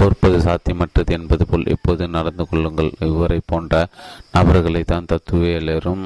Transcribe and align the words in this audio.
தோற்பது 0.00 0.38
சாத்தியமற்றது 0.46 1.12
என்பது 1.18 1.44
போல் 1.50 1.70
எப்போது 1.76 2.08
நடந்து 2.16 2.46
கொள்ளுங்கள். 2.50 2.90
இவரை 3.10 3.40
போன்ற 3.52 3.84
நபர்களை 4.34 4.84
தான் 4.92 5.12
தத்துவியலரும் 5.12 6.04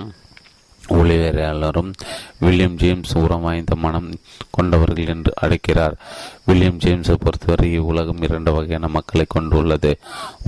ஊழியராளரும் 0.96 1.90
வில்லியம் 2.44 2.74
ஜேம்ஸ் 2.80 3.12
உரம் 3.20 3.44
வாய்ந்த 3.44 3.74
மனம் 3.84 4.08
கொண்டவர்கள் 4.56 5.12
என்று 5.14 5.30
அழைக்கிறார். 5.44 5.94
வில்லியம் 6.48 6.80
ஜேம்ஸை 6.84 7.14
பொறுத்தவரை 7.22 7.68
இவ்வுலகம் 7.78 8.20
இரண்டு 8.26 8.50
வகையான 8.56 8.90
மக்களை 8.96 9.24
கொண்டுள்ளது. 9.34 9.92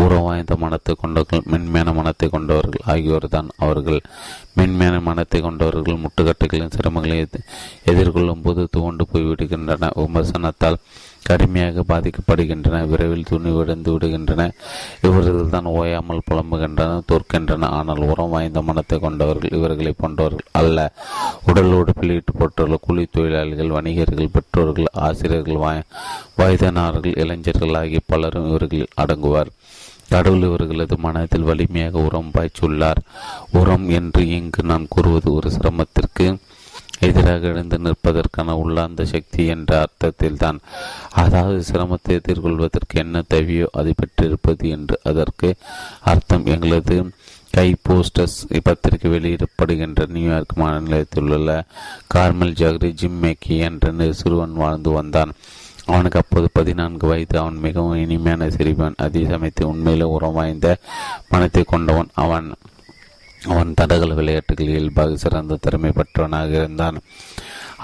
உரம் 0.05 0.27
வாய்ந்த 0.27 0.57
மனத்தை 0.65 0.95
கொண்டவர்கள் 1.03 1.49
மென்மையான 1.53 1.95
மனத்தை 1.99 2.29
கொண்டவர்கள் 2.35 2.85
ஆகியோர் 2.95 3.29
தான் 3.37 3.49
அவர்கள். 3.67 4.01
மென்மையான 4.61 4.99
மனத்தை 5.09 5.41
கொண்டவர்கள் 5.47 6.03
முட்டுக்கட்டுகளின் 6.05 6.77
சிரமங்களை 6.77 7.19
எதிர்கொள்ளும் 7.93 8.45
போது 8.47 8.69
துவண்டு 8.77 9.07
போய்விடுகின்றன. 9.13 9.91
விமர்சனத்தால் 10.03 10.81
கடுமையாக 11.29 11.85
பாதிக்கப்படுகின்றன 11.89 12.81
விரைவில் 12.91 13.29
துணி 13.31 13.51
விழுந்து 13.57 13.91
விடுகின்றன 13.95 14.43
இவர்கள் 15.07 15.53
தான் 15.55 15.71
ஓயாமல் 15.77 16.25
புலம்புகின்றன 16.29 16.99
தோற்கின்றன. 17.11 17.71
ஆனால் 17.79 18.03
உரம் 18.11 18.33
வாய்ந்த 18.35 18.61
மனத்தை 18.69 18.99
கொண்டவர்கள் 19.05 19.57
இவர்களை 19.59 19.93
போன்றவர்கள் 20.03 20.51
அல்ல. 20.61 20.79
உடல் 21.51 21.75
உடுப்பில் 21.81 22.15
போட்டுள்ள 22.39 22.79
கூலி 22.87 23.05
தொழிலாளிகள் 23.17 23.75
வணிகர்கள் 23.77 24.35
பெற்றோர்கள் 24.37 24.91
ஆசிரியர்கள் 25.07 25.63
வாய் 25.65 25.87
வயதானவர்கள் 26.41 27.19
இளைஞர்கள் 27.23 27.77
ஆகிய 27.81 28.01
பலரும் 28.13 28.49
இவர்களில் 28.51 28.95
அடங்குவார். 29.05 29.53
கடவுள் 30.11 30.45
இவர்களது 30.49 30.97
மனத்தில் 31.05 31.47
வலிமையாக 31.49 32.03
உரம் 32.09 32.33
பாய்ச்சுள்ளார். 32.35 33.01
உரம் 33.61 33.87
என்று 33.99 34.23
இங்கு 34.37 34.63
நான் 34.71 34.85
கூறுவது 34.95 35.29
ஒரு 35.39 35.49
சிரமத்திற்கு 35.57 36.27
எதிராக 37.01 37.47
எழுந்து 37.47 37.79
நிற்பதற்கான 37.79 38.55
உள்ளார்ந்த 38.63 39.05
சக்தி 39.05 39.47
என்ற 39.47 39.81
அர்த்தத்தில் 39.81 40.37
தான் 40.37 40.59
அதாவது 41.23 41.59
சிரமத்தை 41.71 42.15
எதிர்கொள்வதற்கு 42.21 42.97
என்ன 43.05 43.23
தேவையோ 43.29 43.69
அதை 43.73 43.93
பெற்றிருப்பது 43.97 44.69
என்று 44.69 44.99
அதற்கு 45.03 45.55
அர்த்தம். 46.01 46.47
எங்களது 46.47 46.97
கை 47.51 47.69
போஸ்டர்ஸ் 47.89 48.39
பத்திரிகை 48.63 49.11
வெளியிடப்படுகின்ற 49.11 50.07
நியூயார்க் 50.07 50.55
மாநிலத்தில் 50.55 51.31
உள்ள 51.37 51.51
கார்மல் 52.15 52.57
ஜாகரி 52.61 52.91
ஜிம் 52.93 53.23
மேக்கி 53.23 53.57
என்ற 53.69 54.13
சிறுவன் 54.21 54.55
வாழ்ந்து 54.63 54.91
வந்தான். 54.91 55.33
அவனுக்கு 55.87 56.19
அப்போது 56.23 56.49
பதினான்கு 56.53 57.07
வயது. 57.07 57.39
அவன் 57.39 57.59
மிகவும் 57.67 58.01
இனிமையான 58.05 58.51
சிறுவன். 58.51 58.95
அதே 58.97 59.25
சமயத்தில் 59.25 59.67
உண்மையிலே 59.67 60.07
உரம் 60.17 60.33
வாய்ந்த 60.33 60.77
மனத்தை 61.29 61.65
கொண்டவன். 61.67 62.11
அவன் 62.15 62.49
அவன் 63.49 63.75
தடகள 63.75 64.15
விளையாட்டுகளில் 64.15 64.77
இயல்பாக 64.77 65.17
சிறந்த 65.17 65.59
திறமை 65.61 65.91
பெற்றவனாக 65.91 66.51
இருந்தான். 66.51 66.99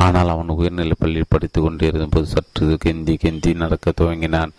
ஆனால் 0.05 0.29
அவன் 0.29 0.49
உயர்நிலை 0.49 0.95
பள்ளியில் 0.99 1.29
படித்து 1.29 1.59
கொண்டிருந்த 1.61 2.07
போது 2.11 2.27
சற்று 2.27 2.67
கெந்தி 2.85 3.15
கெந்தி 3.25 3.51
நடக்க 3.55 3.93
துவங்கினான். 4.01 4.53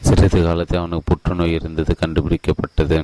சிறிது 0.00 0.40
காலத்தில் 0.42 0.78
அவனுக்கு 0.78 1.08
புற்றுநோய் 1.10 1.52
இருந்தது 1.52 1.94
கண்டுபிடிக்கப்பட்டது. 2.00 2.98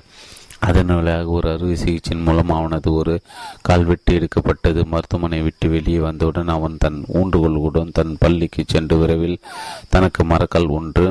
அதன் 0.58 0.92
விளையாக 0.98 1.28
ஒரு 1.28 1.46
அறுவை 1.50 1.76
சிகிச்சையின் 1.76 2.22
மூலம் 2.22 2.50
அவனது 2.50 2.92
ஒரு 2.92 3.14
கால்வெட்டு 3.62 4.14
எடுக்கப்பட்டது. 4.14 4.80
மருத்துவமனை 4.84 5.40
விட்டு 5.42 5.68
வெளியே 5.68 5.98
வந்தவுடன் 5.98 6.48
அவன் 6.48 6.76
தன் 6.78 6.98
ஊண்டுகோளுடன் 7.14 7.92
தன் 7.92 8.14
பள்ளிக்கு 8.18 8.64
சென்று 8.66 8.96
விரைவில் 8.98 9.42
தனக்கு 9.88 10.24
மரக்கால் 10.24 10.68
ஒன்று 10.68 11.06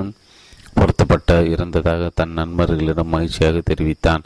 பொருத்தப்பட்ட 0.76 1.44
இருந்ததாக 1.46 2.10
தன் 2.16 2.30
நண்பர்களிடம் 2.30 3.08
மகிழ்ச்சியாக 3.08 3.62
தெரிவித்தான். 3.64 4.24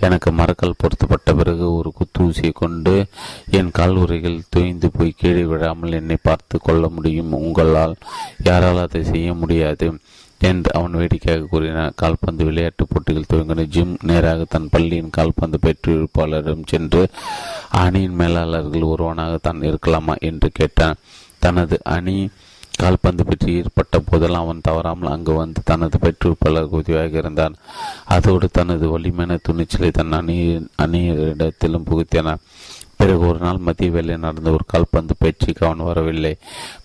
எனக்கு 0.00 0.30
மரக்கால் 0.32 0.78
பொருத்தப்பட்ட 0.78 1.34
பிறகு 1.34 1.74
ஒரு 1.74 1.92
குத்தூசியை 1.98 2.52
கொண்டு 2.54 2.94
என் 3.50 3.70
கால் 3.70 3.96
உரைகள் 3.96 4.48
தோய்ந்து 4.48 4.90
போய் 4.90 5.14
கீழே 5.16 5.44
விழாமல் 5.44 5.92
என்னை 5.92 6.16
பார்த்து 6.22 6.58
கொள்ள 6.58 6.88
முடியும். 6.88 7.32
உங்களால் 7.32 7.94
யாரால் 8.44 8.78
அதை 8.78 9.04
செய்ய 9.04 9.34
முடியாது 9.34 9.88
என்று 10.38 10.70
அவன் 10.74 10.92
வேடிக்கையாக 10.92 11.46
கூறினான். 11.50 11.92
கால்பந்து 11.96 12.44
விளையாட்டுப் 12.44 12.88
போட்டிகள் 12.90 13.30
துவங்கின. 13.32 13.66
ஜிம் 13.66 13.96
நேராக 14.02 14.44
தன் 14.48 14.68
பள்ளியின் 14.70 15.10
கால்பந்து 15.10 15.58
பயிற்றுவிப்பாளரிடம் 15.62 16.66
சென்று 16.66 17.02
அணியின் 17.70 18.14
மேலாளர்கள் 18.14 18.90
ஒருவனாக 18.92 19.38
தான் 19.42 19.60
இருக்கலாமா? 19.60 20.14
என்று 20.18 20.50
கேட்டான். 20.54 21.00
தனது 21.38 21.76
அணி 21.84 22.28
கால்பந்து 22.80 23.24
பற்றி 23.24 23.50
ஏற்பட்ட 23.60 23.98
போதெல்லாம் 24.00 24.44
அவன் 24.44 24.66
தவறாமல் 24.68 25.12
அங்கு 25.14 25.32
வந்து 25.32 25.60
தனது 25.64 25.98
பெற்றிருப்பாளர் 26.02 26.74
உதவியாக 26.78 27.18
இருந்தான். 27.18 27.56
அதோடு 28.16 28.48
தனது 28.58 28.86
வலிமையான 28.88 29.38
துணிச்சலை 29.48 29.90
தன் 29.90 30.18
அணி 30.18 30.38
அணியிடத்திலும் 30.84 31.88
புகுத்தினான். 31.90 32.44
பிறகு 33.00 33.22
ஒரு 33.26 33.38
நாள் 33.38 33.60
மதிய 33.66 33.90
வேலை 33.90 34.14
நடந்த 34.16 34.48
ஒரு 34.50 34.64
கால்பந்து 34.66 35.14
பயிற்சிக்கு 35.18 35.62
அவன் 35.66 35.86
வரவில்லை. 35.88 36.32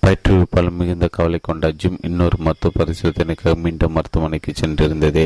பயிற்றுவிப்பாளர் 0.04 0.78
மிகுந்த 0.80 1.08
கவலை 1.08 1.40
கொண்ட 1.42 1.72
ஜிம் 1.72 1.98
இன்னொரு 2.02 2.38
மருத்துவ 2.40 2.72
பரிசோதனைக்காக 2.78 3.56
மீண்டும் 3.66 3.96
மருத்துவமனைக்கு 3.98 4.54
சென்றிருந்தது. 4.54 5.24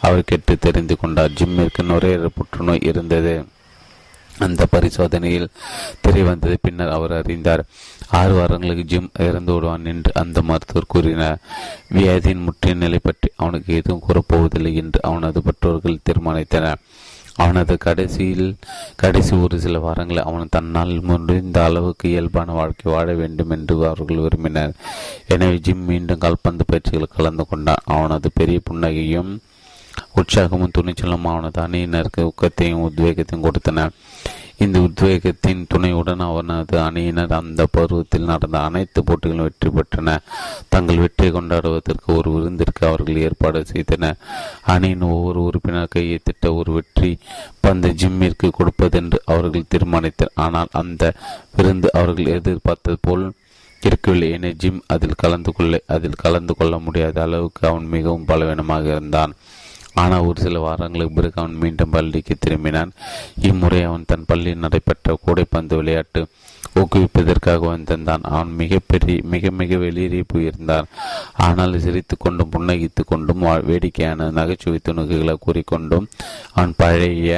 அவர் 0.00 0.28
கேட்டு 0.30 0.56
தெரிந்து 0.58 0.96
கொண்டார் 0.96 1.36
ஜிம்மிற்கு 1.40 1.84
நுரையீரல் 1.90 2.36
புற்றுநோய் 2.38 2.86
இருந்தது. 2.90 3.34
அந்த 4.46 4.62
பரிசோதனையில் 4.74 5.52
தெரிய 6.06 6.24
வந்தது. 6.24 6.56
பின்னர் 6.62 6.94
அவர் 6.96 7.14
அறிந்தார் 7.20 7.62
ஆறு 8.20 8.34
வாரங்களுக்கு 8.38 8.84
ஜிம் 8.92 9.10
இறந்து 9.26 9.52
விடுவான் 9.54 9.88
என்று 9.92 10.10
அந்த 10.22 10.38
மருத்துவர் 10.50 10.92
கூறினார். 10.94 11.40
வியாதியின் 11.96 12.44
முற்றிய 12.46 12.74
நிலை 12.84 13.00
பற்றி 13.02 13.30
அவனுக்கு 13.36 13.70
எதுவும் 13.80 14.04
கூறப்போவதில்லை 14.06 14.72
என்று 14.82 15.00
அவனது 15.10 15.40
பெற்றோர்கள் 15.48 16.04
தீர்மானித்தனர். 16.08 16.82
அவனது 17.42 17.74
கடைசியில் 17.84 18.48
கடைசி 19.02 19.32
ஒரு 19.42 19.56
சில 19.64 19.78
வாரங்களில் 19.78 20.26
அவன் 20.28 20.54
தன்னால் 20.54 20.94
முடிந்த 21.08 21.58
அளவுக்கு 21.64 22.06
இயல்பான 22.12 22.52
வாழ்க்கை 22.52 22.86
வாழ 22.92 23.12
வேண்டும் 23.20 23.52
என்று 23.56 23.74
அவர்கள் 23.90 24.22
விரும்பினர். 24.24 24.72
எனவே 25.34 25.58
ஜிம் 25.66 25.84
மீண்டும் 25.90 26.22
கால்பந்து 26.24 26.64
பயிற்சிகளில் 26.70 27.14
கலந்து 27.16 27.46
கொண்டான். 27.50 27.84
அவனது 27.96 28.30
பெரிய 28.40 28.60
புன்னகையும் 28.70 29.30
உற்சாகமும் 30.20 30.74
துணிச்சலும் 30.76 31.28
அவனது 31.30 31.58
அணியினருக்கு 31.66 32.26
ஊக்கத்தையும் 32.28 32.84
உத்வேகத்தையும் 32.88 33.46
கொடுத்தன. 33.46 33.86
இந்த 34.64 34.76
உத்வேகத்தின் 34.86 35.60
துணையுடன் 35.72 36.22
அவனது 36.26 36.76
அணியினர் 36.84 37.34
அந்த 37.38 37.62
பருவத்தில் 37.76 38.28
நடந்த 38.30 38.56
அனைத்து 38.68 39.00
போட்டிகளும் 39.08 39.46
வெற்றி 39.46 39.70
பெற்றன. 39.76 40.16
தங்கள் 40.72 41.02
வெற்றியை 41.02 41.30
கொண்டாடுவதற்கு 41.36 42.08
ஒரு 42.18 42.30
விருந்திற்கு 42.36 42.82
அவர்கள் 42.88 43.22
ஏற்பாடு 43.26 43.60
செய்தனர் 43.72 44.20
அணியின் 44.74 45.04
ஒவ்வொரு 45.10 45.40
உறுப்பினர் 45.48 45.92
கையை 45.94 46.18
திட்ட 46.28 46.52
ஒரு 46.60 46.72
வெற்றி 46.78 47.10
பந்து 47.66 47.90
ஜிம்மிற்கு 48.02 48.50
கொடுப்பதென்று 48.58 49.20
அவர்கள் 49.32 49.70
தீர்மானித்தனர். 49.74 50.36
ஆனால் 50.46 50.74
அந்த 50.82 51.12
விருந்து 51.58 51.90
அவர்கள் 52.00 52.34
எதிர்பார்த்தது 52.36 52.98
போல் 53.08 53.26
இருக்கவில்லை. 53.82 54.28
என 54.36 54.50
ஜிம் 54.62 54.82
அதில் 54.94 55.20
கலந்து 55.22 55.50
கொள்ள 55.56 55.80
அதில் 55.96 56.20
கலந்து 56.22 56.52
கொள்ள 56.58 56.74
முடியாத 56.86 57.16
அளவுக்கு 57.26 57.62
அவன் 57.70 57.86
மிகவும் 57.94 58.28
பலவீனமாக 58.30 58.86
இருந்தான். 58.96 59.34
ஆனால் 60.00 60.26
ஒரு 60.28 60.38
சில 60.46 60.58
வாரங்களுக்கு 60.66 61.16
பிறகு 61.18 61.36
அவன் 61.42 61.60
மீண்டும் 61.62 61.94
பள்ளிக்கு 61.94 62.34
திரும்பினான். 62.44 62.92
இம்முறை 63.48 63.80
அவன் 63.88 64.08
தன் 64.10 64.28
பள்ளியில் 64.30 64.64
நடைபெற்ற 64.64 65.16
கூடைப்பந்து 65.26 65.76
விளையாட்டு 65.80 66.22
ஊக்குவிப்பதற்காக 66.80 67.60
வந்திருந்தான். 67.72 68.24
அவன் 68.32 68.50
மிகப்பெரிய 68.60 69.20
மிக 69.34 69.50
மிக 69.60 69.76
வெளியேறி 69.84 70.20
போயிருந்தான். 70.32 70.88
ஆனால் 71.46 71.82
சிரித்து 71.84 72.16
கொண்டும் 72.24 72.52
புன்னகித்து 72.54 73.04
கொண்டும் 73.12 73.44
வேடிக்கையான 73.70 74.28
நகைச்சுவை 74.38 74.80
துணுக்குகளை 74.88 75.36
கூறிக்கொண்டும் 75.46 76.06
அவன் 76.56 76.74
பழைய 76.82 77.32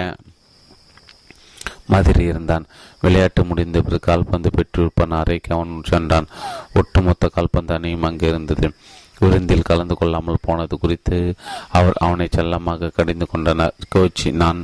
மாதிரி 1.92 2.22
இருந்தான். 2.32 2.66
விளையாட்டு 3.04 3.42
முடிந்த 3.50 3.78
பிறகு 3.86 4.06
கால்பந்து 4.06 4.50
பெற்றிருப்பான் 4.56 5.14
அறைக்கு 5.20 5.50
அவன் 5.56 5.72
சென்றான். 5.90 6.28
ஒட்டுமொத்த 6.80 7.30
கால்பந்து 7.36 7.74
அணியும் 7.76 8.06
அங்கே 8.08 8.28
இருந்தது 8.32 8.68
விருந்தில் 9.20 9.68
கலந்து 9.70 9.94
கொள்ளாமல் 9.96 10.44
போனது 10.46 10.76
குறித்து 10.78 11.18
அவர் 11.78 11.98
அவனை 12.06 12.28
செல்லமாக 12.30 12.92
கடிந்து 12.98 13.26
கொண்டனர். 13.26 13.76
கோச்சி 13.94 14.30
நான் 14.42 14.60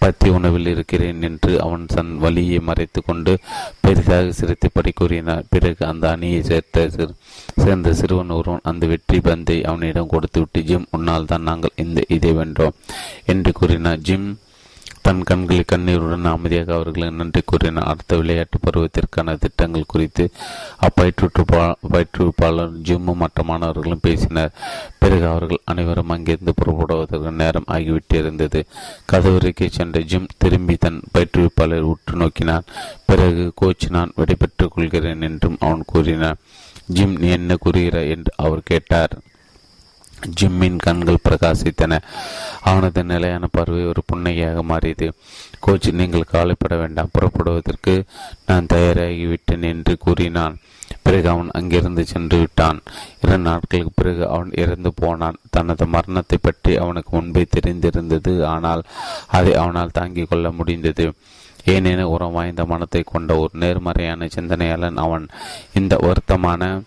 பத்தி 0.00 0.28
உணவில் 0.30 0.66
இருக்கிறேன் 0.66 1.20
என்று 1.22 1.52
அவன் 1.64 1.84
தன் 1.86 2.10
வழியை 2.18 2.58
மறைத்து 2.58 3.00
கொண்டு 3.02 3.32
பெரிதாக 3.80 4.32
சிரித்தபடி 4.38 4.90
கூறினார் 4.92 5.46
பிறகு 5.50 5.82
அந்த 5.86 6.04
அணியை 6.10 6.40
சேர்த்த 6.42 7.06
சேர்ந்த 7.62 7.92
சிறுவன் 8.00 8.34
ஒருவன் 8.38 8.66
அந்த 8.70 8.86
வெற்றி 8.86 9.20
பந்தை 9.20 9.56
அவனிடம் 9.64 10.10
கொடுத்துவிட்டு 10.14 10.62
ஜிம் 10.62 10.88
உன்னால் 10.90 11.30
தான் 11.32 11.46
நாங்கள் 11.50 11.78
இந்த 11.84 12.02
இதை 12.16 12.32
வென்றோம் 12.32 12.76
என்று 13.24 13.52
கூறினார். 13.52 14.02
ஜிம் 14.08 14.28
தன் 15.06 15.22
கண்களில் 15.22 15.64
கண்ணீருடன் 15.66 16.24
அமைதியாக 16.24 16.74
அவர்களுக்கு 16.74 17.16
நன்றி 17.16 17.40
கூறினார் 17.44 17.84
அடுத்த 17.84 18.16
விளையாட்டு 18.16 18.58
பருவத்திற்கான 18.58 19.38
திட்டங்கள் 19.38 19.84
குறித்து 19.86 20.30
அப்பயிற்றுப்பா 20.80 21.74
பயிற்றுவிப்பாளர் 21.92 22.72
ஜிம்மும் 22.82 23.14
மற்ற 23.14 23.42
மாணவர்களும் 23.42 24.02
பேசினர். 24.02 24.52
பிறகு 24.98 25.26
அவர்கள் 25.26 25.60
அனைவரும் 25.64 26.08
அங்கிருந்து 26.08 26.54
புறப்படுவதற்கு 26.54 27.30
நேரம் 27.30 27.64
ஆகிவிட்டிருந்தது. 27.68 28.62
கதவறைக்கு 29.12 29.68
சென்ற 29.70 30.00
ஜிம் 30.00 30.26
திரும்பி 30.36 30.76
தன் 30.76 31.00
பயிற்றுவிப்பாளர் 31.14 31.88
உற்று 31.92 32.16
நோக்கினான். 32.16 32.64
பிறகு 33.06 33.52
கோச் 33.54 33.86
நான் 33.90 34.12
விடைபெற்றுக் 34.14 34.72
கொள்கிறேன் 34.74 35.22
என்றும் 35.22 35.56
அவன் 35.60 35.82
கூறினார் 35.86 36.36
ஜிம் 36.86 37.16
நீ 37.16 37.28
என்ன 37.28 37.54
கூறுகிறாய்? 37.54 38.08
என்று 38.08 38.32
அவர் 38.36 38.60
கேட்டார். 38.64 39.18
ஜிம்மின் 40.40 40.76
கண்கள் 40.76 41.24
பிரகாசித்தன. 41.28 41.98
அவனது 42.60 43.04
நிலையான 43.04 43.46
பார்வை 43.46 43.84
ஒரு 43.84 44.02
புன்னகையாக 44.12 44.62
மாறியது. 44.62 45.12
கோச் 45.60 45.88
நீங்கள் 45.88 46.30
கவலைப்பட 46.30 46.76
வேண்டாம் 46.76 47.12
புறப்படுவதற்கு 47.12 48.04
நான் 48.46 48.66
தயாராகிவிட்டேன் 48.66 49.62
என்று 49.62 49.96
கூறினான். 49.98 50.58
பிறகு 51.02 51.28
அவன் 51.28 51.50
அங்கிருந்து 51.50 52.06
சென்று 52.06 52.38
விட்டான். 52.38 52.80
இரண்டு 53.20 53.50
நாட்களுக்கு 53.50 53.92
பிறகு 53.94 54.28
அவன் 54.28 54.50
இறந்து 54.52 54.92
போனான். 54.94 55.36
தனது 55.50 55.86
மரணத்தை 55.86 56.38
பற்றி 56.42 56.76
அவனுக்கு 56.76 57.16
முன்பே 57.16 57.46
தெரிந்திருந்தது. 57.56 58.44
ஆனால் 58.44 58.82
அதை 59.26 59.54
அவனால் 59.54 59.90
தாங்கிக் 59.92 60.28
கொள்ள 60.28 60.50
முடிந்தது. 60.50 61.12
ஏனென 61.64 62.02
உரம் 62.02 62.32
வாய்ந்த 62.32 62.64
மனத்தை 62.64 63.02
கொண்ட 63.06 63.36
ஒரு 63.36 63.50
நேர்மறையான 63.52 64.28
சிந்தனையாளன் 64.34 64.96
அவன். 64.96 65.26
இந்த 65.74 65.96
வருத்தமான 65.96 66.82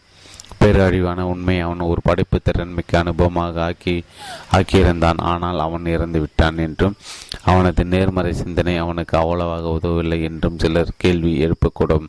பேரழிவான 0.60 1.26
உண்மை 1.32 1.56
அவன் 1.66 1.82
ஒரு 1.92 2.02
படைப்பு 2.08 2.38
திறன்மிக்க 2.48 3.02
அனுபவமாக 3.02 3.62
ஆக்கி 3.68 3.96
ஆக்கியிருந்தான். 4.58 5.20
ஆனால் 5.32 5.60
அவன் 5.66 5.86
இறந்து 5.96 6.20
விட்டான் 6.20 6.58
என்றும் 6.66 6.96
அவனது 7.52 7.82
நேர்மறை 7.94 8.32
சிந்தனை 8.34 8.74
அவனுக்கு 8.78 9.16
அவ்வளவாக 9.18 9.72
உதவவில்லை 9.78 10.20
என்றும் 10.30 10.60
சிலர் 10.64 10.92
கேள்வி 10.98 11.32
எழுப்பக்கூடும். 11.46 12.08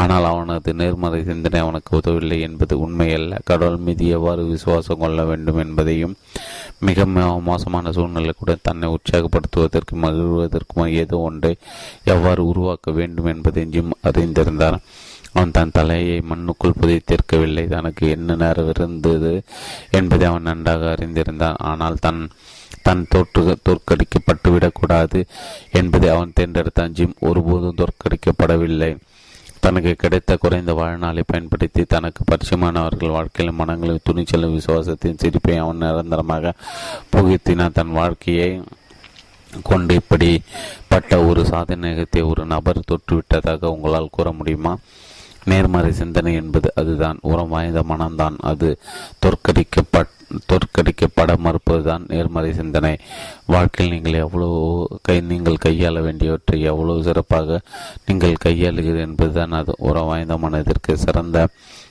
ஆனால் 0.00 0.28
அவனது 0.32 0.74
நேர்மறை 0.80 1.20
சிந்தனை 1.30 1.60
அவனுக்கு 1.60 1.92
உதவவில்லை 2.00 2.38
என்பது 2.48 2.76
உண்மையல்ல. 2.86 3.40
கடவுள் 3.44 3.84
மீது 3.86 4.06
எவ்வாறு 4.18 4.44
விசுவாசம் 4.52 5.02
கொள்ள 5.04 5.24
வேண்டும் 5.24 5.62
என்பதையும் 5.64 6.16
மிக 6.88 7.06
மோசமான 7.48 7.92
சூழ்நிலை 7.96 8.32
கூட 8.38 8.54
தன்னை 8.62 8.86
உற்சாகப்படுத்துவதற்கும் 8.96 10.04
மகிழ்வதற்கும் 10.06 10.92
ஏதோ 11.02 11.18
ஒன்றை 11.28 11.54
எவ்வாறு 12.14 12.42
உருவாக்க 12.52 12.90
வேண்டும் 13.00 13.30
என்பதையும் 13.34 13.92
அறிந்திருந்தான். 14.08 14.34
அறிந்திருந்தார் 14.36 14.78
அவன் 15.36 15.54
தன் 15.56 15.72
தலையை 15.76 16.18
மண்ணுக்குள் 16.30 16.78
புதைத்திருக்கவில்லை 16.80 17.64
தனக்கு 17.68 18.04
என்ன 18.16 18.36
நேரம் 18.42 18.70
இருந்தது 18.74 19.32
என்பதை 19.98 20.24
அவன் 20.28 20.48
நன்றாக 20.50 20.92
அறிந்திருந்தான். 20.94 21.58
ஆனால் 21.70 22.02
தன் 22.06 22.22
தன் 22.86 23.02
தோற்று 23.12 23.42
தோற்கடிக்கப்பட்டுவிடக்கூடாது 23.66 25.20
என்பதை 25.78 26.08
அவன் 26.14 26.32
தேர்ந்தெடுத்தான். 26.40 26.94
ஜிம் 26.98 27.14
ஒருபோதும் 27.20 27.78
தோற்கடிக்கப்படவில்லை. 27.80 28.90
தனக்கு 29.64 29.92
கிடைத்த 29.98 30.32
குறைந்த 30.36 30.72
வாழ்நாளை 30.72 31.22
பயன்படுத்தி 31.26 31.82
தனக்கு 31.94 32.22
பரிச்சயமானவர்கள் 32.30 33.14
வாழ்க்கையில் 33.16 33.58
மனங்களில் 33.60 34.04
துணிச்சலும் 34.08 34.54
விசுவாசத்தின் 34.56 35.20
சிரிப்பை 35.22 35.56
அவன் 35.62 35.82
நிரந்தரமாக 35.84 36.52
புகுத்தினான். 37.14 37.76
தன் 37.78 37.96
வாழ்க்கையை 38.00 38.50
கொண்டு 39.62 39.94
இப்படிப்பட்ட 39.94 41.18
ஒரு 41.28 41.42
சாதனையகத்தை 41.52 42.22
ஒரு 42.30 42.44
நபர் 42.52 42.86
தொற்றுவிட்டதாக 42.90 43.72
உங்களால் 43.74 44.14
கூற 44.16 44.30
முடியுமா? 44.32 44.72
நேர்மறை 45.46 45.92
சிந்தனை 45.92 46.34
என்பது 46.34 46.72
அதுதான். 46.74 47.18
உரம் 47.32 47.48
வாய்ந்த 47.48 47.84
மனம்தான் 47.88 48.36
அது. 48.52 48.70
தோற்கடிக்கப்பட் 49.26 50.14
தோற்கடிக்கப்பட 50.52 51.32
மறுப்பதுதான் 51.36 52.04
நேர்மறை 52.08 52.54
சிந்தனை. 52.54 52.96
வாழ்க்கையில் 53.46 53.94
நீங்கள் 53.94 54.20
எவ்வளவு 54.20 54.88
கை 55.02 55.20
நீங்கள் 55.20 55.62
கையாள 55.64 56.02
வேண்டியவற்றை 56.02 56.60
எவ்வளவு 56.60 57.02
சிறப்பாக 57.02 57.60
நீங்கள் 58.06 58.42
கையாளுகிறீர்கள் 58.44 59.06
என்பதுதான் 59.06 59.52
அது. 59.52 59.74
உரம் 59.78 60.06
வாய்ந்த 60.06 60.36
மனதிற்கு 60.36 60.96
சிறந்த 60.96 61.48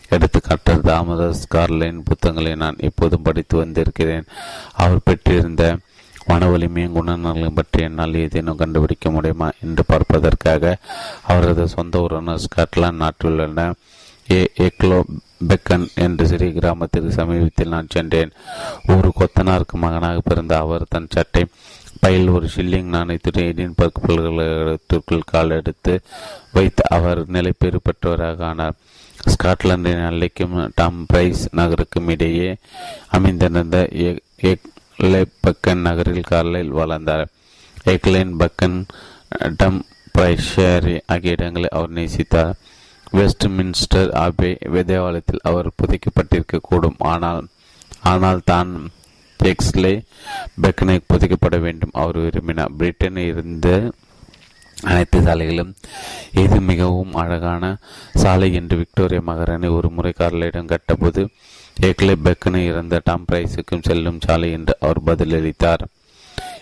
எடுத்துக்காட்டு. 0.10 0.74
தாமதஸ் 0.81 1.48
கார்லின் 1.48 2.04
புத்தகங்களை 2.04 2.56
நான் 2.56 2.84
எப்போதும் 2.90 3.22
படித்து 3.22 3.58
வந்திருக்கிறேன். 3.58 4.28
அவர் 4.74 5.06
பெற்றிருந்த 5.06 5.78
மன 6.27 6.48
வலிமையும் 6.51 6.95
குணநலங்களையும் 6.95 7.60
பற்றி 7.60 7.83
என்னால் 7.83 8.16
ஏதேனும் 8.16 8.62
கண்டுபிடிக்க 8.62 9.10
முடியுமா 9.10 9.50
என்று 9.63 9.83
பார்ப்பதற்காக 9.86 10.77
அவரது 11.24 11.68
சொந்த 11.68 12.00
உறவினர் 12.00 12.44
ஸ்காட்லாந்து 12.45 13.01
நாட்டில் 13.04 13.30
உள்ள 13.30 13.74
ஏ 14.31 14.39
எக்லோ 14.57 15.00
பெக்கன் 15.50 15.86
என்ற 15.95 16.25
சிறிய 16.25 16.51
கிராமத்திற்கு 16.51 17.12
சமீபத்தில் 17.12 17.74
நான் 17.74 17.92
சென்றேன். 17.92 18.31
ஒரு 18.88 19.12
கொத்தனாருக்கு 19.19 19.75
மகனாக 19.75 20.22
பிறந்த 20.24 20.57
அவர் 20.57 20.83
தன் 20.89 21.12
சட்டை 21.12 21.44
பையில் 22.00 22.30
ஒரு 22.30 22.50
ஷில்லிங் 22.56 22.89
நாணயத்துடன் 22.95 23.50
எடின்பர்க் 23.51 24.01
பல்கலைக்கழகத்திற்குள் 24.06 25.30
கால் 25.31 25.50
எடுத்து 25.50 25.94
வைத்து 26.51 26.83
அவர் 26.89 27.22
நிலைப்பேறு 27.27 27.80
பெற்றவராக 27.81 28.45
ஆனார். 28.45 28.75
ஸ்காட்லாந்தின் 29.33 30.07
அல்லைக்கும் 30.10 30.56
டாம் 30.75 31.06
பிரைஸ் 31.07 31.44
நகருக்கும் 31.56 32.10
இடையே 32.10 32.50
அமைந்திருந்த 33.10 33.77
பக்கன் 35.45 35.83
நகரில் 35.88 36.30
காலையில் 36.31 36.77
வளர்ந்தார். 36.80 37.27
எக்லைன் 37.86 38.31
பக்கன் 38.42 38.77
டம் 39.57 39.80
பிரைஷரி 40.18 41.00
ஆகிய 41.06 41.36
இடங்களை 41.38 41.69
அவர் 41.69 41.94
நேசித்தார். 41.94 42.53
வெஸ்ட் 43.12 43.45
மின்ஸ்டர் 43.47 44.09
ஆபே 44.24 44.51
தேவாலயத்தில் 44.92 45.45
அவர் 45.50 45.68
புதைக்கப்பட்டிருக்க 45.80 46.59
கூடும் 46.62 47.00
ஆனால் 47.13 47.47
ஆனால் 48.01 48.42
தான் 48.45 48.71
எக்ஸ்லே 49.39 49.94
பெக்கனை 50.62 50.98
புதைக்கப்பட 51.13 51.57
வேண்டும். 51.59 51.94
அவர் 51.94 52.18
விரும்பினார். 52.18 52.75
பிரிட்டனில் 52.80 53.30
இருந்த 53.31 53.68
அனைத்து 54.83 55.19
சாலைகளும் 55.19 55.74
இது 56.31 56.62
மிகவும் 56.62 57.13
அழகான 57.13 57.63
சாலை 58.21 58.53
என்று 58.53 58.75
விக்டோரியா 58.77 59.21
மகாராணி 59.21 59.68
ஒரு 59.68 59.89
முறை 59.89 60.13
கார்லிடம் 60.18 60.71
கட்டபோது 60.74 61.21
ஏக்லே 61.81 62.16
பெக்கனை 62.24 62.66
இறந்த 62.66 63.01
டாம் 63.04 63.25
பிரைஸுக்கும் 63.31 63.81
செல்லும் 63.81 64.19
சாலை 64.22 64.51
என்று 64.51 64.77
அவர் 64.80 65.04
பதிலளித்தார். 65.04 65.83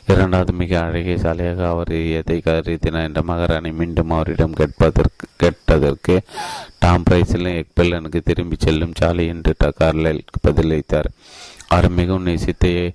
இரண்டாவது 0.08 0.54
மிக 0.54 0.82
அழகிய 0.82 1.18
சாலையாக 1.18 1.68
அவர் 1.68 1.92
எதை 1.92 2.42
கருதினார். 2.46 3.04
என்ற 3.04 3.22
மகாராணி 3.22 3.72
மீண்டும் 3.72 4.10
அவரிடம் 4.10 4.54
கேட்பதற்கு 4.54 5.28
கேட்டதற்கு 5.38 6.22
டாம் 6.80 7.04
பிரைஸிலும் 7.10 7.64
எக்பெல்லனுக்கு 7.64 8.22
திரும்பி 8.24 8.56
செல்லும் 8.60 8.94
சாலை 8.96 9.28
என்று 9.28 9.56
கார்லைல் 9.62 10.20
பதிலளித்தார். 10.48 11.10
அவர் 11.68 11.90
மிகவும் 11.90 12.24
நேசித்த 12.24 12.92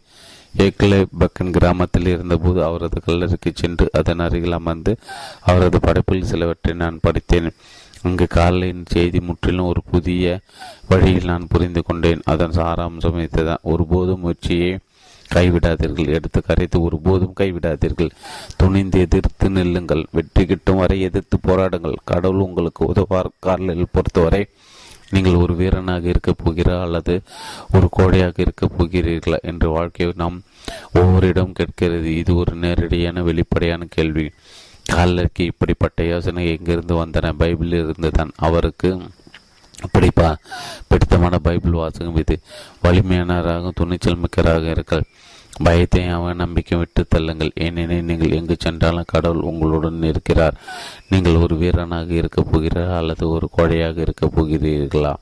ஏக்லே 0.59 1.07
பக்கன் 1.21 1.51
கிராமத்தில் 1.51 2.07
இருந்தபோது 2.07 2.65
அவரது 2.65 3.01
கல்லறைக்கு 3.07 3.51
சென்று 3.55 3.89
அதன் 3.93 4.19
அருகில் 4.19 4.53
அமர்ந்து 4.53 4.97
அவரது 5.41 5.81
படைப்பில் 5.81 6.25
சிலவற்றை 6.25 6.75
நான் 6.75 6.99
படித்தேன். 7.03 7.53
அங்கு 8.03 8.27
காலையின் 8.35 8.85
செய்தி 8.87 9.21
முற்றிலும் 9.21 9.67
ஒரு 9.67 9.83
புதிய 9.91 10.41
வழியில் 10.89 11.25
நான் 11.25 11.47
புரிந்து 11.49 11.83
கொண்டேன். 11.83 12.21
அதன் 12.25 12.51
சாராம்சம் 12.51 13.23
இதுதான் 13.23 13.59
ஒருபோதும் 13.63 14.21
முயற்சியை 14.21 14.79
கைவிடாதீர்கள். 15.35 16.07
எடுத்து 16.07 16.43
கரைத்து 16.43 16.81
ஒருபோதும் 16.81 17.35
கைவிடாதீர்கள். 17.41 18.11
துணிந்து 18.57 19.01
எதிர்த்து 19.01 19.51
நில்லுங்கள். 19.51 20.05
வெற்றி 20.11 20.47
கிட்டும் 20.47 20.77
வரை 20.77 21.01
எதிர்த்து 21.01 21.39
போராடுங்கள். 21.43 21.95
கடவுள் 22.05 22.41
உங்களுக்கு 22.41 22.87
உதவார். 22.87 23.31
காலில் 23.39 23.87
பொறுத்தவரை 23.93 24.47
நீங்கள் 25.11 25.35
ஒரு 25.35 25.57
வீரனாக 25.57 26.09
இருக்கப் 26.09 26.37
போகிறா 26.45 26.83
அல்லது 26.83 27.21
ஒரு 27.75 27.89
கோடையாக 27.91 28.43
இருக்கப் 28.43 28.73
போகிறீர்களா 28.77 29.41
என்று 29.41 29.71
வாழ்க்கையை 29.71 30.15
நாம் 30.19 30.43
ஒவ்வொரு 30.95 31.27
இடம் 31.27 31.53
கேட்கிறது. 31.53 32.17
இது 32.17 32.37
ஒரு 32.37 32.55
நேரடியான 32.55 33.23
வெளிப்படையான 33.23 33.87
கேள்வி. 33.91 34.31
காலருக்கு 34.93 35.45
இப்படிப்பட்ட 35.45 36.05
யோசனை 36.05 36.45
எங்கிருந்து 36.55 36.95
வந்தன? 37.03 37.33
பைபிளில் 37.39 37.83
இருந்து 37.85 38.11
தான் 38.11 38.31
அவருக்கு 38.37 38.91
பிடிப்பா 39.93 40.29
பிடித்தமான 40.89 41.39
பைபிள் 41.39 41.81
வாசகம் 41.81 42.17
இது. 42.17 42.37
வலிமையானவராக 42.83 43.71
துணிச்சல் 43.75 44.23
மிக்கராக 44.23 44.65
இருக்கல் 44.71 45.09
பயத்தை 45.63 46.03
அவன் 46.07 46.37
நம்பிக்கை 46.37 46.79
விட்டு 46.79 47.07
தள்ளுங்கள். 47.15 47.53
ஏனெனில் 47.55 48.05
நீங்கள் 48.05 48.31
எங்கு 48.31 48.57
சென்றாலும் 48.59 49.11
கடவுள் 49.13 49.47
உங்களுடன் 49.51 50.03
இருக்கிறார். 50.03 50.59
நீங்கள் 51.09 51.35
ஒரு 51.35 51.57
வீரனாக 51.57 52.13
இருக்கப் 52.13 52.49
போகிறீர்களா 52.51 52.97
அல்லது 52.97 53.29
ஒரு 53.29 53.49
கோழையாக 53.57 53.97
இருக்கப் 53.97 54.35
போகிறீர்களா? 54.37 55.13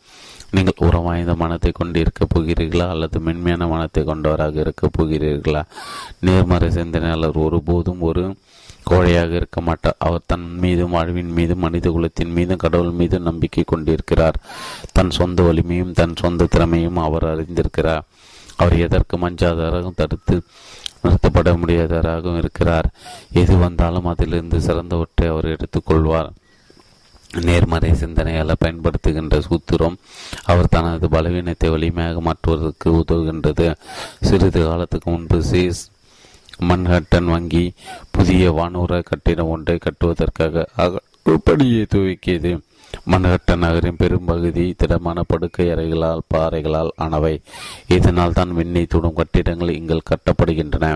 நீங்கள் 0.50 0.80
உரம் 0.86 1.02
வாய்ந்த 1.02 1.34
மனத்தை 1.34 1.70
கொண்டு 1.72 2.00
இருக்கப் 2.00 2.32
போகிறீர்களா 2.34 2.88
அல்லது 2.88 3.20
மென்மையான 3.20 3.66
மனத்தை 3.66 4.04
கொண்டவராக 4.04 4.60
இருக்கப் 4.60 4.96
போகிறீர்களா? 4.96 5.62
நேர்மறை 6.20 6.70
சிந்தனையாளர் 6.70 7.44
ஒருபோதும் 7.46 8.00
ஒரு 8.00 8.24
கோழையாக 8.90 9.34
இருக்க 9.34 9.60
மாட்டார். 9.60 9.96
அவர் 9.98 10.26
தன் 10.26 10.58
மீதும் 10.58 10.90
வாழ்வின் 10.90 11.32
மீதும் 11.32 11.58
மனித 11.58 11.90
குலத்தின் 11.90 12.32
மீதும் 12.32 12.56
கடவுள் 12.56 12.90
மீதும் 12.90 13.22
நம்பிக்கை 13.22 13.64
கொண்டிருக்கிறார். 13.66 14.34
தன் 14.92 15.10
சொந்த 15.10 15.42
வலிமையும் 15.42 15.92
தன் 15.92 16.16
சொந்த 16.16 16.44
திறமையும் 16.44 16.96
அவர் 16.96 17.22
அறிந்திருக்கிறார். 17.22 18.06
அவர் 18.56 18.78
எதற்கு 18.78 19.16
மஞ்சாதாராகவும் 19.16 19.96
தடுத்து 19.96 20.42
நிறுத்தப்பட 21.02 21.50
முடியாதவராகவும் 21.56 22.36
இருக்கிறார்? 22.36 22.86
எது 23.32 23.56
வந்தாலும் 23.56 24.06
அதிலிருந்து 24.06 24.60
சிறந்தவற்றை 24.60 25.26
அவர் 25.28 25.44
எடுத்துக்கொள்வார் 25.44 26.30
நேர்மறை 27.44 27.90
சிந்தனையால் 27.92 28.60
பயன்படுத்துகின்ற 28.64 29.36
சூத்திரம் 29.48 29.96
அவர் 30.44 30.68
தனது 30.68 31.08
பலவீனத்தை 31.08 31.68
வலிமையாக 31.70 32.20
மாற்றுவதற்கு 32.20 32.90
உதவுகின்றது. 32.92 33.74
சிறிது 34.20 34.62
காலத்துக்கு 34.64 35.10
முன்பு 35.10 35.42
சீஸ் 35.42 35.82
மன்ஹட்டன் 36.60 37.28
வங்கி 37.32 37.64
புதிய 38.16 38.52
வானூர 38.58 39.00
கட்டிடம் 39.08 39.50
ஒன்றை 39.54 39.76
கட்டுவதற்காக 39.86 40.64
படியை 41.48 41.82
துவக்கியது. 41.92 42.52
மன்ஹட்டன் 43.12 43.62
நகரின் 43.64 43.98
பெரும்பகுதி 44.00 44.64
திடமான 44.80 45.22
படுக்கை 45.30 45.66
அறைகளால் 45.74 46.22
பாறைகளால் 46.34 46.90
ஆனவை. 47.04 47.34
இதனால் 47.96 48.36
தான் 48.38 48.52
விண்ணை 48.58 48.84
தொடும் 48.92 49.16
கட்டிடங்கள் 49.18 49.76
இங்கு 49.78 49.98
கட்டப்படுகின்றன. 50.10 50.88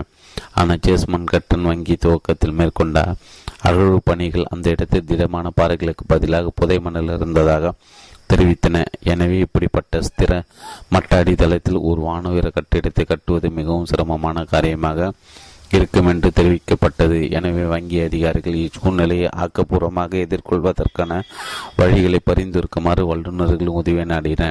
ஆனால் 0.59 0.81
ஜேஸ் 0.85 1.05
மன்ஹட்டன் 1.13 1.67
வங்கி 1.69 1.95
துவக்கத்தில் 2.05 2.57
மேற்கொண்ட 2.59 2.99
அகழ்வு 3.69 3.99
பணிகள் 4.09 4.49
அந்த 4.53 4.69
இடத்தில் 4.75 5.09
திடமான 5.09 5.49
பாறைகளுக்கு 5.59 6.05
பதிலாக 6.13 6.53
புதை 6.59 6.77
மணல் 6.85 7.13
இருந்ததாக 7.17 7.73
தெரிவித்தன. 8.31 8.83
எனவே 9.11 9.37
இப்படிப்பட்ட 9.45 10.01
ஸ்திர 10.07 10.31
மட்ட 10.93 11.19
அடித்தளத்தில் 11.21 11.79
ஒரு 11.89 12.01
வானுயர 12.07 12.49
கட்டிடத்தை 12.57 13.05
கட்டுவது 13.05 13.49
மிகவும் 13.59 13.89
சிரமமான 13.91 14.43
காரியமாக 14.53 15.11
இருக்கும் 15.77 16.09
என்று 16.11 16.29
தெரிவிக்கப்பட்டது. 16.37 17.17
எனவே 17.37 17.63
வங்கி 17.73 17.97
அதிகாரிகள் 18.07 18.61
இச்சூழ்நிலையை 18.63 19.29
ஆக்கப்பூர்வமாக 19.43 20.17
எதிர்கொள்வதற்கான 20.25 21.21
வழிகளை 21.79 22.19
பரிந்துரைக்குமாறு 22.29 23.03
வல்லுநர்கள் 23.11 23.75
உதவி 23.79 24.05
நாடின 24.13 24.49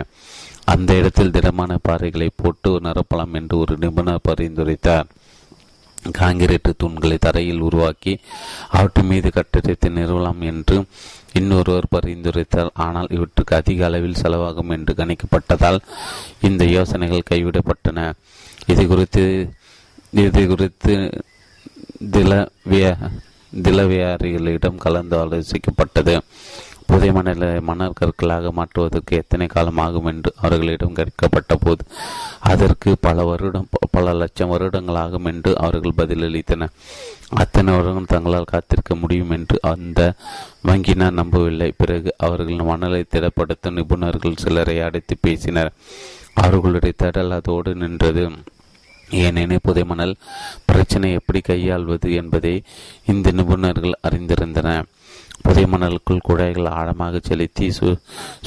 அந்த 0.73 0.91
இடத்தில் 1.01 1.35
திடமான 1.37 1.79
பாறைகளை 1.89 2.29
போட்டு 2.41 2.71
நிரப்பலாம் 2.87 3.35
என்று 3.39 3.55
ஒரு 3.63 3.75
நிபுணர் 3.85 4.27
பரிந்துரைத்தார். 4.29 5.09
காங்கிரீட்டு 6.19 6.71
தூண்களை 6.83 7.17
தரையில் 7.25 7.65
உருவாக்கி 7.69 8.13
அவற்றின் 8.77 9.11
மீது 9.11 9.31
கட்டிடத்தை 9.37 9.89
நிறுவலாம் 9.97 10.41
என்று 10.51 10.77
இன்னொருவர் 11.39 11.93
பரிந்துரைத்தார். 11.95 12.71
ஆனால் 12.85 13.09
இவற்றுக்கு 13.17 13.55
அதிக 13.59 13.85
அளவில் 13.89 14.21
செலவாகும் 14.23 14.73
என்று 14.77 14.95
கணிக்கப்பட்டதால் 15.01 15.81
இந்த 16.49 16.65
யோசனைகள் 16.77 17.29
கைவிடப்பட்டன. 17.31 18.09
இது 18.73 18.83
குறித்து 18.93 19.25
இது 20.13 20.47
குறித்து 20.49 20.95
திலவிய 22.13 22.87
திலவியாரிகளிடம் 23.53 24.83
கலந்து 24.85 25.15
ஆலோசிக்கப்பட்டது. 25.17 26.15
புதிய 26.87 27.13
மணல 27.13 27.61
மணல் 27.63 27.97
கற்களாக 27.99 28.51
மாற்றுவதற்கு 28.53 29.17
எத்தனை 29.17 29.47
காலம் 29.47 29.77
ஆகும் 29.77 30.05
என்று 30.05 30.33
அவர்களிடம் 30.37 30.95
கேட்கப்பட்ட 30.95 31.57
போது 31.61 31.85
அதற்கு 32.41 32.97
பல 33.01 33.25
வருடம் 33.25 33.69
பல 33.91 34.13
லட்சம் 34.13 34.49
வருடங்கள் 34.49 34.95
ஆகும் 34.95 35.25
என்று 35.25 35.59
அவர்கள் 35.59 35.99
பதிலளித்தனர் 36.01 36.75
அத்தனை 37.29 37.77
வருடம் 37.77 38.11
தங்களால் 38.13 38.53
காத்திருக்க 38.53 38.95
முடியும் 38.95 39.31
என்று 39.31 39.59
அந்த 39.63 40.13
வங்கியினர் 40.67 41.19
நம்பவில்லை. 41.21 41.73
பிறகு 41.77 42.15
அவர்கள் 42.19 42.69
மணலை 42.71 43.05
திடப்படுத்தும் 43.11 43.77
நிபுணர்கள் 43.81 44.37
சிலரை 44.37 44.81
அடைத்து 44.81 45.17
பேசினர். 45.21 45.73
அவர்களுடைய 46.35 46.95
தேடல் 46.97 47.31
அதோடு 47.31 47.75
நின்றது. 47.75 48.31
ஏனெனில் 49.11 49.67
புதைமணல் 49.67 50.15
பிரச்சனை 50.65 51.13
எப்படி 51.13 51.41
கையாள்வது 51.41 52.15
என்பதை 52.15 52.55
இந்த 53.07 53.31
நிபுணர்கள் 53.31 54.01
அறிந்திருந்தனர் 54.09 54.89
புதை 55.43 55.63
மணலுக்குள் 55.65 56.25
குழாய்கள் 56.27 56.67
ஆழமாக 56.79 57.21
செலுத்தி 57.23 57.67
சோ 57.77 57.97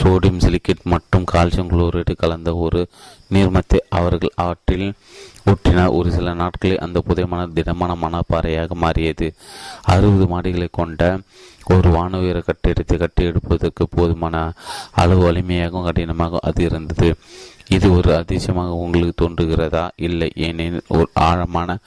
சோடியம் 0.01 0.41
சிலிக்கேட் 0.43 0.83
மற்றும் 0.83 1.25
கால்சியம் 1.31 1.71
குளோரைடு 1.71 2.13
கலந்த 2.15 2.49
ஒரு 2.55 2.81
நீர்மத்தை 3.33 3.79
அவர்கள் 3.89 4.33
அவற்றில் 4.35 4.93
ஊற்றினார். 5.51 5.95
ஒரு 5.97 6.09
சில 6.11 6.33
நாட்களில் 6.33 6.83
அந்த 6.85 6.99
புதை 6.99 7.25
மணல் 7.25 7.53
திடமான 7.53 7.95
மணப்பாறையாக 8.03 8.75
மாறியது. 8.75 9.33
அறுபது 9.93 10.27
மாடிகளை 10.33 10.67
கொண்ட 10.71 11.19
ஒரு 11.73 11.89
வானுயர 11.89 12.37
கட்டிடத்தை 12.45 12.97
கட்டி 12.97 13.23
எடுப்பதற்கு 13.25 13.83
போதுமான 13.87 14.53
அளவு 14.91 15.31
வலிமையாகவும் 15.31 15.87
கடினமாகவும் 15.89 16.47
அது 16.49 16.63
இருந்தது. 16.63 17.15
இது 17.75 17.87
ஒரு 17.97 18.09
அதிசயமாக 18.15 18.79
உங்களுக்கு 18.83 19.15
தோன்றுகிறதா? 19.21 19.83
இல்லை. 20.07 20.27
ஏனெனில் 20.47 20.89
ஒரு 20.95 21.05
ஆழமான 21.27 21.77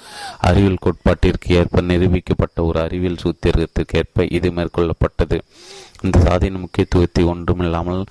அறிவியல் 0.48 0.82
கோட்பாட்டிற்கு 0.84 1.48
ஏற்ப 1.58 1.82
நிரூபிக்கப்பட்ட 1.90 2.58
ஒரு 2.68 2.78
அறிவியல் 2.84 3.22
சூத்திரத்திற்கேற்ப 3.24 4.26
இது 4.36 4.50
மேற்கொள்ளப்பட்டது. 4.50 5.38
இந்த 6.04 6.16
சாதியின் 6.26 6.62
முக்கியத்துவத்தை 6.62 7.22
ஒன்றுமில்லாமல் 7.32 8.02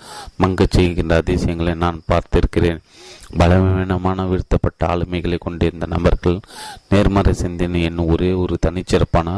மங்கச் 0.43 0.75
செய்கின்ற 0.77 1.15
அதிசயங்களை 1.23 1.73
நான் 1.83 1.99
பார்த்திருக்கிறேன். 2.11 2.79
பலவீனமான 3.39 4.25
வீழ்த்தப்பட்ட 4.31 4.81
ஆளுமைகளை 4.93 5.37
கொண்டிருந்த 5.45 5.85
நபர்கள் 5.95 6.37
நேர்மறை 6.89 7.33
சிந்தனை 7.33 7.79
என்னும் 7.89 8.11
ஒரே 8.15 8.31
ஒரு 8.43 8.55
தனிச்சிறப்பான 8.65 9.37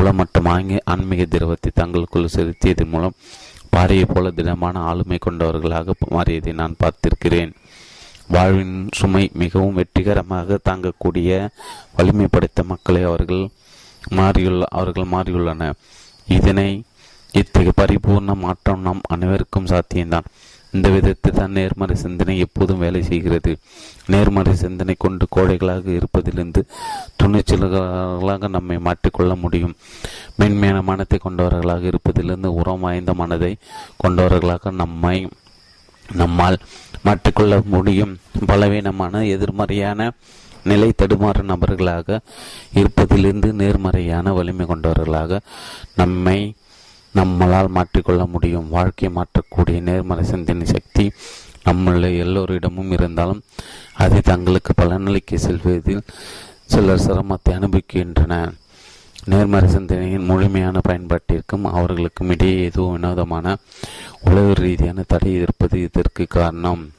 உளமட்டம் 0.00 0.50
ஆங்கிய 0.54 0.80
ஆன்மீக 0.94 1.24
திரவத்தை 1.34 1.70
தங்களுக்குள் 1.74 2.34
செலுத்தியதன் 2.36 2.92
மூலம் 2.94 3.18
பாறையை 3.74 4.04
போல 4.04 4.30
திடமான 4.38 4.76
ஆளுமை 4.90 5.18
கொண்டவர்களாக 5.20 5.94
மாறியதை 6.16 6.52
நான் 6.60 6.80
பார்த்திருக்கிறேன். 6.82 7.52
வாழ்வின் 8.34 8.74
சுமை 8.98 9.22
மிகவும் 9.42 9.78
வெற்றிகரமாக 9.78 10.58
தாங்கக்கூடிய 10.68 11.30
வலிமை 11.96 12.26
படைத்த 12.30 12.62
மக்களை 12.72 13.02
அவர்கள் 13.02 13.42
மாறியுள்ள 14.18 14.62
அவர்கள் 14.80 15.12
மாறியுள்ளனர். 15.14 15.78
இதனை 16.36 16.68
இத்தகைய 17.40 17.72
பரிபூர்ண 17.80 18.34
மாற்றம் 18.44 18.84
நம் 18.86 19.02
அனைவருக்கும் 19.14 19.70
சாத்தியம்தான். 19.72 20.28
இந்த 20.74 20.88
விதத்தில் 20.94 21.36
தான் 21.38 21.54
நேர்மறை 21.58 21.94
சிந்தனை 21.96 22.34
எப்போதும் 22.38 22.82
வேலை 22.84 23.02
செய்கிறது. 23.02 23.52
நேர்மறை 24.12 24.52
சிந்தனை 24.54 24.94
கொண்டு 24.98 25.24
கோடைகளாக 25.36 25.86
இருப்பதிலிருந்து 25.98 26.60
துணிச்சல்களாக 27.22 28.48
நம்மை 28.56 28.76
மாற்றிக்கொள்ள 28.86 29.34
முடியும். 29.44 29.74
மென்மையான 30.36 30.80
மனத்தை 30.90 31.18
கொண்டவர்களாக 31.18 31.90
இருப்பதிலிருந்து 31.92 32.50
உரம் 32.60 32.84
வாய்ந்த 32.86 33.14
மனதை 33.14 33.52
கொண்டவர்களாக 33.96 34.70
நம்மை 34.82 35.16
நம்மால் 36.20 36.58
மாற்றிக்கொள்ள 37.04 37.62
முடியும். 37.64 38.18
பலவீனமான 38.46 39.26
எதிர்மறையான 39.26 40.10
நிலை 40.64 40.92
தடுமாறு 40.92 41.42
நபர்களாக 41.42 42.20
இருப்பதிலிருந்து 42.74 43.52
நேர்மறையான 43.52 44.32
வலிமை 44.32 44.66
கொண்டவர்களாக 44.66 45.40
நம்மை 45.94 46.54
நம்மளால் 47.14 47.74
மாற்றிக்கொள்ள 47.76 48.26
முடியும். 48.26 48.68
வாழ்க்கையை 48.68 49.18
மாற்றக்கூடிய 49.18 49.80
நேர்மறை 49.80 50.24
சிந்தனை 50.24 50.66
சக்தி 50.66 51.12
நம்மள 51.64 52.02
எல்லோரிடமும் 52.18 52.90
இருந்தாலும் 52.90 53.42
அதை 53.94 54.20
தங்களுக்கு 54.20 54.72
பலனளிக்க 54.76 55.34
செல்வதில் 55.34 56.02
சிலர் 56.64 57.04
சிரமத்தை 57.06 57.50
அனுபவிக்கின்றன. 57.50 58.34
நேர்மறை 59.24 59.68
சிந்தனையின் 59.68 60.24
முழுமையான 60.24 60.80
பயன்பாட்டிற்கும் 60.88 61.62
அவர்களுக்கும் 61.62 62.30
இடையே 62.30 62.58
ஏதோ 62.58 62.82
வினோதமான 62.82 63.56
உளவு 64.20 64.54
ரீதியான 64.54 65.02
தடை 65.06 65.32
இருப்பது 65.32 65.80
இதற்கு 65.80 66.26
காரணம். 66.28 66.90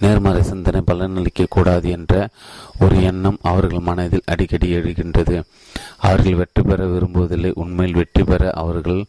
நேர்மறை 0.00 0.42
சிந்தனை 0.42 0.80
பலனளிக்க 0.86 1.46
கூடாது 1.48 1.90
என்ற 1.90 2.28
ஒரு 2.80 3.02
எண்ணம் 3.02 3.38
அவர்கள் 3.42 3.78
மனதில் 3.78 4.22
அடிக்கடி 4.24 4.76
எழுகின்றது. 4.76 5.42
அவர்கள் 5.98 6.34
வெற்றி 6.34 6.62
பெற 6.62 6.86
விரும்புவதில்லை. 6.86 7.52
உண்மையில் 7.54 7.96
வெற்றி 7.96 8.24
பெற 8.24 8.50
அவர்கள் 8.50 9.04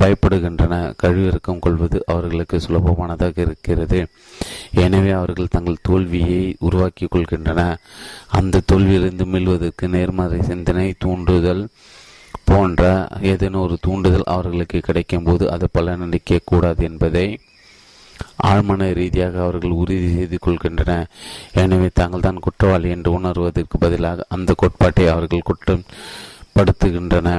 பயப்படுகின்றன 0.00 0.74
கழிவிறக்கம் 1.02 1.58
கொள்வது 1.58 1.98
அவர்களுக்கு 2.06 2.56
சுலபமானதாக 2.58 3.36
இருக்கிறது. 3.46 4.00
எனவே 4.84 5.10
அவர்கள் 5.10 5.52
தங்கள் 5.56 5.84
தோல்வியை 5.88 6.42
உருவாக்கி 6.58 7.06
கொள்கின்றன. 7.06 7.60
அந்த 8.30 8.62
தோல்வியிலிருந்து 8.72 9.26
மீள்வதற்கு 9.26 9.88
நேர்மறை 9.88 10.40
சிந்தனை 10.42 10.88
தூண்டுதல் 10.98 11.64
போன்ற 12.44 12.82
ஏதேனும் 13.20 13.62
ஒரு 13.62 13.76
தூண்டுதல் 13.80 14.30
அவர்களுக்கு 14.34 14.78
கிடைக்கும் 14.80 15.24
போது 15.24 15.44
அது 15.50 15.66
பலனளிக்க 15.72 16.38
கூடாது 16.44 16.82
என்பதை 16.84 17.26
ஆழ்மன 18.48 18.88
ரீதியாக 18.92 19.36
அவர்கள் 19.42 19.76
உறுதி 19.80 20.08
செய்து 20.16 20.36
கொள்கின்றன 20.38 20.92
எனவே 21.62 21.88
தாங்கள் 21.92 22.20
தான் 22.20 22.42
குற்றவாளி 22.46 22.88
என்று 22.90 23.10
உணர்வதற்கு 23.18 23.78
பதிலாக 23.78 24.26
அந்த 24.28 24.52
கோட்பாட்டை 24.56 25.06
அவர்கள் 25.08 25.48
குற்றம் 25.50 25.86
படுத்துகின்றன 26.56 27.30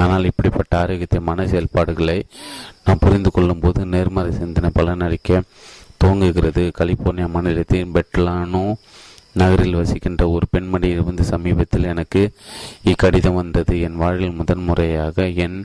ஆனால் 0.00 0.28
இப்படிப்பட்ட 0.30 0.72
ஆரோக்கியத்தை 0.80 1.20
மன 1.28 1.46
செயல்பாடுகளை 1.52 2.18
நாம் 2.84 3.02
புரிந்து 3.04 3.30
கொள்ளும் 3.30 3.62
போது 3.64 3.80
நேர்மறை 3.94 4.32
சிந்தனை 4.40 4.70
பலனளிக்க 4.78 5.40
துவங்குகிறது. 6.02 6.64
கலிபோர்னியா 6.78 7.28
மாநிலத்தின் 7.34 7.94
பெட்லானோ 7.96 8.64
நகரில் 9.40 9.78
வசிக்கின்ற 9.80 10.22
ஒரு 10.34 10.46
பெண்மணியிலிருந்து 10.52 11.24
சமீபத்தில் 11.32 11.90
எனக்கு 11.92 12.22
இக்கடிதம் 12.90 13.38
வந்தது. 13.40 13.74
என் 13.86 14.00
வாழ்வில் 14.02 14.38
முதன்முறையாக 14.40 15.26
என் 15.44 15.58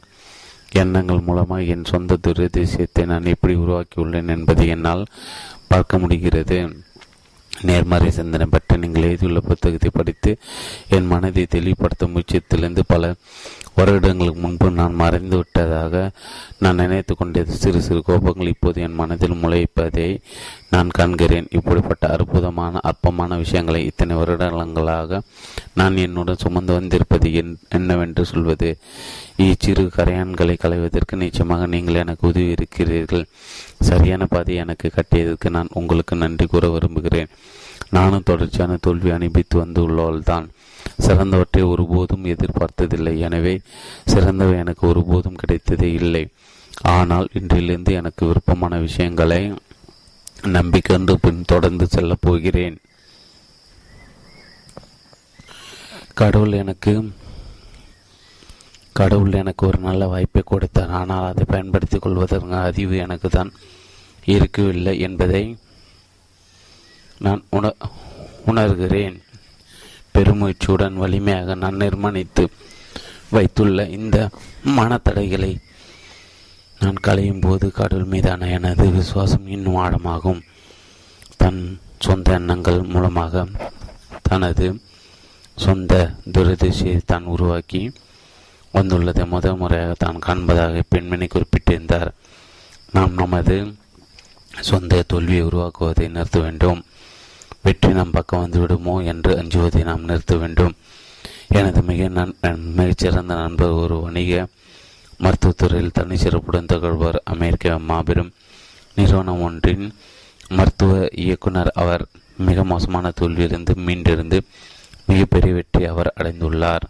எண்ணங்கள் 0.82 1.26
மூலமாக 1.26 1.72
என் 1.74 1.90
சொந்த 1.92 2.18
துரதிசயத்தை 2.26 3.04
நான் 3.06 3.32
எப்படி 3.34 3.56
உருவாக்கியுள்ளேன் 3.56 4.34
என்பதை 4.36 4.66
என்னால் 4.76 5.04
பார்க்க 5.68 6.00
முடிகிறது. 6.04 6.58
நேர்மறை 7.52 8.08
சிந்தனை 8.12 8.46
பற்றி 8.46 8.78
நீங்கள் 8.78 9.06
எழுதியுள்ள 9.08 9.40
புத்தகத்தை 9.50 9.90
படித்து 9.94 10.32
என் 10.96 11.10
மனதை 11.12 11.44
தெளிவுபடுத்த 11.46 12.08
முயற்சியத்திலிருந்து 12.08 12.84
பல 12.88 13.12
வருடங்களுக்கு 13.76 14.42
முன்பு 14.42 14.68
நான் 14.72 15.00
மறைந்து 15.02 15.36
விட்டதாக 15.38 16.12
நான் 16.60 16.80
நினைத்து 16.82 17.14
கொண்டது 17.16 17.52
சிறு 17.62 17.80
சிறு 17.82 18.02
கோபங்கள் 18.08 18.52
இப்போது 18.54 18.82
என் 18.82 19.00
மனதில் 19.00 19.40
முளைப்பதை 19.44 20.08
நான் 20.74 20.90
காண்கிறேன். 20.98 21.48
இப்படிப்பட்ட 21.58 22.04
அற்புதமான 22.08 22.80
அற்பமான 22.90 23.38
விஷயங்களை 23.38 23.82
இத்தனை 23.86 24.16
வருடங்களாக 24.16 25.22
நான் 25.74 25.98
என்னுடன் 25.98 26.42
சுமந்து 26.44 26.74
வந்திருப்பது 26.74 27.30
என்னவென்று 27.78 28.26
சொல்வது? 28.26 28.70
இச்சிறு 29.48 29.86
கரையான்களை 29.98 30.56
களைவதற்கு 30.64 31.16
நிச்சயமாக 31.16 31.66
நீங்கள் 31.66 32.02
எனக்கு 32.04 32.28
உதவி 32.28 32.50
இருக்கிறீர்கள். 32.58 33.26
சரியான 33.90 34.26
பாதை 34.26 34.56
எனக்கு 34.56 34.90
கட்டியதற்கு 34.98 35.50
நான் 35.50 35.76
உங்களுக்கு 35.82 36.16
நன்றி 36.16 36.48
கூற 36.48 36.68
விரும்புகிறேன். 36.70 37.32
நானும் 37.90 38.28
தொடர்ச்சியான 38.30 38.78
தோல்வி 38.82 39.10
அனுபவித்து 39.10 39.56
வந்துள்ளவள் 39.64 40.28
தான் 40.32 40.46
சிறந்தவற்றை 41.06 41.64
ஒருபோதும் 41.74 42.26
எதிர்பார்த்ததில்லை. 42.34 43.14
எனவே 43.28 43.56
சிறந்தவை 44.14 44.56
எனக்கு 44.64 44.84
ஒருபோதும் 44.88 45.40
கிடைத்ததே 45.42 45.90
இல்லை. 46.02 46.24
ஆனால் 46.96 47.28
இன்றிலிருந்து 47.40 47.92
எனக்கு 48.02 48.24
விருப்பமான 48.26 48.78
விஷயங்களை 48.78 49.42
நம்பிக்கொண்டு 50.58 51.14
பின் 51.20 51.44
தொடர்ந்து 51.52 51.86
செல்லப் 51.88 52.24
போகிறேன். 52.28 52.78
கடவுள் 56.22 56.56
எனக்கு 56.64 56.94
கடவுள் 59.00 59.38
எனக்கு 59.42 59.64
ஒரு 59.68 59.80
நல்ல 59.88 60.08
வாய்ப்பை 60.08 60.42
கொடுத்தார். 60.46 60.92
ஆனால் 61.00 61.28
அதை 61.30 61.44
பயன்படுத்திக் 61.48 62.02
கொள்வதற்கு 62.02 62.58
அறிவு 62.68 62.96
எனக்கு 63.06 63.30
தான் 63.30 63.52
இருக்கவில்லை 64.34 64.94
என்பதை 65.08 65.44
நான் 67.26 67.42
உண 67.58 67.72
உணர்கிறேன். 68.52 69.16
பெருமுயற்சியுடன் 70.14 71.00
வலிமையாக 71.04 71.56
நான் 71.64 71.82
நிர்மாணித்து 71.84 72.44
வைத்துள்ள 73.36 73.86
இந்த 73.98 74.18
மனத்தடைகளை 74.78 75.52
நான் 76.82 77.04
களையும் 77.06 77.40
போது 77.40 77.66
கடவுள் 77.72 78.12
மீதான 78.14 78.48
எனது 78.48 78.86
விசுவாசம் 78.92 79.46
இன்னும் 79.48 79.78
ஆழமாகும். 79.84 80.42
தன் 81.42 81.62
சொந்த 82.06 82.34
எண்ணங்கள் 82.40 82.80
மூலமாக 82.94 83.46
தனது 84.30 84.68
சொந்த 85.66 85.94
துரதிசையை 86.32 87.00
தான் 87.06 87.26
உருவாக்கி 87.34 87.82
வந்துள்ளதை 88.74 89.26
முதல் 89.34 89.60
முறையாக 89.62 89.94
தான் 89.98 90.24
காண்பதாக 90.26 90.84
பெண்மணி 90.90 91.28
குறிப்பிட்டிருந்தார். 91.28 92.12
நாம் 92.96 93.14
நமது 93.22 93.58
சொந்த 94.70 95.04
தோல்வியை 95.12 95.44
உருவாக்குவதை 95.44 96.08
நிறுத்த 96.10 96.40
வேண்டும். 96.40 96.82
வெற்றி 97.66 97.90
நம் 97.98 98.16
பக்கம் 98.16 98.44
வந்துவிடுமோ 98.44 98.94
என்று 99.12 99.32
அஞ்சுவதை 99.42 99.82
நாம் 99.90 100.08
நிறுத்த 100.10 100.36
வேண்டும். 100.42 100.74
எனது 101.58 101.82
மிக 101.90 102.10
மிகச்சிறந்த 102.80 103.34
நண்பர் 103.42 103.76
ஒரு 103.84 103.98
வணிக 104.06 104.42
மருத்துவத்துறையில் 105.24 105.96
தனி 105.98 106.16
சிறப்புடன் 106.24 106.70
திகழ்வார் 106.72 107.20
அமெரிக்க 107.34 107.76
மாபெரும் 107.90 108.32
நிறுவனம் 108.98 109.44
ஒன்றின் 109.48 109.86
மருத்துவ 110.58 110.92
இயக்குனர். 111.26 111.72
அவர் 111.84 112.04
மிக 112.48 112.64
மோசமான 112.72 113.12
தோல்வியிலிருந்து 113.20 113.74
மீண்டிருந்து 113.88 114.38
மிகப்பெரிய 115.10 115.54
வெற்றி 115.60 115.84
அவர் 115.92 116.10
அடைந்துள்ளார். 116.18 116.86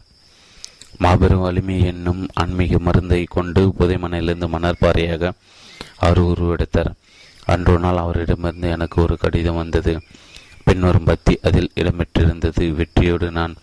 மாபெரும் 1.03 1.45
வலிமை 1.45 1.77
என்னும் 1.91 2.21
ஆன்மீக 2.41 2.79
மருந்தை 2.87 3.21
கொண்டு 3.35 3.61
புதைமனையிலிருந்து 3.77 4.49
மணற்பாறையாக 4.55 5.31
அவர் 6.05 6.21
உருவெடுத்தார். 6.31 6.91
அன்று 7.53 7.77
நாள் 7.79 8.03
அவரிடமிருந்து 8.03 8.67
எனக்கு 8.75 8.97
ஒரு 9.01 9.15
கடிதம் 9.23 9.61
வந்தது. 9.61 9.93
பின்வரும் 10.63 11.03
பத்தி 11.03 11.39
அதில் 11.41 11.71
இடம்பெற்றிருந்தது. 11.75 12.71
வெற்றியோடு 12.71 13.31
நான் 13.31 13.55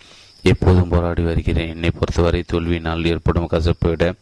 எப்போதும் 0.42 0.88
போராடி 0.88 1.23
வருகிறேன். 1.23 1.69
என்னை 1.69 1.90
பொறுத்தவரை 1.90 2.45
தோல்வியினால் 2.52 3.07
ஏற்படும் 3.07 3.49
கசப்பை 3.50 3.88
விட 3.88 4.14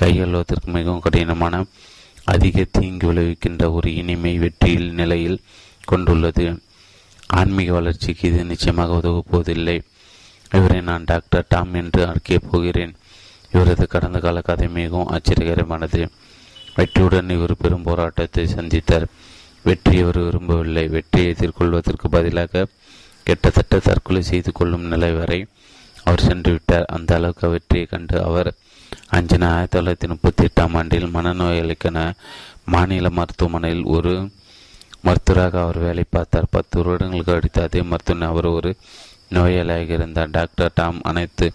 கையெழுவதற்கு 0.00 0.64
மிகவும் 0.64 1.00
கடினமான 1.00 1.64
அதிக 2.24 2.66
தீங்கு 2.70 3.12
விளைவிக்கின்ற 3.12 3.72
ஒரு 3.72 3.94
இனிமை 3.94 4.38
வெற்றியில் 4.38 4.92
நிலையில் 4.92 5.40
கொண்டுள்ளது. 5.84 6.62
ஆன்மீக 7.26 7.72
வளர்ச்சிக்கு 7.72 8.28
இது 8.28 8.44
நிச்சயமாக 8.44 8.92
உதவப் 8.92 9.24
போவதில்லை. 9.30 9.82
இவரை 10.52 10.80
நான் 10.80 11.02
டாக்டர் 11.06 11.46
டாம் 11.48 11.74
என்று 11.74 12.06
அழைக்கப் 12.06 12.50
போகிறேன். 12.50 12.94
இவரது 13.52 13.86
கடந்த 13.86 14.18
கால 14.18 14.40
கதை 14.40 14.68
மிகவும் 14.68 15.08
ஆச்சரியகரமானது. 15.08 16.08
வெற்றியுடன் 16.74 17.30
இவர் 17.30 17.56
பெரும் 17.56 17.82
போராட்டத்தை 17.82 18.46
சந்தித்தார். 18.46 19.06
வெற்றி 19.66 19.94
அவர் 20.02 20.18
விரும்பவில்லை. 20.26 20.84
வெற்றியை 20.96 21.30
எதிர்கொள்வதற்கு 21.34 22.06
பதிலாக 22.16 22.66
கிட்டத்தட்ட 23.26 23.78
தற்கொலை 23.86 24.22
செய்து 24.30 24.50
கொள்ளும் 24.58 24.88
நிலை 24.92 25.12
வரை 25.20 25.38
அவர் 26.06 26.24
சென்று 26.28 26.50
விட்டார். 26.52 26.86
அந்த 26.96 27.10
அளவுக்கு 27.18 27.46
வெற்றியை 27.54 27.86
கண்டு 27.92 28.16
அவர் 28.28 28.50
அஞ்சனா 29.16 29.48
ஆயிரத்தி 29.54 29.76
தொள்ளாயிரத்தி 29.76 30.08
முப்பத்தி 30.12 30.42
எட்டாம் 30.48 30.74
ஆண்டில் 30.80 31.08
மனநோயாளிக்கான 31.16 31.98
மாநில 32.74 33.08
மருத்துவமனையில் 33.18 33.84
ஒரு 33.96 34.14
மருத்துவராக 35.06 35.58
அவர் 35.64 35.78
வேலை 35.86 36.04
பார்த்தார். 36.16 36.52
பத்து 36.56 36.76
வருடங்களுக்கு 36.78 37.34
அடுத்து 37.36 37.60
அதே 37.66 37.82
மருத்துவனை 37.90 38.26
அவர் 38.32 38.48
ஒரு 38.58 38.70
நோயாளியாக 39.36 39.90
இருந்தார். 39.98 40.32
டாக்டர் 40.36 40.74
டாம் 40.80 40.98
அனைத்து 41.10 41.46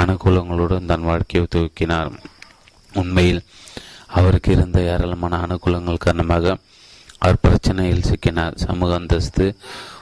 அனுகூலங்களுடன் 0.00 0.88
தன் 0.90 1.08
வாழ்க்கையை 1.10 1.44
துவக்கினார் 1.54 2.10
உண்மையில் 3.02 3.42
அவருக்கு 4.18 4.50
இருந்த 4.56 4.78
ஏராளமான 4.92 5.38
அனுகூலங்கள் 5.46 6.04
காரணமாக 6.04 6.56
அவர் 7.18 7.42
பிரச்சனையில் 7.42 8.08
சிக்கினார். 8.10 8.54
சமூக 8.54 8.94
அந்தஸ்து 8.94 9.56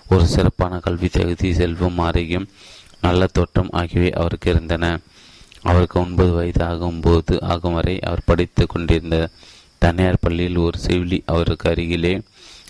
ஒரு 0.08 0.26
சிறப்பான 0.26 0.78
கல்வி 0.78 1.08
தகுதி 1.08 1.52
செல்வம் 1.52 1.98
ஆரோக்கியம் 1.98 2.48
நல்ல 3.00 3.26
தோற்றம் 3.26 3.70
ஆகியவை 3.70 4.12
அவருக்கு 4.12 4.50
இருந்தன. 4.50 4.98
அவருக்கு 5.62 6.00
ஒன்பது 6.00 6.32
வயது 6.32 6.64
ஆகும்போது 6.64 7.42
ஆகும் 7.42 7.72
வரை 7.72 8.00
அவர் 8.00 8.20
படித்து 8.24 8.66
கொண்டிருந்த 8.66 9.28
தனியார் 9.78 10.18
பள்ளியில் 10.20 10.56
ஒரு 10.56 10.78
செவிலி 10.78 11.22
அவருக்கு 11.26 11.70
அருகிலே 11.70 12.20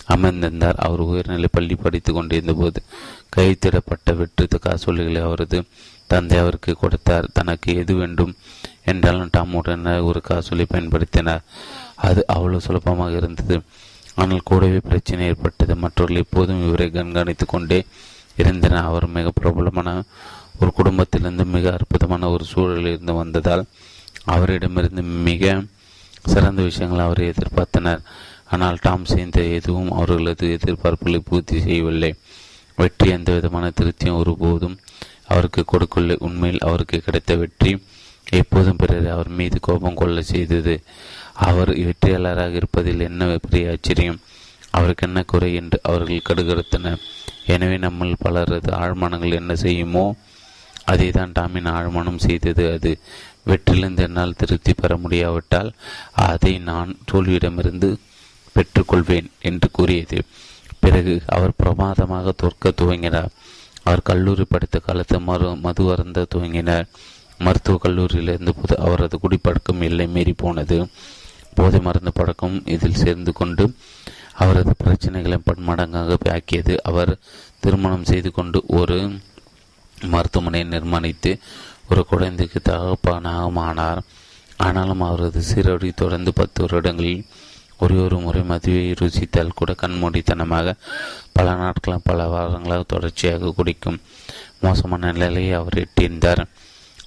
அமர்ந்திருந்தார். 0.07 0.75
அவர் 0.75 0.99
உயர்நிலை 0.99 1.49
பள்ளி 1.51 1.75
படித்து 1.75 2.13
கொண்டிருந்த 2.13 2.53
போது 2.53 2.83
கைத்திடப்பட்ட 3.35 4.15
வெற்று 4.15 4.59
காசோலைகளை 4.59 5.21
அவரது 5.21 5.63
தந்தை 6.07 6.37
அவருக்கு 6.37 6.73
கொடுத்தார். 6.73 7.29
தனக்கு 7.33 7.75
எது 7.75 7.93
வேண்டும் 7.93 8.35
என்றாலும் 8.85 9.29
டாம் 9.31 9.53
உடனே 9.53 9.97
ஒரு 9.97 10.21
காசோலை 10.21 10.65
பயன்படுத்தினார். 10.73 11.43
அது 11.95 12.23
அவ்வளவு 12.27 12.61
சுலபமாக 12.61 13.15
இருந்தது. 13.15 13.61
ஆனால் 14.21 14.47
கூடவே 14.49 14.79
பிரச்சனை 14.89 15.23
ஏற்பட்டது. 15.31 15.73
மற்றவர்கள் 15.83 16.23
எப்போதும் 16.23 16.65
இவரை 16.67 16.87
கண்காணித்து 16.97 17.45
கொண்டே 17.53 17.79
இருந்தனர். 18.41 18.87
அவர் 18.89 19.07
மிக 19.17 19.31
பிரபலமான 19.39 19.89
ஒரு 20.59 20.71
குடும்பத்திலிருந்து 20.77 21.45
மிக 21.55 21.65
அற்புதமான 21.77 22.29
ஒரு 22.33 22.43
சூழலில் 22.51 22.91
இருந்து 22.93 23.13
வந்ததால் 23.21 23.63
அவரிடமிருந்து 24.33 25.03
மிக 25.29 25.55
சிறந்த 26.33 26.61
விஷயங்கள் 26.69 27.05
அவரை 27.07 27.25
எதிர்பார்த்தனர். 27.33 28.01
ஆனால் 28.53 28.77
டாம் 28.85 29.05
செய்த 29.11 29.41
எதுவும் 29.57 29.91
அவர்களது 29.97 30.45
எதிர்பார்ப்புகளை 30.57 31.19
பூர்த்தி 31.29 31.57
செய்யவில்லை. 31.65 32.11
வெற்றி 32.77 33.07
எந்த 33.17 33.29
விதமான 33.37 33.65
திருப்தியும் 33.79 34.19
ஒருபோதும் 34.21 34.77
அவருக்கு 35.33 35.61
கொடுக்கவில்லை. 35.65 36.17
உண்மையில் 36.27 36.65
அவருக்கு 36.67 36.97
கிடைத்த 37.05 37.35
வெற்றி 37.41 37.71
எப்போதும் 38.39 38.79
பிறரை 38.81 39.09
அவர் 39.15 39.29
மீது 39.39 39.57
கோபம் 39.67 39.99
கொள்ள 40.01 40.21
செய்தது. 40.31 40.75
அவர் 41.35 41.69
வெற்றியாளராக 41.69 42.51
இருப்பதில் 42.51 42.99
என்ன 42.99 43.37
பெரிய 43.49 43.71
ஆச்சரியம்? 43.71 44.19
அவருக்கு 44.71 45.07
என்ன 45.07 45.23
குறை 45.23 45.53
என்று 45.53 45.79
அவர்கள் 45.83 46.21
கடுகடுத்தனர். 46.29 46.97
எனவே 47.45 47.77
நம்மள் 47.77 48.13
பலரது 48.19 48.71
ஆழ்மானங்கள் 48.71 49.33
என்ன 49.33 49.55
செய்யுமோ? 49.55 50.15
அதை 50.85 51.11
தான் 51.11 51.31
டாமின் 51.39 51.69
ஆழ்மானம் 51.69 52.17
செய்தது 52.17 52.71
அது. 52.71 52.99
வெற்றிலிருந்து 53.45 54.03
என்னால் 54.03 54.35
திருப்தி 54.35 54.73
பெற 54.73 54.97
முடியாவிட்டால் 54.97 55.73
அதை 56.11 56.59
நான் 56.59 56.97
தோல்வியிடமிருந்து 57.11 57.97
பெற்றுக்கொள்வேன் 58.55 59.25
என்று 59.41 59.71
கூறியது. 59.71 60.21
பிறகு 60.79 61.23
அவர் 61.27 61.51
பிரமாதமாக 61.57 62.31
தோற்க 62.31 62.69
துவங்கினார். 62.69 63.29
அவர் 63.83 64.01
கல்லூரி 64.01 64.45
படித்த 64.49 64.79
காலத்து 64.79 65.19
மறு 65.19 65.55
மது 65.55 65.91
அருந்த 65.91 66.25
துவங்கினார். 66.35 66.85
மருத்துவக் 67.37 67.81
கல்லூரியிலிருந்து 67.85 68.53
புது 68.61 68.77
அவரது 68.77 69.19
குடிப்பழக்கம் 69.19 69.81
எல்லை 69.81 70.07
மீறி 70.07 70.33
போனது. 70.33 70.87
போதை 71.55 71.79
மருந்து 71.79 72.11
பழக்கம் 72.13 72.61
இதில் 72.65 72.95
சேர்ந்து 72.95 73.33
கொண்டு 73.33 73.75
அவரது 74.33 74.73
பிரச்சனைகளை 74.83 75.37
பன்மடங்காக 75.45 76.17
ஆக்கியது 76.33 76.79
அவர் 76.83 77.17
திருமணம் 77.59 78.03
செய்து 78.03 78.31
கொண்டு 78.31 78.63
ஒரு 78.67 78.97
மருத்துவமனையை 80.01 80.67
நிர்மாணித்து 80.67 81.39
ஒரு 81.89 82.05
குழந்தைக்கு 82.05 82.61
தகப்பனாக 82.63 83.51
ஆனார் 83.59 84.01
ஆனாலும் 84.57 85.01
அவரது 85.01 85.41
சீரடி 85.53 85.93
தொடர்ந்து 85.93 86.33
பத்து 86.33 86.65
வருடங்களில் 86.65 87.25
ஒரே 87.79 87.95
ஒரு 87.95 88.19
முறை 88.19 88.43
மதுவை 88.43 88.91
ருசித்தால் 88.91 89.55
கூட 89.55 89.75
கண்மூடித்தனமாக 89.81 90.73
பல 91.33 91.55
நாட்களாக 91.55 92.01
பல 92.03 92.27
வாரங்களாக 92.27 92.83
தொடர்ச்சியாக 92.87 93.53
குடிக்கும் 93.55 94.01
மோசமான 94.59 95.11
நிலையை 95.11 95.53
அவர் 95.53 95.73
எட்டியிருந்தார். 95.73 96.45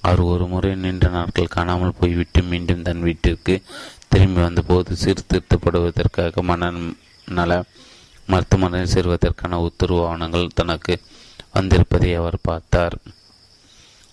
அவர் 0.01 0.19
ஒரு 0.19 0.47
முறை 0.47 0.75
நீண்ட 0.75 1.07
நாட்கள் 1.07 1.47
காணாமல் 1.47 1.97
போய்விட்டு 1.99 2.41
மீண்டும் 2.43 2.81
தன் 2.81 3.01
வீட்டிற்கு 3.01 3.61
திரும்பி 4.09 4.41
வந்தபோது 4.41 4.95
சீர்திருத்தப்படுவதற்காக 5.03 6.41
மன 6.41 6.71
நல 7.29 7.63
மருத்துவமனையில் 8.27 8.93
சேர்வதற்கான 8.93 9.59
உத்தரவு 9.59 10.01
ஆவணங்கள் 10.07 10.55
தனக்கு 10.55 10.93
வந்திருப்பதை 11.53 12.09
அவர் 12.15 12.37
பார்த்தார். 12.41 12.95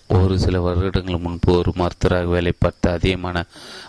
ஒரு 0.07 0.39
சில 0.39 0.59
வருடங்கள் 0.59 1.17
முன்பு 1.17 1.53
ஒரு 1.53 1.71
மருத்துவராக 1.75 2.27
வேலை 2.27 2.53
பார்த்த 2.57 2.91
அதிகமான 2.91 3.45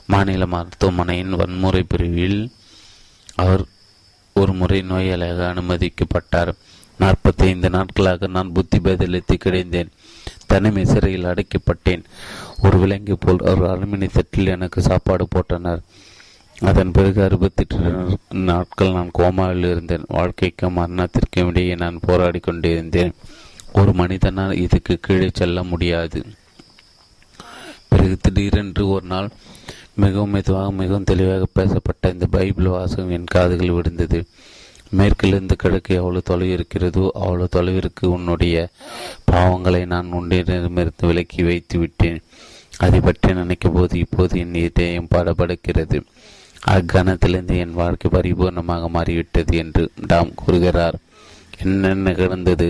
மாநில 0.06 0.46
மருத்துவமனையின் 0.46 1.36
வன்முறை 1.40 1.82
பிரிவில் 1.82 2.40
அவர் 3.34 3.64
ஒரு 4.34 4.52
முறை 4.52 4.80
நோயாளியாக 4.90 5.40
அனுமதிக்கப்பட்டார். 5.52 6.52
நாற்பத்தி 7.00 7.44
ஐந்து 7.52 7.70
நாட்களாக 7.70 8.26
நான் 8.26 8.52
புத்தி 8.52 8.78
பேதலித்து 8.78 9.34
கிடைந்தேன். 9.44 9.90
தனிமை 10.48 10.84
சிறையில் 10.84 11.30
அடைக்கப்பட்டேன். 11.30 12.04
ஒரு 12.62 12.76
விலங்கு 12.78 13.16
போல் 13.18 13.46
ஒரு 13.52 13.64
அலுமினி 13.72 14.08
தட்டில் 14.12 14.54
எனக்கு 14.56 14.80
சாப்பாடு 14.82 15.26
போட்டனர். 15.34 15.82
அதன் 16.60 16.94
பிறகு 16.96 17.18
அறுபத்தெட்டு 17.22 17.76
நாட்கள் 18.48 18.92
நான் 18.92 19.16
கோமாவில் 19.18 19.68
இருந்தேன். 19.70 20.08
வாழ்க்கைக்கும் 20.08 20.78
மரணத்திற்கும் 20.78 21.48
இடையே 21.48 21.74
நான் 21.74 22.04
போராடி 22.06 22.38
கொண்டிருந்தேன். 22.38 23.12
ஒரு 23.72 23.92
மனிதனால் 23.92 24.60
இதுக்கு 24.64 24.94
கீழே 25.00 25.28
செல்ல 25.32 25.62
முடியாது. 25.62 26.20
பிறகு 27.88 28.16
திடீரென்று 28.20 28.88
ஒரு 28.88 29.06
நாள் 29.06 29.28
மிகவும் 29.94 30.30
மெதுவாக 30.30 30.72
மிகவும் 30.72 31.08
தெளிவாக 31.10 31.46
பேசப்பட்ட 31.52 32.10
இந்த 32.14 32.26
பைபிள் 32.26 32.74
வாசகம் 32.74 33.10
என் 33.10 33.32
காதுகள் 33.34 33.70
விழுந்தது. 33.70 34.20
மேற்கிலிருந்து 34.96 35.56
கிழக்கு 35.56 35.92
எவ்வளவு 35.94 36.28
தொலைவு 36.30 36.52
இருக்கிறதோ 36.52 37.04
அவ்வளவு 37.14 37.48
தொலைவிற்கு 37.56 38.04
உன்னுடைய 38.06 38.56
பாவங்களை 39.32 39.82
நான் 39.86 40.14
உன்னிடமிருந்து 40.18 41.08
விலக்கி 41.10 41.42
வைத்து 41.42 41.78
விட்டேன் 41.78 42.20
அதை 42.78 43.00
பற்றி 43.00 43.30
நினைக்கும் 43.32 43.72
போது 43.72 43.98
இப்போது 43.98 44.38
என் 44.38 44.54
இதயம் 44.54 45.10
பாடப்படுகிறது. 45.14 45.98
அக்கணத்திலிருந்து 46.66 47.56
என் 47.56 47.78
வாழ்க்கை 47.80 48.08
பரிபூர்ணமாக 48.10 48.88
மாறிவிட்டது 48.88 49.56
என்று 49.56 49.82
டாம் 50.06 50.34
கூறுகிறார். 50.34 50.96
என்ன 51.62 52.12
கிடந்தது 52.12 52.68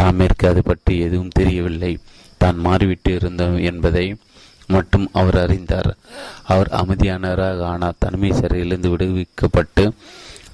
டாமிற்கு 0.00 0.46
அது 0.46 0.62
பற்றி 0.62 0.94
எதுவும் 0.98 1.36
தெரியவில்லை. 1.38 1.92
தான் 2.38 2.58
மாறிவிட்டு 2.66 3.10
இருந்தோம் 3.14 3.58
என்பதை 3.70 4.06
மட்டும் 4.66 5.06
அவர் 5.12 5.38
அறிந்தார். 5.44 5.90
அவர் 6.42 6.68
அமைதியானவராக 6.80 7.64
ஆனால் 7.64 7.98
தனிமை 7.98 8.32
சிறையிலிருந்து 8.32 8.92
விடுவிக்கப்பட்டு 8.94 9.84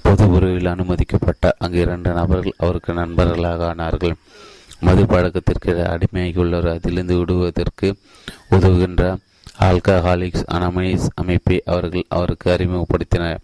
பொது 0.03 0.31
உறவில் 0.31 0.67
அனுமதிக்கப்பட்ட 0.67 1.55
அங்கு 1.59 1.79
இரண்டு 1.79 2.13
நபர்கள் 2.13 2.55
அவருக்கு 2.57 2.93
நண்பர்களாக 2.93 3.75
ஆனார்கள். 3.75 4.15
மது 4.81 5.07
பழக்கத்திற்கு 5.07 5.73
அடிமையாகியுள்ளவர். 5.73 6.75
அதிலிருந்து 6.75 7.19
விடுவதற்கு 7.19 7.97
உதவுகின்ற 8.51 9.17
ஆல்கஹாலிக்ஸ் 9.61 10.45
அனமனிஸ் 10.55 11.09
அமைப்பை 11.15 11.63
அவர்கள் 11.65 12.05
அவருக்கு 12.09 12.51
அறிமுகப்படுத்தினர். 12.51 13.39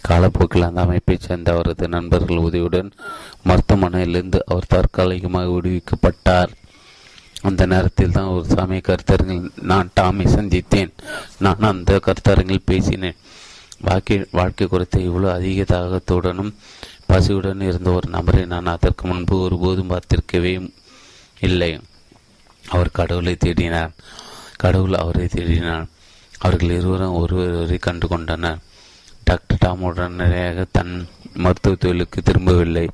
காலப்போக்கில் 0.00 0.62
அந்த 0.62 0.80
அமைப்பைச் 0.80 1.20
சேர்ந்த 1.20 1.52
அவரது 1.52 1.88
நண்பர்கள் 1.88 2.36
உதவியுடன் 2.36 2.92
மருத்துவமனையிலிருந்து 3.44 4.38
அவர் 4.46 4.66
தற்காலிகமாக 4.68 5.48
விடுவிக்கப்பட்டார். 5.48 6.48
அந்த 7.42 7.66
நேரத்தில் 7.66 8.10
தான் 8.10 8.26
ஒரு 8.26 8.44
சமய 8.44 8.80
கருத்தரங்கில் 8.88 9.50
நான் 9.62 9.90
டாமை 10.00 10.26
சந்தித்தேன். 10.26 10.90
நான் 11.38 11.56
அந்த 11.58 12.00
கருத்தரங்கில் 12.06 12.62
பேசினேன். 12.64 13.16
வாழ்க்கை 13.80 14.26
வாழ்க்கை 14.30 14.66
குறித்த 14.66 14.98
இவ்வளோ 14.98 15.28
அதிக 15.30 15.62
தாகத்துடனும் 15.62 16.52
பசியுடன் 17.08 17.62
இருந்த 17.62 17.90
ஒரு 17.90 18.08
நபரை 18.08 18.44
நான் 18.44 18.66
அதற்கு 18.66 19.06
முன்பு 19.06 19.40
ஒருபோதும் 19.40 19.90
பார்த்திருக்கவே 19.90 20.70
இல்லை. 21.40 21.80
அவர் 22.68 22.90
கடவுளை 22.92 23.36
தேடினார். 23.44 23.92
கடவுள் 24.56 24.94
அவரை 24.94 25.24
தேடினார். 25.24 25.86
அவர்கள் 26.38 26.70
இருவரும் 26.70 27.14
ஒருவரை 27.14 27.78
கண்டு 27.78 28.08
கொண்டனர். 28.08 28.60
டாக்டர் 29.24 29.60
டாம் 29.60 29.82
உடனடியாக 29.82 30.66
தன் 30.72 31.08
மருத்துவ 31.34 31.74
தொழிலுக்கு 31.74 32.22
திரும்பவில்லை. 32.22 32.88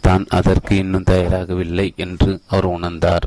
தான் 0.00 0.24
அதற்கு 0.28 0.76
இன்னும் 0.76 1.08
தயாராகவில்லை 1.10 1.86
என்று 1.96 2.40
அவர் 2.46 2.66
உணர்ந்தார். 2.66 3.26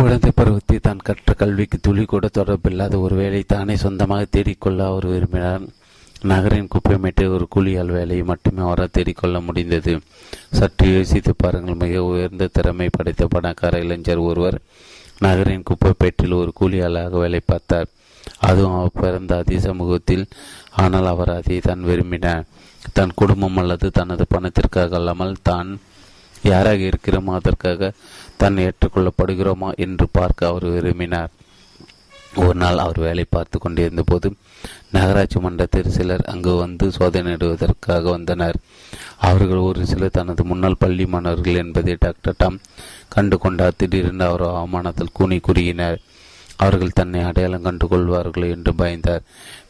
குழந்தை 0.00 0.30
பருவத்தை 0.38 0.76
தான் 0.84 1.02
கற்ற 1.06 1.30
கல்விக்கு 1.40 1.76
துளி 1.86 2.04
கூட 2.10 2.26
தொடர்பில்லாத 2.36 2.94
ஒரு 3.06 3.14
வேலை 3.20 3.40
தானே 3.52 3.74
சொந்தமாக 3.82 4.22
தேடிக்கொள்ள 4.34 4.80
அவர் 4.90 5.06
விரும்பினார். 5.12 5.64
நகரின் 6.30 6.70
குப்பைமேட்டை 6.74 7.26
ஒரு 7.34 7.46
கூலியால் 7.54 7.92
வேலையை 7.96 8.24
மட்டுமே 8.30 8.60
அவரால் 8.66 8.94
தேடிக்கொள்ள 8.96 9.36
முடிந்தது. 9.48 9.92
சற்று 10.58 10.86
யோசித்து 10.94 11.32
பாருங்கள் 11.42 11.80
மிக 11.82 12.04
உயர்ந்த 12.10 12.48
திறமை 12.56 12.88
படைத்த 12.96 13.26
பணக்கார 13.34 13.82
இளைஞர் 13.84 14.22
ஒருவர் 14.28 14.58
நகரின் 15.26 15.66
குப்பைப்பேட்டில் 15.70 16.38
ஒரு 16.40 16.52
கூலியாளாக 16.60 17.12
வேலை 17.24 17.42
பார்த்தார். 17.52 17.88
அதுவும் 18.48 18.78
அவர் 18.78 18.98
பிறந்த 19.02 19.34
அதே 19.42 19.58
சமூகத்தில் 19.68 20.24
ஆனால் 20.84 21.10
அவர் 21.12 21.32
அதை 21.38 21.58
தான் 21.68 21.86
விரும்பினார். 21.90 22.44
தன் 22.98 23.16
குடும்பம் 23.20 23.60
அல்லது 23.62 23.86
தனது 24.00 24.26
பணத்திற்காக 24.34 24.98
அல்லாமல் 25.00 25.36
தான் 25.50 25.70
யாராக 26.50 26.80
இருக்கிறோமோ 26.90 27.32
அதற்காக 27.38 27.88
தான் 28.42 28.62
ஏற்றுக்கொள்ளப்படுகிறோமா 28.66 29.70
என்று 29.84 30.06
பார்க்க 30.18 30.50
அவர் 30.50 30.66
விரும்பினார். 30.74 31.30
ஒரு 32.42 32.56
நாள் 32.62 32.82
அவர் 32.82 32.98
வேலை 33.04 33.24
பார்த்து 33.34 33.56
கொண்டிருந்த 33.58 34.02
போது 34.10 34.28
நகராட்சி 34.94 35.38
மன்றத்தில் 35.44 35.94
சிலர் 35.96 36.24
அங்கு 36.32 36.52
வந்து 36.62 36.86
சோதனையிடுவதற்காக 36.98 38.02
வந்தனர். 38.16 38.58
அவர்கள் 39.28 39.66
ஒரு 39.68 39.80
சிலர் 39.90 40.16
தனது 40.18 40.44
முன்னாள் 40.50 40.80
பள்ளி 40.82 41.06
மாணவர்கள் 41.14 41.60
என்பதை 41.62 41.94
டாக்டர் 42.04 42.38
டாம் 42.42 42.58
கண்டு 43.14 43.38
கொண்டார். 43.44 43.78
திடீரென்று 43.80 44.26
அவர் 44.30 44.44
அவமானத்தில் 44.60 45.14
கூனி 45.18 45.38
குறுகினர். 45.48 45.98
அவர்கள் 46.64 46.98
தன்னை 46.98 47.20
அடையாளம் 47.28 47.66
கண்டு 47.66 47.86
கொள்வார்கள் 47.92 48.52
என்று 48.56 48.72
பயந்தார். 48.80 49.26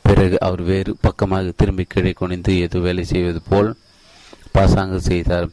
பிறகு 0.06 0.36
அவர் 0.46 0.62
வேறு 0.70 0.92
பக்கமாக 1.06 1.52
திரும்பி 1.60 1.84
கீழே 1.92 2.12
குனிந்து 2.20 2.52
ஏதோ 2.64 2.78
வேலை 2.86 3.04
செய்வது 3.12 3.40
போல் 3.50 3.70
பாசாங்கு 4.56 4.98
செய்தார். 5.08 5.48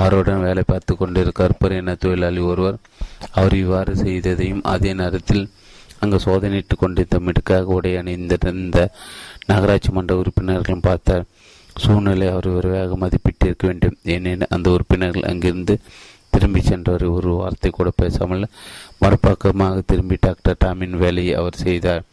அவருடன் 0.00 0.44
வேலை 0.46 0.62
பார்த்து 0.72 0.92
கொண்டிருக்க 0.94 1.70
என 1.78 1.94
தொழிலாளி 2.04 2.40
ஒருவர் 2.50 2.80
அவர் 3.38 3.54
இவ்வாறு 3.62 3.92
செய்ததையும் 4.04 4.64
அதே 4.74 4.90
நேரத்தில் 5.00 5.44
அங்கு 6.02 6.18
சோதனையிட்டு 6.24 6.74
கொண்டிருந்த 6.80 7.18
மிடுக்காக 7.26 7.74
உடை 7.76 7.92
அணிந்திருந்த 8.00 8.78
நகராட்சி 9.50 9.90
மன்ற 9.96 10.12
உறுப்பினர்களும் 10.22 10.84
பார்த்தார். 10.88 11.24
சூழ்நிலை 11.82 12.26
அவர் 12.32 12.48
விரைவாக 12.56 12.96
மதிப்பிட்டிருக்க 13.02 13.64
வேண்டும். 13.70 13.96
ஏனெனில் 14.14 14.52
அந்த 14.56 14.66
உறுப்பினர்கள் 14.74 15.28
அங்கிருந்து 15.30 15.74
திரும்பி 16.34 16.60
சென்றவர் 16.68 17.04
ஒரு 17.16 17.30
வார்த்தை 17.40 17.70
கூட 17.70 17.88
பேசாமல் 18.00 18.44
மறுபக்கமாக 19.02 19.82
திரும்பி 19.90 20.16
டாக்டர் 20.26 20.60
டாமின் 20.64 20.96
வேலையை 21.02 21.34
அவர் 21.40 21.62
செய்தார். 21.64 22.04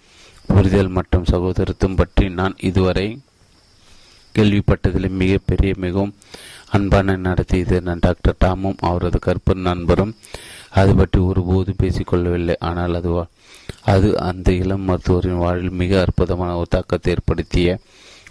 புரிதல் 0.53 0.95
மற்றும் 0.97 1.29
சகோதரத்துவம் 1.31 1.99
பற்றி 2.01 2.25
நான் 2.39 2.55
இதுவரை 2.69 3.07
கேள்விப்பட்டதில் 4.35 5.17
மிகப்பெரிய 5.21 5.73
மிகவும் 5.85 6.15
அன்பான 6.75 7.15
நடத்தியது 7.25 7.75
நான் 7.81 8.01
டாக்டர் 8.01 8.41
டாமும் 8.43 8.81
அவரது 8.89 9.19
கற்பு 9.19 9.53
நண்பரும் 9.67 10.13
அது 10.81 10.91
பற்றி 10.95 11.19
ஒருபோதும் 11.19 11.81
பேசிக்கொள்ளவில்லை. 11.83 12.55
ஆனால் 12.59 12.95
அது 12.99 13.11
அது 13.93 14.07
அந்த 14.29 14.47
இளம் 14.61 14.87
மருத்துவரின் 14.89 15.41
வாழ்வில் 15.43 15.79
மிக 15.81 15.99
அற்புதமான 16.01 16.51
ஒரு 16.57 16.69
தாக்கத்தை 16.69 17.11
ஏற்படுத்திய 17.13 17.77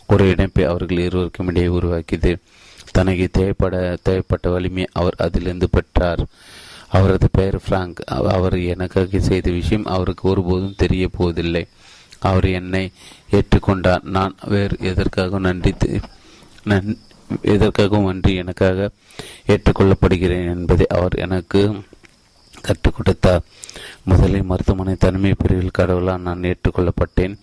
ஒரு 0.07 0.25
இணைப்பை 0.31 0.65
அவர்கள் 0.65 1.05
இருவருக்கும் 1.05 1.49
இடையே 1.49 1.69
உருவாக்கியது. 1.77 2.33
தனக்கு 2.93 3.27
தேவைப்பட 3.33 3.77
தேவைப்பட்ட 4.03 4.47
வலிமை 4.51 4.85
அவர் 4.93 5.17
அதிலிருந்து 5.19 5.69
பெற்றார். 5.71 6.23
அவரது 6.89 7.29
பெயர் 7.33 7.59
பிராங்க். 7.69 8.01
அவர் 8.37 8.57
எனக்காக 8.73 9.21
செய்த 9.21 9.49
விஷயம் 9.51 9.87
அவருக்கு 9.97 10.25
ஒருபோதும் 10.29 10.81
தெரிய 10.83 11.05
போவதில்லை 11.09 11.63
அவர் 12.23 12.47
என்னை 12.59 12.85
ஏற்றுக்கொண்டார். 13.31 14.03
நான் 14.17 14.35
வேறு 14.55 14.77
எதற்காக 14.91 15.39
நன்றி 15.39 15.75
நன் 16.65 16.99
எதற்காகவும் 17.43 18.09
அன்றி 18.09 18.33
எனக்காக 18.35 18.91
ஏற்றுக்கொள்ளப்படுகிறேன் 19.47 20.51
என்பதை 20.55 20.87
அவர் 20.99 21.15
எனக்கு 21.27 21.61
கற்றுக் 22.63 22.97
கொடுத்தார். 22.97 23.45
முதலில் 24.05 24.51
மருத்துவமனை 24.51 24.95
தனிமை 24.99 25.33
பிரிவில் 25.39 25.79
கடவுளால் 25.79 26.27
நான் 26.29 26.47
ஏற்றுக்கொள்ளப்பட்டேன். 26.51 27.35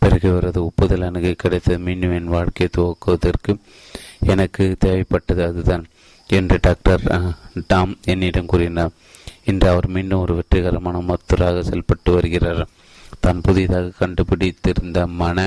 பிறகு 0.00 0.28
இவரது 0.28 0.60
ஒப்புதல் 0.64 1.06
எனக்கு 1.08 1.32
கிடைத்த 1.38 1.78
மீண்டும் 1.78 2.14
என் 2.14 2.34
வாழ்க்கையை 2.34 2.68
துவக்குவதற்கு 2.74 3.52
எனக்கு 4.32 4.64
தேவைப்பட்டது 4.84 5.42
அதுதான் 5.48 5.84
என்று 6.26 6.58
டாக்டர் 6.60 7.02
டாம் 7.66 7.92
என்னிடம் 8.04 8.50
கூறினார். 8.52 8.94
இன்று 9.44 9.68
அவர் 9.68 9.88
மீண்டும் 9.88 10.20
ஒரு 10.20 10.34
வெற்றிகரமான 10.34 11.00
மருத்துவராக 11.00 11.62
செயல்பட்டு 11.62 12.12
வருகிறார். 12.12 12.66
தான் 13.24 13.44
புதிதாக 13.46 13.92
கண்டுபிடித்திருந்த 14.00 15.00
மன 15.20 15.38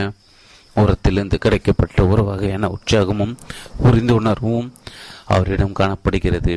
உரத்திலிருந்து 0.76 1.38
கிடைக்கப்பட்ட 1.44 2.00
ஒரு 2.12 2.24
வகையான 2.30 2.70
உற்சாகமும் 2.76 3.34
புரிந்து 3.84 4.14
உணர்வும் 4.20 4.68
அவரிடம் 5.36 5.78
காணப்படுகிறது. 5.80 6.56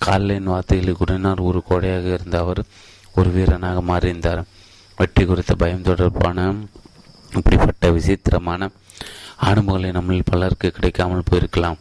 காலின் 0.00 0.50
வார்த்தைகளை 0.52 0.92
கூறினார் 0.94 1.46
ஒரு 1.48 1.60
கோடையாக 1.68 2.06
இருந்த 2.16 2.36
அவர் 2.44 2.60
ஒரு 3.18 3.28
வீரனாக 3.34 3.82
மாறியிருந்தார். 3.90 4.42
வெற்றி 4.98 5.22
குறித்த 5.24 5.52
பயம் 5.62 5.86
தொடர்பான 5.88 6.46
இப்படிப்பட்ட 7.38 7.90
விசித்திரமான 7.96 8.70
அனுபவங்களை 9.50 9.90
நம்மில் 9.96 10.28
பலருக்கு 10.30 10.68
கிடைக்காமல் 10.76 11.28
போயிருக்கலாம். 11.30 11.78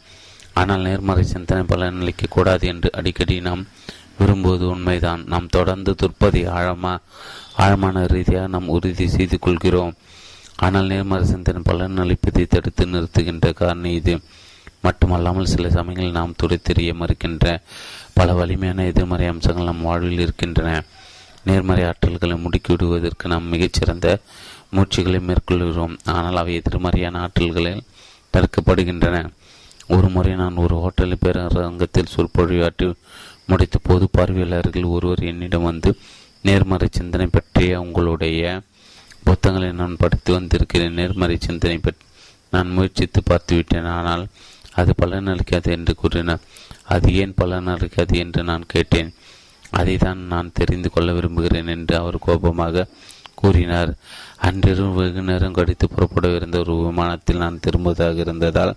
ஆனால் 0.60 0.86
நேர்மறை 0.88 1.24
சிந்தனை 1.34 1.64
பலனளிக்க 1.72 2.32
கூடாது 2.36 2.66
என்று 2.72 2.90
அடிக்கடி 3.00 3.36
நாம் 3.48 3.62
விரும்புவது 4.18 4.66
உண்மைதான். 4.68 5.24
நாம் 5.24 5.48
தொடர்ந்து 5.48 5.96
துற்பதி 6.02 6.42
ஆழமா 6.58 6.94
ஆழமான 7.56 8.06
ரீதியாக 8.06 8.48
நாம் 8.48 8.68
உறுதி 8.68 9.08
செய்து 9.08 9.40
கொள்கிறோம். 9.40 9.94
ஆனால் 10.56 10.88
நேர்மரசனத்தின் 10.88 11.68
பலன் 11.70 11.98
அளிப்பதை 11.98 12.44
தடுத்து 12.48 12.86
நிறுத்துகின்ற 12.86 13.54
காரணம் 13.54 13.98
இது. 14.00 14.16
மட்டுமல்லாமல் 14.82 15.46
சில 15.46 15.70
சமயங்களில் 15.70 16.18
நாம் 16.20 16.36
துடைத்தெறிய 16.44 16.92
மறுக்கின்ற 17.02 17.58
பல 18.14 18.34
வலிமையான 18.34 18.86
எதிர்மறை 18.86 19.28
அம்சங்கள் 19.28 19.64
நம் 19.64 19.82
வாழ்வில் 19.82 20.20
இருக்கின்றன. 20.20 20.72
நேர்மறை 21.44 21.84
ஆற்றல்களை 21.84 22.36
முடுக்கிவிடுவதற்கு 22.46 23.26
நாம் 23.26 23.48
மிகச்சிறந்த 23.48 24.08
முயற்சிகளை 24.72 25.20
மேற்கொள்கிறோம். 25.20 25.96
ஆனால் 26.04 26.36
அவை 26.36 26.54
எதிர்மறையான 26.56 27.22
ஆற்றல்களில் 27.26 27.86
தடுக்கப்படுகின்றன. 28.34 29.18
ஒரு 29.88 30.08
முறை 30.10 30.34
நான் 30.36 30.56
ஒரு 30.56 30.76
ஹோட்டலில் 30.76 31.24
பேரங்கத்தில் 31.26 32.14
சொற்பொழிவாற்றி 32.16 32.88
முடித்த 33.50 33.78
போது 33.84 34.06
பார்வையாளர்கள் 34.18 34.94
ஒருவர் 34.96 35.22
என்னிடம் 35.32 35.68
வந்து 35.70 35.90
நேர்மறை 36.44 36.88
சிந்தனை 36.92 37.28
பற்றிய 37.28 37.82
உங்களுடைய 37.86 38.62
புத்தகங்களை 39.28 39.70
நான் 39.82 40.00
படித்து 40.02 40.32
வந்திருக்கிறேன். 40.34 40.98
நேர்மறை 41.00 41.36
சிந்தனை 41.48 41.78
பற்றி 41.78 42.06
நான் 42.54 42.74
முயற்சித்து 42.76 43.20
பார்த்துவிட்டேன். 43.30 43.88
ஆனால் 43.98 44.24
அது 44.80 44.92
பலன் 44.96 45.32
அளிக்காது 45.34 45.70
என்று 45.78 45.94
கூறினார். 45.96 46.44
அது 46.94 47.08
ஏன் 47.14 47.38
பலன் 47.40 47.72
அளிக்காது 47.74 48.16
என்று 48.24 48.42
நான் 48.44 48.66
கேட்டேன். 48.74 49.12
அதை 49.72 49.96
தான் 49.98 50.20
நான் 50.34 50.56
தெரிந்து 50.60 50.90
கொள்ள 50.92 51.10
விரும்புகிறேன் 51.14 51.72
என்று 51.76 51.96
அவர் 52.02 52.18
கோபமாக 52.20 52.88
கூறினார். 53.36 53.92
அன்றிரவு 54.48 54.92
வெகு 54.98 55.22
நேரம் 55.30 55.56
கடித்து 55.58 55.86
புறப்படவிருந்த 55.88 56.58
ஒரு 56.64 56.74
விமானத்தில் 56.88 57.44
நான் 57.46 57.64
திரும்புவதாக 57.66 58.24
இருந்ததால் 58.26 58.74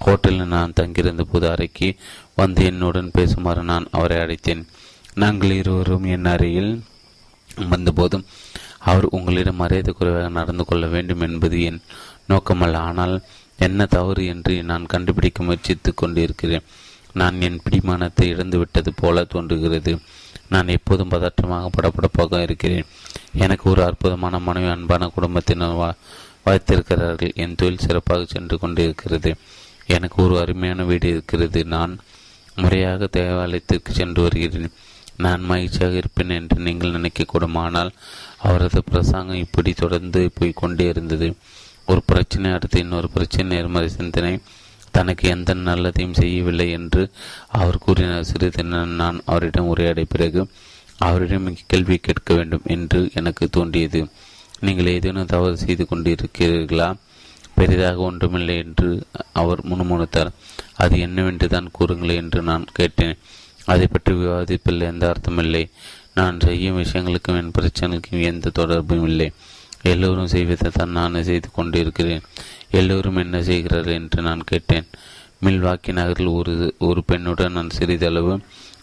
ஹோட்டலில் 0.00 0.52
நான் 0.56 0.76
தங்கியிருந்த 0.78 1.24
போது 1.24 1.46
அறைக்கு 1.50 1.88
வந்து 2.34 2.64
என்னுடன் 2.64 3.10
பேசுமாறு 3.18 3.62
நான் 3.62 3.86
அவரை 3.90 4.16
அழைத்தேன். 4.16 4.62
நாங்கள் 5.14 5.50
இருவரும் 5.50 6.04
என் 6.04 6.24
அறையில் 6.24 6.82
வந்தபோதும் 7.68 8.24
அவர் 8.78 9.04
உங்களிடம் 9.04 9.56
மரியாதை 9.56 9.94
குறைவாக 9.94 10.28
நடந்து 10.28 10.64
கொள்ள 10.64 10.86
வேண்டும் 10.86 11.20
என்பது 11.20 11.62
என் 11.62 11.82
நோக்கமல்ல. 12.28 12.72
ஆனால் 12.72 13.22
என்ன 13.56 13.86
தவறு 13.86 14.26
என்று 14.26 14.62
நான் 14.62 14.86
கண்டுபிடிக்க 14.86 15.42
முயற்சித்து 15.42 15.94
கொண்டிருக்கிறேன். 15.94 16.64
நான் 17.12 17.40
என் 17.40 17.60
பிடிமானத்தை 17.64 18.26
இழந்துவிட்டது 18.34 18.88
போல 18.96 19.24
தோன்றுகிறது. 19.24 19.98
நான் 20.48 20.68
எப்போதும் 20.68 21.10
பதற்றமாக 21.10 21.68
படப்படப்பாக 21.76 22.42
இருக்கிறேன். 22.42 22.86
எனக்கு 23.32 23.70
ஒரு 23.70 23.84
அற்புதமான 23.84 24.38
மனைவி 24.38 24.68
அன்பான 24.68 25.06
குடும்பத்தினர் 25.06 25.72
வா 25.72 25.94
வைத்திருக்கிறார்கள். 26.44 27.32
என் 27.34 27.54
தொழில் 27.54 27.78
சிறப்பாக 27.78 28.24
சென்று 28.24 28.58
கொண்டிருக்கிறது. 28.58 29.34
எனக்கு 29.86 30.22
ஒரு 30.22 30.40
அருமையான 30.40 30.84
வீடு 30.84 31.08
இருக்கிறது. 31.08 31.64
நான் 31.64 31.98
முறையாக 32.56 33.06
தேவாலயத்திற்கு 33.06 33.92
சென்று 33.92 34.22
வருகிறேன். 34.22 34.72
நான் 35.16 35.42
மகிழ்ச்சியாக 35.42 35.94
இருப்பேன் 35.94 36.28
என்று 36.28 36.56
நீங்கள் 36.60 36.90
நினைக்கக்கூடும் 36.90 37.56
ஆனால் 37.56 37.90
அவரது 38.38 38.80
பிரசங்கம் 38.84 39.36
இப்படி 39.36 39.72
தொடர்ந்து 39.72 40.20
போய் 40.34 40.52
கொண்டே 40.52 40.86
இருந்தது. 40.88 41.28
ஒரு 41.86 42.02
பிரச்சனை 42.06 42.52
அடுத்து 42.52 42.78
இன்னொரு 42.78 43.08
பிரச்சனை 43.10 43.46
நேர்மறை 43.56 43.88
சிந்தனை. 43.88 44.38
தனக்கு 44.90 45.28
எந்த 45.28 45.54
நல்லதையும் 45.54 46.18
செய்யவில்லை 46.20 46.70
என்று 46.70 47.02
அவர் 47.48 47.78
கூறினார். 47.78 48.24
சிறிது 48.24 48.64
நான் 48.64 49.20
அவரிடம் 49.26 49.70
உரையாடிய 49.74 50.06
பிறகு 50.08 50.42
அவரிடம் 50.98 51.56
கேள்வி 51.66 51.96
கேட்க 51.96 52.34
வேண்டும் 52.34 52.66
என்று 52.66 53.10
எனக்கு 53.14 53.44
தோன்றியது. 53.48 54.08
நீங்கள் 54.60 54.86
ஏதேனும் 54.86 55.26
தவறு 55.26 55.56
செய்து 55.56 55.86
கொண்டிருக்கிறீர்களா? 55.90 56.88
பெரிதாக 57.54 57.98
ஒன்றுமில்லை 58.00 58.56
என்று 58.56 58.88
அவர் 59.32 59.60
முணுமுணுத்தார். 59.66 60.30
அது 60.76 60.94
என்னவென்று 60.98 61.48
தான் 61.48 61.72
கூறுங்கள் 61.72 62.18
என்று 62.22 62.42
நான் 62.42 62.64
கேட்டேன். 62.72 63.16
அதை 63.64 63.86
பற்றி 63.86 64.12
விவாதிப்பில் 64.12 64.88
எந்த 64.90 65.04
அர்த்தமில்லை 65.12 65.64
நான் 66.14 66.40
செய்யும் 66.40 66.78
விஷயங்களுக்கும் 66.82 67.38
என் 67.40 67.54
பிரச்சனைக்கும் 67.58 68.24
எந்த 68.30 68.50
தொடர்பும் 68.50 69.06
இல்லை. 69.06 69.32
எல்லோரும் 69.82 70.26
செய்வதை 70.26 70.70
தான் 70.70 70.96
நான் 70.98 71.22
செய்து 71.22 71.48
கொண்டிருக்கிறேன். 71.52 72.26
எல்லோரும் 72.70 73.16
என்ன 73.16 73.42
செய்கிறார்கள் 73.42 73.98
என்று 74.00 74.22
நான் 74.22 74.44
கேட்டேன். 74.44 74.86
மில்வாக்கி 75.44 75.92
நகரில் 75.92 76.36
ஒரு 76.38 76.74
ஒரு 76.78 77.04
பெண்ணுடன் 77.08 77.56
நான் 77.58 77.70
சிறிதளவு 77.70 78.34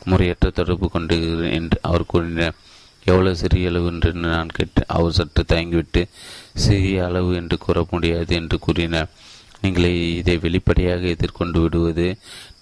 முறையற்ற 0.06 0.50
தொடர்பு 0.50 0.88
கொண்டிருக்கிறேன் 0.90 1.56
என்று 1.60 1.78
அவர் 1.82 2.06
கூறினார். 2.06 2.58
எவ்வளவு 3.06 3.36
சிறிய 3.36 3.70
அளவு 3.70 3.86
என்று 3.86 4.14
நான் 4.14 4.56
கேட்டேன். 4.58 4.88
அவர் 4.88 5.12
சற்று 5.12 5.44
தயங்கிவிட்டு 5.48 6.02
சிறிய 6.56 7.06
அளவு 7.06 7.36
என்று 7.36 7.58
கூற 7.58 7.86
முடியாது 7.92 8.36
என்று 8.36 8.60
கூறினார். 8.60 9.10
நீங்கள் 9.64 9.88
இதை 10.20 10.36
வெளிப்படையாக 10.46 11.04
எதிர்கொண்டு 11.16 11.60
விடுவது 11.64 12.08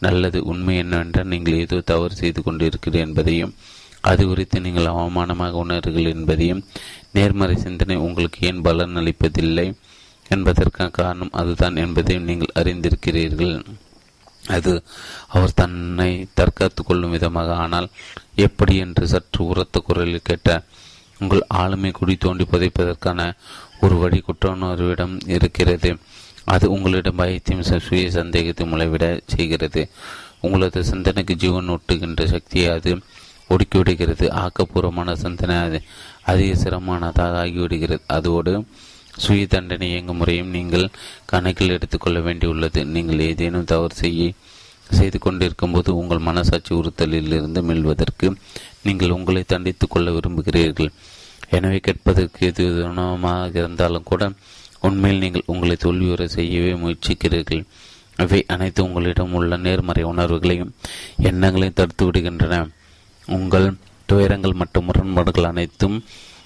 நல்லது. 0.06 0.40
உண்மை 0.52 0.76
என்னவென்றால் 0.84 1.32
நீங்கள் 1.34 1.62
ஏதோ 1.64 1.80
தவறு 1.92 2.16
செய்து 2.22 2.42
கொண்டிருக்கிறீர்கள் 2.42 3.06
என்பதையும் 3.08 3.54
அது 4.10 4.24
குறித்து 4.30 4.58
நீங்கள் 4.66 4.92
அவமானமாக 4.92 5.60
உணர்கிறீர்கள் 5.64 6.14
என்பதையும் 6.16 6.64
நேர்மறை 7.16 7.56
சிந்தனை 7.66 7.96
உங்களுக்கு 8.06 8.40
ஏன் 8.50 8.64
பலன் 8.68 9.00
அளிப்பதில்லை 9.02 9.68
என்பதற்கான 10.32 10.90
காரணம் 11.00 11.36
அதுதான் 11.42 11.78
என்பதையும் 11.84 12.28
நீங்கள் 12.30 12.56
அறிந்திருக்கிறீர்கள். 12.60 13.56
அது 14.56 14.74
அவர் 15.36 15.58
தன்னை 15.62 16.12
தற்காத்து 16.40 16.82
கொள்ளும் 16.84 17.14
விதமாக 17.16 17.56
ஆனால் 17.64 17.88
எப்படி 18.46 18.74
என்று 18.86 19.06
சற்று 19.14 19.42
உரத்த 19.52 19.80
குரலில் 19.88 20.28
கேட்டார் 20.30 20.68
உங்கள் 21.20 21.44
ஆளுமை 21.62 21.92
குடி 21.92 22.16
தோண்டி 22.26 22.46
புதைப்பதற்கான 22.52 23.22
ஒரு 23.82 23.96
வழி 24.02 24.20
குற்றவுணர்விடம் 24.22 25.16
இருக்கிறது. 25.36 25.92
அது 26.54 26.66
உங்களிடம் 26.76 27.20
பயத்தையும் 27.22 27.68
சுய 27.88 28.04
சந்தேகத்தை 28.18 28.66
முளைவிட 28.72 29.06
செய்கிறது. 29.34 29.82
உங்களது 30.46 30.80
சிந்தனைக்கு 30.92 31.34
ஜீவன் 31.44 31.72
ஒட்டுகின்ற 31.76 32.24
சக்தியை 32.34 32.68
அது 32.76 32.92
ஒடுக்கிவிடுகிறது 33.54 34.26
ஆக்கப்பூர்வமான 34.44 35.16
சிந்தனை 35.24 35.56
அது 35.66 35.80
அதிக 36.32 36.52
சிரமமானதாக 36.64 37.40
ஆகிவிடுகிறது 37.44 38.04
அதோடு 38.18 38.54
சுய 39.24 39.44
தண்டனை 39.54 39.86
இயங்கும் 39.92 40.20
முறையும் 40.22 40.54
நீங்கள் 40.56 40.86
கணக்கில் 41.32 41.76
எடுத்துக்கொள்ள 41.76 42.20
வேண்டியுள்ளது 42.20 42.82
நீங்கள் 42.96 43.24
ஏதேனும் 43.30 43.70
தவறு 43.72 43.96
செய்ய 44.04 44.28
செய்து 44.90 45.18
கொண்டிருக்கும் 45.20 45.74
போது 45.76 45.90
உங்கள் 46.02 46.26
மனசாட்சி 46.28 46.72
உறுத்தலில் 46.80 47.34
இருந்து 47.38 47.62
மீள்வதற்கு 47.70 48.28
நீங்கள் 48.86 49.16
உங்களை 49.18 49.42
தண்டித்துக் 49.44 49.94
கொள்ள 49.94 50.12
விரும்புகிறீர்கள். 50.12 50.92
எனவே 51.50 51.80
கேட்பதற்கு 51.88 52.40
எது 52.50 52.64
உணவமாக 52.92 53.56
இருந்தாலும் 53.56 54.08
கூட 54.12 54.24
உண்மையில் 54.82 55.20
நீங்கள் 55.20 55.44
உங்களை 55.46 55.76
தோல்வியுற 55.80 56.26
செய்யவே 56.26 56.74
முயற்சிக்கிறீர்கள். 56.74 57.64
அவை 58.16 58.44
அனைத்து 58.48 58.84
உங்களிடம் 58.84 59.34
உள்ள 59.34 59.58
நேர்மறை 59.58 60.04
உணர்வுகளையும் 60.04 60.74
எண்ணங்களையும் 61.22 61.76
தடுத்து 61.76 62.12
விடுகின்றன. 62.12 62.70
உங்கள் 63.28 63.76
துயரங்கள் 64.06 64.54
மற்றும் 64.54 64.86
முரண்பாடுகள் 64.86 65.44
அனைத்தும் 65.44 66.04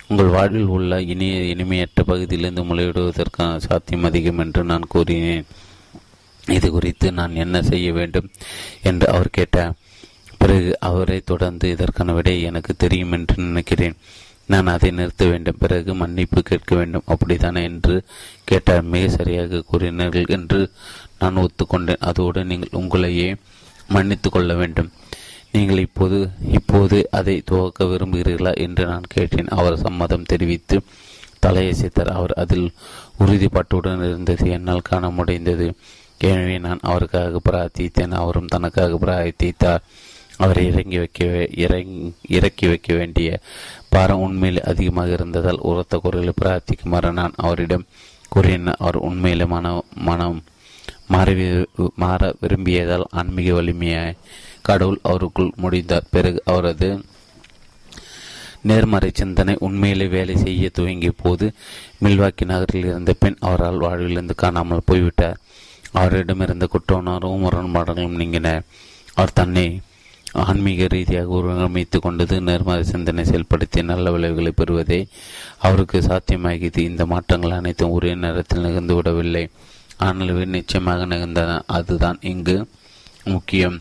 உங்கள் 0.08 0.26
வாழ்வில் 0.26 0.72
உள்ள 0.76 1.02
இனிய 1.02 1.56
இனிமையற்ற 1.56 2.04
பகுதியிலிருந்து 2.04 2.64
முளையிடுவதற்கான 2.64 3.58
சாத்தியம் 3.58 4.04
அதிகம் 4.04 4.38
என்று 4.38 4.64
நான் 4.64 4.88
கூறினேன். 4.88 5.46
இது 6.48 6.72
குறித்து 6.72 7.12
நான் 7.12 7.36
என்ன 7.36 7.62
செய்ய 7.62 7.94
வேண்டும் 7.94 8.30
என்று 8.82 9.08
அவர் 9.08 9.30
கேட்டார். 9.30 9.76
பிறகு 10.38 10.78
அவரை 10.80 11.22
தொடர்ந்து 11.26 11.70
இதற்கான 11.70 12.14
விடை 12.14 12.42
எனக்கு 12.42 12.76
தெரியும் 12.76 13.12
என்று 13.12 13.44
நினைக்கிறேன். 13.44 13.98
நான் 14.48 14.72
அதை 14.74 14.92
நிறுத்த 14.92 15.26
வேண்டும். 15.26 15.60
பிறகு 15.60 15.92
மன்னிப்பு 15.96 16.42
கேட்க 16.42 16.72
வேண்டும். 16.76 17.06
அப்படித்தானே 17.06 17.64
என்று 17.64 17.96
கேட்டார். 18.44 18.84
மிக 18.94 19.10
சரியாக 19.10 19.64
கூறினீர்கள் 19.72 20.34
என்று 20.38 20.60
நான் 21.20 21.42
ஒத்துக்கொண்டேன். 21.44 22.04
அதோடு 22.10 22.44
நீங்கள் 22.46 22.78
உங்களையே 22.82 23.30
மன்னித்து 23.88 24.30
கொள்ள 24.30 24.54
வேண்டும். 24.54 24.92
நீங்கள் 25.52 25.78
இப்போது 25.78 26.18
இப்போது 26.58 26.98
அதை 27.12 27.42
துவக்க 27.46 27.86
விரும்புகிறீர்களா 27.86 28.54
என்று 28.66 28.86
நான் 28.86 29.12
கேட்டேன். 29.16 29.48
அவர் 29.48 29.82
சம்மதம் 29.86 30.30
தெரிவித்து 30.34 30.78
தலையசைத்தார் 31.46 32.12
அவர் 32.18 32.34
அதில் 32.44 32.68
உறுதிப்பாட்டுடன் 33.20 34.06
இருந்தது. 34.10 34.50
என்னால் 34.50 34.88
காண 34.90 35.10
முடிந்தது. 35.10 35.68
எனவே 36.18 36.58
நான் 36.60 36.82
அவருக்காக 36.82 37.42
பிரார்த்தித்தேன். 37.50 38.16
அவரும் 38.22 38.46
தனக்காக 38.46 38.98
பிரார்த்தித்தார். 39.04 39.84
அவரை 40.38 40.64
இறங்கி 40.68 40.98
வைக்க 40.98 41.26
இறக்கி 42.36 42.68
வைக்க 42.68 42.94
வேண்டிய 42.96 43.40
பாரம் 43.94 44.24
உண்மையில் 44.26 44.68
அதிகமாக 44.72 45.10
இருந்ததால் 45.12 45.66
உரத்த 45.70 45.98
குரலில் 45.98 46.40
பிரார்த்திக்குமாறு 46.42 47.10
நான் 47.20 47.40
அவரிடம் 47.46 47.86
கூறினேன். 48.34 48.80
அவர் 48.86 48.98
உண்மையிலே 49.08 49.46
மன 49.54 49.74
மனம் 50.08 50.40
மாறி 51.14 51.34
மாற 52.04 52.22
விரும்பியதால் 52.42 53.10
ஆன்மீக 53.20 53.50
வலிமையாய் 53.54 54.20
கடவுள் 54.68 55.06
அவருக்குள் 55.10 55.56
முடிந்தார். 55.56 56.12
பிறகு 56.12 56.40
அவரது 56.46 56.90
நேர்மறை 58.70 59.10
சிந்தனை 59.14 59.54
உண்மையிலே 59.60 60.08
வேலை 60.16 60.36
செய்ய 60.38 60.70
துவங்கிய 60.70 61.12
போது 61.24 61.46
மில்வாக்கி 62.04 62.46
நகரில் 62.46 62.90
இருந்த 62.90 63.14
பெண் 63.22 63.38
அவரால் 63.50 63.84
வாழ்விலிருந்து 63.86 64.36
காணாமல் 64.36 64.88
போய்விட்டார். 64.90 65.40
அவரிடமிருந்த 65.94 66.66
குற்ற 66.74 66.92
உணர்வும் 66.96 67.44
முரண்பாடுகளும் 67.46 68.20
நீங்கின. 68.20 68.50
அவர் 69.14 69.38
தன்னை 69.40 69.66
ஆன்மீக 70.32 70.88
ரீதியாக 70.88 71.30
ஒருங்கமைத்து 71.30 72.00
கொண்டது 72.00 72.42
நேர்மறை 72.42 72.84
சிந்தனை 72.84 73.24
செயல்படுத்தி 73.24 73.84
நல்ல 73.84 74.12
விளைவுகளை 74.12 74.52
பெறுவதே 74.52 75.08
அவருக்கு 75.58 76.00
சாத்தியமாகியது. 76.00 76.78
இந்த 76.78 77.06
மாற்றங்கள் 77.06 77.52
அனைத்தும் 77.52 77.90
ஒரே 77.90 78.16
நேரத்தில் 78.16 78.62
நிகழ்ந்து 78.62 78.96
விடவில்லை. 78.96 79.50
ஆனால் 79.98 80.48
நிச்சயமாக 80.48 81.06
நிகழ்ந்தன. 81.06 81.62
அதுதான் 81.68 82.20
இங்கு 82.22 82.68
முக்கியம். 83.24 83.80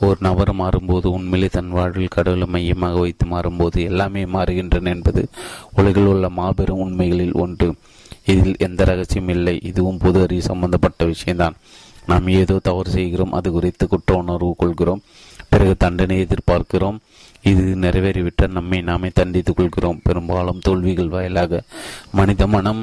ஒரு 0.00 0.16
நபர் 0.20 0.54
மாறும்போது 0.54 1.06
உண்மையிலே 1.06 1.48
தன் 1.52 1.68
வாழ்வில் 1.68 2.08
கடவுளை 2.08 2.46
மையமாக 2.46 2.98
வைத்து 2.98 3.26
மாறும்போது 3.26 3.84
எல்லாமே 3.84 4.24
மாறுகின்றன 4.24 4.84
என்பது 4.84 5.28
உலகில் 5.72 6.04
உள்ள 6.04 6.28
மாபெரும் 6.28 6.78
உண்மைகளில் 6.78 7.32
ஒன்று. 7.32 7.74
இதில் 8.24 8.56
எந்த 8.58 8.84
ரகசியம் 8.84 9.28
இல்லை. 9.28 9.60
இதுவும் 9.62 9.98
பொது 9.98 10.22
அறிவு 10.22 10.42
சம்பந்தப்பட்ட 10.42 11.04
விஷயம்தான். 11.04 11.56
நாம் 12.06 12.28
ஏதோ 12.28 12.58
தவறு 12.62 12.90
செய்கிறோம் 12.90 13.32
அது 13.32 13.50
குறித்து 13.50 13.88
குற்ற 13.88 14.14
உணர்வு 14.14 14.54
கொள்கிறோம். 14.56 15.02
பிறகு 15.48 15.74
தண்டனை 15.84 16.26
எதிர்பார்க்கிறோம். 16.26 16.98
இது 17.50 17.62
நிறைவேறிவிட்டால் 17.84 18.56
நம்மை 18.58 18.78
நாமே 18.90 19.08
தண்டித்துக் 19.14 19.56
கொள்கிறோம். 19.56 20.00
பெரும்பாலும் 20.02 20.62
தோல்விகள் 20.68 21.14
வாயிலாக 21.16 21.62
மனித 22.12 22.46
மனம் 22.54 22.82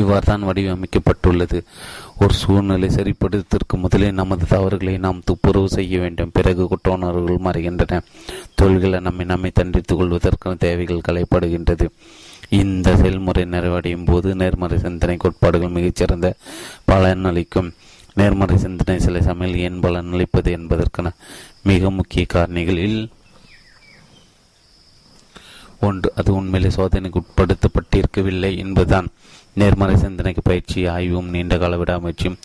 இவ்வாறு 0.00 0.24
தான் 0.26 0.44
வடிவமைக்கப்பட்டுள்ளது. 0.44 1.58
ஒரு 2.20 2.34
சூழ்நிலை 2.40 2.88
சரிப்படுத்துவதற்கு 2.88 3.76
முதலே 3.82 4.08
நமது 4.20 4.44
தவறுகளை 4.52 4.94
நாம் 5.04 5.20
துப்புரவு 5.24 5.68
செய்ய 5.68 5.98
வேண்டும். 5.98 6.32
பிறகு 6.32 6.62
குற்ற 6.68 6.92
உணர்வுகள் 6.96 7.44
மறைகின்றன 7.46 8.00
நம்மை 9.00 9.24
நம்மை 9.32 9.50
தண்டித்துக் 9.54 9.98
கொள்வதற்கான 9.98 10.56
தேவைகள் 10.66 11.06
கலைப்படுகின்றது 11.08 11.88
இந்த 12.60 12.96
செயல்முறை 12.96 13.44
நிறைவடையும் 13.44 14.06
போது 14.06 14.34
நேர்மறை 14.40 14.78
சிந்தனை 14.78 15.16
கோட்பாடுகள் 15.16 15.76
மிகச்சிறந்த 15.76 16.28
பலனளிக்கும். 16.90 17.70
நேர்மறை 18.14 18.58
சிந்தனை 18.58 19.00
சில 19.00 19.22
சமையல் 19.22 19.58
ஏன் 19.58 19.80
பலனளிப்பது 19.80 20.50
என்பதற்கான 20.50 21.12
மிக 21.62 21.90
முக்கிய 21.90 22.24
காரணிகளில் 22.34 23.10
ஒன்று. 25.80 26.12
அது 26.16 26.34
உண்மையிலே 26.34 26.74
சோதனைக்கு 26.74 27.20
உட்படுத்தப்பட்டிருக்கவில்லை 27.22 28.56
என்பதுதான். 28.56 29.08
நேர்மறை 29.54 29.96
சிந்தனைக்கு 29.96 30.42
பயிற்சி 30.42 30.86
ஆய்வும் 30.86 31.28
நீண்ட 31.28 31.58
கால 31.58 31.76
விடாமுயற்சியும் 31.76 32.38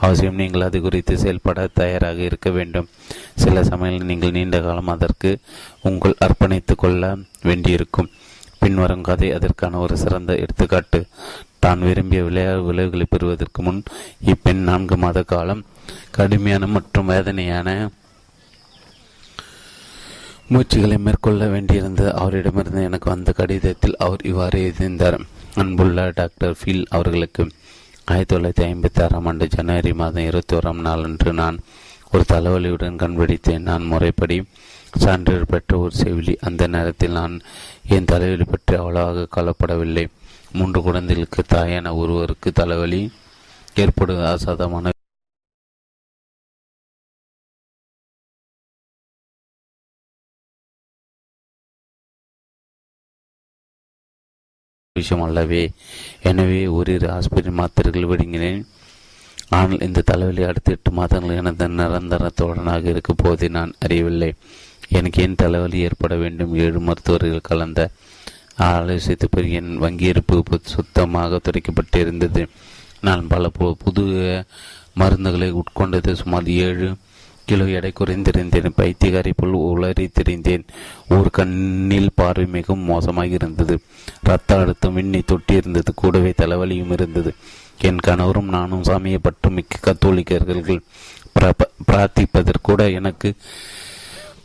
அவசியம். 0.00 0.34
நீங்கள் 0.34 0.60
அது 0.60 0.80
குறித்து 0.80 1.18
செயல்பட 1.18 1.66
தயாராக 1.74 2.20
இருக்க 2.20 2.50
வேண்டும். 2.50 2.88
சில 3.34 3.64
சமையல் 3.64 4.04
நீங்கள் 4.04 4.30
நீண்ட 4.30 4.60
காலம் 4.60 4.88
அதற்கு 4.88 5.38
உங்கள் 5.82 6.16
அர்ப்பணித்து 6.20 6.74
கொள்ள 6.76 7.16
வேண்டியிருக்கும். 7.42 8.10
பின்வரும் 8.58 9.02
கதை 9.02 9.32
அதற்கான 9.32 9.78
ஒரு 9.78 9.96
சிறந்த 9.96 10.36
எடுத்துக்காட்டு. 10.36 11.06
தான் 11.64 11.84
விரும்பிய 11.88 12.22
விளையாட்டு 12.28 12.68
விளைவுகளை 12.68 13.06
பெறுவதற்கு 13.10 13.62
முன் 13.66 13.82
இப்பெண் 14.32 14.64
நான்கு 14.68 14.96
மாத 15.04 15.22
காலம் 15.32 15.62
கடுமையான 16.16 16.66
மற்றும் 16.76 17.10
வேதனையான 17.12 17.68
முயற்சிகளை 20.52 20.96
மேற்கொள்ள 21.04 21.44
வேண்டியிருந்த 21.52 22.02
அவரிடமிருந்து 22.22 22.80
எனக்கு 22.88 23.08
வந்த 23.12 23.30
கடிதத்தில் 23.38 24.00
அவர் 24.06 24.22
இவ்வாறு 24.30 24.58
எழுதியிருந்தார். 24.64 25.16
அன்புள்ள 25.62 26.02
டாக்டர் 26.18 26.56
ஃபீல் 26.60 26.84
அவர்களுக்கு 26.96 27.42
ஆயிரத்தி 28.12 28.32
தொள்ளாயிரத்தி 28.32 28.64
ஐம்பத்தி 28.70 29.00
ஆறாம் 29.04 29.28
ஆண்டு 29.30 29.44
ஜனவரி 29.54 29.92
மாதம் 30.00 30.26
இருபத்தி 30.28 30.54
ஓராம் 30.56 30.82
நாளன்று 30.86 31.30
நான் 31.40 31.58
ஒரு 32.12 32.24
தலைவலியுடன் 32.32 33.00
கண்பிடித்தேன் 33.02 33.66
நான் 33.68 33.88
முறைப்படி 33.92 34.36
சான்றிதழ் 35.04 35.52
பெற்ற 35.52 35.78
ஒரு 35.84 35.94
செவிலி. 36.02 36.34
அந்த 36.48 36.66
நேரத்தில் 36.74 37.16
நான் 37.20 37.34
என் 37.96 38.10
தலைவலி 38.12 38.46
பற்றி 38.50 38.74
அவ்வளவாக 38.80 39.26
கவலைப்படவில்லை. 39.36 40.04
மூன்று 40.58 40.80
குழந்தைகளுக்கு 40.86 41.42
தாயான 41.54 41.94
ஒருவருக்கு 42.00 42.48
தலைவலி 42.60 43.02
ஏற்படுவது 43.82 44.26
அசாதமான 44.34 44.92
விஷயம் 54.96 55.24
அல்லவே. 55.26 55.62
எனவே 56.30 56.60
ஓரிரு 56.76 57.06
ஆஸ்பத்திரி 57.14 57.52
மாத்திரைகள் 57.60 58.10
விடுங்கினேன் 58.10 58.60
ஆனால் 59.56 59.82
இந்த 59.86 60.04
தலைவலி 60.10 60.42
அடுத்த 60.50 60.74
எட்டு 60.76 60.90
மாதங்கள் 60.98 61.38
எனது 61.40 61.66
நரந்தரத்தோடனாக 61.80 62.84
இருக்கும் 62.92 63.20
போதை 63.22 63.48
நான் 63.56 63.72
அறியவில்லை. 63.84 64.30
எனக்கு 64.98 65.18
ஏன் 65.24 65.40
தலைவலி 65.42 65.78
ஏற்பட 65.88 66.14
வேண்டும்? 66.22 66.52
ஏழு 66.64 66.80
மருத்துவர்கள் 66.88 67.48
கலந்த 67.50 67.80
ஆலோசித்த 68.58 69.24
பிறகு 69.30 69.54
என் 69.60 69.72
வங்கியிருப்பு 69.84 70.42
சுத்தமாக 70.74 71.40
துடைக்கப்பட்டிருந்தது. 71.46 72.42
நான் 73.00 73.24
பல 73.32 73.48
புது 73.84 74.04
மருந்துகளை 75.00 75.48
உட்கொண்டது. 75.60 76.12
சுமார் 76.12 76.46
ஏழு 76.66 76.88
கிலோ 77.48 77.64
எடை 77.78 77.90
குறைந்திருந்தேன் 77.96 78.76
பைத்தியகாரி 78.76 79.32
போல் 79.36 79.56
உளறி 79.70 80.06
தெரிந்தேன். 80.18 80.64
ஒரு 81.14 81.28
கண்ணில் 81.38 82.14
பார்வை 82.14 82.46
மிகவும் 82.54 82.88
மோசமாக 82.90 83.36
இருந்தது 83.38 83.74
ரத்த 84.28 84.58
அழுத்தம் 84.60 84.96
விண்ணை 84.98 85.20
தொட்டி 85.24 85.54
இருந்தது 85.54 85.92
கூடவே 85.94 86.32
தலைவலியும் 86.42 86.94
இருந்தது. 86.96 87.32
என் 87.88 88.04
கணவரும் 88.06 88.52
நானும் 88.56 88.86
சாமியை 88.88 89.20
பற்றி 89.22 89.50
மிக்க 89.50 89.82
கத்தோலிக்கர்கள். 89.86 90.80
பிரார்த்திப்பதற்கூட 91.88 92.80
எனக்கு 92.98 93.30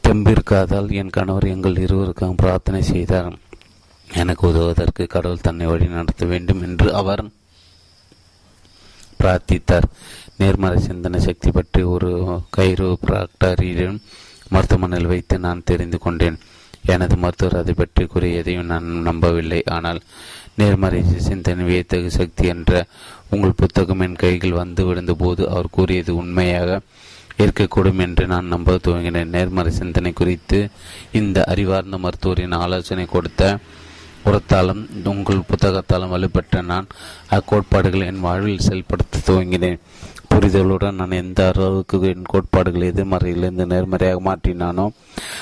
தெம்பிருக்காதால் 0.07 0.89
என் 1.01 1.15
கணவர் 1.17 1.53
எங்கள் 1.55 1.81
இருவருக்கும் 1.85 2.39
பிரார்த்தனை 2.41 2.81
செய்தார். 2.81 3.35
எனக்கு 4.09 4.43
உதவுவதற்கு 4.47 5.03
கடவுள் 5.07 5.45
தன்னை 5.47 5.65
வழி 5.67 5.87
நடத்த 5.87 6.25
வேண்டும் 6.25 6.61
என்று 6.61 6.87
அவர் 6.93 7.23
பிரார்த்தித்தார். 9.19 9.87
நேர்மறை 10.37 10.77
சிந்தனை 10.87 11.19
சக்தி 11.19 11.51
பற்றி 11.51 11.81
ஒரு 11.83 12.11
கைரோ 12.49 12.89
பிராக்டரிடம் 13.05 13.99
மருத்துவமனையில் 14.53 15.11
வைத்து 15.11 15.35
நான் 15.39 15.63
தெரிந்து 15.63 15.97
கொண்டேன். 15.97 16.39
எனது 16.83 17.15
மருத்துவர் 17.17 17.59
அதை 17.61 17.73
பற்றி 17.73 18.03
கூறிய 18.05 18.41
எதையும் 18.41 18.69
நான் 18.71 18.87
நம்பவில்லை. 19.07 19.61
ஆனால் 19.75 19.99
நேர்மறை 20.59 21.01
சிந்தனை 21.27 21.65
வியத்தகு 21.69 22.09
சக்தி 22.11 22.45
என்ற 22.47 22.85
உங்கள் 23.29 23.59
புத்தகம் 23.61 24.03
என் 24.05 24.21
கைகள் 24.23 24.59
வந்து 24.61 24.83
விழுந்த 24.85 25.13
போது 25.13 25.49
அவர் 25.49 25.73
கூறியது 25.77 26.15
உண்மையாக 26.15 26.79
இருக்கக்கூடும் 27.37 28.01
என்று 28.05 28.27
நான் 28.27 28.51
நம்ப 28.53 28.77
துவங்கினேன். 28.85 29.33
நேர்மறை 29.35 29.71
சிந்தனை 29.71 30.13
குறித்து 30.13 30.69
இந்த 31.11 31.43
அறிவார்ந்த 31.43 31.97
மருத்துவரின் 31.97 32.57
ஆலோசனை 32.63 33.05
கொடுத்த 33.05 33.57
உரத்தாலும் 34.25 34.81
உங்கள் 35.03 35.47
புத்தகத்தாலும் 35.47 36.13
வலுப்பெற்ற 36.13 36.61
நான் 36.61 36.87
அக்கோட்பாடுகளை 37.31 38.05
என் 38.05 38.19
வாழ்வில் 38.19 38.65
செயல்படுத்த 38.67 39.19
துவங்கினேன். 39.27 39.79
புரிதலுடன் 40.33 40.99
நான் 41.01 41.11
எந்த 41.11 41.51
அளவுக்கு 41.55 42.01
என் 42.01 42.25
கோட்பாடுகள் 42.25 42.89
எதிர்மறையிலிருந்து 42.91 43.65
நேர்மறையாக 43.65 44.19
மாற்றினானோ 44.27 44.85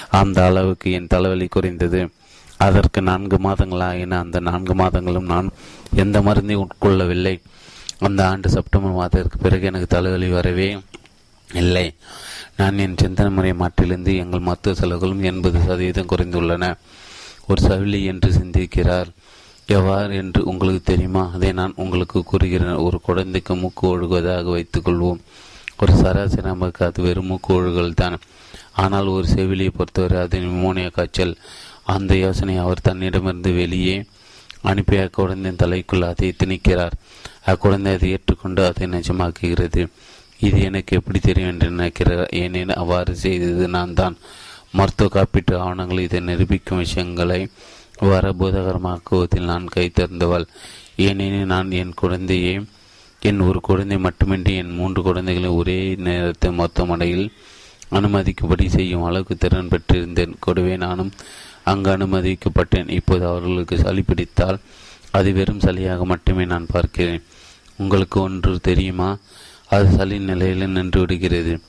அந்த 0.09 0.45
அளவுக்கு 0.45 0.91
என் 0.91 1.07
தலைவலி 1.07 1.47
குறைந்தது. 1.47 2.09
அதற்கு 2.57 3.01
நான்கு 3.01 3.37
மாதங்கள் 3.39 3.79
ஆகின 3.79 4.19
அந்த 4.19 4.39
நான்கு 4.39 4.75
மாதங்களும் 4.75 5.31
நான் 5.33 5.49
எந்த 5.95 6.21
மருந்தையும் 6.21 6.67
உட்கொள்ளவில்லை. 6.67 7.41
அந்த 7.99 8.27
ஆண்டு 8.27 8.49
செப்டம்பர் 8.49 8.91
மாதத்திற்கு 8.91 9.37
பிறகு 9.37 9.65
எனக்கு 9.65 9.87
தலைவலி 9.87 10.29
வரவே 10.29 10.79
இல்லை. 11.53 11.93
நான் 12.55 12.77
என் 12.77 12.97
சிந்தனை 12.97 13.31
முறை 13.31 13.51
மாற்றிலிருந்து 13.51 14.15
எங்கள் 14.17 14.39
மருத்துவ 14.39 14.75
செலவுகளும் 14.75 15.23
எண்பது 15.23 15.59
சதவீதம் 15.59 16.07
குறைந்துள்ளன. 16.07 16.75
ஒரு 17.47 17.61
சவிலி 17.67 17.99
என்று 18.05 18.29
சிந்திக்கிறார். 18.31 19.09
எவ்வாறு 19.67 20.15
என்று 20.15 20.41
உங்களுக்கு 20.45 20.83
தெரியுமா? 20.83 21.23
அதை 21.33 21.51
நான் 21.51 21.73
உங்களுக்கு 21.75 22.23
கூறுகிறேன். 22.23 22.81
ஒரு 22.85 22.97
குழந்தைக்கு 23.01 23.55
மூக்கு 23.55 23.83
ஒழுகுவதாக 23.93 24.45
வைத்துக்கொள்வோம். 24.55 25.21
ஒரு 25.81 25.93
சராசரி 25.95 26.41
நமக்கு 26.41 26.81
அது 26.85 27.01
வெறும் 27.01 27.25
மூக்கு 27.25 27.49
ஒழுகல் 27.53 27.93
தான். 27.93 28.17
ஆனால் 28.83 29.07
ஒரு 29.07 29.27
செவிலியை 29.27 29.71
பொறுத்தவரை 29.77 30.17
அது 30.19 30.39
நிமோனியா 30.39 30.91
காய்ச்சல். 30.91 31.33
அந்த 31.95 32.13
யோசனை 32.15 32.55
அவர் 32.57 32.85
தன்னிடமிருந்து 32.87 33.51
வெளியே 33.53 33.97
அனுப்பி 34.61 34.97
அக்குழந்தையின் 34.97 35.61
தலைக்குள் 35.63 36.07
அதை 36.09 36.29
திணிக்கிறார் 36.43 36.95
அக்குழந்தை 37.51 37.91
அதை 37.93 38.07
ஏற்றுக்கொண்டு 38.11 38.61
அதை 38.65 38.85
நிஜமாக்குகிறது. 38.95 39.81
இது 40.47 40.57
எனக்கு 40.61 40.95
எப்படி 40.99 41.19
தெரியும் 41.19 41.51
என்று 41.51 41.67
நினைக்கிறார். 41.69 42.27
ஏனெனில் 42.41 42.79
அவ்வாறு 42.81 43.15
செய்தது 43.15 43.67
நான் 43.67 43.93
தான் 43.93 44.17
மருத்துவ 44.71 45.09
காப்பீட்டு 45.09 45.55
ஆவணங்கள் 45.55 45.99
இதை 45.99 46.19
நிரூபிக்கும் 46.19 46.77
விஷயங்களை 46.77 47.47
வர 47.99 48.29
பூதகரமாக்குவதில் 48.39 49.49
நான் 49.51 49.67
கை 49.67 49.91
திறந்தவள் 49.93 50.45
ஏனெனில் 50.95 51.45
நான் 51.45 51.71
என் 51.71 51.93
குழந்தையை 51.93 52.65
என் 53.19 53.39
ஒரு 53.39 53.59
குழந்தை 53.61 53.97
மட்டுமின்றி 53.97 54.55
என் 54.55 54.73
மூன்று 54.73 55.01
குழந்தைகளை 55.01 55.49
ஒரே 55.49 55.95
நேரத்தில் 55.95 56.51
மருத்துவமனையில் 56.51 57.31
அனுமதிக்கும்படி 57.91 58.65
செய்யும் 58.65 59.03
அளவுக்கு 59.03 59.37
திறன் 59.37 59.67
பெற்றிருந்தேன். 59.67 60.33
கூடவே 60.39 60.77
நானும் 60.77 61.11
அங்கு 61.63 61.97
அனுமதிக்கப்பட்டேன். 61.97 62.89
இப்போது 62.89 63.27
அவர்களுக்கு 63.27 63.77
சளி 63.77 64.01
பிடித்தால் 64.01 64.59
அது 65.11 65.33
வெறும் 65.33 65.59
சளியாக 65.59 66.03
மட்டுமே 66.03 66.45
நான் 66.45 66.71
பார்க்கிறேன். 66.71 67.23
உங்களுக்கு 67.77 68.21
ஒன்று 68.21 68.59
தெரியுமா? 68.59 69.17
அது 69.69 69.89
சளி 69.89 70.19
நிலையில் 70.19 70.69
நின்று 70.69 70.99
விடுகிறது. 70.99 71.59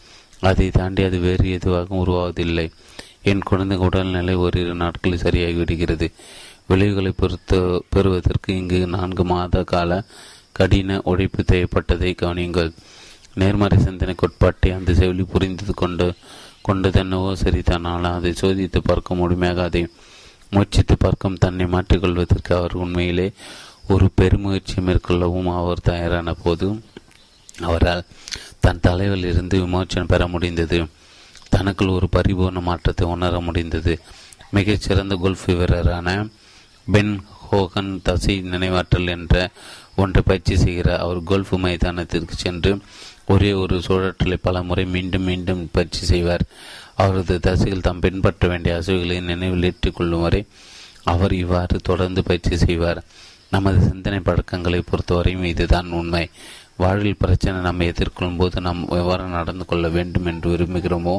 அதை 0.40 0.70
தாண்டி 0.70 1.02
அது 1.02 1.18
வேறு 1.18 1.50
எதுவாகவும் 1.50 2.06
உருவாவதில்லை. 2.06 2.70
என் 3.22 3.46
குழந்தை 3.48 3.76
உடல்நிலை 3.76 4.34
ஓரிரு 4.34 4.74
நாட்களில் 4.74 5.22
சரியாகி 5.24 5.58
விடுகிறது 5.58 6.06
விளைவுகளை 6.66 7.12
பொறுத்த 7.16 7.82
பெறுவதற்கு 7.90 8.56
இங்கு 8.56 8.86
நான்கு 8.86 9.24
மாத 9.24 9.62
கால 9.64 10.04
கடின 10.52 11.00
உழைப்பு 11.04 11.42
தேவைப்பட்டதை 11.42 12.10
கவனியுங்கள். 12.14 12.72
நேர்மறை 13.34 13.78
சிந்தனை 13.78 14.14
கோட்பாட்டை 14.14 14.70
அந்த 14.70 14.92
செவிலி 14.92 15.24
புரிந்து 15.32 15.74
கொண்டு 15.74 16.06
கொண்டதென்னவோ 16.68 17.32
சரிதான் 17.32 17.84
ஆனால் 17.84 18.16
அதை 18.18 18.32
சோதித்து 18.40 18.78
பார்க்க 18.78 19.14
முழுமையாக 19.14 19.62
அதை 19.62 19.82
முயற்சித்து 20.50 20.96
பார்க்கும் 20.96 21.38
தன்னை 21.38 21.66
மாற்றிக்கொள்வதற்கு 21.66 22.52
அவர் 22.52 22.72
உண்மையிலே 22.72 23.32
ஒரு 23.88 24.08
பெருமுயற்சி 24.16 24.80
மேற்கொள்ளவும் 24.80 25.50
அவர் 25.56 25.80
தயாரான 25.80 26.32
போது 26.32 26.66
அவரால் 27.62 28.04
தன் 28.60 28.82
தலைவில் 28.86 29.28
இருந்து 29.30 29.56
விமோச்சனம் 29.66 30.12
பெற 30.12 30.26
முடிந்தது. 30.26 30.78
தனக்குள் 31.48 31.88
ஒரு 31.88 32.08
பரிபூர்ண 32.16 32.60
மாற்றத்தை 32.60 33.06
உணர 33.06 33.40
முடிந்தது. 33.40 34.00
மிகச்சிறந்த 34.50 35.14
கோல்ஃப் 35.14 35.46
வீரரான 35.46 36.28
பென் 36.92 37.22
ஹோகன் 37.52 38.00
தசை 38.02 38.42
நினைவாற்றல் 38.42 39.08
என்ற 39.08 39.50
ஒன்றை 39.96 40.22
பயிற்சி 40.26 40.56
செய்கிறார். 40.56 40.98
அவர் 40.98 41.22
கோல்ஃப் 41.22 41.56
மைதானத்திற்கு 41.56 42.34
சென்று 42.34 42.78
ஒரே 43.26 43.52
ஒரு 43.52 43.76
சுழற்றலை 43.78 44.38
பல 44.42 44.62
முறை 44.62 44.84
மீண்டும் 44.86 45.22
மீண்டும் 45.22 45.68
பயிற்சி 45.72 46.04
செய்வார். 46.04 46.40
அவரது 46.96 47.38
தசைகள் 47.38 47.80
தாம் 47.80 48.00
பின்பற்ற 48.00 48.48
வேண்டிய 48.48 48.78
அசைவுகளை 48.78 49.22
நினைவில் 49.22 49.74
ஏற்றிக்கொள்ளும் 49.74 50.20
வரை 50.20 50.46
அவர் 51.04 51.32
இவ்வாறு 51.32 51.78
தொடர்ந்து 51.78 52.22
பயிற்சி 52.22 52.56
செய்வார். 52.56 53.04
நமது 53.50 53.80
சிந்தனை 53.80 54.20
பழக்கங்களை 54.20 54.82
பொறுத்தவரையும் 54.82 55.44
இதுதான் 55.44 55.90
உண்மை. 55.90 56.30
வாழ்வில் 56.82 57.20
பிரச்சனை 57.22 57.58
நம்ம 57.66 57.86
எதிர்கொள்ளும் 57.92 58.38
போது 58.40 58.60
நாம் 58.66 58.80
எவ்வாறு 58.98 59.24
நடந்து 59.36 59.64
கொள்ள 59.70 59.86
வேண்டும் 59.96 60.28
என்று 60.32 60.48
விரும்புகிறோமோ 60.52 61.14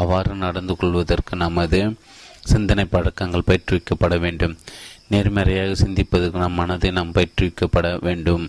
அவ்வாறு 0.00 0.32
நடந்து 0.44 0.74
கொள்வதற்கு 0.80 1.34
நமது 1.44 1.80
சிந்தனை 2.50 2.84
பழக்கங்கள் 2.94 3.46
பயிற்றுவிக்கப்பட 3.48 4.14
வேண்டும். 4.24 4.54
நேர்மறையாக 5.12 5.72
சிந்திப்பதற்கு 5.82 6.42
நம் 6.42 6.58
மனதை 6.60 6.90
நாம் 6.98 7.14
பயிற்றுவிக்கப்பட 7.16 7.86
வேண்டும். 8.06 8.44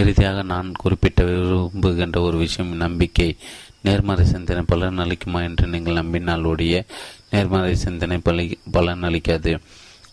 இறுதியாக 0.00 0.42
நான் 0.52 0.68
குறிப்பிட்ட 0.82 1.20
விரும்புகின்ற 1.28 2.18
ஒரு 2.28 2.36
விஷயம் 2.44 2.72
நம்பிக்கை. 2.84 3.30
நேர்மறை 3.86 4.24
சிந்தனை 4.34 4.62
பலன் 4.72 5.02
அளிக்குமா 5.04 5.40
என்று 5.48 5.66
நீங்கள் 5.74 6.00
நம்பினால் 6.00 6.48
ஒழிய 6.50 6.76
நேர்மறை 7.32 7.74
சிந்தனை 7.84 8.18
பலி 8.28 8.44
பலன் 8.76 9.06
அளிக்காது 9.08 9.52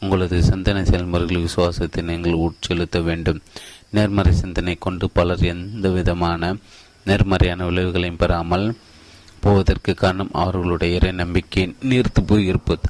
உங்களது 0.01 0.37
சிந்தனை 0.49 0.81
செயல்முறைகள் 0.89 1.45
விசுவாசத்தை 1.45 2.01
நீங்கள் 2.09 2.41
உட்செலுத்த 2.45 2.97
வேண்டும். 3.07 3.39
நேர்மறை 3.89 4.33
சிந்தனை 4.33 4.75
கொண்டு 4.75 5.09
பலர் 5.09 5.43
எந்த 5.43 5.89
விதமான 5.89 6.55
நேர்மறையான 7.05 7.65
விளைவுகளையும் 7.65 8.17
பெறாமல் 8.17 8.77
போவதற்கு 9.39 9.93
காரணம் 9.93 10.29
அவர்களுடைய 10.33 10.95
இறை 10.95 11.11
நம்பிக்கை 11.11 11.75
நீர்த்து 11.81 12.21
போய் 12.25 12.45
இருப்பது 12.45 12.89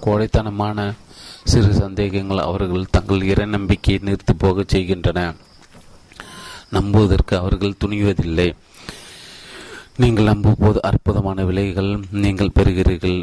கோடைத்தனமான 0.00 0.94
சிறு 1.44 1.74
சந்தேகங்கள் 1.74 2.38
அவர்கள் 2.38 2.90
தங்கள் 2.90 3.22
இறை 3.22 3.46
நம்பிக்கையை 3.46 4.02
நிறுத்து 4.04 4.32
போகச் 4.38 4.68
செய்கின்றன. 4.68 5.34
நம்புவதற்கு 6.70 7.36
அவர்கள் 7.36 7.80
துணிவதில்லை. 7.84 8.54
நீங்கள் 10.02 10.28
நம்பும்போது 10.28 10.78
அற்புதமான 10.88 11.44
விலைகள் 11.48 11.90
நீங்கள் 12.24 12.52
பெறுகிறீர்கள். 12.56 13.16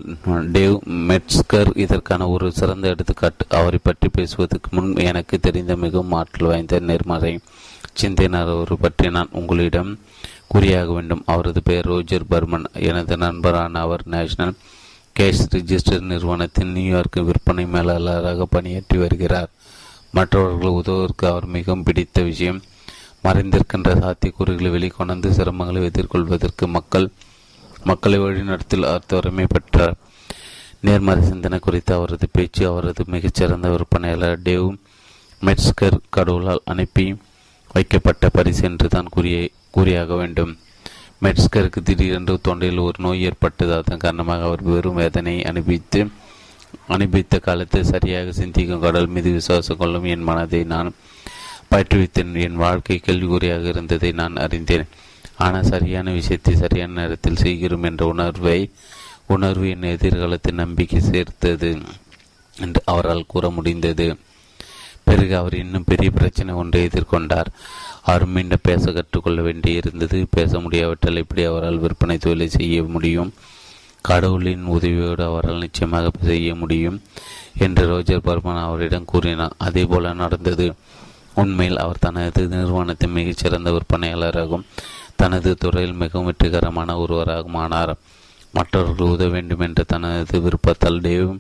டேவ் 0.56 0.78
மெட்ஸ்கர் 1.10 1.70
இதற்கான 1.84 2.28
ஒரு 2.36 2.48
சிறந்த 2.60 2.86
எடுத்துக்காட்டு. 2.94 3.44
அவரை 3.58 3.80
பற்றி 3.84 4.08
பேசுவதற்கு 4.16 4.70
முன் 4.76 4.90
எனக்கு 5.10 5.38
தெரிந்த 5.40 5.76
மிகவும் 5.84 6.16
ஆற்றல் 6.20 6.50
வாய்ந்த 6.52 6.80
நேர்மறை 6.90 7.34
சிந்தையினர் 8.00 8.52
ஒரு 8.62 8.78
பற்றி 8.86 9.10
நான் 9.18 9.36
உங்களிடம் 9.42 9.92
கூறியாக 10.54 10.90
வேண்டும். 10.98 11.24
அவரது 11.34 11.64
பெயர் 11.70 11.90
ரோஜர் 11.94 12.30
பர்மன். 12.32 12.68
எனது 12.90 13.18
நண்பரான 13.26 13.80
அவர் 13.86 14.06
நேஷனல் 14.16 14.56
கேஷ் 15.20 15.48
ரிஜிஸ்டர் 15.56 16.10
நிறுவனத்தின் 16.12 16.76
நியூயார்க் 16.78 17.22
விற்பனை 17.30 17.66
மேலாளராக 17.76 18.48
பணியாற்றி 18.56 18.98
வருகிறார். 18.98 19.52
மற்றவர்கள் 20.18 20.78
உதவுவதற்கு 20.80 21.26
அவர் 21.28 21.46
மிகவும் 21.58 21.84
பிடித்த 21.84 22.22
விஷயம் 22.32 22.62
மறைந்திருக்கின்ற 23.24 23.90
சாத்தியக்கூறுகளை 24.00 24.70
வெளிக்கொணர்ந்து 24.72 25.30
சிரமங்களை 25.30 25.82
எதிர்கொள்வதற்கு 25.90 26.68
மக்கள் 26.68 27.08
மக்களை 27.84 28.18
வழிநடத்தில் 28.20 28.90
அர்த்தவரமை 28.92 29.46
பெற்றார் 29.46 29.96
நேர்மறை 30.82 31.22
சிந்தனை 31.24 31.60
குறித்த 31.60 31.92
அவரது 31.96 32.28
பேச்சு 32.32 32.64
அவரது 32.68 33.04
மிகச்சிறந்த 33.08 33.68
விற்பனையாளர் 33.70 34.42
டேவ் 34.44 34.70
மெட்ஸ்கர் 35.42 35.98
கடவுளால் 36.10 36.62
அனுப்பி 36.66 37.06
வைக்கப்பட்ட 37.76 38.30
பரிசு 38.30 38.64
என்று 38.64 38.88
தான் 38.88 39.10
கூறிய 39.10 39.38
கூறியாக 39.72 40.16
வேண்டும். 40.16 40.52
மெட்ஸ்கருக்கு 41.24 41.80
திடீரென்று 41.84 42.40
தொண்டையில் 42.42 42.80
ஒரு 42.80 42.98
நோய் 42.98 43.24
ஏற்பட்டது 43.24 43.74
அதன் 43.74 43.98
காரணமாக 43.98 44.44
அவர் 44.44 44.64
வெறும் 44.64 44.96
வேதனை 44.96 45.44
அனுபவித்து 45.44 46.02
அனுபவித்த 46.88 47.40
காலத்தில் 47.40 47.84
சரியாக 47.84 48.32
சிந்திக்கும் 48.32 48.80
கடல் 48.80 49.08
மீது 49.08 49.32
விசுவாசம் 49.32 49.78
கொள்ளும் 49.78 50.04
என் 50.04 50.24
மனதை 50.24 50.64
நான் 50.64 50.90
பயிற்றுவித்தேன் 51.74 52.34
என் 52.48 52.62
வாழ்க்கை 52.64 53.02
கேள்விக்குறியாக 53.06 53.64
இருந்ததை 53.64 54.12
நான் 54.12 54.36
அறிந்தேன். 54.36 54.88
ஆனால் 55.38 55.70
சரியான 55.74 56.12
விஷயத்தை 56.12 56.56
சரியான 56.56 56.94
நேரத்தில் 57.02 57.40
செய்கிறோம் 57.46 57.84
என்ற 57.84 58.06
உணர்வை 58.06 58.60
உணர்வு 59.26 59.70
என் 59.70 59.88
எதிர்காலத்தில் 59.96 60.62
நம்பிக்கை 60.64 61.00
சேர்த்தது 61.00 61.72
என்று 62.58 62.82
அவரால் 62.86 63.26
கூற 63.28 63.50
முடிந்தது. 63.50 64.08
பிறகு 65.04 65.34
அவர் 65.38 65.54
இன்னும் 65.54 65.88
பெரிய 65.88 66.12
பிரச்சனை 66.12 66.52
ஒன்றை 66.54 66.82
எதிர்கொண்டார். 66.88 67.50
அவர் 68.04 68.26
மீண்டும் 68.26 68.64
பேச 68.64 68.92
கற்றுக்கொள்ள 68.92 69.42
வேண்டியிருந்தது. 69.42 70.26
பேச 70.30 70.60
முடியாவிட்டால் 70.60 71.16
எப்படி 71.16 71.44
அவரால் 71.44 71.80
விற்பனை 71.80 72.18
தொழிலை 72.18 72.50
செய்ய 72.50 72.84
முடியும்? 72.84 73.34
கடவுளின் 74.02 74.66
உதவியோடு 74.66 75.24
அவரால் 75.24 75.60
நிச்சயமாக 75.60 76.12
செய்ய 76.26 76.56
முடியும் 76.56 77.02
என்று 77.58 77.84
ரோஜர் 77.88 78.26
பர்மன் 78.26 78.64
அவரிடம் 78.68 79.06
கூறினார். 79.06 79.54
அதே 79.58 79.86
போல 79.86 80.14
நடந்தது. 80.14 80.68
உண்மையில் 81.36 81.78
அவர் 81.78 82.00
தனது 82.00 82.48
நிறுவனத்தின் 82.48 83.12
மிகச்சிறந்த 83.12 83.72
விற்பனையாளராகவும் 83.72 84.68
தனது 85.16 85.56
துறையில் 85.56 85.94
மிகவும் 85.94 86.26
வெற்றிகரமான 86.26 86.98
ஒருவராகவும் 86.98 87.60
ஆனார் 87.64 87.94
மற்றவர்கள் 88.52 89.08
உதவ 89.08 89.30
வேண்டும் 89.30 89.60
என்ற 89.60 89.84
தனது 89.84 90.42
விருப்பத்தால் 90.42 91.02
டேவ் 91.02 91.38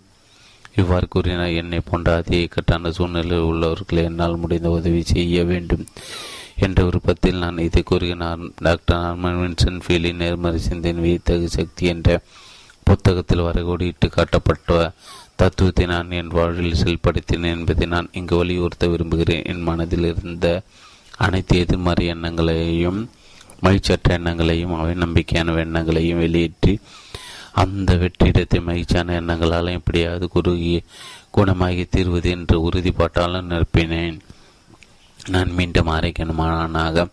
இவ்வாறு 0.75 1.07
கூறினார். 1.07 1.57
என்னை 1.61 1.79
போன்ற 1.79 2.15
அதி 2.15 2.37
இக்கட்டான 2.41 2.91
சூழ்நிலையில் 2.91 3.49
உள்ளவர்கள் 3.49 4.03
என்னால் 4.03 4.37
முடிந்த 4.37 4.69
உதவி 4.69 5.01
செய்ய 5.03 5.43
வேண்டும் 5.43 5.85
என்ற 6.55 6.83
விருப்பத்தில் 6.83 7.37
நான் 7.37 7.57
இதை 7.57 7.83
கூறுகிறார். 7.83 8.39
டாக்டர் 8.61 9.01
நார்மன் 9.01 9.39
வின்சன் 9.41 9.79
ஃபீலின் 9.87 10.21
நேர்மறை 10.23 10.59
சிந்தனை 10.59 11.01
வியத்தகு 11.01 11.49
சக்தி 11.49 11.85
என்ற 11.85 12.19
புத்தகத்தில் 12.83 13.41
வரைகோடிட்டு 13.41 14.07
காட்டப்பட்ட 14.09 14.91
தத்துவத்தை 15.35 15.85
நான் 15.85 16.11
என் 16.11 16.27
வாழ்வில் 16.27 16.79
செயல்படுத்தினேன் 16.81 17.55
என்பதை 17.57 17.85
நான் 17.87 18.09
இங்கு 18.11 18.35
வலியுறுத்த 18.35 18.87
விரும்புகிறேன். 18.87 19.43
என் 19.43 19.61
மனதில் 19.61 20.07
இருந்த 20.11 20.47
அனைத்து 21.17 21.57
எதிர்மறை 21.57 22.05
எண்ணங்களையும் 22.07 23.09
மகிழ்ச்சியற்ற 23.61 24.11
எண்ணங்களையும் 24.17 24.73
அவை 24.73 24.93
நம்பிக்கையான 24.95 25.57
எண்ணங்களையும் 25.57 26.19
வெளியேற்றி 26.19 26.73
அந்த 27.51 27.95
வெற்றிடத்தை 27.95 28.59
மகிழ்ச்சியான 28.63 29.13
எண்ணங்களால் 29.19 29.75
எப்படியாவது 29.79 30.25
குறுகிய 30.27 30.77
குணமாகி 31.31 31.83
தீர்வது 31.85 32.29
என்று 32.29 32.55
உறுதிப்பாட்டாலும் 32.69 33.49
நிரப்பினேன். 33.51 34.17
நான் 35.29 35.51
மீண்டும் 35.51 35.87
ஆரோக்கியமானாக 35.87 37.05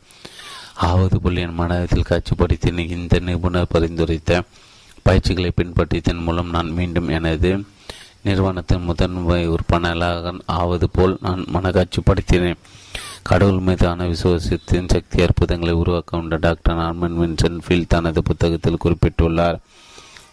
ஆவது 0.89 1.17
போல் 1.21 1.37
என் 1.37 1.55
மனதில் 1.55 2.09
காட்சிப்படுத்தின 2.09 2.87
இந்த 2.89 3.19
நிபுணர் 3.19 3.73
பரிந்துரைத்த 3.75 4.41
பயிற்சிகளை 5.03 5.51
பின்பற்றியதன் 5.57 6.25
மூலம் 6.25 6.51
நான் 6.51 6.71
மீண்டும் 6.71 7.09
எனது 7.09 7.51
நிறுவனத்தின் 8.23 8.83
முதன்மை 8.83 9.49
உறுப்பினராக 9.49 10.33
ஆவது 10.47 10.91
போல் 10.91 11.17
நான் 11.21 11.45
மனக்காட்சிப்படுத்தினேன் 11.55 12.61
கடவுள் 13.23 13.59
மீதான 13.59 14.07
விசுவாசத்தின் 14.07 14.89
சக்தி 14.89 15.23
அற்புதங்களை 15.23 15.75
உருவாக்க 15.75 16.17
உண்ட 16.17 16.37
டாக்டர் 16.37 16.77
நார்மன் 16.77 17.19
வின்சன் 17.21 17.59
ஃபீல் 17.69 17.87
தனது 17.89 18.23
புத்தகத்தில் 18.23 18.83
குறிப்பிட்டுள்ளார். 18.85 19.59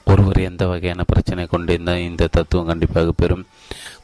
ஒருவர் 0.05 0.37
எந்த 0.37 0.67
வகையான 0.67 1.03
பிரச்சனை 1.03 1.45
கொண்டிருந்தால் 1.45 1.99
இந்த 1.99 2.27
தத்துவம் 2.27 2.67
கண்டிப்பாக 2.67 3.11
பெறும். 3.11 3.45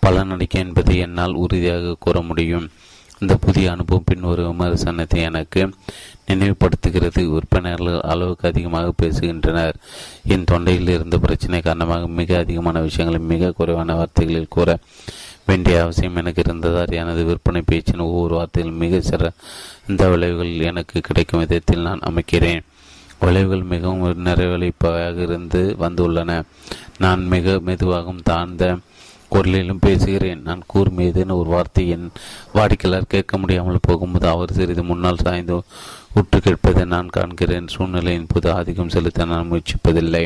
பலனளிக்கும் 0.05 0.63
என்பதை 0.65 0.97
என்னால் 0.97 1.33
உறுதியாக 1.33 1.95
கூற 1.99 2.21
முடியும். 2.21 2.69
இந்த 3.23 3.35
புதிய 3.35 3.71
அனுபவம் 3.71 4.03
பின் 4.05 4.23
ஒரு 4.23 4.43
விமர்சனத்தை 4.47 5.19
எனக்கு 5.21 5.61
நினைவுபடுத்துகிறது. 6.27 7.21
உறுப்பினர்கள் 7.25 7.99
அளவுக்கு 7.99 8.47
அதிகமாக 8.47 8.93
பேசுகின்றனர். 9.01 9.73
என் 10.27 10.43
தொண்டையில் 10.51 10.89
இருந்த 10.89 11.17
பிரச்சனை 11.17 11.61
காரணமாக 11.61 12.07
மிக 12.07 12.37
அதிகமான 12.37 12.81
விஷயங்களை 12.81 13.25
மிக 13.27 13.51
குறைவான 13.51 13.95
வார்த்தைகளில் 13.95 14.53
கூற 14.55 14.77
வேண்டிய 15.45 15.81
அவசியம் 15.81 16.15
எனக்கு 16.15 16.41
இருந்ததால் 16.45 16.97
எனது 17.01 17.23
விற்பனை 17.23 17.61
பேச்சின் 17.65 18.05
ஒவ்வொரு 18.07 18.33
வார்த்தையில் 18.35 18.77
மிக 18.83 19.01
சிறந்த 19.01 20.09
விளைவுகள் 20.09 20.53
எனக்கு 20.71 21.01
கிடைக்கும் 21.01 21.39
விதத்தில் 21.39 21.87
நான் 21.87 22.05
அமைக்கிறேன். 22.09 22.63
விளைவுகள் 23.19 23.63
மிகவும் 23.63 24.25
நிறைவளிப்பாக 24.25 25.17
இருந்து 25.17 25.75
வந்துள்ளன. 25.79 26.41
நான் 26.97 27.23
மிக 27.25 27.59
மெதுவாகவும் 27.59 28.23
தாழ்ந்த 28.23 28.77
குரலிலும் 29.33 29.83
பேசுகிறேன். 29.87 30.41
நான் 30.47 30.63
கூறும் 30.73 31.01
ஏதேனும் 31.05 31.39
ஒரு 31.41 31.49
வார்த்தை 31.55 31.83
என் 31.95 32.07
வாடிக்கையாளர் 32.57 33.11
கேட்க 33.13 33.37
முடியாமல் 33.37 33.85
போகும்போது 33.87 34.27
அவர் 34.33 34.55
சிறிது 34.57 34.83
முன்னால் 34.89 35.23
சாய்ந்து 35.25 35.57
உற்று 36.19 36.39
கேட்பதை 36.39 36.85
நான் 36.95 37.13
காண்கிறேன். 37.17 37.71
சூழ்நிலையின் 37.75 38.31
போது 38.33 38.49
ஆதிக்கம் 38.57 38.93
செலுத்த 38.95 39.25
நான் 39.33 39.49
முயற்சிப்பதில்லை. 39.51 40.25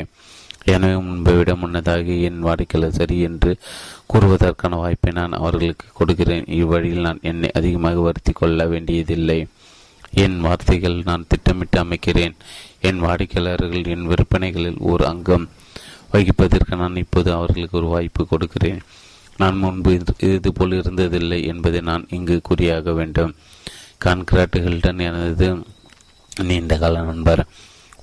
எனவே 0.71 0.95
முன்பை 1.09 1.33
விட 1.35 1.51
முன்னதாக 1.55 2.15
என் 2.29 2.41
வாடிக்கையாளர் 2.45 2.97
சரி 2.97 3.17
என்று 3.27 3.51
கூறுவதற்கான 4.11 4.79
வாய்ப்பை 4.81 5.11
நான் 5.19 5.37
அவர்களுக்கு 5.39 5.87
கொடுக்கிறேன். 5.99 6.47
இவ்வழியில் 6.59 7.05
நான் 7.07 7.23
என்னை 7.31 7.51
அதிகமாக 7.59 8.01
வருத்தி 8.07 8.33
கொள்ள 8.33 8.65
வேண்டியதில்லை. 8.73 9.39
என் 10.23 10.37
வார்த்தைகள் 10.45 10.97
நான் 11.09 11.25
திட்டமிட்டு 11.27 11.77
அமைக்கிறேன். 11.83 12.35
என் 12.89 12.99
வாடிக்கையாளர்கள் 13.05 13.87
என் 13.93 14.05
விற்பனைகளில் 14.11 14.79
ஒரு 14.91 15.05
அங்கம் 15.11 15.47
வகிப்பதற்கு 16.13 16.73
நான் 16.81 17.01
இப்போது 17.03 17.29
அவர்களுக்கு 17.37 17.77
ஒரு 17.81 17.87
வாய்ப்பு 17.93 18.21
கொடுக்கிறேன். 18.31 18.81
நான் 19.41 19.57
முன்பு 19.63 19.91
இது 20.35 20.51
போல் 20.57 20.79
இருந்ததில்லை 20.81 21.39
என்பதை 21.51 21.79
நான் 21.89 22.05
இங்கு 22.17 22.35
கூறியாக 22.47 22.93
வேண்டும். 22.99 23.33
கான்கிராட் 24.05 24.57
ஹில்டன் 24.65 25.01
எனது 25.07 25.47
நீண்ட 26.49 26.73
கால 26.81 27.01
நண்பர் 27.09 27.41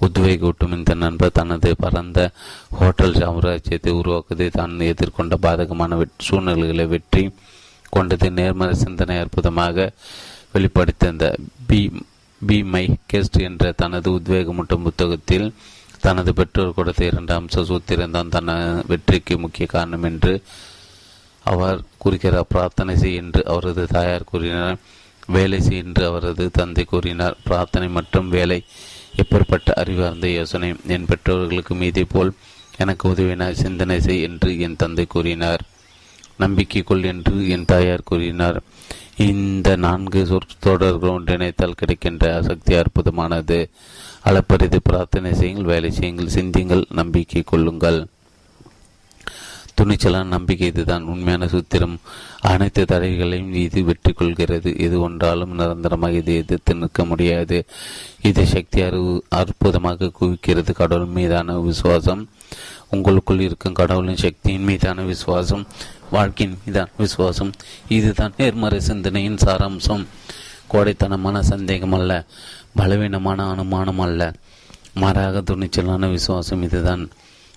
உத்வேகூட்டும் 0.05 0.75
இந்த 0.77 0.93
நண்பர் 1.03 1.37
தனது 1.39 1.69
பரந்த 1.83 2.21
ஹோட்டல் 2.79 3.19
சாம்ராஜ்யத்தை 3.21 3.93
உருவாக்குவதை 4.01 4.49
தான் 4.57 4.73
எதிர்கொண்ட 4.93 5.35
பாதகமான 5.45 5.99
சூழ்நிலைகளை 6.27 6.87
வெற்றி 6.95 7.23
கொண்டது 7.97 8.29
நேர்மறை 8.39 8.75
சிந்தனை 8.83 9.17
அற்புதமாக 9.25 9.87
வெளிப்படுத்தியிருந்த 10.55 11.29
பி 11.69 11.81
பி 12.41 12.59
மை 12.73 12.85
கெஸ்ட் 13.13 13.39
என்ற 13.49 13.73
தனது 13.83 14.09
உத்வேகமூட்டும் 14.19 14.87
புத்தகத்தில் 14.89 15.47
தனது 16.05 16.31
பெற்றோர் 16.39 16.77
கொடுத்த 16.77 17.03
இரண்டு 17.11 17.33
அம்ச 17.39 17.63
சூத்திரம் 17.69 18.33
தன 18.35 18.57
வெற்றிக்கு 18.89 19.35
முக்கிய 19.39 19.67
காரணம் 19.75 20.07
என்று 20.11 20.33
அவர் 21.53 21.79
கூறுகிறார். 22.03 22.51
பிரார்த்தனை 22.53 22.95
செய் 23.03 23.21
என்று 23.23 23.41
அவரது 23.53 23.85
தாயார் 23.97 24.31
கூறினார். 24.31 24.79
வேலை 25.37 25.59
செய் 25.67 25.83
என்று 25.85 26.03
அவரது 26.07 26.45
தந்தை 26.59 26.85
கூறினார். 26.85 27.37
பிரார்த்தனை 27.45 27.89
மற்றும் 27.99 28.29
வேலை 28.37 28.59
எப்பேற்பட்ட 29.23 29.71
அறிவார்ந்த 29.83 30.29
யோசனை. 30.39 30.71
என் 30.95 31.09
பெற்றோர்களுக்கு 31.11 31.75
மீதே 31.83 32.05
போல் 32.15 32.33
எனக்கு 32.83 33.05
உதவினார் 33.13 33.61
சிந்தனை 33.65 33.99
செய் 34.07 34.25
என்று 34.29 34.51
என் 34.67 34.81
தந்தை 34.83 35.07
கூறினார். 35.15 35.63
நம்பிக்கை 36.43 36.83
கொள் 36.83 37.09
என்று 37.13 37.35
என் 37.55 37.69
தாயார் 37.73 38.09
கூறினார். 38.11 38.59
இந்த 39.29 39.69
நான்கு 39.85 40.21
சொற்றொடர்கள் 40.27 41.15
ஒன்றிணைத்தால் 41.17 41.79
கிடைக்கின்ற 41.81 42.25
சக்தி 42.49 42.73
அற்புதமானது. 42.75 43.59
அளப்பரிது 44.29 44.79
பிரார்த்தனை 44.83 45.31
செய்யுங்கள் 45.35 45.73
வேலை 45.73 45.91
செய்யுங்கள் 45.91 46.35
சிந்தியுங்கள் 46.37 46.85
நம்பிக்கை 46.99 47.43
கொள்ளுங்கள். 47.43 47.99
துணிச்சலான 49.79 50.31
நம்பிக்கை 50.35 50.67
இதுதான். 50.73 51.05
உண்மையான 51.13 51.47
சூத்திரம் 51.47 51.95
அனைத்து 52.51 52.83
தடைகளையும் 52.91 53.53
இது 53.63 53.81
வெற்றி 53.85 54.13
கொள்கிறது 54.13 54.71
இது 54.85 54.97
ஒன்றாலும் 55.07 55.55
நிரந்தரமாக 55.61 56.21
இது 56.21 56.33
எதிர்த்து 56.43 56.75
நிற்க 56.75 57.05
முடியாது. 57.05 57.59
இது 58.29 58.43
சக்தி 58.47 58.83
அறிவு 58.83 59.15
அற்புதமாக 59.41 60.11
குவிக்கிறது. 60.21 60.73
கடவுள் 60.73 61.15
மீதான 61.19 61.59
விசுவாசம் 61.59 62.23
உங்களுக்குள் 62.91 63.45
இருக்கும் 63.47 63.79
கடவுளின் 63.81 64.23
சக்தியின் 64.25 64.69
மீதான 64.71 65.03
விசுவாசம் 65.03 65.67
வாழ்க்கையின் 66.11 66.59
மீதான 66.65 66.89
விசுவாசம் 66.97 67.53
இதுதான் 67.89 68.37
நேர்மறை 68.37 68.81
சிந்தனையின் 68.81 69.43
சாராம்சம். 69.47 70.05
கோடைத்தனமான 70.73 71.41
சந்தேகம் 71.53 71.93
அல்ல. 71.93 72.13
பலவீனமான 72.77 73.51
அனுமானம் 73.51 73.99
அல்ல. 73.99 74.33
மாறாக 74.95 75.41
துணிச்சலான 75.41 76.11
விசுவாசம் 76.11 76.63
இதுதான். 76.63 77.09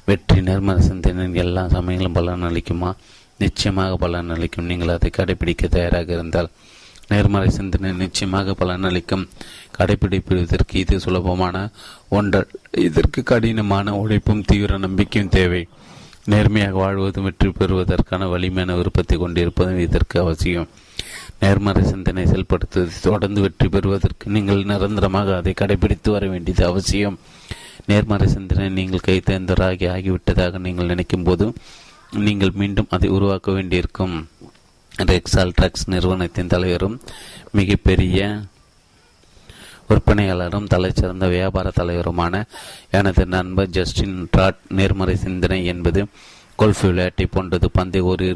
வெற்றி 0.06 0.42
நேர்மறை 0.42 0.82
சிந்தனை 0.82 1.34
எல்லா 1.34 1.68
சமயங்களும் 1.68 2.14
பலன் 2.14 2.44
அளிக்குமா? 2.44 2.94
நிச்சயமாக 3.38 3.96
பலன் 3.96 4.30
அளிக்கும். 4.30 4.66
நீங்கள் 4.66 4.88
அதை 4.88 5.10
கடைபிடிக்க 5.18 5.68
தயாராக 5.68 6.14
இருந்தால். 6.14 6.50
நேர்மறை 7.08 7.50
சிந்தனை 7.50 7.92
நிச்சயமாக 7.94 8.56
பலனளிக்கும் 8.60 9.28
கடைபிடிப்பதற்கு 9.78 10.76
இது 10.76 11.00
சுலபமான 11.00 11.70
ஒன்று. 12.10 12.50
இதற்கு 12.78 13.24
கடினமான 13.24 13.96
உழைப்பும் 13.96 14.44
தீவிர 14.46 14.78
நம்பிக்கையும் 14.78 15.32
தேவை. 15.32 15.68
நேர்மையாக 16.26 16.78
வாழ்வதும் 16.78 17.24
வெற்றி 17.24 17.50
பெறுவதற்கான 17.50 18.28
வலிமையான 18.28 18.76
விருப்பத்தை 18.76 19.18
கொண்டிருப்பதும் 19.18 19.80
இதற்கு 19.80 20.20
அவசியம். 20.20 20.68
நேர்மறை 21.42 21.84
சிந்தனை 21.92 22.24
செயல்படுத்துவதை 22.26 22.94
தொடர்ந்து 23.02 23.42
வெற்றி 23.42 23.68
பெறுவதற்கு 23.76 24.32
நீங்கள் 24.36 24.68
நிரந்தரமாக 24.72 25.36
அதை 25.40 25.54
கடைபிடித்து 25.62 26.10
வர 26.16 26.26
வேண்டியது 26.34 26.64
அவசியம். 26.72 27.18
நேர்மறை 27.90 28.28
சிந்தனை 28.36 28.68
நீங்கள் 28.78 29.06
கைத்தேர்ந்தராகி 29.08 29.86
ஆகிவிட்டதாக 29.96 30.60
நீங்கள் 30.66 30.92
நினைக்கும் 30.94 31.26
போது 31.28 31.46
நீங்கள் 32.26 32.58
மீண்டும் 32.62 32.92
அதை 32.96 33.10
உருவாக்க 33.18 33.52
வேண்டியிருக்கும். 33.58 34.16
ரெக்ஸால் 35.12 35.56
ட்ரக்ஸ் 35.58 35.90
நிறுவனத்தின் 35.94 36.54
தலைவரும் 36.54 36.96
மிகப்பெரிய 37.58 38.20
விற்பனையாளரும் 39.90 40.70
தலைச்சிறந்த 40.74 41.26
வியாபார 41.34 41.68
தலைவருமான 41.76 42.42
எனது 43.00 43.26
நண்பர் 43.36 43.70
ஜஸ்டின் 43.78 44.18
ட்ராட் 44.34 44.64
நேர்மறை 44.80 45.16
சிந்தனை 45.26 45.60
என்பது 45.74 46.02
கோல்ஃப் 46.62 46.82
விளையாட்டை 46.88 47.26
போன்றது. 47.36 47.68
பந்தை 47.78 48.02
ஒரு 48.14 48.28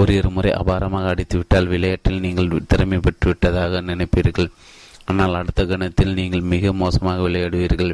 ஓரிரு 0.00 0.28
முறை 0.34 0.50
அபாரமாக 0.60 1.10
அடித்துவிட்டால் 1.12 1.70
விளையாட்டில் 1.72 2.22
நீங்கள் 2.26 2.50
திறமை 2.72 2.98
பெற்றுவிட்டதாக 3.06 3.82
நினைப்பீர்கள். 3.90 4.48
ஆனால் 5.10 5.38
அடுத்த 5.40 5.62
கணத்தில் 5.70 6.16
நீங்கள் 6.20 6.44
மிக 6.54 6.72
மோசமாக 6.82 7.22
விளையாடுவீர்கள். 7.28 7.92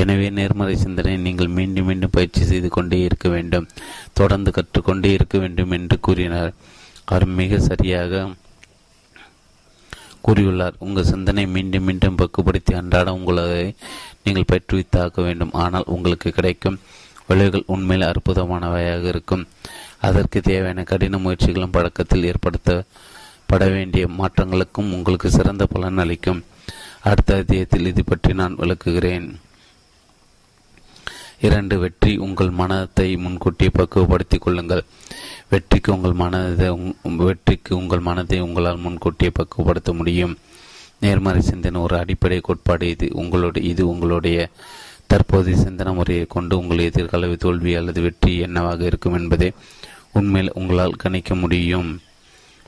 எனவே 0.00 0.28
நேர்மறை 0.36 0.76
சிந்தனை 0.84 1.12
நீங்கள் 1.26 1.50
மீண்டும் 1.56 1.88
மீண்டும் 1.88 2.14
பயிற்சி 2.16 2.44
செய்து 2.50 2.68
கொண்டே 2.76 2.98
இருக்க 3.08 3.28
வேண்டும். 3.34 3.66
தொடர்ந்து 4.18 4.50
கற்றுக்கொண்டே 4.56 5.10
இருக்க 5.16 5.36
வேண்டும் 5.38 5.74
என்று 5.78 5.96
கூறினார். 6.06 6.52
அவர் 7.10 7.26
மிக 7.40 7.58
சரியாக 7.68 8.28
கூறியுள்ளார். 10.26 10.76
உங்கள் 10.86 11.10
சிந்தனை 11.12 11.44
மீண்டும் 11.56 11.86
மீண்டும் 11.88 12.18
பக்குப்படுத்தி 12.20 12.74
அன்றாட 12.80 13.08
உங்களை 13.18 13.44
நீங்கள் 14.24 14.50
பயிற்றுவித்தாக்க 14.52 15.18
வேண்டும். 15.28 15.52
ஆனால் 15.64 15.90
உங்களுக்கு 15.96 16.28
கிடைக்கும் 16.38 16.80
விளைவுகள் 17.28 17.70
உண்மையில் 17.74 18.08
அற்புதமானவையாக 18.10 19.04
இருக்கும். 19.14 19.44
அதற்கு 20.06 20.38
தேவையான 20.48 20.82
கடின 20.90 21.18
முயற்சிகளும் 21.18 21.74
பழக்கத்தில் 21.76 22.28
ஏற்படுத்தப்பட 22.30 23.64
வேண்டிய 23.74 24.04
மாற்றங்களுக்கும் 24.18 24.92
உங்களுக்கு 24.96 25.28
சிறந்த 25.30 25.64
பலன் 25.72 26.02
அளிக்கும். 26.04 26.40
அடுத்த 27.10 27.30
அத்தியத்தில் 27.40 27.88
இது 27.90 28.02
பற்றி 28.04 28.32
நான் 28.40 28.58
விளக்குகிறேன். 28.60 29.26
இரண்டு 31.46 31.74
வெற்றி 31.82 32.12
உங்கள் 32.26 32.52
மனத்தை 32.60 33.08
முன்கூட்டியே 33.24 33.70
பக்குவப்படுத்திக் 33.74 34.44
கொள்ளுங்கள். 34.44 34.82
வெற்றிக்கு 35.52 35.90
உங்கள் 35.96 36.16
மனதை 36.22 36.68
வெற்றிக்கு 37.24 37.72
உங்கள் 37.76 38.06
மனதை 38.08 38.38
உங்களால் 38.46 38.82
முன்கூட்டியே 38.84 39.30
பக்குவப்படுத்த 39.38 39.92
முடியும். 40.00 40.34
நேர்மறை 41.02 41.40
சிந்தனை 41.50 41.78
ஒரு 41.86 41.94
அடிப்படை 42.02 42.38
கோட்பாடு 42.40 42.88
இது. 42.94 43.06
உங்களுடைய 43.22 43.64
இது 43.72 43.82
உங்களுடைய 43.92 44.38
தற்போதைய 45.12 45.56
சிந்தனை 45.64 45.90
முறையை 45.94 46.26
கொண்டு 46.34 46.54
உங்கள் 46.60 46.86
எதிர்கால 46.88 47.32
தோல்வி 47.42 47.72
அல்லது 47.80 48.00
வெற்றி 48.06 48.32
என்னவாக 48.46 48.84
இருக்கும் 48.90 49.18
என்பதை 49.20 49.48
உண்மையில் 50.18 50.56
உங்களால் 50.60 51.00
கணிக்க 51.02 51.34
முடியும். 51.42 51.90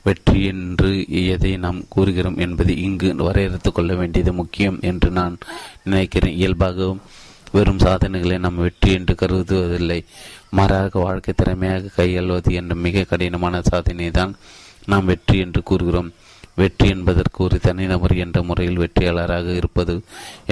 வெற்றி 0.05 0.39
என்று 0.51 0.89
எதை 1.33 1.51
நாம் 1.63 1.79
கூறுகிறோம் 1.93 2.37
என்பதை 2.45 2.73
இங்கு 2.87 3.09
வரையறுத்து 3.27 3.69
கொள்ள 3.71 3.93
வேண்டியது 4.01 4.31
முக்கியம் 4.39 4.77
என்று 4.89 5.09
நான் 5.19 5.35
நினைக்கிறேன். 5.83 6.37
இயல்பாகவும் 6.41 7.01
வெறும் 7.55 7.81
சாதனைகளை 7.85 8.37
நாம் 8.45 8.61
வெற்றி 8.65 8.89
என்று 8.97 9.13
கருதுவதில்லை. 9.21 9.99
மாறாக 10.57 10.99
வாழ்க்கை 10.99 11.33
திறமையாக 11.33 11.91
கையாள்வது 11.97 12.51
என்ற 12.59 12.73
மிக 12.85 13.05
கடினமான 13.11 13.61
சாதனை 13.69 14.07
தான் 14.19 14.33
நாம் 14.91 15.09
வெற்றி 15.11 15.37
என்று 15.45 15.61
கூறுகிறோம். 15.69 16.09
வெற்றி 16.61 16.87
என்பதற்கு 16.95 17.39
ஒரு 17.47 17.57
தனிநபர் 17.65 18.15
என்ற 18.23 18.37
முறையில் 18.49 18.81
வெற்றியாளராக 18.83 19.47
இருப்பது 19.55 19.95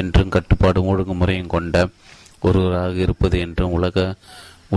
என்றும் 0.02 0.34
கட்டுப்பாடும் 0.36 0.90
ஒழுங்குமுறையும் 0.92 1.54
கொண்ட 1.56 1.76
ஒருவராக 2.42 2.96
இருப்பது 3.06 3.38
என்றும் 3.46 3.76
உலக 3.78 4.00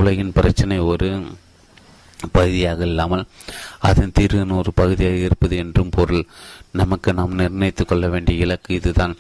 உலகின் 0.01 0.35
பிரச்சனை 0.39 0.79
ஒரு 0.93 1.11
பகுதியாக 2.33 2.87
இல்லாமல் 2.87 3.27
அதன் 3.79 4.13
தீர்வின் 4.15 4.51
ஒரு 4.51 4.73
பகுதியாக 4.75 5.15
இருப்பது 5.15 5.57
என்றும் 5.57 5.89
பொருள். 5.91 6.27
நமக்கு 6.73 7.13
நாம் 7.13 7.35
நிர்ணயித்துக் 7.35 7.89
கொள்ள 7.89 8.09
வேண்டிய 8.09 8.39
இலக்கு 8.39 8.75
இதுதான். 8.75 9.17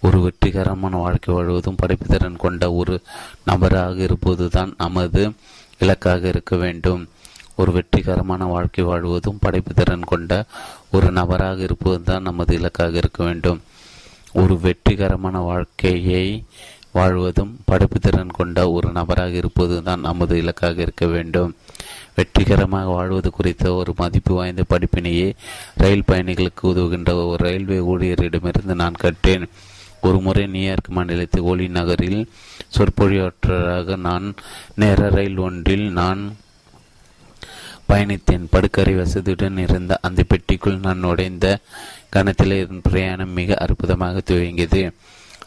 ஒரு 0.00 0.20
வெற்றிகரமான 0.20 0.96
வாழ்க்கை 0.96 1.34
வாழ்வதும் 1.34 1.76
படைப்புத்திறன் 1.76 2.36
கொண்ட 2.36 2.72
ஒரு 2.72 3.02
நபராக 3.44 3.96
இருப்பதுதான் 3.96 4.74
நமது 4.78 5.32
இலக்காக 5.78 6.28
இருக்க 6.28 6.56
வேண்டும். 6.56 7.08
ஒரு 7.56 7.72
வெற்றிகரமான 7.72 8.44
வாழ்க்கை 8.44 8.84
வாழ்வதும் 8.84 9.38
படைப்புத்திறன் 9.46 10.04
கொண்ட 10.04 10.44
ஒரு 10.90 11.10
நபராக 11.10 11.62
இருப்பதுதான் 11.62 12.22
நமது 12.22 12.54
இலக்காக 12.54 12.96
இருக்க 12.96 13.24
வேண்டும். 13.24 13.62
ஒரு 14.32 14.60
வெற்றிகரமான 14.60 15.38
வாழ்க்கையை 15.38 16.44
வாழ்வதும் 16.92 17.58
படைப்புத்திறன் 17.70 18.26
கொண்ட 18.26 18.70
ஒரு 18.70 18.90
நபராக 18.90 19.30
இருப்பதுதான் 19.30 20.00
நமது 20.00 20.38
இலக்காக 20.38 20.82
இருக்க 20.82 21.06
வேண்டும். 21.06 21.54
வெற்றிகரமாக 22.20 22.94
வாழ்வது 22.96 23.30
குறித்த 23.30 23.74
ஒரு 23.74 23.92
மதிப்பு 23.96 24.34
வாய்ந்த 24.34 24.64
படிப்பினையே 24.70 25.28
ரயில் 25.74 26.08
பயணிகளுக்கு 26.08 26.62
உதவுகின்ற 26.62 27.10
ஒரு 27.26 27.44
ரயில்வே 27.44 27.78
ஊழியரிடமிருந்து 27.92 28.74
நான் 28.74 29.00
கற்றேன். 29.02 29.46
ஒரு 30.00 30.18
முறை 30.20 30.46
நியூயார்க் 30.46 30.88
மாநிலத்தில் 30.88 31.42
ஒலி 31.42 31.68
நகரில் 31.68 32.20
சொற்பொழியாற்றராக 32.76 33.96
நான் 33.96 34.34
நேர 34.74 35.08
ரயில் 35.08 35.38
ஒன்றில் 35.38 35.86
நான் 35.92 36.36
பயணித்தேன். 37.88 38.46
படுக்கரை 38.50 38.94
வசதியுடன் 38.94 39.58
இருந்த 39.58 39.98
அந்த 40.02 40.22
பெட்டிக்குள் 40.28 40.80
நான் 40.80 40.98
நுழைந்த 40.98 41.58
கணத்தில் 42.08 42.80
பிரயாணம் 42.82 43.36
மிக 43.40 43.56
அற்புதமாக 43.56 44.22
துவங்கியது. 44.30 44.82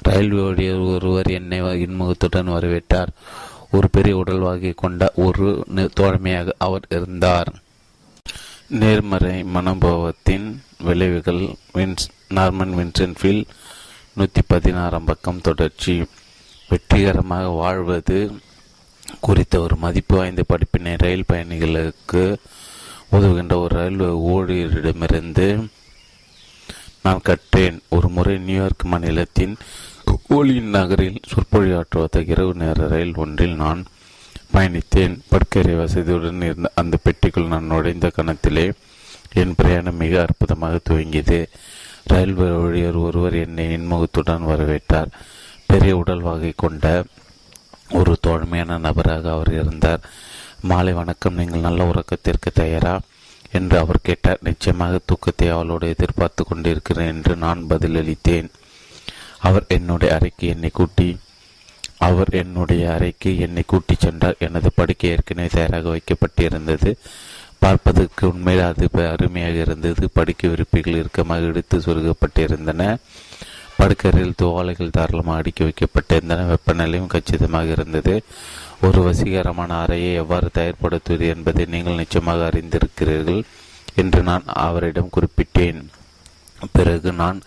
ரயில்வே 0.02 0.42
ஊழியர் 0.42 0.86
ஒருவர் 0.96 1.30
என்னை 1.40 1.62
இன்முகத்துடன் 1.62 2.52
வரவேற்றார். 2.56 3.12
ஒரு 3.76 3.88
பெரிய 3.96 4.14
உடல்வாகி 4.18 4.72
கொண்ட 4.76 5.12
ஒரு 5.26 5.48
தோழமையாக 6.00 6.56
அவர் 6.66 6.86
இருந்தார். 6.90 7.50
நேர்மறை 8.82 9.36
மனோபாவத்தின் 9.56 10.46
விளைவுகள் 10.88 11.42
வின்ஸ் 11.74 12.06
நார்மன் 12.36 12.74
வின்சென்ஃபீல் 12.80 13.44
நூற்றி 14.18 14.42
பதினாறாம் 14.48 15.10
பக்கம் 15.10 15.44
தொடர்ச்சி. 15.48 15.96
வெற்றிகரமாக 16.70 17.48
வாழ்வது 17.62 18.20
குறித்த 19.26 19.60
ஒரு 19.60 19.76
மதிப்பு 19.76 20.16
வாய்ந்த 20.18 20.44
படிப்பினை 20.52 20.94
ரயில் 20.98 21.30
பயணிகளுக்கு 21.32 22.24
உதவுகின்ற 23.12 23.56
ஒரு 23.64 23.74
ரயில்வே 23.80 24.12
ஊழியரிடமிருந்து 24.34 25.48
நான் 27.04 27.26
கற்றேன். 27.30 27.78
ஒரு 27.96 28.08
முறை 28.16 28.36
நியூயார்க் 28.38 28.86
மாநிலத்தின் 28.92 29.56
ஓலியின் 30.36 30.70
நகரில் 30.70 31.20
சொற்பொழியாற்றுவத 31.32 32.28
இரவு 32.28 32.54
நேர 32.54 32.88
ரயில் 32.88 33.16
ஒன்றில் 33.16 33.56
நான் 33.56 33.86
பயணித்தேன். 34.54 35.20
படுக்கரை 35.30 35.74
வசதியுடன் 35.76 36.42
இருந்த 36.42 36.72
அந்த 36.76 36.98
பெட்டிக்குள் 37.04 37.48
நான் 37.48 37.64
நுழைந்த 37.64 38.12
கணத்திலே 38.16 38.74
என் 39.34 39.56
பிரயாணம் 39.56 39.96
மிக 39.96 40.22
அற்புதமாக 40.22 40.80
துவங்கியது. 40.90 41.46
ரயில்வே 42.04 42.50
ஊழியர் 42.50 42.96
ஒருவர் 42.96 43.34
என்னை 43.34 43.68
இன்முகத்துடன் 43.78 44.48
வரவேற்றார். 44.48 45.12
பெரிய 45.66 45.98
உடல் 45.98 46.20
வகை 46.20 46.54
கொண்ட 46.56 47.04
ஒரு 47.92 48.18
தோழ்மையான 48.28 48.80
நபராக 48.80 49.32
அவர் 49.32 49.54
இருந்தார். 49.54 50.02
மாலை 50.62 50.94
வணக்கம் 50.94 51.34
நீங்கள் 51.34 51.60
நல்ல 51.60 51.92
உறக்கத்திற்கு 51.92 52.52
தயாரா? 52.54 53.00
என்று 53.52 53.78
அவர் 53.78 54.00
கேட்டார். 54.04 54.40
நிச்சயமாக 54.42 55.00
தூக்கத்தை 55.06 55.50
அவளோடு 55.50 55.88
எதிர்பார்த்து 55.88 56.44
கொண்டிருக்கிறேன் 56.44 57.08
என்று 57.08 57.36
நான் 57.36 57.66
பதிலளித்தேன். 57.70 58.50
அவர் 59.48 59.66
என்னுடைய 59.68 60.12
அறைக்கு 60.16 60.48
என்னை 60.48 60.70
கூட்டி 60.74 61.10
அவர் 62.08 62.32
என்னுடைய 62.42 62.84
அறைக்கு 62.94 63.30
என்னை 63.40 63.64
கூட்டிச் 63.66 64.04
சென்றார். 64.06 64.40
எனது 64.40 64.70
படுக்கை 64.76 65.10
ஏற்கனவே 65.10 65.48
தயாராக 65.48 65.90
வைக்கப்பட்டிருந்தது. 65.90 66.92
பார்ப்பதற்கு 67.60 68.24
உண்மையில் 68.28 68.64
அது 68.64 68.88
அருமையாக 69.10 69.58
இருந்தது. 69.66 70.10
படுக்கை 70.14 70.50
விருப்பிகள் 70.50 71.00
இறுக்கமாக 71.02 71.50
எடுத்து 71.52 71.78
சொருகப்பட்டிருந்தன. 71.80 72.98
படுக்கறையில் 73.80 74.40
துவாலைகள் 74.42 74.96
தாராளமாக 74.98 75.38
அடுக்கி 75.38 75.64
வைக்கப்பட்டிருந்தன. 75.64 76.48
வெப்பநிலையும் 76.54 77.14
கச்சிதமாக 77.14 77.74
இருந்தது. 77.78 78.16
ஒரு 78.82 79.02
வசீகரமான 79.02 79.72
அறையை 79.84 80.14
எவ்வாறு 80.14 80.50
தயார்படுத்துவது 80.54 81.28
என்பதை 81.36 81.66
நீங்கள் 81.66 82.02
நிச்சயமாக 82.02 82.50
அறிந்திருக்கிறீர்கள் 82.50 83.42
என்று 83.96 84.22
நான் 84.24 84.44
அவரிடம் 84.68 85.14
குறிப்பிட்டேன். 85.18 85.82
பிறகு 86.72 87.12
நான் 87.12 87.40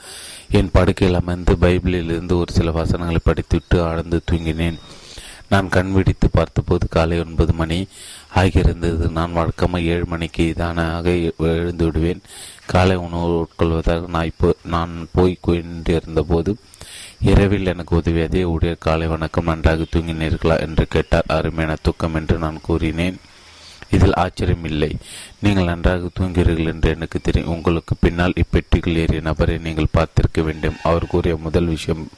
என் 0.50 0.70
படுக்கையில் 0.72 1.16
அமர்ந்து 1.16 1.56
பைபிளில் 1.60 2.04
இருந்து 2.04 2.38
ஒரு 2.38 2.52
சில 2.52 2.70
வசனங்களை 2.70 3.20
படித்துவிட்டு 3.24 3.84
ஆழ்ந்து 3.84 4.22
தூங்கினேன். 4.32 4.78
நான் 5.48 5.68
கண் 5.68 5.92
விடித்து 5.92 6.30
பார்த்தபோது 6.30 6.88
காலை 6.88 7.18
ஒன்பது 7.18 7.52
மணி 7.52 7.86
ஆகியிருந்தது. 8.34 9.10
நான் 9.10 9.32
வழக்கமாக 9.32 9.84
ஏழு 9.84 10.06
மணிக்கு 10.06 10.52
தானாக 10.56 11.10
எழுந்து 11.38 11.84
விடுவேன். 11.84 12.22
காலை 12.66 12.96
உணவு 12.96 13.48
உட்கொள்வதாக 13.48 14.06
நான் 14.06 14.24
இப்போ 14.24 14.54
நான் 14.64 15.08
போய் 15.12 15.38
கொண்டிருந்தபோது 15.40 16.56
இரவில் 17.20 17.66
எனக்கு 17.66 17.96
உதவியதே. 17.96 18.42
ஊழியர் 18.42 18.76
காலை 18.78 19.06
வணக்கம். 19.06 19.44
நன்றாக 19.44 19.82
தூங்கினீர்களா? 19.82 20.60
என்று 20.60 20.86
கேட்டார். 20.88 21.24
அருமையான 21.26 21.76
தூக்கம் 21.82 22.14
என்று 22.14 22.38
நான் 22.38 22.60
கூறினேன். 22.62 23.16
இதில் 23.90 24.14
ஆச்சரியம் 24.14 24.64
இல்லை 24.64 24.96
நீங்கள் 25.40 25.64
நன்றாக 25.64 26.08
தூங்குகிறீர்கள் 26.20 26.72
என்று 26.72 26.90
எனக்கு 26.90 27.20
தெரியும். 27.20 27.48
உங்களுக்கு 27.48 27.96
பின்னால் 28.00 28.32
இப்பெட்டிகள் 28.32 28.96
ஏறிய 28.96 29.20
நபரை 29.20 29.58
நீங்கள் 29.58 29.94
பார்த்திருக்க 29.94 30.42
வேண்டும். 30.44 30.76
அவர் 30.82 31.06
கூறிய 31.06 31.36
முதல் 31.36 31.64
விஷயம் 31.64 32.08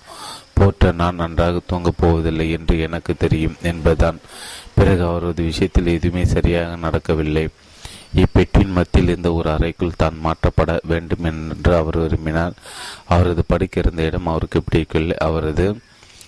போற்ற 0.55 0.93
நான் 0.93 1.15
நன்றாக 1.15 1.61
தூங்கப் 1.67 1.99
போவதில்லை 1.99 2.51
என்று 2.51 2.79
எனக்கு 2.79 3.17
தெரியும் 3.17 3.57
என்பதுதான். 3.63 4.19
பிறகு 4.75 5.05
அவரது 5.05 5.43
விஷயத்தில் 5.43 5.87
எதுவுமே 5.87 6.25
சரியாக 6.25 6.77
நடக்கவில்லை. 6.77 7.49
இப்பெட்டியின் 8.15 8.73
மத்தியில் 8.73 9.09
இருந்த 9.09 9.33
ஒரு 9.33 9.51
அறைக்குள் 9.51 9.91
தான் 9.97 10.21
மாற்றப்பட 10.25 10.79
வேண்டும் 10.83 11.25
என்று 11.25 11.75
அவர் 11.75 11.99
விரும்பினார். 11.99 12.53
அவரது 13.07 13.43
படுக்கிருந்த 13.49 14.01
இடம் 14.01 14.27
அவருக்கு 14.27 14.63
பிடிக்கவில்லை 14.63 15.17
அவரது 15.17 15.81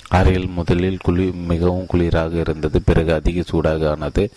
அறையில் 0.08 0.48
முதலில் 0.48 0.98
குளிர் 0.98 1.34
மிகவும் 1.34 1.86
குளிராக 1.92 2.32
இருந்தது. 2.34 2.82
பிறகு 2.82 3.12
அதிக 3.12 3.42
சூடாக 3.42 3.90
ஆனது. 3.90 4.30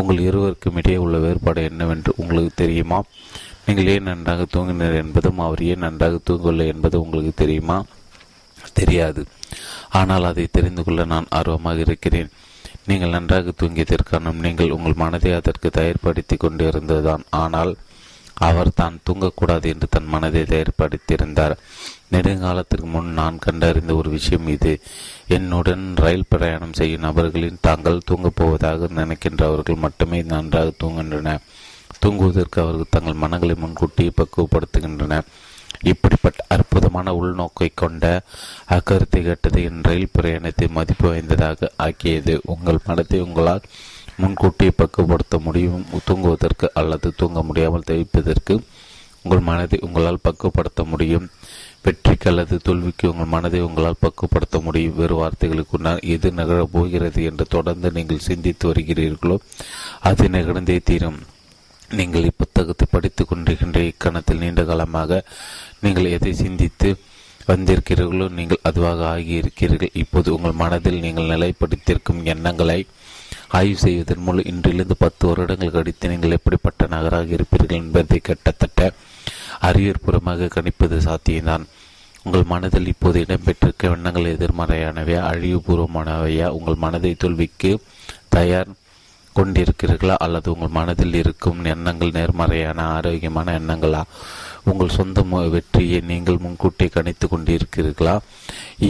உங்கள் 0.00 0.18
இருவருக்கும் 0.18 0.76
இடையே 0.76 0.98
உள்ள 0.98 1.16
வேறுபாடு 1.18 1.62
என்னவென்று 1.64 2.12
உங்களுக்கு 2.16 2.52
தெரியுமா? 2.56 2.98
நீங்கள் 3.66 3.86
ஏன் 3.86 4.08
நன்றாக 4.10 4.46
தூங்கினர் 4.54 4.96
என்பதும் 5.02 5.38
அவர் 5.38 5.62
ஏன் 5.62 5.84
நன்றாக 5.86 6.18
தூங்கவில்லை 6.28 6.66
என்பதும் 6.66 7.04
உங்களுக்கு 7.04 7.32
தெரியுமா? 7.36 7.78
தெரியாது. 8.72 9.22
ஆனால் 9.90 10.24
அதை 10.24 10.44
தெரிந்து 10.50 10.84
கொள்ள 10.84 11.04
நான் 11.04 11.26
ஆர்வமாக 11.30 11.78
இருக்கிறேன். 11.78 12.30
நீங்கள் 12.86 13.14
நன்றாக 13.16 13.52
தூங்கியதற்கான 13.60 14.32
நீங்கள் 14.46 14.70
உங்கள் 14.70 15.00
மனதை 15.02 15.32
அதற்கு 15.32 15.70
தயார்படுத்தி 15.70 16.36
கொண்டிருந்ததுதான். 16.36 17.24
ஆனால் 17.42 17.72
அவர் 18.48 18.70
தான் 18.74 18.98
தூங்கக்கூடாது 19.06 19.66
என்று 19.72 19.86
தன் 19.90 20.10
மனதை 20.14 20.42
தயார்படுத்தியிருந்தார். 20.42 21.54
நெடுங்காலத்திற்கு 22.12 22.88
முன் 22.94 23.08
நான் 23.12 23.38
கண்டறிந்த 23.38 23.94
ஒரு 23.94 24.10
விஷயம் 24.10 24.48
இது. 24.48 24.72
என்னுடன் 25.36 25.84
ரயில் 25.96 26.28
பிரயாணம் 26.28 26.72
செய்யும் 26.72 27.00
நபர்களின் 27.00 27.58
தாங்கள் 27.60 28.04
தூங்கப் 28.04 28.36
போவதாக 28.36 28.88
நினைக்கின்றவர்கள் 29.00 29.82
மட்டுமே 29.84 30.22
நன்றாக 30.22 30.72
தூங்குகின்றன 30.82 31.38
தூங்குவதற்கு 31.98 32.58
அவர்கள் 32.62 32.94
தங்கள் 32.94 33.20
மனங்களை 33.22 33.54
முன்கூட்டி 33.54 34.06
பக்குவப்படுத்துகின்றன 34.16 35.20
இப்படிப்பட்ட 35.82 36.44
அற்புதமான 36.48 37.12
உள்நோக்கை 37.12 37.68
கொண்ட 37.74 38.04
அக்கருத்தை 38.68 39.20
கேட்டது 39.22 39.62
என் 39.62 39.82
ரயில் 39.82 40.14
பிரயாணத்தை 40.18 40.66
மதிப்பு 40.68 41.06
வாய்ந்ததாக 41.08 41.70
ஆக்கியது. 41.76 42.34
உங்கள் 42.44 42.84
மனத்தை 42.86 43.20
உங்களால் 43.20 43.66
முன்கூட்டியே 44.16 44.72
பக்குவப்படுத்த 44.76 45.38
முடியும். 45.38 45.86
தூங்குவதற்கு 46.04 46.68
அல்லது 46.74 47.10
தூங்க 47.16 47.42
முடியாமல் 47.42 47.88
தவிப்பதற்கு 47.90 48.56
உங்கள் 49.22 49.46
மனதை 49.50 49.78
உங்களால் 49.82 50.24
பக்குவப்படுத்த 50.24 50.84
முடியும். 50.84 51.28
வெற்றிக்கு 51.86 52.28
அல்லது 52.30 52.54
தோல்விக்கு 52.66 53.10
உங்கள் 53.12 53.32
மனதை 53.34 53.60
உங்களால் 53.66 54.02
பக்குவப்படுத்த 54.04 54.60
முடியும். 54.66 54.96
வேறு 55.00 55.14
வார்த்தைகளுக்கு 55.20 55.94
எது 56.14 56.28
நிகழப் 56.38 56.74
போகிறது 56.74 57.20
என்று 57.30 57.44
தொடர்ந்து 57.56 57.88
நீங்கள் 57.96 58.26
சிந்தித்து 58.28 58.64
வருகிறீர்களோ 58.70 59.36
அது 60.10 60.24
நிகழ்ந்தே 60.36 60.78
தீரும். 60.90 61.18
நீங்கள் 61.98 62.28
இப்புத்தகத்தை 62.30 62.86
படித்துக் 62.94 63.28
கொண்டிருக்கின்ற 63.30 63.80
இக்கணத்தில் 63.90 64.42
நீண்ட 64.44 64.62
காலமாக 64.70 65.20
நீங்கள் 65.84 66.14
எதை 66.16 66.32
சிந்தித்து 66.44 66.88
வந்திருக்கிறீர்களோ 67.50 68.26
நீங்கள் 68.38 68.64
அதுவாக 68.68 69.04
ஆகியிருக்கிறீர்கள். 69.14 69.96
இப்போது 70.02 70.28
உங்கள் 70.36 70.60
மனதில் 70.62 71.04
நீங்கள் 71.04 71.30
நிலைப்படுத்தியிருக்கும் 71.34 72.24
எண்ணங்களை 72.32 72.80
ஆய்வு 73.58 73.76
செய்வதன் 73.82 74.24
மூலம் 74.26 74.48
இன்றிலிருந்து 74.50 74.96
பத்து 75.04 75.24
வருடங்கள் 75.28 75.74
கழித்து 75.76 76.10
நீங்கள் 76.12 76.36
எப்படிப்பட்ட 76.38 76.86
நகராக 76.94 77.36
இருப்பீர்கள் 77.36 77.80
என்பதை 77.82 78.18
கிட்டத்தட்ட 78.28 78.90
அறிவியற்புறமாக 79.66 80.48
கணிப்பது 80.54 80.96
சாத்தியம்தான். 81.08 81.64
உங்கள் 82.26 82.48
மனதில் 82.52 82.86
இப்போது 82.86 83.18
இடம்பெற்றிருக்க 83.24 83.90
எண்ணங்கள் 83.96 84.30
எதிர்மறையானவையா 84.36 85.20
அழிவுபூர்வமானவையா? 85.32 86.46
உங்கள் 86.58 86.78
மனதை 86.84 87.12
தோல்விக்கு 87.14 87.70
தயார் 88.28 88.70
கொண்டிருக்கிறீர்களா? 89.36 90.16
அல்லது 90.24 90.48
உங்கள் 90.54 90.72
மனதில் 90.78 91.14
இருக்கும் 91.14 91.60
எண்ணங்கள் 91.74 92.10
நேர்மறையான 92.10 92.86
ஆரோக்கியமான 92.96 93.54
எண்ணங்களா? 93.58 94.02
உங்கள் 94.70 94.94
சொந்த 94.98 95.24
வெற்றியை 95.54 96.00
நீங்கள் 96.10 96.42
முன்கூட்டியே 96.46 96.90
கணித்து 96.94 97.26
கொண்டிருக்கிறீர்களா? 97.34 98.16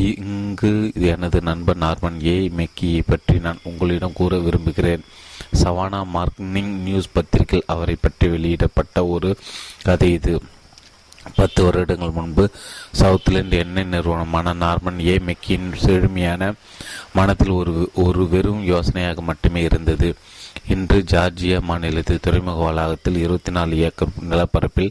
இங்கு 0.00 0.72
எனது 1.12 1.40
நண்பர் 1.50 1.82
நார்மன் 1.86 2.18
ஏ. 2.32 2.38
மெக்கியை 2.60 3.02
பற்றி 3.06 3.38
நான் 3.38 3.64
உங்களிடம் 3.70 4.18
கூற 4.20 4.38
விரும்புகிறேன். 4.48 5.06
சவானா 5.62 6.02
மார்னிங் 6.16 6.74
நியூஸ் 6.88 7.14
பத்திரிகையில் 7.16 7.72
அவரை 7.74 7.96
பற்றி 8.00 8.26
வெளியிடப்பட்ட 8.28 9.06
ஒரு 9.14 9.30
கதை 9.88 10.12
இது. 10.12 10.36
பத்து 11.34 11.64
வருடங்கள் 11.64 12.10
முன்பு 12.10 12.50
சவுத்லேண்ட் 13.00 13.52
எண்ணெய் 13.52 13.84
நிறுவனமான 13.84 14.54
நார்மன் 14.54 15.00
ஏ 15.06 15.18
மெக்கியின் 15.18 15.72
செழுமையான 15.72 16.52
மனத்தில் 17.12 17.50
ஒரு 17.50 17.90
ஒரு 17.94 18.28
வெறும் 18.28 18.64
யோசனையாக 18.66 19.20
மட்டுமே 19.20 19.62
இருந்தது. 19.62 20.14
இன்று 20.68 21.04
ஜார்ஜியா 21.10 21.62
மாநிலத்தில் 21.62 22.22
துறைமுக 22.22 22.64
வளாகத்தில் 22.64 23.16
இருபத்தி 23.16 23.52
நாலு 23.52 23.76
ஏக்கர் 23.76 24.08
நிலப்பரப்பில் 24.28 24.90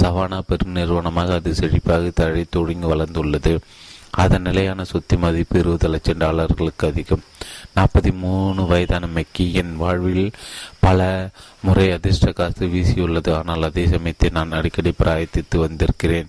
சவானா 0.00 0.40
பெருநிறுவனமாக 0.48 1.32
அது 1.32 1.54
செழிப்பாக 1.54 2.10
தழை 2.14 2.44
தொடங்கி 2.50 2.86
வளர்ந்துள்ளது. 2.86 3.58
அதன் 4.22 4.42
நிலையான 4.42 4.84
சொத்து 4.84 5.18
மதிப்பு 5.18 5.58
இருபது 5.58 5.88
லட்சம் 5.88 6.18
டாலர்களுக்கு 6.18 6.86
அதிகம். 6.86 7.24
நாற்பத்தி 7.76 8.10
மூணு 8.16 8.66
வயதான 8.66 9.06
மெக்கி 9.06 9.52
என் 9.52 9.76
வாழ்வில் 9.76 10.32
பல 10.80 11.30
முறை 11.62 11.92
அதிர்ஷ்ட 11.92 12.32
காசு 12.32 12.66
வீசியுள்ளது. 12.66 13.30
ஆனால் 13.34 13.62
அதே 13.62 13.86
சமயத்தில் 13.86 14.32
நான் 14.32 14.52
அடிக்கடி 14.52 14.92
பிராயத்தித்து 14.98 15.56
வந்திருக்கிறேன். 15.56 16.28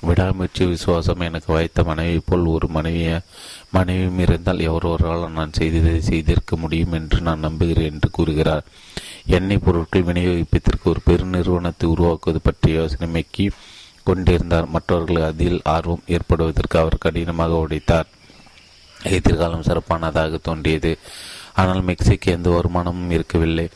விடாமுயற்சி 0.00 0.64
விசுவாசம் 0.64 1.20
எனக்கு 1.20 1.52
வைத்த 1.52 1.82
மனைவி 1.82 2.18
போல் 2.24 2.44
ஒரு 2.44 2.66
மனைவிய 2.68 3.20
மனைவியும் 3.70 4.18
இருந்தால் 4.18 4.58
எவரொருவரால் 4.58 5.32
நான் 5.32 5.52
செய்ததை 5.52 6.00
செய்திருக்க 6.00 6.56
முடியும் 6.56 6.92
என்று 6.92 7.20
நான் 7.20 7.38
நம்புகிறேன் 7.38 7.92
என்று 7.92 8.10
கூறுகிறார். 8.10 8.66
எண்ணெய் 9.26 9.58
பொருட்கள் 9.58 10.04
விநியோகிப்பதற்கு 10.04 10.84
ஒரு 10.84 11.00
பெருநிறுவனத்தை 11.06 11.84
உருவாக்குவது 11.84 12.40
பற்றிய 12.42 12.80
யோசனை. 12.80 13.08
மெக்கி 13.14 13.46
கொண்டிருந்தார். 14.06 14.66
மற்றவர்கள் 14.66 15.22
அதில் 15.22 15.60
ஆர்வம் 15.64 16.06
ஏற்படுவதற்கு 16.06 16.78
அவர் 16.78 17.02
கடினமாக 17.04 17.60
உடைத்தார் 17.64 18.10
எதிர்காலம் 19.02 19.62
சிறப்பானதாக 19.62 20.38
தோன்றியது. 20.42 20.92
ஆனால் 21.54 21.84
மெக்சிக்கு 21.84 22.32
எந்த 22.36 22.48
வருமானமும் 22.50 23.10
இருக்கவில்லை. 23.10 23.66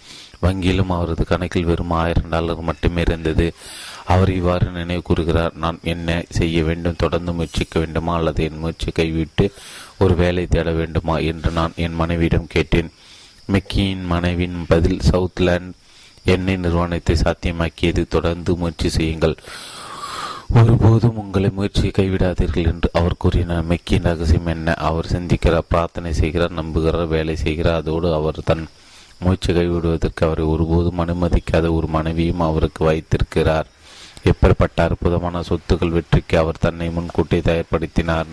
வங்கியிலும் 0.43 0.93
அவரது 0.97 1.25
கணக்கில் 1.25 1.65
வெறும் 1.65 1.91
ஆயிரம் 1.91 2.29
டாலர் 2.29 2.61
மட்டுமே 2.61 3.01
இருந்தது. 3.01 3.47
அவர் 4.05 4.31
இவ்வாறு 4.31 4.71
நினைவு 4.71 5.03
கூறுகிறார் 5.03 5.55
நான் 5.55 5.79
என்ன 5.83 6.23
செய்ய 6.29 6.63
வேண்டும்? 6.63 6.97
தொடர்ந்து 6.99 7.33
முயற்சிக்க 7.33 7.79
வேண்டுமா? 7.79 8.15
அல்லது 8.17 8.45
என் 8.45 8.59
முயற்சி 8.59 8.91
கைவிட்டு 8.91 9.47
ஒரு 9.99 10.15
வேலை 10.15 10.45
தேட 10.47 10.71
வேண்டுமா? 10.71 11.17
என்று 11.31 11.51
நான் 11.51 11.73
என் 11.77 11.95
மனைவியிடம் 11.95 12.47
கேட்டேன். 12.47 12.91
மெக்கியின் 13.53 14.05
மனைவியின் 14.05 14.65
பதில் 14.69 15.01
சவுத்லேண்ட் 15.13 15.71
எண்ணெய் 16.25 16.57
நிறுவனத்தை 16.57 17.17
சாத்தியமாக்கியது. 17.17 18.03
தொடர்ந்து 18.09 18.57
முயற்சி 18.57 18.89
செய்யுங்கள். 18.89 19.37
ஒருபோதும் 20.55 21.17
உங்களை 21.17 21.51
முயற்சியை 21.51 21.91
கைவிடாதீர்கள் 21.91 22.67
என்று 22.67 22.91
அவர் 22.93 23.17
கூறினார். 23.19 23.67
மெக்கியின் 23.69 24.03
ரகசியம் 24.03 24.47
என்ன? 24.47 24.75
அவர் 24.75 25.07
சிந்திக்கிறார் 25.13 25.69
பிரார்த்தனை 25.69 26.13
செய்கிறார் 26.13 26.53
நம்புகிறார் 26.53 27.09
வேலை 27.09 27.37
செய்கிறார். 27.37 27.77
அதோடு 27.77 28.15
அவர் 28.15 28.39
தன் 28.45 28.69
முயற்சி 29.19 29.53
கைவிடுவதற்கு 29.53 30.25
அவரை 30.25 30.45
ஒருபோதும் 30.45 30.99
அனுமதிக்காத 30.99 31.73
ஒரு 31.73 31.87
மனைவியும் 31.87 32.41
அவருக்கு 32.41 32.85
வைத்திருக்கிறார். 32.85 33.67
எப்படிப்பட்ட 34.23 34.83
அற்புதமான 34.83 35.41
சொத்துக்கள் 35.41 35.97
வெற்றிக்கு 35.97 36.39
அவர் 36.39 36.57
தன்னை 36.61 36.91
முன்கூட்டி 36.91 37.39
தயார்படுத்தினார். 37.39 38.27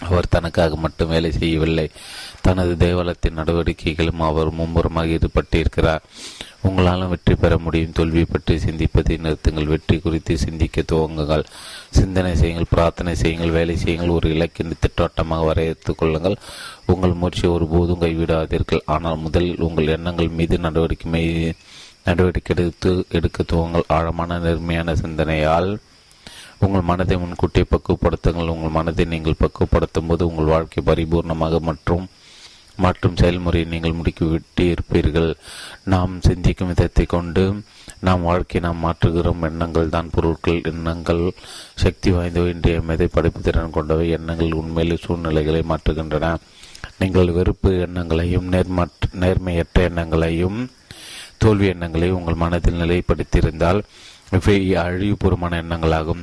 அவர் 0.00 0.28
தனக்காக 0.28 0.76
மட்டும் 0.76 1.08
வேலை 1.08 1.32
செய்யவில்லை. 1.32 1.90
தனது 2.40 2.76
தேவாலயத்தின் 2.76 3.34
நடவடிக்கைகளும் 3.34 4.20
அவர் 4.20 4.50
மும்முரமாக 4.50 5.06
ஈடுபட்டிருக்கிறார். 5.06 6.00
உங்களாலும் 6.68 7.10
வெற்றி 7.12 7.34
பெற 7.42 7.54
முடியும். 7.64 7.94
தோல்வி 7.98 8.22
பற்றி 8.32 8.54
சிந்திப்பதை 8.64 9.14
நிறுத்துங்கள். 9.24 9.70
வெற்றி 9.72 9.96
குறித்து 10.04 10.34
சிந்திக்க 10.44 10.84
துவங்குங்கள். 10.92 11.44
சிந்தனை 11.98 12.32
செய்யுங்கள் 12.40 12.72
பிரார்த்தனை 12.74 13.12
செய்யுங்கள் 13.22 13.56
வேலை 13.58 13.76
செய்யுங்கள். 13.84 14.14
ஒரு 14.16 14.28
இலக்கின் 14.34 14.80
திட்டவட்டமாக 14.84 15.46
வரையறுத்து 15.48 15.94
கொள்ளுங்கள். 16.02 16.36
உங்கள் 16.92 17.18
முயற்சியை 17.22 17.50
ஒருபோதும் 17.56 18.02
கைவிடாதீர்கள். 18.04 18.84
ஆனால் 18.96 19.22
முதலில் 19.24 19.64
உங்கள் 19.68 19.94
எண்ணங்கள் 19.96 20.36
மீது 20.40 20.58
நடவடிக்கை 20.66 21.24
நடவடிக்கை 22.08 22.52
எடுத்து 22.54 22.90
எடுக்க 23.18 23.44
துவங்கள் 23.50 23.90
ஆழமான 23.96 24.38
நேர்மையான 24.46 24.94
சிந்தனையால் 25.02 25.70
உங்கள் 26.64 26.88
மனதை 26.88 27.16
முன்கூட்டியே 27.22 27.64
பக்குவப்படுத்துங்கள். 27.70 28.50
உங்கள் 28.54 28.76
மனதை 28.76 29.04
நீங்கள் 29.12 29.40
பக்குவப்படுத்தும் 29.42 30.08
போது 30.10 30.22
உங்கள் 30.30 30.52
வாழ்க்கை 30.52 30.82
பரிபூர்ணமாக 30.88 31.60
மற்றும் 31.68 32.04
மற்றும் 32.76 33.16
செயல்முறையை 33.16 33.70
நீங்கள் 33.70 33.94
முடுக்கிவிட்டு 33.94 34.74
இருப்பீர்கள். 34.74 35.34
நாம் 35.84 36.20
சிந்திக்கும் 36.20 36.68
விதத்தை 36.68 37.06
கொண்டு 37.06 37.62
நாம் 38.00 38.22
வாழ்க்கையை 38.22 38.70
நாம் 38.70 38.84
மாற்றுகிறோம். 38.84 39.42
எண்ணங்கள் 39.42 39.88
தான் 39.88 40.10
பொருட்கள் 40.10 40.60
எண்ணங்கள் 40.62 41.32
சக்தி 41.74 42.12
வாய்ந்தவை 42.12 42.48
இன்றைய 42.48 43.08
படைப்பு 43.08 43.40
திறன் 43.40 43.70
கொண்டவை. 43.70 44.10
எண்ணங்கள் 44.10 44.52
உண்மையில் 44.52 45.02
சூழ்நிலைகளை 45.06 45.64
மாற்றுகின்றன. 45.68 46.36
நீங்கள் 46.98 47.30
வெறுப்பு 47.30 47.70
எண்ணங்களையும் 47.86 48.48
நேர்மற்ற 48.52 49.08
நேர்மையற்ற 49.20 49.78
எண்ணங்களையும் 49.80 50.70
தோல்வி 51.38 51.66
எண்ணங்களை 51.66 52.10
உங்கள் 52.10 52.34
மனதில் 52.34 52.80
நிலைப்படுத்தியிருந்தால் 52.80 53.82
இவை 54.30 54.74
அழிவுபூர்வமான 54.74 55.62
எண்ணங்களாகும். 55.62 56.22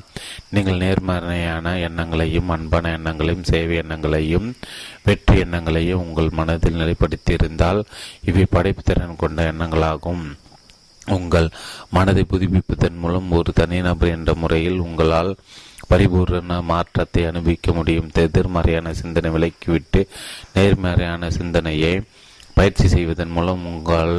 நீங்கள் 0.50 0.78
நேர்மறையான 0.78 1.78
எண்ணங்களையும் 1.80 2.50
அன்பான 2.50 2.92
எண்ணங்களையும் 2.98 3.44
சேவை 3.44 3.76
எண்ணங்களையும் 3.78 4.56
வெற்றி 5.04 5.40
எண்ணங்களையும் 5.40 6.04
உங்கள் 6.06 6.30
மனதில் 6.30 6.80
நிலைப்படுத்தியிருந்தால் 6.82 7.84
இவை 8.26 8.46
படைப்பு 8.50 8.84
திறன் 8.84 9.16
கொண்ட 9.16 9.52
எண்ணங்களாகும். 9.52 10.24
உங்கள் 11.06 11.50
மனதை 11.90 12.26
புதுப்பிப்பதன் 12.30 12.98
மூலம் 12.98 13.32
ஒரு 13.32 13.54
தனிநபர் 13.54 14.10
என்ற 14.10 14.34
முறையில் 14.34 14.80
உங்களால் 14.80 15.36
பரிபூர்ண 15.90 16.62
மாற்றத்தை 16.64 17.26
அனுபவிக்க 17.26 17.74
முடியும். 17.74 18.12
எதிர்மறையான 18.14 18.94
சிந்தனை 18.94 19.32
விலக்கிவிட்டு 19.32 20.08
நேர்மறையான 20.54 21.30
சிந்தனையை 21.30 22.02
பயிற்சி 22.62 22.88
செய்வதன் 22.94 23.34
மூலம் 23.36 23.64
உங்கள் 23.70 24.16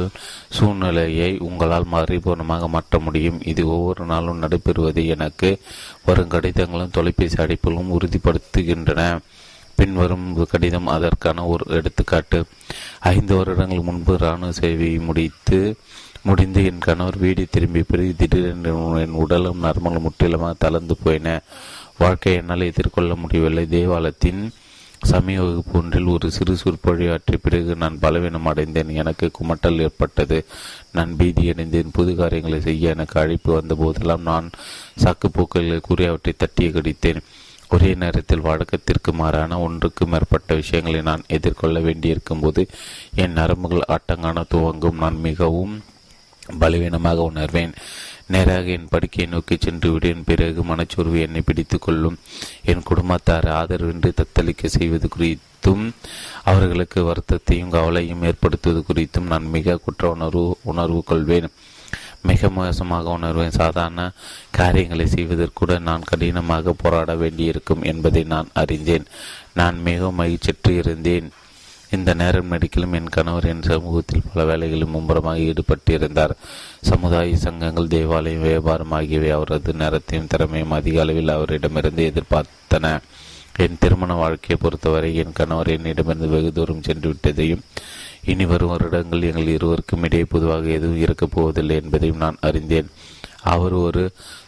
சூழ்நிலையை 0.55 1.29
உங்களால் 1.47 1.91
மறைபூர்ணமாக 1.91 2.67
மாற்ற 2.75 2.99
முடியும். 3.05 3.37
இது 3.51 3.61
ஒவ்வொரு 3.75 4.03
நாளும் 4.05 4.41
நடைபெறுவது 4.43 5.01
எனக்கு 5.15 5.49
வரும் 6.07 6.31
கடிதங்களும் 6.33 6.95
தொலைபேசி 6.97 7.37
அடைப்புகளும் 7.43 7.93
உறுதிப்படுத்துகின்றன. 7.97 9.01
பின்வரும் 9.79 10.27
கடிதம் 10.51 10.89
அதற்கான 10.95 11.45
ஒரு 11.53 11.63
எடுத்துக்காட்டு. 11.77 12.39
ஐந்து 13.13 13.33
வருடங்கள் 13.37 13.87
முன்பு 13.87 14.13
இராணுவ 14.19 14.51
சேவையை 14.59 14.99
முடித்து 15.07 15.59
முடிந்து 16.27 16.59
என் 16.69 16.83
கணவர் 16.87 17.17
வீடு 17.23 17.43
திரும்பி 17.53 17.81
பிறகு 17.87 18.11
திடீரென்று 18.17 18.73
என் 19.01 19.17
உடலும் 19.23 19.63
நர்மலும் 19.63 20.05
முற்றிலுமாக 20.05 20.53
தளர்ந்து 20.63 20.95
போயின. 21.03 21.29
வாழ்க்கை 21.97 22.33
என்னால் 22.41 22.69
எதிர்கொள்ள 22.69 23.13
முடியவில்லை. 23.15 23.65
தேவாலயத்தின் 23.75 24.43
சமய 25.03 25.41
வகுப்பு 25.41 25.79
ஒன்றில் 25.79 26.05
ஒரு 26.05 26.31
சிறு 26.31 26.53
சொற்பொழிவாற்றிய 26.53 27.37
பிறகு 27.41 27.75
நான் 27.75 27.99
பலவீனம் 27.99 28.45
அடைந்தேன். 28.45 28.89
எனக்கு 28.89 29.31
குமட்டல் 29.31 29.81
ஏற்பட்டது. 29.81 30.45
நான் 30.91 31.15
பீதி 31.15 31.49
அடைந்தேன். 31.49 31.91
புது 31.93 32.15
காரியங்களை 32.15 32.61
செய்ய 32.61 32.89
எனக்கு 32.89 33.19
அழைப்பு 33.19 33.53
வந்த 33.53 33.75
போதெல்லாம் 33.75 34.21
நான் 34.21 34.49
சாக்குப்போக்களை 35.03 35.79
கூறி 35.81 36.05
அவற்றை 36.05 36.33
தட்டிய 36.37 36.69
கடித்தேன். 36.69 37.21
ஒரே 37.69 37.93
நேரத்தில் 37.93 38.39
வழக்கத்திற்கு 38.39 39.13
மாறான 39.13 39.59
ஒன்றுக்கு 39.59 40.07
மேற்பட்ட 40.07 40.55
விஷயங்களை 40.55 41.01
நான் 41.01 41.23
எதிர்கொள்ள 41.27 41.79
வேண்டியிருக்கும் 41.79 42.39
போது 42.39 42.67
என் 43.15 43.33
நரம்புகள் 43.33 43.87
ஆட்டங்கான 43.87 44.45
துவங்கும். 44.49 44.97
நான் 44.97 45.19
மிகவும் 45.19 45.83
பலவீனமாக 46.59 47.31
உணர்வேன். 47.33 47.73
நேராக 48.27 48.61
என் 48.61 48.87
படுக்கையை 48.89 49.33
நோக்கி 49.33 49.57
சென்று 49.59 49.91
விடுவேன் 49.91 50.23
பிறகு 50.23 50.63
மனச்சோர்வு 50.63 51.19
என்னை 51.21 51.41
பிடித்துக் 51.41 51.81
கொள்ளும். 51.81 52.19
என் 52.63 52.83
குடும்பத்தார் 52.83 53.43
ஆதரவின்றி 53.43 54.11
தத்தளிக்க 54.13 54.65
செய்வது 54.65 55.07
குறித்தும் 55.17 55.91
அவர்களுக்கு 56.43 57.03
வருத்தத்தையும் 57.03 57.69
கவலையும் 57.69 58.23
ஏற்படுத்துவது 58.23 58.83
குறித்தும் 58.93 59.27
நான் 59.27 59.43
மிக 59.43 59.77
குற்ற 59.77 60.09
உணர்வு 60.09 60.57
உணர்வு 60.63 61.03
கொள்வேன். 61.03 61.49
மிக 62.21 62.49
மோசமாக 62.49 63.17
உணர்வேன். 63.17 63.49
சாதாரண 63.49 64.11
காரியங்களை 64.51 65.05
செய்வதற்கூட 65.05 65.79
நான் 65.79 66.01
கடினமாக 66.01 66.73
போராட 66.73 67.15
வேண்டியிருக்கும் 67.15 67.83
என்பதை 67.83 68.23
நான் 68.23 68.47
அறிந்தேன். 68.53 69.05
நான் 69.53 69.81
மிகவும் 69.81 70.19
மகிழ்ச்சியற்று 70.19 70.69
இருந்தேன் 70.69 71.29
இந்த 71.95 72.11
நேரம் 72.13 72.51
நடிக்கலும் 72.51 72.93
என் 72.93 73.13
கணவர் 73.15 73.45
என் 73.45 73.61
சமூகத்தில் 73.61 74.27
பல 74.33 74.45
வேலைகளில் 74.45 74.93
மும்முரமாக 74.93 75.43
ஈடுபட்டிருந்தார். 75.49 76.33
சமுதாய 76.81 77.35
சங்கங்கள் 77.37 77.91
தேவாலயம் 77.95 78.41
வியாபாரம் 78.41 78.91
ஆகியவை 78.91 79.29
அவரது 79.29 79.73
நேரத்தையும் 79.73 80.27
திறமையும் 80.27 80.71
அதிக 80.71 81.01
அளவில் 81.01 81.35
அவரிடமிருந்து 81.35 82.11
எதிர்பார்த்தன. 82.11 82.93
என் 83.57 83.79
திருமண 83.79 84.13
வாழ்க்கையை 84.13 84.57
பொறுத்தவரை 84.61 85.15
என் 85.15 85.33
கணவர் 85.33 85.67
என்னிடமிருந்து 85.67 86.27
வெகு 86.27 86.51
தூரம் 86.51 86.83
சென்று 86.83 87.09
விட்டதையும் 87.09 87.63
இனி 88.25 88.45
வரும் 88.45 88.69
வருடங்கள் 88.69 89.21
எங்கள் 89.21 89.47
இருவருக்கும் 89.47 90.03
இடையே 90.03 90.25
பொதுவாக 90.25 90.69
எதுவும் 90.77 91.03
இருக்கப் 91.05 91.31
போவதில்லை 91.31 91.75
என்பதையும் 91.83 92.17
நான் 92.17 92.37
அறிந்தேன். 92.41 92.89
அவர் 93.43 93.73
ஒரு 93.85 94.03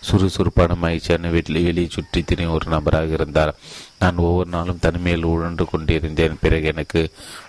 சுறுசுறுப்பான 0.08 0.76
மகிழ்ச்சியான 0.82 1.30
வீட்டில் 1.30 1.66
வெளியே 1.68 1.90
சுற்றி 1.90 2.22
திரியும் 2.24 2.56
ஒரு 2.58 2.68
நபராக 2.70 3.18
இருந்தார். 3.20 3.56
நான் 4.00 4.24
ஒவ்வொரு 4.28 4.50
நாளும் 4.50 4.82
தனிமையில் 4.86 5.30
உழன்று 5.34 5.66
கொண்டிருந்தேன். 5.66 6.40
பிறகு 6.42 6.68
எனக்கு 6.74 7.02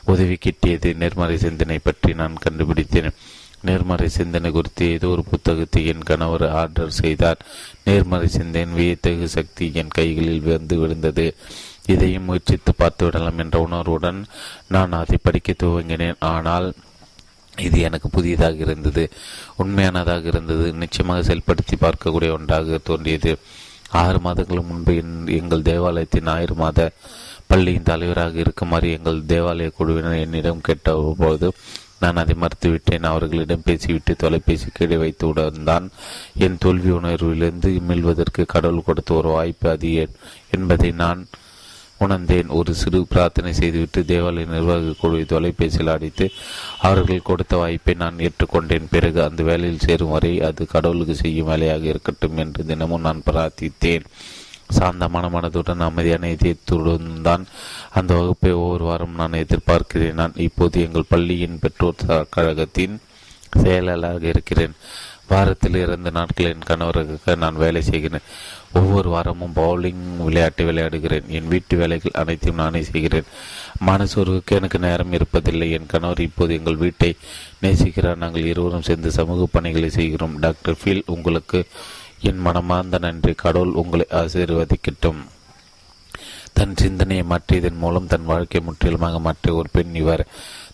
உதவி 0.04 0.38
கிட்டியது 0.44 0.90
நேர்மறை 1.02 1.36
சிந்தனை 1.36 1.78
பற்றி 1.78 2.12
நான் 2.14 2.42
கண்டுபிடித்தேன். 2.44 3.10
நேர்மறை 3.64 4.08
சிந்தனை 4.16 4.50
குறித்து 4.52 4.84
ஏதோ 4.96 5.06
ஒரு 5.08 5.22
புத்தகத்தை 5.30 5.80
என் 5.92 6.06
கணவர் 6.10 6.44
ஆர்டர் 6.60 6.98
செய்தார். 7.00 7.40
நேர்மறை 7.84 8.28
சிந்தனை 8.28 8.74
வியத்தகு 8.78 9.28
சக்தி 9.28 9.66
என் 9.80 9.94
கைகளில் 9.98 10.50
வந்து 10.50 10.76
விழுந்தது. 10.78 11.26
இதையும் 11.86 12.24
முயற்சித்து 12.24 12.72
பார்த்து 12.74 13.04
விடலாம் 13.04 13.38
என்ற 13.38 13.56
உணர்வுடன் 13.60 14.20
நான் 14.68 14.98
அதை 15.00 15.18
படிக்க 15.22 15.52
துவங்கினேன். 15.52 16.20
ஆனால் 16.32 16.68
இது 17.56 17.80
எனக்கு 17.80 18.08
புதியதாக 18.08 18.56
இருந்தது 18.56 19.08
உண்மையானதாக 19.56 20.26
இருந்தது 20.26 20.72
நிச்சயமாக 20.72 21.34
செயல்படுத்தி 21.34 21.74
பார்க்கக்கூடிய 21.80 22.32
ஒன்றாக 22.32 22.78
தோன்றியது. 22.82 23.38
ஆறு 23.90 24.20
மாதங்கள் 24.20 24.62
முன்பு 24.62 24.94
எங்கள் 25.26 25.62
தேவாலயத்தின் 25.62 26.26
ஆயிரம் 26.26 26.56
மாத 26.56 26.90
பள்ளியின் 27.46 27.82
தலைவராக 27.82 28.38
இருக்குமாறு 28.38 28.90
எங்கள் 28.90 29.22
தேவாலய 29.22 29.70
குழுவினர் 29.76 30.18
என்னிடம் 30.18 30.60
கேட்டபோது 30.60 31.52
நான் 31.98 32.16
அதை 32.16 32.34
மறுத்துவிட்டேன். 32.40 33.02
அவர்களிடம் 33.02 33.62
பேசிவிட்டு 33.64 34.16
தொலைபேசி 34.16 34.66
கீழே 34.72 34.96
வைத்து 34.96 35.32
தான் 35.64 35.90
என் 36.38 36.58
தோல்வி 36.58 36.90
உணர்விலிருந்து 36.90 37.80
மீள்வதற்கு 37.80 38.44
கடவுள் 38.46 38.82
கொடுத்த 38.84 39.14
ஒரு 39.14 39.28
வாய்ப்பு 39.28 39.70
அது 39.70 40.08
என்பதை 40.50 40.90
நான் 40.92 41.26
உணர்ந்தேன். 42.04 42.48
ஒரு 42.58 42.72
சிறு 42.80 42.98
பிரார்த்தனை 43.12 43.52
செய்துவிட்டு 43.58 44.00
தேவாலய 44.10 44.46
நிர்வாக 44.54 44.94
குழுவை 45.00 45.24
தொலைபேசியில் 45.24 45.92
அடித்து 45.94 46.26
அவர்கள் 46.88 47.28
கொடுத்த 47.28 47.56
வாய்ப்பை 47.56 47.94
நான் 48.02 48.22
ஏற்றுக்கொண்டேன். 48.26 48.90
பிறகு 48.94 49.18
அந்த 49.26 49.42
வேலையில் 49.50 49.84
சேரும் 49.86 50.14
வரை 50.16 50.32
அது 50.48 50.66
கடவுளுக்கு 50.74 51.16
செய்யும் 51.22 51.50
வேலையாக 51.52 51.84
இருக்கட்டும் 51.92 52.36
என்று 52.44 52.64
தினமும் 52.70 53.06
நான் 53.08 53.26
பிரார்த்தித்தேன். 53.30 54.06
சாந்தமான 54.76 55.26
மனதுடன் 55.32 55.82
அமைதியான 55.88 56.30
இதயத்துடன் 56.36 57.08
தான் 57.26 57.44
அந்த 57.98 58.12
வகுப்பை 58.14 58.52
ஒவ்வொரு 58.52 58.84
வாரம் 58.84 59.18
நான் 59.20 59.40
எதிர்பார்க்கிறேன். 59.42 60.20
நான் 60.20 60.40
இப்போது 60.46 60.80
எங்கள் 60.86 61.10
பள்ளியின் 61.12 61.60
பெற்றோர் 61.64 62.26
கழகத்தின் 62.36 62.96
செயலாளராக 63.62 64.26
இருக்கிறேன். 64.26 64.74
வாரத்தில் 65.30 65.76
இரண்டு 65.84 66.10
நாட்கள் 66.16 66.48
என் 66.50 66.66
கணவருக்காக 66.66 67.36
நான் 67.44 67.62
வேலை 67.62 67.80
செய்கிறேன். 67.82 68.26
ஒவ்வொரு 68.76 69.08
வாரமும் 69.10 69.52
பவுலிங் 69.56 70.16
விளையாட்டு 70.18 70.72
விளையாடுகிறேன். 70.72 71.26
என் 71.26 71.48
வீட்டு 71.48 71.76
வேலைகள் 71.76 72.20
அனைத்தையும் 72.20 72.60
நானே 72.62 72.82
செய்கிறேன். 72.82 73.28
மனசோர்வுக்கு 73.86 74.56
எனக்கு 74.58 74.78
நேரம் 74.78 75.12
இருப்பதில்லை. 75.12 75.70
என் 75.70 75.86
கணவர் 75.86 76.18
இப்போது 76.18 76.54
எங்கள் 76.54 76.76
வீட்டை 76.76 77.16
நேசிக்கிறார். 77.62 78.16
நாங்கள் 78.16 78.44
இருவரும் 78.44 78.82
சேர்ந்து 78.82 79.10
சமூக 79.10 79.46
பணிகளை 79.52 79.90
செய்கிறோம். 79.90 80.38
டாக்டர் 80.38 80.76
ஃபீல் 80.84 81.02
உங்களுக்கு 81.06 81.66
என் 82.20 82.38
மனமார்ந்த 82.38 82.98
நன்றி. 82.98 83.32
கடவுள் 83.32 83.78
உங்களை 83.82 84.06
ஆசீர்வதிக்கட்டும். 84.10 85.22
தன் 86.52 86.76
சிந்தனையை 86.76 87.24
மாற்றியதன் 87.30 87.78
மூலம் 87.78 88.06
தன் 88.06 88.24
வாழ்க்கை 88.24 88.60
முற்றிலுமாக 88.60 89.18
மாற்றிய 89.18 89.56
ஒரு 89.56 89.68
பெண் 89.72 89.94
இவர். 89.94 90.26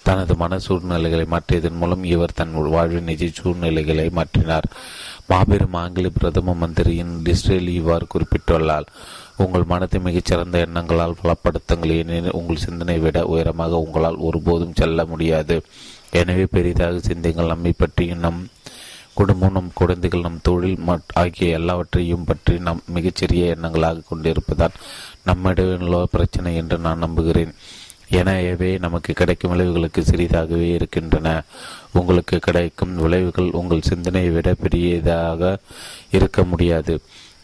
தனது 0.02 0.36
மன 0.36 0.58
சூழ்நிலைகளை 0.58 1.26
மாற்றியதன் 1.30 1.76
மூலம் 1.76 2.04
இவர் 2.04 2.32
தன் 2.34 2.52
வாழ்வின் 2.68 3.04
நிஜ 3.04 3.26
சூழ்நிலைகளை 3.32 4.10
மாற்றினார். 4.14 4.68
மாபெரும் 5.28 5.76
ஆங்கில 5.80 6.08
பிரதம 6.18 6.54
மந்திரியின் 6.54 7.12
டிஸ்ரேல் 7.26 7.68
இவ்வாறு 7.78 8.06
குறிப்பிட்டுள்ளார். 8.14 8.86
உங்கள் 9.36 9.70
மனத்தை 9.72 10.00
மிகச்சிறந்த 10.00 10.56
எண்ணங்களால் 10.66 11.18
பலப்படுத்துங்கள் 11.22 11.94
ஏனெனில் 11.98 12.36
உங்கள் 12.38 12.64
சிந்தனை 12.64 12.96
விட 12.98 13.20
உயரமாக 13.26 13.80
உங்களால் 13.84 14.22
ஒருபோதும் 14.28 14.78
செல்ல 14.80 15.04
முடியாது. 15.04 15.56
எனவே 16.20 16.46
பெரிதாக 16.56 16.98
சிந்திங்கள் 17.08 17.52
நம்மை 17.52 17.72
பற்றியும் 17.76 18.24
நம் 18.26 18.40
குடும்பம் 19.14 19.52
நம் 19.52 19.70
குழந்தைகள் 19.74 20.26
நம் 20.26 20.42
தொழில் 20.42 20.84
ஆகிய 21.22 21.58
எல்லாவற்றையும் 21.58 22.24
பற்றி 22.24 22.54
நாம் 22.58 22.80
மிகச்சிறிய 22.96 23.54
எண்ணங்களாக 23.54 24.04
கொண்டிருப்பதால் 24.08 24.78
நம்மிடம் 25.24 26.08
பிரச்சனை 26.10 26.52
என்று 26.56 26.78
நான் 26.78 27.04
நம்புகிறேன். 27.06 27.52
எனவே 28.20 28.70
நமக்கு 28.84 29.12
கிடைக்கும் 29.12 29.52
விளைவுகளுக்கு 29.52 30.00
சிறிதாகவே 30.10 30.68
இருக்கின்றன. 30.78 31.28
உங்களுக்கு 31.98 32.38
கிடைக்கும் 32.38 32.94
விளைவுகள் 32.96 33.50
உங்கள் 33.60 33.88
சிந்தனையை 33.90 34.30
விட 34.30 34.54
பெரியதாக 34.64 35.58
இருக்க 36.10 36.44
முடியாது. 36.44 36.94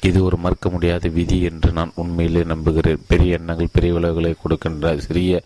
இது 0.09 0.19
ஒரு 0.25 0.37
மறுக்க 0.37 0.69
முடியாத 0.71 1.09
விதி 1.09 1.39
என்று 1.51 1.71
நான் 1.73 1.93
உண்மையிலே 1.95 2.43
நம்புகிறேன். 2.45 3.05
பெரிய 3.07 3.39
எண்ணங்கள் 3.39 3.75
பெரிய 3.77 3.93
விளைவுகளை 3.95 4.33
கொடுக்கின்றன. 4.43 4.97
சிறிய 5.07 5.41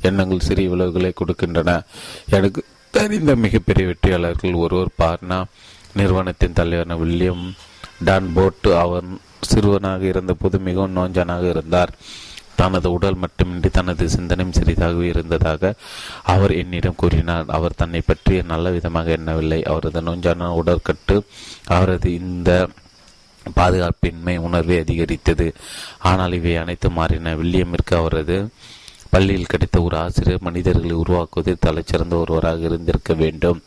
எண்ணங்கள் 0.00 0.46
சிறிய 0.48 0.68
விளைவுகளை 0.68 1.12
கொடுக்கின்றன. 1.20 1.72
எனக்கு 2.36 2.62
தெரிந்த 2.90 3.34
மிகப்பெரிய 3.46 3.86
வெற்றியாளர்கள் 3.90 4.62
ஒருவர் 4.64 4.96
பார்னா 5.02 5.40
நிறுவனத்தின் 5.94 6.56
தலைவரான 6.60 6.96
வில்லியம் 7.02 7.44
டான் 8.04 8.30
போட்டு 8.34 8.70
அவன் 8.84 9.10
சிறுவனாக 9.50 10.02
இருந்தபோது 10.04 10.56
மிகவும் 10.58 10.96
நோஞ்சனாக 10.96 11.44
இருந்தார். 11.48 11.92
தனது 12.60 12.88
உடல் 12.96 13.20
மட்டுமின்றி 13.22 13.70
தனது 13.78 14.04
சிந்தனையும் 14.16 14.56
சிறிதாகவே 14.58 15.06
இருந்ததாக 15.12 15.72
அவர் 16.34 16.52
என்னிடம் 16.62 17.00
கூறினார். 17.02 17.46
அவர் 17.56 17.78
தன்னை 17.80 18.02
பற்றி 18.10 18.42
நல்ல 18.52 18.70
விதமாக 18.76 19.10
எண்ணவில்லை. 19.18 19.60
அவரது 19.72 20.02
நொஞ்சான 20.08 20.50
உடற்கட்டு 20.60 21.16
அவரது 21.76 22.10
இந்த 22.22 22.50
பாதுகாப்பின்மை 23.58 24.34
உணர்வை 24.46 24.76
அதிகரித்தது. 24.82 25.46
ஆனால் 26.10 26.34
இவை 26.38 26.52
அனைத்து 26.62 26.88
மாறின 26.98 27.32
வில்லியமிற்கு 27.40 27.94
அவரது 28.00 28.36
பள்ளியில் 29.14 29.48
கிடைத்த 29.52 29.76
ஒரு 29.86 29.96
ஆசிரியர் 30.02 30.44
மனிதர்களை 30.48 30.92
உருவாக்குவதில் 31.02 31.64
தலைச்சிறந்த 31.66 32.14
ஒருவராக 32.22 32.60
இருந்திருக்க 32.68 33.12
வேண்டும். 33.22 33.58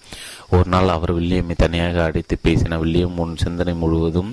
ஒரு 0.55 0.67
நாள் 0.73 0.93
அவர் 0.95 1.11
வில்லியமை 1.17 1.55
தனியாக 1.63 1.97
அடித்து 2.03 2.35
பேசின 2.45 2.77
வில்லியம் 2.83 3.17
உன் 3.23 3.33
சிந்தனை 3.43 3.73
முழுவதும் 3.81 4.31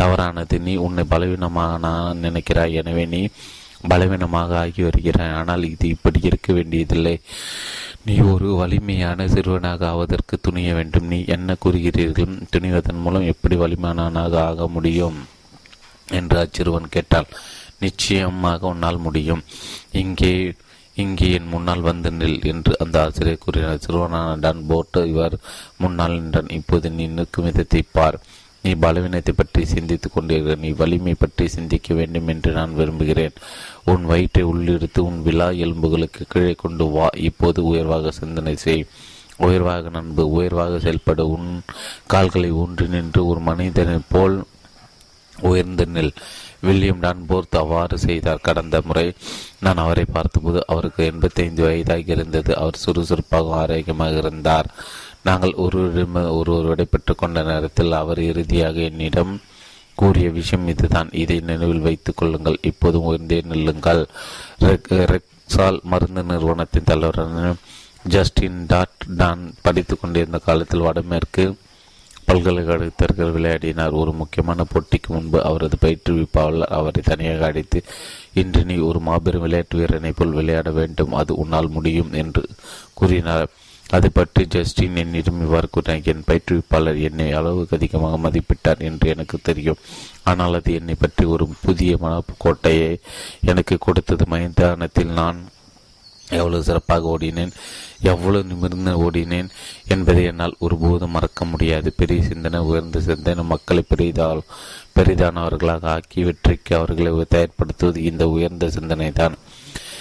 தவறானது. 0.00 0.56
நீ 0.66 0.74
உன்னை 0.86 1.04
பலவீனமாக 1.12 1.78
நான் 1.86 2.24
நினைக்கிறாய். 2.26 2.76
எனவே 2.82 3.04
நீ 3.14 3.22
பலவீனமாக 3.88 4.58
ஆகி 4.58 4.82
வருகிறாய். 4.82 5.32
ஆனால் 5.32 5.64
இது 5.64 5.88
இப்படி 5.88 6.20
இருக்க 6.22 6.52
வேண்டியதில்லை. 6.52 7.20
நீ 8.04 8.18
ஒரு 8.18 8.54
வலிமையான 8.54 9.28
சிறுவனாக 9.28 9.88
ஆவதற்கு 9.88 10.38
துணிய 10.40 10.74
வேண்டும். 10.74 11.06
நீ 11.06 11.24
என்ன 11.26 11.56
கூறுகிறீர்கள்? 11.64 12.38
துணிவதன் 12.56 13.00
மூலம் 13.00 13.26
எப்படி 13.26 13.56
வலிமையானவனாக 13.56 14.36
ஆக 14.36 14.68
முடியும்? 14.68 15.18
என்று 16.12 16.38
அச்சிறுவன் 16.38 16.88
கேட்டாள். 16.88 17.26
நிச்சயமாக 17.78 18.66
உன்னால் 18.66 18.98
முடியும். 18.98 19.42
இங்கே 19.92 20.54
இங்கே 20.94 21.32
என் 21.32 21.46
முன்னால் 21.46 21.80
வந்து 21.80 22.10
நில் 22.10 22.44
என்று 22.44 22.78
அந்த 22.78 23.02
ஆசிரியர் 23.02 23.38
கூறினார். 23.38 23.78
சிறுவனான 23.78 24.36
டான் 24.36 24.66
போட்டு 24.66 25.08
இவர் 25.08 25.38
முன்னால் 25.76 26.12
நின்றான். 26.12 26.48
இப்போது 26.48 26.90
நீ 26.90 27.06
நிற்கும் 27.06 27.44
விதத்தை 27.44 27.82
பார். 27.92 28.20
நீ 28.62 28.74
பலவீனத்தை 28.74 29.32
பற்றி 29.36 29.64
சிந்தித்துக் 29.64 30.12
கொண்டிருக்க 30.14 30.54
நீ 30.54 30.68
வலிமை 30.68 31.14
பற்றி 31.14 31.48
சிந்திக்க 31.48 31.94
வேண்டும் 31.94 32.28
என்று 32.28 32.52
நான் 32.52 32.74
விரும்புகிறேன். 32.74 33.32
உன் 33.84 34.04
வயிற்றை 34.04 34.44
உள்ளிருத்து 34.44 34.98
உன் 34.98 35.22
விழா 35.22 35.50
எலும்புகளுக்கு 35.50 36.24
கீழே 36.28 36.52
கொண்டு 36.52 36.86
வா. 36.86 37.08
இப்போது 37.16 37.64
உயர்வாக 37.64 38.10
சிந்தனை 38.10 38.56
செய். 38.56 38.86
உயர்வாக 39.36 39.88
நண்பு. 39.88 40.30
உயர்வாக 40.30 40.78
செயல்பட. 40.78 41.26
உன் 41.26 41.60
கால்களை 42.06 42.50
ஊன்றி 42.50 42.88
நின்று 42.88 43.26
ஒரு 43.26 43.40
மனிதனைப் 43.40 44.08
போல் 44.08 44.44
உயர்ந்து 45.40 45.88
நில். 45.94 46.12
வில்லியம் 46.60 47.02
டான்போர்த் 47.02 47.56
அவ்வாறு 47.56 47.98
செய்தார். 47.98 48.38
கடந்த 48.42 48.82
முறை 48.84 49.12
நான் 49.60 49.76
அவரை 49.76 50.04
பார்த்தபோது 50.12 50.64
அவருக்கு 50.66 51.04
எண்பத்தைந்து 51.04 51.62
வயதாக 51.62 52.02
இருந்தது 52.06 52.56
அவர் 52.56 52.76
சுறுசுறுப்பாக 52.76 53.54
ஆரோக்கியமாக 53.54 54.16
இருந்தார். 54.16 54.68
நாங்கள் 55.28 55.54
ஒருவரிடம் 55.64 56.18
ஒருவர் 56.38 56.68
விடைபெற்றுக் 56.70 57.18
கொண்ட 57.18 57.42
நேரத்தில் 57.42 57.92
அவர் 57.92 58.20
இறுதியாக 58.30 58.76
என்னிடம் 58.90 59.32
கூறிய 60.00 60.28
விஷயம் 60.30 60.68
இதுதான். 60.68 61.10
இதை 61.22 61.36
நினைவில் 61.40 61.86
வைத்துக் 61.86 62.16
கொள்ளுங்கள். 62.16 62.58
இப்போதும் 62.62 63.08
உயர்ந்தே 63.10 63.40
நில்லுங்கள். 63.52 64.02
ரெக்ஸால் 64.60 65.80
மருந்து 65.82 66.22
நிறுவனத்தின் 66.22 66.88
தலைவரான 66.90 67.54
ஜஸ்டின் 68.14 68.60
டாட் 68.66 69.02
டான் 69.20 69.42
படித்துக் 69.62 70.00
கொண்டிருந்த 70.00 70.38
காலத்தில் 70.38 70.86
வடமேற்கு 70.88 71.44
பல்கலைக்கழகத்திற்கு 72.28 73.24
விளையாடினார். 73.36 73.94
ஒரு 74.00 74.12
முக்கியமான 74.12 74.64
போட்டிக்கு 74.72 75.08
முன்பு 75.08 75.38
அவரது 75.48 75.76
பயிற்றுவிப்பாளர் 75.80 76.74
அவரை 76.78 77.02
தனியாக 77.04 77.46
அடித்து 77.46 77.82
இன்று 78.32 78.62
நீ 78.64 78.76
ஒரு 78.88 79.00
மாபெரும் 79.08 79.40
விளையாட்டு 79.40 79.78
வீரனை 79.78 80.12
போல் 80.12 80.38
விளையாட 80.38 80.70
வேண்டும். 80.70 81.12
அது 81.12 81.34
உன்னால் 81.34 81.74
முடியும் 81.76 82.12
என்று 82.12 82.44
கூறினார். 82.94 83.48
அது 83.96 84.08
பற்றி 84.16 84.42
ஜஸ்டின் 84.54 84.98
என்னிடம் 85.02 85.40
இவ்வாறு 85.44 85.68
கூறினார். 85.68 86.08
என் 86.10 86.26
பயிற்றுவிப்பாளர் 86.28 86.98
என்னை 87.08 87.28
அளவுக்கு 87.38 87.76
அதிகமாக 87.78 88.18
மதிப்பிட்டார் 88.24 88.84
என்று 88.88 89.06
எனக்கு 89.14 89.38
தெரியும். 89.48 89.80
ஆனால் 90.30 90.58
அது 90.58 90.72
என்னை 90.80 90.96
பற்றி 91.04 91.24
ஒரு 91.34 91.46
புதிய 91.64 91.96
மனக்கோட்டையை 92.04 92.90
எனக்கு 93.52 93.76
கொடுத்தது. 93.86 94.26
மைதானத்தில் 94.34 95.16
நான் 95.20 95.40
எவ்வளவு 96.28 96.66
சிறப்பாக 96.66 97.08
ஓடினேன் 97.12 97.54
எவ்வளவு 98.10 98.48
நிமிர்ந்து 98.50 98.92
ஓடினேன் 99.04 99.48
என்பதை 99.94 100.22
என்னால் 100.30 100.54
ஒருபோதும் 100.64 101.14
மறக்க 101.16 101.44
முடியாது. 101.44 101.88
பெரிய 102.00 102.20
சிந்தனை 102.28 102.58
உயர்ந்த 102.68 103.00
சிந்தனை 103.08 103.44
மக்களை 103.52 103.82
பெரிதால் 103.88 104.42
பெரிதானவர்களாக 104.96 105.88
ஆக்கி 105.94 106.20
வெற்றிக்கு 106.28 106.72
அவர்களை 106.78 107.10
தயார்படுத்துவது 107.34 107.98
இந்த 108.10 108.24
உயர்ந்த 108.36 108.68
சிந்தனை 108.76 109.10
தான் 109.20 109.36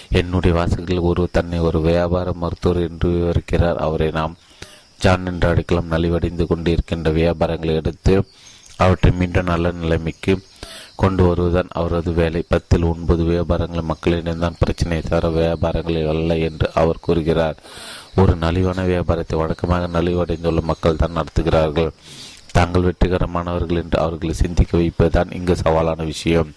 என்னுடைய 0.09 0.55
வாசகர்கள் 0.57 0.97
ஒரு 0.97 1.27
தன்னை 1.31 1.59
ஒரு 1.59 1.81
வியாபார 1.81 2.33
மருத்துவர் 2.33 2.89
என்று 2.89 3.09
விவரிக்கிறார். 3.09 3.75
அவரை 3.75 4.11
நாம் 4.11 4.37
ஜான் 4.97 5.25
என்று 5.25 5.49
அடிக்கலாம் 5.49 5.91
நலிவடைந்து 5.91 6.45
கொண்டிருக்கின்ற 6.47 7.11
வியாபாரங்களை 7.13 7.75
எடுத்து 7.75 8.25
அவற்றை 8.77 9.11
மீண்டும் 9.11 9.45
நல்ல 9.45 9.71
நிலைமைக்கு 9.71 10.39
கொண்டு 10.95 11.23
வருவதுதான் 11.23 11.69
அவரது 11.69 12.11
வேலை. 12.13 12.43
பத்தில் 12.47 12.83
ஒன்பது 12.83 13.23
வியாபாரங்கள் 13.23 13.89
மக்களிடம்தான் 13.91 14.59
பிரச்சனை 14.59 15.01
தவிர 15.01 15.29
வியாபாரங்களில் 15.29 16.07
அல்ல 16.07 16.37
என்று 16.37 16.71
அவர் 16.73 16.99
கூறுகிறார். 17.01 17.55
ஒரு 18.15 18.35
நலிவான 18.35 18.85
வியாபாரத்தை 18.85 19.39
வழக்கமாக 19.39 20.01
நலிவடைந்துள்ள 20.01 20.61
மக்கள் 20.61 20.95
தான் 20.95 21.17
நடத்துகிறார்கள். 21.17 21.91
தாங்கள் 22.59 22.87
வெற்றிகரமானவர்கள் 22.87 23.81
என்று 23.83 23.97
அவர்களை 24.05 24.35
சிந்திக்க 24.43 24.71
வைப்பதுதான் 24.77 25.35
இங்கு 25.39 25.55
சவாலான 25.63 26.03
விஷயம். 26.13 26.51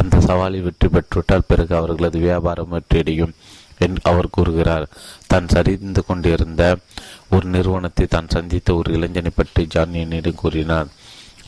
அந்த 0.00 0.20
சவாலில் 0.28 0.66
வெற்றி 0.68 0.88
பெற்றுவிட்டால் 0.88 1.48
பிறகு 1.50 1.74
அவர்களது 1.80 2.18
வியாபாரம் 2.28 2.74
வெற்றியடையும் 2.76 3.34
என்று 3.84 4.00
அவர் 4.10 4.34
கூறுகிறார். 4.36 4.86
தான் 5.30 5.50
சரிந்து 5.52 6.02
கொண்டிருந்த 6.08 6.62
ஒரு 7.34 7.46
நிறுவனத்தை 7.54 8.06
தான் 8.06 8.32
சந்தித்த 8.34 8.74
ஒரு 8.80 8.88
இளைஞனை 8.96 9.32
பற்றி 9.34 9.62
ஜான் 9.74 10.00
என்னிடம் 10.02 10.40
கூறினார். 10.42 10.88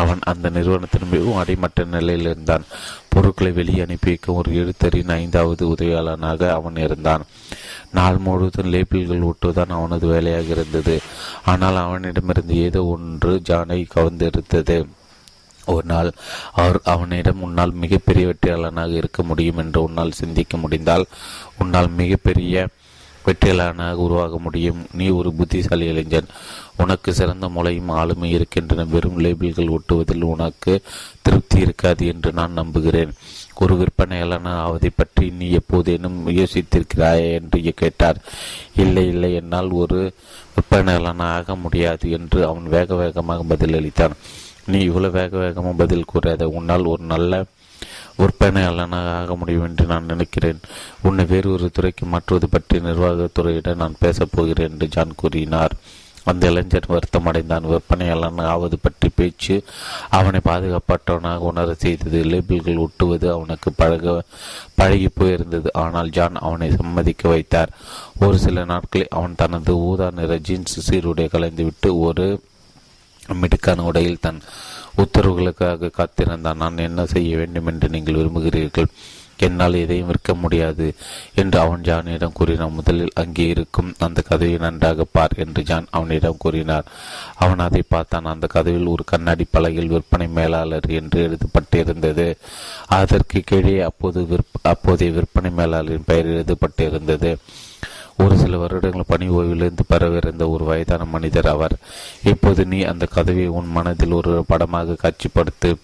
அவன் 0.03 0.22
அந்த 0.24 0.46
நிறுவனத்தின் 0.50 1.11
மிகவும் 1.11 1.40
அடிமட்ட 1.42 1.84
நிலையில் 1.94 2.26
இருந்தான். 2.26 2.64
பொருட்களை 3.09 3.50
வெளியே 3.53 3.80
அனுப்பி 3.80 4.11
வைக்கும் 4.11 4.36
ஒரு 4.36 4.50
எழுத்தரின் 4.53 5.12
ஐந்தாவது 5.16 5.62
உதவியாளனாக 5.66 6.50
அவன் 6.50 6.76
இருந்தான். 6.76 7.24
நாள் 7.90 8.18
முழுவதும் 8.18 8.72
லேபிள்கள் 8.74 9.28
ஒட்டுதான் 9.30 9.76
அவனது 9.78 10.07
வேலையாக 10.07 10.48
இருந்தது. 10.48 10.96
ஆனால் 11.44 11.78
அவனிடமிருந்து 11.84 12.57
ஏதோ 12.62 12.82
ஒன்று 12.94 13.34
ஜானை 13.48 13.80
கவர்ந்திருந்தது. 13.94 14.78
ஒரு 15.66 15.86
நாள் 15.86 16.09
அவர் 16.53 16.78
அவனிடம் 16.84 17.42
உன்னால் 17.42 17.74
மிகப்பெரிய 17.82 18.26
வெற்றியாளனாக 18.26 18.92
இருக்க 18.92 19.20
முடியும் 19.22 19.61
என்று 19.62 19.80
உன்னால் 19.82 20.18
சிந்திக்க 20.20 20.57
முடிந்தால் 20.57 21.05
உன்னால் 21.59 21.90
மிகப்பெரிய 22.00 22.64
வெற்றியாளனாக 23.26 24.04
உருவாக 24.06 24.38
முடியும். 24.38 24.80
நீ 24.92 25.08
ஒரு 25.08 25.32
புத்திசாலி 25.32 25.86
இளைஞன். 25.86 26.32
உனக்கு 26.76 27.10
சிறந்த 27.14 27.48
மூளையும் 27.48 27.88
ஆளுமை 27.88 28.30
இருக்கின்றன. 28.30 28.84
வெறும் 28.84 29.18
லேபிள்கள் 29.18 29.74
ஒட்டுவதில் 29.76 30.28
உனக்கு 30.34 30.82
திருப்தி 31.22 31.60
இருக்காது 31.60 32.06
என்று 32.06 32.32
நான் 32.32 32.52
நம்புகிறேன். 32.52 33.12
ஒரு 33.54 33.74
விற்பனையாளன 33.74 34.52
ஆவதை 34.64 34.90
பற்றி 34.96 35.30
நீ 35.30 35.46
எப்போதேனும் 35.56 36.18
யோசித்திருக்கிறாயா 36.38 37.32
என்று 37.32 37.74
கேட்டார். 37.74 38.18
இல்லை 38.76 39.06
இல்லை 39.06 39.34
என்னால் 39.34 39.70
ஒரு 39.70 40.14
விற்பனையாளன 40.54 41.22
ஆக 41.22 41.56
முடியாது 41.56 42.10
என்று 42.10 42.46
அவன் 42.46 42.68
வேக 42.68 42.94
வேகமாக 42.94 43.44
பதிலளித்தான். 43.54 44.16
நீ 44.66 44.78
இவ்வளவு 44.78 45.18
வேக 45.18 45.38
வேகமாக 45.38 45.74
பதில் 45.76 46.10
கூறாத. 46.12 46.42
உன்னால் 46.42 46.84
ஒரு 46.84 47.04
நல்ல 47.04 47.44
விற்பனையாளனாக 48.20 49.14
ஆக 49.20 49.34
முடியும் 49.40 49.66
என்று 49.68 49.84
நான் 49.92 50.10
நினைக்கிறேன். 50.12 50.60
உன்னை 51.08 51.24
வேறு 51.32 51.48
ஒரு 51.56 51.68
துறைக்கு 51.70 52.06
மாற்றுவது 52.06 52.48
பற்றி 52.48 52.78
நிர்வாகத்துறையிடம் 52.80 53.82
நான் 53.82 54.00
பேசப்போகிறேன் 54.04 54.72
என்று 54.72 54.88
ஜான் 54.96 55.20
கூறினார். 55.22 55.74
அந்த 56.30 56.50
இளைஞர் 56.50 56.90
வருத்தம் 56.90 57.28
அடைந்தான். 57.28 57.64
விற்பனையாளன் 57.70 58.42
ஆவது 58.50 58.76
பற்றி 58.78 59.08
பேச்சு 59.18 59.54
அவனை 60.18 60.40
பாதுகாப்பற்றவனாக 60.44 61.48
உணர 61.50 61.74
செய்தது. 61.84 62.18
லேபிள்கள் 62.24 62.82
ஒட்டுவது 62.84 63.26
அவனுக்கு 63.32 63.72
பழக 63.80 64.14
பழகி 64.80 65.08
போயிருந்தது. 65.20 65.68
ஆனால் 65.84 66.12
ஜான் 66.18 66.38
அவனை 66.46 66.68
சம்மதிக்க 66.76 67.28
வைத்தார். 67.28 67.74
ஒரு 68.26 68.38
சில 68.38 68.64
நாட்களில் 68.72 69.14
அவன் 69.18 69.40
தனது 69.42 69.74
ஊதா 69.88 70.08
நிற 70.20 70.38
ஜீன்ஸ் 70.48 70.78
சீருடைய 70.90 71.28
கலைந்துவிட்டு 71.34 71.90
ஒரு 72.08 72.26
மிடுக்கான 73.40 73.82
உடையில் 73.88 74.22
தன் 74.26 74.40
உத்தரவுகளுக்காக 74.97 75.90
காத்திருந்தான். 75.90 76.57
நான் 76.57 76.78
என்ன 76.78 77.07
செய்ய 77.07 77.36
வேண்டும் 77.36 77.66
என்று 77.66 77.88
நீங்கள் 77.88 78.14
விரும்புகிறீர்கள்? 78.14 78.90
என்னால் 79.36 79.74
எதையும் 79.74 80.07
விற்க 80.07 80.34
முடியாது 80.34 80.95
என்று 81.34 81.59
அவன் 81.59 81.80
ஜானிடம் 81.80 82.32
கூறினான். 82.32 82.72
முதலில் 82.72 83.11
அங்கே 83.14 83.47
இருக்கும் 83.47 83.95
அந்த 83.99 84.22
கதவை 84.22 84.57
நன்றாக 84.57 85.07
பார் 85.12 85.34
என்று 85.36 85.62
ஜான் 85.62 85.86
அவனிடம் 85.90 86.36
கூறினார். 86.38 86.84
அவன் 87.34 87.59
அதை 87.59 87.82
பார்த்தான். 87.88 88.24
அந்த 88.24 88.47
கதவில் 88.47 88.86
ஒரு 88.86 89.05
கண்ணாடி 89.05 89.47
பலகையில் 89.53 89.86
விற்பனை 89.86 90.28
மேலாளர் 90.28 90.88
என்று 90.88 91.20
எழுதப்பட்டிருந்தது. 91.26 92.34
அதற்கு 92.86 93.40
கீழே 93.45 93.80
அப்போது 93.80 94.22
விற்ப 94.22 94.62
அப்போதைய 94.62 95.12
விற்பனை 95.12 95.51
மேலாளரின் 95.57 96.07
பெயர் 96.07 96.26
எழுதப்பட்டிருந்தது. 96.26 97.36
ஒரு 98.16 98.36
சில 98.36 98.56
வருடங்கள் 98.56 99.08
பணி 99.08 99.28
ஓய்விலிருந்து 99.28 99.84
பரவிருந்த 99.90 100.48
ஒரு 100.48 100.64
வயதான 100.64 101.04
மனிதர் 101.04 101.46
அவர். 101.46 101.74
இப்போது 102.24 102.66
நீ 102.66 102.82
அந்த 102.82 103.06
கதவை 103.06 103.46
உன் 103.46 103.70
மனதில் 103.70 104.12
ஒரு 104.12 104.44
படமாக 104.46 104.96
காட்சிப்படுத்து. 105.02 105.74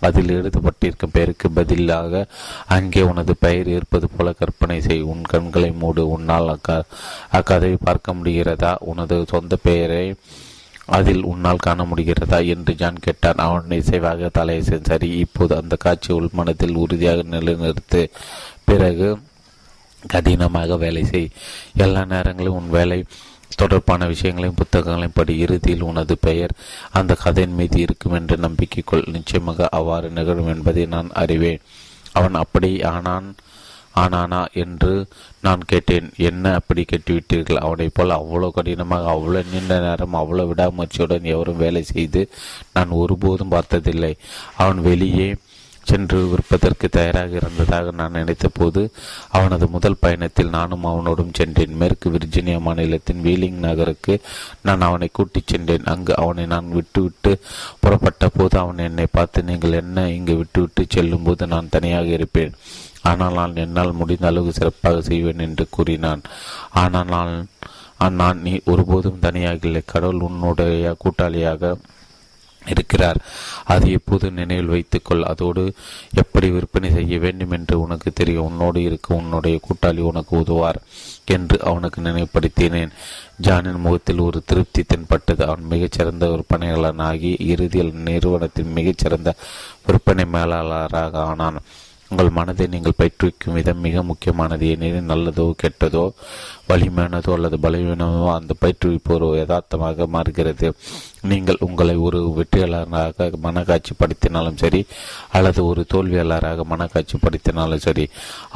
அதில் 0.00 0.28
எழுதப்பட்டிருக்கும் 0.28 1.12
பெயருக்கு 1.12 1.50
பதிலாக 1.50 2.26
அங்கே 2.66 3.02
உனது 3.02 3.34
பெயர் 3.40 3.66
இருப்பது 3.66 4.08
போல 4.08 4.32
கற்பனை 4.32 4.80
செய். 4.80 5.00
உன் 5.00 5.22
கண்களை 5.22 5.72
மூடு. 5.72 6.08
உன்னால் 6.08 6.48
அக்க 6.48 6.84
அக்கதவை 7.32 7.76
பார்க்க 7.84 8.14
முடிகிறதா? 8.14 8.76
உனது 8.80 9.24
சொந்த 9.28 9.56
பெயரை 9.62 10.14
அதில் 10.84 11.22
உன்னால் 11.22 11.56
காண 11.56 11.84
முடிகிறதா? 11.84 12.46
என்று 12.46 12.74
ஜான் 12.74 12.98
கேட்டான். 12.98 13.34
அவன் 13.34 13.64
இசைவாக 13.68 14.30
தலையை 14.30 14.80
சரி 14.82 15.10
இப்போது 15.10 15.56
அந்த 15.56 15.76
காட்சி 15.76 16.12
உள் 16.12 16.28
மனத்தில் 16.32 16.74
உறுதியாக 16.74 17.22
நிலைநிறுத்து. 17.22 18.08
பிறகு 18.64 19.18
கடினமாக 20.12 20.76
வேலை 20.76 21.04
செய். 21.04 21.32
எல்லா 21.84 22.02
நேரங்களிலும் 22.04 22.58
உன் 22.60 22.74
வேலை 22.78 23.00
தொடர்பான 23.56 24.06
விஷயங்களையும் 24.06 24.60
புத்தகங்களையும் 24.60 25.18
படி. 25.18 25.34
இறுதியில் 25.38 25.88
உனது 25.90 26.14
பெயர் 26.20 26.52
அந்த 26.98 27.12
கதையின் 27.14 27.58
மீது 27.60 27.78
இருக்கும் 27.80 28.16
என்று 28.20 28.36
நம்பிக்கைக்குள் 28.36 29.10
நிச்சயமாக 29.16 29.68
அவ்வாறு 29.70 30.08
நிகழும் 30.10 30.52
என்பதை 30.54 30.84
நான் 30.94 31.10
அறிவேன். 31.22 31.64
அவன் 32.12 32.36
அப்படி 32.42 32.70
ஆனான் 32.94 33.28
ஆனானா 34.02 34.40
என்று 34.62 34.94
நான் 35.40 35.62
கேட்டேன். 35.66 36.08
என்ன 36.28 36.52
அப்படி 36.54 36.82
கேட்டுவிட்டீர்கள்? 36.84 37.62
அவனைப் 37.66 37.94
போல் 37.94 38.18
அவ்வளோ 38.18 38.48
கடினமாக 38.56 39.08
அவ்வளோ 39.12 39.40
நீண்ட 39.52 39.78
நேரம் 39.80 40.18
அவ்வளோ 40.20 40.44
விடாமுயற்சியுடன் 40.50 41.30
எவரும் 41.34 41.62
வேலை 41.64 41.82
செய்து 41.92 42.22
நான் 42.74 42.90
ஒருபோதும் 43.00 43.54
பார்த்ததில்லை. 43.54 44.12
அவன் 44.56 44.80
வெளியே 44.80 45.28
சென்று 45.90 46.18
விற்பதற்கு 46.30 46.86
தயாராக 46.96 47.32
இருந்ததாக 47.40 47.92
நான் 48.00 48.16
நினைத்த 48.18 48.48
போது 48.58 48.82
அவனது 49.38 49.66
முதல் 49.74 49.98
பயணத்தில் 50.04 50.54
நானும் 50.56 50.86
அவனோடும் 50.92 51.34
சென்றேன். 51.38 51.76
மேற்கு 51.80 52.10
விர்ஜினியா 52.14 52.58
மாநிலத்தின் 52.66 53.22
வீலிங் 53.26 53.58
நகருக்கு 53.66 54.16
நான் 54.66 54.86
அவனை 54.88 55.08
கூட்டிச் 55.18 55.50
சென்றேன். 55.52 55.88
அங்கு 55.94 56.12
அவனை 56.22 56.46
நான் 56.54 56.68
விட்டுவிட்டு 56.78 57.32
புறப்பட்ட 57.84 58.28
போது 58.36 58.54
அவன் 58.64 58.84
என்னை 58.88 59.06
பார்த்து 59.16 59.48
நீங்கள் 59.50 59.78
என்ன 59.82 60.08
இங்கு 60.18 60.36
விட்டுவிட்டு 60.42 60.84
செல்லும் 60.96 61.26
போது 61.28 61.46
நான் 61.54 61.72
தனியாக 61.76 62.08
இருப்பேன். 62.18 62.54
ஆனால் 63.10 63.36
நான் 63.40 63.60
என்னால் 63.64 63.98
முடிந்த 63.98 64.26
அளவு 64.30 64.52
சிறப்பாக 64.58 65.02
செய்வேன் 65.10 65.44
என்று 65.46 65.66
கூறினான். 65.76 66.22
ஆனால் 66.84 67.12
நான் 67.16 67.34
நான் 68.20 68.40
நீ 68.46 68.54
ஒருபோதும் 68.72 69.22
தனியாக 69.26 69.66
இல்லை. 69.68 69.82
கடவுள் 69.92 70.24
உன்னுடைய 70.26 70.96
கூட்டாளியாக 71.02 71.70
இருக்கிறார். 72.66 73.18
அதை 73.64 73.92
எப்போது 73.92 74.30
நினைவில் 74.30 74.66
வைத்துக்கொள். 74.66 75.22
அதோடு 75.22 75.74
எப்படி 76.14 76.50
விற்பனை 76.50 76.90
செய்ய 76.90 77.18
வேண்டும் 77.18 77.50
என்று 77.50 77.80
உனக்கு 77.80 78.12
தெரியும். 78.12 78.44
உன்னோடு 78.44 78.82
இருக்க 78.82 79.14
உன்னுடைய 79.14 79.60
கூட்டாளி 79.60 79.98
உனக்கு 79.98 80.38
உதவார் 80.38 80.82
என்று 81.24 81.64
அவனுக்கு 81.64 82.00
நினைவுபடுத்தினேன். 82.00 82.92
ஜானின் 83.42 83.78
முகத்தில் 83.78 84.18
ஒரு 84.18 84.42
திருப்தி 84.46 84.82
தென்பட்டது. 84.82 85.46
அவன் 85.46 85.64
மிகச்சிறந்த 85.64 86.26
விற்பனையாளனாகி 86.26 87.40
இறுதியில் 87.40 87.94
நிறுவனத்தின் 87.94 88.72
மிகச்சிறந்த 88.72 89.34
விற்பனை 89.86 90.24
மேலாளராக 90.24 91.18
ஆனான். 91.22 91.60
உங்கள் 92.10 92.30
மனதை 92.36 92.64
நீங்கள் 92.72 92.96
பயிற்றுவிக்கும் 92.98 93.56
விதம் 93.58 93.80
மிக 93.86 94.02
முக்கியமானது. 94.10 94.64
ஏனெனில் 94.72 95.10
நல்லதோ 95.12 95.44
கெட்டதோ 95.62 96.04
வலிமையானதோ 96.68 97.30
அல்லது 97.36 97.56
பலவீனமோ 97.64 98.28
அந்த 98.34 98.52
பயிற்றுவிப்பு 98.62 99.12
ஒரு 99.16 99.28
யதார்த்தமாக 99.40 100.06
மாறுகிறது. 100.14 100.68
நீங்கள் 101.30 101.62
உங்களை 101.66 101.96
ஒரு 102.06 102.18
வெற்றியாளராக 102.36 103.40
மனக்காட்சிப்படுத்தினாலும் 103.46 104.60
சரி 104.62 104.80
அல்லது 105.38 105.60
ஒரு 105.70 105.82
தோல்வியாளராக 105.94 106.66
மனக்காட்சிப்படுத்தினாலும் 106.72 107.84
சரி 107.86 108.04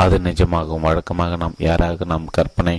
அது 0.04 0.18
நிஜமாகும் 0.28 0.86
வழக்கமாக 0.88 1.36
நாம் 1.36 1.58
யாராக 1.68 2.08
நாம் 2.12 2.32
கற்பனை 2.38 2.76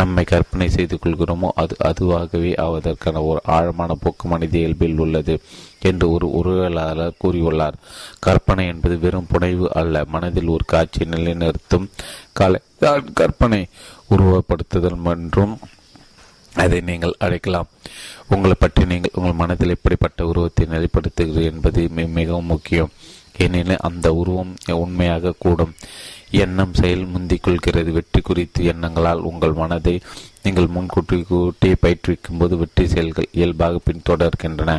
நம்மை 0.00 0.24
கற்பனை 0.24 0.68
செய்து 0.76 0.96
கொள்கிறோமோ 0.96 1.50
அது 1.62 1.76
அதுவாகவே 1.90 2.52
ஆவதற்கான 2.66 3.24
ஒரு 3.30 3.40
ஆழமான 3.56 3.96
போக்கு 4.04 4.26
மனித 4.28 4.56
இயல்பில் 4.58 5.02
உள்ளது. 5.06 5.36
என்று 5.82 6.10
ஒரு 6.10 6.26
உருவலாளர் 6.40 7.18
கூறியுள்ளார். 7.24 7.76
கற்பனை 8.18 8.66
என்பது 8.66 8.98
வெறும் 8.98 9.26
புனைவு 9.28 9.68
அல்ல. 9.74 10.04
மனதில் 10.08 10.46
ஒரு 10.46 10.64
காட்சியை 10.64 11.06
நிலைநிறுத்தும் 11.08 11.90
கலை. 12.32 12.60
கற்பனை 13.14 13.66
உருவப்படுத்துதல் 14.10 15.02
என்றும் 15.04 15.58
அதை 16.54 16.80
நீங்கள் 16.80 17.14
அழைக்கலாம். 17.18 17.68
உங்களை 18.28 18.54
பற்றி 18.58 18.84
நீங்கள் 18.84 19.14
உங்கள் 19.14 19.32
மனதில் 19.32 19.68
எப்படிப்பட்ட 19.68 20.26
உருவத்தை 20.26 20.66
நிலைப்படுத்துகிறீர்கள் 20.66 21.50
என்பது 21.52 21.88
மிகவும் 21.88 22.46
முக்கியம். 22.46 22.90
ஏனெனில் 23.38 23.84
அந்த 23.88 24.12
உருவம் 24.12 24.56
உண்மையாக 24.66 25.34
கூடும். 25.38 25.74
எண்ணம் 26.40 26.74
செயல் 26.74 27.06
முந்திக் 27.06 27.42
கொள்கிறது 27.42 27.92
வெற்றி 27.92 28.20
குறித்து 28.20 28.64
எண்ணங்களால் 28.64 29.26
உங்கள் 29.30 29.52
மனதை 29.52 30.00
நீங்கள் 30.44 30.72
முன்கூட்டி 30.74 31.16
கூட்டி 31.22 31.68
பயிற்றுவிக்கும் 31.82 32.38
போது 32.38 32.56
வெற்றி 32.56 32.84
செயல்கள் 32.86 33.28
இயல்பாக 33.32 33.80
பின்தொடர்கின்றன. 33.88 34.70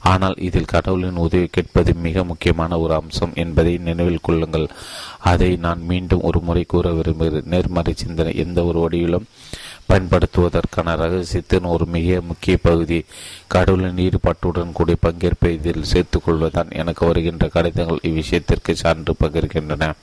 ஆனால் 0.00 0.36
இதில் 0.38 0.70
கடவுளின் 0.74 1.22
உதவி 1.24 1.46
கேட்பது 1.46 1.94
மிக 1.94 2.24
முக்கியமான 2.24 2.78
ஒரு 2.78 2.94
அம்சம் 2.94 3.32
என்பதை 3.34 3.78
நினைவில் 3.78 4.22
கொள்ளுங்கள். 4.22 4.68
அதை 5.32 5.56
நான் 5.56 5.80
மீண்டும் 5.80 6.20
ஒரு 6.20 6.40
முறை 6.40 6.64
கூற 6.64 6.92
விரும்புகிறேன் 6.92 7.50
நேர்மறை 7.54 7.94
சிந்தனை 7.94 8.34
எந்த 8.36 8.64
ஒரு 8.64 8.80
வடிவிலும் 8.84 9.28
பயன்படுத்துவதற்கான 9.90 10.94
ரகசியத்தின் 10.96 11.64
ஒரு 11.64 11.86
மிக 11.86 12.20
முக்கிய 12.20 12.56
பகுதி. 12.62 13.04
கடவுளின் 13.48 14.02
ஈடுபாட்டுடன் 14.06 14.72
கூடிய 14.72 14.96
பங்கேற்பை 15.06 15.52
இதில் 15.58 15.90
சேர்த்துக் 15.92 16.24
கொள்வதுதான் 16.24 16.70
எனக்கு 16.70 17.04
வருகின்ற 17.06 17.48
கடிதங்கள் 17.48 18.04
இவ்விஷயத்திற்கு 18.10 18.74
சான்று 18.84 19.14
பகிர்கின்றன. 19.24 19.94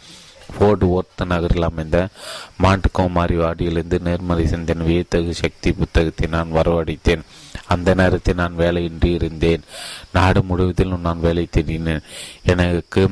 ஃபோர்டு 0.56 0.86
ஒர்த் 1.00 1.26
நகரில் 1.26 1.64
அமைந்த 1.64 2.08
மாண்ட் 2.64 2.84
கோமாரி 2.92 3.36
வாடியிலிருந்து 3.36 4.00
நேர்மறை 4.00 4.46
சிந்தன் 4.46 4.86
வியத்தகு 4.86 5.34
சக்தி 5.34 5.72
புத்தகத்தை 5.72 6.28
நான் 6.30 6.54
வரவழைத்தேன். 6.54 7.22
அந்த 7.68 7.94
நேரத்தில் 7.94 8.36
நான் 8.36 8.58
வேலையின்றி 8.58 9.14
இருந்தேன். 9.14 9.64
நாடு 10.14 10.44
முழுவதிலும் 10.44 11.02
நான் 11.02 11.20
வேலை 11.20 11.48
தேடினேன். 11.52 12.02
எனக்கு 12.44 13.10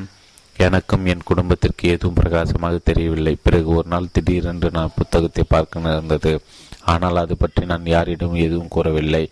எனக்கும் 0.56 1.06
என் 1.06 1.22
குடும்பத்திற்கு 1.24 1.88
எதுவும் 1.88 2.14
பிரகாசமாக 2.14 2.78
தெரியவில்லை. 2.84 3.36
பிறகு 3.42 3.68
ஒரு 3.68 3.88
நாள் 3.88 4.12
திடீரென்று 4.12 4.70
நான் 4.70 4.96
புத்தகத்தை 4.96 5.44
பார்க்க 5.48 5.80
நேர்ந்தது. 5.80 6.40
ஆனால் 6.86 7.16
அது 7.16 7.34
பற்றி 7.36 7.62
நான் 7.64 7.86
யாரிடம் 7.86 8.34
எதுவும் 8.46 8.72
கூறவில்லை. 8.76 9.22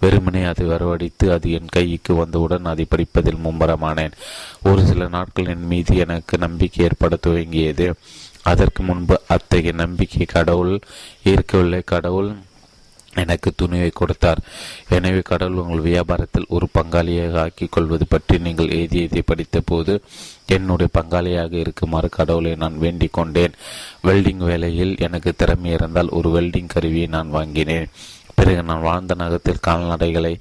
வெறுமனே 0.00 0.42
அதை 0.42 0.64
வரவழைத்து 0.66 1.26
அது 1.36 1.46
என் 1.50 1.74
கைக்கு 1.76 2.14
வந்தவுடன் 2.14 2.70
அதை 2.72 2.86
படிப்பதில் 2.88 3.44
மும்பரமானேன் 3.44 4.16
ஒரு 4.62 4.82
சில 4.86 5.08
நாட்கள் 5.08 5.52
என் 5.54 5.66
மீது 5.66 5.96
எனக்கு 5.96 6.36
நம்பிக்கை 6.38 6.86
ஏற்பட 6.86 7.16
துவங்கியது. 7.26 7.88
அதற்கு 8.42 8.82
முன்பு 8.82 9.14
அத்தகைய 9.28 9.72
நம்பிக்கை 9.76 10.26
கடவுள் 10.26 10.74
இருக்கவில்லை 11.22 11.80
கடவுள் 11.84 12.30
எனக்கு 13.22 13.50
துணிவை 13.62 13.90
கொடுத்தார். 13.92 14.42
எனவே 14.96 15.20
கடவுள் 15.30 15.62
உங்கள் 15.62 15.86
வியாபாரத்தில் 15.90 16.50
ஒரு 16.56 16.68
பங்காளியாக 16.78 17.38
ஆக்கிக் 17.44 17.74
கொள்வது 17.76 18.06
பற்றி 18.06 18.36
நீங்கள் 18.46 18.74
எழுதியதை 18.78 19.22
படித்த 19.22 19.62
போது 19.70 19.94
என்னுடைய 20.56 20.90
பங்காளியாக 20.98 21.52
இருக்குமாறு 21.62 22.08
கடவுளை 22.18 22.52
நான் 22.64 22.76
வேண்டிக் 22.84 23.16
கொண்டேன். 23.18 23.56
வெல்டிங் 24.06 24.44
வேலையில் 24.50 24.94
எனக்கு 25.06 25.32
திறமை 25.36 25.72
இருந்தால் 25.72 26.14
ஒரு 26.18 26.28
வெல்டிங் 26.36 26.72
கருவியை 26.74 27.08
நான் 27.16 27.34
வாங்கினேன். 27.38 27.90
பிறகு 28.38 28.62
நான் 28.62 28.86
வாழ்ந்த 28.88 29.12
நகரத்தில் 29.20 29.64
கால்நடைகளை 29.66 30.32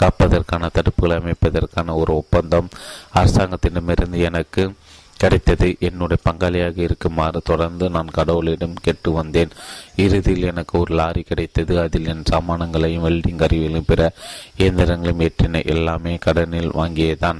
காப்பதற்கான 0.00 0.68
தடுப்புகளை 0.76 1.14
அமைப்பதற்கான 1.20 1.94
ஒரு 2.00 2.12
ஒப்பந்தம். 2.20 2.68
அரசாங்கத்திடமிருந்து 3.18 4.18
எனக்கு 4.30 4.64
கிடைத்தது. 5.16 5.76
என்னுடைய 5.80 6.22
பங்காளியாக 6.30 6.78
இருக்குமாறு 6.78 7.40
தொடர்ந்து 7.44 7.90
நான் 7.90 8.08
கடவுளிடம் 8.16 8.74
கேட்டு 8.82 9.12
வந்தேன். 9.12 9.48
இறுதியில் 9.96 10.42
எனக்கு 10.42 10.78
ஒரு 10.78 10.94
லாரி 10.94 11.22
கிடைத்தது. 11.22 11.80
அதில் 11.80 12.06
என் 12.06 12.22
சாமானங்களையும் 12.30 13.04
வெல்டிங் 13.06 13.36
கருவிகளையும் 13.36 13.84
பிற 13.86 14.12
இயந்திரங்களையும் 14.58 15.28
ஏற்றின 15.28 15.66
எல்லாமே 15.66 16.16
கடனில் 16.16 16.70
வாங்கியதான். 16.70 17.38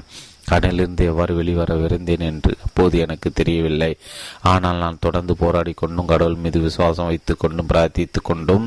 கடனிலிருந்து 0.51 1.05
எவ்வாறு 1.11 1.33
வெளிவர 1.35 1.75
விருந்தேன் 1.75 2.25
என்று 2.29 2.51
அப்போது 2.65 2.99
எனக்கு 2.99 3.29
தெரியவில்லை. 3.31 3.97
ஆனால் 4.41 4.77
நான் 4.77 5.03
தொடர்ந்து 5.05 5.35
போராடி 5.35 5.73
கொண்டும் 5.73 6.05
கடவுள் 6.05 6.35
மீது 6.35 6.59
விசுவாசம் 6.59 7.05
வைத்துக் 7.05 7.39
கொண்டும் 7.39 7.69
பிரார்த்தித்து 7.73 8.21
கொண்டும் 8.23 8.65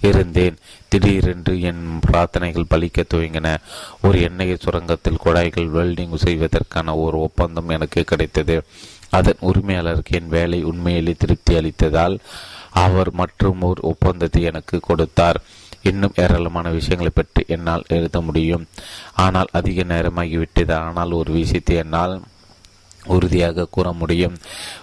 இருந்தேன். 0.00 0.58
திடீரென்று 0.88 1.60
என் 1.60 1.84
பிரார்த்தனைகள் 2.06 2.70
பலிக்க 2.74 3.04
துவங்கின. 3.14 3.56
ஒரு 4.02 4.20
எண்ணெய் 4.20 4.56
சுரங்கத்தில் 4.64 5.22
குழாய்கள் 5.24 5.70
வெல்டிங் 5.70 6.22
செய்வதற்கான 6.26 6.96
ஒரு 6.96 7.18
ஒப்பந்தம் 7.20 7.68
எனக்கு 7.68 8.04
கிடைத்தது. 8.04 8.58
அதன் 9.10 9.42
உரிமையாளருக்கு 9.42 10.18
என் 10.20 10.28
வேலை 10.28 10.62
உண்மையிலே 10.62 11.14
திருப்தி 11.18 11.54
அளித்ததால் 11.54 12.16
அவர் 12.84 13.10
மற்றும் 13.12 13.60
ஒரு 13.60 13.82
ஒப்பந்தத்தை 13.82 14.42
எனக்கு 14.42 14.76
கொடுத்தார். 14.80 15.38
இன்னும் 15.86 16.16
ஏராளமான 16.16 16.70
விஷயங்களை 16.70 17.12
பற்றி 17.14 17.42
என்னால் 17.48 17.84
எழுத 17.88 18.20
முடியும். 18.20 18.64
ஆனால் 19.14 19.52
அதிக 19.52 19.82
நேரமாகிவிட்டது. 19.82 20.72
ஆனால் 20.72 21.10
ஒரு 21.10 21.32
விஷயத்தை 21.32 21.76
என்னால் 21.76 22.14
உறுதியாக 23.06 23.68
கூற 23.70 23.92
முடியும். 23.92 24.36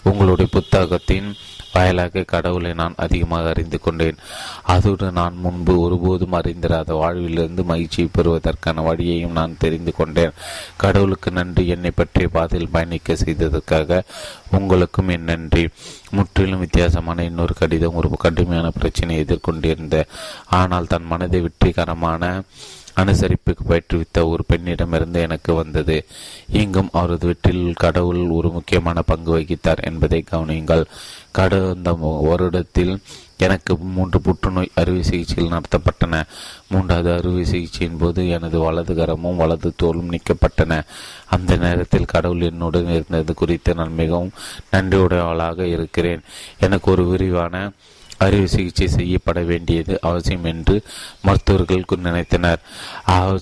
உங்களுடைய 0.04 0.51
புத்தகத்தின் 0.51 1.30
வாயிலாக 1.74 2.22
கடவுளை 2.22 2.74
நான் 2.74 2.94
அதிகமாக 2.96 3.50
அறிந்து 3.50 3.80
கொண்டேன். 3.80 4.18
அதோடு 4.64 5.12
நான் 5.12 5.36
முன்பு 5.36 5.80
ஒருபோதும் 5.80 6.34
அறிந்திராத 6.34 6.94
வாழ்விலிருந்து 6.94 7.64
மகிழ்ச்சியை 7.64 8.10
பெறுவதற்கான 8.14 8.82
வழியையும் 8.82 9.32
நான் 9.32 9.58
தெரிந்து 9.58 9.94
கொண்டேன். 9.94 10.32
கடவுளுக்கு 10.78 11.32
நன்றி. 11.32 11.68
என்னை 11.68 11.92
பற்றிய 11.96 12.28
பாதையில் 12.28 12.70
பயணிக்க 12.70 13.16
செய்ததற்காக 13.16 14.04
உங்களுக்கும் 14.52 15.08
என் 15.08 15.24
நன்றி. 15.24 15.70
முற்றிலும் 16.12 16.60
வித்தியாசமான 16.60 17.24
இன்னொரு 17.24 17.54
கடிதம் 17.54 17.94
ஒரு 17.94 18.10
கடுமையான 18.18 18.70
பிரச்சனையை 18.70 19.26
எதிர்கொண்டிருந்த 19.26 20.06
ஆனால் 20.50 20.88
தன் 20.88 21.04
மனதை 21.04 21.42
வெற்றிகரமான 21.42 22.42
அனுசரிப்புக்கு 22.96 23.64
பயிற்றுவித்த 23.70 24.28
ஒரு 24.28 24.44
பெண்ணிடமிருந்து 24.50 25.20
எனக்கு 25.22 25.54
வந்தது. 25.54 26.06
இங்கும் 26.52 26.90
அவரது 26.92 27.26
வீட்டில் 27.26 27.74
கடவுள் 27.74 28.30
ஒரு 28.30 28.50
முக்கியமான 28.50 29.02
பங்கு 29.02 29.40
வகித்தார் 29.40 29.82
என்பதை 29.84 30.24
கவனியுங்கள். 30.32 30.86
கடந்த 31.34 31.92
வருடத்தில் 32.30 32.96
எனக்கு 33.38 33.78
மூன்று 33.78 34.22
புற்றுநோய் 34.22 34.72
அறுவை 34.76 35.04
சிகிச்சைகள் 35.04 35.58
நடத்தப்பட்டன. 35.58 36.24
மூன்றாவது 36.70 37.14
அறுவை 37.14 37.44
சிகிச்சையின் 37.44 37.98
போது 38.00 38.30
எனது 38.30 38.60
வலது 38.60 38.94
கரமும் 38.94 39.36
வலது 39.36 39.74
தோலும் 39.76 40.12
நீக்கப்பட்டன. 40.12 40.82
அந்த 41.30 41.56
நேரத்தில் 41.56 42.12
கடவுள் 42.14 42.42
என்னுடன் 42.42 42.90
இருந்தது 42.90 43.34
குறித்து 43.34 43.76
நான் 43.76 43.94
மிகவும் 43.94 44.32
நன்றியுடையவளாக 44.72 45.60
இருக்கிறேன். 45.60 46.22
எனக்கு 46.60 46.92
ஒரு 46.92 47.06
விரிவான 47.08 47.72
அறுவை 48.26 48.48
சிகிச்சை 48.54 48.88
செய்யப்பட 48.98 49.40
வேண்டியது 49.52 49.96
அவசியம் 50.10 50.48
என்று 50.54 50.76
மருத்துவர்கள் 51.26 51.86
நினைத்தனர். 52.08 52.62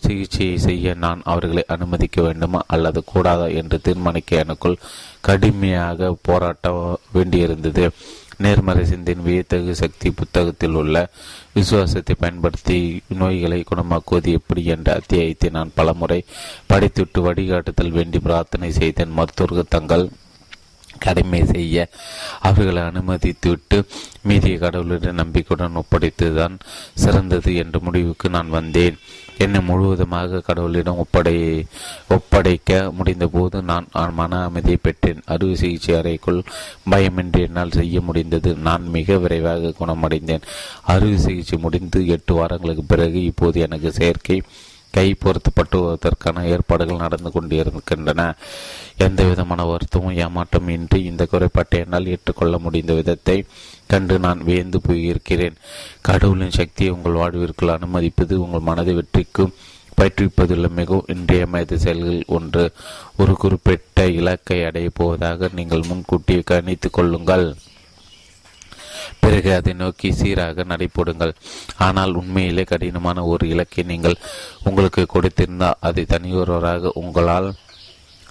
சிகிச்சையை 0.05 0.57
செய்ய 0.67 0.93
நான் 1.03 1.21
அவர்களை 1.31 1.63
அனுமதிக்க 1.75 2.17
வேண்டுமா 2.27 2.61
அல்லது 2.75 3.01
கூடாதா 3.11 3.47
என்று 3.61 3.79
தீர்மானிக்க 3.87 4.43
எனக்குள் 4.45 4.81
கடுமையாக 5.27 6.15
போராட்ட 6.27 6.69
வேண்டியிருந்தது. 7.15 7.85
நேர்மறை 8.43 8.83
சிந்தின் 8.91 9.25
வியத்தகு 9.25 9.73
சக்தி 9.81 10.07
புத்தகத்தில் 10.19 10.77
உள்ள 10.79 10.95
விசுவாசத்தை 11.57 12.13
பயன்படுத்தி 12.21 12.77
நோய்களை 13.19 13.59
குணமாக்குவது 13.63 14.29
எப்படி 14.37 14.61
என்ற 14.75 14.87
அத்தியாயத்தை 14.99 15.49
நான் 15.57 15.73
பலமுறை 15.75 16.19
படித்துவிட்டு 16.71 17.21
வழிகாட்டுதல் 17.27 17.93
வேண்டி 17.97 18.19
பிரார்த்தனை 18.27 18.69
செய்தேன். 18.79 19.15
மருத்துவர்கள் 19.19 19.73
தங்கள் 19.75 20.05
கடமை 20.99 21.45
செய்ய 21.45 21.87
அவர்களை 22.39 22.81
அனுமதித்துவிட்டு 22.81 23.85
மீதிய 24.27 24.57
கடவுளுடன் 24.57 25.15
நம்பிக்கையுடன் 25.15 25.83
ஒப்படைத்துதான் 25.83 26.59
சிறந்தது 26.93 27.55
என்ற 27.55 27.79
முடிவுக்கு 27.81 28.29
நான் 28.29 28.49
வந்தேன். 28.49 28.97
என்னை 29.37 29.61
முழுவதுமாக 29.61 30.41
கடவுளிடம் 30.47 30.99
ஒப்படை 31.03 31.65
ஒப்படைக்க 32.09 32.91
முடிந்தபோது 32.97 33.61
நான் 33.61 33.87
மன 34.13 34.43
அமைதியை 34.43 34.77
பெற்றேன். 34.81 35.21
அறுவை 35.25 35.55
சிகிச்சை 35.55 35.95
அறைக்குள் 35.95 36.43
பயமின்றி 36.91 37.39
என்னால் 37.39 37.71
செய்ய 37.71 38.01
முடிந்தது. 38.01 38.53
நான் 38.55 38.89
மிக 38.89 39.17
விரைவாக 39.17 39.73
குணமடைந்தேன். 39.79 40.41
அறுவை 40.83 41.17
சிகிச்சை 41.17 41.59
முடிந்து 41.59 42.07
எட்டு 42.07 42.33
வாரங்களுக்கு 42.33 42.83
பிறகு 42.83 43.23
இப்போது 43.23 43.59
எனக்கு 43.59 43.91
செயற்கை 43.91 44.41
கை 44.91 45.15
பொருத்தப்பட்டுவதற்கான 45.19 46.43
ஏற்பாடுகள் 46.43 46.97
நடந்து 46.97 47.31
கொண்டிருக்கின்றன. 47.31 48.35
எந்த 48.97 49.23
விதமான 49.23 49.63
வருத்தமும் 49.63 50.17
ஏமாற்றம் 50.17 50.67
இன்றி 50.67 51.03
இந்த 51.03 51.27
குறைபாட்டை 51.31 51.79
என்னால் 51.79 52.07
ஏற்றுக்கொள்ள 52.07 52.57
முடிந்த 52.57 52.93
விதத்தை 52.93 53.45
கண்டு 53.87 54.19
நான் 54.19 54.43
வியந்து 54.43 54.81
போயிருக்கிறேன். 54.87 55.55
கடவுளின் 56.01 56.49
சக்தியை 56.49 56.93
உங்கள் 56.93 57.13
வாழ்விற்குள் 57.13 57.69
அனுமதிப்பது 57.69 58.41
உங்கள் 58.41 58.59
மனதை 58.59 58.95
வெற்றிக்கும் 58.95 59.53
பயிற்றுவிப்பதுள்ள 59.97 60.69
மிகவும் 60.69 61.05
இன்றியமையாத 61.07 61.77
செயல்கள் 61.77 62.23
ஒன்று. 62.27 62.71
ஒரு 63.17 63.33
குறிப்பிட்ட 63.33 64.07
இலக்கை 64.07 64.63
அடையப் 64.63 64.95
போவதாக 64.95 65.49
நீங்கள் 65.53 65.83
முன்கூட்டியே 65.87 66.43
கணித்துக் 66.51 66.93
கொள்ளுங்கள். 66.93 67.55
பிறகு 69.19 69.53
அதை 69.53 69.73
நோக்கி 69.73 70.11
சீராக 70.13 70.63
நடைபோடுங்கள். 70.63 71.33
ஆனால் 71.77 72.13
உண்மையிலே 72.13 72.63
கடினமான 72.63 73.23
ஒரு 73.23 73.47
இலக்கை 73.47 73.83
நீங்கள் 73.83 74.21
உங்களுக்கு 74.63 75.05
கொடுத்திருந்தால் 75.13 75.81
அதை 75.81 76.05
தனியொருவராக 76.09 76.91
உங்களால் 76.93 77.53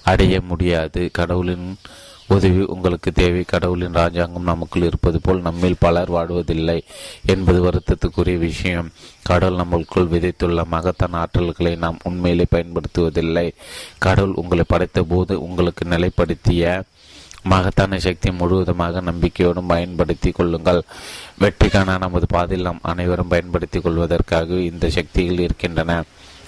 அடைய 0.02 0.40
முடியாது. 0.40 1.10
கடவுளின் 1.12 1.76
உதவி 2.28 2.62
உங்களுக்கு 2.62 3.12
தேவை. 3.12 3.42
கடவுளின் 3.46 3.92
ராஜாங்கம் 3.92 4.42
நமக்குள் 4.42 4.82
இருப்பது 4.82 5.20
போல் 5.20 5.40
நம்மில் 5.40 5.80
பலர் 5.80 6.12
வாடுவதில்லை 6.12 6.76
என்பது 7.26 7.58
வருத்தத்துக்குரிய 7.66 8.38
விஷயம். 8.38 8.90
கடவுள் 9.22 9.60
நம்மளுக்குள் 9.60 10.10
விதைத்துள்ள 10.12 10.64
மகத்தான 10.64 11.18
ஆற்றல்களை 11.24 11.76
நாம் 11.76 11.98
உண்மையிலே 12.02 12.46
பயன்படுத்துவதில்லை. 12.50 13.52
கடவுள் 13.98 14.38
உங்களை 14.42 14.64
படைத்த 14.68 15.02
போது 15.02 15.42
உங்களுக்கு 15.42 15.84
நிலைப்படுத்திய 15.88 16.82
மகத்தான 17.42 17.98
சக்தி 17.98 18.30
முழுவதுமாக 18.30 19.00
நம்பிக்கையோடும் 19.00 19.66
பயன்படுத்தி 19.66 20.30
கொள்ளுங்கள். 20.30 20.82
வெற்றிக்கான 21.40 21.98
நமது 21.98 22.26
பாதையில் 22.26 22.64
நாம் 22.64 22.78
அனைவரும் 22.82 23.28
பயன்படுத்தி 23.28 23.80
கொள்வதற்காக 23.80 24.54
இந்த 24.54 24.90
சக்திகள் 24.90 25.38
இருக்கின்றன. 25.38 26.02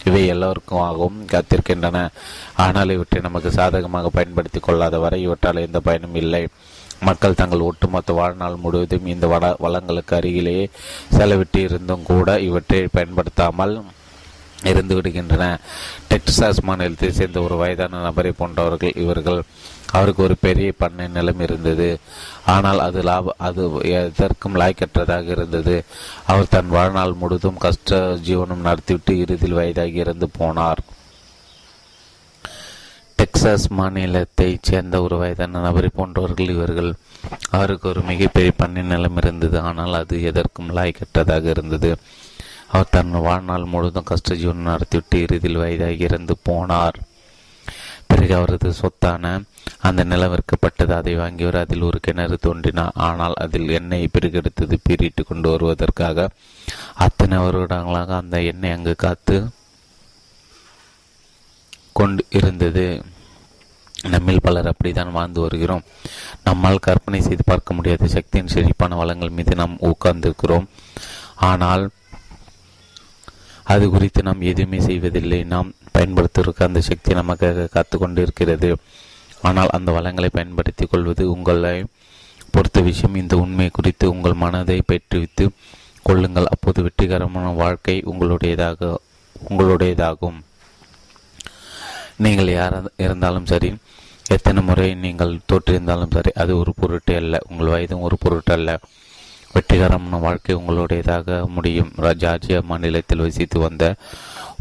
இவை 0.05 0.29
எல்லோருக்குமாகவும் 0.33 1.19
காத்திருக்கின்றன. 1.33 2.09
ஆனால் 2.57 2.91
இவற்றை 2.91 3.23
நமக்கு 3.23 3.51
சாதகமாக 3.51 4.09
பயன்படுத்தி 4.09 4.61
கொள்ளாத 4.61 4.99
வரை 4.99 5.23
இவற்றால் 5.23 5.57
எந்த 5.57 5.81
பயனும் 5.81 6.15
இல்லை. 6.15 6.49
மக்கள் 7.01 7.35
தங்கள் 7.35 7.59
ஒட்டுமொத்த 7.59 8.13
வாழ்நாள் 8.13 8.57
முழுவதும் 8.57 9.07
இந்த 9.07 9.27
வள 9.27 9.57
வளங்களுக்கு 9.63 10.15
அருகிலேயே 10.15 10.71
செலவிட்டு 11.17 11.57
இருந்தும் 11.57 12.03
கூட 12.03 12.41
இவற்றை 12.41 12.89
பயன்படுத்தாமல் 12.93 13.83
இருந்து 14.65 15.01
விடுகின்றன. 15.01 15.59
டெக்சாஸ் 16.11 16.63
மாநிலத்தை 16.63 17.13
சேர்ந்த 17.13 17.41
ஒரு 17.41 17.57
வயதான 17.57 18.01
நபரை 18.01 18.33
போன்றவர்கள் 18.33 18.97
இவர்கள் 18.97 19.43
அவருக்கு 19.93 20.23
ஒரு 20.23 20.37
பெரிய 20.41 20.73
பண்ணை 20.79 21.09
நிலம் 21.09 21.41
இருந்தது. 21.41 21.99
ஆனால் 22.47 22.79
அது 22.79 23.03
லாப 23.03 23.35
அது 23.39 23.71
எதற்கும் 23.83 24.57
லாய்க்கற்றதாக 24.57 25.29
இருந்தது. 25.29 25.85
அவர் 26.27 26.49
தன் 26.49 26.69
வாழ்நாள் 26.69 27.13
முழுதும் 27.13 27.57
கஷ்ட 27.57 28.01
ஜீவனம் 28.07 28.67
நடத்திவிட்டு 28.69 29.19
இறுதியில் 29.19 29.59
வயதாகி 29.59 29.93
இறந்து 29.93 30.31
போனார். 30.39 30.83
டெக்சாஸ் 33.19 33.67
மாநிலத்தைச் 33.79 34.63
சேர்ந்த 34.63 35.03
ஒரு 35.03 35.17
வயதான 35.17 35.61
நபரை 35.61 35.91
போன்றவர்கள் 35.95 36.49
இவர்கள் 36.49 36.95
அவருக்கு 37.51 37.89
ஒரு 37.89 38.01
மிகப்பெரிய 38.01 38.53
பண்ணை 38.57 38.83
நிலம் 38.83 39.17
இருந்தது. 39.17 39.61
ஆனால் 39.61 39.93
அது 39.93 40.23
எதற்கும் 40.23 40.77
லாய்க்கற்றதாக 40.77 41.45
இருந்தது. 41.45 41.97
அவர் 42.73 42.93
தன் 42.95 43.15
வாழ்நாள் 43.27 43.71
முழுவதும் 43.73 44.09
கஷ்ட 44.11 44.35
ஜீவனம் 44.35 44.71
நடத்திவிட்டு 44.71 45.17
இறுதியில் 45.25 45.63
வயதாகி 45.63 46.05
இறந்து 46.07 46.35
போனார். 46.49 46.99
பிறகு 48.11 48.33
அவரது 48.39 48.71
சொத்தான 48.81 49.25
அந்த 49.87 50.01
நிலம் 50.11 50.33
விற்கப்பட்டது. 50.33 50.93
அதை 50.99 51.13
வாங்கியவர் 51.17 51.59
அதில் 51.61 51.87
ஒரு 51.89 51.99
கிணறு 52.01 52.37
தோன்றினார் 52.47 52.97
ஆனால் 53.07 53.37
அதில் 53.45 53.71
எண்ணெய் 53.79 54.13
பிறகெடுத்தது 54.15 54.77
பீறிட்டு 54.87 55.23
கொண்டு 55.31 55.49
வருவதற்காக 55.53 56.29
அத்தனை 57.07 57.39
வருடங்களாக 57.45 58.11
அந்த 58.17 58.37
எண்ணெய் 58.51 58.75
அங்கு 58.77 58.95
காத்து 59.05 59.37
கொண்டு 62.01 62.25
இருந்தது. 62.39 62.87
நம்மில் 64.13 64.45
பலர் 64.47 64.71
அப்படித்தான் 64.71 65.17
வாழ்ந்து 65.17 65.41
வருகிறோம். 65.41 65.87
நம்மால் 66.45 66.85
கற்பனை 66.87 67.21
செய்து 67.27 67.45
பார்க்க 67.47 67.75
முடியாத 67.75 68.07
சக்தியின் 68.17 68.53
செழிப்பான 68.55 68.97
வளங்கள் 69.01 69.37
மீது 69.39 69.55
நாம் 69.61 69.83
உட்கார்ந்திருக்கிறோம். 69.91 70.69
ஆனால் 71.51 71.85
அது 73.65 73.85
குறித்து 73.91 74.23
நாம் 74.23 74.41
எதுவுமே 74.41 74.81
செய்வதில்லை. 74.81 75.45
நாம் 75.45 75.69
பயன்படுத்துவதற்கு 75.93 76.65
அந்த 76.65 76.81
சக்தி 76.81 77.15
நமக்காக 77.15 77.69
காத்து 77.69 77.99
கொண்டிருக்கிறது 77.99 78.71
ஆனால் 79.43 79.75
அந்த 79.77 79.93
வளங்களை 79.93 80.31
பயன்படுத்திக் 80.33 80.91
கொள்வது 80.91 81.23
உங்களை 81.31 81.85
பொறுத்த 82.51 82.81
விஷயம். 82.81 83.15
இந்த 83.15 83.37
உண்மை 83.37 83.69
குறித்து 83.73 84.07
உங்கள் 84.11 84.41
மனதை 84.43 84.83
பயிற்றுவித்து 84.89 85.47
கொள்ளுங்கள். 86.03 86.51
அப்போது 86.51 86.83
வெற்றிகரமான 86.83 87.53
வாழ்க்கை 87.63 88.03
உங்களுடையதாக 88.13 88.97
உங்களுடையதாகும். 89.51 90.39
நீங்கள் 92.17 92.49
யாராக 92.49 92.91
இருந்தாலும் 92.97 93.47
சரி 93.47 93.75
எத்தனை 94.29 94.63
முறை 94.63 94.95
நீங்கள் 94.95 95.33
தோற்றிருந்தாலும் 95.53 96.13
சரி 96.13 96.31
அது 96.33 96.53
ஒரு 96.59 96.73
பொருட்டு 96.81 97.15
அல்ல. 97.17 97.39
உங்கள் 97.51 97.73
வயதும் 97.75 98.01
ஒரு 98.01 98.17
பொருட்டு 98.19 98.53
அல்ல 98.53 98.79
வெற்றிகரமான 99.53 100.21
வாழ்க்கை 100.27 100.55
உங்களுடையதாக 100.57 101.47
முடியும். 101.57 101.91
ஜார்ஜியா 102.23 102.61
மாநிலத்தில் 102.71 103.25
வசித்து 103.27 103.59
வந்த 103.61 103.95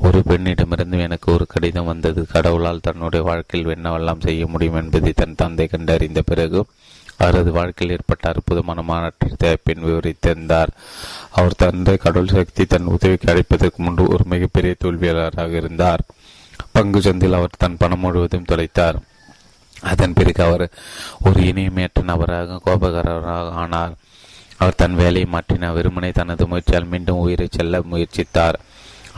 ஒரு 0.05 0.19
பெண்ணிடமிருந்து 0.29 0.99
எனக்கு 1.07 1.27
ஒரு 1.33 1.45
கடிதம் 1.47 1.89
வந்தது. 1.91 2.21
கடவுளால் 2.33 2.85
தன்னுடைய 2.87 3.25
வாழ்க்கையில் 3.25 3.73
என்னவெல்லாம் 3.75 4.25
செய்ய 4.27 4.47
முடியும் 4.47 4.79
என்பதை 4.81 5.11
தன் 5.15 5.39
தந்தை 5.41 5.67
கண்டறிந்த 5.67 6.21
பிறகு 6.21 6.61
அவரது 7.17 7.51
வாழ்க்கையில் 7.51 7.95
ஏற்பட்ட 7.95 8.25
அற்புதமான 8.29 8.81
மாற்றத்தை 8.81 9.49
பெண் 9.63 9.83
விவரித்திருந்தார் 9.83 10.71
அவர் 11.29 11.59
தந்தை 11.63 11.95
கடவுள் 11.97 12.35
சக்தி 12.37 12.65
தன் 12.65 12.91
உதவிக்கு 12.95 13.27
அழைப்பதற்கு 13.33 13.79
முன்பு 13.85 14.03
ஒரு 14.13 14.23
மிகப்பெரிய 14.33 14.75
தோல்வியாளராக 14.83 15.53
இருந்தார். 15.61 16.03
பங்கு 16.71 16.99
சந்தில் 16.99 17.37
அவர் 17.39 17.59
தன் 17.63 17.77
பணம் 17.77 17.99
முழுவதும் 17.99 18.49
தொலைத்தார். 18.49 18.97
அதன் 19.81 20.15
பிறகு 20.17 20.41
அவர் 20.43 20.65
ஒரு 21.25 21.39
இனிமையற்ற 21.51 22.01
நபராக 22.09 22.59
கோபகரராக 22.65 23.49
ஆனார். 23.63 23.93
அவர் 24.61 24.79
தன் 24.81 24.97
வேலையை 25.01 25.27
மாற்றினார் 25.33 25.75
வெறுமனை 25.77 26.11
தனது 26.11 26.45
முயற்சியால் 26.51 26.91
மீண்டும் 26.93 27.21
உயிரை 27.25 27.47
செல்ல 27.57 27.79
முயற்சித்தார். 27.91 28.57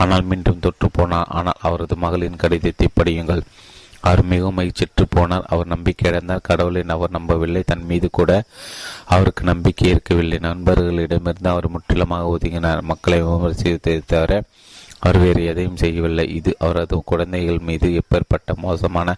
ஆனால் 0.02 0.24
மீண்டும் 0.30 0.62
தொற்று 0.64 0.88
போனார். 0.98 1.30
ஆனால் 1.38 1.60
அவரது 1.66 1.96
மகளின் 2.04 2.40
கடிதத்தை 2.42 2.88
படியுங்கள். 3.00 3.42
அவர் 4.08 4.22
மிகவும் 4.30 4.56
மகிழ்ச்சிற்று 4.58 5.04
போனார். 5.16 5.44
அவர் 5.52 5.66
நம்பிக்கை 5.66 6.06
இழந்தார். 6.10 6.46
கடவுளை 6.48 6.80
அவர் 6.94 7.14
நம்பவில்லை. 7.16 7.62
தன் 7.70 7.84
மீது 7.90 8.08
கூட 8.10 8.30
அவருக்கு 9.16 9.42
நம்பிக்கை 9.50 9.86
இருக்கவில்லை. 9.90 10.38
நண்பர்களிடமிருந்து 10.48 11.50
அவர் 11.54 11.68
முற்றிலுமாக 11.74 12.32
ஒதுங்கினார். 12.34 12.82
மக்களை 12.90 13.18
விமர்சித்ததை 13.22 13.98
தவிர 14.12 14.42
அவர் 15.00 15.18
வேறு 15.22 15.40
எதையும் 15.50 15.80
செய்யவில்லை. 15.82 16.24
இது 16.38 16.50
அவரது 16.58 16.96
குழந்தைகள் 17.10 17.64
மீது 17.68 17.88
எப்பேற்பட்ட 18.00 18.54
மோசமான 18.56 19.16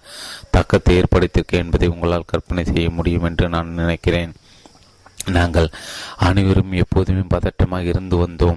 தாக்கத்தை 0.51 0.95
ஏற்படுத்தியிருக்க 1.01 1.65
என்பதை 1.65 1.89
உங்களால் 1.89 2.31
கற்பனை 2.33 2.65
செய்ய 2.65 2.89
முடியும் 2.91 3.27
என்று 3.31 3.49
நான் 3.49 3.77
நினைக்கிறேன். 3.83 4.33
நாங்கள் 5.31 5.71
அனைவரும் 6.17 6.73
எப்போதுமே 6.73 7.21
பதட்டமாக 7.21 7.83
இருந்து 7.83 8.27
வந்தோம். 8.27 8.57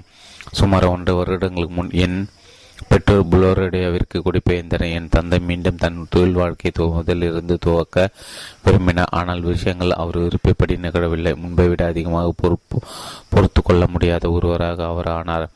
சுமார் 0.52 0.84
ஒன்றரை 0.84 1.18
வருடங்களுக்கு 1.18 1.74
முன் 1.74 1.90
என் 1.90 2.28
பெற்றோர் 2.88 3.28
புளோரடியாவிற்கு 3.28 4.18
குடிபெயர்ந்தனர். 4.24 4.92
என் 4.92 5.08
தந்தை 5.08 5.38
மீண்டும் 5.38 5.76
தன் 5.76 6.06
தொழில் 6.10 6.32
வாழ்க்கை 6.32 6.72
முதலில் 6.76 7.30
இருந்து 7.30 7.58
துவக்க 7.58 8.08
விரும்பினார். 8.62 9.10
ஆனால் 9.10 9.40
விஷயங்கள் 9.40 9.90
அவர் 9.90 10.18
விருப்பப்படி 10.18 10.76
நிகழவில்லை. 10.76 11.36
முன்பை 11.36 11.68
விட 11.68 11.86
அதிகமாக 11.86 12.32
பொறுப்பு 12.36 12.80
பொறுத்து 13.28 13.62
கொள்ள 13.62 13.86
முடியாத 13.86 14.30
ஒருவராக 14.30 14.86
அவர் 14.86 15.06
ஆனார். 15.06 15.50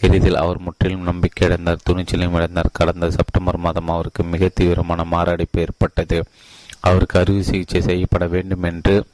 இறுதியில் 0.00 0.34
அவர் 0.34 0.58
முற்றிலும் 0.58 1.02
நம்பிக்கை 1.02 1.48
இழந்தார். 1.48 1.84
துணிச்சலையும் 1.90 2.36
இழந்தார். 2.38 2.70
கடந்த 2.72 3.10
செப்டம்பர் 3.10 3.56
மாதம் 3.56 3.88
அவருக்கு 3.88 4.24
மிக 4.24 4.48
தீவிரமான 4.48 5.04
மாரடைப்பு 5.04 5.60
ஏற்பட்டது. 5.60 6.24
அவருக்கு 6.80 7.18
அறுவை 7.18 7.42
சிகிச்சை 7.42 7.80
செய்யப்பட 7.80 8.26
வேண்டும் 8.26 8.62
என்று 8.62 9.04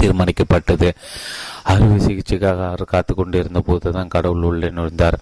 தீர்மானிக்கப்பட்டது. 0.00 0.90
அறுவை 1.62 1.98
சிகிச்சைக்காக 2.06 2.60
அவர் 2.68 2.84
காத்து 2.84 3.14
கொண்டிருந்த 3.14 3.60
போதுதான் 3.60 4.08
கடவுள் 4.08 4.46
உள்ளே 4.50 4.68
நுழைந்தார். 4.68 5.18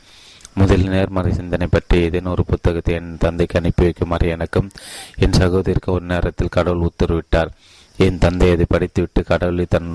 முதலில் 0.54 0.92
நேர்மறை 0.94 1.30
சிந்தனை 1.32 1.66
பற்றி 1.70 1.96
ஏதேனும் 1.98 2.32
ஒரு 2.32 2.44
புத்தகத்தை 2.44 2.94
என் 2.94 3.16
தந்தைக்கு 3.18 3.58
அனுப்பி 3.60 3.84
வைக்குமாறு 3.84 4.26
எனக்கும் 4.28 4.68
என் 5.16 5.38
சகோதரிக்கு 5.40 5.90
ஒரு 5.92 6.04
நேரத்தில் 6.04 6.54
கடவுள் 6.56 6.86
உத்தரவிட்டார். 6.88 7.50
என் 7.98 8.18
தந்தை 8.18 8.48
அதை 8.50 8.66
படித்துவிட்டு 8.68 9.22
கடவுளை 9.22 9.66
தன் 9.68 9.90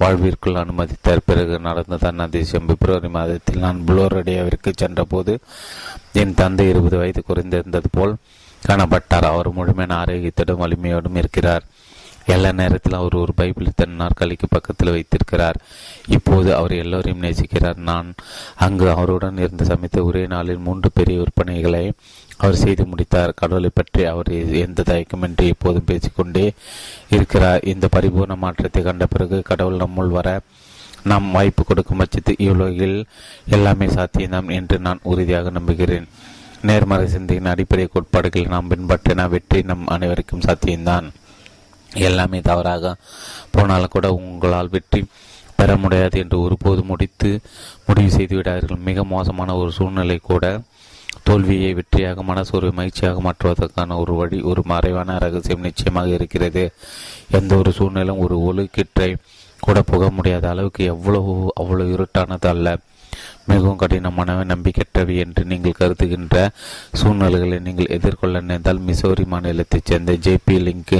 வாழ்விற்குள் 0.00 0.60
அனுமதித்தார். 0.62 1.26
பிறகு 1.26 1.58
நடந்ததான் 1.58 2.22
அதிசயம் 2.26 2.66
பிப்ரவரி 2.66 3.08
மாதத்தில் 3.08 3.64
நான் 3.64 3.84
புளோரடியாவிற்கு 3.86 4.70
சென்றபோது 4.76 5.34
என் 6.12 6.34
தந்தை 6.34 6.68
இருபது 6.68 6.96
வயது 6.96 7.22
குறைந்திருந்தது 7.28 7.90
போல் 7.90 8.14
காணப்பட்டார். 8.62 9.28
அவர் 9.32 9.50
முழுமையான 9.52 9.94
ஆரோக்கியத்திடம் 10.02 10.62
வலிமையோடும் 10.64 11.16
இருக்கிறார். 11.16 11.64
எல்லா 12.26 12.52
நேரத்திலும் 12.52 13.00
அவர் 13.00 13.14
ஒரு 13.14 13.32
பைபிளை 13.36 13.70
தன் 13.76 14.00
நாற்காலிக்கு 14.02 14.46
பக்கத்தில் 14.48 14.90
வைத்திருக்கிறார். 14.90 15.58
இப்போது 16.08 16.54
அவர் 16.54 16.72
எல்லோரையும் 16.72 17.22
நேசிக்கிறார். 17.22 17.76
நான் 17.76 18.14
அங்கு 18.56 18.90
அவருடன் 18.90 19.36
இருந்த 19.36 19.64
சமைத்த 19.64 20.04
ஒரே 20.04 20.26
நாளில் 20.26 20.64
மூன்று 20.66 20.90
பெரிய 20.94 21.22
விற்பனைகளை 21.22 21.84
அவர் 22.38 22.60
செய்து 22.64 22.84
முடித்தார். 22.86 23.34
கடவுளை 23.34 23.70
பற்றி 23.74 24.04
அவர் 24.04 24.30
எந்த 24.64 24.84
தயக்கமின்றி 24.88 25.46
இப்போதும் 25.54 25.88
பேசிக்கொண்டே 25.90 26.52
இருக்கிறார். 27.08 27.64
இந்த 27.64 27.88
பரிபூர்ண 27.96 28.36
மாற்றத்தை 28.36 28.82
கண்ட 28.82 29.06
பிறகு 29.06 29.42
கடவுள் 29.42 29.82
நம்முள் 29.84 30.16
வர 30.18 30.40
நாம் 31.04 31.30
வாய்ப்பு 31.30 31.64
கொடுக்கும் 31.64 32.00
பட்சத்து 32.00 32.32
இவ்வுலகில் 32.38 33.06
எல்லாமே 33.46 33.86
சாத்தியம்தான் 33.86 34.50
என்று 34.50 34.78
நான் 34.78 35.00
உறுதியாக 35.02 35.50
நம்புகிறேன். 35.50 36.06
நேர்மறை 36.62 37.06
சிந்தையின் 37.08 37.50
அடிப்படை 37.52 37.86
கோட்பாடுகளை 37.86 38.46
நாம் 38.46 38.68
பின்பற்றின 38.70 39.28
வெற்றி 39.28 39.62
நம் 39.62 39.86
அனைவருக்கும் 39.86 40.40
சாத்தியம்தான். 40.40 41.10
எல்லாமே 41.94 42.40
தவறாக 42.40 42.96
போனாலும் 43.50 43.88
கூட 43.88 44.12
உங்களால் 44.12 44.68
வெற்றி 44.68 45.04
பெற 45.56 45.76
முடியாது 45.76 46.18
என்று 46.18 46.40
ஒருபோது 46.40 46.82
முடித்து 46.82 47.40
முடிவு 47.86 48.10
செய்து 48.10 48.36
விடாதீர்கள். 48.36 48.86
மிக 48.88 49.04
மோசமான 49.04 49.56
ஒரு 49.56 49.72
சூழ்நிலை 49.72 50.18
கூட 50.22 50.60
தோல்வியை 51.22 51.74
வெற்றியாக 51.74 52.22
மனசோர்வை 52.22 52.72
மகிழ்ச்சியாக 52.72 53.20
மாற்றுவதற்கான 53.20 53.98
ஒரு 53.98 54.14
வழி 54.14 54.40
ஒரு 54.40 54.62
மறைவான 54.64 55.18
ரகசியம் 55.18 55.60
நிச்சயமாக 55.60 56.08
இருக்கிறது. 56.08 56.72
எந்த 57.30 57.56
ஒரு 57.56 57.72
சூழ்நிலும் 57.72 58.18
ஒரு 58.18 58.38
ஒழுக்கிற்றை 58.38 59.16
கூட 59.60 59.82
புக 59.82 60.10
முடியாத 60.10 60.48
அளவுக்கு 60.48 60.84
எவ்வளவு 60.84 61.52
அவ்வளவு 61.54 61.96
இருட்டானது 61.96 62.46
அல்ல. 62.46 62.78
மிகவும் 63.46 63.78
கடினமானவை 63.78 64.44
நம்பிக்கையற்றவை 64.46 65.16
என்று 65.16 65.44
நீங்கள் 65.44 65.78
கருதுகின்ற 65.78 66.36
சூழ்நிலைகளை 66.92 67.58
நீங்கள் 67.58 67.86
எதிர்கொள்ள 67.86 68.40
நினைந்தால் 68.40 68.80
மிசோரி 68.80 69.24
மாநிலத்தைச் 69.24 69.84
சேர்ந்த 69.84 70.12
ஜேபி 70.12 70.56
லிங்க் 70.66 70.96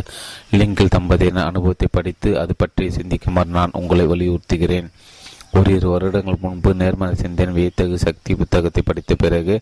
லிங்கில் 0.52 0.94
தம்பதியின் 0.96 1.44
அனுபவத்தை 1.44 1.88
படித்து 1.90 2.38
அது 2.38 2.54
பற்றி 2.56 2.88
சிந்திக்குமாறு 2.88 3.56
நான் 3.58 3.70
உங்களை 3.72 4.06
வலியுறுத்துகிறேன். 4.06 4.88
ஓரிரு 5.52 5.88
வருடங்கள் 5.88 6.36
முன்பு 6.40 6.74
நேர்மறை 6.74 7.14
சிந்தனை 7.14 7.54
வியத்தகு 7.54 7.98
சக்தி 7.98 8.34
புத்தகத்தை 8.34 8.82
படித்த 8.84 9.14
பிறகு 9.14 9.60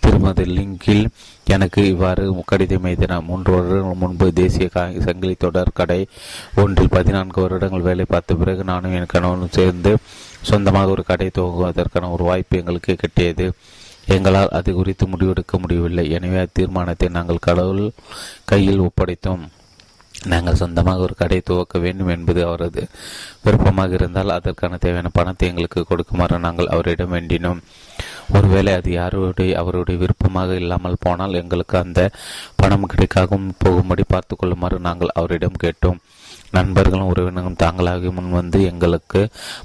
திருமதி 0.00 0.42
லிங்கில் 0.42 1.06
எனக்கு 1.44 1.86
இவ்வாறு 1.86 2.42
கடிதம் 2.44 2.84
எழுதினார் 2.84 3.22
மூன்று 3.22 3.52
வருடங்கள் 3.52 3.94
முன்பு 3.94 4.32
தேசிய 4.32 4.68
சங்கிலி 4.98 5.34
தொடர் 5.34 5.72
கடை 5.74 6.06
ஒன்றில் 6.56 6.88
பதினான்கு 6.88 7.40
வருடங்கள் 7.40 7.80
வேலை 7.80 8.04
பார்த்த 8.04 8.34
பிறகு 8.34 8.64
நானும் 8.64 8.94
என் 8.94 9.06
கணவனும் 9.06 9.50
சேர்ந்து 9.50 9.94
சொந்தமாக 10.50 10.92
ஒரு 10.94 11.02
கடை 11.10 11.28
துவங்குவதற்கான 11.38 12.10
ஒரு 12.16 12.24
வாய்ப்பு 12.30 12.60
எங்களுக்கு 12.60 12.94
கிட்டியது. 13.02 13.46
எங்களால் 14.14 14.54
அது 14.58 14.70
குறித்து 14.78 15.04
முடிவெடுக்க 15.10 15.58
முடியவில்லை. 15.62 16.04
எனவே 16.16 16.38
அத்தீர்மானத்தை 16.44 17.08
நாங்கள் 17.16 17.44
கடவுள் 17.48 17.84
கையில் 18.52 18.84
ஒப்படைத்தோம். 18.86 19.44
நாங்கள் 20.32 20.58
சொந்தமாக 20.60 21.04
ஒரு 21.04 21.14
கடை 21.20 21.38
துவக்க 21.48 21.76
வேண்டும் 21.84 22.10
என்பது 22.14 22.40
அவரது 22.48 22.82
விருப்பமாக 23.44 23.94
இருந்தால் 23.98 24.34
அதற்கான 24.36 24.76
தேவையான 24.84 25.10
பணத்தை 25.18 25.46
எங்களுக்கு 25.50 25.80
கொடுக்குமாறு 25.90 26.36
நாங்கள் 26.44 26.72
அவரிடம் 26.74 27.14
வேண்டினோம். 27.14 27.60
ஒருவேளை 28.36 28.72
அது 28.78 28.90
யாருடைய 28.98 29.52
அவருடைய 29.60 29.96
விருப்பமாக 30.02 30.58
இல்லாமல் 30.62 31.02
போனால் 31.04 31.38
எங்களுக்கு 31.40 31.76
அந்த 31.84 32.02
பணம் 32.60 32.90
கிடைக்காகவும் 32.92 33.48
போகும்படி 33.64 34.04
பார்த்து 34.14 34.36
கொள்ளுமாறு 34.36 34.78
நாங்கள் 34.88 35.16
அவரிடம் 35.20 35.60
கேட்டோம். 35.64 36.00
நண்பர்களும் 36.56 37.10
உறவினரும் 37.12 37.60
தாங்களாக 37.62 38.10
முன்வந்து 38.18 38.58
எங்களுக்கு 38.70 39.20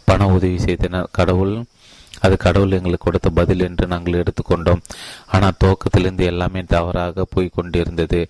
பண 0.10 0.28
உதவி 0.36 0.60
செய்தனர். 0.68 1.10
கடவுள் 1.20 1.56
அது 2.26 2.36
கடவுள் 2.44 2.76
எங்களுக்கு 2.76 3.06
கொடுத்த 3.06 3.30
பதில் 3.40 3.64
என்று 3.66 3.86
நாங்கள் 3.92 4.20
எடுத்துக்கொண்டோம். 4.22 4.80
ஆனால் 5.36 5.58
துவக்கத்திலிருந்து 5.62 6.24
எல்லாமே 6.32 6.62
தவறாக 6.76 7.26
போய் 7.34 7.50
கொண்டிருந்தது 7.58 8.22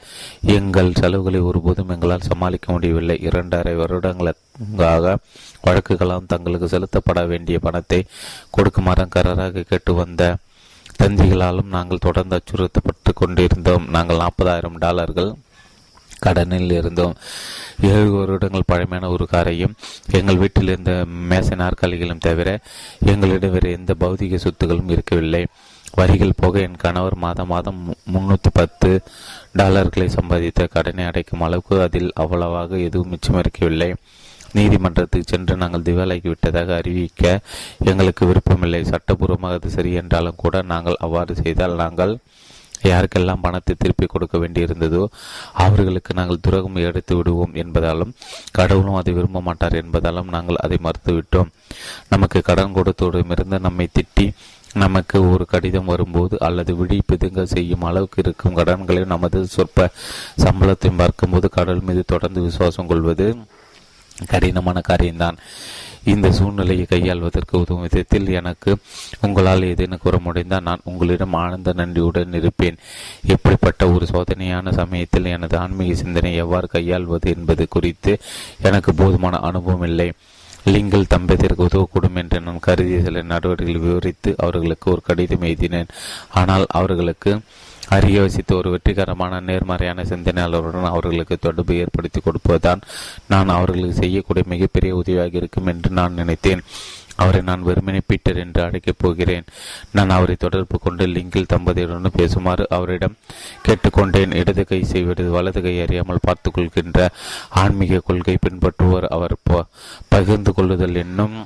எங்கள் 0.56 0.90
செலவுகளை 1.02 1.42
ஒருபோதும் 1.50 1.94
எங்களால் 1.96 2.28
சமாளிக்க 2.30 2.68
முடியவில்லை. 2.72 3.18
இரண்டரை 3.28 3.74
வருடங்களுக்காக 3.82 5.16
வழக்குகளால் 5.68 6.32
தங்களுக்கு 6.34 6.68
செலுத்தப்பட 6.74 7.22
வேண்டிய 7.32 7.60
பணத்தை 7.68 8.02
கொடுக்குமாறு 8.58 9.06
கராராக 9.16 9.66
கேட்டு 9.72 9.94
வந்த 10.02 10.24
தந்திகளாலும் 11.02 11.74
நாங்கள் 11.78 12.06
தொடர்ந்து 12.06 12.38
அச்சுறுத்தப்பட்டு 12.38 13.12
கொண்டிருந்தோம். 13.22 13.86
நாங்கள் 13.96 14.22
நாற்பதாயிரம் 14.24 14.80
டாலர்கள் 14.86 15.32
கடனில் 16.26 16.76
இருந்தோம் 16.80 17.16
ஏழு 17.92 18.10
வருடங்கள் 18.16 18.70
பழமையான 18.72 19.10
ஒரு 19.16 19.26
காரையும் 19.34 19.74
எங்கள் 20.20 20.42
வீட்டில் 20.42 20.72
இருந்த 20.72 20.94
மேசை 21.32 21.56
நாற்காலிகளும் 21.62 22.24
தவிர 22.28 22.50
எங்களிடம் 23.14 23.54
வேறு 23.56 23.72
எந்த 23.78 23.94
பௌதிக 24.04 24.40
சொத்துகளும் 24.46 24.94
இருக்கவில்லை. 24.96 25.44
வரிகள் 25.98 26.40
போக 26.42 26.56
என் 26.60 26.82
கணவர் 26.84 27.16
மாதம் 27.24 27.52
மாதம் 27.54 27.78
முன்னூற்றி 28.14 28.50
பத்து 28.60 28.90
டாலர்களை 29.60 30.08
சம்பாதித்த 30.16 30.68
கடனை 30.76 31.04
அடைக்கும் 31.10 31.44
அளவுக்கு 31.46 31.76
அதில் 31.86 32.12
அவ்வளவாக 32.24 32.80
எதுவும் 32.88 33.12
மிச்சம் 33.14 33.40
இருக்கவில்லை. 33.42 33.90
நீதிமன்றத்துக்கு 34.58 35.32
சென்று 35.32 35.56
நாங்கள் 35.62 35.86
திவாலாகி 35.88 36.28
விட்டதாக 36.32 36.76
அறிவிக்க 36.82 37.24
எங்களுக்கு 37.92 38.24
விருப்பமில்லை. 38.30 38.82
சட்டபூர்வமாக 38.92 39.60
அது 39.60 39.70
சரி 39.78 39.92
என்றாலும் 40.02 40.42
கூட 40.44 40.62
நாங்கள் 40.74 41.02
அவ்வாறு 41.06 41.36
செய்தால் 41.42 41.82
நாங்கள் 41.84 42.14
யாருக்கெல்லாம் 42.84 43.42
பணத்தை 43.42 43.76
திருப்பி 43.78 44.06
கொடுக்க 44.06 44.38
வேண்டியிருந்ததோ 44.38 45.08
அவர்களுக்கு 45.54 46.14
நாங்கள் 46.14 46.42
துரோகம் 46.42 46.76
எடுத்து 46.76 47.16
விடுவோம் 47.16 47.54
என்பதாலும் 47.54 48.14
கடவுளும் 48.52 48.96
அதை 48.96 49.14
விரும்ப 49.14 49.42
மாட்டார் 49.42 49.80
என்பதாலும் 49.84 50.34
நாங்கள் 50.36 50.56
அதை 50.56 50.80
மறுத்துவிட்டோம். 50.84 51.52
நமக்கு 52.10 52.42
கடன் 52.42 52.76
கொடுத்தோடமிருந்து 52.76 53.60
நம்மை 53.60 53.88
திட்டி 54.00 54.28
நமக்கு 54.74 55.30
ஒரு 55.30 55.46
கடிதம் 55.46 55.86
வரும்போது 55.86 56.40
அல்லது 56.40 56.76
விழி 56.76 57.02
பிதுங்க 57.12 57.44
செய்யும் 57.44 57.82
அளவுக்கு 57.82 58.22
இருக்கும் 58.24 58.54
கடன்களை 58.54 59.04
நமது 59.06 59.48
சொற்ப 59.48 59.92
சம்பளத்தையும் 60.44 60.98
பார்க்கும்போது 60.98 61.50
கடவுள் 61.50 61.88
மீது 61.90 62.04
தொடர்ந்து 62.08 62.42
விசுவாசம் 62.42 62.88
கொள்வது 62.88 63.38
கடினமான 64.28 64.82
காரியம்தான். 64.82 65.38
இந்த 66.04 66.32
சூழ்நிலையை 66.32 66.86
கையாள்வதற்கு 66.90 67.60
உதவும் 67.60 67.82
விதத்தில் 67.82 68.30
எனக்கு 68.30 68.78
உங்களால் 69.22 69.64
ஏதேனும் 69.64 70.00
கூற 70.02 70.20
முடிந்தால் 70.20 70.62
நான் 70.62 70.80
உங்களிடம் 70.84 71.34
ஆனந்த 71.34 71.74
நன்றியுடன் 71.74 72.34
இருப்பேன். 72.34 72.78
எப்படிப்பட்ட 73.26 73.90
ஒரு 73.90 74.08
சோதனையான 74.14 74.72
சமயத்தில் 74.72 75.26
எனது 75.26 75.58
ஆன்மீக 75.58 75.94
சிந்தனை 75.94 76.36
எவ்வாறு 76.36 76.68
கையாள்வது 76.68 77.36
என்பது 77.36 77.68
குறித்து 77.68 78.20
எனக்கு 78.62 78.94
போதுமான 78.94 79.38
அனுபவம் 79.38 79.82
இல்லை. 79.82 80.12
லிங்கல் 80.66 81.12
தம்பதியருக்கு 81.16 81.68
உதவக்கூடும் 81.68 82.16
என்று 82.16 82.42
நான் 82.42 82.60
கருதிய 82.60 83.02
சில 83.02 83.22
நடவடிக்கைகளை 83.22 83.82
விவரித்து 83.82 84.36
அவர்களுக்கு 84.38 84.92
ஒரு 84.92 85.02
கடிதம் 85.02 85.42
எழுதினேன். 85.42 85.88
ஆனால் 86.30 86.66
அவர்களுக்கு 86.68 87.40
அறிய 87.90 88.22
வசித்த 88.22 88.56
ஒரு 88.56 88.70
வெற்றிகரமான 88.70 89.40
நேர்மறையான 89.40 90.04
சிந்தனையாளருடன் 90.04 90.92
அவர்களுக்கு 90.94 91.38
தொடர்பு 91.38 91.76
ஏற்படுத்தி 91.76 92.22
கொடுப்பதுதான் 92.22 92.82
நான் 93.28 93.50
அவர்களுக்கு 93.50 93.94
செய்யக்கூடிய 93.94 94.46
மிகப்பெரிய 94.48 94.96
உதவியாக 94.96 95.38
இருக்கும் 95.38 95.66
என்று 95.66 95.90
நான் 95.90 96.14
நினைத்தேன். 96.14 96.64
அவரை 97.16 97.42
நான் 97.42 97.64
வெறுமனே 97.64 98.00
பீட்டர் 98.06 98.38
என்று 98.38 98.62
அழைக்கப் 98.64 99.00
போகிறேன். 99.00 99.46
நான் 99.92 100.10
அவரை 100.10 100.36
தொடர்பு 100.40 100.80
கொண்டு 100.80 101.08
லிங்கில் 101.08 101.52
தம்பதியுடன் 101.54 102.18
பேசுமாறு 102.18 102.66
அவரிடம் 102.70 103.16
கேட்டுக்கொண்டேன். 103.68 104.36
இடது 104.36 104.66
கை 104.66 104.84
செய்வது 104.84 105.30
வலது 105.30 105.62
கை 105.62 105.82
அறியாமல் 105.82 106.26
பார்த்து 106.28 106.52
கொள்கின்ற 106.52 107.10
ஆன்மீக 107.50 108.02
கொள்கை 108.06 108.38
பின்பற்றுவோர் 108.46 109.08
அவர் 109.18 109.36
பகிர்ந்து 110.10 110.54
கொள்ளுதல் 110.54 110.96
என்னும் 110.96 111.38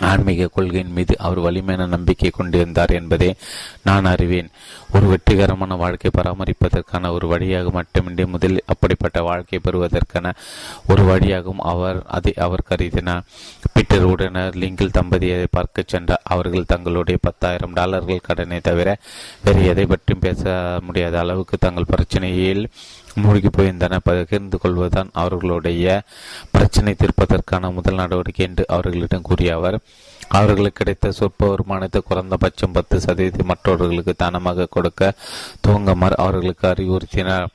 ஆன்மீக 0.00 0.46
கொள்கையின் 0.46 0.92
மீது 0.92 1.18
அவர் 1.18 1.38
வலிமையான 1.38 1.86
நம்பிக்கை 1.86 2.30
கொண்டிருந்தார் 2.30 2.90
என்பதை 2.90 3.34
நான் 3.82 4.04
அறிவேன். 4.04 4.50
ஒரு 4.94 5.06
வெற்றிகரமான 5.06 5.74
வாழ்க்கை 5.74 6.10
பராமரிப்பதற்கான 6.14 7.12
ஒரு 7.12 7.28
வழியாக 7.28 7.70
மட்டுமின்றி 7.70 8.26
முதலில் 8.26 8.62
அப்படிப்பட்ட 8.66 9.22
வாழ்க்கை 9.22 9.58
பெறுவதற்கான 9.58 10.32
ஒரு 10.88 11.04
வழியாகவும் 11.04 11.58
அவர் 11.58 12.02
அதை 12.06 12.34
அவர் 12.34 12.66
கருதினார். 12.70 13.26
பீட்டர் 13.72 14.08
உடனர் 14.08 14.54
லிங்கில் 14.54 14.96
தம்பதியை 14.98 15.46
பார்க்க 15.50 15.82
சென்றார் 15.86 16.20
அவர்கள் 16.24 16.64
தங்களுடைய 16.66 17.18
பத்தாயிரம் 17.22 17.72
டாலர்கள் 17.72 18.20
கடனை 18.22 18.60
தவிர 18.60 18.98
வேறு 19.44 19.66
எதை 19.66 19.86
பற்றியும் 19.86 20.22
பேச 20.22 20.78
முடியாத 20.82 21.18
அளவுக்கு 21.18 21.56
தங்கள் 21.56 21.92
பிரச்சனையில் 21.96 22.66
மூழ்கி 23.22 23.50
போயிருந்தன 23.56 23.98
பகிர்ந்து 24.04 24.58
கொள்வதுதான் 24.58 25.10
அவர்களுடைய 25.12 25.86
பிரச்சனை 26.50 26.94
தீர்ப்பதற்கான 26.94 27.72
முதல் 27.72 28.00
நடவடிக்கை 28.02 28.46
என்று 28.46 28.64
அவர்களிடம் 28.68 29.26
கூறிய 29.28 29.54
அவர் 29.54 29.78
அவர்களுக்கு 30.28 30.78
கிடைத்த 30.78 31.12
சொற்ப 31.12 31.48
வருமானத்தை 31.48 32.00
குறைந்தபட்சம் 32.04 32.72
பத்து 32.72 32.96
சதவீதம் 33.00 33.50
மற்றவர்களுக்கு 33.52 34.14
தானமாக 34.16 34.68
கொடுக்க 34.70 35.12
துவங்குமாறு 35.66 36.16
அவர்களுக்கு 36.24 36.66
அறிவுறுத்தினார். 36.68 37.46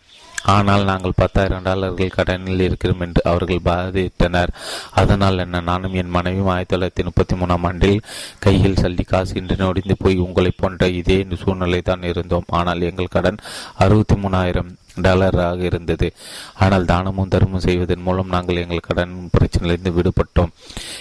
ஆனால் 0.45 0.83
நாங்கள் 0.83 1.17
பத்தாயிரம் 1.17 1.63
டாலர்கள் 1.63 2.15
கடனில் 2.15 2.59
இருக்கிறோம் 2.59 2.99
என்று 2.99 3.21
அவர்கள் 3.23 3.65
பாதித்தனர் 3.65 4.51
அதனால் 4.91 5.37
என்ன? 5.37 5.61
நானும் 5.61 5.93
என் 5.93 6.09
மனைவியும் 6.09 6.47
ஆயிரத்தி 6.47 6.75
தொள்ளாயிரத்தி 6.75 7.03
முப்பத்தி 7.03 7.35
மூணாம் 7.35 7.65
ஆண்டில் 7.69 8.03
கையில் 8.39 8.79
சல்லி 8.81 9.05
காசு 9.05 9.35
இன்று 9.35 9.55
நொடிந்து 9.55 9.95
போய் 9.97 10.15
உங்களை 10.17 10.51
போன்ற 10.57 10.87
இதே 10.87 11.25
சூழ்நிலை 11.43 11.81
தான் 11.81 12.03
இருந்தோம். 12.03 12.45
ஆனால் 12.49 12.81
எங்கள் 12.81 13.13
கடன் 13.17 13.37
அறுபத்தி 13.75 14.15
மூணாயிரம் 14.15 14.71
டாலராக 15.01 15.59
இருந்தது. 15.59 16.13
ஆனால் 16.53 16.85
தானமும் 16.85 17.27
தர்மம் 17.27 17.59
செய்வதன் 17.59 18.01
மூலம் 18.01 18.27
நாங்கள் 18.27 18.55
எங்கள் 18.55 18.79
கடன் 18.79 19.29
பிரச்சனையிலிருந்து 19.37 19.93
விடுபட்டோம் 19.97 20.51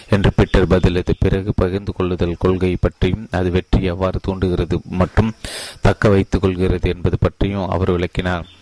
என்று 0.09 0.33
பீட்டர் 0.33 0.67
பதிலளித்து 0.67 1.15
பிறகு 1.19 1.53
பகிர்ந்து 1.57 1.93
கொள்ளுதல் 1.93 2.35
கொள்கை 2.39 2.77
பற்றியும் 2.81 3.29
அது 3.31 3.51
வெற்றி 3.51 3.83
எவ்வாறு 3.83 4.19
தூண்டுகிறது 4.21 4.81
மற்றும் 4.89 5.35
தக்க 5.81 6.09
வைத்துக் 6.09 6.41
கொள்கிறது 6.41 6.89
என்பது 6.89 7.19
பற்றியும் 7.19 7.69
அவர் 7.69 7.91
விளக்கினார். 7.91 8.61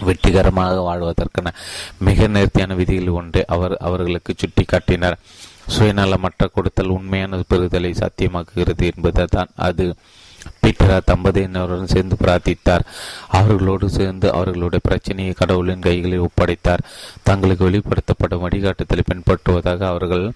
வெற்றிகரமாக 0.00 0.80
வாழ்வதற்கான 0.80 1.52
மிக 1.98 2.26
நேர்த்தியான 2.26 2.74
விதிகள் 2.74 3.08
ஒன்று 3.08 3.44
அவர் 3.46 3.76
அவர்களுக்கு 3.76 4.34
சுட்டி 4.36 4.64
காட்டினார் 4.64 5.18
சுயநலமற்ற 5.78 6.48
கொடுத்தல் 6.52 6.88
உண்மையான 6.88 7.40
பெறுதலை 7.48 7.92
சாத்தியமாக்குகிறது 7.92 8.92
என்பதுதான். 8.94 9.48
அது 9.56 9.94
பீட்டரா 10.62 10.96
தம்பதியினருடன் 11.10 11.92
சேர்ந்து 11.92 12.16
பிரார்த்தித்தார். 12.22 12.84
அவர்களோடு 13.38 13.86
சேர்ந்து 13.96 14.26
அவர்களுடைய 14.38 14.82
பிரச்சனையை 14.88 15.32
கடவுளின் 15.40 15.84
கைகளில் 15.86 16.24
ஒப்படைத்தார். 16.26 16.84
தங்களுக்கு 17.28 17.66
வெளிப்படுத்தப்படும் 17.68 18.44
வழிகாட்டுதலை 18.44 19.04
பின்பற்றுவதாக 19.10 19.86
அவர்கள் 19.92 20.26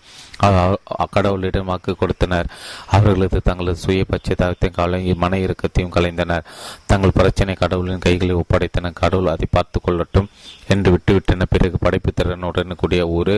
கடவுளிடம் 1.16 1.68
வாக்கு 1.70 1.92
கொடுத்தனர். 2.00 2.48
அவர்களது 2.96 3.40
தங்களது 3.48 3.82
சுய 3.84 4.04
பச்சைத்தாகத்தையும் 4.12 4.78
கலை 4.80 5.00
மன 5.24 5.38
இறுக்கத்தையும் 5.44 5.94
கலைந்தனர். 5.96 6.46
தங்கள் 6.90 7.16
பிரச்சனை 7.20 7.54
கடவுளின் 7.62 8.04
கைகளில் 8.06 8.40
ஒப்படைத்தனர் 8.42 9.00
கடவுள் 9.02 9.32
அதை 9.34 9.48
பார்த்து 9.56 9.80
கொள்ளட்டும் 9.86 10.30
என்று 10.74 10.90
விட்டுவிட்டன. 10.94 11.48
பிறகு 11.54 11.78
படைப்பு 11.86 12.12
திறனுடன் 12.12 12.80
கூடிய 12.82 13.02
ஒரு 13.18 13.36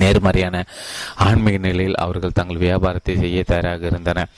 நேர்மறையான 0.00 0.56
ஆன்மீக 1.24 1.58
நிலையில் 1.66 2.00
அவர்கள் 2.04 2.36
தங்கள் 2.38 2.62
வியாபாரத்தை 2.64 3.14
செய்ய 3.24 3.42
தயாராக 3.50 3.86
இருந்தனர். 3.92 4.30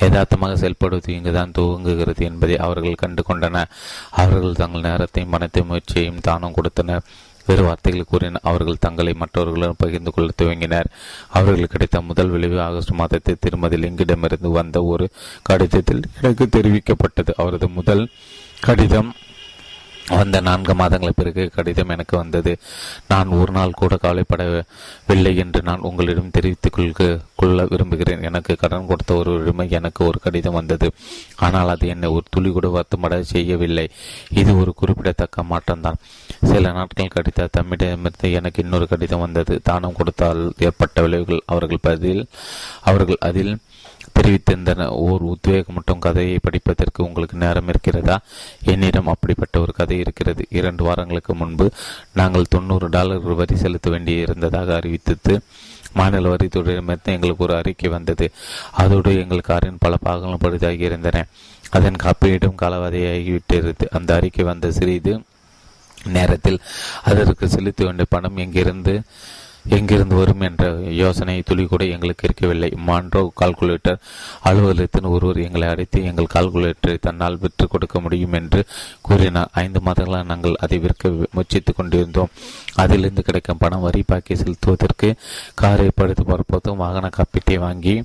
யதார்த்தமாக 0.00 0.54
செயல்படுவது 0.54 1.08
இங்குதான் 1.08 1.52
துவங்குகிறது 1.58 2.22
என்பதை 2.30 2.56
அவர்கள் 2.58 3.00
கண்டு 3.02 3.22
கொண்டனர் 3.22 3.70
அவர்கள் 4.10 4.60
தங்கள் 4.62 4.80
நேரத்தையும் 4.80 5.32
மனத்தை 5.32 5.62
முயற்சியையும் 5.62 6.20
தானும் 6.20 6.52
கொடுத்தனர். 6.52 7.04
வேறு 7.46 7.62
வார்த்தைகள் 7.62 8.08
கூறின 8.08 8.40
அவர்கள் 8.42 8.80
தங்களை 8.80 9.12
மற்றவர்களுடன் 9.14 9.74
பகிர்ந்து 9.78 10.10
கொள்ள 10.10 10.30
துவங்கினர். 10.42 10.88
அவர்கள் 11.28 11.66
கிடைத்த 11.66 12.00
முதல் 12.00 12.28
விளைவு 12.28 12.60
ஆகஸ்ட் 12.60 12.90
மாதத்தில் 12.90 13.40
திருமதி 13.40 13.76
லிங்கிடமிருந்து 13.76 14.48
வந்த 14.48 14.82
ஒரு 14.82 15.10
கடிதத்தில் 15.42 16.02
எனக்கு 16.22 16.48
தெரிவிக்கப்பட்டது. 16.56 17.34
அவரது 17.36 17.68
முதல் 17.68 18.10
கடிதம் 18.60 19.12
வந்த 20.08 20.40
நான்கு 20.40 20.74
மாதங்களுக்கு 20.74 21.22
பிறகு 21.22 21.50
கடிதம் 21.54 21.88
எனக்கு 21.88 22.16
வந்தது. 22.16 22.58
நான் 23.08 23.28
ஒரு 23.28 23.52
நாள் 23.52 23.72
கூட 23.72 23.98
கவலைப்படவில்லை 24.02 25.36
என்று 25.36 25.62
நான் 25.62 25.80
உங்களிடம் 25.80 26.30
தெரிவித்துக் 26.30 26.72
கொள்க 26.72 27.20
கொள்ள 27.36 27.64
விரும்புகிறேன். 27.64 28.22
எனக்கு 28.22 28.56
கடன் 28.56 28.86
கொடுத்த 28.86 29.14
ஒரு 29.14 29.32
உரிமை 29.32 29.70
எனக்கு 29.70 30.04
ஒரு 30.04 30.20
கடிதம் 30.20 30.52
வந்தது. 30.52 30.92
ஆனால் 31.36 31.68
அது 31.68 31.88
என்னை 31.88 32.08
ஒரு 32.08 32.24
துளி 32.30 32.50
கூட 32.50 32.68
வருத்தமட 32.68 33.20
செய்யவில்லை. 33.20 33.88
இது 34.30 34.60
ஒரு 34.60 34.74
குறிப்பிடத்தக்க 34.74 35.42
மாற்றம்தான். 35.42 36.00
சில 36.44 36.72
நாட்கள் 36.72 37.08
கடித்த 37.08 37.48
தம்மிடமிருந்து 37.58 38.32
எனக்கு 38.32 38.62
இன்னொரு 38.62 38.88
கடிதம் 38.88 39.20
வந்தது. 39.20 39.60
தானம் 39.62 39.92
கொடுத்தால் 39.92 40.52
ஏற்பட்ட 40.58 41.02
விளைவுகள் 41.02 41.42
அவர்கள் 41.46 41.78
பதில் 41.82 42.26
அவர்கள் 42.80 43.16
அதில் 43.20 43.56
தெரிவித்திருந்தன. 44.20 44.86
ஓர் 44.86 45.24
உத்வேகமட்டும் 45.24 45.98
கதையை 45.98 46.38
படிப்பதற்கு 46.42 47.04
உங்களுக்கு 47.04 47.36
நேரம் 47.36 47.68
இருக்கிறதா? 47.68 48.20
என்னிடம் 48.62 49.06
அப்படிப்பட்ட 49.06 49.60
ஒரு 49.60 49.72
கதை 49.72 49.98
இருக்கிறது. 49.98 50.46
இரண்டு 50.48 50.84
வாரங்களுக்கு 50.84 51.34
முன்பு 51.34 51.70
நாங்கள் 52.12 52.48
தொண்ணூறு 52.48 52.88
டாலர் 52.88 53.20
வரி 53.20 53.56
செலுத்த 53.56 53.90
வேண்டி 53.90 54.12
இருந்ததாக 54.12 54.74
அறிவித்தது. 54.74 55.40
மாநில 55.92 56.34
வரித்துறையிடமிருந்து 56.34 57.04
எங்களுக்கு 57.04 57.44
ஒரு 57.44 57.54
அறிக்கை 57.54 57.90
வந்தது. 57.90 58.30
அதோடு 58.72 59.18
எங்கள் 59.18 59.40
காரின் 59.40 59.78
பல 59.78 59.96
பாகங்களும் 60.04 60.40
பழுதாகி 60.44 60.80
இருந்தன. 60.80 61.26
அதன் 61.70 61.96
காப்பீடும் 62.02 62.58
காலவதையாகிவிட்டிருந்தது. 62.62 63.86
அந்த 63.90 64.14
அறிக்கை 64.14 64.44
வந்த 64.44 64.70
சிறிது 64.70 65.22
நேரத்தில் 66.04 66.60
அதற்கு 67.02 67.48
செலுத்த 67.48 67.84
வேண்டிய 67.84 68.06
பணம் 68.08 68.36
எங்கிருந்து 68.36 69.02
எங்கிருந்து 69.68 70.14
வரும் 70.14 70.40
என்ற 70.40 70.78
யோசனை 70.90 71.42
துளி 71.42 71.64
கூட 71.64 71.84
எங்களுக்கு 71.84 72.24
இருக்கவில்லை. 72.24 72.72
மாண்ட்ரோ 72.86 73.28
கால்குலேட்டர் 73.40 74.00
அலுவலகத்தின் 74.44 75.08
ஒருவர் 75.08 75.36
எங்களை 75.36 75.68
அழைத்து 75.68 76.04
எங்கள் 76.04 76.32
கால்குலேட்டரை 76.34 76.98
தன்னால் 77.00 77.38
விற்று 77.38 77.68
கொடுக்க 77.68 78.00
முடியும் 78.00 78.32
என்று 78.32 78.64
கூறினார். 79.00 79.48
ஐந்து 79.52 79.80
மாதங்களாக 79.84 80.24
நாங்கள் 80.24 80.54
அதை 80.60 80.78
விற்க 80.78 81.08
முயற்சித்துக் 81.08 81.76
கொண்டிருந்தோம். 81.76 82.28
அதிலிருந்து 82.74 83.22
கிடைக்கும் 83.22 83.58
பணம் 83.58 83.80
வரி 83.80 84.02
பாக்கி 84.06 84.34
செலுத்துவதற்கு 84.34 85.14
காரை 85.54 85.90
படுத்து 85.94 86.24
பார்ப்பதும் 86.24 86.76
வாகன 86.76 87.10
காப்பீட்டை 87.16 87.58
வாங்கி 87.58 88.02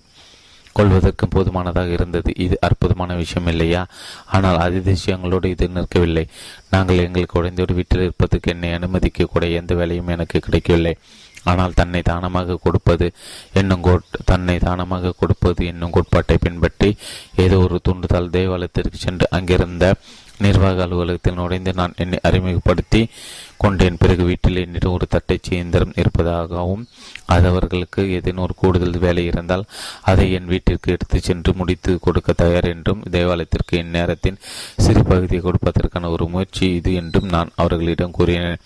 கொள்வதற்கு 0.71 1.27
போதுமானதாக 1.27 1.89
இருந்தது. 1.89 2.33
இது 2.35 2.57
அற்புதமான 2.61 3.13
விஷயம் 3.13 3.47
இல்லையா? 3.47 3.87
ஆனால் 4.25 4.57
அதிதிசயங்களோடு 4.57 5.45
இது 5.45 5.67
நிற்கவில்லை. 5.67 6.27
நாங்கள் 6.69 6.97
எங்களுக்கு 6.97 7.43
உடைந்தோடு 7.43 7.73
வீட்டில் 7.73 8.01
இருப்பதற்கு 8.01 8.51
என்னை 8.51 8.73
அனுமதிக்க 8.73 9.25
கூட 9.25 9.47
எந்த 9.47 9.75
வேலையும் 9.75 10.07
எனக்கு 10.07 10.39
கிடைக்கவில்லை. 10.39 10.97
ஆனால் 11.43 11.73
தன்னை 11.73 12.01
தானமாக 12.01 12.59
கொடுப்பது 12.63 13.11
என்னும் 13.53 14.05
தன்னை 14.25 14.57
தானமாக 14.57 15.13
கொடுப்பது 15.19 15.65
என்னும் 15.65 15.91
கோட்பாட்டை 15.91 16.37
பின்பற்றி 16.41 16.97
ஏதோ 17.35 17.57
ஒரு 17.57 17.79
தூண்டுதல் 17.83 18.29
தேவாலயத்திற்கு 18.29 18.97
சென்று 18.97 19.27
அங்கிருந்த 19.29 19.93
நிர்வாக 20.37 20.83
அலுவலகத்தில் 20.83 21.33
நுழைந்து 21.33 21.73
நான் 21.73 21.95
என்னை 21.97 22.19
அறிமுகப்படுத்தி 22.21 23.09
கொண்டேன். 23.57 23.97
பிறகு 23.97 24.23
வீட்டில் 24.23 24.55
என்னிடம் 24.55 24.91
ஒரு 24.91 25.05
தட்டை 25.09 25.39
இயந்திரம் 25.49 25.93
இருப்பதாகவும் 25.95 26.87
அது 27.25 27.47
அவர்களுக்கு 27.47 28.01
ஏதேனும் 28.17 28.43
ஒரு 28.43 28.55
கூடுதல் 28.55 28.99
வேலை 28.99 29.25
இருந்தால் 29.25 29.65
அதை 30.01 30.31
என் 30.31 30.45
வீட்டிற்கு 30.45 30.91
எடுத்து 30.91 31.19
சென்று 31.19 31.53
முடித்து 31.53 31.99
கொடுக்க 31.99 32.33
தயார் 32.33 32.67
என்றும் 32.73 33.01
தேவாலயத்திற்கு 33.11 33.77
என் 33.77 33.89
நேரத்தின் 33.89 34.39
சிறு 34.77 35.03
பகுதியை 35.03 35.41
கொடுப்பதற்கான 35.43 36.09
ஒரு 36.09 36.27
முயற்சி 36.27 36.75
இது 36.75 36.93
என்றும் 36.93 37.25
நான் 37.25 37.51
அவர்களிடம் 37.55 38.11
கூறினேன். 38.11 38.61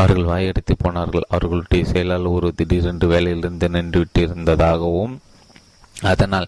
அவர்கள் 0.00 0.30
வாயடித்து 0.32 0.76
போனார்கள். 0.76 1.30
அவர்களுடைய 1.36 1.84
செயலால் 1.92 2.34
ஒரு 2.36 2.50
திடீரென்று 2.58 3.08
வேலையிலிருந்து 3.14 3.68
நின்றுவிட்டிருந்ததாகவும் 3.76 5.14
அதனால் 6.10 6.46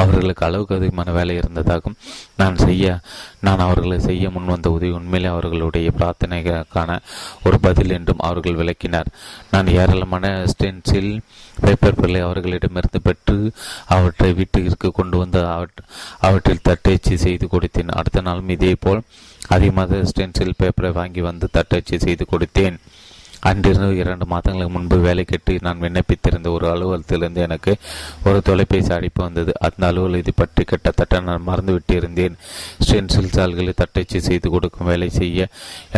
அவர்களுக்கு 0.00 0.42
அளவுக்கு 0.46 0.76
அதிகமான 0.76 1.12
வேலை 1.16 1.34
இருந்ததாகவும் 1.36 1.96
நான் 2.40 2.56
செய்ய 2.64 2.84
நான் 3.46 3.62
அவர்களை 3.64 3.96
செய்ய 4.06 4.28
முன்வந்த 4.34 4.68
உதவி 4.76 4.92
உண்மையிலே 4.98 5.28
அவர்களுடைய 5.32 5.88
பிரார்த்தனைக்கான 5.98 6.98
ஒரு 7.46 7.58
பதில் 7.66 7.94
என்றும் 7.96 8.24
அவர்கள் 8.28 8.58
விளக்கினார். 8.60 9.10
நான் 9.52 9.72
ஏராளமான 9.80 10.30
ஸ்டென்சில் 10.52 11.12
பேப்பர்களை 11.64 12.20
அவர்களிடமிருந்து 12.26 13.00
பெற்று 13.08 13.38
அவற்றை 13.96 14.30
வீட்டிற்கு 14.40 14.90
கொண்டு 15.00 15.18
வந்து 15.22 15.42
அவற்றில் 16.26 16.66
தட்டச்சு 16.68 17.16
செய்து 17.26 17.48
கொடுத்தேன். 17.52 17.96
அடுத்த 18.00 18.24
நாளும் 18.28 18.54
இதே 18.56 18.74
போல் 18.86 19.06
அதிகமாக 19.54 20.02
ஸ்டென்சில் 20.10 20.58
பேப்பரை 20.62 20.92
வாங்கி 21.00 21.20
வந்து 21.20 21.48
தட்டச்சு 21.56 21.98
செய்து 22.06 22.26
கொடுத்தேன். 22.32 22.78
அன்றிருந்து 23.48 23.96
இரண்டு 24.02 24.24
மாதங்களுக்கு 24.30 24.72
முன்பு 24.74 24.96
வேலை 25.04 25.24
கட்டி 25.24 25.54
நான் 25.66 25.82
விண்ணப்பித்திருந்த 25.82 26.48
ஒரு 26.56 26.66
அலுவலகத்திலிருந்து 26.70 27.40
எனக்கு 27.46 27.72
ஒரு 28.26 28.38
தொலைபேசி 28.46 28.90
அழைப்பு 28.96 29.20
வந்தது. 29.24 29.52
அந்த 29.66 29.82
அலுவலகம் 29.88 30.22
இது 30.22 30.32
பற்றி 30.40 30.62
கிட்டத்தட்ட 30.64 31.20
நான் 31.26 31.46
மறந்துவிட்டிருந்தேன் 31.48 32.38
ஸ்டென்சில் 32.84 33.34
சால்களை 33.36 33.74
தட்டச்சு 33.82 34.20
செய்து 34.28 34.50
கொடுக்கும் 34.54 34.90
வேலை 34.92 35.08
செய்ய 35.18 35.48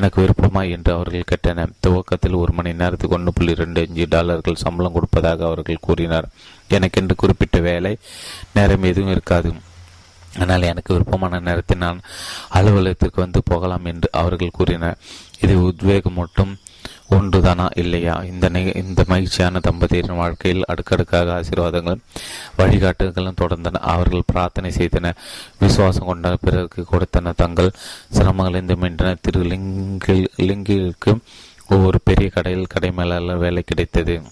எனக்கு 0.00 0.18
விருப்பமா 0.24 0.64
என்று 0.76 0.92
அவர்கள் 0.96 1.30
கேட்டனர். 1.32 1.72
துவக்கத்தில் 1.86 2.40
ஒரு 2.42 2.54
மணி 2.58 2.72
நேரத்துக்கு 2.82 3.18
ஒன்று 3.18 3.36
புள்ளி 3.38 3.54
ரெண்டு 3.62 3.86
அஞ்சு 3.86 4.06
டாலர்கள் 4.16 4.62
சம்பளம் 4.64 4.96
கொடுப்பதாக 4.98 5.46
அவர்கள் 5.50 5.84
கூறினார். 5.88 6.28
எனக்கென்று 6.78 7.16
குறிப்பிட்ட 7.24 7.58
வேலை 7.70 7.94
நேரம் 8.58 8.88
எதுவும் 8.92 9.14
இருக்காது. 9.16 9.52
ஆனால் 10.40 10.62
எனக்கு 10.62 10.94
விருப்பமான 10.94 11.40
நேரத்தில் 11.40 11.84
நான் 11.86 12.00
அலுவலகத்திற்கு 12.48 13.20
வந்து 13.20 13.42
போகலாம் 13.44 13.84
என்று 13.84 14.08
அவர்கள் 14.12 14.56
கூறினர். 14.58 14.98
இது 15.40 15.54
உத்வேகம் 15.62 16.18
மட்டும் 16.22 16.54
ஒன்றுதானா 17.16 17.66
இல்லையா? 17.74 18.14
இந்த 18.22 18.46
இந்த 18.74 19.04
மகிழ்ச்சியான 19.06 19.60
தம்பதியின் 19.66 20.18
வாழ்க்கையில் 20.20 20.68
அடுக்கடுக்காக 20.68 21.32
ஆசீர்வாதங்களும் 21.38 22.02
வழிகாட்டுகளும் 22.58 23.40
தொடர்ந்தன. 23.42 23.82
அவர்கள் 23.94 24.28
பிரார்த்தனை 24.32 24.70
செய்தனர். 24.70 25.20
விசுவாசம் 25.58 26.10
கொண்ட 26.10 26.36
பிறருக்கு 26.40 26.84
கொடுத்தனர் 26.84 27.40
தங்கள் 27.44 27.76
சிரமங்களிலிருந்து 28.18 28.76
மீண்டன 28.82 29.14
திரு 29.22 29.42
லிங்கில் 29.42 30.26
லிங்கிற்கு 30.48 31.12
ஒவ்வொரு 31.68 32.00
பெரிய 32.04 32.28
கடையில் 32.28 32.72
கடை 32.74 32.90
மேலாளர் 32.90 33.44
வேலை 33.46 33.62
கிடைத்தது. 33.62 34.22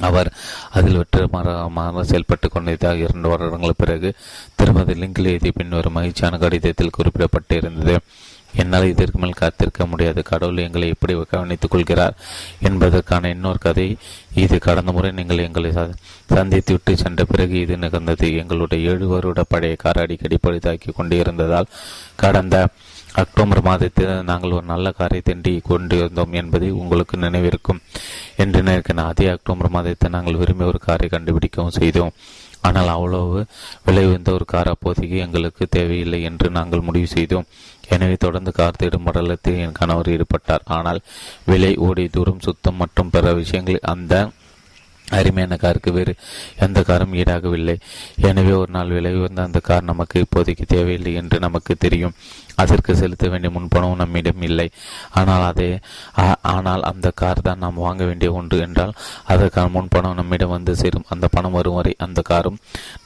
அவர் 0.00 0.32
அதில் 0.70 0.96
வெற்றிகரமாக 0.96 2.04
செயல்பட்டு 2.04 2.48
கொண்டதாக 2.48 2.96
இரண்டு 2.96 3.28
வருடங்களுக்கு 3.28 3.84
பிறகு 3.84 4.14
திருமதி 4.54 4.92
லிங்கில் 4.92 5.52
பின்வரும் 5.54 5.92
மகிழ்ச்சியான 5.92 6.38
கடிதத்தில் 6.38 6.96
குறிப்பிடப்பட்டிருந்தது. 6.98 7.96
என்னால் 8.56 8.84
இதற்கு 8.84 9.18
மேல் 9.18 9.32
காத்திருக்க 9.32 9.86
முடியாது. 9.86 10.22
கடவுள் 10.22 10.56
எங்களை 10.56 10.88
எப்படி 10.88 11.22
கவனித்துக் 11.30 11.70
கொள்கிறார் 11.70 12.14
என்பதற்கான 12.60 13.28
இன்னொரு 13.28 13.58
கதை. 13.58 13.96
இது 14.34 14.58
கடந்த 14.58 14.92
முறை 14.92 15.10
நீங்கள் 15.10 15.38
எங்களை 15.38 15.72
சந்தித்து 16.26 16.72
விட்டு 16.72 16.96
சென்ற 16.96 17.24
பிறகு 17.24 17.60
இது 17.60 17.76
நிகழ்ந்தது. 17.76 18.36
எங்களுடைய 18.36 18.90
ஏழு 18.90 19.06
வருட 19.06 19.44
பழைய 19.48 19.76
கார் 19.76 19.96
அடிக்கடி 19.96 20.38
பழுதாக்கி 20.46 20.92
கொண்டு 20.96 21.18
இருந்ததால் 21.18 21.66
கடந்த 22.16 22.68
அக்டோபர் 23.22 23.60
மாதத்தில் 23.66 24.12
நாங்கள் 24.28 24.54
ஒரு 24.58 24.66
நல்ல 24.70 24.86
காரை 24.98 25.18
திண்டி 25.26 25.52
கொண்டிருந்தோம் 25.68 26.32
என்பதை 26.40 26.68
உங்களுக்கு 26.80 27.16
நினைவிருக்கும். 27.16 27.82
என்று 28.42 28.60
நினைக்கிறேன் 28.62 29.10
அதே 29.10 29.26
அக்டோபர் 29.34 29.74
மாதத்தில் 29.76 30.14
நாங்கள் 30.16 30.40
விரும்பிய 30.40 30.70
ஒரு 30.72 30.80
காரை 30.86 31.08
கண்டுபிடிக்கவும் 31.12 31.76
செய்தோம். 31.80 32.14
ஆனால் 32.68 32.90
அவ்வளவு 32.96 33.40
விலை 33.86 34.04
உயர்ந்த 34.08 34.30
ஒரு 34.32 34.44
கார் 34.52 34.72
அப்போதைக்கு 34.72 35.16
எங்களுக்கு 35.26 35.64
தேவையில்லை 35.76 36.20
என்று 36.28 36.46
நாங்கள் 36.50 36.86
முடிவு 36.88 37.08
செய்தோம். 37.16 37.48
எனவே 37.94 38.16
தொடர்ந்து 38.24 38.52
கார் 38.58 38.80
தேடும் 38.80 39.06
படலத்தில் 39.08 39.60
என் 39.64 39.78
கணவர் 39.80 40.12
ஈடுபட்டார். 40.14 40.64
ஆனால் 40.76 41.00
விலை 41.50 41.72
ஓடி 41.88 42.06
தூரம் 42.16 42.44
சுத்தம் 42.46 42.80
மற்றும் 42.82 43.12
பிற 43.16 43.34
விஷயங்களில் 43.42 43.90
அந்த 43.94 44.14
அருமையான 45.08 45.56
காருக்கு 45.62 45.90
வேறு 45.96 46.12
எந்த 46.64 46.78
காரும் 46.88 47.14
ஈடாகவில்லை. 47.20 47.74
எனவே 48.28 48.52
ஒரு 48.60 48.70
நாள் 48.76 48.92
விலை 48.96 49.12
உயர்ந்த 49.18 49.42
அந்த 49.48 49.60
கார் 49.68 49.90
நமக்கு 49.90 50.22
இப்போதைக்கு 50.24 50.64
தேவையில்லை 50.74 51.12
என்று 51.20 51.38
நமக்கு 51.46 51.72
தெரியும். 51.84 52.14
அதற்கு 52.62 52.92
செலுத்த 53.00 53.28
வேண்டிய 53.28 53.50
முன்பணமும் 53.54 54.00
நம்மிடம் 54.02 54.42
இல்லை. 54.48 54.66
ஆனால் 55.20 55.44
அதே 55.50 55.68
ஆனால் 56.54 56.82
அந்த 56.90 57.08
கார் 57.20 57.44
தான் 57.48 57.62
நாம் 57.64 57.82
வாங்க 57.86 58.02
வேண்டிய 58.08 58.30
ஒன்று 58.38 58.58
என்றால் 58.66 58.96
அதற்கான 59.34 59.72
முன்பணம் 59.76 60.18
நம்மிடம் 60.20 60.54
வந்து 60.56 60.74
சேரும். 60.82 61.06
அந்த 61.14 61.28
பணம் 61.34 61.56
வரும் 61.58 61.78
வரை 61.80 61.94
அந்த 62.06 62.22
காரும் 62.30 62.60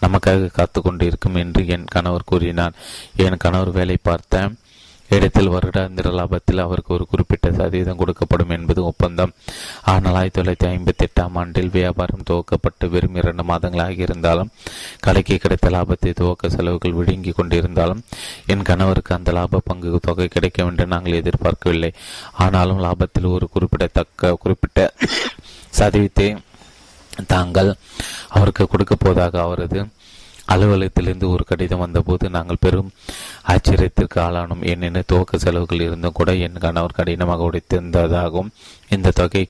நமக்காக 0.04 0.52
காத்து 0.58 0.80
கொண்டு 0.86 1.04
இருக்கும் 1.10 1.40
என்று 1.44 1.62
என் 1.76 1.90
கணவர் 1.96 2.28
கூறினார். 2.32 2.76
என் 3.26 3.42
கணவர் 3.44 3.76
வேலை 3.78 3.98
பார்த்த 4.10 4.50
இடத்தில் 5.16 5.50
வருடாந்திர 5.54 6.10
லாபத்தில் 6.18 6.64
அவருக்கு 6.64 6.92
ஒரு 6.94 7.04
குறிப்பிட்ட 7.06 7.52
சதவீதம் 7.52 8.00
கொடுக்கப்படும் 8.00 8.52
என்பது 8.56 8.80
ஒப்பந்தம். 8.84 9.32
ஆனால் 9.92 10.16
ஆயிரத்தி 10.20 10.38
தொள்ளாயிரத்தி 10.38 10.68
ஐம்பத்தி 10.72 11.04
எட்டாம் 11.06 11.36
ஆண்டில் 11.42 11.70
வியாபாரம் 11.70 12.24
துவக்கப்பட்டு 12.30 12.88
வெறும் 12.94 13.14
இரண்டு 13.14 13.44
மாதங்களாக 13.50 14.04
இருந்தாலும் 14.06 14.50
கடைக்கு 15.00 15.36
கிடைத்த 15.36 15.68
லாபத்தை 15.68 16.12
துவக்க 16.12 16.48
செலவுகள் 16.48 16.96
விழுங்கி 16.98 17.30
கொண்டிருந்தாலும் 17.30 18.02
என் 18.46 18.66
கணவருக்கு 18.70 19.14
அந்த 19.14 19.32
லாப 19.32 19.62
பங்கு 19.64 20.00
தொகை 20.08 20.28
கிடைக்கும் 20.28 20.70
என்று 20.70 20.86
நாங்கள் 20.86 21.18
எதிர்பார்க்கவில்லை. 21.20 21.92
ஆனாலும் 22.44 22.82
லாபத்தில் 22.86 23.32
ஒரு 23.36 23.48
குறிப்பிடத்தக்க 23.48 24.36
குறிப்பிட்ட 24.44 24.92
சதவீதத்தை 25.78 26.28
தாங்கள் 27.26 27.70
அவருக்கு 28.28 28.64
கொடுக்க 28.66 28.94
போவதாக 28.94 29.40
அவரது 29.42 29.78
அலுவலகத்திலிருந்து 30.52 31.26
ஒரு 31.34 31.44
கடிதம் 31.44 31.82
வந்தபோது 31.84 32.30
நாங்கள் 32.36 32.62
பெரும் 32.64 32.90
ஆச்சரியத்திற்கு 33.52 34.18
ஆளானோம். 34.26 34.64
ஏனெனில் 34.72 35.10
துவக்க 35.12 35.38
செலவுகள் 35.44 35.84
இருந்தும் 35.88 36.18
கூட 36.20 36.34
என் 36.46 36.64
கணவர் 36.66 36.98
கடினமாக 37.00 37.48
உடைத்திருந்ததாகவும் 37.50 38.52
இந்த 38.96 39.14
தொகை 39.20 39.44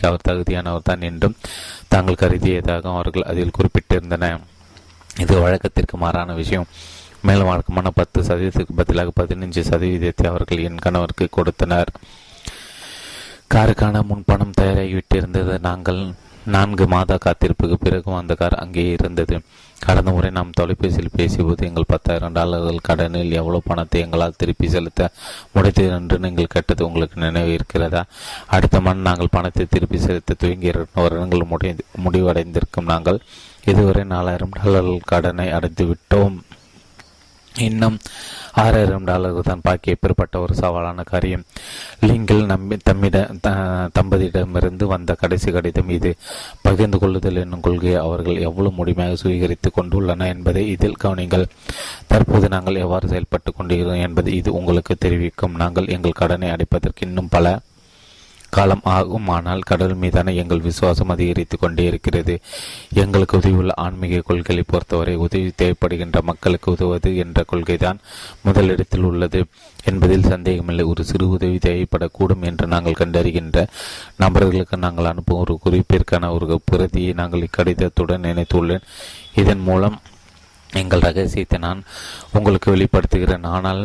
அவர் 0.00 0.24
தகுதியானவர் 0.28 0.88
தான் 0.88 1.04
என்றும் 1.08 1.36
தாங்கள் 1.92 2.20
கருதியதாக 2.22 2.88
அவர்கள் 2.94 3.28
அதில் 3.30 3.56
குறிப்பிட்டிருந்தன. 3.58 4.24
இது 5.22 5.34
வழக்கத்திற்கு 5.44 5.96
மாறான 6.04 6.34
விஷயம். 6.40 6.66
மேலும் 7.26 7.50
வழக்கமான 7.50 7.90
பத்து 7.98 8.20
சதவீதத்துக்கு 8.28 8.78
பதிலாக 8.80 9.12
பதினைஞ்சு 9.20 9.62
சதவீதத்தை 9.70 10.26
அவர்கள் 10.32 10.64
என் 10.68 10.82
கணவருக்கு 10.86 11.26
கொடுத்தனர். 11.30 11.90
காருக்கான 13.54 14.02
முன்பணம் 14.10 14.56
தயாராகிவிட்டிருந்தது. 14.60 15.54
நாங்கள் 15.68 16.00
நான்கு 16.54 16.84
மாத 16.92 17.18
காத்திருப்புக்கு 17.24 17.76
பிறகும் 17.82 18.16
அந்த 18.20 18.34
கார் 18.34 18.62
அங்கேயே 18.62 18.92
இருந்தது. 18.98 19.36
கடந்த 19.86 20.10
முறை 20.14 20.28
நாம் 20.36 20.54
தொலைபேசியில் 20.58 21.14
பேசியபோது 21.18 21.62
எங்கள் 21.68 21.88
பத்தாயிரம் 21.92 22.34
டாலர்கள் 22.38 22.84
கடனில் 22.88 23.36
எவ்வளவு 23.38 23.66
பணத்தை 23.68 24.00
எங்களால் 24.04 24.36
திருப்பி 24.40 24.66
செலுத்த 24.74 25.08
முடித்தது 25.54 25.92
என்று 25.98 26.16
நீங்கள் 26.18 26.52
கேட்டது 26.54 26.82
உங்களுக்கு 26.88 27.16
நினைவு 27.24 27.52
இருக்கிறதா? 27.52 28.02
அடுத்த 28.56 28.80
மண் 28.80 29.06
நாங்கள் 29.08 29.34
பணத்தை 29.36 29.66
திருப்பி 29.74 30.00
செலுத்த 30.06 30.36
துவங்கி 30.42 30.70
இரண்டு 30.72 31.02
வருடங்கள் 31.04 31.50
முடிந்து 31.52 31.84
முடிவடைந்திருக்கும். 32.04 32.90
நாங்கள் 32.92 33.20
இதுவரை 33.72 34.04
நாலாயிரம் 34.14 34.56
டாலர்கள் 34.58 35.08
கடனை 35.12 35.48
அடைந்து 35.58 35.86
விட்டோம் 35.90 36.38
இன்னும் 37.58 37.98
ஆறாயிரம் 38.52 39.04
டாலர்கள் 39.04 39.42
தான் 39.42 39.60
பாக்கி. 39.62 39.92
எப்பேற்பட்ட 39.92 40.40
ஒரு 40.40 40.54
சவாலான 40.54 41.04
காரியம். 41.04 41.44
லிங்கில் 42.00 42.44
நம்பி 42.44 42.76
தம்மிட 42.90 43.18
தம்பதியிடமிருந்து 43.98 44.84
வந்த 44.84 45.14
கடைசி 45.14 45.52
கடிதம் 45.52 45.88
இது. 45.88 46.14
பகிர்ந்து 46.62 46.98
கொள்ளுதல் 46.98 47.36
என்னும் 47.36 47.60
கொள்கையை 47.60 48.00
அவர்கள் 48.00 48.40
எவ்வளவு 48.48 48.74
முடிமையாக 48.74 49.16
சுவீகரித்துக் 49.22 49.78
கொண்டுள்ளன 49.80 50.26
என்பதை 50.26 50.70
இதில் 50.70 51.00
கவனிங்கள் 51.04 51.46
தற்போது 52.06 52.48
நாங்கள் 52.48 52.74
எவ்வாறு 52.74 53.08
செயல்பட்டு 53.08 53.52
கொண்டிருக்கிறோம் 53.52 54.06
என்பதை 54.08 54.34
இது 54.36 54.52
உங்களுக்கு 54.52 54.96
தெரிவிக்கும். 54.96 55.54
நாங்கள் 55.54 55.86
எங்கள் 55.86 56.20
கடனை 56.22 56.50
அடைப்பதற்கு 56.50 57.06
இன்னும் 57.06 57.28
பல 57.30 57.58
காலம் 58.56 58.84
ஆகும். 58.96 59.28
ஆனால் 59.36 59.66
கடல் 59.70 59.94
மீதான 60.02 60.32
எங்கள் 60.42 60.66
விசுவாசம் 60.68 61.12
அதிகரித்து 61.14 61.56
கொண்டே 61.58 61.84
இருக்கிறது. 61.84 62.34
எங்களுக்கு 63.02 63.38
உதவியுள்ள 63.38 63.74
ஆன்மீக 63.84 64.22
கொள்கையை 64.28 64.64
பொறுத்தவரை 64.68 65.14
உதவி 65.26 65.50
தேவைப்படுகின்ற 65.62 66.20
மக்களுக்கு 66.30 66.68
உதவுவது 66.72 67.10
என்ற 67.24 67.44
கொள்கைதான் 67.52 68.02
முதலிடத்தில் 68.42 69.08
உள்ளது. 69.10 69.42
என்பதில் 69.84 70.30
சந்தேகமில்லை. 70.32 70.84
ஒரு 70.92 71.02
சிறு 71.04 71.26
உதவி 71.28 71.58
தேவைப்படக்கூடும் 71.68 72.46
என்று 72.50 72.66
நாங்கள் 72.74 73.00
கண்டறிகின்ற 73.02 73.66
நபர்களுக்கு 74.16 74.76
நாங்கள் 74.86 75.10
அனுப்பும் 75.12 75.42
ஒரு 75.42 75.54
குறிப்பிற்கான 75.64 76.30
ஒரு 76.36 76.60
பிரதியை 76.70 77.12
நாங்கள் 77.20 77.46
இக்கடிதத்துடன் 77.48 78.26
நினைத்துள்ளேன். 78.28 78.86
இதன் 79.42 79.64
மூலம் 79.68 79.98
எங்கள் 80.80 81.04
ரகசியத்தை 81.06 81.58
நான் 81.58 81.80
உங்களுக்கு 82.36 82.68
வெளிப்படுத்துகிறேன். 82.74 83.46
ஆனால் 83.56 83.80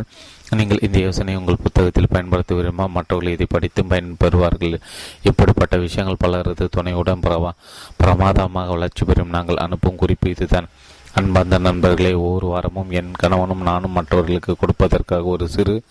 நீங்கள் 0.55 0.79
இந்த 0.81 0.97
யோசனை 0.99 1.35
உங்கள் 1.35 1.63
புத்தகத்தில் 1.63 2.11
பயன்படுத்த 2.11 2.55
விரும்ப 2.55 2.87
மற்றவர்கள் 2.87 3.33
இதை 3.33 3.47
படித்தும் 3.49 3.89
பயன்பெறுவார்கள். 3.89 4.75
இப்படிப்பட்ட 5.21 5.77
விஷயங்கள் 5.77 6.19
பலரது 6.19 6.67
துணையுடன் 6.75 7.23
பிரமா 7.25 7.51
பிரமாதமாக 7.97 8.69
வளர்ச்சி 8.69 9.05
பெறும் 9.05 9.29
நாங்கள் 9.29 9.63
அனுப்பும் 9.65 9.95
குறிப்பு 9.95 10.29
இதுதான். 10.29 10.69
அன்பார்ந்த 11.13 11.57
நண்பர்களை 11.57 12.13
ஒவ்வொரு 12.13 12.47
வாரமும் 12.47 12.89
என் 12.91 13.11
கணவனும் 13.11 13.61
நானும் 13.61 13.91
மற்றவர்களுக்கு 13.91 14.55
கொடுப்பதற்காக 14.55 15.23
ஒரு 15.23 15.47
சிறு 15.47 15.81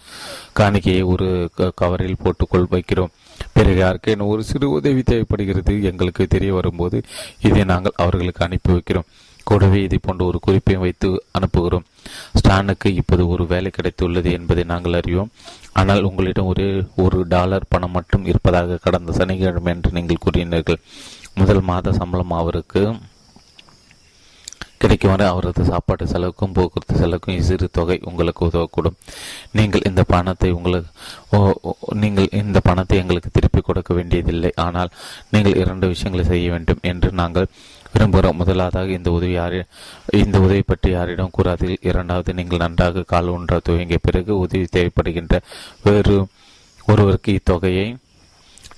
காணிக்கையை 0.59 1.05
ஒரு 1.05 1.51
கவரில் 1.81 2.23
போட்டுக்கொள் 2.25 2.73
வைக்கிறோம். 2.75 3.15
பிறகு 3.53 3.81
யாருக்கேனும் 3.85 4.33
ஒரு 4.35 4.45
சிறு 4.45 4.71
உதவி 4.71 5.03
தேவைப்படுகிறது. 5.03 5.83
எங்களுக்கு 5.83 6.27
தெரிய 6.27 6.55
வரும்போது 6.55 7.03
இதை 7.41 7.65
நாங்கள் 7.65 7.99
அவர்களுக்கு 8.05 8.45
அனுப்பி 8.45 8.73
வைக்கிறோம். 8.73 9.09
கூடவே 9.49 9.81
இதை 9.87 9.99
போன்ற 10.05 10.23
ஒரு 10.31 10.39
குறிப்பையும் 10.47 10.85
வைத்து 10.85 11.09
அனுப்புகிறோம். 11.39 11.87
ஸ்டானுக்கு 12.39 12.89
இப்போது 13.01 13.23
ஒரு 13.35 13.45
வேலை 13.53 13.71
கிடைத்துள்ளது 13.79 14.31
என்பதை 14.39 14.65
நாங்கள் 14.73 14.99
அறிவோம். 15.01 15.33
ஆனால் 15.81 16.07
உங்களிடம் 16.11 16.51
ஒரே 16.53 16.69
ஒரு 17.05 17.19
டாலர் 17.35 17.71
பணம் 17.75 17.95
மட்டும் 17.97 18.29
இருப்பதாக 18.31 18.81
கடந்த 18.87 19.13
சனிக்கிழமை 19.19 19.73
என்று 19.77 19.97
நீங்கள் 19.99 20.25
கூறினீர்கள். 20.25 20.81
முதல் 21.41 21.67
மாத 21.71 21.93
சம்பளம் 22.01 22.41
அவருக்கு 22.41 22.83
கிடைக்கும் 24.83 25.13
வரை 25.13 25.27
அவரது 25.33 25.63
சாப்பாட்டு 25.71 26.05
செலவுக்கும் 26.11 26.55
போக்குவரத்து 26.57 26.95
செலவுக்கும் 27.03 27.47
சிறு 27.49 27.67
தொகை 27.77 27.97
உங்களுக்கு 28.09 28.43
உதவக்கூடும். 28.49 28.97
நீங்கள் 29.59 29.87
இந்த 29.91 30.03
பணத்தை 30.13 30.51
உங்களுக்கு 30.57 30.91
நீங்கள் 32.03 32.29
இந்த 32.41 32.59
பணத்தை 32.67 32.97
எங்களுக்கு 33.03 33.31
திருப்பி 33.37 33.61
கொடுக்க 33.69 33.91
வேண்டியதில்லை. 33.99 34.51
ஆனால் 34.67 34.91
நீங்கள் 35.35 35.59
இரண்டு 35.63 35.89
விஷயங்களை 35.93 36.25
செய்ய 36.33 36.51
வேண்டும் 36.55 36.85
என்று 36.91 37.11
நாங்கள் 37.21 37.49
விரும்புகிறோம் 37.97 38.41
முதலாவதாக 38.41 38.97
இந்த 38.99 39.11
உதவி 39.19 39.35
யாரி 39.35 39.61
இந்த 40.23 40.37
உதவி 40.47 40.63
பற்றி 40.71 40.89
யாரிடம் 40.91 41.35
கூறாதீர்கள் 41.37 41.87
இரண்டாவது 41.91 42.31
நீங்கள் 42.39 42.65
நன்றாக 42.65 43.05
கால் 43.13 43.31
ஒன்ற 43.35 43.61
துவங்கிய 43.69 43.99
பிறகு 44.07 44.33
உதவி 44.45 44.67
தேவைப்படுகின்ற 44.77 45.37
வேறு 45.87 46.17
ஒருவருக்கு 46.89 47.31
இத்தொகையை 47.39 47.87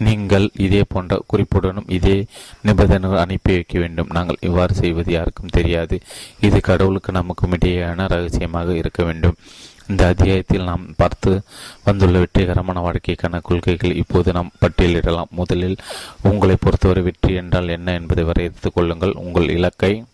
நீங்கள் 0.06 0.44
இதே 0.66 0.82
போன்ற 0.88 1.14
குறிப்புடனும் 1.30 1.88
இதே 1.96 2.16
நிபந்தனை 2.66 3.08
அனுப்பி 3.22 3.52
வைக்க 3.52 3.74
வேண்டும். 3.78 4.10
நாங்கள் 4.16 4.42
இவ்வாறு 4.48 4.74
செய்வது 4.74 5.10
யாருக்கும் 5.12 5.54
தெரியாது. 5.56 5.96
இது 6.46 6.58
கடவுளுக்கு 6.68 7.12
நமக்கும் 7.12 7.54
இடையேயான 7.56 8.06
ரகசியமாக 8.14 8.76
இருக்க 8.82 9.02
வேண்டும். 9.08 9.36
இந்த 9.88 10.06
அத்தியாயத்தில் 10.06 10.62
நாம் 10.62 10.94
பார்த்து 10.96 11.42
வந்துள்ள 11.84 12.18
வெற்றிகரமான 12.18 12.80
வாழ்க்கைக்கான 12.80 13.40
கொள்கைகள் 13.42 13.94
இப்போது 13.94 14.32
நாம் 14.32 14.50
பட்டியலிடலாம். 14.60 15.30
முதலில் 15.30 15.76
உங்களை 16.22 16.56
பொறுத்தவரை 16.60 17.02
வெற்றி 17.02 17.34
என்றால் 17.34 17.68
என்ன 17.68 17.92
என்பதை 17.92 18.24
வரையறுத்துக் 18.24 18.74
கொள்ளுங்கள். 18.74 19.12
உங்கள் 19.12 19.48
இலக்கை 19.48 20.04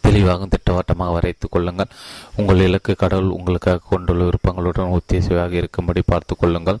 தெளிவாகவும் 0.00 0.48
திட்டவட்டமாக 0.48 1.12
வரைத்துக் 1.12 1.50
கொள்ளுங்கள். 1.50 1.90
உங்கள் 2.36 2.58
இலக்கு 2.58 2.94
கடவுள் 2.94 3.36
உங்களுக்காக 3.38 3.80
கொண்டுள்ள 3.88 4.24
விருப்பங்களுடன் 4.24 4.98
ஒத்திசைவாக 4.98 5.52
இருக்கும்படி 5.52 6.02
பார்த்துக் 6.06 6.38
கொள்ளுங்கள். 6.38 6.78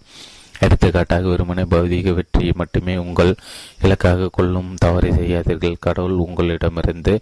எடுத்துக்காட்டாக 0.64 1.28
வெறுமனே 1.32 1.64
பௌதீக 1.74 2.14
வெற்றியை 2.18 2.52
மட்டுமே 2.60 2.94
உங்கள் 3.04 3.32
இலக்காக 3.84 4.28
கொள்ளும் 4.36 4.70
தவறை 4.84 5.10
செய்யாதீர்கள். 5.10 5.82
கடவுள் 5.86 6.22
உங்களிடமிருந்து 6.26 7.14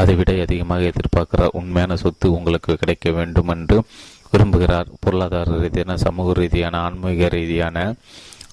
அதைவிட 0.00 0.32
அதிகமாக 0.46 0.90
எதிர்பார்க்கிறார் 0.92 1.56
உண்மையான 1.60 1.96
சொத்து 2.02 2.28
உங்களுக்கு 2.38 2.74
கிடைக்க 2.82 3.10
வேண்டும் 3.18 3.52
என்று 3.56 3.78
விரும்புகிறார். 4.32 4.88
பொருளாதார 5.00 5.58
ரீதியான 5.64 5.96
சமூக 5.96 6.32
ரீதியான 6.40 6.78
ஆன்மீக 6.86 7.28
ரீதியான 7.28 7.78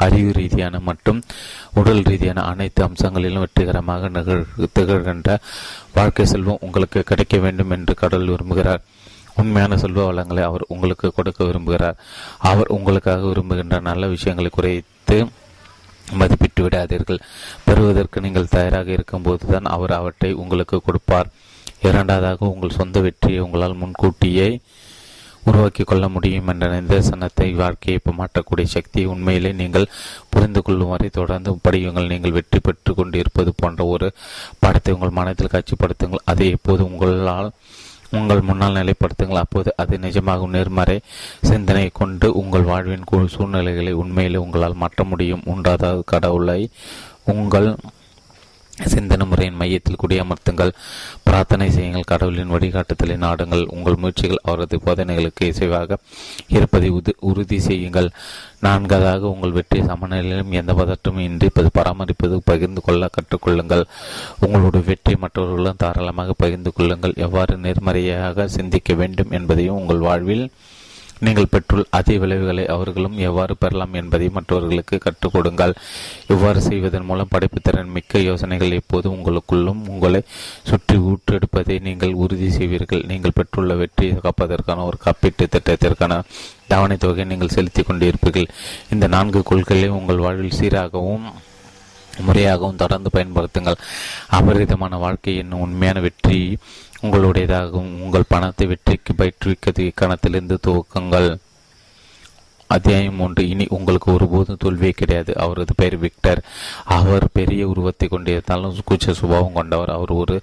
அறிவு 0.05 0.31
ரீதியான 0.37 0.75
மற்றும் 0.87 1.19
உடல் 1.79 2.01
ரீதியான 2.01 2.43
அனைத்து 2.51 2.81
அம்சங்களிலும் 2.87 3.43
வெற்றிகரமாக 3.45 4.09
நிகழ் 4.09 4.43
திகழ்கின்ற 4.75 5.37
வாழ்க்கை 5.93 6.25
செல்வம் 6.25 6.63
உங்களுக்கு 6.67 7.01
கிடைக்க 7.09 7.37
வேண்டும் 7.37 7.73
என்று 7.75 7.93
கடவுள் 8.01 8.31
விரும்புகிறார். 8.33 8.81
உண்மையான 9.39 9.77
செல்வ 9.83 10.05
வளங்களை 10.09 10.43
அவர் 10.49 10.63
உங்களுக்கு 10.73 11.09
கொடுக்க 11.17 11.39
விரும்புகிறார். 11.43 11.99
அவர் 12.51 12.73
உங்களுக்காக 12.77 13.25
விரும்புகின்ற 13.31 13.79
நல்ல 13.89 14.07
விஷயங்களை 14.15 14.51
குறைத்து 14.57 15.17
மதிப்பிட்டு 16.19 16.61
விடாதீர்கள். 16.65 17.23
பெறுவதற்கு 17.65 18.23
நீங்கள் 18.25 18.53
தயாராக 18.55 18.91
இருக்கும்போது 18.97 19.43
தான் 19.53 19.67
அவர் 19.75 19.93
அவற்றை 19.99 20.31
உங்களுக்கு 20.43 20.77
கொடுப்பார். 20.87 21.29
இரண்டாவதாக 21.89 22.49
உங்கள் 22.53 22.77
சொந்த 22.79 22.99
வெற்றியை 22.99 23.41
உங்களால் 23.45 23.81
முன்கூட்டியே 23.81 24.47
உருவாக்கி 25.49 25.83
கொள்ள 25.83 26.05
முடியும் 26.15 26.49
என்ற 26.51 26.65
நிதர்சனத்தை 26.73 27.47
வாழ்க்கையை 27.61 27.99
மாற்றக்கூடிய 28.17 28.67
சக்தியை 28.73 29.05
உண்மையிலே 29.13 29.51
நீங்கள் 29.61 29.87
புரிந்து 30.33 30.61
கொள்ளும் 30.61 30.91
வரை 30.93 31.09
தொடர்ந்து 31.09 31.51
படியுங்கள். 31.67 32.11
நீங்கள் 32.13 32.35
வெற்றி 32.37 32.59
பெற்று 32.59 32.93
கொண்டு 32.99 33.17
இருப்பது 33.17 33.51
போன்ற 33.61 33.85
ஒரு 33.93 34.09
படத்தை 34.63 34.93
உங்கள் 34.93 35.17
மனத்தில் 35.19 35.53
காட்சிப்படுத்துங்கள். 35.53 36.25
அதை 36.33 36.49
எப்போது 36.57 36.83
உங்களால் 36.89 37.49
உங்கள் 38.11 38.41
முன்னால் 38.41 38.73
நிலைப்படுத்துங்கள். 38.73 39.43
அப்போது 39.45 39.73
அது 39.77 39.97
நிஜமாகும். 39.97 40.55
நேர்மறை 40.57 40.99
சிந்தனை 41.41 41.89
கொண்டு 41.93 42.33
உங்கள் 42.33 42.61
வாழ்வின் 42.61 43.27
சூழ்நிலைகளை 43.27 43.91
உண்மையிலே 43.91 44.35
உங்களால் 44.35 44.81
மாற்ற 44.83 45.03
முடியும். 45.03 45.41
உண்டாத 45.45 46.03
கடவுளை 46.05 46.69
உங்கள் 47.25 47.75
சிந்தனை 48.85 49.27
முறையின் 49.27 49.55
மையத்தில் 49.55 49.97
குடியமர்த்துங்கள். 50.07 50.71
பிரார்த்தனை 51.23 51.71
செய்யுங்கள். 51.71 52.07
கடவுளின் 52.07 52.51
வழிகாட்டுதலை 52.51 53.17
நாடுங்கள். 53.17 53.65
உங்கள் 53.67 53.95
முயற்சிகள் 53.95 54.39
அவரது 54.43 54.79
போதனைகளுக்கு 54.85 55.43
இசைவாக 55.43 55.97
இருப்பதை 56.47 56.91
உறுதி 57.19 57.59
செய்யுங்கள். 57.59 58.09
நான்காவதாக 58.59 59.29
உங்கள் 59.29 59.51
வெற்றி 59.51 59.83
சமநிலையிலும் 59.83 60.51
எந்த 60.51 60.73
பதற்றமும் 60.73 61.19
இன்றி 61.19 61.49
பராமரிப்பது 61.73 62.41
பகிர்ந்து 62.45 62.81
கொள்ள 62.81 63.09
கற்றுக்கொள்ளுங்கள். 63.09 63.83
உங்களுடைய 64.39 64.85
வெற்றி 64.85 65.15
மற்றவர்களும் 65.15 65.75
தாராளமாக 65.77 66.33
பகிர்ந்து 66.37 66.73
கொள்ளுங்கள். 66.73 67.13
எவ்வாறு 67.15 67.57
நேர்மறையாக 67.57 68.47
சிந்திக்க 68.47 68.93
வேண்டும் 68.93 69.31
என்பதையும் 69.31 69.75
உங்கள் 69.75 69.97
வாழ்வில் 69.97 70.51
நீங்கள் 71.25 71.49
பெற்றுள்ள 71.53 71.83
அதே 71.97 72.15
விளைவுகளை 72.21 72.63
அவர்களும் 72.75 73.17
எவ்வாறு 73.27 73.53
பெறலாம் 73.63 73.97
என்பதை 73.99 74.27
மற்றவர்களுக்கு 74.37 74.97
கற்றுக் 75.05 75.33
கொடுங்கள். 75.35 75.73
இவ்வாறு 76.33 76.61
செய்வதன் 76.67 77.07
மூலம் 77.09 77.31
படைப்புத்திறன் 77.33 77.93
மிக்க 77.97 78.19
யோசனைகள் 78.29 78.77
எப்போது 78.79 79.07
உங்களுக்குள்ளும் 79.15 79.83
உங்களை 79.93 80.21
சுற்றி 80.69 80.97
ஊற்றெடுப்பதை 81.09 81.77
நீங்கள் 81.87 82.17
உறுதி 82.23 82.49
செய்வீர்கள். 82.57 83.05
நீங்கள் 83.11 83.37
பெற்றுள்ள 83.39 83.75
வெற்றியை 83.83 84.17
காப்பதற்கான 84.25 84.85
ஒரு 84.89 84.99
காப்பீட்டு 85.05 85.45
திட்டத்திற்கான 85.55 86.19
தவணை 86.73 86.97
தொகையை 86.97 87.27
நீங்கள் 87.31 87.55
செலுத்திக் 87.57 87.87
கொண்டிருப்பீர்கள். 87.87 88.51
இந்த 88.95 89.05
நான்கு 89.15 89.39
கொள்கைகளை 89.51 89.89
உங்கள் 89.99 90.25
வாழ்வில் 90.25 90.59
சீராகவும் 90.59 91.25
முறையாகவும் 92.25 92.79
தொடர்ந்து 92.81 93.09
பயன்படுத்துங்கள். 93.13 93.77
அபரிதமான 94.37 94.97
வாழ்க்கை 95.03 95.33
என்னும் 95.41 95.63
உண்மையான 95.65 95.99
வெற்றி 96.05 96.39
உங்களுடையதாகவும் 97.03 97.93
உங்கள் 98.05 98.31
பணத்தை 98.33 98.67
வெற்றிக்கு 98.67 99.13
பயிற்றுவிக்கிறது 99.17 99.83
இக்கணத்திலிருந்து 99.91 100.57
துவக்கங்கள். 100.67 101.29
அத்தியாயம் 102.67 103.19
ஒன்று 103.19 103.49
இனி 103.49 103.65
உங்களுக்கு 103.69 104.13
ஒருபோதும் 104.13 104.59
தோல்வியே 104.59 104.91
கிடையாது. 104.91 105.31
அவரது 105.35 105.73
பெயர் 105.75 105.97
விக்டர். 105.97 106.41
அவர் 106.97 107.25
பெரிய 107.33 107.67
உருவத்தை 107.67 108.07
கொண்டிருந்தாலும் 108.11 108.77
கூச்ச 108.89 109.11
சுபாவம் 109.11 109.53
கொண்டவர். 109.53 109.89
அவர் 109.89 110.09
ஒரு 110.09 110.35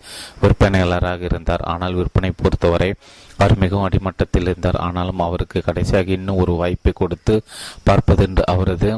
விற்பனையாளராக 0.42 1.20
இருந்தார். 1.20 1.60
ஆனால் 1.60 1.94
விற்பனை 1.94 2.32
பொறுத்தவரை 2.42 2.94
அவர் 3.36 3.56
மிகவும் 3.58 3.86
அடிமட்டத்தில் 3.88 4.42
இருந்தார். 4.42 4.76
ஆனாலும் 4.76 5.18
அவருக்கு 5.18 5.62
கடைசியாக 5.62 6.12
இன்னும் 6.12 6.36
ஒரு 6.36 6.52
வாய்ப்பை 6.52 6.92
கொடுத்து 6.94 7.36
பார்ப்பதென்று 7.82 8.44
அவரது 8.46 8.90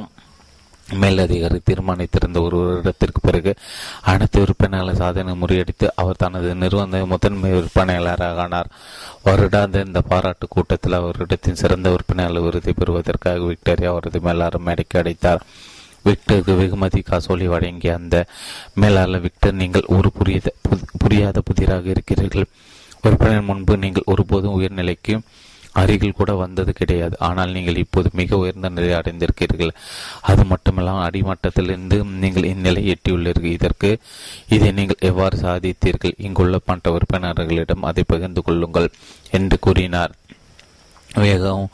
மேலதிகாரி 1.02 1.60
தீர்மானித்திருந்த 1.64 2.38
ஒரு 2.40 2.56
வருடத்திற்கு 2.66 3.20
பிறகு 3.22 3.52
அனைத்து 4.12 4.40
விற்பனையாளர் 4.40 4.96
சாதனை 4.96 5.32
முறியடித்து 5.42 5.86
அவர் 5.94 6.16
தனது 6.16 6.54
நிறுவன 6.54 7.04
முதன்மை 7.04 7.50
விற்பனையாளராக 7.52 8.42
ஆனார். 8.46 8.70
வருடாந்த 9.24 9.84
இந்த 9.86 10.00
பாராட்டு 10.00 10.48
கூட்டத்தில் 10.48 10.98
அவரிடத்தின் 11.00 11.60
சிறந்த 11.62 11.90
விற்பனையாளர் 11.90 12.42
விருதை 12.42 12.74
பெறுவதற்காக 12.76 13.44
விக்டோரியா 13.44 13.90
அவரது 13.90 14.20
மேலாளர் 14.20 14.66
மேடைக்கு 14.68 14.98
அடைத்தார் 14.98 15.44
விக்டருக்கு 16.04 16.56
வெகுமதி 16.56 17.00
காசோலி 17.00 17.46
வழங்கிய 17.46 17.94
அந்த 17.94 18.26
மேலாளர் 18.74 19.20
விக்டர் 19.20 19.58
நீங்கள் 19.62 19.90
ஒரு 19.96 20.12
புரியாத 20.98 21.40
புதிராக 21.40 21.88
இருக்கிறீர்கள். 21.88 22.48
விற்பனை 23.02 23.42
முன்பு 23.42 23.76
நீங்கள் 23.76 24.06
ஒருபோதும் 24.06 24.56
உயர்நிலைக்கு 24.60 25.14
அருகில் 25.80 26.16
கூட 26.20 26.30
வந்தது 26.42 26.72
கிடையாது. 26.80 27.14
ஆனால் 27.28 27.54
நீங்கள் 27.56 27.80
இப்போது 27.82 28.08
மிக 28.20 28.38
உயர்ந்த 28.42 28.70
நிலை 28.76 28.92
அடைந்திருக்கிறீர்கள். 28.98 29.74
அது 30.30 30.42
மட்டுமல்லாமல் 30.52 31.06
அடிமட்டத்திலிருந்து 31.08 31.98
நீங்கள் 32.22 32.48
இந்நிலை 32.52 32.82
எட்டியுள்ளீர்கள். 32.94 33.56
இதற்கு 33.58 33.90
இதை 34.56 34.70
நீங்கள் 34.78 35.04
எவ்வாறு 35.10 35.38
சாதித்தீர்கள்? 35.44 36.16
இங்குள்ள 36.28 36.58
பண்ட 36.70 36.92
உறுப்பினர்களிடம் 36.96 37.86
அதை 37.90 38.04
பகிர்ந்து 38.14 38.42
கொள்ளுங்கள் 38.48 38.88
என்று 39.38 39.58
கூறினார். 39.66 40.14
மிகவும் 41.24 41.70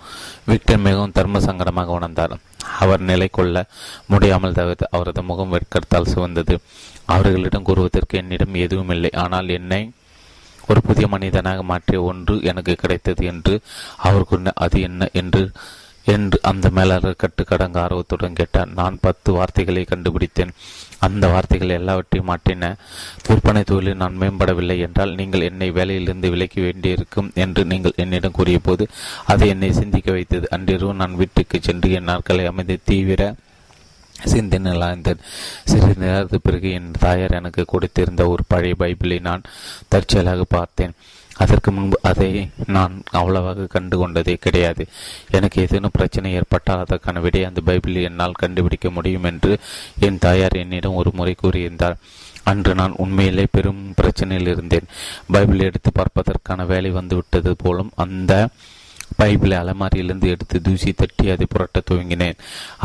விக்டர் 0.50 0.84
மிகவும் 0.88 1.14
தர்ம 1.16 1.40
சங்கடமாக 1.46 1.90
உணர்ந்தார். 1.98 2.34
அவர் 2.82 3.02
நிலை 3.10 3.26
கொள்ள 3.36 3.56
முடியாமல் 4.12 4.56
தவிர்த்து 4.58 4.86
அவரது 4.96 5.22
முகம் 5.30 5.52
வெட்கத்தால் 5.54 6.10
சிவந்தது. 6.12 6.54
அவர்களிடம் 7.14 7.66
கூறுவதற்கு 7.68 8.14
என்னிடம் 8.20 8.56
எதுவும் 8.64 8.92
இல்லை. 8.94 9.10
ஆனால் 9.24 9.48
என்னை 9.58 9.80
ஒரு 10.68 10.80
புதிய 10.80 11.06
மனிதனாக 11.06 11.62
மாற்றிய 11.62 12.02
ஒன்று 12.02 12.42
எனக்கு 12.42 12.74
கிடைத்தது 12.74 13.24
என்று 13.26 13.60
அவர் 13.96 14.24
கூறினார் 14.24 14.62
அது 14.66 14.80
என்ன? 14.80 15.08
என்று 15.12 15.50
என்று 16.04 16.38
அந்த 16.42 16.70
மேலாளர் 16.70 17.20
கட்டுக்கடங்க 17.22 17.78
ஆர்வத்துடன் 17.78 18.32
கேட்டார். 18.32 18.68
நான் 18.74 18.98
பத்து 19.00 19.32
வார்த்தைகளை 19.32 19.84
கண்டுபிடித்தேன். 19.84 20.52
அந்த 20.98 21.28
வார்த்தைகள் 21.28 21.68
எல்லாவற்றையும் 21.68 22.28
மாற்றின. 22.28 22.74
விற்பனை 23.26 23.62
தொழிலில் 23.62 23.96
நான் 23.96 24.18
மேம்படவில்லை 24.20 24.78
என்றால் 24.78 25.14
நீங்கள் 25.14 25.40
என்னை 25.40 25.70
வேலையிலிருந்து 25.70 26.30
விலக்கி 26.30 26.60
வேண்டியிருக்கும் 26.60 27.30
என்று 27.34 27.64
நீங்கள் 27.64 27.96
என்னிடம் 27.96 28.32
கூறிய 28.32 28.58
போது 28.58 28.86
அதை 29.26 29.48
என்னை 29.48 29.72
சிந்திக்க 29.72 30.12
வைத்தது. 30.12 30.48
அன்றிரவு 30.50 30.94
நான் 30.94 31.14
வீட்டுக்கு 31.14 31.58
சென்று 31.62 31.90
என் 31.90 32.10
நாட்களை 32.12 32.46
அமைதி 32.46 32.78
தீவிர 32.84 33.34
சிந்தனையாழ்ந்தேன் 34.24 35.18
சிறிது 35.64 35.94
நேரத்து 35.98 36.40
பிறகு 36.40 36.70
என் 36.70 36.90
தாயார் 36.98 37.30
எனக்கு 37.30 37.64
கொடுத்திருந்த 37.72 38.26
ஒரு 38.26 38.42
பழைய 38.48 38.74
பைபிளை 38.78 39.20
நான் 39.20 39.42
தற்செயலாக 39.88 40.44
பார்த்தேன். 40.48 40.92
அதற்கு 41.34 41.70
முன்பு 41.70 41.98
அதை 42.02 42.50
நான் 42.66 43.02
அவ்வளவாக 43.10 43.66
கண்டு 43.66 43.98
கொண்டதே 43.98 44.34
கிடையாது. 44.34 44.86
எனக்கு 45.30 45.62
ஏதேனும் 45.62 45.90
பிரச்சனை 45.92 46.32
ஏற்பட்டால் 46.32 46.78
அதற்கான 46.78 47.20
விடை 47.20 47.44
அந்த 47.44 47.60
பைபிளில் 47.66 48.02
என்னால் 48.02 48.32
கண்டுபிடிக்க 48.32 48.90
முடியும் 48.90 49.24
என்று 49.24 49.58
என் 50.00 50.18
தாயார் 50.18 50.52
என்னிடம் 50.52 50.94
ஒரு 50.94 51.10
முறை 51.14 51.34
கூறியிருந்தார். 51.42 51.96
அன்று 52.44 52.74
நான் 52.74 52.94
உண்மையிலே 52.96 53.46
பெரும் 53.50 53.94
பிரச்சனையில் 54.02 54.48
இருந்தேன். 54.48 54.84
பைபிள் 55.32 55.58
எடுத்து 55.58 55.92
பார்ப்பதற்கான 55.92 56.64
வேலை 56.64 56.90
வந்துவிட்டது 56.90 57.56
போலும் 57.56 57.90
அந்த 57.96 58.48
பைபிளை 59.18 59.56
அலமாரியிலிருந்து 59.62 60.28
எடுத்து 60.34 60.62
தூசி 60.62 60.92
தட்டி 60.92 61.30
அதை 61.30 61.46
புரட்ட 61.48 61.80
துவங்கினேன். 61.90 62.38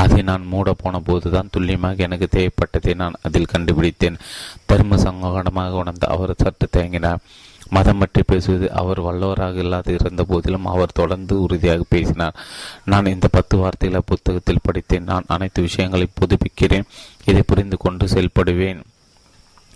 அதை 0.03 0.21
நான் 0.21 0.45
மூட 0.45 0.73
போன 0.73 0.99
போதுதான் 0.99 1.49
துல்லியமாக 1.51 2.03
எனக்கு 2.07 2.27
தேவைப்பட்டதை 2.31 2.95
நான் 2.95 3.19
அதில் 3.21 3.51
கண்டுபிடித்தேன். 3.53 4.19
தர்ம 4.65 4.95
சங்கடமாக 4.95 5.79
உணர்ந்த 5.83 6.07
அவர் 6.07 6.33
சற்று 6.37 6.67
தேங்கினார் 6.77 7.23
மதம் 7.69 7.97
பற்றி 7.97 8.21
பேசுவது 8.27 8.71
அவர் 8.71 8.99
வல்லவராக 9.01 9.55
இல்லாது 9.55 9.93
இருந்த 9.93 10.23
போதிலும் 10.23 10.65
அவர் 10.65 10.93
தொடர்ந்து 10.93 11.41
உறுதியாக 11.41 11.83
பேசினார். 11.89 12.39
நான் 12.85 13.05
இந்த 13.05 13.27
பத்து 13.31 13.57
வார்த்தைகளை 13.57 14.01
புத்தகத்தில் 14.05 14.63
படித்தேன். 14.63 15.03
நான் 15.03 15.23
அனைத்து 15.27 15.61
விஷயங்களை 15.61 16.07
புதுப்பிக்கிறேன். 16.19 16.87
இதை 17.25 17.41
புரிந்து 17.47 17.77
கொண்டு 17.77 18.05
செயல்படுவேன். 18.05 18.81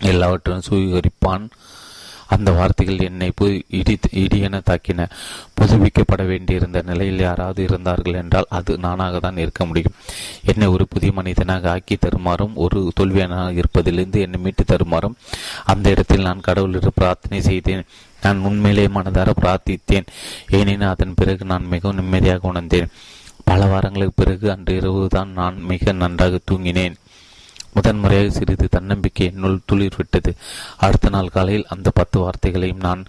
எல்லாவற்றையும் 0.00 0.66
சுவீகரிப்பான். 0.70 1.46
அந்த 2.36 2.50
வார்த்தைகள் 2.58 3.04
என்னை 3.08 3.28
இடி 3.78 3.94
இடியென 4.22 4.60
தாக்கின. 4.68 5.06
புதுப்பிக்கப்பட 5.58 6.22
வேண்டியிருந்த 6.26 6.78
நிலையில் 6.82 7.24
யாராவது 7.26 7.60
இருந்தார்கள் 7.62 8.18
என்றால் 8.22 8.50
அது 8.58 8.72
நானாக 8.78 9.18
தான் 9.18 9.42
இருக்க 9.44 9.64
முடியும். 9.64 9.96
என்னை 10.42 10.66
ஒரு 10.66 10.86
புதிய 10.88 11.12
மனிதனாக 11.12 11.70
ஆக்கி 11.70 11.96
தருமாறும் 11.96 12.54
ஒரு 12.64 12.80
தோல்வியனாக 13.00 13.62
இருப்பதிலிருந்து 13.62 14.20
என்னை 14.26 14.40
மீட்டு 14.40 14.64
தருமாறும் 14.64 15.16
அந்த 15.64 15.86
இடத்தில் 15.90 16.26
நான் 16.28 16.46
கடவுளிடம் 16.48 16.98
பிரார்த்தனை 17.00 17.40
செய்தேன். 17.40 17.84
நான் 18.24 18.38
உண்மையிலே 18.48 18.84
மனதார 18.94 19.30
பிரார்த்தித்தேன். 19.40 20.06
ஏனெனில் 20.50 20.92
அதன் 20.92 21.16
பிறகு 21.16 21.44
நான் 21.44 21.70
மிகவும் 21.72 21.98
நிம்மதியாக 22.00 22.48
உணர்ந்தேன். 22.48 22.92
பல 23.48 23.66
வாரங்களுக்கு 23.66 24.14
பிறகு 24.16 24.46
அன்று 24.50 24.76
இரவு 24.76 25.02
தான் 25.08 25.32
நான் 25.40 25.56
மிக 25.70 25.92
நன்றாக 25.92 26.38
தூங்கினேன். 26.50 26.94
முதன்முறையாக 27.76 28.34
சிறிது 28.36 28.66
தன்னம்பிக்கை 28.76 29.24
என்னுள் 29.32 29.56
துளிர் 29.70 29.96
விட்டது 29.96 30.32
அடுத்த 30.86 31.08
நாள் 31.14 31.32
காலையில் 31.36 31.70
அந்த 31.74 31.88
பத்து 31.98 32.16
வார்த்தைகளையும் 32.22 32.84
நான் 32.86 33.02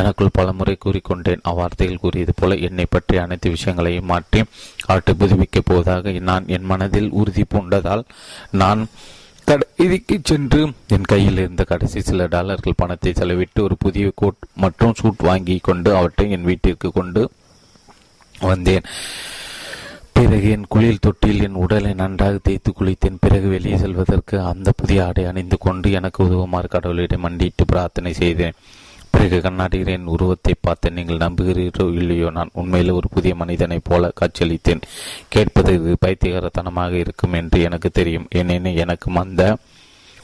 எனக்குள் 0.00 0.36
பலமுறை 0.38 0.76
கூறிக்கொண்டேன். 0.84 1.44
அவ்வார்த்தைகள் 1.50 2.02
கூறியது 2.04 2.34
போல 2.36 2.56
என்னை 2.68 2.86
பற்றி 2.90 3.16
அனைத்து 3.24 3.54
விஷயங்களையும் 3.56 4.10
மாற்றி 4.12 4.42
அவற்றை 4.86 5.14
புதுப்பிக்கப் 5.18 5.68
போவதாக 5.70 6.12
நான் 6.30 6.48
என் 6.56 6.70
மனதில் 6.72 7.12
உறுதி 7.20 7.44
பூண்டதால் 7.54 8.04
நான் 8.62 8.82
கடைக்கு 9.48 10.16
சென்று 10.22 10.60
என் 10.96 11.08
கையில் 11.12 11.40
இருந்த 11.42 11.62
கடைசி 11.70 12.00
சில 12.08 12.26
டாலர்கள் 12.34 12.80
பணத்தை 12.82 13.10
செலவிட்டு 13.12 13.60
ஒரு 13.60 13.76
புதிய 13.84 14.12
கோட் 14.20 14.46
மற்றும் 14.64 14.94
சூட் 15.00 15.26
வாங்கி 15.28 15.56
கொண்டு 15.68 15.90
அவற்றை 15.96 16.26
என் 16.36 16.46
வீட்டிற்கு 16.50 16.90
கொண்டு 16.92 17.22
வந்தேன். 18.40 18.86
பிறகு 20.16 20.50
என் 20.50 20.66
குளியல் 20.68 21.02
தொட்டியில் 21.06 21.42
என் 21.42 21.60
உடலை 21.64 21.94
நன்றாக 21.94 22.38
தேய்த்து 22.42 22.72
குளித்தேன். 22.72 23.20
பிறகு 23.20 23.48
வெளியே 23.48 23.76
செல்வதற்கு 23.76 24.40
அந்த 24.40 24.72
புதிய 24.76 25.06
ஆடை 25.06 25.24
அணிந்து 25.24 25.56
கொண்டு 25.58 25.90
எனக்கு 25.90 26.24
உதவுமாறு 26.24 26.68
கடவுளிடம் 26.70 27.24
மண்டிட்டு 27.26 27.64
பிரார்த்தனை 27.66 28.12
செய்தேன். 28.12 28.58
பிறகு 29.10 29.40
கண்ணாடியில் 29.40 29.86
என் 29.86 30.06
உருவத்தை 30.06 30.54
பார்த்து 30.60 30.90
நீங்கள் 30.90 31.16
நம்புகிறீரோ 31.16 31.84
இல்லையோ 31.94 32.30
நான் 32.30 32.50
உண்மையில் 32.52 32.90
ஒரு 32.90 33.08
புதிய 33.08 33.34
மனிதனைப் 33.34 33.84
போல 33.84 34.12
காட்சியளித்தேன். 34.20 34.82
கேட்பதற்கு 35.28 35.96
பைத்தியகாரத்தனமாக 36.06 36.92
இருக்கும் 36.92 37.32
என்று 37.32 37.60
எனக்கு 37.60 37.90
தெரியும். 37.90 38.28
ஏனெனில் 38.30 38.76
எனக்கு 38.76 39.10
அந்த 39.14 39.56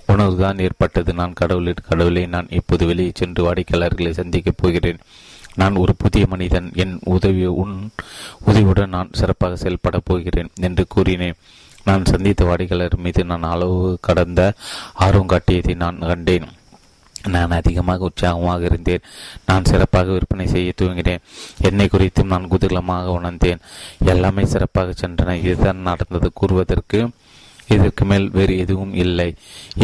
உணர்வுதான் 0.08 0.60
ஏற்பட்டது. 0.60 1.14
நான் 1.14 1.32
கடவுளின் 1.32 1.86
கடவுளை 1.88 2.26
நான் 2.26 2.48
இப்போது 2.50 2.86
வெளியே 2.86 3.12
சென்று 3.14 3.40
வாடிக்கையாளர்களை 3.46 4.10
சந்திக்கப் 4.10 4.56
போகிறேன். 4.56 5.00
நான் 5.54 5.74
ஒரு 5.74 5.94
புதிய 5.98 6.26
மனிதன் 6.28 6.70
என் 6.74 6.98
உதவி 7.04 7.46
உன் 7.46 7.90
உதவியுடன் 8.46 8.88
நான் 8.88 9.08
சிறப்பாக 9.12 9.56
செயல்பட 9.56 10.00
போகிறேன் 10.04 10.48
என்று 10.60 10.86
கூறினேன். 10.88 11.34
நான் 11.84 12.04
சந்தித்த 12.04 12.44
வாடிக்கையாளர் 12.44 12.96
மீது 12.96 13.24
நான் 13.24 13.42
அளவு 13.42 13.98
கடந்த 14.00 14.52
ஆர்வம் 14.94 15.28
காட்டியதை 15.28 15.74
நான் 15.74 15.98
கண்டேன். 15.98 16.44
நான் 17.28 17.50
அதிகமாக 17.50 18.04
உற்சாகமாக 18.04 18.64
இருந்தேன். 18.64 19.00
நான் 19.46 19.64
சிறப்பாக 19.64 20.12
விற்பனை 20.12 20.46
செய்ய 20.46 20.72
துவங்கினேன். 20.82 21.18
என்னை 21.60 21.88
குறித்தும் 21.92 22.24
நான் 22.24 22.48
குதூகலமாக 22.50 23.04
உணர்ந்தேன். 23.04 23.58
எல்லாமே 24.04 24.44
சிறப்பாக 24.44 24.94
சென்றன. 25.00 25.34
இதுதான் 25.34 25.76
நடந்தது. 25.76 26.32
கூறுவதற்கு 26.34 27.10
இதற்கு 27.74 28.04
மேல் 28.04 28.26
வேறு 28.30 28.54
எதுவும் 28.58 28.94
இல்லை. 28.94 29.28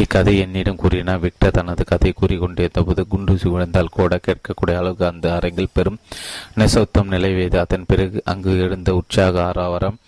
இக்கதை 0.03 0.35
என்னிடம் 0.39 0.81
கூறினார் 0.83 1.23
விக்டர் 1.25 1.57
தனது 1.59 1.85
கதை 1.85 2.13
கூறிக்கொண்டிருந்தபோது 2.13 3.05
குண்டூசி 3.13 3.49
விழுந்தால் 3.51 3.95
கூட 3.99 4.21
கேட்கக்கூடிய 4.27 4.77
அளவுக்கு 4.77 5.07
அந்த 5.07 5.35
அரங்கில் 5.35 5.73
பெரும் 5.73 6.01
நிசப்தம் 6.55 7.13
நிலைவேது 7.13 7.59
அதன் 7.59 7.89
பிறகு 7.89 8.21
அங்கு 8.25 8.53
எழுந்த 8.59 8.95
உற்சாக 8.95 9.45
ஆரவாரம் 9.45 9.99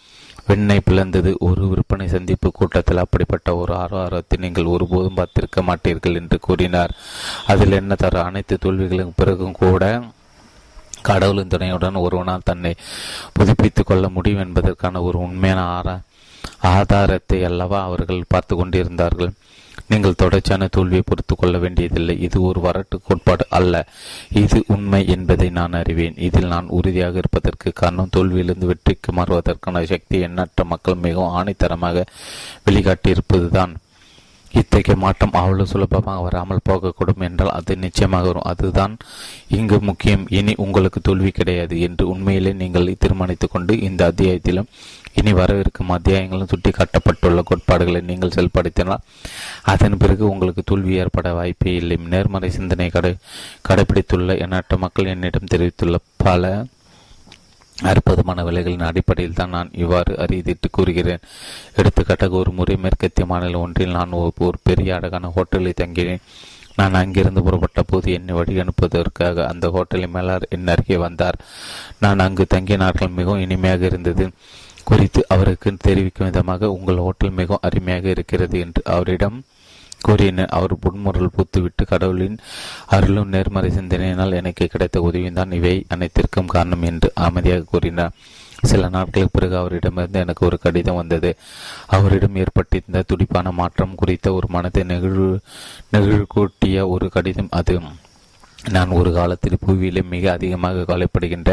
வெண்ணை 0.48 0.76
பிளந்தது. 0.84 1.30
ஒரு 1.38 1.62
விற்பனை 1.68 2.08
சந்திப்பு 2.08 2.48
கூட்டத்தில் 2.52 3.02
அப்படிப்பட்ட 3.04 3.56
ஒரு 3.56 3.72
ஆரவாரத்தை 3.74 4.36
நீங்கள் 4.38 4.70
ஒருபோதும் 4.74 5.18
பார்த்திருக்க 5.18 5.62
மாட்டீர்கள் 5.66 6.18
என்று 6.20 6.38
கூறினார். 6.40 6.94
அதில் 7.46 7.78
என்ன 7.80 7.94
தர 7.94 8.22
அனைத்து 8.22 8.56
தோல்விகளுக்கு 8.62 9.12
பிறகும் 9.16 9.58
கூட 9.62 10.02
கடவுளின் 11.02 11.52
துணையுடன் 11.52 12.02
ஒருவனால் 12.04 12.44
தன்னை 12.44 12.72
புதுப்பித்துக் 13.32 13.86
கொள்ள 13.86 14.08
முடியும் 14.08 14.44
என்பதற்கான 14.46 15.02
ஒரு 15.02 15.18
உண்மையான 15.18 15.60
ஆரா 15.76 15.94
ஆதாரத்தை 16.76 17.38
அல்லவா 17.50 17.80
அவர்கள் 17.82 18.30
பார்த்து 18.32 18.54
கொண்டிருந்தார்கள். 18.56 19.32
நீங்கள் 19.90 20.18
தொடர்ச்சியான 20.22 20.64
தோல்வியை 20.76 21.02
பொறுத்து 21.06 21.34
கொள்ள 21.34 21.56
வேண்டியதில்லை. 21.58 22.14
இது 22.26 22.38
ஒரு 22.42 22.60
வரட்டு 22.60 22.96
கோட்பாடு 23.04 23.44
அல்ல. 23.58 23.74
இது 24.42 24.58
உண்மை 24.74 25.00
என்பதை 25.14 25.48
நான் 25.58 25.78
அறிவேன். 25.80 26.16
இதில் 26.26 26.52
நான் 26.54 26.72
உறுதியாக 26.78 27.16
இருப்பதற்கு 27.22 27.68
காரணம் 27.72 28.14
தோல்வியிலிருந்து 28.16 28.70
வெற்றிக்கு 28.72 29.12
மாறுவதற்கான 29.12 29.84
சக்தி 29.92 30.18
எண்ணற்ற 30.28 30.64
மக்கள் 30.72 31.04
மிகவும் 31.06 31.36
ஆணைத்தரமாக 31.38 32.06
வெளிக்காட்டியிருப்பதுதான் 32.68 33.74
இத்தகைய 34.52 34.94
மாற்றம் 35.02 35.34
அவ்வளவு 35.38 35.70
சுலபமாக 35.72 36.20
வராமல் 36.26 36.66
போகக்கூடும் 36.68 37.24
என்றால் 37.26 37.56
அது 37.56 37.72
நிச்சயமாக 37.76 38.26
வரும். 38.26 38.46
அதுதான் 38.52 38.94
இங்கு 39.58 39.78
முக்கியம். 39.88 40.24
இனி 40.38 40.52
உங்களுக்கு 40.64 41.00
தோல்வி 41.00 41.30
கிடையாது 41.30 41.74
என்று 41.86 42.04
உண்மையிலே 42.12 42.52
நீங்கள் 42.62 42.94
தீர்மானித்துக் 43.04 43.54
கொண்டு 43.54 43.74
இந்த 43.88 44.02
அத்தியாயத்திலும் 44.10 44.70
இனி 45.18 45.32
வரவிருக்கும் 45.32 45.92
அத்தியாயங்களும் 45.94 46.50
சுட்டி 46.50 46.70
காட்டப்பட்டுள்ள 46.70 47.40
கோட்பாடுகளை 47.44 48.00
நீங்கள் 48.08 48.34
செயல்படுத்தினால் 48.34 49.04
அதன் 49.72 49.96
பிறகு 49.96 50.24
உங்களுக்கு 50.28 50.62
தோல்வி 50.64 50.94
ஏற்பட 51.02 51.32
வாய்ப்பே 51.38 51.72
இல்லை. 51.74 51.96
நேர்மறை 52.12 52.50
சிந்தனை 52.50 52.88
கடை 52.96 53.12
கடைபிடித்துள்ள 53.68 54.36
எண்ணற்ற 54.44 54.76
மக்கள் 54.76 55.12
என்னிடம் 55.14 55.50
தெரிவித்துள்ள 55.52 55.98
பல 56.16 56.66
அற்புதமான 57.90 58.44
விலைகளின் 58.44 58.86
அடிப்படையில் 58.90 59.36
தான் 59.40 59.52
நான் 59.56 59.68
இவ்வாறு 59.72 60.12
அறிவித்து 60.18 60.68
கூறுகிறேன். 60.70 61.24
எடுத்துக்காட்டாக 61.76 62.38
ஒரு 62.42 62.50
முறை 62.50 62.76
மேற்கத்திய 62.76 63.26
மாநில 63.32 63.58
ஒன்றில் 63.58 63.96
நான் 63.98 64.16
ஒரு 64.46 64.58
பெரிய 64.62 64.94
அழகான 64.94 65.32
ஹோட்டலில் 65.36 65.80
தங்கினேன். 65.82 66.24
நான் 66.76 66.94
அங்கிருந்து 66.94 67.42
புறப்பட்ட 67.42 67.82
போது 67.82 68.08
என்னை 68.12 68.34
வழி 68.34 68.60
அனுப்புவதற்காக 68.60 69.46
அந்த 69.52 69.66
ஹோட்டலின் 69.74 70.14
மேலார் 70.14 70.48
என் 70.48 70.72
அருகே 70.74 70.96
வந்தார். 70.96 71.38
நான் 71.98 72.18
அங்கு 72.18 72.46
தங்கிய 72.46 72.76
நாட்கள் 72.76 73.16
மிகவும் 73.20 73.40
இனிமையாக 73.40 73.84
இருந்தது. 73.84 74.26
குறித்து 74.88 75.20
அவருக்கு 75.34 75.70
தெரிவிக்கும் 75.86 76.28
விதமாக 76.28 76.70
உங்கள் 76.76 77.04
ஹோட்டல் 77.04 77.36
மிகவும் 77.38 77.64
அருமையாக 77.68 78.08
இருக்கிறது 78.14 78.56
என்று 78.64 78.82
அவரிடம் 78.94 79.38
கூறினர் 80.06 80.52
அவர் 80.56 80.74
புன்முறல் 80.82 81.34
பூத்துவிட்டு 81.36 81.84
கடவுளின் 81.86 82.36
அருளும் 82.96 83.32
நேர்மறை 83.34 83.70
சிந்தனையினால் 83.76 84.36
எனக்கு 84.40 84.66
கிடைத்த 84.66 85.00
உதவியும் 85.00 85.38
தான் 85.38 85.54
இவை 85.58 85.74
அனைத்திற்கும் 85.88 86.52
காரணம் 86.54 86.84
என்று 86.90 87.08
அமைதியாக 87.26 87.68
கூறினார். 87.72 88.14
சில 88.62 88.88
நாட்களுக்கு 88.94 89.34
பிறகு 89.34 89.56
அவரிடமிருந்து 89.56 90.22
எனக்கு 90.24 90.42
ஒரு 90.46 90.56
கடிதம் 90.62 90.98
வந்தது. 91.00 91.30
அவரிடம் 91.96 92.38
ஏற்பட்டிருந்த 92.42 93.02
துடிப்பான 93.10 93.50
மாற்றம் 93.50 93.94
குறித்த 93.94 94.32
ஒரு 94.32 94.46
மனதை 94.56 94.82
நெகிழ் 94.82 95.20
நெகிழ்கூட்டிய 95.94 96.86
ஒரு 96.94 97.08
கடிதம் 97.16 97.52
அது. 97.60 97.76
நான் 98.76 98.96
ஒரு 98.98 99.10
காலத்தில் 99.12 99.62
புவியிலே 99.66 100.02
மிக 100.14 100.24
அதிகமாக 100.32 100.84
கவலைப்படுகின்ற 100.90 101.50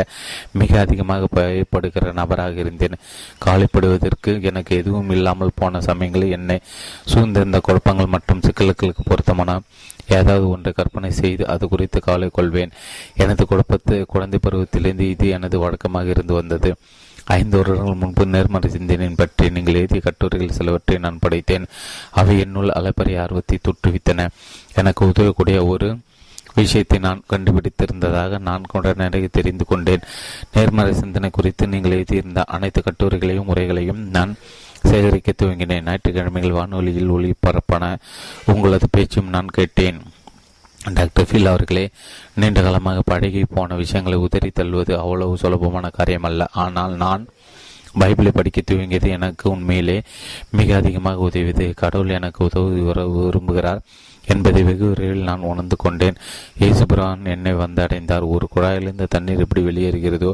மிக 0.61 0.79
அதிகமாக 0.79 1.29
பயப்படுகிற 1.35 2.13
நபராக 2.19 2.59
இருந்தேன். 2.63 2.97
கவலைப்படுவதற்கு 3.45 4.33
எனக்கு 4.49 4.73
எதுவும் 4.81 5.09
இல்லாமல் 5.09 5.57
போன 5.61 5.81
சமயங்களில் 5.89 6.35
என்னை 6.37 6.57
சூழ்ந்திருந்த 7.13 7.59
குழப்பங்கள் 7.67 8.13
மற்றும் 8.15 8.43
சிக்கல்களுக்கு 8.47 9.09
பொருத்தமான 9.11 9.59
ஏதாவது 10.17 10.45
ஒன்றை 10.49 10.71
கற்பனை 10.73 11.09
செய்து 11.11 11.43
அது 11.53 11.67
குறித்து 11.67 11.99
கவலை 11.99 12.27
கொள்வேன். 12.33 12.75
எனது 13.23 13.43
குழப்பத்து 13.45 13.95
குழந்தை 14.13 14.39
பருவத்திலிருந்து 14.43 15.05
இது 15.13 15.27
எனது 15.37 15.59
வழக்கமாக 15.59 16.13
இருந்து 16.15 16.33
வந்தது. 16.33 16.71
ஐந்து 17.35 17.55
வருடங்கள் 17.57 18.01
முன்பு 18.01 18.23
நேர்மறை 18.25 18.69
சிந்தனையின் 18.69 19.19
பற்றி 19.21 19.45
நீங்கள் 19.49 19.77
எழுதிய 19.79 20.01
கட்டுரைகள் 20.07 20.57
சிலவற்றை 20.57 20.97
நான் 21.05 21.21
படைத்தேன். 21.23 21.65
அவை 22.11 22.35
என்னுள் 22.43 22.75
அலைப்பறை 22.79 23.13
ஆர்வத்தை 23.23 23.57
தொற்றுவித்தன 23.59 24.27
எனக்கு 24.81 25.01
உதவக்கூடிய 25.11 25.59
ஒரு 25.65 25.87
விஷயத்தை 26.55 26.99
நான் 26.99 27.23
கண்டுபிடித்திருந்ததாக 27.29 28.39
நான் 28.39 28.63
உடனடியாக 28.71 29.29
தெரிந்து 29.31 29.65
கொண்டேன். 29.65 30.05
நேர்மறை 30.53 30.93
சிந்தனை 30.93 31.29
குறித்து 31.29 31.67
நீங்கள் 31.67 31.91
எழுதியிருந்த 31.91 32.43
அனைத்து 32.43 32.81
கட்டுரைகளையும் 32.81 33.43
முறைகளையும் 33.43 34.01
நான் 34.09 34.35
சேகரிக்க 34.83 35.33
துவங்கினேன். 35.37 35.85
ஞாயிற்றுக்கிழமைகள் 35.85 36.57
வானொலியில் 36.57 37.11
ஒளிபரப்பான. 37.11 37.97
உங்களது 38.45 38.87
பேச்சும் 38.91 39.29
நான் 39.29 39.45
கேட்டேன். 39.45 39.99
டாக்டர் 40.93 41.27
ஃபில் 41.31 41.45
அவர்களே 41.45 41.89
நீண்ட 42.35 42.61
காலமாக 42.61 43.01
பழகி 43.05 43.45
போன 43.53 43.75
விஷயங்களை 43.75 44.19
உதறி 44.19 44.51
தள்ளுவது 44.55 44.93
அவ்வளவு 44.97 45.37
சுலபமான 45.37 45.89
காரியமல்ல. 45.97 46.45
ஆனால் 46.51 46.93
நான் 46.93 47.27
பைபிளை 47.99 48.31
படிக்க 48.33 48.61
துவங்கியது 48.61 49.07
எனக்கு 49.07 49.49
உண்மையிலே 49.49 50.01
மிக 50.49 50.75
அதிகமாக 50.75 51.29
உதவியது. 51.29 51.73
கடவுள் 51.75 52.09
எனக்கு 52.09 52.45
உதவி 52.45 52.81
விரும்புகிறார். 52.81 53.81
என்பதை 54.33 54.61
வெகு 54.69 54.85
விரைவில் 54.91 55.27
நான் 55.29 55.47
உணர்ந்து 55.51 55.77
கொண்டேன். 55.83 56.19
ஏசுபிரான் 56.67 57.23
என்னை 57.35 57.53
வந்து 57.63 57.81
அடைந்தார். 57.85 58.25
ஒரு 58.35 58.47
குழாயிலிருந்து 58.55 59.07
தண்ணீர் 59.15 59.43
எப்படி 59.45 59.63
வெளியேறுகிறதோ 59.69 60.31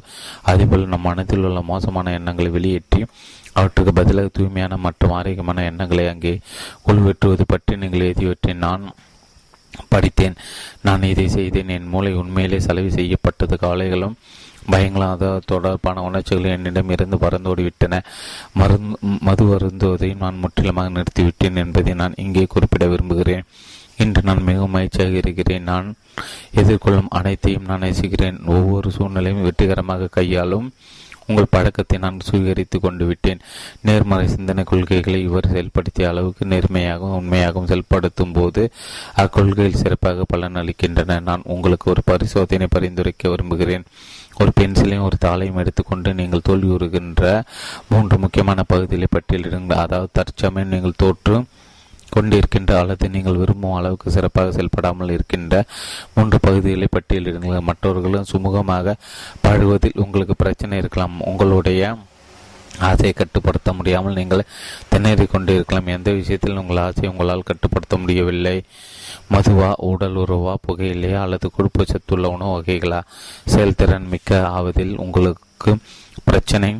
அதேபோல் 0.51 0.91
நம் 0.93 1.07
மனத்தில் 1.09 1.45
உள்ள 1.49 1.61
மோசமான 1.71 2.13
எண்ணங்களை 2.19 2.51
வெளியேற்றி 2.57 3.01
அவற்றுக்கு 3.59 3.91
பதிலாக 3.99 4.29
தூய்மையான 4.37 4.73
மற்றும் 4.87 5.15
ஆரோக்கியமான 5.19 5.63
எண்ணங்களை 5.69 6.05
அங்கே 6.11 6.33
உள்வெற்றுவது 6.89 7.45
பற்றி 7.53 7.73
நீங்கள் 7.81 8.05
எழுதியவற்றை 8.07 8.53
நான் 8.65 8.83
படித்தேன். 9.91 10.37
நான் 10.87 11.09
இதை 11.09 11.25
செய்தேன். 11.35 11.73
என் 11.75 11.91
மூளை 11.93 12.11
உண்மையிலே 12.21 12.59
செலவு 12.67 12.89
செய்யப்பட்டது. 12.97 13.55
கவலைகளும் 13.63 14.15
பயங்களும் 14.71 15.45
தொடர்பான 15.51 16.01
உணர்ச்சிகள் 16.07 16.55
என்னிடம் 16.55 16.91
இருந்து 16.95 17.17
பறந்தோடிவிட்டன 17.23 17.99
மருந்து 18.59 18.97
மது 19.27 19.43
வருந்துவதையும் 19.51 20.23
நான் 20.25 20.41
முற்றிலுமாக 20.43 20.93
நிறுத்திவிட்டேன் 20.97 21.61
என்பதை 21.63 21.93
நான் 22.01 22.19
இங்கே 22.25 22.43
குறிப்பிட 22.55 22.87
விரும்புகிறேன். 22.93 23.45
இன்று 24.03 24.21
நான் 24.27 24.47
மிகவும் 24.47 24.75
மகிழ்ச்சியாக 24.75 25.15
இருக்கிறேன் 25.21 25.67
நான் 25.71 25.87
எதிர்கொள்ளும் 26.61 27.13
அனைத்தையும் 27.19 27.67
நான் 27.69 27.83
நேசிக்கிறேன். 27.85 28.37
ஒவ்வொரு 28.55 28.89
சூழ்நிலையும் 28.95 29.45
வெற்றிகரமாக 29.47 30.09
கையாளும் 30.17 30.67
உங்கள் 31.27 31.51
பழக்கத்தை 31.55 31.97
நான் 32.03 32.17
சுவீகரித்து 32.27 32.77
கொண்டு 32.85 33.03
விட்டேன். 33.09 33.41
நேர்மறை 33.87 34.25
சிந்தனை 34.33 34.63
கொள்கைகளை 34.71 35.19
இவர் 35.27 35.49
செயல்படுத்திய 35.51 36.09
அளவுக்கு 36.11 36.45
நேர்மையாகவும் 36.53 37.17
உண்மையாகவும் 37.19 37.69
செயல்படுத்தும் 37.71 38.33
போது 38.37 38.63
அக்கொள்கையில் 39.23 39.79
சிறப்பாக 39.81 40.25
பலன் 40.33 40.59
அளிக்கின்றன. 40.61 41.19
நான் 41.29 41.47
உங்களுக்கு 41.55 41.87
ஒரு 41.93 42.03
பரிசோதனை 42.11 42.67
பரிந்துரைக்க 42.75 43.29
விரும்புகிறேன். 43.33 43.85
ஒரு 44.41 44.51
பென்சிலையும் 44.59 45.07
ஒரு 45.07 45.17
தாளையும் 45.25 45.61
எடுத்துக்கொண்டு 45.61 46.11
நீங்கள் 46.19 46.45
தோல்வியுறுகின்ற 46.49 47.23
மூன்று 47.91 48.17
முக்கியமான 48.25 48.63
பகுதிகளை 48.73 49.09
பட்டியலிடுங்கள். 49.15 49.83
அதாவது 49.85 50.15
தற்சமயம் 50.19 50.73
நீங்கள் 50.75 50.99
தோற்று 51.03 51.37
கொண்டிருக்கின்ற 52.15 52.71
அல்லது 52.81 53.09
நீங்கள் 53.15 53.39
விரும்பும் 53.41 53.77
அளவுக்கு 53.79 54.15
சிறப்பாக 54.15 54.51
செயல்படாமல் 54.51 55.13
இருக்கின்ற 55.15 55.63
மூன்று 56.15 56.39
பகுதிகளை 56.39 56.87
பட்டியலிடுங்கள் 56.97 57.67
மற்றவர்களும் 57.69 58.29
சுமூகமாக 58.31 58.95
பழகுவதில் 59.41 59.99
உங்களுக்கு 60.05 60.35
பிரச்சனை 60.35 60.77
இருக்கலாம். 60.77 61.17
உங்களுடைய 61.31 61.97
ஆசையை 62.89 63.13
கட்டுப்படுத்த 63.13 63.69
முடியாமல் 63.73 64.17
நீங்கள் 64.19 64.43
திணறிக் 64.91 65.31
கொண்டிருக்கலாம். 65.31 65.87
எந்த 65.87 66.09
விஷயத்தில் 66.11 66.59
உங்கள் 66.61 66.83
ஆசையை 66.85 67.09
உங்களால் 67.11 67.47
கட்டுப்படுத்த 67.49 67.97
முடியவில்லை. 67.97 68.55
மதுவா 69.33 69.69
உடல் 69.89 70.15
உறவா 70.15 70.53
புகையிலையா 70.67 71.19
அல்லது 71.25 71.49
கொழுப்பு 71.51 71.85
சத்துள்ள 71.85 72.29
உணவு 72.29 72.53
வகைகளா? 72.59 73.01
செயல்திறன் 73.45 74.07
மிக்க 74.13 74.39
ஆவதில் 74.57 74.95
உங்களுக்கு 74.97 75.71
பிரச்சனை 76.23 76.71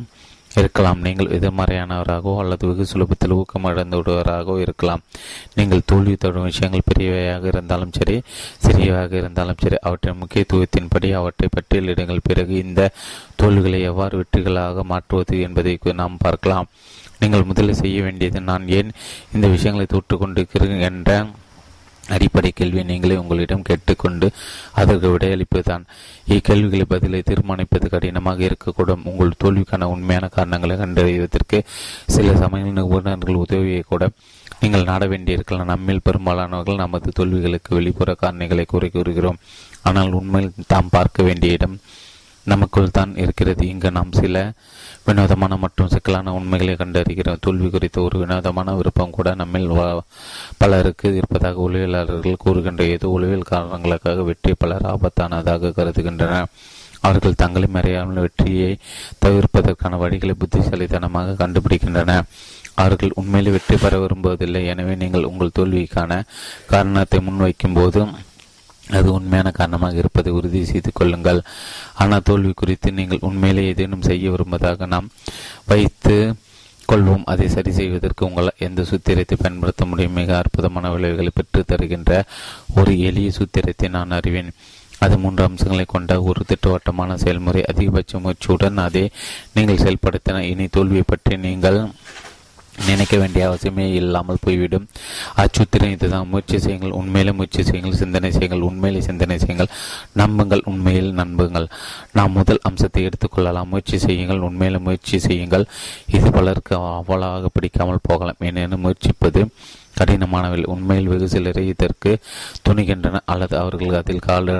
இருக்கலாம். 0.60 1.00
நீங்கள் 1.06 1.32
எதிர்மறையானவராகவோ 1.36 2.34
அல்லது 2.42 2.66
வெகு 2.70 2.84
சுலபத்தில் 2.92 3.34
ஊக்கம் 3.36 3.66
விடுவராகவோ 3.98 4.56
இருக்கலாம். 4.64 5.02
நீங்கள் 5.58 5.86
தோல்வி 5.90 6.14
தரும் 6.24 6.48
விஷயங்கள் 6.50 6.88
பெரியவையாக 6.90 7.44
இருந்தாலும் 7.52 7.94
சரி 7.98 8.16
சிறியவையாக 8.66 9.12
இருந்தாலும் 9.22 9.60
சரி 9.62 9.78
அவற்றின் 9.88 10.20
முக்கியத்துவத்தின்படி 10.22 11.10
அவற்றை 11.20 11.48
பட்டியலிடுங்கள். 11.56 12.26
பிறகு 12.28 12.54
இந்த 12.66 12.90
தோல்விகளை 13.42 13.80
எவ்வாறு 13.90 14.16
வெற்றிகளாக 14.22 14.84
மாற்றுவது 14.92 15.36
என்பதை 15.48 15.78
நாம் 16.02 16.22
பார்க்கலாம். 16.26 16.68
நீங்கள் 17.22 17.48
முதலில் 17.48 17.80
செய்ய 17.80 17.98
வேண்டியது 18.02 18.40
நான் 18.50 18.64
ஏன் 18.78 18.90
இந்த 19.34 19.46
விஷயங்களை 19.46 19.86
தொட்டு 19.86 20.14
கொண்டிருக்கிறேன் 20.18 20.84
என்ற 20.90 21.10
அடிப்படை 22.08 22.50
கேள்வியை 22.50 22.84
நீங்களே 22.84 23.16
உங்களிடம் 23.16 23.62
கேட்டுக்கொண்டு 23.62 24.30
அதற்கு 24.72 25.08
விடையளிப்பதுதான் 25.16 25.84
இக்கேள்விகளை 26.34 26.86
பதிலை 26.88 27.22
தீர்மானிப்பது 27.30 27.88
கடினமாக 27.88 28.42
இருக்கக்கூடும். 28.44 29.04
உங்கள் 29.04 29.38
தோல்விக்கான 29.44 29.88
உண்மையான 29.94 30.28
காரணங்களை 30.28 30.76
கண்டறிவதற்கு 30.76 31.60
சில 32.06 32.36
சமயங்கள் 32.36 32.78
நிபுணர்கள் 32.78 33.42
உதவியை 33.44 33.82
கூட 33.88 34.10
நீங்கள் 34.60 34.88
நாட 34.90 35.06
வேண்டியிருக்கலாம். 35.06 35.70
நம்மில் 35.72 36.04
பெரும்பாலானவர்கள் 36.04 36.82
நமது 36.84 37.10
தோல்விகளுக்கு 37.18 37.74
வெளிப்புற 37.74 38.16
காரணிகளை 38.22 38.64
குறை 38.66 38.90
கூறுகிறோம். 38.90 39.40
ஆனால் 39.82 40.12
உண்மையில் 40.12 40.52
தாம் 40.66 40.88
பார்க்க 40.90 41.22
வேண்டிய 41.22 41.52
இடம் 41.52 41.80
நமக்குள் 42.44 42.90
தான் 42.90 43.16
இருக்கிறது. 43.16 43.68
இங்கு 43.68 43.90
நாம் 43.90 44.12
சில 44.12 44.52
வினோதமான 45.06 45.56
மற்றும் 45.62 45.90
சிக்கலான 45.92 46.32
உண்மைகளை 46.38 46.74
கண்டறிகிறோம் 46.74 47.40
தோல்வி 47.46 47.68
குறித்த 47.70 47.98
ஒரு 48.02 48.16
வினோதமான 48.22 48.74
விருப்பம் 48.78 49.16
கூட 49.16 49.30
நம்மில் 49.40 49.70
பலருக்கு 50.60 51.08
இருப்பதாக 51.20 51.64
உளவியலாளர்கள் 51.66 52.42
கூறுகின்ற 52.44 52.84
ஏதோ 52.94 53.08
உளவியல் 53.16 53.50
காரணங்களுக்காக 53.52 54.22
வெற்றி 54.30 54.54
பலர் 54.58 54.88
ஆபத்தானதாக 54.92 55.72
கருதுகின்றனர் 55.78 56.50
அவர்கள் 57.08 57.40
தங்களை 57.42 57.68
மறையாமல் 57.76 58.24
வெற்றியை 58.24 58.72
தவிர்ப்பதற்கான 59.24 59.96
வழிகளை 60.02 60.34
புத்திசாலித்தனமாக 60.42 61.36
கண்டுபிடிக்கின்றன. 61.40 62.12
அவர்கள் 62.82 63.16
உண்மையில் 63.20 63.54
வெற்றி 63.54 63.76
பெற 63.76 63.94
விரும்புவதில்லை. 64.02 64.62
எனவே 64.72 64.94
நீங்கள் 65.00 65.28
உங்கள் 65.30 65.56
தோல்விக்கான 65.58 66.20
காரணத்தை 66.72 67.18
முன்வைக்கும் 67.28 67.76
போது 67.78 68.00
அது 68.98 69.08
உண்மையான 69.18 69.50
காரணமாக 69.58 70.00
இருப்பதை 70.02 70.32
உறுதி 70.38 70.60
செய்து 70.70 70.90
கொள்ளுங்கள். 70.98 71.40
ஆனால் 72.02 72.26
தோல்வி 72.28 72.52
குறித்து 72.62 72.88
நீங்கள் 72.98 73.26
உண்மையிலே 73.28 73.64
ஏதேனும் 73.72 74.06
செய்ய 74.08 74.30
விரும்புவதாக 74.34 74.86
நாம் 74.94 75.08
வைத்து 75.72 76.16
கொள்வோம். 76.90 77.24
அதை 77.32 77.46
சரி 77.54 77.72
செய்வதற்கு 77.78 78.26
உங்களால் 78.28 78.62
எந்த 78.66 78.80
சூத்திரத்தை 78.90 79.36
பயன்படுத்த 79.42 79.84
முடியும்? 79.90 80.18
மிக 80.20 80.30
அற்புதமான 80.42 80.90
விளைவுகளை 80.94 81.32
பெற்று 81.34 81.62
தருகின்ற 81.72 82.12
ஒரு 82.80 82.94
எளிய 83.08 83.30
சூத்திரத்தை 83.38 83.88
நான் 83.96 84.16
அறிவேன். 84.18 84.52
அது 85.04 85.14
மூன்று 85.22 85.42
அம்சங்களை 85.48 85.84
கொண்ட 85.92 86.12
ஒரு 86.30 86.40
திட்டவட்டமான 86.50 87.14
செயல்முறை. 87.22 87.62
அதிகபட்ச 87.70 88.18
முயற்சியுடன் 88.24 88.76
அதை 88.86 89.04
நீங்கள் 89.54 89.80
செயல்படுத்தின 89.84 90.42
இனி 90.50 90.66
தோல்வியை 90.76 91.04
பற்றி 91.12 91.36
நீங்கள் 91.46 91.78
நினைக்க 92.88 93.14
வேண்டிய 93.16 93.42
அவசியமே 93.48 93.86
இல்லாமல் 94.00 94.42
போய்விடும். 94.44 94.86
அச்சுத்திரம் 95.42 95.94
இதுதான். 95.96 96.28
முயற்சி 96.28 96.58
செய்யுங்கள் 96.58 96.96
உண்மையிலே 97.00 97.32
முயற்சி 97.32 97.62
செய்யுங்கள் 97.62 97.98
சிந்தனை 98.02 98.30
செய்யுங்கள் 98.30 98.66
உண்மையிலே 98.68 99.02
சிந்தனை 99.08 99.38
செய்யுங்கள். 99.38 99.70
நம்புங்கள் 100.20 100.62
உண்மையில் 100.72 101.12
நம்புங்கள். 101.20 101.68
நாம் 102.12 102.36
முதல் 102.38 102.64
அம்சத்தை 102.70 103.04
எடுத்துக்கொள்ளலாம் 103.08 103.70
முயற்சி 103.72 103.98
செய்யுங்கள் 103.98 104.44
உண்மையில 104.48 104.80
முயற்சி 104.80 105.18
செய்யுங்கள். 105.18 105.66
இது 106.16 106.30
பலருக்கு 106.30 106.76
அவ்வளவாக 107.00 107.50
பிடிக்காமல் 107.56 108.06
போகலாம். 108.08 108.42
ஏனெனும் 108.50 108.84
முயற்சிப்பது 108.86 109.42
கடினமானவில் 109.98 110.70
உண்மையில் 110.74 111.08
வெகு 111.12 111.26
சிலரை 111.28 111.62
இதற்கு 111.72 112.12
துணிகின்றனர் 112.66 113.28
அல்லது 113.32 113.54
அவர்கள் 113.58 113.98
அதில் 113.98 114.26
கால் 114.28 114.50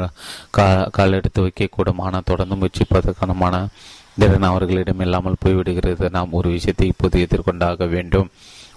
கால் 0.97 1.17
எடுத்து 1.19 1.41
வைக்கக்கூடும். 1.47 2.03
ஆனால் 2.07 2.29
தொடர்ந்து 2.31 2.59
முயற்சிப்பதற்கான 2.63 3.37
திறன் 4.19 4.43
அவர்களிடம் 4.43 5.01
இல்லாமல் 5.01 5.43
போய்விடுகிறது. 5.45 6.11
நாம் 6.11 6.33
ஒரு 6.33 6.51
விஷயத்தை 6.51 6.87
இப்போது 6.87 7.27
எதிர்கொண்டாக 7.27 7.89
வேண்டும். 7.89 8.31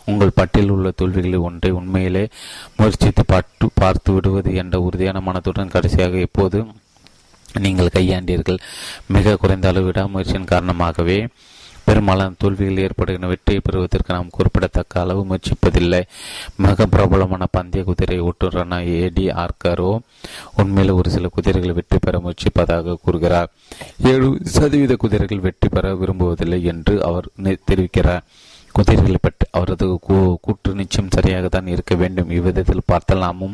உங்கள் 0.06 0.36
பட்டியலில் 0.36 0.74
உள்ள 0.76 0.92
தோல்விகளில் 0.96 1.46
ஒன்றை 1.48 1.72
உண்மையிலே 1.72 2.28
முயற்சித்து 2.78 3.24
பார்த்து 3.26 3.70
பார்த்து 3.74 4.14
விடுவது 4.14 4.56
என்ற 4.56 4.82
உறுதியான 4.82 5.20
மனத்துடன் 5.20 5.74
கடைசியாக 5.76 6.18
எப்போது 6.18 6.66
நீங்கள் 7.60 7.96
கையாண்டீர்கள்? 7.96 8.60
மிக 9.08 9.36
குறைந்த 9.36 9.68
அளவு 9.68 9.86
விடாமுயற்சியின் 9.86 10.52
காரணமாகவே 10.54 11.28
பெரும்பாலான 11.88 12.36
தோல்விகள் 12.42 12.82
ஏற்படுகின்ற 12.86 13.28
வெற்றியை 13.32 13.62
பெறுவதற்கு 13.66 14.16
நாம் 14.16 14.34
குறிப்பிடத்தக்க 14.38 15.02
அளவு 15.04 15.22
முயற்சிப்பதில்லை. 15.30 16.02
மிக 16.66 16.88
பிரபலமான 16.94 17.48
பந்தய 17.58 17.84
குதிரை 17.90 18.18
ஓட்டுநரான 18.30 18.80
ஏடி 19.02 19.26
ஆர்கரோ 19.44 19.92
உண்மையில் 20.62 20.98
ஒரு 21.00 21.10
சில 21.16 21.30
குதிரைகள் 21.36 21.78
வெற்றி 21.80 22.00
பெற 22.06 22.18
முயற்சிப்பதாக 22.26 22.98
கூறுகிறார். 23.06 23.52
ஏழு 24.14 24.30
சதவீத 24.56 24.96
குதிரைகள் 25.06 25.46
வெற்றி 25.48 25.70
பெற 25.76 25.94
விரும்புவதில்லை 26.02 26.62
என்று 26.74 26.96
அவர் 27.10 27.30
தெரிவிக்கிறார். 27.70 28.26
குதிரைகளை 28.76 29.20
பற்றி 29.22 29.46
அவரது 29.58 29.86
கூற்று 30.46 30.72
நிச்சயம் 30.80 31.14
சரியாக 31.16 31.48
தான் 31.52 31.70
இருக்க 31.74 31.94
வேண்டும். 32.02 32.32
இவ்விதத்தில் 32.38 32.90
பார்த்தால் 32.92 33.24
நாமும் 33.26 33.54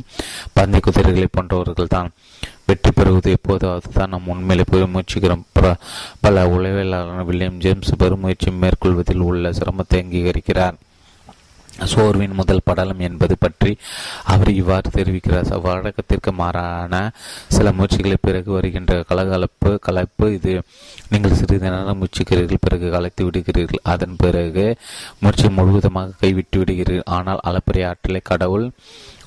பந்தை 0.58 0.80
குதிரைகளை 0.88 1.28
போன்றவர்கள் 1.36 1.94
தான் 1.96 2.10
வெற்றி 2.68 2.92
பெறுவது 2.98 3.30
எப்போதாவது 3.38 3.90
தான் 3.98 4.14
நாம் 4.14 4.30
உண்மையிலே 4.34 4.66
போய் 4.70 4.92
முயற்சிக்கிறோம். 4.94 5.44
பல 6.24 6.46
உளவியலாளர் 6.54 7.28
வில்லியம் 7.32 7.60
ஜேம்ஸ் 7.66 8.00
பெருமுயற்சி 8.04 8.52
மேற்கொள்வதில் 8.62 9.28
உள்ள 9.32 9.52
சிரமத்தை 9.60 10.00
அங்கீகரிக்கிறார். 10.04 10.78
சோர்வின் 11.92 12.36
முதல் 12.40 12.66
படலம் 12.68 13.02
என்பது 13.08 13.36
பற்றி 13.44 13.72
அவர் 14.34 14.50
இவ்வாறு 14.60 14.88
தெரிவிக்கிறார். 14.96 15.48
வழக்கத்திற்கு 15.66 16.32
மாறான 16.40 16.96
சில 17.56 17.72
முயற்சிகளை 17.78 18.18
பிறகு 18.28 18.50
வருகின்ற 18.56 18.98
கலகலப்பு 19.12 19.72
கலப்பு 19.88 20.28
இது 20.38 20.54
நீங்கள் 21.12 21.38
சிறிது 21.40 21.62
நேரம் 21.64 22.00
முயற்சிக்கிறீர்கள் 22.02 22.64
பிறகு 22.66 22.90
கலைத்து 22.96 23.24
விடுகிறீர்கள். 23.28 23.84
அதன் 23.94 24.20
பிறகு 24.24 24.66
முயற்சி 25.22 25.50
முழுவதுமாக 25.60 26.18
கைவிட்டு 26.24 26.60
விடுகிறீர்கள். 26.62 27.10
ஆனால் 27.18 27.44
அளப்பரிய 27.50 27.90
ஆற்றலை 27.92 28.22
கடவுள் 28.32 28.68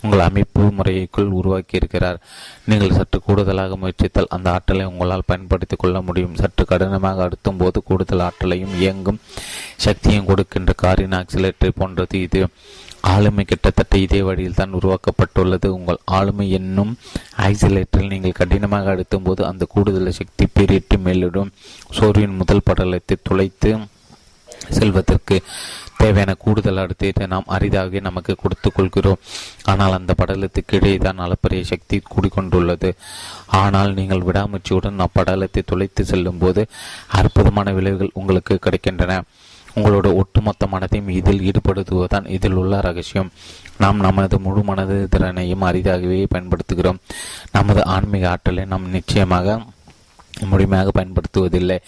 உங்கள் 0.04 0.20
அமைப்பு 0.20 0.62
முறைக்குள் 0.70 1.30
உருவாக்கி 1.30 1.76
இருக்கிறார் 1.76 2.18
நீங்கள் 2.64 2.90
சற்று 2.90 3.18
கூடுதலாக 3.20 3.76
முயற்சித்தால் 3.76 4.32
அந்த 4.36 4.52
ஆற்றலை 4.52 4.84
உங்களால் 4.84 5.26
பயன்படுத்திக் 5.26 5.78
கொள்ள 5.78 6.00
முடியும். 6.00 6.34
சற்று 6.34 6.64
கடினமாக 6.64 7.28
அடுத்தும் 7.28 7.58
போது 7.58 7.82
கூடுதல் 7.82 8.20
ஆற்றலையும் 8.20 8.74
இயங்கும் 8.74 9.20
சக்தியும் 9.76 10.24
கொடுக்கின்ற 10.24 10.72
காரின் 10.76 11.16
ஆக்சிலேட்டரை 11.20 11.72
போன்றது 11.76 12.20
இது. 12.22 12.42
ஆளுமை 13.00 13.44
கிட்டத்தட்ட 13.44 13.98
இதே 13.98 14.22
வழியில் 14.22 14.54
தான் 14.54 14.74
உருவாக்கப்பட்டுள்ளது. 14.74 15.66
உங்கள் 15.66 15.98
ஆளுமை 16.04 16.50
என்னும் 16.50 16.92
ஆக்சிலேட்டரில் 17.38 18.12
நீங்கள் 18.14 18.38
கடினமாக 18.40 18.90
அழுத்தும் 18.90 19.22
போது 19.22 19.44
அந்த 19.46 19.64
கூடுதல் 19.68 20.10
சக்தி 20.10 20.46
பெரிட்டு 20.52 20.98
மேலிடும். 20.98 21.52
சோர்வின் 21.98 22.36
முதல் 22.36 22.66
படலத்தை 22.70 23.16
துளைத்து 23.22 23.72
செல்வதற்கு 24.78 25.38
தேவையான 25.98 26.32
கூடுதல் 26.34 26.80
அழுத்தத்தை 26.82 27.26
நாம் 27.32 27.50
அரிதாகவே 27.56 28.00
நமக்கு 28.06 28.32
கொடுத்து 28.42 28.68
கொள்கிறோம். 28.70 29.20
ஆனால் 29.72 29.96
அந்த 29.98 30.12
படலத்துக்கு 30.20 30.76
இடையே 30.78 30.98
தான் 31.06 31.22
அளப்பரிய 31.26 31.64
சக்தி 31.64 31.96
கூடிக்கொண்டுள்ளது. 32.12 32.90
ஆனால் 33.62 33.90
நீங்கள் 33.98 34.26
விடாமுயற்சியுடன் 34.28 35.04
அப்படலத்தை 35.06 35.62
துளைத்து 35.66 36.04
செல்லும் 36.04 36.40
போது 36.44 36.64
அற்புதமான 37.20 37.72
விளைவுகள் 37.72 38.16
உங்களுக்கு 38.20 38.56
கிடைக்கின்றன. 38.66 39.20
உங்களோட 39.76 40.08
ஒட்டுமொத்த 40.20 40.66
மனதையும் 40.72 41.08
இதில் 41.18 41.40
ஈடுபடுத்துவதுதான் 41.48 42.26
இதில் 42.34 42.58
உள்ள 42.60 42.74
ரகசியம். 42.80 43.30
நாம் 43.82 44.04
நமது 44.06 44.36
முழு 44.40 44.62
மனது 44.62 44.96
திறனையும் 45.14 45.64
அரிதாகவே 45.68 46.18
பயன்படுத்துகிறோம். 46.34 47.00
நமது 47.56 47.82
ஆன்மீக 47.94 48.28
ஆற்றலை 48.32 48.64
நாம் 48.64 48.92
நிச்சயமாக 48.96 49.56
முழுமையாக 50.40 50.90
பயன்படுத்துவதில்லை. 50.90 51.78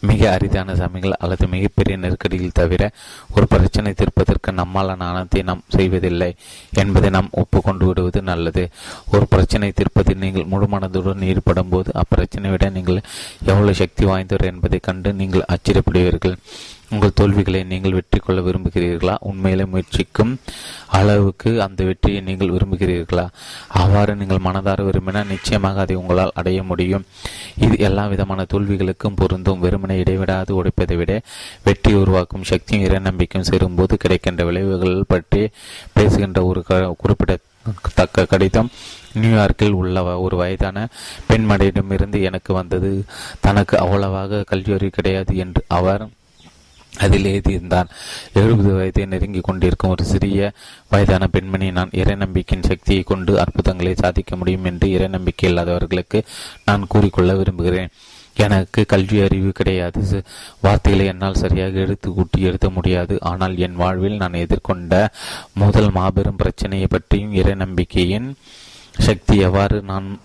மிக 0.00 0.30
அரிதான 0.30 0.76
சமயங்கள் 0.76 1.18
அல்லது 1.18 1.46
மிகப்பெரிய 1.46 1.96
நெருக்கடியில் 1.96 2.56
தவிர 2.60 2.90
ஒரு 3.34 3.46
பிரச்சனை 3.46 3.92
தீர்ப்பதற்கு 3.92 4.52
நம்மாலான 4.52 5.08
அனைத்தை 5.12 5.42
நாம் 5.42 5.62
செய்வதில்லை 5.68 6.34
என்பதை 6.74 7.10
நாம் 7.10 7.28
ஒப்புக்கொண்டு 7.30 7.86
விடுவது 7.86 8.22
நல்லது. 8.22 8.70
ஒரு 9.12 9.26
பிரச்சனை 9.26 9.72
தீர்ப்பதில் 9.72 10.22
நீங்கள் 10.24 10.44
முழு 10.44 10.66
மனதுடன் 10.66 11.26
ஈடுபடும் 11.30 11.68
போது 11.68 11.92
அப்பிரச்சனை 12.02 12.50
விட 12.50 12.68
நீங்கள் 12.68 13.00
எவ்வளவு 13.44 13.74
சக்தி 13.74 14.04
வாய்ந்தவர் 14.04 14.50
என்பதை 14.52 14.78
கண்டு 14.78 15.12
நீங்கள் 15.12 15.48
ஆச்சரியப்படுவீர்கள். 15.54 16.36
உங்கள் 16.94 17.14
தோல்விகளை 17.18 17.60
நீங்கள் 17.70 17.94
வெற்றி 17.96 18.18
கொள்ள 18.18 18.40
விரும்புகிறீர்களா? 18.46 19.14
உண்மையிலே 19.28 19.64
முயற்சிக்கும் 19.72 20.32
அளவுக்கு 20.98 21.50
அந்த 21.66 21.80
வெற்றியை 21.88 22.20
நீங்கள் 22.26 22.52
விரும்புகிறீர்களா? 22.54 23.24
அவ்வாறு 23.80 24.12
நீங்கள் 24.20 24.42
மனதார 24.46 24.84
விரும்பினால் 24.88 25.30
நிச்சயமாக 25.32 25.80
அதை 25.84 25.96
உங்களால் 26.00 26.36
அடைய 26.40 26.60
முடியும். 26.70 27.06
இது 27.64 27.76
எல்லா 27.88 28.04
விதமான 28.12 28.46
தோல்விகளுக்கும் 28.52 29.18
பொருந்தும். 29.20 29.62
வெறுமனை 29.64 29.98
இடைவிடாது 30.02 30.52
உடைப்பதை 30.60 30.96
விட 31.00 31.12
வெற்றி 31.68 31.92
உருவாக்கும் 32.02 32.48
சக்தியும் 32.52 32.86
இறைநம்பிக்கையும் 32.88 33.48
சேரும்போது 33.50 33.96
கிடைக்கின்ற 34.04 34.44
விளைவுகள் 34.50 35.10
பற்றி 35.14 35.42
பேசுகின்ற 35.96 36.40
ஒரு 36.50 36.62
குறிப்பிடத்தக்க 37.02 38.30
கடிதம் 38.32 38.72
நியூயார்க்கில் 39.20 39.78
உள்ள 39.82 40.02
ஒரு 40.24 40.36
வயதான 40.40 40.88
பெண்மடையிடமிருந்து 41.30 42.18
எனக்கு 42.28 42.52
வந்தது. 42.60 42.90
தனக்கு 43.46 43.74
அவ்வளவாக 43.84 44.44
கல்வியறிவு 44.50 44.98
கிடையாது 44.98 45.32
என்று 45.44 45.62
அவர் 45.78 46.04
அதில் 46.92 47.28
எழுதியிருந்தார் 47.30 47.92
எழுபது 48.40 48.70
வயதை 48.76 49.04
நெருங்கி 49.06 49.40
கொண்டிருக்கும் 49.40 49.92
ஒரு 49.94 50.04
சிறிய 50.04 50.50
வயதான 50.92 51.26
பெண்மணி 51.26 51.68
நான் 51.78 51.94
இறை 52.00 52.14
நம்பிக்கையின் 52.14 52.68
சக்தியை 52.70 53.02
கொண்டு 53.02 53.32
அற்புதங்களை 53.40 53.94
சாதிக்க 53.94 54.36
முடியும் 54.36 54.64
என்று 54.64 54.88
இறை 54.90 55.08
நம்பிக்கை 55.08 55.48
இல்லாதவர்களுக்கு 55.50 56.20
நான் 56.64 56.90
கூறிக்கொள்ள 56.94 57.34
விரும்புகிறேன். 57.34 57.92
எனக்கு 58.44 58.86
கல்வி 58.86 59.18
அறிவு 59.20 59.50
கிடையாது. 59.52 60.02
வார்த்தைகளை 60.60 61.06
என்னால் 61.06 61.40
சரியாக 61.42 61.80
எடுத்து 61.84 62.08
கூட்டி 62.12 62.40
எழுத 62.48 62.68
முடியாது. 62.70 63.14
ஆனால் 63.30 63.54
என் 63.58 63.80
வாழ்வில் 63.82 64.20
நான் 64.22 64.42
எதிர்கொண்ட 64.44 65.06
முதல் 65.62 65.90
மாபெரும் 65.90 66.40
பிரச்சனையை 66.42 66.86
பற்றியும் 66.90 67.32
இறை 67.32 67.54
நம்பிக்கையின் 67.54 68.28
சக்தி 69.06 69.38
எவ்வாறு 69.38 69.82
நான் 69.90 70.20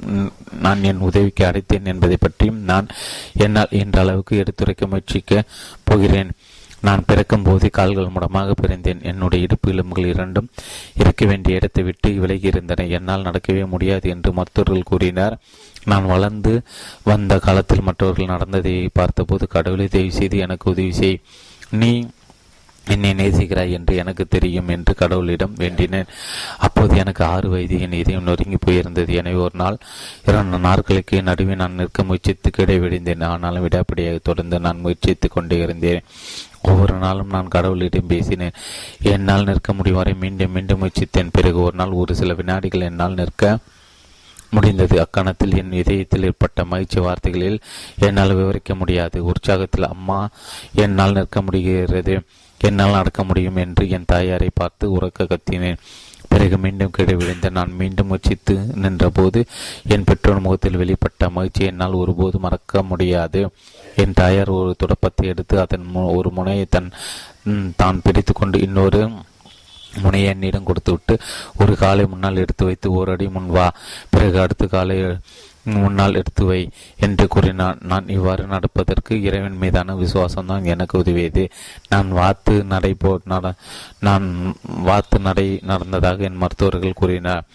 நான் 0.65 0.83
என் 0.83 1.03
உதவிக்கு 1.09 1.43
அடைத்தேன் 1.45 1.85
என்பதை 1.85 2.17
பற்றியும் 2.19 2.61
நான் 2.71 2.87
என்னால் 3.45 3.75
என்ற 3.81 3.99
அளவுக்கு 4.01 4.33
எடுத்துரைக்க 4.37 4.87
முயற்சிக்க 4.87 5.43
போகிறேன். 5.83 6.31
நான் 6.81 7.03
பிறக்கும் 7.07 7.43
போதே 7.43 7.67
கால்கள் 7.67 8.09
மூடமாக 8.09 8.53
பிறந்தேன் 8.61 9.03
என்னுடைய 9.03 9.45
இடுப்பு 9.45 9.71
எலும்புகள் 9.71 10.05
இரண்டும் 10.05 10.49
இருக்க 10.95 11.25
வேண்டிய 11.25 11.55
இடத்தை 11.55 11.83
விட்டு 11.83 12.13
விலகி 12.13 12.47
இருந்தன. 12.47 12.85
என்னால் 12.85 13.23
நடக்கவே 13.23 13.67
முடியாது 13.67 14.09
என்று 14.09 14.33
மருத்துவர்கள் 14.33 14.83
கூறினார். 14.83 15.37
நான் 15.85 16.05
வளர்ந்து 16.05 16.61
வந்த 17.03 17.39
காலத்தில் 17.39 17.81
மற்றவர்கள் 17.81 18.25
நடந்ததை 18.25 18.89
பார்த்தபோது 18.93 19.47
கடவுளை 19.47 19.87
தயவு 19.87 20.11
செய்து 20.11 20.37
எனக்கு 20.37 20.71
உதவி 20.71 20.93
செய். 20.93 21.19
நீ 21.69 22.07
என்னை 22.89 23.13
நேசிக்கிறாய் 23.13 23.71
என்று 23.71 23.95
எனக்கு 23.95 24.25
தெரியும் 24.27 24.67
என்று 24.67 24.95
கடவுளிடம் 24.99 25.55
வேண்டினேன். 25.57 26.07
அப்போது 26.57 26.97
எனக்கு 26.97 27.25
ஆறு 27.25 27.49
வயது. 27.49 27.79
என் 27.79 27.91
இதயம் 27.91 28.23
நொறுங்கி 28.23 28.57
போயிருந்தது. 28.65 29.09
எனவே 29.09 29.35
ஒரு 29.35 29.51
நாள் 29.53 29.77
இரண்டு 30.25 30.59
நாட்களுக்கு 30.59 31.21
நடுவே 31.21 31.55
நான் 31.55 31.73
நிற்க 31.73 32.03
முயற்சித்து 32.03 32.49
கிடை 32.49 32.79
கிடைவிடிந்தேன் 32.79 33.23
ஆனாலும் 33.23 33.67
விடாப்படியாக 33.67 34.19
தொடர்ந்து 34.23 34.59
நான் 34.59 34.79
முயற்சித்துக் 34.79 35.31
கொண்டே 35.31 35.57
இருந்தேன். 35.57 36.03
ஒவ்வொரு 36.61 36.93
நாளும் 36.93 37.27
நான் 37.27 37.47
கடவுளிடம் 37.47 38.07
பேசினேன். 38.07 38.51
என்னால் 39.01 39.43
நிற்க 39.43 39.73
முடியும் 39.73 39.97
வரை 39.97 40.13
மீண்டும் 40.13 40.51
மீண்டும் 40.51 40.81
முயற்சித்தேன். 40.81 41.29
பிறகு 41.31 41.61
ஒரு 41.61 41.75
நாள் 41.75 41.89
ஒரு 41.89 42.15
சில 42.15 42.33
வினாடிகள் 42.33 42.81
என்னால் 42.81 43.13
நிற்க 43.13 43.57
முடிந்தது. 44.49 45.01
அக்கணத்தில் 45.01 45.57
என் 45.57 45.71
இதயத்தில் 45.71 46.23
ஏற்பட்ட 46.23 46.65
மகிழ்ச்சி 46.65 46.99
வார்த்தைகளில் 46.99 47.59
என்னால் 47.99 48.35
விவரிக்க 48.35 48.75
முடியாது. 48.75 49.23
உற்சாகத்தில் 49.23 49.87
அம்மா 49.87 50.29
என்னால் 50.73 51.13
நிற்க 51.13 51.41
முடிகிறது. 51.41 52.21
என்னால் 52.57 52.91
நடக்க 52.91 53.23
முடியும் 53.23 53.55
என்று 53.55 53.89
என் 53.89 54.03
தாயாரை 54.05 54.49
பார்த்து 54.53 54.97
உறக்க 54.97 55.23
கத்தினேன். 55.23 55.77
பிறகு 56.29 56.57
மீண்டும் 56.57 56.89
கீழே 56.89 57.13
விழுந்த 57.13 57.49
நான் 57.49 57.75
மீண்டும் 57.75 58.07
முயற்சித்து 58.07 58.59
நின்றபோது 58.73 59.45
என் 59.87 60.03
பெற்றோர் 60.03 60.39
முகத்தில் 60.39 60.77
வெளிப்பட்ட 60.77 61.29
மகிழ்ச்சி 61.29 61.65
என்னால் 61.65 61.91
ஒருபோது 61.91 62.39
மறக்க 62.39 62.83
முடியாது. 62.83 63.49
என் 64.03 64.17
தாயார் 64.19 64.51
ஒரு 64.59 64.71
துடப்பத்தை 64.81 65.25
எடுத்து 65.33 65.55
அதன் 65.63 65.87
ஒரு 66.19 66.31
முனையை 66.37 66.65
தன் 66.75 66.89
தான் 67.81 68.03
பிடித்து 68.05 68.33
கொண்டு 68.33 68.59
இன்னொரு 68.67 69.01
முனையை 70.03 70.29
என்னிடம் 70.33 70.67
கொடுத்துவிட்டு 70.69 71.13
ஒரு 71.61 71.73
காலை 71.83 72.03
முன்னால் 72.09 72.41
எடுத்து 72.41 72.63
வைத்து 72.69 72.87
ஒரு 72.99 73.11
அடி 73.13 73.27
முன் 73.35 73.47
வா. 73.55 73.67
பிறகு 74.13 74.37
அடுத்த 74.43 74.63
காலை 74.73 74.97
முன்னால் 75.75 76.17
எடுத்து 76.19 76.43
வை 76.49 76.59
என்று 77.05 77.25
கூறினான். 77.33 77.79
நான் 77.91 78.11
இவ்வாறு 78.15 78.43
நடப்பதற்கு 78.53 79.13
இறைவன் 79.27 79.57
மீதான 79.63 79.95
விசுவாசம் 80.01 80.49
தான் 80.51 80.69
எனக்கு 80.73 80.95
உதவியது. 81.01 81.43
நான் 81.93 82.09
வாத்து 82.19 82.53
நடை 82.73 82.91
போ 83.03 83.11
நட 83.31 83.53
நான் 84.07 84.27
வாத்து 84.89 85.19
நடை 85.27 85.47
நடந்ததாக 85.71 86.27
என் 86.29 86.41
மருத்துவர்கள் 86.43 86.99
கூறினார். 87.01 87.45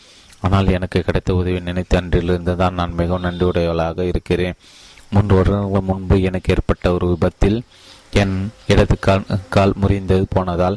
ஆனால் 0.47 0.75
எனக்கு 0.77 1.01
கிடைத்த 1.09 1.35
உதவி 1.41 1.61
நினைத்த 1.71 2.01
அன்றிலிருந்து 2.01 2.55
தான் 2.63 2.79
நான் 2.81 2.99
மிகவும் 3.01 3.27
நன்றியுடையவளாக 3.29 4.07
இருக்கிறேன். 4.13 4.59
மூன்று 5.13 5.37
வருடங்கள் 5.37 5.89
முன்பு 5.91 6.17
எனக்கு 6.29 6.53
ஏற்பட்ட 6.55 6.93
ஒரு 6.93 7.07
விபத்தில் 7.13 7.59
என் 8.23 8.37
இடது 8.69 8.97
கால் 8.99 9.25
கால் 9.49 9.75
முறிந்தது 9.83 10.25
போனதால் 10.29 10.77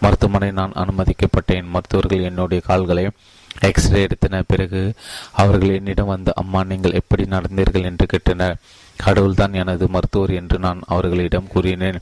மருத்துவமனை 0.00 0.50
நான் 0.58 0.78
அனுமதிக்கப்பட்டேன் 0.82 1.72
மருத்துவர்கள் 1.74 2.26
என்னுடைய 2.30 2.60
கால்களை 2.66 3.04
எக்ஸ்ரே 3.68 4.00
எடுத்தன. 4.06 4.42
பிறகு 4.46 4.80
அவர்கள் 5.42 5.76
என்னிடம் 5.78 6.12
வந்து 6.14 6.32
அம்மா 6.34 6.60
நீங்கள் 6.64 6.98
எப்படி 7.00 7.24
நடந்தீர்கள்? 7.24 7.86
என்று 7.90 8.06
கேட்டனர். 8.12 8.56
கடவுள்தான் 8.96 9.54
எனது 9.62 9.84
மருத்துவர் 9.88 10.32
என்று 10.40 10.58
நான் 10.58 10.80
அவர்களிடம் 10.86 11.50
கூறினேன். 11.52 11.98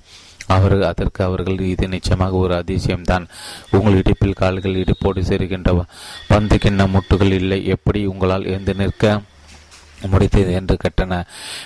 அவர்கள் 0.47 0.82
அதற்கு 0.82 1.20
அவர்கள் 1.24 1.59
இது 1.73 1.86
நிச்சயமாக 1.89 2.40
ஒரு 2.44 2.55
அதிசயம்தான். 2.55 3.24
உங்கள் 3.70 3.98
இடுப்பில் 4.01 4.40
கால்கள் 4.40 4.81
இடுப்போடு 4.82 5.23
சேருகின்ற 5.31 5.70
பந்து 6.28 6.56
கிண்ண 6.56 6.86
முட்டுகள் 6.94 7.32
இல்லை. 7.40 7.59
எப்படி 7.66 8.02
உங்களால் 8.06 8.51
எழுந்து 8.52 8.74
நிற்க 8.74 9.20
முடித்தது 10.12 10.52
என்று 10.52 10.76
கட்டன 10.76 11.20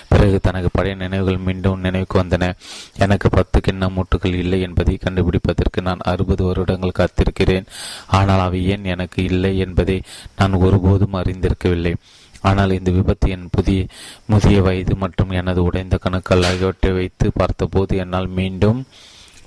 பிறகு 0.09 0.39
தனக்கு 0.39 0.69
பழைய 0.73 0.95
நினைவுகள் 0.95 1.45
மீண்டும் 1.47 1.79
நினைவுக்கு 1.79 2.17
வந்தன. 2.21 2.51
எனக்கு 2.97 3.29
பத்து 3.29 3.59
கிண்ண 3.59 3.89
மூட்டுகள் 3.95 4.39
இல்லை 4.43 4.61
என்பதை 4.61 4.95
கண்டுபிடிப்பதற்கு 5.03 5.81
நான் 5.81 6.07
அறுபது 6.13 6.43
வருடங்கள் 6.43 6.97
காத்திருக்கிறேன். 6.99 7.69
ஆனால் 8.19 8.39
அவை 8.39 8.61
ஏன் 8.67 8.85
எனக்கு 8.95 9.19
இல்லை 9.23 9.53
என்பதை 9.57 9.97
நான் 10.35 10.61
ஒருபோதும் 10.65 11.19
அறிந்திருக்கவில்லை. 11.21 11.93
ஆனால் 12.41 12.71
இந்த 12.71 12.89
விபத்து 12.91 13.29
என் 13.29 13.47
புதிய 13.51 13.79
முதிய 14.25 14.57
வயது 14.61 14.93
மற்றும் 14.95 15.31
எனது 15.31 15.63
உடைந்த 15.63 15.95
கணக்கள் 16.03 16.45
ஆகியவற்றை 16.49 16.91
வைத்து 16.91 17.31
பார்த்தபோது 17.35 17.97
என்னால் 17.97 18.29
மீண்டும் 18.39 18.79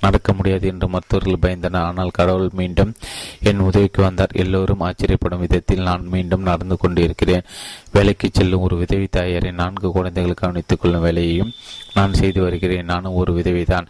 நடக்க 0.05 0.33
முடியாது 0.33 0.65
என்று 0.71 0.87
மற்றவர்கள் 0.95 1.43
பயந்தனர். 1.45 1.87
ஆனால் 1.89 2.15
கடவுள் 2.19 2.49
மீண்டும் 2.59 2.91
என் 3.49 3.65
உதவிக்கு 3.67 4.01
வந்தார். 4.01 4.35
எல்லோரும் 4.43 4.83
ஆச்சரியப்படும் 4.87 5.43
விதத்தில் 5.45 5.87
நான் 5.89 6.03
மீண்டும் 6.15 6.47
நடந்து 6.49 6.77
கொண்டிருக்கிறேன். 6.77 7.47
வேலைக்கு 7.95 8.29
செல்லும் 8.31 8.65
ஒரு 8.67 8.75
விதவி 8.81 9.07
தாயாரை 9.11 9.51
நான்கு 9.61 9.89
குழந்தைகள் 9.91 10.41
கவனித்துக் 10.41 10.81
கொள்ளும் 10.81 11.05
வேலையையும் 11.07 11.51
நான் 11.97 12.17
செய்து 12.21 12.39
வருகிறேன். 12.41 12.89
நானும் 12.91 13.19
ஒரு 13.21 13.31
விதவிதான் 13.33 13.87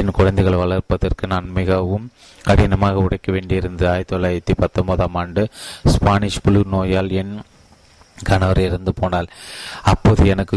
என் 0.00 0.16
குழந்தைகளை 0.18 0.58
வளர்ப்பதற்கு 0.58 1.26
நான் 1.34 1.48
மிகவும் 1.60 2.06
கடினமாக 2.44 3.04
உடைக்க 3.06 3.28
வேண்டியிருந்தது. 3.32 3.88
ஆயிரத்தி 3.92 4.12
தொள்ளாயிரத்தி 4.14 4.54
பத்தொன்பதாம் 4.62 5.18
ஆண்டு 5.22 5.42
ஸ்பானிஷ் 5.94 6.42
புழு 6.42 6.62
நோயால் 6.70 7.12
என் 7.22 7.34
கணவர் 8.22 8.60
இறந்து 8.60 8.92
போனால் 8.94 9.28
அப்போது 9.82 10.26
எனக்கு 10.26 10.56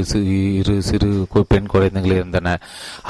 இரு 0.60 0.76
சிறு 0.82 1.10
பெண் 1.48 1.66
குழந்தைகள் 1.66 2.16
இருந்தன. 2.18 2.58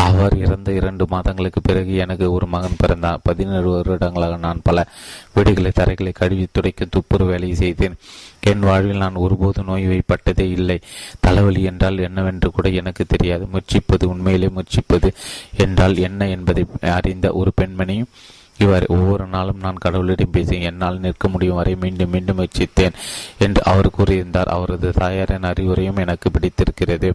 அவர் 0.05 0.35
இறந்த 0.37 0.71
இரண்டு 0.71 1.05
மாதங்களுக்கு 1.09 1.61
பிறகு 1.61 1.95
எனக்கு 1.95 2.25
ஒரு 2.31 2.47
மகன் 2.47 2.79
பிறந்தான். 2.79 3.19
பதினேழு 3.23 3.69
வருடங்களாக 3.71 4.37
நான் 4.37 4.63
பல 4.63 4.85
வீடுகளை 5.33 5.71
தரைகளை 5.75 6.13
கழுவி 6.13 6.47
துடைக்க 6.51 6.85
துப்புரவு 6.85 7.31
வேலையை 7.31 7.57
செய்தேன். 7.57 7.97
என் 8.41 8.59
வாழ்வில் 8.59 9.03
நான் 9.03 9.21
ஒருபோது 9.25 9.63
நோய் 9.63 9.87
வைப்பட்டதே 9.87 10.47
இல்லை. 10.51 10.79
தலைவலி 11.19 11.63
என்றால் 11.63 11.97
என்னவென்று 11.97 12.51
கூட 12.51 12.69
எனக்கு 12.69 13.05
தெரியாது. 13.05 13.47
முயற்சிப்பது 13.53 14.05
உண்மையிலே 14.05 14.49
முயற்சிப்பது 14.55 15.11
என்றால் 15.57 15.97
என்ன 15.97 16.29
என்பதை 16.29 16.65
அறிந்த 16.97 17.31
ஒரு 17.31 17.51
பெண்மணியும் 17.61 18.11
இவர் 18.57 18.85
ஒவ்வொரு 18.87 19.25
நாளும் 19.27 19.57
நான் 19.57 19.83
கடவுளிடம் 19.85 20.31
பேசி 20.31 20.61
என்னால் 20.61 20.99
நிற்க 20.99 21.27
முடியும் 21.27 21.55
வரை 21.55 21.75
மீண்டும் 21.75 22.09
மீண்டும் 22.09 22.37
முயற்சித்தேன் 22.37 22.93
என்று 23.39 23.63
அவர் 23.63 23.89
கூறியிருந்தார். 23.97 24.45
அவரது 24.45 24.91
தாயாரின் 24.91 25.49
அறிவுரையும் 25.49 25.99
எனக்கு 25.99 26.31
பிடித்திருக்கிறது. 26.31 27.13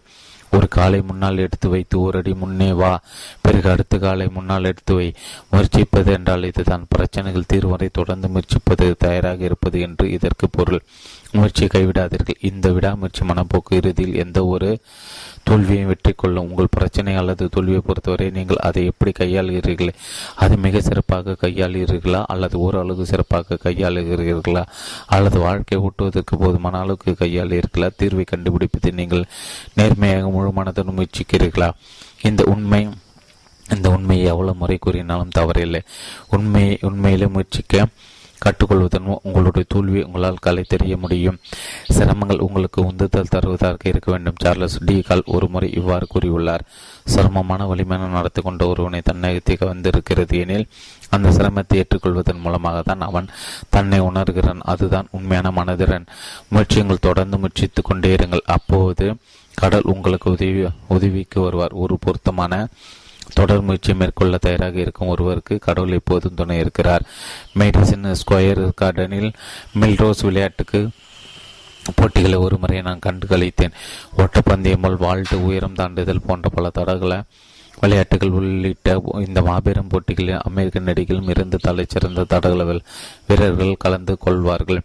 ஒரு 0.51 0.67
காலை 0.67 1.01
முன்னால் 1.01 1.37
எடுத்து 1.37 1.69
வைத்து 1.69 2.01
ஒரு 2.01 2.17
அடி 2.17 2.33
முன்னே 2.33 2.71
வா. 2.71 3.01
பிறகு 3.41 3.69
அடுத்த 3.69 3.97
காலை 3.97 4.27
முன்னால் 4.27 4.63
எடுத்து 4.63 4.95
வை. 4.95 5.13
முயற்சிப்பது 5.51 6.11
என்றால் 6.11 6.43
இதுதான் 6.43 6.85
பிரச்சனைகள் 6.89 7.49
தீர்வரை 7.53 7.89
தொடர்ந்து 7.91 8.27
முயற்சிப்பது 8.27 8.95
தயாராக 8.97 9.43
இருப்பது 9.43 9.79
என்று 9.79 10.11
இதற்கு 10.11 10.49
பொருள். 10.49 10.81
முயற்சியை 11.33 11.69
கைவிடாதீர்கள். 11.73 12.39
இந்த 12.41 12.71
விடாமுயற்சி 12.71 13.25
மனப்போக்கு 13.25 13.75
இறுதியில் 13.75 14.15
எந்த 14.15 14.45
ஒரு 14.45 14.79
தோல்வியையும் 15.49 15.87
வெற்றி 15.87 16.13
கொள்ளும். 16.13 16.49
உங்கள் 16.49 16.71
பிரச்சனை 16.71 17.15
அல்லது 17.15 17.49
தோல்வியை 17.49 17.81
பொறுத்தவரை 17.85 18.29
நீங்கள் 18.29 18.55
அதை 18.55 18.85
எப்படி 18.85 19.11
கையாளுகிறீர்கள்? 19.19 19.93
அது 20.35 20.57
மிக 20.57 20.81
சிறப்பாக 20.81 21.35
கையாளுகிறீர்களா? 21.41 22.23
அல்லது 22.27 22.59
ஓரளவுக்கு 22.59 23.05
சிறப்பாக 23.05 23.57
கையாளுகிறீர்களா? 23.63 24.65
அல்லது 25.07 25.39
வாழ்க்கை 25.39 25.79
ஓட்டுவதற்கு 25.79 26.37
போதுமான 26.37 26.79
அளவுக்கு 26.79 27.15
கையாளுகிறீர்களா? 27.19 27.89
தீர்வை 27.97 28.25
கண்டுபிடிப்பது 28.25 28.91
நீங்கள் 28.91 29.25
நேர்மையாக 29.73 30.27
முழுமனதுடன் 30.27 30.99
முயற்சிக்கிறீர்களா? 30.99 31.71
இந்த 32.21 32.43
உண்மை 32.45 32.89
இந்த 33.69 33.89
உண்மையை 33.89 34.25
எவ்வளவு 34.25 34.57
முறை 34.57 34.77
கூறினாலும் 34.77 35.35
தவறில்லை. 35.37 35.79
உண்மையை 36.29 36.77
உண்மையிலே 36.81 37.27
முயற்சிக்க 37.27 37.85
கற்றுக்கொள்வதன் 38.45 39.17
உங்களுடைய 39.23 39.65
தோல்வி 39.69 40.01
உங்களால் 40.01 40.41
கலை 40.41 40.63
தெரிய 40.67 40.97
முடியும். 40.97 41.39
சிரமங்கள் 41.93 42.39
உங்களுக்கு 42.39 42.85
உந்துதல் 42.85 43.27
தருவதாக 43.27 43.89
இருக்க 43.89 44.11
வேண்டும். 44.11 44.35
Charles 44.41 44.77
D. 44.85 45.01
கால் 45.01 45.23
ஒருமுறை 45.25 45.73
இவ்வாறு 45.73 46.07
கூறியுள்ளார். 46.13 46.59
சிரமமான 47.05 47.65
வலிமையான 47.65 48.11
நடத்தி 48.11 48.41
கொண்ட 48.41 48.67
ஒருவனை 48.67 49.01
தன்னகத்தை 49.03 49.57
வந்திருக்கிறது 49.59 50.37
எனில் 50.37 50.67
அந்த 51.09 51.29
சிரமத்தை 51.29 51.83
ஏற்றுக்கொள்வதன் 51.83 52.39
மூலமாக 52.39 52.81
தான் 52.81 53.01
அவன் 53.01 53.27
தன்னை 53.69 54.01
உணர்கிறான். 54.01 54.59
அதுதான் 54.61 55.07
உண்மையான 55.11 55.63
மனதிறன். 55.63 56.05
முயற்சியங்கள். 56.49 56.97
தொடர்ந்து 57.01 57.37
முயற்சித்துக் 57.37 57.85
கொண்டே 57.85 58.15
இருங்கள். 58.15 58.39
அப்போது 58.45 59.15
கடல் 59.53 59.81
உங்களுக்கு 59.83 60.31
உதவி 60.31 60.67
உதவிக்கு 60.87 61.41
வருவார். 61.41 61.71
ஒரு 61.71 61.97
பொருத்தமான 61.99 62.67
தொடர் 63.33 63.61
முயற்சி 63.61 63.93
மேற்கொள்ள 63.93 64.37
தயாராக 64.37 64.79
இருக்கும் 64.79 65.07
ஒருவருக்கு 65.07 65.59
கடவுள் 65.59 65.91
எப்போதும் 65.91 66.33
துணை 66.33 66.57
இருக்கிறார். 66.57 67.03
மெடிசன் 67.59 68.15
ஸ்கொயர் 68.21 68.69
கார்டனில் 68.81 69.31
மில்ரோஸ் 69.79 70.21
விளையாட்டுக்கு 70.21 70.89
போட்டிகளை 71.95 72.37
ஒரு 72.37 72.57
முறை 72.57 72.81
நான் 72.81 72.99
கண்டு 72.99 73.27
கழித்தேன் 73.27 73.73
ஓட்டப்பந்தயம் 74.17 74.81
போல் 74.81 74.97
வாழ்த்து 74.97 75.45
உயரம் 75.45 75.73
தாண்டுதல் 75.73 76.25
போன்ற 76.25 76.49
பல 76.49 76.69
தடகள 76.69 77.21
விளையாட்டுகள் 77.81 78.29
உள்ளிட்ட 78.29 79.01
இந்த 79.25 79.41
மாபெரும் 79.41 79.87
போட்டிகளில் 79.87 80.43
அமெரிக்க 80.43 80.79
நடிகளும் 80.79 81.29
இருந்து 81.29 81.59
தலைச்சிறந்த 81.67 82.25
தடகள 82.27 82.79
வீரர்கள் 83.27 83.75
கலந்து 83.79 84.17
கொள்வார்கள். 84.17 84.81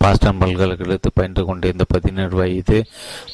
பாஸ்டன் 0.00 0.38
பல்கலைக்கழகத்தில் 0.40 1.14
பயின்று 1.14 1.42
கொண்டிருந்த 1.44 1.84
பதினேழு 1.88 2.34
வயது 2.36 2.78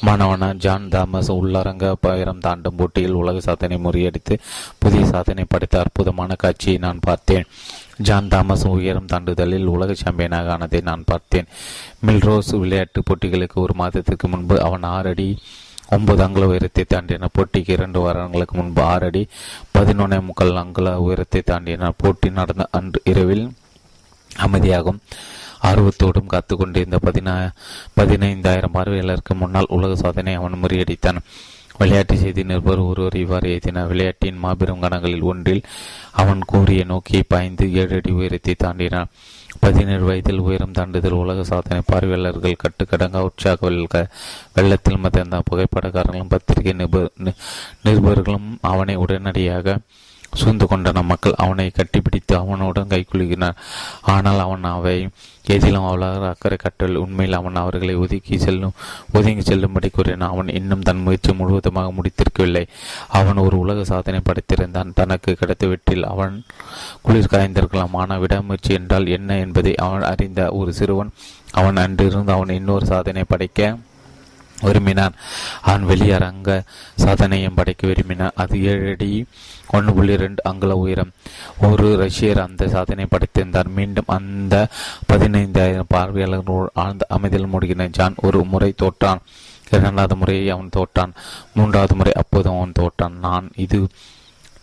மாணவன 0.07 0.49
ஜான் 0.63 0.87
தாமஸ் 0.89 1.29
உள்ளரங்க 1.31 1.85
பயிரம் 2.05 2.41
தாண்டும் 2.45 2.77
போட்டியில் 2.79 3.17
உலக 3.21 3.39
சாதனை 3.39 3.77
முறியடித்து 3.77 4.35
புதிய 4.77 5.05
சாதனை 5.05 5.43
படைத்த 5.47 5.79
அற்புதமான 5.79 6.35
காட்சியை 6.35 6.77
நான் 6.85 6.99
பார்த்தேன். 6.99 7.47
ஜான் 8.07 8.27
தாமஸ் 8.27 8.67
உயரம் 8.67 9.09
தாண்டுதலில் 9.13 9.71
உலக 9.75 9.95
சாம்பியனாக 10.03 10.51
ஆனதை 10.57 10.81
நான் 10.81 11.03
பார்த்தேன். 11.05 11.49
மில்ரோஸ் 12.07 12.53
விளையாட்டு 12.63 13.01
போட்டிகளுக்கு 13.09 13.57
ஒரு 13.65 13.75
மாதத்திற்கு 13.83 14.27
முன்பு 14.27 14.57
அவன் 14.67 14.87
ஆறு 14.95 15.09
அடி 15.09 15.29
ஒன்பது 15.95 16.23
அங்குல 16.23 16.47
உயரத்தை 16.47 16.83
தாண்டின 16.89 17.29
போட்டிக்கு 17.37 17.69
இரண்டு 17.69 17.99
வாரங்களுக்கு 17.99 18.55
முன்பு 18.57 18.81
ஆறு 18.81 19.05
அடி 19.05 19.23
பதினொன்னே 19.77 20.19
முக்கால் 20.21 20.61
அங்குல 20.63 20.99
உயரத்தை 20.99 21.41
தாண்டின 21.51 21.91
போட்டி 21.97 22.29
நடந்த 22.29 22.67
அன்று 22.71 23.01
இரவில் 23.03 23.45
அமைதியாகும். 24.31 24.99
ஆர்வத்தோடும் 25.69 26.31
காத்து 26.33 26.55
கொண்டிருந்த 26.55 26.97
பதினா 27.05 27.35
பதினைந்தாயிரம் 27.99 28.75
பார்வையாளருக்கு 28.77 29.33
முன்னால் 29.33 29.73
உலக 29.77 29.95
சாதனை 29.95 30.33
அவன் 30.33 30.61
முறியடித்தான். 30.63 31.19
விளையாட்டு 31.77 32.15
செய்தி 32.17 32.43
நிருபர் 32.43 32.81
ஒருவர் 32.87 33.15
இவ்வாறு 33.15 33.49
எழுதினார் 33.49 33.87
விளையாட்டின் 33.87 34.41
மாபெரும் 34.43 34.81
கணங்களில் 34.81 35.27
ஒன்றில் 35.31 35.63
அவன் 36.21 36.41
கூறிய 36.45 36.83
நோக்கி 36.83 37.23
பாய்ந்து 37.27 37.65
ஏழு 37.73 37.95
அடி 37.95 38.11
உயரத்தை 38.11 38.53
தாண்டினான். 38.57 39.11
பதினேழு 39.59 40.03
வயதில் 40.03 40.43
உயரம் 40.47 40.75
தாண்டுதல் 40.77 41.17
உலக 41.23 41.43
சாதனை 41.43 41.81
பார்வையாளர்கள் 41.87 42.61
கட்டுக்கடங்க 42.63 43.19
உற்சாக 43.19 43.71
வெள்ளத்தில் 44.53 44.97
மத்திய 44.97 45.41
புகைப்படக்காரர்களும் 45.49 46.31
பத்திரிகை 46.35 46.73
நிருபர் 46.73 47.11
நிருபர்களும் 47.85 48.47
அவனை 48.71 48.95
உடனடியாக 48.95 49.77
சூழ்ந்து 50.39 50.65
கொண்டன 50.65 51.03
மக்கள் 51.03 51.39
அவனை 51.43 51.65
கட்டிப்பிடித்து 51.77 52.33
அவனுடன் 52.41 52.91
கைக்குலுகினார் 52.93 53.59
ஆனால் 54.13 54.39
அவன் 54.39 54.65
அவை 54.75 54.95
எதிலும் 55.53 55.85
அவளாக 55.87 56.27
அக்கறை 56.29 56.57
கட்டல் 56.57 56.99
உண்மையில் 57.03 57.37
அவன் 57.39 57.59
அவர்களை 57.61 57.93
ஒதுக்கி 57.95 58.35
செல்லும் 58.37 58.75
ஒதுங்கி 59.13 59.43
செல்லும்படி 59.49 59.89
கூறினான். 59.89 60.33
அவன் 60.33 60.49
இன்னும் 60.59 60.85
தன் 60.87 61.03
முயற்சி 61.05 61.31
முழுவதுமாக 61.33 61.91
முடித்திருக்கவில்லை. 61.97 62.63
அவன் 63.19 63.43
ஒரு 63.45 63.57
உலக 63.57 63.83
சாதனை 63.83 64.19
படைத்திருந்தான். 64.29 64.93
தனக்கு 64.93 65.33
கிடைத்த 65.33 65.67
வெற்றில் 65.67 66.09
அவன் 66.13 66.35
குளிர் 67.01 67.31
காய்ந்திருக்கலாம் 67.33 67.97
ஆனால் 68.01 68.21
விடாமுயற்சி 68.25 68.73
என்றால் 68.79 69.07
என்ன 69.17 69.37
என்பதை 69.37 69.75
அவன் 69.87 70.09
அறிந்த 70.11 70.49
ஒரு 70.51 70.73
சிறுவன் 70.73 71.13
அவன் 71.51 71.81
அன்றிருந்து 71.85 72.31
அவன் 72.31 72.57
இன்னொரு 72.59 72.85
சாதனை 72.85 73.23
படைக்க 73.27 73.77
விரும்பினான். 74.57 75.15
அவன் 75.61 75.85
வெளியரங்க 75.85 76.51
சாதனையும் 77.03 77.57
படைக்க 77.59 77.83
விரும்பினான். 77.87 78.35
அது 78.35 78.55
ஏழடி 78.63 79.11
ஒன்று 79.71 79.93
புள்ளி 79.93 80.17
ரெண்டு 80.17 80.43
அங்குல 80.43 80.75
உயரம். 80.75 81.11
ஒரு 81.61 81.95
ரஷ்யர் 81.95 82.39
அந்த 82.39 82.69
சாதனை 82.69 83.05
படைத்திருந்தார். 83.05 83.67
மீண்டும் 83.67 84.03
அந்த 84.07 84.67
பதினைந்தாயிரம் 85.13 85.89
பார்வையாளர்கள் 85.89 86.69
ஆழ்ந்த 86.73 87.05
அமைதியில் 87.09 87.47
மூடுகிற 87.47 87.89
ஜான் 87.89 88.15
ஒரு 88.21 88.43
முறை 88.43 88.73
தோற்றான். 88.81 89.21
இரண்டாவது 89.71 90.15
முறையை 90.15 90.49
அவன் 90.49 90.69
தோற்றான். 90.77 91.13
மூன்றாவது 91.53 91.95
முறை 91.95 92.13
அப்போதும் 92.13 92.55
அவன் 92.55 92.71
தோற்றான். 92.79 93.19
நான் 93.19 93.49
இது 93.55 93.87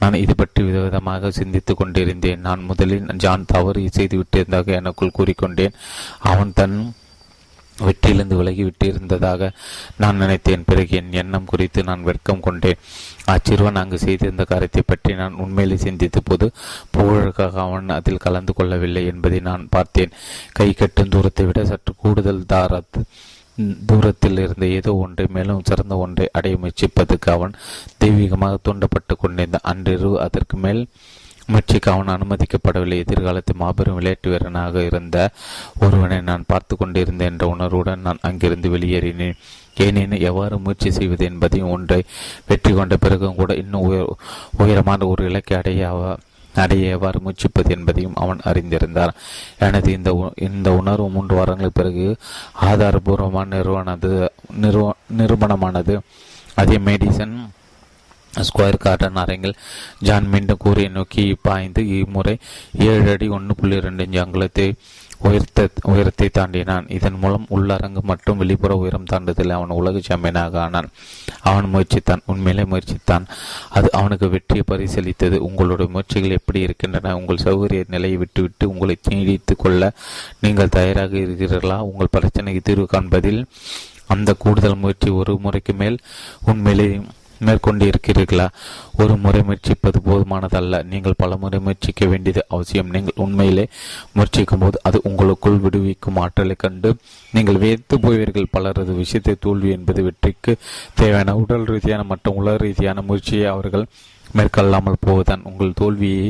நான் 0.00 0.14
இது 0.14 0.34
பற்றி 0.34 0.62
விதவிதமாக 0.62 1.28
சிந்தித்துக் 1.28 1.76
கொண்டிருந்தேன். 1.76 2.40
நான் 2.40 2.60
முதலில் 2.60 3.16
ஜான் 3.16 3.44
தவறு 3.46 3.88
செய்துவிட்டிருந்தாக 3.96 4.66
எனக்குள் 4.66 5.16
கூறிக்கொண்டேன். 5.18 5.72
அவன் 6.18 6.52
தன் 6.54 6.94
வெற்றியிலிருந்து 7.80 8.36
விலகி 8.36 8.64
விட்டிருந்ததாக 8.64 9.50
நான் 9.96 10.16
நினைத்தேன். 10.16 10.64
பிறகு 10.66 10.96
என் 10.96 11.12
எண்ணம் 11.12 11.44
குறித்து 11.44 11.82
நான் 11.82 12.02
வெட்கம் 12.02 12.40
கொண்டேன். 12.40 12.80
அச்சிறுவன் 13.26 13.74
அங்கு 13.74 13.98
செய்திருந்த 13.98 14.44
காரியத்தை 14.44 14.82
பற்றி 14.86 15.14
நான் 15.14 15.32
உண்மையிலே 15.32 15.76
சிந்தித்த 15.76 16.20
போது 16.20 16.50
புகழுக்காக 16.96 17.60
அவன் 17.60 17.88
அதில் 17.88 18.24
கலந்து 18.26 18.54
கொள்ளவில்லை 18.54 19.06
என்பதை 19.06 19.40
நான் 19.40 19.66
பார்த்தேன். 19.70 20.10
கை 20.52 20.72
கட்டும் 20.72 21.08
தூரத்தை 21.08 21.46
விட 21.46 21.64
சற்று 21.64 21.94
கூடுதல் 21.96 22.44
தாரத் 22.52 23.02
தூரத்தில் 23.86 24.38
இருந்த 24.38 24.66
ஏதோ 24.66 24.94
ஒன்றை 24.94 25.26
மேலும் 25.30 25.64
சிறந்த 25.64 25.96
ஒன்றை 25.96 26.28
அடைய 26.32 26.56
முயற்சிப்பதற்கு 26.56 27.30
அவன் 27.30 27.54
தெய்வீகமாக 28.04 28.56
தூண்டப்பட்டு 28.62 29.16
கொண்டிருந்த 29.16 29.58
அன்றிரவு 29.62 30.20
அதற்கு 30.20 30.56
மேல் 30.56 30.88
முயற்சிக்கு 31.50 31.88
அவன் 31.92 32.12
அனுமதிக்கப்படவில்லை. 32.14 32.96
எதிர்காலத்தில் 33.04 33.60
மாபெரும் 33.62 33.98
விளையாட்டு 33.98 34.30
வீரனாக 34.32 34.82
இருந்த 34.88 35.16
ஒருவனை 35.84 36.18
நான் 36.30 36.48
பார்த்து 36.52 36.74
கொண்டிருந்தேன் 36.76 37.30
என்ற 37.32 37.46
உணர்வுடன் 37.54 38.04
நான் 38.06 38.24
அங்கிருந்து 38.28 38.70
வெளியேறினேன். 38.74 39.38
ஏனெனில் 39.84 40.26
எவ்வாறு 40.30 40.54
முயற்சி 40.58 40.90
செய்வது 40.90 41.24
என்பதையும் 41.24 41.74
ஒன்றை 41.76 42.00
வெற்றி 42.48 42.72
கொண்ட 42.72 42.94
பிறகும் 42.96 43.38
கூட 43.40 43.52
இன்னும் 43.62 43.84
உயர் 43.88 44.14
உயரமான 44.62 45.06
ஒரு 45.06 45.22
இலக்கை 45.30 45.56
அடைய 45.58 45.90
அடைய 46.54 46.94
எவ்வாறு 46.96 47.18
முயற்சிப்பது 47.24 47.70
என்பதையும் 47.74 48.16
அவன் 48.22 48.40
அறிந்திருந்தார். 48.50 49.12
எனது 49.66 49.88
இந்த 49.92 50.10
இந்த 50.46 50.68
உணர்வு 50.80 51.06
மூன்று 51.10 51.34
வாரங்களுக்கு 51.36 51.80
பிறகு 51.80 52.06
ஆதாரபூர்வமான 52.70 53.46
நிறுவனது 53.56 54.10
நிறுவ 54.62 54.86
நிறுவனமானது. 55.18 55.96
அதே 56.62 56.78
மெடிசன் 56.88 57.34
ஸ்கொயர் 58.32 58.76
கார்டன் 58.78 59.14
அரங்கில் 59.14 59.58
ஜான் 59.98 60.28
மீண்டும் 60.28 60.56
கூறிய 60.58 60.88
நோக்கி 60.88 61.36
பாய்ந்து 61.42 61.88
இம்முறை 61.88 62.38
ஏழு 62.78 63.10
அடி 63.10 63.28
ஒன்று 63.28 63.54
புள்ளி 63.54 63.80
ரெண்டு 63.80 64.04
இஞ்சு 64.04 64.20
அங்குலத்தை 64.24 64.74
உயர்த்த 65.18 65.68
உயரத்தை 65.82 66.28
தாண்டினான். 66.28 66.88
இதன் 66.88 67.18
மூலம் 67.18 67.46
உள்ளரங்கு 67.50 68.00
மற்றும் 68.02 68.36
வெளிப்புற 68.36 68.74
உயரம் 68.76 69.08
தாண்டுதல் 69.12 69.50
அவன் 69.50 69.68
உலக 69.68 69.98
சாம்பியனாக 69.98 70.60
ஆனான். 70.60 70.90
அவன் 71.40 71.70
முயற்சித்தான் 71.72 72.22
உண்மையிலே 72.26 72.64
முயற்சித்தான். 72.64 73.26
அது 73.68 73.92
அவனுக்கு 73.92 74.28
வெற்றியை 74.28 74.64
பரிசீலித்தது 74.70 75.36
உங்களுடைய 75.38 75.92
முயற்சிகள் 75.92 76.30
எப்படி 76.30 76.60
இருக்கின்றன? 76.60 77.16
உங்கள் 77.16 77.42
சௌகரிய 77.44 77.84
நிலையை 77.88 78.16
விட்டுவிட்டு 78.16 78.70
உங்களை 78.70 78.98
நீடித்து 79.08 79.56
கொள்ள 79.56 79.92
நீங்கள் 80.40 80.68
தயாராக 80.68 81.16
இருக்கிறீர்களா? 81.16 81.78
உங்கள் 81.78 82.14
பிரச்சனைக்கு 82.16 82.60
தீர்வு 82.62 82.86
காண்பதில் 82.86 83.44
அந்த 84.06 84.34
கூடுதல் 84.38 84.76
முயற்சி 84.76 85.10
ஒரு 85.10 85.38
முறைக்கு 85.38 85.72
மேல் 85.72 85.98
உண்மையிலே 86.44 87.00
மேற்கொண்டு 87.46 87.84
இருக்கிறீர்களா 87.90 88.46
ஒரு 89.00 89.14
முறை 89.24 89.40
முயற்சிப்பது 89.40 89.98
போதுமானதல்ல. 90.08 90.82
நீங்கள் 90.92 91.18
பல 91.22 91.36
முறை 91.36 91.60
முயற்சிக்க 91.60 92.06
வேண்டியது 92.06 92.42
அவசியம். 92.48 92.92
நீங்கள் 92.94 93.20
உண்மையிலே 93.24 93.64
முயற்சிக்கும் 94.14 94.62
போது 94.64 94.78
அது 94.82 95.00
உங்களுக்குள் 95.10 95.62
விடுவிக்கும் 95.64 96.20
ஆற்றலை 96.24 96.56
கண்டு 96.58 96.90
நீங்கள் 97.32 97.62
வேத்து 97.64 97.96
போவீர்கள். 98.04 98.52
பலரது 98.56 98.94
விஷயத்தை 99.02 99.36
தோல்வி 99.40 99.70
என்பது 99.70 100.02
வெற்றிக்கு 100.08 100.54
தேவையான 100.94 101.36
உடல் 101.42 101.68
ரீதியான 101.72 102.04
மற்றும் 102.12 102.40
உலக 102.42 102.56
ரீதியான 102.64 103.04
முயற்சியை 103.10 103.46
அவர்கள் 103.54 103.86
மேற்கொள்ளாமல் 104.36 105.02
போவதுதான். 105.06 105.46
உங்கள் 105.50 105.78
தோல்வியை 105.82 106.26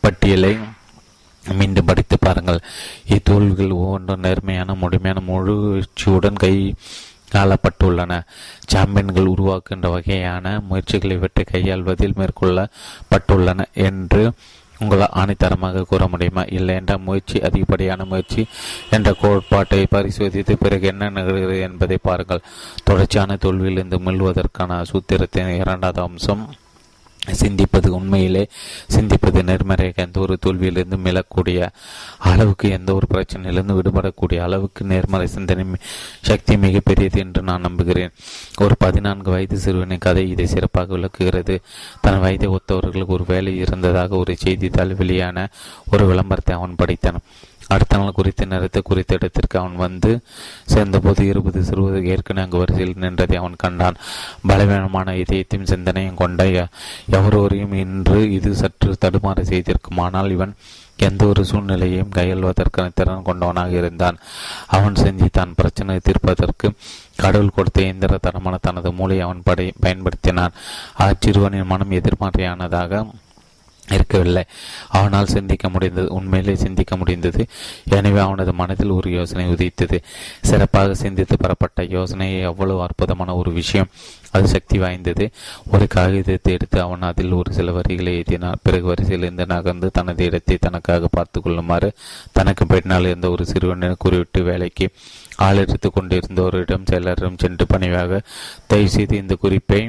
பட்டியலை 0.00 0.52
மீண்டும் 1.44 1.88
படித்து 1.88 2.16
பாருங்கள். 2.20 2.58
இத்தோல்விகள் 3.14 3.76
ஒவ்வொன்றும் 3.76 4.24
நேர்மையான 4.26 4.74
முழுமையான 4.74 5.18
முழுச்சியுடன் 5.28 6.40
கை 6.42 6.54
ஆளப்பட்டுள்ளன 7.32 8.20
சாம்பியன்கள் 8.66 9.24
உருவாக்குகின்ற 9.24 9.90
வகையான 9.90 10.60
முயற்சிகளை 10.60 11.16
இவற்றை 11.16 11.44
கையாள்வதில் 11.44 12.14
மேற்கொள்ளப்பட்டுள்ளன 12.16 13.64
என்று 13.72 14.32
உங்களால் 14.80 15.10
ஆணைத்தரமாக 15.14 15.82
கூற 15.82 16.06
முடியுமா? 16.08 16.42
இல்லை 16.42 16.74
என்ற 16.74 16.98
முயற்சி 16.98 17.40
அதிகப்படியான 17.40 18.04
முயற்சி 18.04 18.46
என்ற 18.90 19.12
கோட்பாட்டை 19.12 19.86
பரிசோதித்து 19.90 20.58
பிறகு 20.58 20.86
என்ன 20.86 21.10
நிகழ்கிறது 21.10 21.60
என்பதை 21.60 21.98
பாருங்கள். 22.02 22.40
தொடர்ச்சியான 22.84 23.34
தோல்வியிலிருந்து 23.34 23.98
மீள்வதற்கான 23.98 24.82
சூத்திரத்தின் 24.82 25.58
இரண்டாவது 25.58 26.00
அம்சம் 26.00 26.54
சிந்திப்பது 27.32 27.88
உண்மையிலே 27.88 28.48
சிந்திப்பது 28.96 29.42
நேர்மறையாக 29.42 30.02
எந்த 30.02 30.20
ஒரு 30.20 30.38
தோல்வியிலிருந்து 30.46 30.98
மீளக்கூடிய 31.04 31.68
அளவுக்கு 32.18 32.70
எந்த 32.70 32.94
ஒரு 32.94 33.06
பிரச்சனையிலிருந்து 33.14 33.76
விடுபடக்கூடிய 33.78 34.38
அளவுக்கு 34.38 34.84
நேர்மறை 34.84 35.26
சிந்தனை 35.26 35.64
சக்தி 36.20 36.56
மிகப்பெரியது 36.56 37.18
என்று 37.18 37.42
நான் 37.42 37.60
நம்புகிறேன். 37.60 38.12
ஒரு 38.58 38.74
பதினான்கு 38.78 39.30
வயது 39.30 39.58
சிறுவனின் 39.58 39.98
கதை 39.98 40.30
இதை 40.30 40.46
சிறப்பாக 40.46 40.92
விளக்குகிறது. 40.92 41.60
தன் 42.00 42.20
வயதை 42.20 42.48
ஒத்தவர்களுக்கு 42.48 43.06
ஒரு 43.06 43.24
வேலை 43.26 43.58
இருந்ததாக 43.58 44.16
ஒரு 44.16 44.36
செய்தித்தாள் 44.36 44.94
வெளியான 44.94 45.48
ஒரு 45.92 46.06
விளம்பரத்தை 46.06 46.56
அவன் 46.56 46.74
படித்தான். 46.84 47.20
அடுத்த 47.68 47.96
நாள் 47.96 48.12
குறித்த 48.12 48.44
நேரத்தை 48.44 48.82
குறித்த 48.82 49.14
இடத்திற்கு 49.14 49.58
அவன் 49.58 49.74
வந்து 49.76 50.20
சேர்ந்தபோது 50.64 51.26
இருபது 51.26 51.64
சிறுவது 51.64 52.06
ஏற்கனவே 52.06 52.44
அங்கு 52.44 52.58
வரிசையில் 52.58 52.94
நின்றதை 52.94 53.34
அவன் 53.34 53.56
கண்டான். 53.56 53.96
பலவீனமான 54.46 55.12
இதயத்தையும் 55.12 55.66
சிந்தனையும் 55.66 56.14
கொண்ட 56.14 56.68
எவரொரையும் 57.18 57.74
இன்று 57.84 58.18
இது 58.36 58.50
சற்று 58.54 58.90
தடுமாற 59.04 59.40
செய்திருக்கும் 59.50 60.02
ஆனால் 60.06 60.30
இவன் 60.36 60.52
எந்த 61.06 61.22
ஒரு 61.26 61.42
சூழ்நிலையையும் 61.50 62.14
கையாள்வதற்கான 62.16 62.92
திறன் 62.94 63.26
கொண்டவனாக 63.26 63.72
இருந்தான். 63.80 64.16
அவன் 64.76 64.96
செஞ்சு 65.02 65.26
தான் 65.32 65.52
பிரச்சனை 65.58 65.98
தீர்ப்பதற்கு 66.06 66.68
கடவுள் 67.22 67.54
கொடுத்த 67.56 67.78
இயந்திர 67.82 68.18
தரமான 68.26 68.56
தனது 68.66 68.90
மூளை 68.92 69.18
அவன் 69.26 69.46
படை 69.48 69.66
பயன்படுத்தினான். 69.84 70.56
அச்சிறுவனின் 71.06 71.70
மனம் 71.72 71.96
எதிர்மறையானதாக 72.00 73.02
இருக்கவில்லை. 73.90 74.44
அவனால் 74.88 75.26
சிந்திக்க 75.26 75.68
முடிந்தது 75.68 76.12
உண்மையிலே 76.12 76.54
சிந்திக்க 76.56 76.96
முடிந்தது. 76.96 77.46
எனவே 77.84 78.18
அவனது 78.18 78.52
மனதில் 78.52 78.90
ஒரு 78.90 79.10
யோசனை 79.10 79.46
உதித்தது. 79.46 80.00
சிறப்பாக 80.42 80.94
சிந்தித்து 80.94 81.36
பெறப்பட்ட 81.36 81.86
யோசனை 81.88 82.40
எவ்வளவு 82.40 82.82
அற்புதமான 82.82 83.34
ஒரு 83.34 83.52
விஷயம். 83.52 83.90
அது 84.30 84.48
சக்தி 84.48 84.78
வாய்ந்தது. 84.78 85.30
ஒரு 85.72 85.86
காகிதத்தை 85.86 86.52
எடுத்து 86.52 86.80
அவன் 86.80 87.02
அதில் 87.02 87.32
ஒரு 87.32 87.52
சில 87.52 87.72
வரிகளை 87.72 88.12
எழுதினான். 88.18 88.60
பிறகு 88.62 88.94
வரிசையிலிருந்து 88.94 89.46
நகர்ந்து 89.46 89.90
தனது 89.90 90.24
இடத்தை 90.24 90.56
தனக்காக 90.60 91.08
பார்த்து 91.10 91.40
கொள்ளுமாறு 91.40 91.92
தனக்கு 92.32 92.66
பின்னால் 92.66 93.04
இருந்த 93.04 93.30
ஒரு 93.30 93.46
சிறுவனை 93.46 93.94
குறிவிட்டு 94.04 94.42
வேலைக்கு 94.42 94.88
ஆளெடுத்து 95.38 95.88
கொண்டிருந்தோரிடம் 95.90 96.86
செயலரிடம் 96.90 97.38
சென்று 97.38 97.66
பணிவாக 97.66 98.20
தயவு 98.66 98.88
செய்து 98.88 99.16
இந்த 99.16 99.34
குறிப்பை 99.34 99.80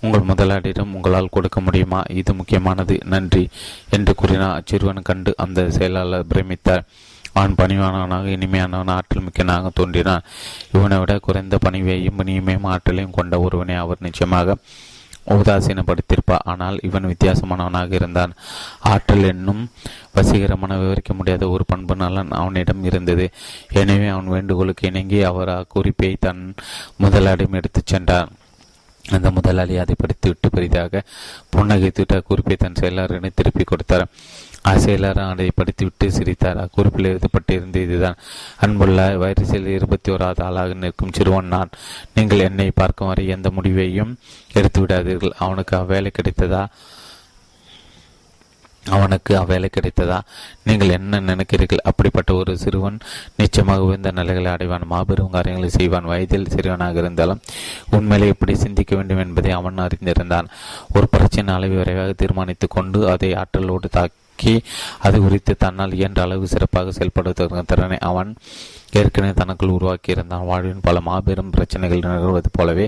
உங்கள் 0.00 0.20
முதலாளியிடம் 0.20 0.94
உங்களால் 0.94 1.28
கொடுக்க 1.30 1.60
முடியுமா? 1.60 2.02
இது 2.08 2.34
முக்கியமானது. 2.34 2.98
நன்றி 3.04 3.48
என்று 3.90 4.14
கூறினார். 4.14 4.62
அச்சிறுவன் 4.62 5.02
கண்டு 5.02 5.34
அந்த 5.36 5.70
செயலாளர் 5.70 6.26
பிரமித்தார். 6.26 6.84
அவன் 7.32 7.54
பணிவானவனாக 7.54 8.26
இனிமையானவன் 8.26 8.88
ஆற்றல் 8.88 9.24
மிக்கனாக 9.24 9.70
தோன்றினான். 9.74 10.22
இவனை 10.72 10.98
விட 10.98 11.18
குறைந்த 11.18 11.58
பணிவையும் 11.64 12.20
இனிமையும் 12.24 12.66
ஆற்றலையும் 12.66 13.10
கொண்ட 13.10 13.40
ஒருவனை 13.40 13.74
அவர் 13.74 13.96
நிச்சயமாக 14.00 14.56
உதாசீனப்படுத்தியிருப்பார். 15.28 16.44
ஆனால் 16.44 16.78
இவன் 16.82 17.04
வித்தியாசமானவனாக 17.04 17.92
இருந்தான். 17.92 18.32
ஆற்றல் 18.80 19.22
என்னும் 19.22 19.70
வசீகரமான 20.14 20.78
விவரிக்க 20.78 21.14
முடியாத 21.14 21.48
ஒரு 21.48 21.64
பண்பு 21.66 21.96
நலன் 21.96 22.30
அவனிடம் 22.30 22.84
இருந்தது. 22.84 23.30
எனவே 23.72 24.08
அவன் 24.08 24.28
வேண்டுகோளுக்கு 24.28 24.86
இணங்கி 24.86 25.22
அவர் 25.22 25.48
அக்குறிப்பை 25.48 26.16
தன் 26.20 26.54
முதலாளிடம் 26.96 27.52
எடுத்துச் 27.52 27.86
சென்றார் 27.86 28.28
அந்த 29.14 29.30
முதலாளி 29.30 29.76
அதை 29.76 29.94
படித்துவிட்டு 29.98 30.50
பெரிதாக 30.50 31.02
புன்னகைத்துவிட்டு 31.56 32.18
அக்குறிப்பை 32.18 32.56
தன் 32.56 32.80
செயலாளரினை 32.80 33.30
திருப்பி 33.34 33.64
கொடுத்தார். 33.64 34.06
செயலாளர் 34.84 35.30
அதை 35.32 35.50
படித்துவிட்டு 35.54 36.12
சிரித்தார். 36.12 36.62
அக்குறிப்பில் 36.64 37.08
எழுதப்பட்டிருந்த 37.10 37.76
இதுதான். 37.76 38.16
அன்புள்ள 38.60 39.16
வைரசில் 39.22 39.66
இருபத்தி 39.66 40.12
ஓராவது 40.12 40.42
ஆளாக 40.42 40.74
நிற்கும் 40.74 41.12
சிறுவன் 41.12 41.52
நான் 41.54 41.70
நீங்கள் 42.14 42.46
என்னை 42.48 42.70
பார்க்கும் 42.74 43.08
வரை 43.08 43.26
எந்த 43.26 43.50
முடிவையும் 43.50 44.18
எடுத்து 44.52 44.80
விடாதீர்கள் 44.86 45.38
அவனுக்கு 45.38 45.76
அவ்வேலை 45.76 46.10
கிடைத்ததா? 46.18 46.66
அவனுக்கு 48.90 49.40
அவ்வேலை 49.40 49.70
கிடைத்ததா? 49.80 50.20
நீங்கள் 50.64 50.88
என்ன 50.88 51.20
நினைக்கிறீர்கள்? 51.20 51.84
அப்படிப்பட்ட 51.84 52.34
ஒரு 52.34 52.58
சிறுவன் 52.58 52.98
நிச்சயமாக 53.36 53.82
உயர்ந்த 53.82 54.10
நிலைகளை 54.10 54.52
அடைவான் 54.52 54.84
மாபெரும் 54.84 55.30
காரியங்களை 55.30 55.70
செய்வான். 55.70 56.04
வயதில் 56.04 56.48
சிறுவனாக 56.48 56.98
இருந்தாலும் 56.98 57.40
உண்மையிலே 57.90 58.28
எப்படி 58.28 58.54
சிந்திக்க 58.54 58.96
வேண்டும் 58.96 59.18
என்பதை 59.18 59.50
அவன் 59.50 59.78
அறிந்திருந்தான். 59.78 60.46
ஒரு 60.94 61.08
பிரச்சனை 61.08 61.54
அளவை 61.54 61.76
விரைவாக 61.76 62.12
தீர்மானித்துக் 62.12 62.70
கொண்டு 62.70 63.08
அதை 63.08 63.34
ஆற்றலோடு 63.34 63.88
தாக்கி 63.88 64.24
அது 65.06 65.16
குறித்து 65.20 65.52
தன்னால் 65.56 65.96
இயன்ற 65.98 66.20
அளவு 66.22 66.46
சிறப்பாக 66.54 66.92
செயல்படுத்த 66.98 67.62
திறனை 67.70 67.98
அவன் 68.10 68.30
ஏற்கனவே 68.98 69.32
தனக்குள் 69.40 69.72
உருவாக்கியிருந்தான். 69.76 70.44
வாழ்வின் 70.50 70.84
பல 70.86 71.00
மாபெரும் 71.08 71.50
பிரச்சனைகள் 71.50 72.02
நிகழ்வது 72.04 72.50
போலவே 72.52 72.86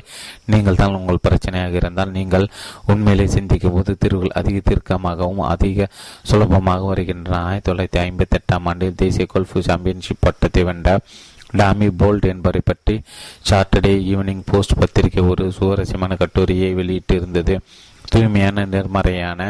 நீங்கள் 0.52 0.78
தான் 0.80 0.96
உங்கள் 0.98 1.24
பிரச்சனையாக 1.26 1.80
இருந்தால் 1.80 2.14
நீங்கள் 2.18 2.46
உண்மையிலே 2.92 3.26
சிந்திக்கும் 3.34 3.74
போது 3.76 3.96
தீர்வுகள் 4.02 4.36
அதிக 4.40 4.60
தீர்க்கமாகவும் 4.70 5.42
அதிக 5.54 5.88
சுலபமாக 6.30 6.86
வருகின்றன. 6.92 7.40
ஆயிரத்தி 7.48 7.70
தொள்ளாயிரத்தி 7.70 8.00
ஐம்பத்தி 8.06 8.38
எட்டாம் 8.40 8.68
ஆண்டில் 8.72 9.00
தேசிய 9.04 9.26
கோல்ஃபு 9.34 9.62
சாம்பியன்ஷிப் 9.70 10.24
பட்டத்தை 10.26 10.64
வென்ற 10.70 10.98
டாமி 11.56 11.86
போல்ட் 12.00 12.26
என்பவரை 12.30 12.60
பற்றி 12.64 12.94
சாட்டர்டே 13.50 13.92
ஈவினிங் 14.12 14.42
போஸ்ட் 14.50 14.78
பத்திரிகை 14.80 15.22
ஒரு 15.32 15.44
சுவாரஸ்யமான 15.58 16.16
கட்டுரையை 16.22 16.70
வெளியிட்டு 16.80 17.14
இருந்தது 17.14 17.54
தூய்மையான 18.12 18.64
நேர்மறையான 18.74 19.42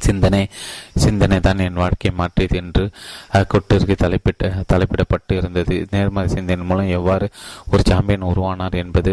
சிந்தனை 0.00 0.48
சிந்தனை 0.96 1.40
தான் 1.40 1.58
என் 1.58 1.80
வாழ்க்கையை 1.82 2.12
மாற்றியது 2.18 2.56
என்று 2.56 2.84
அக்கொட்டிற்கு 3.32 3.94
தலைப்பிட்ட 4.02 4.52
தலைப்பிடப்பட்டு 4.72 5.32
இருந்தது. 5.32 5.86
நேர்மறை 5.90 6.28
சிந்தனை 6.28 6.66
மூலம் 6.66 6.88
எவ்வாறு 6.88 7.28
ஒரு 7.70 7.82
சாம்பியன் 7.86 8.28
உருவானார் 8.32 8.76
என்பது 8.76 9.12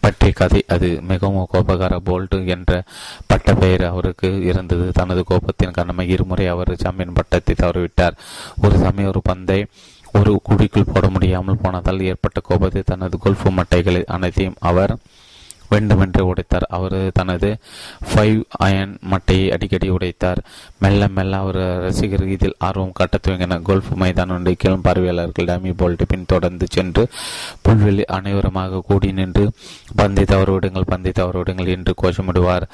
பற்றிய 0.00 0.32
கதை. 0.32 0.64
அது 0.68 0.88
மிகவும் 1.02 1.48
கோபகார 1.52 1.96
போல்ட் 2.04 2.46
என்ற 2.46 2.82
பட்ட 3.26 3.54
பெயர் 3.54 3.84
அவருக்கு 3.84 4.42
இருந்தது. 4.44 4.86
தனது 4.92 5.24
கோபத்தின் 5.30 5.76
காரணமாக 5.78 6.14
இருமுறை 6.16 6.46
அவர் 6.46 6.72
சாம்பியன் 6.76 7.12
பட்டத்தை 7.12 7.54
தவறிவிட்டார். 7.62 8.18
ஒரு 8.62 8.76
சமயம் 8.78 9.08
ஒரு 9.08 9.22
பந்தை 9.22 9.66
ஒரு 10.18 10.40
குடிக்குள் 10.48 10.90
போட 10.92 11.08
முடியாமல் 11.08 11.60
போனதால் 11.62 12.00
ஏற்பட்ட 12.00 12.40
கோபத்தை 12.40 12.82
தனது 12.82 13.18
கொல்ஃபு 13.24 13.50
மட்டைகளை 13.56 14.04
அனைத்தையும் 14.04 14.54
அவர் 14.60 14.92
வேண்டுமென்று 15.74 16.22
உடைத்தார். 16.30 16.66
அவர் 16.78 16.98
தனது 17.18 17.50
ஃபைவ் 18.10 18.40
அயன் 18.66 18.94
மட்டையை 19.12 19.46
அடிக்கடி 19.56 19.90
உடைத்தார். 19.96 20.40
மெல்ல 20.82 21.08
மெல்ல 21.16 21.42
அவர் 21.44 21.60
ரசிகர் 21.86 22.26
இதில் 22.36 22.58
ஆர்வம் 22.68 22.96
காட்ட 23.00 23.18
துவங்கினர். 23.22 23.66
கோல்ஃப் 23.68 23.92
மைதானம் 24.02 24.50
கிளம் 24.62 24.84
பார்வையாளர்கள் 24.86 25.48
டமி 25.50 25.72
போல்ட் 25.80 26.02
பின் 26.08 26.30
தொடர்ந்து 26.32 26.66
சென்று 26.74 27.02
புல்வெளி 27.64 28.04
அனைவருமாக 28.16 28.82
கூடி 28.88 29.08
நின்று 29.18 29.44
பந்தை 30.00 30.24
தவறுவிடுங்கள் 30.32 30.90
பந்தை 30.92 31.12
தவறுவிடுங்கள் 31.18 31.70
என்று 31.76 31.92
கோஷமிடுவார். 32.02 32.64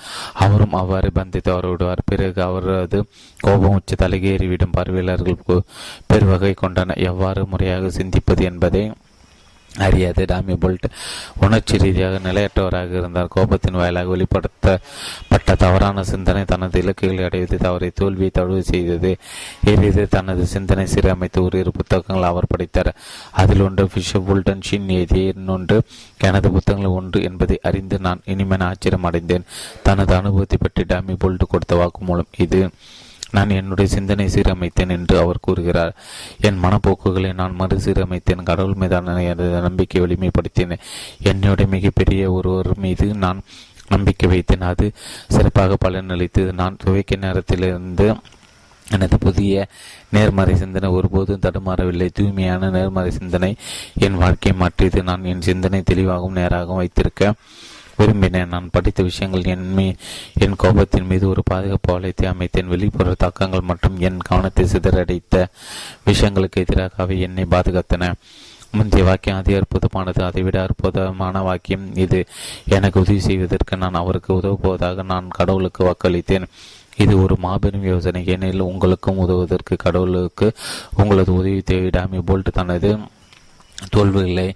அவரும் 0.45 0.75
அவ்வாறு 0.81 1.11
பந்தை 1.19 1.41
தவறுவிடுவார் 1.49 2.03
பிறகு 2.05 2.41
அவரது 2.43 2.99
கோபம் 3.41 3.77
உச்ச 3.79 3.95
தலைகேறிவிடும் 4.03 4.75
பார்வையாளர்கள் 4.79 5.39
பெருவகை 6.11 6.53
கொண்டனர் 6.55 7.05
எவ்வாறு 7.11 7.43
முறையாக 7.53 7.91
சிந்திப்பது 7.99 8.43
என்பதை 8.51 8.83
அறியாது 9.79 10.25
டாமி 10.27 10.55
போல்ட். 10.55 10.87
உணர்ச்சி 11.41 11.79
ரீதியாக 11.79 12.19
நிலையற்றவராக 12.29 12.91
இருந்தார் 12.91 13.33
கோபத்தின் 13.37 13.79
வாயிலாக 13.81 14.11
வெளிப்படுத்தப்பட்ட 14.17 15.55
தவறான 15.55 16.03
சிந்தனை 16.03 16.45
தனது 16.45 16.81
இலக்குகளை 16.83 17.25
அடைவது 17.25 17.57
தவறை 17.57 17.91
தோல்வியை 17.95 18.31
தழுவு 18.39 18.59
செய்தது. 18.59 19.19
எரிது 19.65 20.09
தனது 20.09 20.47
சிந்தனை 20.47 20.87
சீரமைத்து 20.87 21.41
ஒரு 21.43 21.59
இரு 21.59 21.71
புத்தகங்கள் 21.71 22.23
அவர் 22.23 22.51
படித்தார். 22.55 22.93
அதில் 23.31 23.61
ஒன்று 23.61 23.91
ஃபிஷர் 23.95 24.27
புல்டன் 24.29 24.67
ஷின் 24.71 24.89
எழுதிய 24.89 25.33
இன்னொன்று 25.37 25.83
எனது 26.19 26.51
புத்தகங்கள் 26.51 26.97
ஒன்று 27.01 27.23
என்பதை 27.23 27.59
அறிந்து 27.63 27.99
நான் 27.99 28.21
இனிமேல் 28.25 28.67
ஆச்சரியம் 28.71 29.05
அடைந்தேன் 29.05 29.49
தனது 29.83 30.15
அனுபவத்தை 30.15 30.59
பற்றி 30.61 30.85
டாமி 30.85 31.13
போல்ட் 31.13 31.51
கொடுத்த 31.51 31.75
வாக்குமூலம் 31.81 32.33
இது. 32.37 32.71
நான் 33.31 33.51
என்னுடைய 33.51 33.91
சிந்தனை 33.91 34.27
சீரமைத்தேன் 34.27 34.89
என்று 34.89 35.19
அவர் 35.19 35.39
கூறுகிறார். 35.41 35.95
என் 36.41 36.63
மனப்போக்குகளை 36.63 37.35
நான் 37.35 37.57
மறுசீரமைத்தேன் 37.59 38.43
கடவுள் 38.43 38.75
மீதான 38.75 39.23
எனது 39.23 39.61
நம்பிக்கை 39.61 40.03
வலிமைப்படுத்தினேன் 40.03 40.79
என்னுடைய 41.23 41.71
மிகப்பெரிய 41.71 42.33
ஒருவர் 42.33 42.79
மீது 42.79 43.07
நான் 43.15 43.43
நம்பிக்கை 43.89 44.31
வைத்தேன். 44.31 44.61
அது 44.61 44.93
சிறப்பாக 45.29 45.77
பலனளித்தது 45.85 46.53
நான் 46.53 46.77
துவைக்க 46.85 47.17
நேரத்திலிருந்து 47.17 48.17
எனது 48.91 49.19
புதிய 49.19 49.67
நேர்மறை 50.11 50.57
சிந்தனை 50.57 50.89
ஒருபோதும் 50.89 51.41
தடுமாறவில்லை. 51.41 52.09
தூய்மையான 52.15 52.71
நேர்மறை 52.71 53.11
சிந்தனை 53.11 53.57
என் 53.99 54.17
வாழ்க்கையை 54.17 54.61
மாற்றியது. 54.61 55.03
நான் 55.03 55.25
என் 55.25 55.41
சிந்தனை 55.41 55.83
தெளிவாகவும் 55.83 56.37
நேராகவும் 56.37 56.77
வைத்திருக்க 56.77 57.35
விரும்பினேன். 58.01 58.53
நான் 58.55 58.69
படித்த 58.73 59.03
விஷயங்கள் 59.03 59.51
என் 59.55 59.67
மீ 59.73 59.87
என் 60.39 60.57
கோபத்தின் 60.63 61.07
மீது 61.07 61.29
ஒரு 61.29 61.43
பாதுகாப்பு 61.45 61.99
வளையத்தை 61.99 62.27
அமைத்தேன். 62.33 62.71
வெளிப்புற 62.75 63.15
தாக்கங்கள் 63.19 63.69
மற்றும் 63.71 63.99
என் 63.99 64.19
கவனத்தை 64.19 64.65
சிதறடைத்த 64.65 65.47
விஷயங்களுக்கு 66.07 66.63
எதிராக 66.65 66.93
அவை 66.97 67.21
என்னை 67.21 67.45
பாதுகாத்தன. 67.51 68.13
முந்தைய 68.73 69.05
வாக்கியம் 69.07 69.39
அதிக 69.39 69.63
அற்புதமானது. 69.63 70.23
அதைவிட 70.23 70.63
அற்புதமான 70.63 71.41
வாக்கியம் 71.41 71.97
இது. 71.97 72.27
எனக்கு 72.69 73.01
உதவி 73.01 73.21
செய்வதற்கு 73.21 73.77
நான் 73.77 74.01
அவருக்கு 74.03 74.35
உதவுவதாக 74.35 75.03
நான் 75.03 75.29
கடவுளுக்கு 75.29 75.81
வாக்களித்தேன். 75.85 76.47
இது 76.97 77.23
ஒரு 77.23 77.37
மாபெரும் 77.39 77.85
யோசனை. 77.85 78.27
ஏனெனில் 78.27 78.69
உங்களுக்கும் 78.73 79.19
உதவுவதற்கு 79.19 79.77
கடவுளுக்கு 79.77 80.53
உங்களது 80.97 81.35
உதவி 81.35 81.61
தேவை 81.61 81.91
போல்ட் 82.27 82.53
தனது 82.53 82.99
தோல்விகளை 83.89 84.55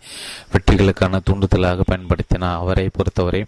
வெற்றிகளுக்கான 0.53 1.21
தூண்டுதலாக 1.31 1.85
பயன்படுத்தினார் 1.91 2.61
அவரை 2.63 2.91
பொறுத்தவரை 2.93 3.45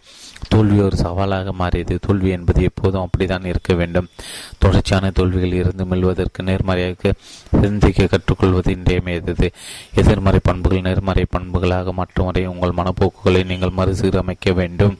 தோல்வி 0.48 0.78
ஒரு 0.80 0.96
சவாலாக 0.96 1.52
மாறியது. 1.52 1.98
தோல்வி 2.00 2.30
என்பது 2.30 2.62
எப்போதும் 2.62 3.02
அப்படித்தான் 3.02 3.44
இருக்க 3.44 3.74
வேண்டும். 3.74 4.08
தொடர்ச்சியான 4.58 5.10
தோல்விகள் 5.10 5.52
இருந்து 5.52 5.84
மெல்வதற்கு 5.84 6.42
நேர்மறையாக 6.42 7.12
சிந்திக்க 7.60 8.06
கற்றுக்கொள்வது 8.06 8.70
இன்றியமையது 8.70 9.52
எதிர்மறை 9.94 10.40
பண்புகள் 10.42 10.80
நேர்மறை 10.80 11.26
பண்புகளாக 11.30 11.92
மாற்றும் 11.92 12.26
வரை 12.26 12.46
உங்கள் 12.46 12.76
மனப்போக்குகளை 12.76 13.44
நீங்கள் 13.44 13.76
மறுசீரமைக்க 13.76 14.54
வேண்டும். 14.54 14.98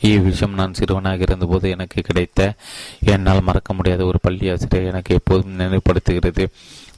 இவ்விஷயம் 0.00 0.54
நான் 0.54 0.74
சிறுவனாக 0.74 1.20
இருந்தபோது 1.20 1.70
எனக்கு 1.70 2.02
கிடைத்த 2.02 2.54
என்னால் 3.04 3.42
மறக்க 3.42 3.72
முடியாத 3.72 4.04
ஒரு 4.04 4.18
பள்ளி 4.20 4.50
ஆசிரியர் 4.50 4.88
எனக்கு 4.88 5.14
எப்போதும் 5.14 5.58
நினைவுபடுத்துகிறது. 5.58 6.46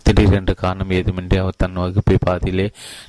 திடீரென்று 0.08 0.54
காரணம் 0.54 0.90
ஏதுமின்றி 0.90 1.36
அவர் 1.36 1.58
தன் 1.58 1.72
வகுப்பை 1.72 2.16
பாதியிலே 2.18 2.66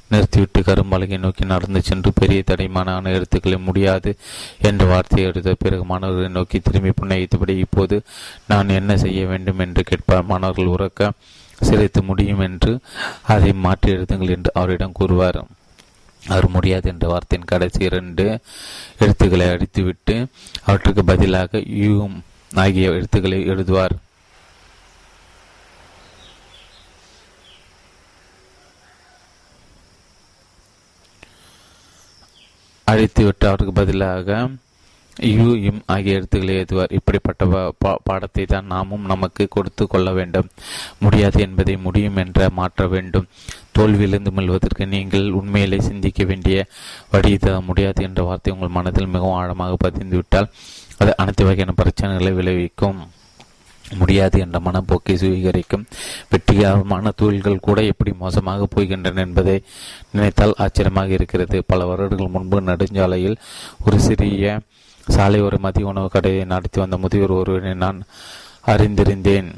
நிறுத்திவிட்டு 0.09 0.61
கரும்பலகை 0.61 1.17
நோக்கி 1.17 1.45
நடந்து 1.45 1.81
சென்று 1.81 2.11
பெரிய 2.13 2.43
தடைமானான 2.47 3.05
எழுத்துக்களை 3.07 3.57
முடியாது 3.57 4.15
என்ற 4.61 4.85
வார்த்தையை 4.85 5.27
எடுத்த 5.29 5.55
பிறகு 5.59 5.85
மாணவர்களை 5.85 6.31
நோக்கி 6.31 6.59
திரும்பி 6.59 6.91
புன்னகித்தபடி 7.01 7.57
இப்போது 7.57 8.01
நான் 8.47 8.69
என்ன 8.69 8.97
செய்ய 8.97 9.25
வேண்டும்? 9.25 9.59
என்று 9.59 9.83
கேட்பார். 9.83 10.25
மாணவர்கள் 10.25 10.73
உறக்க 10.75 11.11
சிரித்து 11.61 12.03
முடியும் 12.03 12.39
என்று 12.39 12.79
அதை 13.21 13.53
மாற்றி 13.53 13.91
எழுதுங்கள் 13.91 14.35
என்று 14.35 14.51
அவரிடம் 14.53 14.91
கூறுவார். 14.91 15.41
அவர் 16.27 16.49
முடியாது 16.49 16.89
என்ற 16.89 17.07
வார்த்தையின் 17.07 17.47
கடைசி 17.47 17.83
இரண்டு 17.83 18.39
எழுத்துக்களை 18.99 19.47
அடித்துவிட்டு 19.47 20.25
அவற்றுக்கு 20.65 21.03
பதிலாக 21.03 21.61
யூ 21.65 22.09
ஆகிய 22.55 22.89
எழுத்துக்களை 22.89 23.39
எழுதுவார். 23.49 23.95
அழித்துவிட்டு 32.89 33.45
அவருக்கு 33.49 33.73
பதிலாக 33.81 34.49
யூ 35.17 35.45
இம் 35.69 35.81
ஆகிய 35.93 36.17
எழுத்துக்களை 36.17 36.53
எழுதுவார். 36.59 36.93
இப்படிப்பட்ட 36.97 37.45
பாடத்தை 38.07 38.43
தான் 38.45 38.69
நாமும் 38.73 39.09
நமக்கு 39.11 39.43
கொடுத்து 39.55 39.83
கொள்ள 39.87 40.09
வேண்டும். 40.19 40.47
முடியாது 40.99 41.39
என்பதை 41.45 41.75
முடியும் 41.85 42.19
என்ற 42.23 42.47
மாற்ற 42.59 42.87
வேண்டும். 42.93 43.27
தோல்வியிலிருந்து 43.77 44.31
மெல்வதற்கு 44.37 44.85
நீங்கள் 44.95 45.27
உண்மையிலே 45.39 45.79
சிந்திக்க 45.89 46.23
வேண்டிய 46.23 46.65
வழி 47.11 47.33
முடியாது 47.69 48.03
என்ற 48.07 48.23
வார்த்தை 48.29 48.53
உங்கள் 48.53 48.75
மனதில் 48.77 49.13
மிகவும் 49.15 49.37
ஆழமாக 49.41 49.77
பதிந்துவிட்டால் 49.85 50.51
அது 51.01 51.11
அனைத்து 51.21 51.43
வகையான 51.45 51.75
பிரச்சனைகளை 51.81 52.33
விளைவிக்கும். 52.39 52.99
முடியாது 53.97 54.39
என்ற 54.39 54.59
மனப்போக்கை 54.59 55.15
சுவீகரிக்கும். 55.15 55.85
வெற்றிகரமான 56.29 57.11
தொழில்கள் 57.15 57.59
கூட 57.59 57.83
எப்படி 57.83 58.13
மோசமாக 58.19 58.67
போகின்றன 58.75 59.15
என்பதை 59.15 59.63
நினைத்தால் 60.11 60.53
ஆச்சரியமாக 60.57 61.07
இருக்கிறது. 61.07 61.63
பல 61.67 61.85
வருடங்கள் 61.85 62.27
முன்பு 62.27 62.61
நெடுஞ்சாலையில் 62.61 63.37
ஒரு 63.85 63.99
சிறிய 63.99 64.59
சாலை 65.07 65.41
ஒரு 65.41 65.59
மதிய 65.59 65.85
உணவு 65.85 66.09
கடையை 66.09 66.45
நடத்தி 66.45 66.79
வந்த 66.79 66.97
முதியோர் 66.97 67.31
ஒருவரை 67.31 67.73
நான் 67.73 68.03
அறிந்திருந்தேன். 68.65 69.53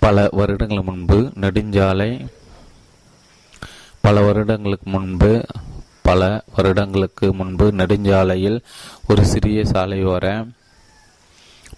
பல 0.00 0.28
வருடங்கள் 0.30 0.82
முன்பு 0.82 1.32
நெடுஞ்சாலை 1.40 2.26
பல 4.00 4.20
வருடங்களுக்கு 4.20 4.90
முன்பு 4.90 5.44
பல 6.02 6.44
வருடங்களுக்கு 6.56 7.34
முன்பு 7.34 7.72
நெடுஞ்சாலையில் 7.72 8.60
ஒரு 9.08 9.24
சிறிய 9.24 9.62
சாலையோர 9.62 10.52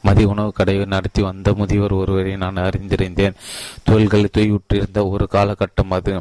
மதிய 0.02 0.28
உணவு 0.28 0.52
கடையை 0.52 0.84
நடத்தி 0.84 1.22
வந்த 1.22 1.52
முதியவர் 1.52 1.92
ஒருவரை 1.92 2.36
நான் 2.36 2.56
அறிந்திருந்தேன். 2.56 3.34
தொழில்களை 3.82 4.28
தூய்விட்டிருந்த 4.38 5.08
ஒரு 5.08 5.28
காலகட்டம் 5.32 5.90
அது. 5.90 6.20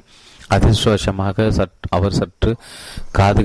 அதிர்ஷ்டவசமாக 0.49 1.49
சற்று 1.49 1.88
அவர் 1.90 2.14
சற்று 2.14 2.56
காது 3.11 3.44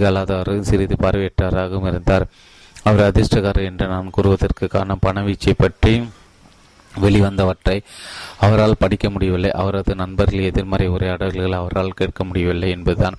சிறிது 0.63 0.97
பார்வையற்றாராகவும் 1.01 1.87
இருந்தார். 1.87 2.27
அவர் 2.83 3.13
அதிர்ஷ்டக்காரர் 3.13 3.65
என்று 3.65 3.87
நான் 3.87 4.11
கூறுவதற்கு 4.11 4.69
காரணம் 4.69 5.05
பணவீச்சை 5.07 5.55
பற்றி 5.57 6.09
வெளிவந்தவற்றை 7.05 7.77
அவரால் 8.41 8.81
படிக்க 8.83 9.07
முடியவில்லை. 9.11 9.51
அவரது 9.51 9.95
நண்பர்கள் 9.95 10.49
எதிர்மறை 10.51 10.87
உரையாடல்கள் 10.89 11.59
அவரால் 11.61 11.99
கேட்க 12.01 12.25
முடியவில்லை 12.25 12.71
என்பதுதான். 12.71 13.19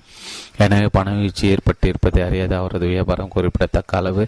எனவே 0.64 0.88
பணவீழ்ச்சி 0.96 1.44
ஏற்பட்டிருப்பதை 1.54 2.22
அறியாத. 2.26 2.52
அவரது 2.58 2.86
வியாபாரம் 2.86 3.34
குறிப்பிடத்தக்க 3.36 3.96
அளவு 3.96 4.24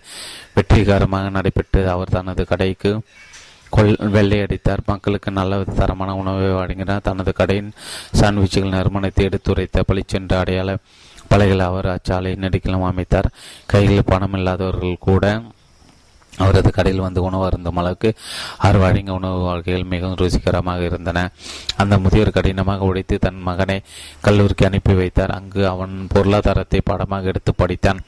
வெற்றிகரமாக 0.55 1.31
நடைபெற்று 1.31 1.83
அவர் 1.95 2.15
தனது 2.19 2.45
கடைக்கு 2.47 2.93
கொள் 3.75 3.97
வெள்ளையடித்தார் 4.15 4.81
மக்களுக்கு 4.87 5.31
நல்ல 5.31 5.59
தரமான 5.81 6.15
உணவை 6.17 6.49
வழங்கினார். 6.53 7.07
தனது 7.09 7.33
கடையின் 7.33 7.71
சாண்ட்விச்சுகள் 8.21 8.75
நறுமணத்தை 8.77 9.25
எடுத்துரைத்த 9.29 9.85
பளிச்சென்ற 9.89 10.35
அடையாள 10.39 10.77
பலைகளை 11.33 11.65
அவர் 11.71 11.89
அச்சாலை 11.95 12.31
நெடுக்கிலும் 12.45 12.87
அமைத்தார். 12.91 13.29
கைகளில் 13.73 14.09
பணம் 14.13 14.35
இல்லாதவர்கள் 14.39 15.05
கூட 15.09 15.25
அவரது 16.43 16.71
கடையில் 16.79 17.05
வந்து 17.07 17.21
உணவு 17.29 17.45
அருந்தும் 17.49 17.81
அளவுக்கு 17.83 18.11
அவர் 18.65 18.81
வழங்கிய 18.85 19.19
உணவு 19.19 19.39
வாழ்க்கைகள் 19.49 19.91
மிகவும் 19.93 20.19
ருசிகரமாக 20.23 20.83
இருந்தன. 20.91 21.19
அந்த 21.83 21.95
முதியோர் 22.05 22.37
கடினமாக 22.39 22.89
உடைத்து 22.91 23.17
தன் 23.27 23.41
மகனை 23.49 23.79
கல்லூரிக்கு 24.27 24.69
அனுப்பி 24.71 24.97
வைத்தார். 25.01 25.37
அங்கு 25.39 25.63
அவன் 25.75 25.95
பொருளாதாரத்தை 26.15 26.81
பாடமாக 26.91 27.33
எடுத்து 27.33 27.55
படித்தான். 27.63 28.03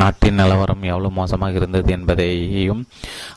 நாட்டின் 0.00 0.38
நிலவரம் 0.40 0.82
எவ்வளவு 0.88 1.16
மோசமாக 1.18 1.58
இருந்தது 1.58 1.90
என்பதையும் 1.96 2.82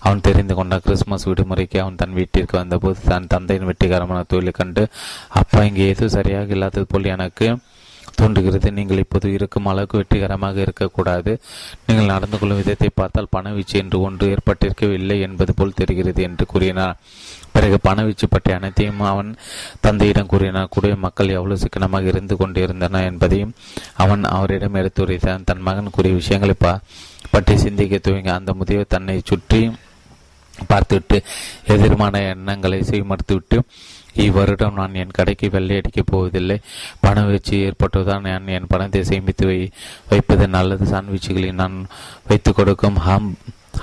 அவன் 0.06 0.24
தெரிந்து 0.26 0.53
கொண்டான் 0.56 0.84
கிறிஸ்துமஸ் 0.86 1.28
விடுமுறைக்கு 1.30 1.78
அவன் 1.84 1.99
தன் 2.02 2.18
வீட்டிற்கு 2.18 2.56
வந்தபோது 2.60 3.07
தன் 3.11 3.30
தந்தையின் 3.34 3.68
வெற்றிகரமான 3.70 4.24
தொழிலை 4.32 4.53
கண்டு 4.57 4.84
அப்பா 5.41 5.61
இங்கே 5.64 5.88
எதுவும் 5.91 6.16
சரியாக 6.18 6.56
இல்லாதது 6.56 6.86
போல் 6.86 7.14
எனக்கு 7.16 7.48
தோன்றுகிறது 8.20 8.70
நீங்கள் 8.78 9.02
இப்போது 9.04 9.28
இருக்கும் 9.38 9.68
அளவுக்கு 9.72 10.00
வெற்றிகரமாக 10.02 10.58
இருக்கக்கூடாது. 10.66 11.32
நீங்கள் 11.88 12.12
நடந்து 12.14 12.38
கொள்ளும் 12.40 12.60
விதத்தை 12.62 12.90
பார்த்தால் 13.00 13.34
பணவீச்சு 13.36 13.76
என்று 13.82 13.98
ஒன்று 14.08 14.28
ஏற்பட்டிருக்கவில்லை 14.36 15.18
என்பது 15.28 15.54
போல் 15.60 15.78
தெரிகிறது 15.80 16.24
என்று 16.30 16.46
கூறினார். 16.54 16.98
பிறகு 17.56 17.78
பணவீச்சு 17.88 18.26
பற்றி 18.34 18.52
அனைத்தையும் 18.58 19.04
அவன் 19.12 19.30
தந்தையிடம் 19.86 20.32
கூறினார். 20.34 20.72
கூட 20.76 20.94
மக்கள் 21.06 21.36
எவ்வளவு 21.38 21.62
சிக்கனமாக 21.64 22.12
இருந்து 22.12 22.36
கொண்டிருந்தன 22.41 23.04
என்பதையும் 23.12 23.54
அவன் 24.04 24.24
அவரிடம் 24.38 24.80
எடுத்துரைத்தான் 24.82 25.46
தன் 25.50 25.66
மகன் 25.68 25.94
கூறிய 25.98 26.16
விஷயங்களை 26.22 26.56
பற்றி 27.34 27.56
சிந்திக்க 27.64 27.96
துவங்க 28.06 28.32
அந்த 28.40 28.52
முதியவர் 28.60 28.94
தன்னை 28.96 29.16
சுற்றி 29.30 29.62
பார்த்துவிட்டு 30.72 31.18
எதிர்மான 31.74 32.22
எண்ணங்களை 32.32 32.80
செய்மறுத்துவிட்டு 32.90 33.58
இவ்வருடம் 34.26 34.74
நான் 34.74 34.98
என் 35.02 35.18
கடைக்கு 35.18 35.48
வெள்ளையடிக்கப் 35.48 36.12
போவதில்லை. 36.12 36.58
பண 37.00 37.22
வீழ்ச்சி 37.22 37.56
ஏற்பட்டுதான் 37.66 38.26
நான் 38.28 38.48
என் 38.48 38.68
பணத்தை 38.68 39.04
சேமித்து 39.04 39.46
வை 39.46 39.60
வைப்பது 40.10 40.48
நல்லது. 40.48 40.86
சாண்ட்விச்சுகளை 40.86 41.52
நான் 41.54 41.78
வைத்து 42.28 42.54
கொடுக்கும் 42.54 42.96
ஹாம் 42.96 43.30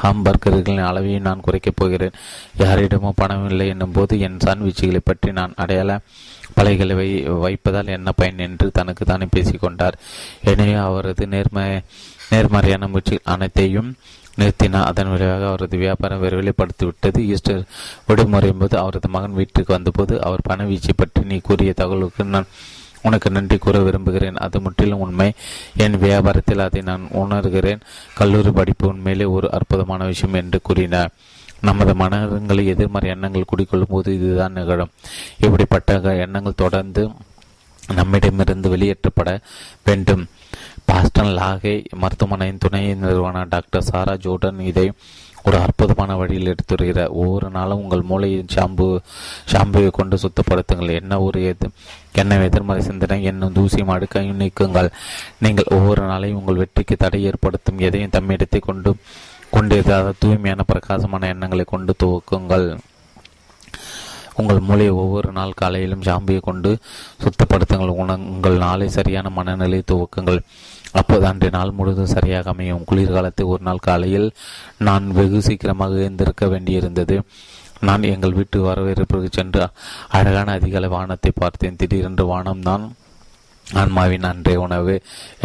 ஹாம்பர்கர்களின் 0.02 0.86
அளவையும் 0.88 1.26
நான் 1.28 1.40
குறைக்கப் 1.40 1.76
போகிறேன். 1.76 2.16
யாரிடமும் 2.56 3.16
பணம் 3.16 3.46
இல்லை 3.48 3.68
என்னும் 3.68 3.92
போது 3.92 4.18
என் 4.20 4.42
சாண்ட்விச்சுகளை 4.44 5.00
பற்றி 5.04 5.32
நான் 5.32 5.52
அடையாள 5.56 6.00
பலைகளை 6.56 6.94
வை 6.94 7.08
வைப்பதால் 7.44 7.94
என்ன 7.96 8.12
பயன் 8.12 8.38
என்று 8.38 8.66
தனக்கு 8.70 9.04
தானே 9.04 9.26
பேசிக்கொண்டார் 9.36 9.96
எனவே 10.42 10.74
அவரது 10.86 11.26
நேர்ம 11.26 11.82
நேர்மறையான 12.30 12.86
முயற்சி 12.86 13.16
அனைத்தையும் 13.24 13.90
நிறுத்தினார் 14.38 14.84
அதன் 14.84 15.10
விளைவாக 15.10 15.46
அவரது 15.46 15.76
வியாபாரம் 15.76 16.22
விரைவிலைப்படுத்திவிட்டது 16.22 17.18
ஈஸ்டர் 17.18 17.64
விடுமுறை 18.06 18.52
போது 18.52 18.78
அவரது 18.78 19.08
மகன் 19.08 19.32
வீட்டுக்கு 19.32 19.72
வந்தபோது 19.72 20.22
அவர் 20.22 20.46
பணவீச்சை 20.48 20.94
பற்றி 20.96 21.22
நீ 21.22 21.38
கூறிய 21.42 21.72
தகவலுக்கு 21.76 22.24
நான் 22.24 22.46
உனக்கு 23.02 23.30
நன்றி 23.30 23.56
கூற 23.58 23.78
விரும்புகிறேன். 23.78 24.36
அது 24.36 24.60
முற்றிலும் 24.60 24.98
உண்மை. 24.98 25.32
என் 25.76 25.94
வியாபாரத்தில் 25.94 26.58
அதை 26.58 26.80
நான் 26.80 27.08
உணர்கிறேன். 27.12 27.80
கல்லூரி 28.14 28.50
படிப்பு 28.50 28.88
உண்மையிலே 28.88 29.24
ஒரு 29.24 29.52
அற்புதமான 29.52 30.04
விஷயம் 30.04 30.34
என்று 30.34 30.60
கூறினார். 30.62 31.12
நமது 31.60 31.94
மனங்களை 31.94 32.66
எதிர்மறை 32.66 33.10
எண்ணங்கள் 33.10 33.50
குடிக்கொள்ளும் 33.56 33.90
போது 33.90 34.14
இதுதான் 34.14 34.52
நிகழும். 34.52 34.90
இப்படிப்பட்ட 35.40 36.00
எண்ணங்கள் 36.00 36.60
தொடர்ந்து 36.64 37.10
நம்மிடமிருந்து 37.94 38.76
வெளியேற்றப்பட 38.76 39.38
வேண்டும். 39.84 40.26
பாஸ்டன் 40.88 41.36
லாகே 41.38 41.72
மருத்துவமனையின் 42.02 42.60
துணை 42.64 42.82
நிறுவனர் 43.04 43.52
டாக்டர் 43.54 43.86
சாரா 43.88 44.14
ஜோர்டன் 44.24 44.60
இதை 44.70 44.84
ஒரு 45.46 45.56
அற்புதமான 45.64 46.12
வழியில் 46.20 46.50
எடுத்துருகிறார் 46.52 47.12
ஒவ்வொரு 47.20 47.48
நாளும் 47.56 47.82
உங்கள் 47.82 48.02
மூளையின் 48.10 48.52
ஷாம்பு 48.54 48.86
ஷாம்புவை 49.52 49.90
கொண்டு 49.98 50.16
சுத்தப்படுத்துங்கள். 50.22 50.90
என்ன 51.00 51.20
ஒரு 51.26 51.40
எது 51.50 51.68
என்ன 52.22 52.38
எதிர்மறை 52.48 52.82
சிந்தனை 52.88 53.18
என்னும் 53.30 53.54
தூசியும் 53.58 53.92
அடுக்கையும் 53.94 54.40
நீக்குங்கள். 54.42 54.90
நீங்கள் 55.44 55.72
ஒவ்வொரு 55.76 56.02
நாளையும் 56.12 56.40
உங்கள் 56.40 56.60
வெற்றிக்கு 56.62 56.96
தடை 57.04 57.20
ஏற்படுத்தும். 57.30 57.82
எதையும் 57.88 58.14
தம்மிடத்தை 58.16 58.60
கொண்டு 58.68 58.92
கொண்டிருக்காத 59.54 60.14
தூய்மையான 60.22 60.62
பிரகாசமான 60.72 61.28
எண்ணங்களை 61.34 61.66
கொண்டு 61.74 61.94
துவக்குங்கள். 62.02 62.68
உங்கள் 64.40 64.64
மூளையை 64.68 64.94
ஒவ்வொரு 65.02 65.30
நாள் 65.36 65.58
காலையிலும் 65.60 66.06
ஷாம்பியை 66.08 66.40
கொண்டு 66.48 66.70
சுத்தப்படுத்துங்கள். 67.24 67.92
உங்கள் 68.02 68.58
நாளை 68.66 68.88
சரியான 68.96 69.28
மனநிலையை 69.38 69.84
துவக்குங்கள். 69.92 70.40
அப்போது 71.00 71.24
அன்றைய 71.30 71.52
நாள் 71.56 71.76
முழுவதும் 71.78 72.14
சரியாக 72.16 72.50
அமையும். 72.50 72.84
குளிர்காலத்தை 72.90 73.44
ஒரு 73.52 73.62
நாள் 73.68 73.86
காலையில் 73.88 74.28
நான் 74.88 75.06
வெகு 75.18 75.40
சீக்கிரமாக 75.42 75.96
எழுந்திருக்க 76.04 76.46
வேண்டியிருந்தது. 76.46 77.16
நான் 77.88 78.10
எங்கள் 78.12 78.36
வீட்டு 78.36 78.58
வரவேற்புக்கு 78.60 79.28
சென்று 79.30 79.64
அழகான 80.18 80.52
அதிகாலை 80.58 80.88
வானத்தை 80.88 81.32
பார்த்தேன். 81.34 81.76
திடீரென்று 81.76 82.24
வானம் 82.26 82.62
தான் 82.68 82.84
ஆன்மாவின் 83.66 84.28
அன்றைய 84.30 84.60
உணவு 84.66 84.94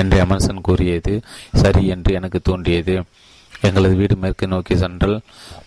என்று 0.02 0.18
எமர்சன் 0.26 0.66
கூறியது. 0.68 1.14
சரி 1.62 1.84
என்று 1.96 2.12
எனக்கு 2.20 2.40
தோன்றியது. 2.50 2.96
எங்களது 3.68 3.96
வீடு 3.96 4.16
மேற்கு 4.22 4.46
நோக்கி 4.48 4.76
சென்றால் 4.84 5.16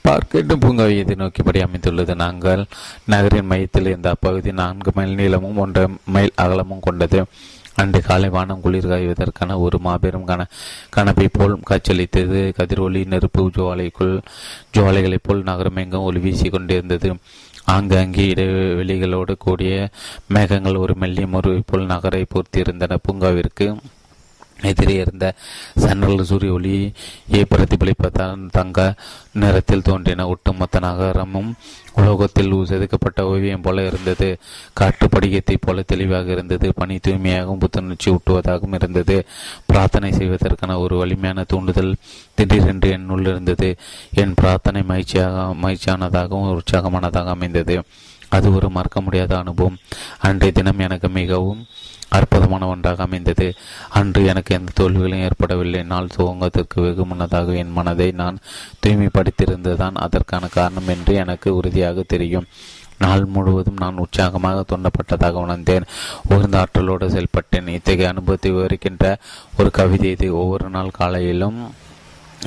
பார்க்கெட்டும் 0.07 0.63
பூங்காவை 0.63 1.17
நோக்கிப்படி 1.23 1.61
அமைந்துள்ளது. 1.67 2.13
நாங்கள் 2.23 2.63
நகரின் 3.13 3.51
மையத்தில் 3.51 3.91
இருந்த 3.91 4.09
அப்பகுதி 4.11 4.53
நான்கு 4.63 4.93
மைல் 4.95 5.15
நீளமும் 5.15 5.61
ஒன்றரை 5.65 5.89
மைல் 6.17 6.33
அகலமும் 6.45 6.85
கொண்டது. 6.87 7.21
அன்று 7.77 8.01
காலை 8.03 8.29
வானம் 8.29 8.61
குளிர் 8.61 8.89
காய்வதற்கான 8.89 9.57
ஒரு 9.59 9.79
மாபெரும் 9.79 10.27
கன 10.27 10.43
கணப்பை 10.97 11.27
போல் 11.33 11.55
காட்சியளித்தது. 11.71 12.41
கதிரொலி 12.59 13.03
நெருப்பு 13.05 13.43
ஜுவாலைக்குள் 13.57 14.15
ஜுவாலைகளைப் 14.75 15.27
போல் 15.29 15.43
நகரம் 15.43 15.77
எங்கும் 15.77 16.07
ஒளி 16.09 16.21
வீசி 16.21 16.49
கொண்டிருந்தது 16.49 17.11
ஆங்காங்கே 17.75 18.25
இடைவெளிகளோடு 18.33 19.35
கூடிய 19.39 19.75
மேகங்கள் 20.27 20.77
ஒரு 20.77 20.95
மெல்லிய 21.03 21.27
முறிவை 21.27 21.61
போல் 21.67 21.91
நகரை 21.93 22.23
பூர்த்தியிருந்தன. 22.33 22.99
பூங்காவிற்கு 23.07 23.67
எதிரே 24.65 24.95
இருந்த 24.95 25.35
சன்னல் 25.81 26.23
சூரிய 26.23 26.53
ஒளியை 26.53 26.93
பிரதிபலிப்பதால் 27.33 28.49
தங்க 28.51 28.95
நிறத்தில் 29.33 29.83
தோன்றின 29.83 30.29
ஒட்டுமொத்த 30.29 30.79
நகரமும் 30.79 31.55
உலோகத்தில் 31.95 32.53
செதுக்கப்பட்ட 32.53 33.23
ஓவியம் 33.23 33.61
போல 33.61 33.87
இருந்தது. 33.87 34.39
காற்று 34.73 35.09
படிகத்தைப் 35.09 35.61
போல 35.61 35.83
தெளிவாக 35.83 36.31
இருந்தது. 36.31 36.75
பனி 36.75 36.97
தூய்மையாகவும் 36.97 37.59
புத்துணர்ச்சி 37.59 38.11
ஊட்டுவதாகவும் 38.11 38.75
இருந்தது. 38.75 39.27
பிரார்த்தனை 39.67 40.13
செய்வதற்கான 40.13 40.79
ஒரு 40.79 40.97
வலிமையான 40.97 41.43
தூண்டுதல் 41.43 41.95
திடீரென்று 42.35 42.91
என்னுள் 42.91 43.27
இருந்தது. 43.27 43.77
என் 44.15 44.35
பிரார்த்தனை 44.35 44.83
மகிழ்ச்சியாக 44.83 45.55
மகிழ்ச்சியானதாகவும் 45.63 46.59
உற்சாகமானதாக 46.59 47.27
அமைந்தது. 47.27 47.83
அது 48.29 48.55
ஒரு 48.55 48.71
மறக்க 48.71 49.01
முடியாத 49.01 49.39
அனுபவம். 49.39 49.77
அன்றைய 50.19 50.53
தினம் 50.53 50.79
எனக்கு 50.79 51.09
மிகவும் 51.09 51.67
அற்புதமான 52.09 52.67
ஒன்றாக 52.67 53.03
அமைந்தது. 53.03 53.55
அன்று 53.89 54.25
எனக்கு 54.25 54.55
எந்த 54.55 54.73
தோல்விகளும் 54.75 55.23
ஏற்படவில்லை. 55.23 55.83
நாள் 55.83 56.09
துவங்கத்திற்கு 56.17 56.75
வெகு 56.75 57.07
முன்னதாக 57.07 57.53
என் 57.53 57.73
மனதை 57.73 58.11
நான் 58.11 58.39
தூய்மைப்படுத்தியிருந்ததுதான். 58.87 59.95
அதற்கான 59.95 60.47
காரணம் 60.47 60.89
என்று 60.89 61.15
எனக்கு 61.15 61.57
உறுதியாக 61.57 62.03
தெரியும். 62.07 62.47
நாள் 62.99 63.25
முழுவதும் 63.25 63.77
நான் 63.79 63.97
உற்சாகமாக 63.97 64.65
தூண்டப்பட்டதாக 64.69 65.31
உணர்ந்தேன். 65.31 65.85
உயர்ந்த 66.29 66.59
ஆற்றலோடு 66.59 67.09
செயல்பட்டேன். 67.09 67.69
இத்தகைய 67.69 68.09
அனுபவத்தை 68.09 68.53
விவரிக்கின்ற 68.53 69.17
ஒரு 69.59 69.71
கவிதை 69.71 70.11
இது. 70.11 70.37
ஒவ்வொரு 70.37 70.69
நாள் 70.69 70.91
காலையிலும் 70.91 71.75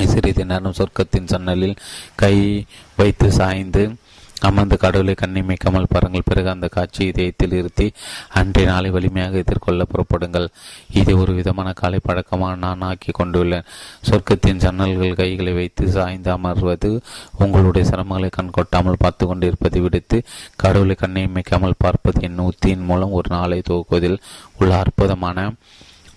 சிறிது 0.06 0.46
நேரம் 0.46 0.74
சொர்க்கத்தின் 0.78 1.26
சன்னலில் 1.26 1.76
கை 2.16 2.66
வைத்து 2.96 3.32
சாய்ந்து 3.32 3.96
அமர்ந்து 4.42 4.78
கடவுளை 4.78 5.16
கண்ணிமைக்காமல் 5.22 5.90
பாருங்கள். 5.94 6.26
பிறகு 6.26 6.50
அந்த 6.50 6.68
காட்சி 6.68 7.06
இதயத்தில் 7.06 7.52
இருத்தி 7.52 7.88
அன்றைய 8.30 8.70
நாளை 8.72 8.90
வலிமையாக 8.90 9.38
எதிர்கொள்ள 9.38 9.86
புறப்படுங்கள். 9.92 10.48
இது 10.92 11.20
ஒரு 11.20 11.34
விதமான 11.34 11.74
காலை 11.74 12.00
பழக்கமாக 12.04 12.56
நான் 12.56 12.82
ஆக்கி 12.82 13.12
கொண்டுள்ளேன். 13.12 13.68
சொர்க்கத்தின் 14.10 14.62
ஜன்னல்கள் 14.66 15.14
கைகளை 15.14 15.54
வைத்து 15.54 15.90
சாய்ந்து 15.90 16.32
அமர்வது 16.38 17.02
உங்களுடைய 17.38 17.90
சிரமங்களை 17.92 18.30
கண் 18.30 18.50
கொட்டாமல் 18.50 19.00
பார்த்து 19.00 19.28
கொண்டிருப்பதை 19.28 19.82
விடுத்து 19.82 20.24
கடவுளை 20.56 20.96
கண்ணிமைக்காமல் 21.02 21.82
பார்ப்பது 21.86 22.22
என் 22.22 22.46
உத்தியின் 22.50 22.86
மூலம் 22.86 23.12
ஒரு 23.12 23.30
நாளை 23.36 23.62
துவக்குவதில் 23.70 24.22
உள்ள 24.58 24.78
அற்புதமான 24.78 25.52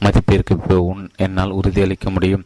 மதிப்பிற்கு 0.04 0.54
உன் 0.90 1.10
என்னால் 1.16 1.50
உறுதியளிக்க 1.50 2.10
முடியும். 2.10 2.44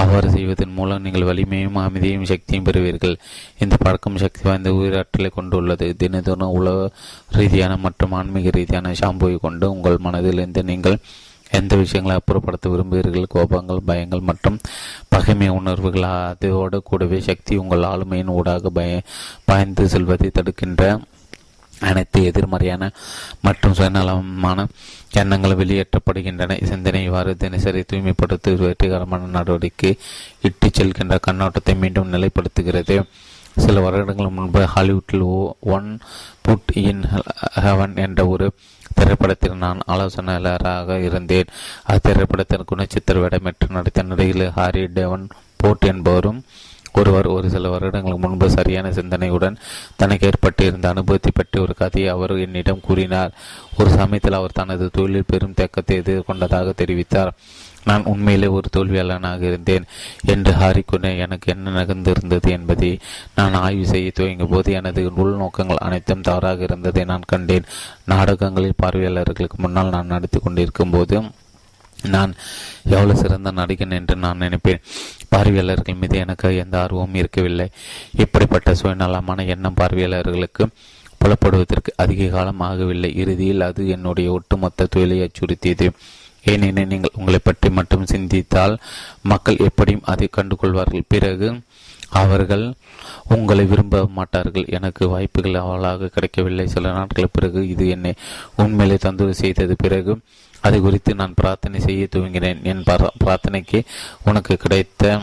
அவ்வாறு 0.00 0.30
செய்வதன் 0.30 0.74
மூலம் 0.78 1.02
நீங்கள் 1.02 1.28
வலிமையும் 1.30 1.78
அமைதியும் 1.84 2.28
சக்தியும் 2.32 2.64
பெறுவீர்கள். 2.64 3.16
இந்த 3.58 3.76
பழக்கம் 3.76 4.20
சக்தி 4.24 4.42
வாய்ந்த 4.48 4.70
உயிராற்றலை 4.70 5.30
கொண்டுள்ளது. 5.38 5.88
தினதோறும் 6.02 6.54
உலக 6.58 6.90
ரீதியான 7.38 7.76
மற்றும் 7.76 8.12
ஆன்மீக 8.12 8.50
ரீதியான 8.50 8.94
ஷாம்புவை 9.00 9.36
கொண்டு 9.36 9.70
உங்கள் 9.70 10.04
மனதிலிருந்து 10.04 10.62
நீங்கள் 10.62 10.98
எந்த 11.58 11.76
விஷயங்களை 11.76 12.14
அப்புறப்படுத்த 12.16 12.66
விரும்புகிறீர்கள்? 12.68 13.30
கோபங்கள் 13.34 13.86
பயங்கள் 13.86 14.20
மற்றும் 14.20 14.58
பகைமை 15.08 15.48
உணர்வுகள் 15.48 16.02
அதோடு 16.02 16.78
கூடவே 16.82 17.20
சக்தி 17.20 17.56
உங்கள் 17.56 17.82
ஆளுமையின் 17.82 18.34
ஊடாக 18.36 18.70
பய 18.70 19.00
பாய்ந்து 19.44 19.88
செல்வதை 19.88 20.30
தடுக்கின்ற 20.30 20.98
அனைத்து 21.80 22.24
எதிர்மறையான 22.24 22.90
மற்றும் 23.40 23.72
சுயநலமான 23.72 24.66
எண்ணங்கள் 25.12 25.56
வெளியேற்றப்படுகின்றன. 25.56 26.64
சிந்தனை 26.64 27.04
இவ்வாறு 27.04 27.36
தினசரி 27.36 27.82
தூய்மைப்படுத்த 27.82 28.50
வெற்றிகரமான 28.50 29.26
நடவடிக்கை. 29.26 29.98
இட்டு 30.42 30.68
செல்கின்ற 30.68 31.18
கண்ணோட்டத்தை 31.26 31.78
மீண்டும் 31.78 32.12
நிலைப்படுத்துகிறது. 32.12 33.02
சில 33.56 33.80
வருடங்கள் 33.80 34.28
முன்பு 34.28 34.60
ஹாலிவுட்டில் 34.74 35.52
ஒன் 35.60 35.98
புட் 36.40 36.70
இன் 36.74 37.02
ஹெவன் 37.60 37.96
என்ற 37.96 38.26
ஒரு 38.26 38.52
திரைப்படத்தில் 38.94 39.56
நான் 39.56 39.78
ஆலோசனையாளராக 39.88 40.98
இருந்தேன். 40.98 41.48
அத்திரைப்படத்தின் 41.88 42.68
குணச்சித்திர 42.72 43.20
விடமேற்று 43.20 43.68
நடித்த 43.68 44.02
நடிகையில் 44.02 44.50
ஹாரி 44.50 44.86
டெவன் 44.86 45.28
போட் 45.56 45.84
என்பவரும் 45.84 46.44
ஒருவர் 46.92 47.26
ஒரு 47.26 47.50
சில 47.50 47.68
வருடங்களுக்கு 47.68 48.24
முன்பு 48.26 48.50
சரியான 48.50 48.90
சிந்தனையுடன் 48.90 49.60
தனக்கு 49.96 50.26
ஏற்பட்டிருந்த 50.26 50.88
அனுபவத்தை 50.88 51.32
பற்றி 51.34 51.60
ஒரு 51.60 51.74
கதையை 51.74 52.10
அவர் 52.10 52.34
என்னிடம் 52.38 52.84
கூறினார். 52.88 53.34
ஒரு 53.78 53.90
சமயத்தில் 53.90 54.38
அவர் 54.38 54.58
தனது 54.60 54.86
தொழிலில் 54.92 55.30
பெரும் 55.32 55.54
தேக்கத்தை 55.54 55.96
எதிர்கொண்டதாக 56.02 56.72
தெரிவித்தார். 56.82 57.32
நான் 57.84 58.04
உண்மையிலே 58.04 58.46
ஒரு 58.46 58.68
தோல்வியாளனாக 58.76 59.40
இருந்தேன் 59.40 59.86
என்று 60.32 60.52
ஹாரிக்குனே 60.52 61.18
எனக்கு 61.24 61.46
என்ன 61.52 61.70
நகர்ந்திருந்தது 61.70 62.48
என்பதை 62.50 62.90
நான் 63.34 63.54
ஆய்வு 63.54 63.86
செய்ய 63.86 64.10
துவங்கிய 64.14 64.48
போது 64.50 64.72
எனது 64.72 65.02
உள்நோக்கங்கள் 65.22 65.84
அனைத்தும் 65.86 66.26
தவறாக 66.28 66.62
இருந்ததை 66.62 67.04
நான் 67.04 67.30
கண்டேன். 67.32 67.70
நாடகங்களில் 68.04 68.80
பார்வையாளர்களுக்கு 68.82 69.58
முன்னால் 69.58 69.94
நான் 69.96 70.12
நடத்தி 70.14 70.40
கொண்டிருக்கும் 70.40 70.90
போது 70.90 71.22
நான் 72.10 72.34
எவ்வளவு 72.84 73.20
சிறந்த 73.22 73.50
நடிகன் 73.52 73.96
என்று 73.96 74.14
நான் 74.16 74.38
நினைப்பேன். 74.38 74.80
பார்வையாளர்கள் 75.30 76.00
மீது 76.02 76.16
எனக்கு 76.24 76.48
எந்த 76.56 76.76
ஆர்வமும் 76.82 77.18
இருக்கவில்லை. 77.22 77.66
இப்படிப்பட்ட 78.24 78.74
சுயநலமான 78.74 79.46
எண்ணம் 79.46 79.78
பார்வையாளர்களுக்கு 79.80 80.64
புலப்படுவதற்கு 81.20 81.90
அதிக 81.96 82.26
காலம் 82.26 82.60
ஆகவில்லை 82.60 83.10
இறுதியில் 83.22 83.66
அது 83.68 83.82
என்னுடைய 83.88 84.28
ஒட்டுமொத்த 84.32 84.88
தொழிலை 84.90 85.18
அச்சுறுத்தியது. 85.20 85.88
ஏனெனில் 86.44 86.90
நீங்கள் 86.92 87.16
உங்களை 87.18 87.40
பற்றி 87.42 87.68
மட்டும் 87.70 88.06
சிந்தித்தால் 88.06 88.74
மக்கள் 89.22 89.64
எப்படியும் 89.68 90.06
அதை 90.12 90.28
கண்டுகொள்வார்கள். 90.36 91.10
பிறகு 91.14 91.48
அவர்கள் 92.10 92.74
உங்களை 93.24 93.64
விரும்ப 93.64 94.08
மாட்டார்கள். 94.18 94.64
எனக்கு 94.68 95.08
வாய்ப்புகள் 95.08 95.54
அவளாக 95.54 96.06
கிடைக்கவில்லை. 96.06 96.66
சில 96.66 96.92
நாட்கள் 96.92 97.32
பிறகு 97.32 97.68
இது 97.68 97.88
என்னை 97.88 98.14
உண்மையிலே 98.56 98.98
தந்துரு 99.02 99.30
செய்தது. 99.30 99.76
பிறகு 99.76 100.18
அது 100.60 100.80
குறித்து 100.80 101.14
நான் 101.14 101.34
பிரார்த்தனை 101.34 101.80
செய்ய 101.80 102.06
துவங்கினேன். 102.16 102.62
என் 102.62 102.84
பிரார்த்தனைக்கு 103.24 103.80
உனக்கு 104.24 104.56
கிடைத்த 104.56 105.20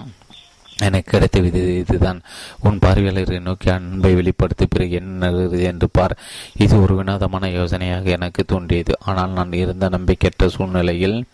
எனக்கு 0.80 1.12
கிடைத்த 1.12 1.40
விதி 1.40 1.60
இதுதான். 1.60 2.22
உன் 2.64 2.80
பார்வையாளரை 2.80 3.42
நோக்கி 3.42 3.70
அன்பை 3.70 4.14
வெளிப்படுத்த. 4.14 4.66
பிறகு 4.66 4.92
என்ன 4.92 5.32
என்று 5.70 5.90
பார். 5.92 6.18
இது 6.58 6.82
ஒரு 6.82 6.96
வினோதமான 6.96 7.48
யோசனையாக 7.48 8.06
எனக்கு 8.06 8.44
தோன்றியது. 8.46 8.96
ஆனால் 9.06 9.30
நான் 9.30 9.54
இருந்த 9.54 9.90
நம்பிக்கையற்ற 9.90 10.48
சூழ்நிலையில் 10.48 11.26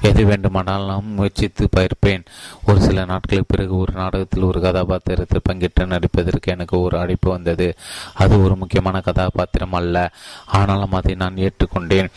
எது 0.00 0.24
வேண்டுமானால் 0.24 0.84
நான் 0.84 1.14
முயற்சித்து 1.14 1.68
பயிர்ப்பேன் 1.76 2.24
ஒரு 2.66 2.80
சில 2.80 3.04
நாட்களுக்கு 3.04 3.56
பிறகு 3.56 3.76
ஒரு 3.76 3.92
நாடகத்தில் 3.92 4.42
ஒரு 4.42 4.60
கதாபாத்திரத்தில் 4.60 5.40
பங்கேற்று 5.48 5.86
நடிப்பதற்கு 5.86 6.52
எனக்கு 6.52 6.80
ஒரு 6.80 6.98
அழைப்பு 6.98 7.30
வந்தது. 7.30 7.74
அது 8.14 8.44
ஒரு 8.44 8.56
முக்கியமான 8.56 9.00
கதாபாத்திரம் 9.00 9.72
அல்ல. 9.72 10.12
ஆனாலும் 10.46 10.92
அதை 10.92 11.14
நான் 11.14 11.34
ஏற்றுக்கொண்டேன். 11.34 12.10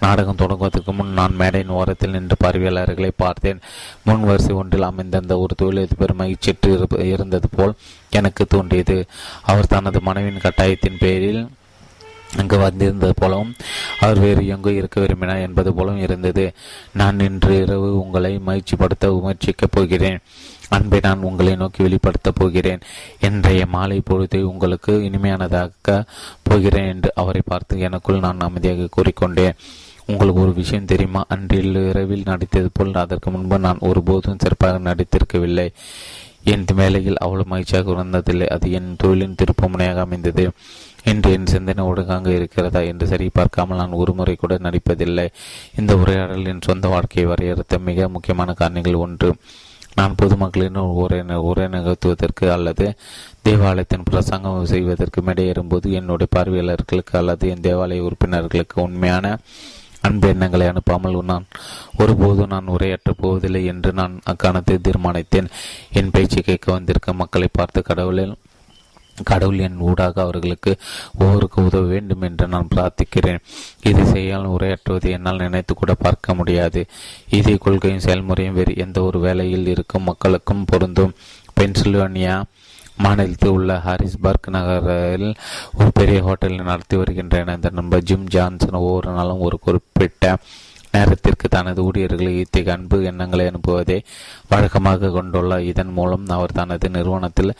நாடகம் 0.00 0.36
தொடங்குவதற்கு 0.36 0.92
முன் 0.92 1.12
நான் 1.12 1.34
மேடையின் 1.34 1.70
ஓரத்தில் 1.70 2.10
நின்று 2.10 2.36
பார்வையாளர்களை 2.38 3.10
பார்த்தேன். 3.16 3.60
முன் 4.04 4.24
வரிசை 4.24 4.54
ஒன்றில் 4.54 4.82
அமைந்திருந்த 4.82 5.38
ஒரு 5.38 5.54
தொழிலதிபர் 5.54 6.16
மகிழ்ச்சிட்டு 6.16 7.02
இருந்தது 7.02 7.48
போல் 7.48 7.74
எனக்கு 8.10 8.46
தோன்றியது. 8.46 9.06
அவர் 9.42 9.66
தனது 9.66 10.00
மனைவியின் 10.00 10.40
கட்டாயத்தின் 10.40 10.98
பேரில் 10.98 11.48
அங்கு 12.36 12.58
வந்திருந்தது 12.58 13.14
போலவும் 13.16 13.54
அவர் 14.00 14.18
வேறு 14.18 14.46
எங்கோ 14.46 14.70
இருக்க 14.70 15.00
விரும்பினார் 15.00 15.36
என்பது 15.36 15.72
போலவும் 15.72 16.00
இருந்தது. 16.00 16.52
நான் 16.92 17.20
இன்று 17.20 17.62
இரவு 17.62 18.00
உங்களை 18.00 18.40
மகிழ்ச்சிப்படுத்த 18.46 19.06
முயற்சிக்கப் 19.06 19.70
போகிறேன். 19.70 20.18
அன்பை 20.68 20.98
நான் 21.02 21.22
உங்களை 21.22 21.56
நோக்கி 21.56 21.82
வெளிப்படுத்தப் 21.82 22.34
போகிறேன். 22.34 22.80
இன்றைய 23.20 23.66
மாலை 23.66 24.02
பொழுதை 24.10 24.40
உங்களுக்கு 24.42 24.92
இனிமையானதாக்க 24.92 26.04
போகிறேன் 26.42 26.88
என்று 26.88 27.12
அவரை 27.14 27.42
பார்த்து 27.44 27.78
எனக்குள் 27.78 28.18
நான் 28.18 28.38
அமைதியாக 28.38 28.88
கூறிக்கொண்டேன். 28.96 29.54
உங்களுக்கு 30.06 30.40
ஒரு 30.40 30.54
விஷயம் 30.54 30.84
தெரியுமா? 30.84 31.24
அன்றில் 31.28 31.88
இரவில் 31.88 32.22
நடித்தது 32.24 32.68
போல் 32.72 32.94
அதற்கு 32.94 33.30
முன்பு 33.30 33.58
நான் 33.58 33.76
ஒருபோதும் 33.80 34.38
சிறப்பாக 34.38 34.78
நடித்திருக்கவில்லை. 34.78 35.68
என் 36.44 36.64
வேலையில் 36.76 37.18
அவ்வளவு 37.18 37.48
மகிழ்ச்சியாக 37.48 37.90
உணர்ந்ததில்லை. 37.90 38.46
அது 38.46 38.72
என் 38.72 38.96
தொழிலின் 39.04 39.36
திருப்பமுனையாக 39.36 39.96
அமைந்தது. 39.96 40.50
இன்று 41.04 41.32
என் 41.32 41.46
சிந்தனை 41.46 41.84
ஒழுங்காக 41.84 42.30
இருக்கிறதா 42.30 42.80
என்று 42.80 43.06
சரி 43.06 43.26
பார்க்காமல் 43.32 43.76
நான் 43.76 43.98
ஒரு 44.02 44.14
முறை 44.14 44.34
கூட 44.34 44.54
நடிப்பதில்லை. 44.56 45.26
இந்த 45.78 45.96
உரையாடல் 45.96 46.50
என் 46.52 46.66
சொந்த 46.68 46.88
வாழ்க்கையை 46.88 47.26
வரையறுத்த 47.30 47.78
மிக 47.78 48.08
முக்கியமான 48.08 48.54
காரணிகள் 48.60 49.02
ஒன்று. 49.04 49.30
நான் 49.94 50.14
பொதுமக்களின் 50.22 50.78
உரை 51.02 51.18
உரை 51.50 51.66
நிகழ்த்துவதற்கு 51.66 52.46
அல்லது 52.50 52.86
தேவாலயத்தின் 53.42 54.06
பிரசங்கம் 54.10 54.64
செய்வதற்கு 54.64 55.20
மேடையேறும்போது 55.20 55.88
என்னுடைய 56.00 56.28
பார்வையாளர்களுக்கு 56.36 57.14
அல்லது 57.18 57.48
என் 57.48 57.64
தேவாலய 57.68 58.06
உறுப்பினர்களுக்கு 58.08 58.78
உண்மையான 58.82 59.36
அன்பு 60.00 60.28
எண்ணங்களை 60.28 60.66
அனுப்பாமல் 60.66 61.14
நான் 61.22 61.46
ஒருபோதும் 61.98 62.50
நான் 62.54 62.66
உரையாற்றப் 62.66 63.20
போவதில்லை 63.20 63.62
என்று 63.64 63.92
நான் 63.92 64.14
அக்காலத்தில் 64.24 64.84
தீர்மானித்தேன். 64.88 65.48
என் 65.92 66.10
பேச்சு 66.10 66.40
கேட்க 66.42 66.66
வந்திருக்க 66.72 67.12
மக்களை 67.12 67.48
பார்த்து 67.52 67.82
கடவுளில் 67.82 68.34
கடவுள் 69.22 69.58
என் 69.58 69.78
ஊடாக 69.78 70.22
அவர்களுக்கு 70.22 70.76
ஒவ்வொருக்கு 71.18 71.64
உதவ 71.64 71.86
வேண்டும் 71.86 72.20
என்று 72.20 72.46
நான் 72.48 72.68
பிரார்த்திக்கிறேன். 72.74 73.38
இது 73.82 74.02
செய்யால் 74.02 74.48
உரையாற்றுவது 74.48 75.10
என்னால் 75.10 75.36
நினைத்து 75.36 75.74
கூட 75.74 75.94
பார்க்க 75.94 76.34
முடியாது. 76.34 76.86
இதே 77.28 77.56
கொள்கையும் 77.56 78.00
செயல்முறையும் 78.00 78.54
வேறு 78.54 78.76
எந்த 78.76 79.02
ஒரு 79.02 79.18
வேலையில் 79.18 79.66
இருக்கும் 79.66 80.02
மக்களுக்கும் 80.02 80.64
பொருந்தும். 80.64 81.14
பென்சில்வேனியா 81.60 82.42
மாநிலத்தில் 82.96 83.50
உள்ள 83.50 83.82
ஹாரிஸ்பர்க் 83.84 84.50
நகரில் 84.50 85.34
ஒரு 85.78 85.90
பெரிய 85.94 86.22
ஹோட்டலில் 86.22 86.62
நடத்தி 86.62 86.96
வருகின்றன. 86.96 87.54
இந்த 87.54 87.70
நண்பர் 87.72 88.02
ஜிம் 88.02 88.26
ஜான்சன் 88.26 88.70
ஒவ்வொரு 88.70 89.10
நாளும் 89.10 89.40
ஒரு 89.40 89.58
குறிப்பிட்ட 89.58 90.36
நேரத்திற்கு 90.94 91.46
தனது 91.48 91.80
ஊழியர்களை 91.84 92.32
இத்தகைய 92.38 92.76
அன்பு 92.76 92.98
எண்ணங்களை 93.10 93.44
அனுப்புவதை 93.46 93.98
வழக்கமாக 94.48 95.12
கொண்டுள்ளார் 95.16 95.68
இதன் 95.70 95.92
மூலம் 95.92 96.26
அவர் 96.36 96.56
தனது 96.60 96.88
நிறுவனத்தில் 96.96 97.52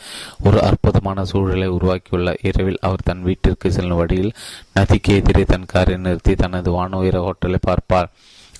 ஒரு 0.43 0.59
அற்புதமான 0.61 1.25
சூழலை 1.31 1.67
உருவாக்கியுள்ளார் 1.77 2.43
இரவில் 2.49 2.81
அவர் 2.81 3.05
தன் 3.05 3.25
வீட்டிற்கு 3.27 3.71
செல்லும் 3.77 4.01
வழியில் 4.01 4.35
நதிக்கு 4.77 5.13
எதிரே 5.19 5.45
தன் 5.53 5.69
காரை 5.73 5.97
நிறுத்தி 5.97 6.35
தனது 6.35 6.71
வான 6.71 6.97
உயர 6.97 7.17
ஹோட்டலை 7.25 7.61
பார்ப்பார். 7.61 8.11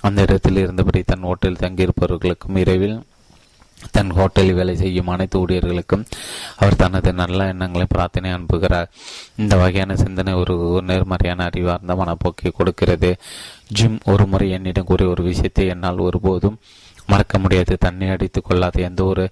அந்த 0.02 0.22
இடத்தில் 0.22 0.62
இருந்தபடி 0.64 1.02
தன் 1.12 1.28
ஹோட்டலில் 1.28 1.62
தங்கியிருப்பவர்களுக்கும் 1.64 2.58
இரவில் 2.64 2.98
தன் 3.92 4.12
ஹோட்டலில் 4.12 4.54
வேலை 4.54 4.76
செய்யும் 4.76 5.08
அனைத்து 5.08 5.40
ஊழியர்களுக்கும் 5.40 6.06
அவர் 6.56 6.76
தனது 6.76 7.14
நல்ல 7.14 7.48
எண்ணங்களை 7.48 7.86
பிரார்த்தனை 7.90 8.30
அனுப்புகிறார். 8.34 8.90
இந்த 9.36 9.56
வகையான 9.56 9.96
சிந்தனை 9.96 10.34
ஒரு 10.34 10.56
நேர்மறையான 10.88 11.44
அறிவார்ந்த 11.44 11.96
மனப்போக்கை 12.02 12.52
கொடுக்கிறது. 12.52 13.12
ஜிம் 13.68 14.00
ஒரு 14.06 14.26
முறை 14.26 14.50
என்னிடம் 14.52 14.84
கூறிய 14.84 15.10
ஒரு 15.10 15.24
விஷயத்தை 15.24 15.68
என்னால் 15.68 16.06
ஒருபோதும் 16.08 16.60
மறக்க 17.06 17.40
முடியாது. 17.40 17.74
தண்ணி 17.78 18.08
அடித்துக் 18.08 18.46
கொள்ளாத 18.46 18.82
எந்த 18.82 19.04
ஒரு 19.04 19.26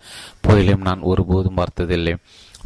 புயலையும் 0.47 0.87
நான் 0.89 1.01
ஒருபோதும் 1.01 1.59
பார்த்ததில்லை 1.61 2.15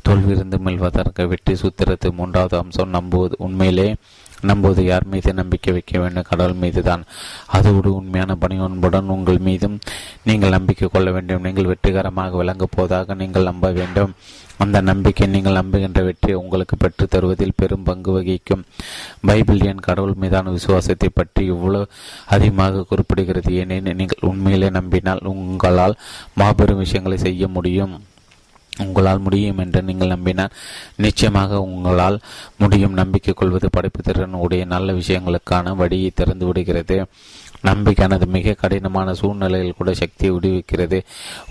தோல்விருந்து 0.09 0.57
மெல்வதற்கு 0.59 1.27
வெற்றி 1.27 1.53
சூத்திரத்து 1.53 2.07
மூன்றாவது 2.11 2.57
அம்சம் 2.57 2.89
நம்புவது. 2.89 3.35
உண்மையிலே 3.37 3.95
நம்புவது 4.41 4.83
யார் 4.85 5.05
மீது 5.05 5.33
நம்பிக்கை 5.33 5.73
வைக்க 5.73 5.99
வேண்டும்? 5.99 6.27
கடவுள் 6.29 6.53
மீது 6.53 6.83
தான் 6.83 7.03
அதோடு 7.47 7.95
உண்மையான 7.95 8.35
பணி. 8.35 8.59
உண்புடன் 8.59 9.13
உங்கள் 9.15 9.37
மீதும் 9.37 9.79
நீங்கள் 10.23 10.49
நம்பிக்கை 10.49 10.89
கொள்ள 10.89 11.11
வேண்டும். 11.11 11.41
நீங்கள் 11.41 11.65
வெற்றிகரமாக 11.65 12.37
விளங்கப் 12.37 12.75
போவதாக 12.75 13.13
நீங்கள் 13.13 13.43
நம்ப 13.43 13.71
வேண்டும். 13.71 14.13
அந்த 14.57 14.81
நம்பிக்கை 14.81 15.27
நீங்கள் 15.27 15.53
நம்புகின்ற 15.53 16.03
வெற்றி 16.03 16.33
உங்களுக்கு 16.33 16.77
பெற்று 16.77 17.07
தருவதில் 17.07 17.55
பெரும் 17.55 17.83
பங்கு 17.83 18.11
வகிக்கும். 18.11 18.65
பைபிள் 19.21 19.59
என் 19.59 19.85
கடவுள் 19.87 20.13
மீதான 20.13 20.49
விசுவாசத்தை 20.49 21.09
பற்றி 21.13 21.45
இவ்வளவு 21.45 21.87
அதிகமாக 22.25 22.85
குறிப்பிடுகிறது. 22.91 23.51
ஏனெனில் 23.51 23.95
நீங்கள் 23.95 24.29
உண்மையிலே 24.29 24.69
நம்பினால் 24.69 25.19
உங்களால் 25.23 25.97
மாபெரும் 26.33 26.77
விஷயங்களை 26.77 27.17
செய்ய 27.17 27.47
முடியும். 27.47 27.95
உங்களால் 28.77 29.19
முடியும் 29.19 29.57
என்று 29.57 29.81
நீங்கள் 29.81 30.07
நம்பினால் 30.07 30.49
நிச்சயமாக 30.95 31.61
உங்களால் 31.61 32.19
முடியும் 32.57 32.93
நம்பிக்கை 32.93 33.33
கொள்வது 33.33 33.69
படைப்பு 33.69 34.01
திறன் 34.01 34.33
உடைய 34.33 34.65
நல்ல 34.65 34.91
விஷயங்களுக்கான 34.91 35.75
வழியை 35.75 36.11
திறந்து 36.15 36.45
விடுகிறது. 36.45 37.05
நம்பிக்கையானது 37.65 38.25
மிக 38.25 38.53
கடினமான 38.53 39.13
சூழ்நிலையில் 39.13 39.73
கூட 39.77 39.93
சக்தியை 39.93 40.35
விடுவிக்கிறது. 40.35 41.01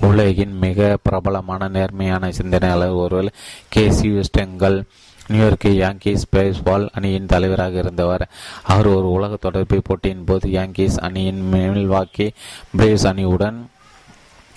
உலகின் 0.01 0.59
மிக 0.59 0.99
பிரபலமான 1.03 1.69
நேர்மையான 1.69 2.33
சிந்தனையாளர் 2.33 2.91
ஒருவர் 2.91 3.33
K. 3.69 3.91
C. 3.91 4.09
Westengel 4.11 4.85
New York 5.29 5.65
Yankees 5.65 6.23
baseball 6.37 6.89
அணியின் 6.93 7.27
தலைவராக 7.27 7.79
இருந்தவர். 7.79 8.29
அவர் 8.63 8.87
ஒரு 8.87 9.11
உலக 9.11 9.37
தொடர்பு 9.37 9.83
போட்டியின் 9.83 10.25
போது 10.25 10.49
யாங்கீஸ் 10.49 10.99
அணியின் 10.99 11.53
மேல்வாக்கி 11.53 12.31
பிரேவ்ஸ் 12.79 13.07
அணியுடன் 13.07 13.57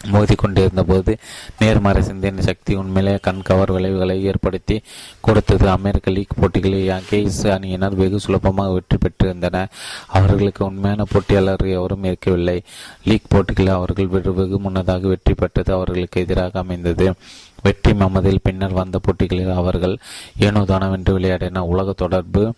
மோதி 0.08 0.36
கொண்டிருந்த 0.36 0.84
போது 0.84 1.18
நேர்மறை 1.60 2.02
சிந்தனை 2.02 2.44
சக்தி 2.44 2.76
உண்மையிலே 2.76 3.16
கண்கவர் 3.16 3.72
விளைவுகளை 3.72 4.24
ஏற்படுத்தி 4.24 4.82
கொடுத்தது. 5.22 5.70
அமெரிக்க 5.70 6.12
லீக் 6.12 6.38
போட்டிகளில் 6.40 6.88
யாங்கேஸ் 6.90 7.40
அணியினர் 7.56 7.96
வெகு 7.96 8.20
சுலபமாக 8.20 8.72
வெற்றி 8.72 8.98
பெற்றிருந்தனர் 8.98 9.74
அவர்களுக்கு 10.08 10.66
உண்மையான 10.66 11.04
போட்டியாளர் 11.04 11.66
எவரும் 11.68 12.04
இருக்கவில்லை. 12.04 12.64
லீக் 13.04 13.30
போட்டிகளில் 13.30 13.78
அவர்கள் 13.80 14.08
வெகு 14.08 14.60
முன்னதாக 14.60 15.08
வெற்றி 15.08 15.34
பெற்றது. 15.34 15.74
அவர்களுக்கு 15.74 16.22
எதிராக 16.22 16.60
அமைந்தது. 16.60 17.14
வெற்றி 17.64 17.92
மமதில் 17.92 18.44
பின்னர் 18.44 18.72
வந்த 18.72 19.00
போட்டிகளில் 19.00 19.52
அவர்கள் 19.52 19.98
ஏனோ 20.38 20.62
தானவென்று 20.62 21.14
விளையாடின. 21.18 21.60
உலக 21.60 21.92
தொடர்பு 21.94 22.54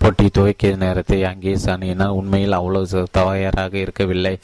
போட்டி 0.00 0.26
துவக்கிய 0.36 0.72
நேரத்தை 0.82 1.18
அங்கே 1.30 1.54
அணியினர் 1.74 2.16
உண்மையில் 2.18 2.58
அவ்வளவு 2.58 3.00
தயாராக 3.18 3.74
இருக்கவில்லை. 3.84 4.34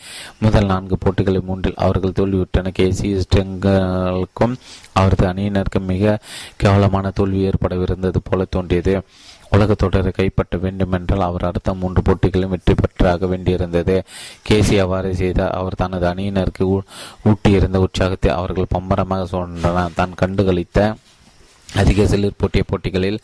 முதல் 0.45 0.71
நான்கு 0.73 0.97
போட்டிகளில் 1.05 1.47
மூன்றில் 1.51 1.81
அவர்கள் 1.85 2.17
தோல்வியுற்றன. 2.19 2.73
கேசி 2.79 3.11
ஸ்டெங்களுக்கும் 3.25 4.57
அவரது 5.01 5.27
அணியினருக்கும் 5.33 5.91
மிக 5.93 6.19
கேவலமான 6.63 7.13
தோல்வி 7.21 7.41
ஏற்படவிருந்தது 7.51 8.21
போல 8.29 8.45
தோன்றியது. 8.57 8.95
உலக 9.55 9.75
தொடரை 9.75 10.11
கைப்பற்ற 10.13 10.59
வேண்டுமென்றால் 10.59 11.25
அவர் 11.29 11.47
அடுத்த 11.49 11.75
மூன்று 11.81 12.01
போட்டிகளும் 12.07 12.53
வெற்றி 12.55 12.75
பெற்றாக 12.75 13.27
வேண்டியிருந்தது. 13.33 13.97
கேசி 14.49 14.77
அவ்வாறு 14.85 15.11
செய்தார் 15.21 15.57
அவர் 15.59 15.81
தனது 15.83 16.07
அணியினருக்கு 16.13 16.65
ஊட்டியிருந்த 17.31 17.81
உற்சாகத்தை 17.87 18.31
அவர்கள் 18.39 18.73
பம்பரமாக 18.75 19.27
சொன்னனர் 19.35 19.99
தான் 20.01 20.19
கண்டுகளித்த 20.23 20.79
அதிக 21.81 22.07
சிலர் 22.07 22.41
போட்டிய 22.41 22.65
போட்டிகளில் 22.67 23.19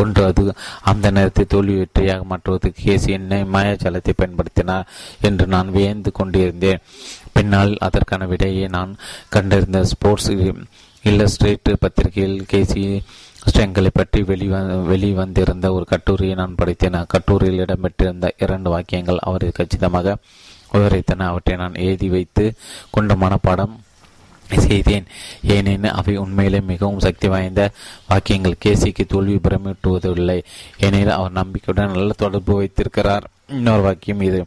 ஒன்று 0.00 0.24
அது 0.24 0.42
அந்த 0.90 1.06
நேரத்தை 1.10 1.44
தோல்வி 1.44 1.76
வெற்றியாக 1.80 2.24
மாற்றுவதற்கு 2.30 2.82
கேசி 2.86 3.10
என்னை 3.18 3.40
மாயாஜாலத்தை 3.54 4.12
பயன்படுத்தினார் 4.20 4.88
என்று 5.20 5.46
நான் 5.54 5.70
வியந்து 5.70 6.12
கொண்டிருந்தேன். 6.12 6.82
பின்னால் 7.32 7.72
அதற்கான 7.86 8.26
விடையை 8.26 8.66
நான் 8.68 8.92
கண்டிருந்த 9.28 9.80
ஸ்போர்ட்ஸ் 9.84 10.32
இல்லஸ்ட்ரேட் 11.04 11.70
பத்திரிகையில் 11.80 12.38
கேசி 12.52 12.82
ஸ்டெங்களை 13.48 13.90
பற்றி 13.92 14.20
வெளிவ 14.22 14.60
வெளிவந்திருந்த 14.90 15.66
ஒரு 15.72 15.84
கட்டுரையை 15.90 16.36
நான் 16.36 16.56
படித்தேன். 16.60 16.96
கட்டுரையில் 17.12 17.62
இடம்பெற்றிருந்த 17.64 18.28
இரண்டு 18.44 18.70
வாக்கியங்கள் 18.70 19.24
அவரை 19.28 19.50
கச்சிதமாக 19.58 20.16
விவரித்தன. 20.72 21.26
அவற்றை 21.32 21.56
நான் 21.56 21.82
எழுதி 21.84 22.08
வைத்து 22.14 22.46
கொண்ட 22.90 23.14
மனப்பாடம் 23.14 23.74
செய்தேன். 24.50 25.06
ஏனெனில் 25.42 25.90
அவை 25.90 26.16
உண்மையிலே 26.16 26.60
மிகவும் 26.60 26.98
சக்தி 26.98 27.28
வாய்ந்த 27.28 27.70
வாக்கியங்கள். 28.08 28.54
கேசிக்கு 28.64 29.06
தோல்வி 29.06 29.38
பிரமிட்டுவதில்லை. 29.48 30.42
ஏனெனில் 30.78 31.08
அவர் 31.08 31.32
நம்பிக்கையுடன் 31.32 31.94
நல்ல 31.94 32.12
தொடர்பு 32.16 32.54
வைத்திருக்கிறார். 32.56 33.26
இன்னொரு 33.48 33.82
வாக்கியம் 33.82 34.20
இது. 34.20 34.44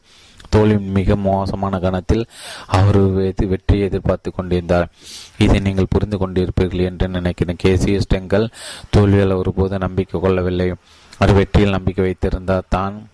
தோல்வியின் 0.49 0.91
மிக 0.91 1.15
மோசமான 1.15 1.79
கணத்தில் 1.79 2.25
அவர் 2.65 2.97
வெற்றியை 2.97 3.87
எதிர்பார்த்து 3.87 4.31
கொண்டிருந்தார். 4.31 4.89
இதை 5.37 5.59
நீங்கள் 5.59 5.85
புரிந்து 5.89 6.17
கொண்டிருப்பீர்கள் 6.17 6.85
என்று 6.85 7.07
நினைக்கிறேன். 7.07 7.57
கேசி 7.63 7.99
ஸ்டெங்கல் 7.99 8.49
தோல்வியால் 8.97 9.35
ஒருபோது 9.35 9.77
நம்பிக்கை 9.77 10.21
கொள்ளவில்லை. 10.21 10.73
அவர் 11.17 11.33
வெற்றியில் 11.33 11.69
நம்பிக்கை 11.69 12.05
வைத்திருந்தார். 12.05 12.63
தான் 12.69 13.07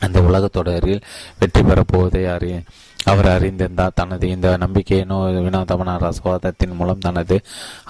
அந்த 0.00 0.22
உலக 0.22 0.46
தொடரில் 0.46 1.02
வெற்றி 1.38 1.60
பெறப்போவதை 1.60 2.34
அறிய 2.34 2.62
அவர் 3.10 3.28
அறிந்திருந்தார். 3.34 3.96
தனது 4.00 4.24
இந்த 4.34 4.48
நம்பிக்கையினோ 4.62 5.16
வினோதமான 5.46 5.96
ரசவாதத்தின் 6.04 6.76
மூலம் 6.78 7.04
தனது 7.06 7.36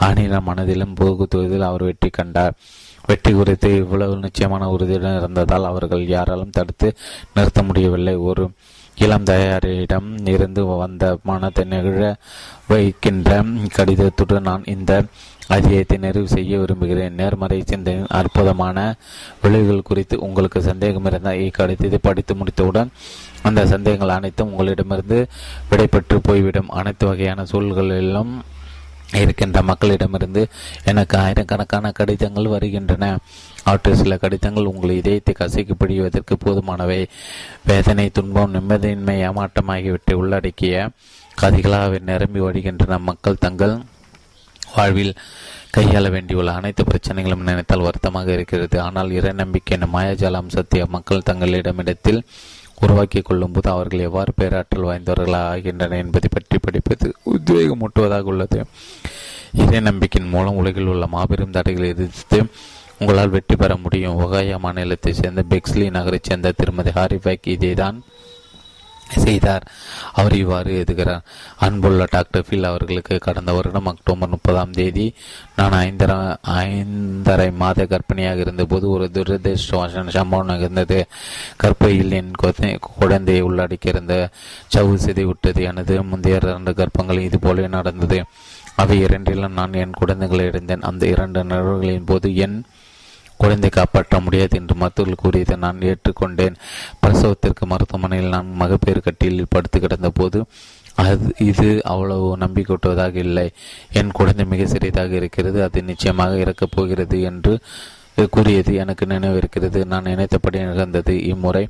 ஆணின 0.06 0.40
மனதிலும் 0.48 0.96
புகுத்துவதில் 1.00 1.68
அவர் 1.68 1.86
வெற்றி 1.88 2.10
கண்டார். 2.10 2.56
வெற்றி 3.08 3.32
குறித்து 3.32 3.68
இவ்வளவு 3.82 4.14
நிச்சயமான 4.26 4.68
உறுதியுடன் 4.74 5.18
இருந்ததால் 5.20 5.68
அவர்கள் 5.70 6.04
யாராலும் 6.14 6.54
தடுத்து 6.58 6.88
நிறுத்த 7.34 7.62
முடியவில்லை. 7.68 8.14
ஒரு 8.28 8.44
இளம் 8.98 9.26
தயாரிடம் 9.28 10.08
இருந்து 10.32 10.62
வந்த 10.82 11.04
மனத்தை 11.28 11.64
நிகழ 11.72 12.02
வைக்கின்ற 12.72 13.30
கடிதத்துடன் 13.76 14.48
நான் 14.48 14.68
இந்த 14.74 14.92
அதிகத்தை 15.54 15.96
நிறைவு 16.04 16.28
செய்ய 16.34 16.58
விரும்புகிறேன். 16.60 17.16
நேர்மறை 17.20 17.58
சிந்தனையின் 17.70 18.14
அற்புதமான 18.18 18.78
விளைவுகள் 19.42 19.88
குறித்து 19.88 20.16
உங்களுக்கு 20.26 20.60
சந்தேகம் 20.68 21.08
இருந்தால் 21.10 21.40
இக்கடிதத்தை 21.46 22.00
படித்து 22.06 22.34
முடித்தவுடன் 22.40 22.92
அந்த 23.48 23.60
சந்தேகங்கள் 23.72 24.16
அனைத்தும் 24.16 24.50
உங்களிடமிருந்து 24.50 25.20
விடைபெற்று 25.70 26.18
போய்விடும். 26.28 26.72
அனைத்து 26.80 27.04
வகையான 27.10 27.44
சூழல்களிலும் 27.52 28.34
இருக்கின்ற 29.20 29.58
மக்களிடமிருந்து 29.62 30.42
எனக்கு 30.90 31.14
ஆயிரக்கணக்கான 31.22 31.90
கடிதங்கள் 31.98 32.52
வருகின்றன. 32.54 33.04
அவற்றில் 33.64 34.00
சில 34.00 34.16
கடிதங்கள் 34.22 34.70
உங்கள் 34.70 34.98
இதயத்தை 35.00 35.32
கசைக்கு 35.38 35.74
பிடிவதற்கு 35.82 36.34
போதுமானவை. 36.44 37.00
வேதனை 37.70 38.06
துன்பம் 38.18 38.54
நிம்மதியின்மை 38.56 39.16
ஏமாற்றம் 39.28 39.72
ஆகியவற்றை 39.74 40.16
உள்ளடக்கிய 40.22 40.88
கதைகளாக 41.42 42.00
நிரம்பி 42.10 42.40
வருகின்றன 42.46 42.98
மக்கள் 43.08 43.42
தங்கள் 43.46 43.74
வாழ்வில் 44.76 45.14
கையாள 45.76 46.04
வேண்டியுள்ள 46.14 46.50
அனைத்து 46.58 46.82
பிரச்சனைகளும் 46.90 47.46
நினைத்தால் 47.48 47.86
வருத்தமாக 47.86 48.28
இருக்கிறது. 48.32 48.76
ஆனால் 48.80 49.10
இறை 49.18 49.32
நம்பிக்கை 49.42 49.74
என 49.76 49.88
மாயாஜால 49.94 50.40
அம்சத்தை 50.42 50.80
மக்கள் 50.96 51.26
தங்களிடமிடத்தில் 51.30 52.20
உருவாக்கி 52.80 53.20
கொள்ளும்போது 53.20 53.70
அவர்கள் 53.70 54.00
எவ்வாறு 54.00 54.32
பேராற்றல் 54.36 54.84
வாய்ந்தவர்களாக 54.84 55.48
ஆகின்றனர் 55.52 55.98
என்பதை 55.98 56.28
பற்றி 56.30 56.58
படிப்பது 56.58 57.14
உத்வேகமூட்டுவதாக 57.34 58.20
உள்ளது. 58.20 58.66
இறை 59.52 59.80
நம்பிக்கையின் 59.80 60.30
மூலம் 60.30 60.56
உலகில் 60.56 60.86
உள்ள 60.86 61.06
மாபெரும் 61.06 61.50
தடைகளை 61.50 61.88
எதிர்த்து 61.88 62.44
உங்களால் 62.98 63.28
வெற்றி 63.28 63.56
பெற 63.56 63.76
முடியும். 63.76 64.18
ஒகாயா 64.18 64.58
மாநிலத்தைச் 64.62 65.18
சேர்ந்த 65.20 65.44
பெக்ஸ்லி 65.48 65.90
நகரைச் 65.90 66.22
சேர்ந்த 66.22 66.52
திருமதி 66.56 66.90
ஹாரிபேக் 66.90 67.46
இதேதான். 67.46 68.00
செய்தார். 69.08 69.66
அவர் 70.12 70.34
இவ்வாறு 70.34 70.74
எழுதுகிறார். 70.74 71.22
அன்புள்ள 71.58 72.06
டாக்டர் 72.10 72.44
ஃபில் 72.48 72.62
அவர்களுக்கு 72.62 73.18
கடந்த 73.18 73.52
வருடம் 73.52 73.86
அக்டோபர் 73.86 74.28
முப்பதாம் 74.28 74.70
தேதி 74.70 75.14
நான் 75.56 75.72
ஐந்தரை 75.72 76.36
ஐந்தரை 76.42 77.52
மாத 77.52 77.86
கர்ப்பிணியாக 77.90 78.36
இருந்தபோது 78.36 78.90
ஒரு 78.90 79.10
துரதிருஷ்டவசன 79.12 80.08
சம்பவம் 80.08 80.46
நிகழ்ந்தது. 80.46 81.06
கற்பையில் 81.56 82.12
என் 82.12 82.30
குழந்தையை 82.98 83.42
உள்ளடக்கியிருந்த 83.42 84.28
சவு 84.74 85.26
விட்டது 85.26 85.62
எனது 85.62 86.02
முந்தைய 86.02 86.38
இரண்டு 86.42 86.70
கர்ப்பங்கள் 86.70 87.18
இது 87.18 87.68
நடந்தது. 87.68 88.24
அவை 88.76 89.00
இரண்டிலும் 89.00 89.52
நான் 89.52 89.72
என் 89.72 89.90
குழந்தைகளை 89.90 90.46
இழந்தேன் 90.46 90.80
அந்த 90.80 91.06
இரண்டு 91.06 91.44
நிகழ்வுகளின் 91.44 92.04
போது 92.04 92.36
என் 92.36 92.64
குழந்தை 93.44 93.70
காப்பாற்ற 93.70 94.20
முடியாது 94.26 94.54
என்று 94.60 94.74
மருத்துவர்கள் 94.82 95.22
கூறியதை 95.22 95.56
நான் 95.64 95.84
ஏற்றுக்கொண்டேன். 95.90 96.56
பிரசவத்திற்கு 97.02 97.64
மருத்துவமனையில் 97.72 98.34
நான் 98.36 98.54
மகப்பேறு 98.62 99.02
கட்டியில் 99.08 99.52
படுத்து 99.54 99.80
கிடந்த 99.80 100.10
போது 100.20 100.40
அது 101.02 101.28
இது 101.46 101.68
அவ்வளவு 101.92 102.26
நம்பிக்கொட்டுவதாக 102.42 103.14
இல்லை. 103.26 103.46
என் 104.00 104.14
குழந்தை 104.18 104.44
மிக 104.52 104.66
சிறியதாக 104.72 105.14
இருக்கிறது 105.20 105.58
அது 105.66 105.78
நிச்சயமாக 105.90 106.42
இறக்கப் 106.42 106.74
போகிறது 106.74 107.16
என்று 107.30 107.54
கூறியது 108.34 108.72
எனக்கு 108.82 109.04
நினைவிருக்கிறது. 109.12 109.80
நான் 109.92 110.08
நினைத்தபடி 110.10 110.58
நிகழ்ந்தது. 110.68 111.14
இம்முறை 111.32 111.64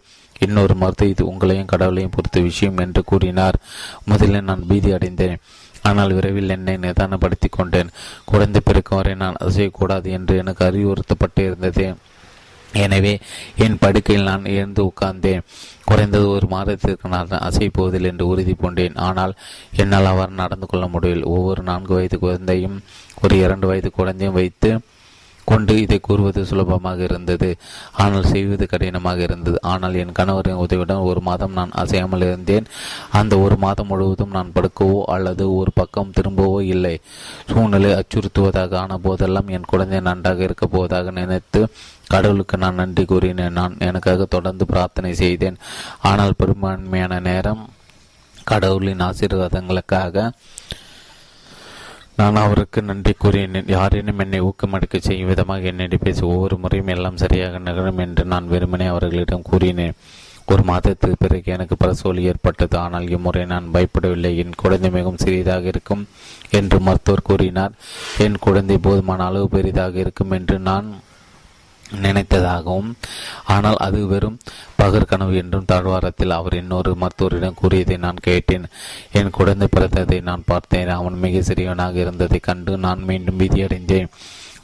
இன்னொரு 0.44 0.74
மருத்துவ 0.74 1.10
இது 1.10 1.24
உங்களையும் 1.32 1.70
கடவுளையும் 1.72 2.14
பொறுத்த 2.16 2.40
விஷயம் 2.48 2.80
என்று 2.84 3.02
கூறினார். 3.10 3.58
முதலில் 4.10 4.48
நான் 4.50 4.66
பீதி 4.68 4.92
அடைந்தேன். 4.98 5.40
ஆனால் 5.88 6.14
விரைவில் 6.16 6.54
என்னை 6.56 6.74
நிதானப்படுத்தி 6.84 7.48
கொண்டேன். 7.50 7.92
குழந்தை 8.30 8.60
பிறக்கும் 8.64 8.98
வரை 9.00 9.14
நான் 9.22 9.40
அசையக்கூடாது 9.46 10.08
என்று 10.18 10.34
எனக்கு 10.42 10.62
அறிவுறுத்தப்பட்டு 10.68 11.42
இருந்தது 11.48 11.86
எனவே 12.84 13.12
என் 13.64 13.80
படுக்கையில் 13.82 14.28
நான் 14.28 14.46
எழுந்து 14.54 14.82
உட்கார்ந்தேன். 14.90 15.44
குறைந்தது 15.88 16.26
ஒரு 16.36 16.46
மாதத்திற்கு 16.54 17.08
நான் 17.14 17.44
அசைப்போவதில்லை 17.48 18.08
என்று 18.12 18.24
உறுதி 18.30 18.54
பூண்டேன். 18.62 18.96
ஆனால் 19.08 19.34
என்னால் 19.82 20.10
அவர் 20.12 20.38
நடந்து 20.40 20.66
கொள்ள 20.66 20.86
முடியவில்லை. 20.94 21.28
ஒவ்வொரு 21.34 21.62
நான்கு 21.70 21.94
வயது 21.96 22.18
குழந்தையும் 22.24 22.76
ஒரு 23.22 23.36
இரண்டு 23.44 23.68
வயது 23.70 23.90
குழந்தையும் 23.98 24.38
வைத்து 24.40 24.70
கொண்டு 25.50 25.74
இதை 25.82 25.98
கூறுவது 26.08 26.40
சுலபமாக 26.50 27.00
இருந்தது. 27.08 27.48
ஆனால் 28.02 28.28
செய்வது 28.32 28.66
கடினமாக 28.72 29.20
இருந்தது. 29.28 29.58
ஆனால் 29.72 29.98
என் 30.02 30.16
கணவரின் 30.18 30.60
உதவியுடன் 30.64 31.06
ஒரு 31.10 31.22
மாதம் 31.28 31.56
நான் 31.58 31.76
அசையாமல் 31.82 32.26
இருந்தேன். 32.28 32.68
அந்த 33.20 33.34
ஒரு 33.44 33.58
மாதம் 33.64 33.90
முழுவதும் 33.92 34.34
நான் 34.36 34.54
படுக்கவோ 34.56 35.00
அல்லது 35.14 35.46
ஒரு 35.60 35.72
பக்கம் 35.80 36.14
திரும்பவோ 36.18 36.58
இல்லை. 36.74 36.94
சூழ்நிலை 37.52 37.92
அச்சுறுத்துவதாக 38.00 38.78
ஆன 38.82 38.98
போதெல்லாம் 39.06 39.52
என் 39.58 39.70
குழந்தை 39.72 40.00
நன்றாக 40.10 40.42
இருக்க 40.48 40.66
போவதாக 40.74 41.10
நினைத்து 41.20 41.62
கடவுளுக்கு 42.14 42.56
நான் 42.62 42.80
நன்றி 42.80 43.04
கூறினேன். 43.12 43.56
நான் 43.60 43.74
எனக்காக 43.88 44.24
தொடர்ந்து 44.36 44.64
பிரார்த்தனை 44.72 45.12
செய்தேன். 45.22 45.56
ஆனால் 46.10 46.38
பெரும்பான்மையான 46.40 47.20
நேரம் 47.30 47.62
கடவுளின் 48.50 49.02
ஆசீர்வாதங்களுக்காக 49.06 50.24
நான் 52.18 52.36
அவருக்கு 52.36 52.80
நன்றி 52.82 53.12
கூறினேன் 53.18 53.70
யாரேனும் 53.74 54.20
என்னை 54.24 54.40
ஊக்கமளிக்க 54.40 54.96
செய்யும் 54.98 55.30
விதமாக 55.30 55.70
என்னிடம் 55.70 56.02
பேசி 56.02 56.22
ஒவ்வொரு 56.24 56.56
முறையும் 56.58 56.92
எல்லாம் 56.94 57.16
சரியாக 57.16 57.58
நிகழும் 57.58 58.02
என்று 58.04 58.24
நான் 58.24 58.50
வெறுமனே 58.52 58.86
அவர்களிடம் 58.86 59.48
கூறினேன். 59.48 59.96
ஒரு 60.46 60.62
மாதத்துக்கு 60.62 61.16
பிறகு 61.18 61.52
எனக்கு 61.52 61.76
பரசோலி 61.82 62.22
ஏற்பட்டது. 62.30 62.76
ஆனால் 62.78 63.08
இம்முறை 63.08 63.44
நான் 63.44 63.66
பயப்படவில்லை. 63.72 64.30
என் 64.36 64.60
குழந்தை 64.62 64.90
மிகவும் 64.90 65.22
சிறியதாக 65.24 65.66
இருக்கும் 65.66 66.04
என்று 66.50 66.78
மருத்துவர் 66.80 67.28
கூறினார். 67.30 67.74
என் 68.18 68.38
குழந்தை 68.38 68.78
போதுமான 68.78 69.24
அளவு 69.24 69.48
பெரிதாக 69.48 69.98
இருக்கும் 69.98 70.30
என்று 70.30 70.58
நான் 70.58 70.88
நினைத்ததாகவும் 72.02 72.92
ஆனால் 73.54 73.76
அது 73.76 74.06
வெறும் 74.06 74.38
பகற்கனவு 74.84 75.34
என்றும் 75.34 75.64
தாழ்வாரத்தில் 75.64 76.30
அவர் 76.30 76.54
இன்னொரு 76.54 76.96
மருத்துவரிடம் 77.00 77.54
கூறியதை 77.54 77.96
நான் 77.96 78.24
கேட்டேன். 78.28 78.64
என் 79.12 79.30
குழந்தை 79.30 79.68
பிறந்ததை 79.76 80.22
நான் 80.22 80.42
பார்த்தேன். 80.46 80.88
அவன் 80.88 81.18
மிக 81.18 81.42
சிறியவனாக 81.52 81.94
இருந்ததை 81.94 82.38
கண்டு 82.38 82.72
நான் 82.76 83.02
மீண்டும் 83.02 83.38
பீதியடைந்தேன் 83.38 84.10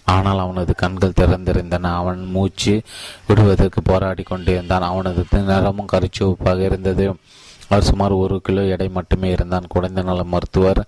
ஆனால் 0.04 0.38
அவனது 0.38 0.74
கண்கள் 0.74 1.18
திறந்திருந்தன. 1.20 1.90
அவன் 1.94 2.24
மூச்சு 2.24 2.82
விடுவதற்கு 3.26 3.82
போராடி 3.82 4.22
கொண்டிருந்தான். 4.22 4.82
அவனது 4.82 5.24
நிறமும் 5.30 5.92
கரிச்சுவப்பாக 5.92 6.58
இருந்தது. 6.58 7.14
அவர் 7.68 7.82
சுமார் 7.82 8.12
ஒரு 8.12 8.40
கிலோ 8.40 8.62
எடை 8.64 8.88
மட்டுமே 8.88 9.30
இருந்தான். 9.30 9.66
குழந்தை 9.68 10.02
நல 10.04 10.22
மருத்துவர் 10.24 10.80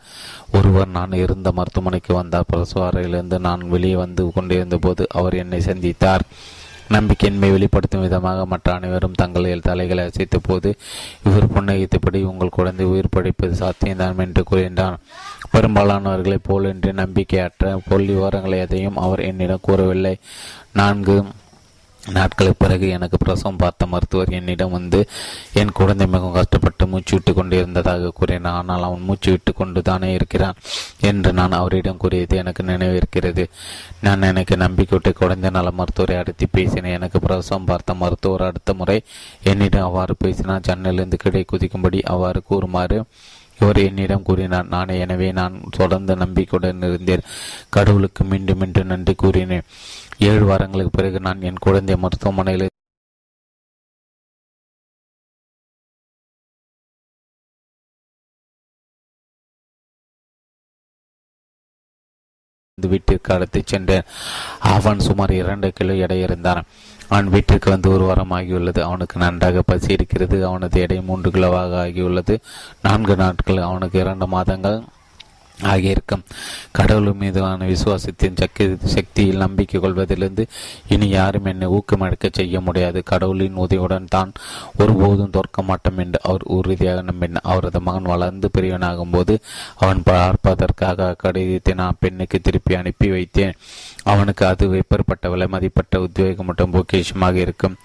ஒருவர் 0.52 0.88
நான் 0.88 1.12
இருந்த 1.12 1.52
மருத்துவமனைக்கு 1.52 2.14
வந்தார். 2.14 2.48
பிரசுவாரையிலிருந்து 2.52 3.38
நான் 3.38 3.68
வெளியே 3.68 3.96
வந்து 3.96 4.32
கொண்டிருந்த 4.34 4.76
போது 4.76 5.06
அவர் 5.10 5.34
என்னை 5.34 5.60
சந்தித்தார். 5.60 6.24
நம்பிக்கையின்மை 6.92 7.50
வெளிப்படுத்தும் 7.50 8.00
விதமாக 8.00 8.46
மற்ற 8.46 8.72
அனைவரும் 8.72 9.12
தங்கள் 9.12 9.60
தலைகளை 9.60 10.04
அசைத்த 10.04 10.38
போது 10.42 10.70
இவர் 11.24 11.52
புன்னகித்தபடி 11.52 12.22
உங்கள் 12.22 12.56
குழந்தை 12.58 12.86
உயிர் 12.86 13.14
படைப்பது 13.16 13.54
சாத்தியம்தான் 13.58 14.18
என்று 14.18 14.42
கூறினார். 14.44 14.98
பெரும்பாலானவர்களைப் 15.52 16.48
போலன்றி 16.48 16.92
நம்பிக்கையற்ற 16.92 17.78
புள்ளி 17.88 18.12
விவரங்களை 18.12 18.58
எதையும் 18.58 18.96
அவர் 18.96 19.20
என்னிடம் 19.20 19.58
கூறவில்லை. 19.62 20.16
நான்கு 20.72 21.24
நாட்களுக்கு 22.10 22.62
பிறகு 22.64 22.88
எனக்கு 22.88 23.16
பிரசவம் 23.16 23.56
பார்த்த 23.56 23.86
மருத்துவர் 23.86 24.30
என்னிடம் 24.30 24.70
வந்து 24.70 25.08
என் 25.52 25.72
குழந்தை 25.72 26.06
மிகவும் 26.06 26.32
கஷ்டப்பட்டு 26.32 26.86
மூச்சு 26.86 27.14
விட்டு 27.14 27.34
கொண்டிருந்ததாக 27.34 28.10
கூறினார் 28.10 28.52
ஆனால் 28.52 28.82
அவன் 28.82 29.00
மூச்சு 29.00 29.30
விட்டு 29.30 29.54
கொண்டு 29.54 29.82
தானே 29.82 30.12
இருக்கிறான் 30.12 30.54
என்று 31.00 31.32
நான் 31.32 31.52
அவரிடம் 31.52 31.96
கூறியது 31.96 32.36
எனக்கு 32.36 32.62
நினைவிருக்கிறது. 32.62 33.44
நான் 34.00 34.22
எனக்கு 34.22 34.56
நம்பிக்கைவிட்டு 34.56 35.12
குழந்தை 35.12 35.50
நல 35.50 35.70
மருத்துவரை 35.70 36.16
அடுத்து 36.16 36.48
பேசினேன். 36.48 36.92
எனக்கு 36.92 37.20
பிரசவம் 37.20 37.64
பார்த்த 37.64 37.94
மருத்துவர் 37.94 38.42
அடுத்த 38.42 38.74
முறை 38.74 39.02
என்னிடம் 39.42 39.82
அவ்வாறு 39.82 40.16
பேசினார். 40.18 40.66
ஜன்னலிருந்து 40.68 41.14
கிடை 41.14 41.44
குதிக்கும்படி 41.52 42.02
அவ்வாறு 42.02 42.42
கூறுமாறு 42.42 43.04
இவர் 43.60 43.76
என்னிடம் 43.76 44.22
கூறினார். 44.22 44.66
நான் 44.66 44.88
எனவே 44.88 45.32
நான் 45.32 45.60
தொடர்ந்து 45.70 46.16
நம்பிக்கையுடன் 46.16 46.82
இருந்தேன். 46.82 47.26
கடவுளுக்கு 47.70 48.24
மீண்டும் 48.24 48.58
மீண்டும் 48.58 48.86
நன்றி 48.86 49.14
கூறினேன். 49.14 49.66
ஏழு 50.28 50.44
வாரங்களுக்கு 50.44 50.90
பிறகு 50.90 51.20
நான் 51.20 51.42
என் 51.42 51.64
குழந்தை 51.66 51.96
மருத்துவமனையில் 51.96 52.70
வீட்டிற்கு 62.88 63.34
அழைத்து 63.34 63.62
சென்றேன். 63.64 64.02
அவன் 64.60 65.00
சுமார் 65.00 65.32
இரண்டு 65.32 65.72
கிலோ 65.72 65.94
எடை 65.94 66.20
இருந்தான். 66.20 66.64
அவன் 67.08 67.28
வீட்டிற்கு 67.28 67.70
வந்து 67.70 67.88
ஒரு 67.90 68.04
வாரம் 68.04 68.30
ஆகியுள்ளது. 68.30 68.80
அவனுக்கு 68.80 69.18
நன்றாக 69.18 69.62
பசி 69.62 69.92
இருக்கிறது 69.92 70.46
அவனது 70.46 70.80
எடை 70.80 70.98
மூன்று 71.00 71.30
கிலோவாக 71.30 71.72
ஆகியுள்ளது. 71.84 72.34
நான்கு 72.82 73.16
நாட்கள் 73.16 73.56
அவனுக்கு 73.56 73.98
இரண்டு 73.98 74.26
மாதங்கள் 74.26 74.78
ஆகியிருக்கும். 75.70 76.24
கடவுள் 76.78 77.18
மீதான 77.22 77.66
விசுவாசத்தின் 77.72 78.38
சக்தி 78.42 78.64
சக்தியில் 78.94 79.42
நம்பிக்கை 79.44 79.78
கொள்வதிலிருந்து 79.80 80.44
இனி 80.94 81.08
யாரும் 81.08 81.48
என்னை 81.52 81.68
ஊக்கமடைக்க 81.76 82.30
செய்ய 82.38 82.60
முடியாது. 82.60 83.02
கடவுளின் 83.12 83.60
உதவியுடன் 83.64 84.10
தான் 84.16 84.32
ஒருபோதும் 84.78 85.34
தோற்க 85.36 85.62
மாட்டோம் 85.62 86.00
என்று 86.04 86.20
அவர் 86.28 86.44
உறுதியாக 86.56 87.02
நம்பினார் 87.10 87.48
அவரது 87.52 87.80
மகன் 87.88 88.10
வளர்ந்து 88.12 88.48
பெரியவனாகும் 88.58 89.14
போது 89.16 89.36
அவன் 89.82 90.02
பார்ப்பதற்காக 90.10 91.14
கடிதத்தை 91.24 91.74
நான் 91.82 92.00
பெண்ணுக்கு 92.00 92.40
திருப்பி 92.40 92.74
அனுப்பி 92.80 93.10
வைத்தேன். 93.10 93.56
அவனுக்கு 94.12 94.44
அது 94.46 94.66
எப்பேற்பட்ட 94.82 95.30
விலை 95.30 95.46
மதிப்பட்ட 95.54 96.00
உத்வேகம் 96.06 96.48
மற்றும் 96.50 96.74
பொக்கிஷமாக 96.74 97.36
இருக்கும். 97.46 97.78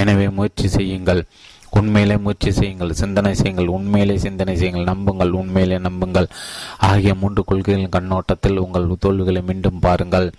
எனவே 0.00 0.28
முயற்சி 0.38 0.68
செய்யுங்கள். 0.68 1.22
உண்மையிலே 1.70 2.16
முயற்சி 2.16 2.52
செய்யுங்கள் 2.52 2.92
சிந்தனை 2.92 3.34
செய்யுங்கள் 3.34 3.74
உண்மையிலே 3.76 4.18
சிந்தனை 4.18 4.56
செய்யுங்கள் 4.56 4.90
நம்புங்கள் 4.92 5.30
உண்மையிலே 5.30 5.78
நம்புங்கள். 5.78 6.28
ஆகிய 6.78 7.14
மூன்று 7.14 7.44
கொள்கைகளின் 7.50 7.94
கண்ணோட்டத்தில் 7.96 8.62
உங்கள் 8.64 8.88
தோல்விகளை 8.98 9.42
மீண்டும் 9.42 9.78
பாருங்கள். 9.78 10.32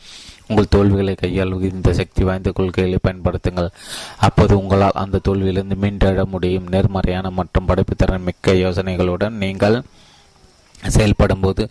உங்கள் 0.49 0.71
தோல்விகளை 0.75 1.15
கையால் 1.15 1.61
இந்த 1.61 1.93
சக்தி 1.93 2.23
வாய்ந்த 2.23 2.51
கொள்கைகளை 2.51 2.99
பயன்படுத்துங்கள். 3.03 3.69
அப்போது 4.17 4.57
உங்களால் 4.57 4.99
அந்த 5.03 5.21
தோல்வியிலிருந்து 5.27 5.77
மீண்டெழ 5.83 6.25
முடியும். 6.25 6.69
நேர்மறையான 6.69 7.29
மற்றும் 7.29 7.67
படைப்புத்திறன் 7.67 8.27
மிக்க 8.29 8.53
யோசனைகளுடன் 8.53 9.29
நீங்கள் 9.29 9.81
செயல்படும் 10.83 11.39
போது 11.39 11.69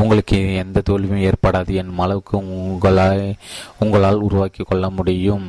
உங்களுக்கு 0.00 0.54
எந்த 0.54 0.80
தோல்வியும் 0.80 1.26
ஏற்படாது 1.28 1.72
என் 1.72 1.98
அளவுக்கு 1.98 2.36
உங்களால் 2.38 3.36
உங்களால் 3.78 4.24
உருவாக்கி 4.26 4.64
கொள்ள 4.64 4.90
முடியும். 4.90 5.46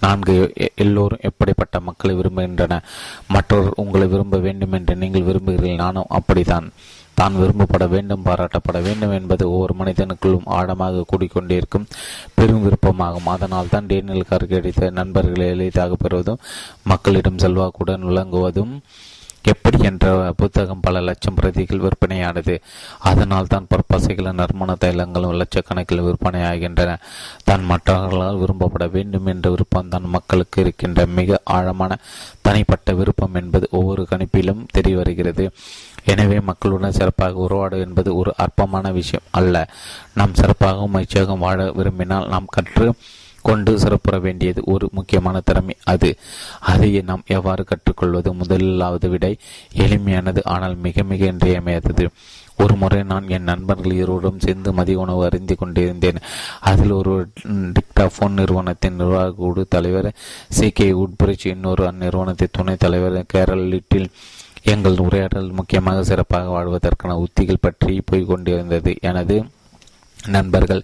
நான்கு 0.00 0.52
எல்லோரும் 0.74 1.18
எப்படிப்பட்ட 1.22 1.80
மக்களை 1.80 2.14
விரும்புகின்றன? 2.16 2.80
மற்றவர் 3.28 3.72
உங்களை 3.76 4.06
விரும்ப 4.06 4.38
வேண்டும் 4.38 4.72
என்று 4.72 4.96
நீங்கள் 4.96 5.22
விரும்புகிறீர்கள். 5.22 5.84
நானும் 5.84 6.04
அப்படித்தான். 6.08 6.72
தான் 7.14 7.34
விரும்பப்பட 7.34 7.88
வேண்டும் 7.88 8.24
பாராட்டப்பட 8.24 8.82
வேண்டும் 8.82 9.12
என்பது 9.12 9.50
ஒவ்வொரு 9.50 9.74
மனிதனுக்குள்ளும் 9.78 10.46
ஆழமாக 10.58 11.04
கூடிக்கொண்டிருக்கும் 11.12 11.86
பெரும் 12.34 12.62
விருப்பமாகும். 12.62 13.26
அதனால் 13.26 13.68
தான் 13.68 13.86
டேனியல் 13.86 14.46
கிடைத்த 14.46 14.90
நண்பர்களை 14.90 15.46
எளிதாக 15.46 15.96
பெறுவதும் 15.96 16.42
மக்களிடம் 16.82 17.38
செல்வாக்குடன் 17.38 18.06
விளங்குவதும் 18.06 18.80
எப்படி 19.44 19.78
என்ற 19.82 20.06
புத்தகம் 20.36 20.80
பல 20.80 21.00
லட்சம் 21.00 21.34
பிரதிகள் 21.34 21.82
விற்பனையானது. 21.84 22.54
அதனால் 22.98 23.46
தான் 23.46 23.68
பற்பசைகளும் 23.70 24.38
நறுமண 24.40 24.74
தைலங்களும் 24.74 25.36
லட்சக்கணக்கில் 25.40 26.04
விற்பனையாகின்றன. 26.06 26.96
தான் 27.44 27.62
மற்றவர்களால் 27.64 28.40
விரும்பப்பட 28.42 28.86
வேண்டும் 28.90 29.26
என்ற 29.26 29.50
விருப்பம் 29.50 29.88
தான் 29.88 30.08
மக்களுக்கு 30.16 30.60
இருக்கின்ற 30.60 31.06
மிக 31.18 31.40
ஆழமான 31.56 31.98
தனிப்பட்ட 32.42 32.92
விருப்பம் 32.92 33.34
என்பது 33.34 33.68
ஒவ்வொரு 33.70 34.04
கணிப்பிலும் 34.10 34.66
தெரிய 34.72 34.96
வருகிறது 34.96 35.46
எனவே 36.04 36.40
மக்களுடன் 36.40 36.98
சிறப்பாக 36.98 37.40
உருவாடு 37.46 37.78
என்பது 37.80 38.16
ஒரு 38.16 38.30
அற்பமான 38.36 38.90
விஷயம் 38.90 39.26
அல்ல. 39.30 39.56
நாம் 40.14 40.38
சிறப்பாகவும் 40.40 40.94
மகிழ்ச்சியாகவும் 40.96 41.44
வாழ 41.46 41.70
விரும்பினால் 41.78 42.28
நாம் 42.28 42.52
கற்று 42.56 42.86
கொண்டு 43.42 43.78
சிறப்புற 43.78 44.18
வேண்டியது 44.18 44.62
ஒரு 44.64 44.88
முக்கியமான 44.92 45.40
திறமை 45.40 45.76
அது. 45.84 46.16
அதையே 46.60 47.00
நாம் 47.00 47.22
எவ்வாறு 47.26 47.64
கற்றுக்கொள்வது? 47.64 48.32
முதலாவது 48.34 49.08
விடை 49.08 49.36
எளிமையானது 49.74 50.40
ஆனால் 50.44 50.76
மிக 50.76 51.02
மிக 51.02 51.24
இன்றியமையாதது. 51.26 52.08
ஒரு 52.58 52.76
முறை 52.76 53.02
நான் 53.02 53.28
என் 53.28 53.42
நண்பர்கள் 53.42 53.92
இருவரும் 53.92 54.40
சேர்ந்து 54.40 54.72
மதிய 54.72 54.98
உணவு 54.98 55.24
அறிந்து 55.24 55.56
கொண்டிருந்தேன். 55.56 56.18
அதில் 56.60 56.90
ஒரு 56.90 57.30
டிக்டாஃபோன் 57.44 58.28
நிறுவனத்தின் 58.28 58.94
நிர்வாக 58.94 59.30
குழு 59.30 59.66
தலைவர் 59.68 60.12
சி. 60.48 60.70
கே. 60.70 60.92
உட்புரட்சி 60.92 61.46
இன்னொரு 61.46 61.84
அந்நிறுவனத்தின் 61.84 62.52
துணைத் 62.52 62.78
தலைவர் 62.78 63.24
கேரல் 63.34 63.68
லிட்டில். 63.68 64.10
எங்கள் 64.62 64.96
உரையாடல் 64.96 65.50
முக்கியமாக 65.50 66.04
சிறப்பாக 66.04 66.48
வாழ்வதற்கான 66.48 67.16
உத்திகள் 67.18 67.60
பற்றி 67.60 68.02
போய்கொண்டிருந்தது 68.10 68.96
எனது 69.00 69.44
நண்பர்கள் 70.26 70.82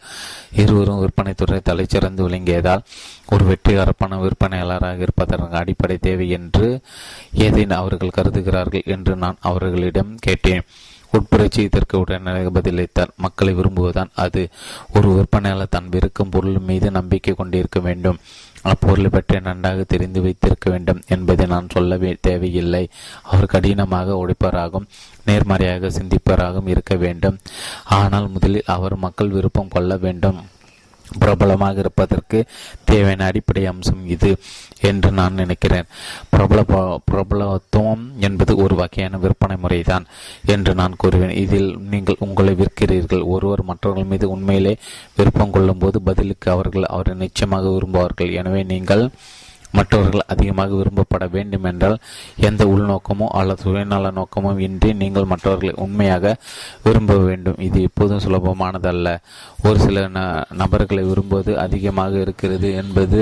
இருவரும் 0.53 1.01
விற்பனைத்துறை 1.01 1.61
தலைச்சிறந்து 1.71 2.23
விளங்கியதால் 2.29 2.85
ஒரு 3.31 3.45
வெற்றிகரப்பான 3.45 4.19
விற்பனையாளராக 4.19 4.99
இருப்பதற்கு 4.99 5.57
அடிப்படை 5.57 5.99
தேவை 5.99 6.29
என்று 6.29 6.81
ஏதேன் 7.35 7.73
அவர்கள் 7.73 8.17
கருதுகிறார்கள் 8.17 8.83
என்று 8.85 9.17
நான் 9.17 9.37
அவர்களிடம் 9.41 10.17
கேட்டேன். 10.19 10.63
உட்புரட்சி 11.13 11.61
இதற்கு 11.61 11.99
உடனடியாக 11.99 12.61
பதிலளித்தார். 12.61 13.09
மக்களை 13.17 13.55
விரும்புவதுதான் 13.55 14.11
அது 14.15 14.49
ஒரு 14.95 15.15
விற்பனையாளர் 15.15 15.69
தன் 15.71 15.89
விற்கும் 15.89 16.29
பொருள் 16.29 16.59
மீது 16.59 16.91
நம்பிக்கை 16.91 17.35
கொண்டிருக்க 17.35 17.81
வேண்டும். 17.81 18.19
அப்பொருளை 18.71 19.09
பற்றி 19.09 19.37
நன்றாக 19.41 19.85
தெரிந்து 19.93 20.21
வைத்திருக்க 20.23 20.67
வேண்டும் 20.71 21.01
என்பதை 21.15 21.47
நான் 21.47 21.73
சொல்ல 21.75 21.99
தேவையில்லை. 22.21 22.85
அவர் 23.23 23.53
கடினமாக 23.55 24.19
உழைப்பவராகவும் 24.23 24.91
நேர்மறையாக 25.29 25.91
சிந்திப்பவராகவும் 25.99 26.73
இருக்க 26.75 26.95
வேண்டும். 27.05 27.39
ஆனால் 28.01 28.29
முதலில் 28.29 28.71
அவர் 28.77 28.97
மக்கள் 29.07 29.35
விருப்பம் 29.37 29.75
கொள்ள 29.77 29.97
வேண்டும். 29.97 30.41
பிரபலமாக 31.19 31.79
இருப்பதற்கு 31.79 32.39
தேவையான 32.85 33.25
அடிப்படை 33.25 33.63
அம்சம் 33.67 34.05
இது. 34.15 34.31
என்று 34.91 35.11
நான் 35.19 35.39
நினைக்கிறேன். 35.43 35.89
பிரபல 36.33 36.63
பிரபலத்துவம் 37.11 38.05
என்பது 38.29 38.53
ஒரு 38.65 38.75
வகையான 38.81 39.19
விற்பனை 39.25 39.57
முறைதான் 39.63 40.05
என்று 40.55 40.75
நான் 40.81 40.99
கூறுவேன். 41.05 41.37
இதில் 41.45 41.71
நீங்கள் 41.95 42.23
உங்களை 42.27 42.55
விற்கிறீர்கள். 42.61 43.25
ஒருவர் 43.37 43.69
மற்றவர்கள் 43.71 44.11
மீது 44.13 44.29
உண்மையிலே 44.35 44.75
விருப்பம் 45.17 45.55
கொள்ளும் 45.57 45.83
போது 45.85 46.01
பதிலுக்கு 46.11 46.51
அவர்கள் 46.57 46.93
அவரை 46.97 47.15
நிச்சயமாக 47.25 47.73
விரும்புவார்கள். 47.77 48.33
எனவே 48.43 48.63
நீங்கள் 48.75 49.05
மற்றவர்கள் 49.77 50.29
அதிகமாக 50.33 50.75
விரும்பப்பட 50.81 51.25
வேண்டும் 51.33 51.67
என்றால் 51.71 51.97
எந்த 52.49 52.63
உள்நோக்கமோ 52.75 53.27
அல்லது 53.39 53.63
சுயநல 53.65 54.11
நோக்கமோ 54.19 54.51
இன்றி 54.67 54.91
நீங்கள் 55.01 55.29
மற்றவர்களை 55.33 55.73
உண்மையாக 55.85 56.35
விரும்ப 56.85 57.15
வேண்டும். 57.27 57.59
இது 57.67 57.81
எப்போதும் 57.89 58.23
சுலபமானதல்ல. 58.27 59.09
ஒரு 59.67 59.79
சில 59.79 60.07
நபர்களை 60.63 61.05
விரும்புவது 61.11 61.55
அதிகமாக 61.65 62.15
இருக்கிறது 62.19 62.71
என்பது 62.83 63.21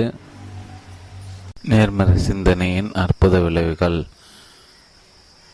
நேர்மறை 1.70 2.19
சிந்தனையின் 2.19 2.91
அற்புத 2.93 3.41
விளைவுகள். 3.41 4.07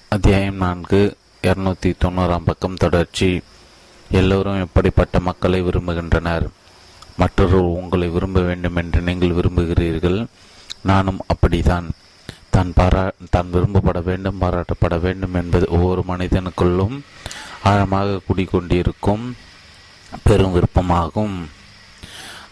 அத்தியாயம் 0.08 0.56
நான்கு 0.56 1.16
இருநூத்தி 1.42 1.90
தொண்ணூறாம் 2.04 2.46
பக்கம் 2.48 2.74
தொடர்ச்சி. 2.74 3.28
எல்லோரும் 4.10 4.58
எப்படிப்பட்ட 4.60 5.20
மக்களை 5.20 5.62
விரும்புகின்றனர்? 5.62 6.46
மற்றொருவர் 7.16 7.78
உங்களை 7.80 8.08
விரும்ப 8.08 8.40
வேண்டும் 8.40 8.76
என்று 8.76 9.00
நீங்கள் 9.00 9.30
விரும்புகிறீர்கள். 9.30 10.26
நானும் 10.82 11.20
அப்படித்தான் 11.26 11.88
தான் 12.50 12.72
பாரா 12.76 13.10
தான் 13.30 13.52
விரும்பப்பட 13.52 14.02
வேண்டும் 14.02 14.40
பாராட்டப்பட 14.40 15.00
வேண்டும் 15.00 15.34
என்பது 15.34 15.68
ஒவ்வொரு 15.70 16.04
மனிதனுக்குள்ளும் 16.08 16.98
ஆழமாக 17.62 18.20
குடிக்கொண்டிருக்கும் 18.28 19.24
பெரும் 20.22 20.52
விருப்பமாகும். 20.52 21.38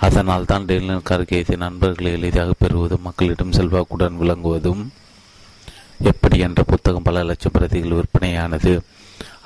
அதனால் 0.06 0.48
தான் 0.50 0.66
டெல்லின் 0.70 1.06
கருகேசி 1.10 1.54
நண்பர்களை 1.62 2.10
எளிதாக 2.18 2.50
பெறுவதும் 2.60 3.06
மக்களிடம் 3.06 3.56
செல்வாக்குடன் 3.58 4.18
விளங்குவதும் 4.20 4.82
எப்படி 6.10 6.36
என்ற 6.46 6.60
புத்தகம் 6.62 7.06
பல 7.06 7.22
லட்சம் 7.28 7.54
பிரதிகள் 7.56 7.96
விற்பனையானது. 7.98 8.72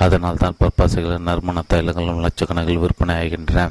அதனால் 0.04 0.40
தான் 0.42 0.58
பற்பாசைகள் 0.60 1.26
நறுமண 1.28 1.58
தைலங்களும் 1.72 2.22
லட்சக்கணக்கில் 2.24 2.82
விற்பனையாகின்றன. 2.84 3.62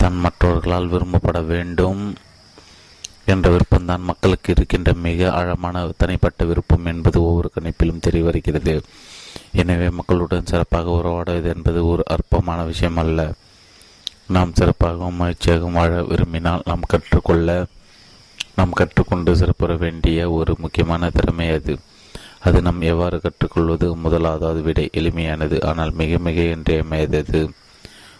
தன் 0.00 0.18
மற்றவர்களால் 0.24 0.90
விரும்பப்பட 0.92 1.38
வேண்டும் 1.52 2.02
என்ற 3.32 3.46
விருப்பம்தான் 3.54 4.06
மக்களுக்கு 4.10 4.48
இருக்கின்ற 4.54 4.90
மிக 5.06 5.30
ஆழமான 5.38 5.82
தனிப்பட்ட 6.02 6.44
விருப்பம் 6.50 6.88
என்பது 6.92 7.18
ஒவ்வொரு 7.28 7.48
கணிப்பிலும் 7.56 8.04
தெரிய 8.06 8.22
வருகிறது 8.28 8.74
எனவே 9.62 9.88
மக்களுடன் 9.98 10.50
சிறப்பாக 10.52 10.90
உறவாடுவது 10.98 11.48
என்பது 11.54 11.80
ஒரு 11.92 12.02
அற்பமான 12.14 12.60
விஷயம் 12.70 13.00
அல்ல 13.02 13.20
நாம் 14.30 14.52
சிறப்பாகவும் 14.60 15.16
மகிழ்ச்சியாகவும் 15.18 15.72
வாழ 15.72 16.02
விரும்பினால் 16.02 16.62
நாம் 16.64 16.80
கற்றுக்கொள்ள 16.86 17.66
நாம் 18.56 18.72
கற்றுக்கொண்டு 18.72 19.36
சிறப்புற 19.36 19.76
வேண்டிய 19.76 20.30
ஒரு 20.30 20.54
முக்கியமான 20.58 21.10
திறமை 21.10 21.50
அது. 21.50 21.78
அது 22.40 22.62
நாம் 22.62 22.80
எவ்வாறு 22.80 23.20
கற்றுக்கொள்வது? 23.20 23.96
முதலாவது 23.96 24.62
விட 24.62 24.80
எளிமையானது. 24.80 25.64
ஆனால் 25.64 25.92
மிக 25.92 26.18
மிக 26.18 26.40
இன்றியமையாதது. 26.40 27.50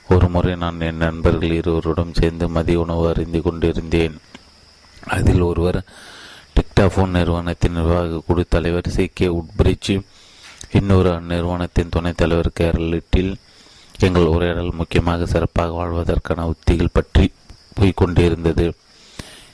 ஒரு 0.08 0.28
முறை 0.28 0.56
நான் 0.56 0.80
என் 0.80 0.96
நண்பர்கள் 0.96 1.50
இருவருடன் 1.50 2.14
சேர்ந்து 2.14 2.48
மதிய 2.48 2.80
உணவு 2.80 3.08
அறிந்து 3.08 3.42
கொண்டிருந்தேன். 3.42 4.18
அதில் 5.06 5.40
ஒருவர் 5.40 5.84
டிக்டாஃபோன் 6.54 7.08
நிறுவனத்தின் 7.08 7.72
நிர்வாக 7.72 8.20
குழு 8.26 8.44
தலைவர் 8.48 8.88
சி 8.88 9.10
கே 9.14 9.26
உட்பிரிட்ஜ் 9.26 10.04
இன்னொரு 10.72 11.10
அந்நிறுவனத்தின் 11.10 11.88
துணைத் 11.90 12.16
தலைவர் 12.16 12.52
கேரளிட்டில் 12.60 13.34
எங்கள் 14.00 14.32
உரையாடல் 14.34 14.72
முக்கியமாக 14.72 15.26
சிறப்பாக 15.26 15.72
வாழ்வதற்கான 15.72 16.44
உத்திகள் 16.44 16.92
பற்றி 16.92 17.32
போய்கொண்டிருந்தது 17.80 18.66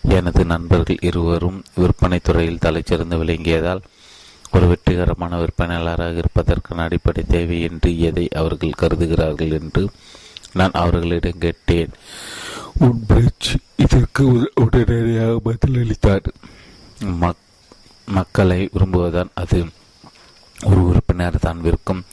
எனது 0.09 0.45
நண்பர்கள் 0.45 0.97
இருவரும் 1.01 1.63
விற்பனை 1.75 2.19
துறையில் 2.23 2.63
தலைச்சிறந்து 2.65 3.17
விளங்கியதால் 3.23 3.83
ஒரு 4.53 4.67
வெற்றிகரமான 4.67 5.39
விற்பனையாளராக 5.39 6.17
இருப்பதற்கான 6.17 6.83
அடிப்படை 6.83 7.25
தேவை 7.29 7.63
என்று 7.63 7.91
எதை 8.01 8.29
அவர்கள் 8.35 8.79
கருதுகிறார்கள் 8.81 9.53
என்று 9.61 9.83
நான் 10.53 10.71
அவர்களிடம் 10.73 11.39
கேட்டேன். 11.39 11.91
உட்பிரிட்ஜ் 12.81 13.51
இதற்கு 13.77 14.25
உடனடியாக 14.55 15.41
பதிலளித்தார். 15.45 16.29
மக்களை 18.09 18.69
விரும்புவதால் 18.75 19.35
அது. 19.35 19.67
ஒரு 20.65 20.81
உறுப்பினர் 20.87 21.39
தான் 21.39 21.61
விற்கும். 21.61 22.05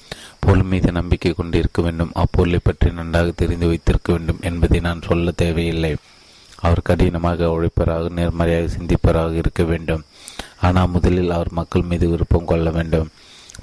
பொருள் 0.43 0.69
மீது 0.71 0.89
நம்பிக்கை 0.97 1.31
கொண்டிருக்க 1.33 1.79
வேண்டும். 1.85 2.11
அப்பொருளை 2.23 2.59
பற்றி 2.63 2.89
நன்றாக 2.99 3.29
தெரிந்து 3.41 3.67
வைத்திருக்க 3.71 4.09
வேண்டும் 4.13 4.41
என்பதை 4.49 4.79
நான் 4.87 5.05
சொல்ல 5.09 5.33
தேவையில்லை. 5.43 5.93
அவர் 6.65 6.87
கடினமாக 6.89 7.49
உழைப்பராக 7.55 8.11
நேர்மறையாக 8.17 8.67
சிந்திப்பராக 8.75 9.33
இருக்க 9.41 9.63
வேண்டும். 9.71 10.03
ஆனால் 10.67 10.91
முதலில் 10.95 11.35
அவர் 11.37 11.51
மக்கள் 11.59 11.89
மீது 11.91 12.05
விருப்பம் 12.09 12.49
கொள்ள 12.51 12.69
வேண்டும். 12.77 13.11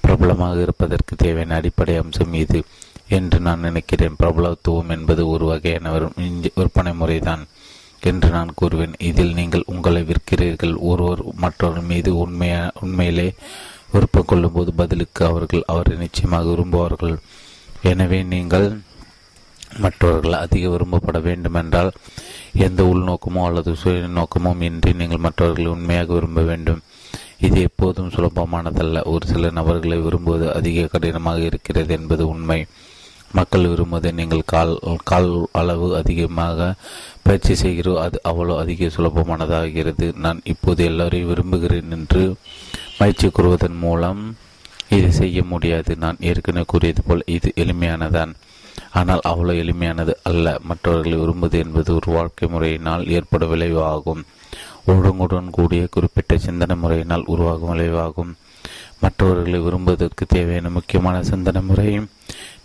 பிரபலமாக 0.05 0.57
இருப்பதற்கு 0.67 1.15
தேவையான 1.17 1.55
அடிப்படை 1.59 1.95
அம்சம் 2.03 2.35
இது 2.43 2.61
என்று 3.17 3.39
நான் 3.47 3.65
நினைக்கிறேன். 3.69 4.19
பிரபலத்துவம் 4.21 4.93
என்பது 4.97 5.23
ஒரு 5.29 5.45
வகையான 5.53 5.93
விற்பனை 6.59 6.93
முறைதான் 7.01 7.43
என்று 8.11 8.29
நான் 8.37 8.57
கூறுவேன். 8.61 8.95
இதில் 9.09 9.37
நீங்கள் 9.39 9.69
உங்களை 9.73 10.03
விற்கிறீர்கள். 10.11 10.75
ஒருவர் 10.91 11.23
மற்றொரு 11.45 11.83
மீது 11.91 12.11
உண்மையா 12.25 12.63
உண்மையிலே 12.85 13.29
விருப்பம் 13.93 14.29
கொள்ளும்போது 14.31 14.71
பதிலுக்கு 14.81 15.23
அவர்கள் 15.31 15.69
அவரை 15.73 15.97
நிச்சயமாக 15.97 16.49
விரும்புவார்கள். 16.51 17.17
எனவே 17.91 18.21
நீங்கள் 18.35 18.69
மற்றவர்கள் 19.83 20.43
அதிக 20.45 20.65
விரும்பப்பட 20.69 21.19
வேண்டுமென்றால் 21.27 21.91
எந்த 22.67 22.81
உள்நோக்கமோ 22.93 23.43
அல்லது 23.49 23.73
சுய 23.83 24.07
நோக்கமோ 24.19 24.53
இன்றி 24.69 24.93
நீங்கள் 25.01 25.25
மற்றவர்களை 25.27 25.69
உண்மையாக 25.75 26.13
விரும்ப 26.17 26.41
வேண்டும். 26.51 26.81
இது 27.47 27.59
எப்போதும் 27.69 28.13
சுலபமானதல்ல. 28.15 29.03
ஒரு 29.13 29.25
சில 29.33 29.51
நபர்களை 29.59 29.99
விரும்புவது 29.99 30.47
அதிக 30.59 30.89
கடினமாக 30.95 31.41
இருக்கிறது 31.51 31.93
என்பது 31.99 32.25
உண்மை. 32.29 32.61
மக்கள் 33.39 33.69
விரும்புவதை 33.73 34.11
நீங்கள் 34.21 34.49
கால் 34.53 34.73
கால் 35.11 35.29
அளவு 35.61 35.89
அதிகமாக 35.99 36.75
பயிற்சி 37.27 37.55
செய்கிறோ 37.55 37.93
அது 38.05 38.19
அவ்வளோ 38.31 38.55
அதிக 38.63 38.89
சுலபமானதாகிறது. 38.97 40.07
நான் 40.25 40.41
இப்போது 40.45 40.81
எல்லோரையும் 40.91 41.31
விரும்புகிறேன் 41.33 41.95
என்று 41.99 42.23
பயிற்சி 43.01 43.29
கூறுவதன் 43.29 43.79
மூலம் 43.85 44.23
இது 44.97 45.09
செய்ய 45.19 45.43
முடியாது. 45.53 45.93
நான் 46.05 46.17
ஏற்கனவே 46.31 46.65
கூறியது 46.73 47.03
போல் 47.03 47.29
இது 47.37 47.49
எளிமையானதான். 47.63 48.33
ஆனால் 48.99 49.23
அவ்வளோ 49.29 49.53
எளிமையானது 49.63 50.13
அல்ல. 50.23 50.47
மற்றவர்களை 50.69 51.17
விரும்புவது 51.19 51.57
என்பது 51.65 51.91
ஒரு 51.95 52.09
வாழ்க்கை 52.17 52.47
முறையினால் 52.49 53.05
ஏற்படும் 53.17 53.49
விளைவு 53.49 53.81
ஆகும் 53.95 54.23
ஒழுங்குடன் 54.91 55.49
கூடிய 55.51 55.83
குறிப்பிட்ட 55.91 56.39
சிந்தனை 56.39 56.77
முறையினால் 56.77 57.29
உருவாகும் 57.33 57.73
விளைவாகும். 57.73 58.33
மற்றவர்களை 59.03 59.59
விரும்புவதற்கு 59.61 60.25
தேவையான 60.29 60.69
முக்கியமான 60.69 61.17
சிந்தனை 61.23 61.63
முறையும் 61.63 62.09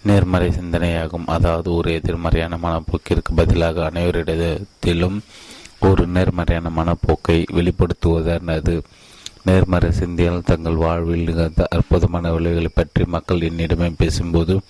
நேர்மறை 0.04 0.50
சிந்தனையாகும். 0.60 1.28
அதாவது 1.36 1.70
ஒரு 1.74 1.90
எதிர்மறையான 1.94 2.58
மனப்போக்கிற்கு 2.64 3.32
பதிலாக 3.36 3.84
அனைவரிடத்திலும் 3.90 5.20
ஒரு 5.88 6.04
நேர்மறையான 6.08 6.72
மனப்போக்கை 6.80 7.40
வெளிப்படுத்துவதானது. 7.58 8.76
நேர்மறை 9.46 9.90
சிந்தியால் 9.90 10.44
தங்கள் 10.44 10.76
வாழ்வில் 10.76 11.24
நிகழ்ந்த 11.24 11.68
அற்புதமான 11.70 12.32
விளைவுகளை 12.32 12.72
பற்றி 12.74 13.06
மக்கள் 13.06 13.46
என்னிடமே 13.50 13.94
பேசும்போது 13.98 14.62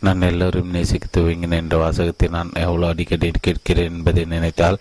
நான் 0.00 0.20
எல்லோரும் 0.20 0.70
நேசிக்க 0.70 1.20
துவங்கினேன் 1.20 1.60
என்ற 1.62 1.76
வாசகத்தை 1.76 2.28
நான் 2.28 2.50
எவ்வளோ 2.54 2.86
அடிக்கடி 2.86 3.30
கேட்கிறேன் 3.40 3.92
என்பதை 3.92 4.24
நினைத்தால் 4.24 4.78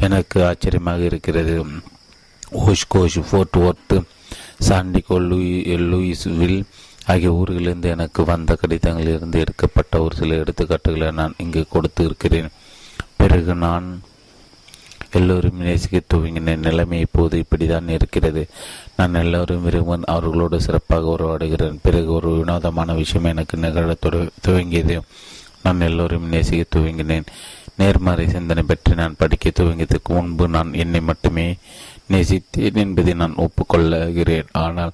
எனக்கு 0.00 0.44
ஆச்சரியமாக 0.44 1.02
இருக்கிறது. 1.02 1.64
Oshkosh 2.94 3.18
Fort 3.30 3.56
Worth 3.58 3.96
San Diego 4.68 5.16
Louis 5.28 5.62
Louisville 5.76 6.62
ஆகிய 7.06 7.32
ஊர்களிலிருந்து 7.32 7.82
எனக்கு 7.82 8.24
வந்த 8.24 8.58
கடிதங்களிலிருந்து 8.60 9.38
எடுக்கப்பட்ட 9.38 10.02
ஒரு 10.02 10.16
சில 10.16 10.34
எடுத்துக்காட்டுகளை 10.34 11.12
நான் 11.12 11.34
இங்கு 11.38 11.66
கொடுத்து 11.68 12.04
இருக்கிறேன் 12.04 12.48
பிறகு 13.16 13.54
நான் 13.54 14.00
எல்லோரும் 15.12 15.60
நேசிக்க 15.66 16.00
துவங்கின 16.14 16.56
நிலைமை 16.56 17.00
இப்போது 17.00 17.44
இப்படிதான் 17.44 17.88
இருக்கிறது. 17.88 18.42
நான் 18.96 19.14
எல்லோரும் 19.14 19.62
விரும்பும் 19.62 20.08
அவர்களோடு 20.14 20.60
சிறப்பாக 20.60 21.14
உருவாடுகிறேன் 21.18 21.78
பிறகு 21.82 22.10
ஒரு 22.12 22.30
வினோதமான 22.38 22.94
விஷயம் 22.94 23.30
எனக்கு 23.32 23.56
நிகழ 23.56 23.94
துவங்கியது. 24.46 24.98
நான் 25.62 25.80
எல்லோரும் 25.80 26.28
நேசிக்க 26.28 26.78
துவங்கினேன். 26.78 27.30
நேர்மறை 27.76 28.28
சிந்தனை 28.28 28.62
பற்றி 28.62 28.94
நான் 28.94 29.18
படிக்க 29.18 29.50
துவங்கியதற்கு 29.58 30.10
முன்பு 30.16 30.48
நான் 30.48 30.70
என்னை 30.74 31.00
மட்டுமே 31.00 31.46
நேசித்தேன் 32.12 32.80
என்பதை 32.84 33.14
நான் 33.14 33.34
ஒப்புக்கொள்ளுகிறேன் 33.44 34.48
ஆனால் 34.52 34.92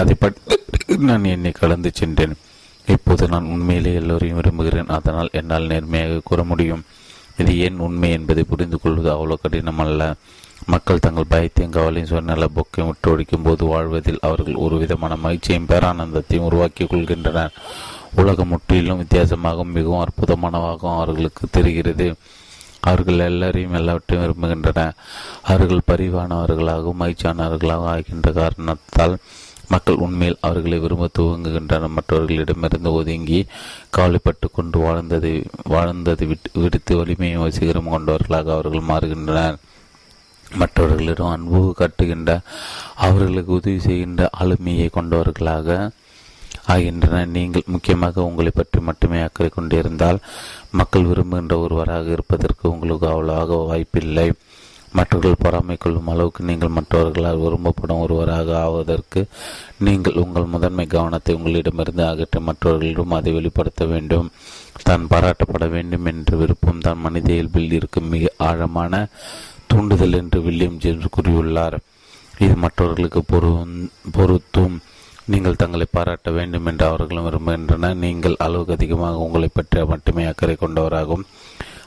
அதை 0.00 0.14
பற்றி 0.18 0.96
நான் 0.96 1.24
என்னை 1.24 1.52
கலந்து 1.52 1.90
சென்றேன். 1.94 2.34
இப்போது 2.86 3.28
நான் 3.28 3.50
உண்மையிலே 3.54 3.94
எல்லோரையும் 3.94 4.36
விரும்புகிறேன். 4.36 4.92
அதனால் 4.96 5.28
என்னால் 5.32 5.70
நேர்மையாக 5.72 6.20
கூற 6.24 6.42
முடியும். 6.44 6.84
இது 7.40 7.58
ஏன் 7.58 7.78
உண்மை 7.78 8.10
என்பதை 8.10 8.42
புரிந்து 8.42 8.80
கொள்வது 8.80 9.10
அவ்வளோ 9.14 9.36
கடினம் 9.42 9.78
அல்ல 9.78 10.14
மக்கள் 10.66 10.98
தங்கள் 10.98 11.30
பயத்தையும் 11.30 11.74
கவலையும் 11.76 12.10
சுயநல 12.10 12.46
பொக்கையும் 12.56 12.86
விட்டு 12.86 13.12
ஒழிக்கும் 13.12 13.44
போது 13.44 13.64
வாழ்வதில் 13.64 14.18
அவர்கள் 14.20 14.54
ஒரு 14.54 14.76
விதமான 14.78 15.16
மகிழ்ச்சியும் 15.16 15.66
பேரானந்தத்தையும் 15.66 16.48
உருவாக்கி 16.48 16.84
கொள்கின்றனர். 16.84 17.54
உலகம் 18.14 18.48
முற்றிலும் 18.48 19.00
வித்தியாசமாகவும் 19.02 19.76
மிகவும் 19.78 20.04
அற்புதமானவாகவும் 20.04 20.96
அவர்களுக்கு 20.96 21.46
தெரிகிறது. 21.50 22.08
அவர்கள் 22.80 23.18
எல்லாரையும் 23.18 23.74
எல்லாவற்றையும் 23.74 24.24
விரும்புகின்றனர். 24.24 24.94
அவர்கள் 25.42 25.88
பரிவானவர்களாகவும் 25.88 27.02
மகிழ்ச்சியானவர்களாகவும் 27.02 27.92
ஆகின்ற 27.94 28.32
காரணத்தால் 28.32 29.16
மக்கள் 29.72 30.02
உண்மையில் 30.04 30.42
அவர்களை 30.46 30.78
விரும்ப 30.84 31.08
துவங்குகின்றனர். 31.18 31.96
மற்றவர்களிடமிருந்து 31.96 32.92
ஒதுங்கி 33.00 33.40
கவலைப்பட்டு 33.96 34.48
கொண்டு 34.58 34.78
வாழ்ந்ததை 34.86 35.34
வாழ்ந்ததை 35.74 36.26
விட்டு 36.32 36.50
விடுத்து 36.62 36.94
வலிமையும் 37.00 37.44
வசீகரம் 37.46 37.92
கொண்டவர்களாக 37.94 38.52
அவர்கள் 38.56 38.88
மாறுகின்றனர். 38.92 39.58
மற்றவர்களிடம் 40.60 41.32
அன்பு 41.34 41.60
கட்டுகின்ற 41.80 42.30
அவர்களுக்கு 43.06 43.52
உதவி 43.58 43.80
செய்கின்ற 43.88 44.22
ஆளுமையை 44.42 44.88
கொண்டவர்களாக 44.96 45.90
ஆகின்றன 46.72 47.20
நீங்கள் 47.34 47.70
முக்கியமாக 47.74 48.24
உங்களை 48.28 48.50
பற்றி 48.54 48.78
மட்டுமே 48.88 49.18
அக்கறை 49.26 49.48
கொண்டிருந்தால் 49.54 50.18
மக்கள் 50.78 51.08
விரும்புகின்ற 51.10 51.54
ஒருவராக 51.64 52.10
இருப்பதற்கு 52.16 52.64
உங்களுக்கு 52.72 53.06
அவ்வளவாக 53.12 53.58
வாய்ப்பில்லை. 53.68 54.26
மற்றவர்கள் 54.98 55.42
பொறாமை 55.42 55.74
கொள்ளும் 55.76 56.08
அளவுக்கு 56.12 56.42
நீங்கள் 56.48 56.76
மற்றவர்களால் 56.76 57.42
விரும்பப்படும் 57.42 58.02
ஒருவராக 58.04 58.48
ஆவதற்கு 58.66 59.20
நீங்கள் 59.86 60.18
உங்கள் 60.22 60.52
முதன்மை 60.54 60.86
கவனத்தை 60.94 61.34
உங்களிடமிருந்து 61.38 62.04
அகற்றி 62.08 62.40
மற்றவர்களிடம் 62.48 63.16
அதை 63.18 63.32
வெளிப்படுத்த 63.36 63.84
வேண்டும். 63.92 64.28
தான் 64.88 65.08
பாராட்டப்பட 65.12 65.64
வேண்டும் 65.74 66.06
என்ற 66.10 66.36
விருப்பம் 66.40 66.84
தான் 66.86 67.02
மனித 67.04 67.28
இயல்பில் 67.36 67.74
இருக்கும் 67.78 68.10
மிக 68.14 68.32
ஆழமான 68.48 69.02
தூண்டுதல் 69.70 70.18
என்று 70.20 70.38
வில்லியம் 70.46 70.80
ஜேம்ஸ் 70.84 71.14
கூறியுள்ளார். 71.16 71.76
இது 72.44 72.54
மற்றவர்களுக்கு 72.64 73.20
பொரு 73.32 73.50
பொருத்தும். 74.16 74.76
நீங்கள் 75.32 75.60
தங்களை 75.62 75.86
பாராட்ட 75.96 76.28
வேண்டும் 76.38 76.68
என்று 76.70 76.84
அவர்களும் 76.90 77.26
விரும்புகின்றனர். 77.26 78.00
நீங்கள் 78.04 78.40
அளவுக்கு 78.46 78.76
அதிகமாக 78.78 79.24
உங்களை 79.26 79.48
பற்றி 79.58 79.84
மட்டுமே 79.92 80.24
அக்கறை 80.30 80.56
கொண்டவராகவும் 80.62 81.26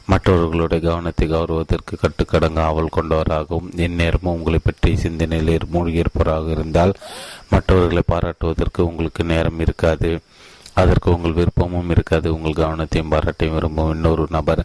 மற்றவர்களுடைய 0.07 0.79
கவனத்தை 0.85 1.25
கௌரவத்திற்கு 1.27 1.93
கட்டுக்கடங்க 2.01 2.59
ஆவல் 2.69 2.95
கொண்டவராகவும் 2.95 3.69
எந்நேரமும் 3.85 4.35
உங்களை 4.37 4.59
பற்றி 4.63 4.91
சிந்தனையில் 5.03 5.71
மூழ்கியிருப்பவராக 5.73 6.49
இருந்தால் 6.55 6.93
மற்றவர்களை 7.53 8.03
பாராட்டுவதற்கு 8.11 8.81
உங்களுக்கு 8.89 9.23
நேரம் 9.33 9.61
இருக்காது. 9.65 10.11
அதற்கு 10.81 11.07
உங்கள் 11.15 11.37
விருப்பமும் 11.39 11.91
இருக்காது. 11.95 12.27
உங்கள் 12.35 12.59
கவனத்தையும் 12.61 13.11
பாராட்டையும் 13.13 13.55
விரும்பும் 13.57 13.91
இன்னொரு 13.95 14.23
நபர் 14.29 14.61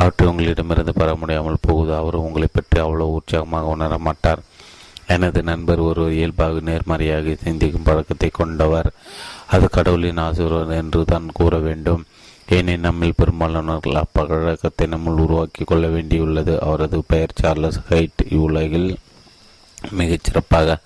அவற்றை 0.00 0.26
உங்களிடமிருந்து 0.28 0.92
பெற 1.00 1.10
முடியாமல் 1.14 1.64
போகுது. 1.66 1.92
அவர் 1.94 2.16
உங்களை 2.26 2.48
பற்றி 2.52 2.78
அவ்வளோ 2.80 3.08
உற்சாகமாக 3.16 3.74
உணர 3.74 3.98
மாட்டார். 3.98 4.42
எனது 5.06 5.40
நண்பர் 5.42 5.80
ஒரு 5.88 6.04
இயல்பாக 6.18 6.60
நேர்மறையாக 6.68 7.34
சிந்திக்கும் 7.44 7.86
பழக்கத்தை 7.88 8.30
கொண்டவர். 8.32 8.88
அது 9.54 9.66
கடவுளின் 9.68 10.22
ஆசீர்வாதம் 10.26 10.80
என்று 10.82 11.00
தான் 11.04 11.28
கூற 11.32 11.56
வேண்டும். 11.58 12.02
ஏனே 12.48 12.78
நம்மில் 12.78 13.14
பெரும்பாலானவர்கள் 13.16 14.02
அப்பழக்கத்தை 14.02 14.82
நம்முள் 14.82 15.20
உருவாக்கி 15.24 15.64
கொள்ள 15.64 15.88
வேண்டியுள்ளது. 15.88 16.58
அவரது 16.58 17.04
பெயர் 17.06 17.32
சார்லஸ் 17.34 17.80
ஹைட். 17.90 18.20
இவ்வுலகில் 18.28 18.96
மிகச் 19.90 20.24
சிறப்பாக 20.24 20.78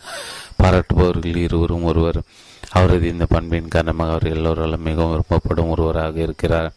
பாராட்டுபவர்கள் 0.62 1.36
இருவரும் 1.36 1.82
ஒருவர். 1.82 2.22
அவரது 2.70 3.08
இந்த 3.08 3.26
பண்பின் 3.26 3.68
காரணமாக 3.68 4.10
அவர் 4.10 4.32
எல்லோராலும் 4.32 4.82
மிகவும் 4.82 5.10
விரும்பப்படும் 5.10 5.68
ஒருவராக 5.68 6.20
இருக்கிறார். 6.20 6.72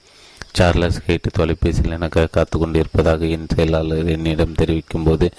சார்லஸ் 0.53 1.01
ஹைட் 1.08 1.32
தொலைபேசியில் 1.33 1.91
எனக்கு 1.91 2.27
காத்து 2.32 2.59
கொண்டிருப்பதாக 2.59 3.25
என் 3.25 3.48
செயலாளர் 3.56 4.08
என்னிடம் 4.08 4.53
தெரிவிக்கும் 4.53 5.03
போது 5.03 5.32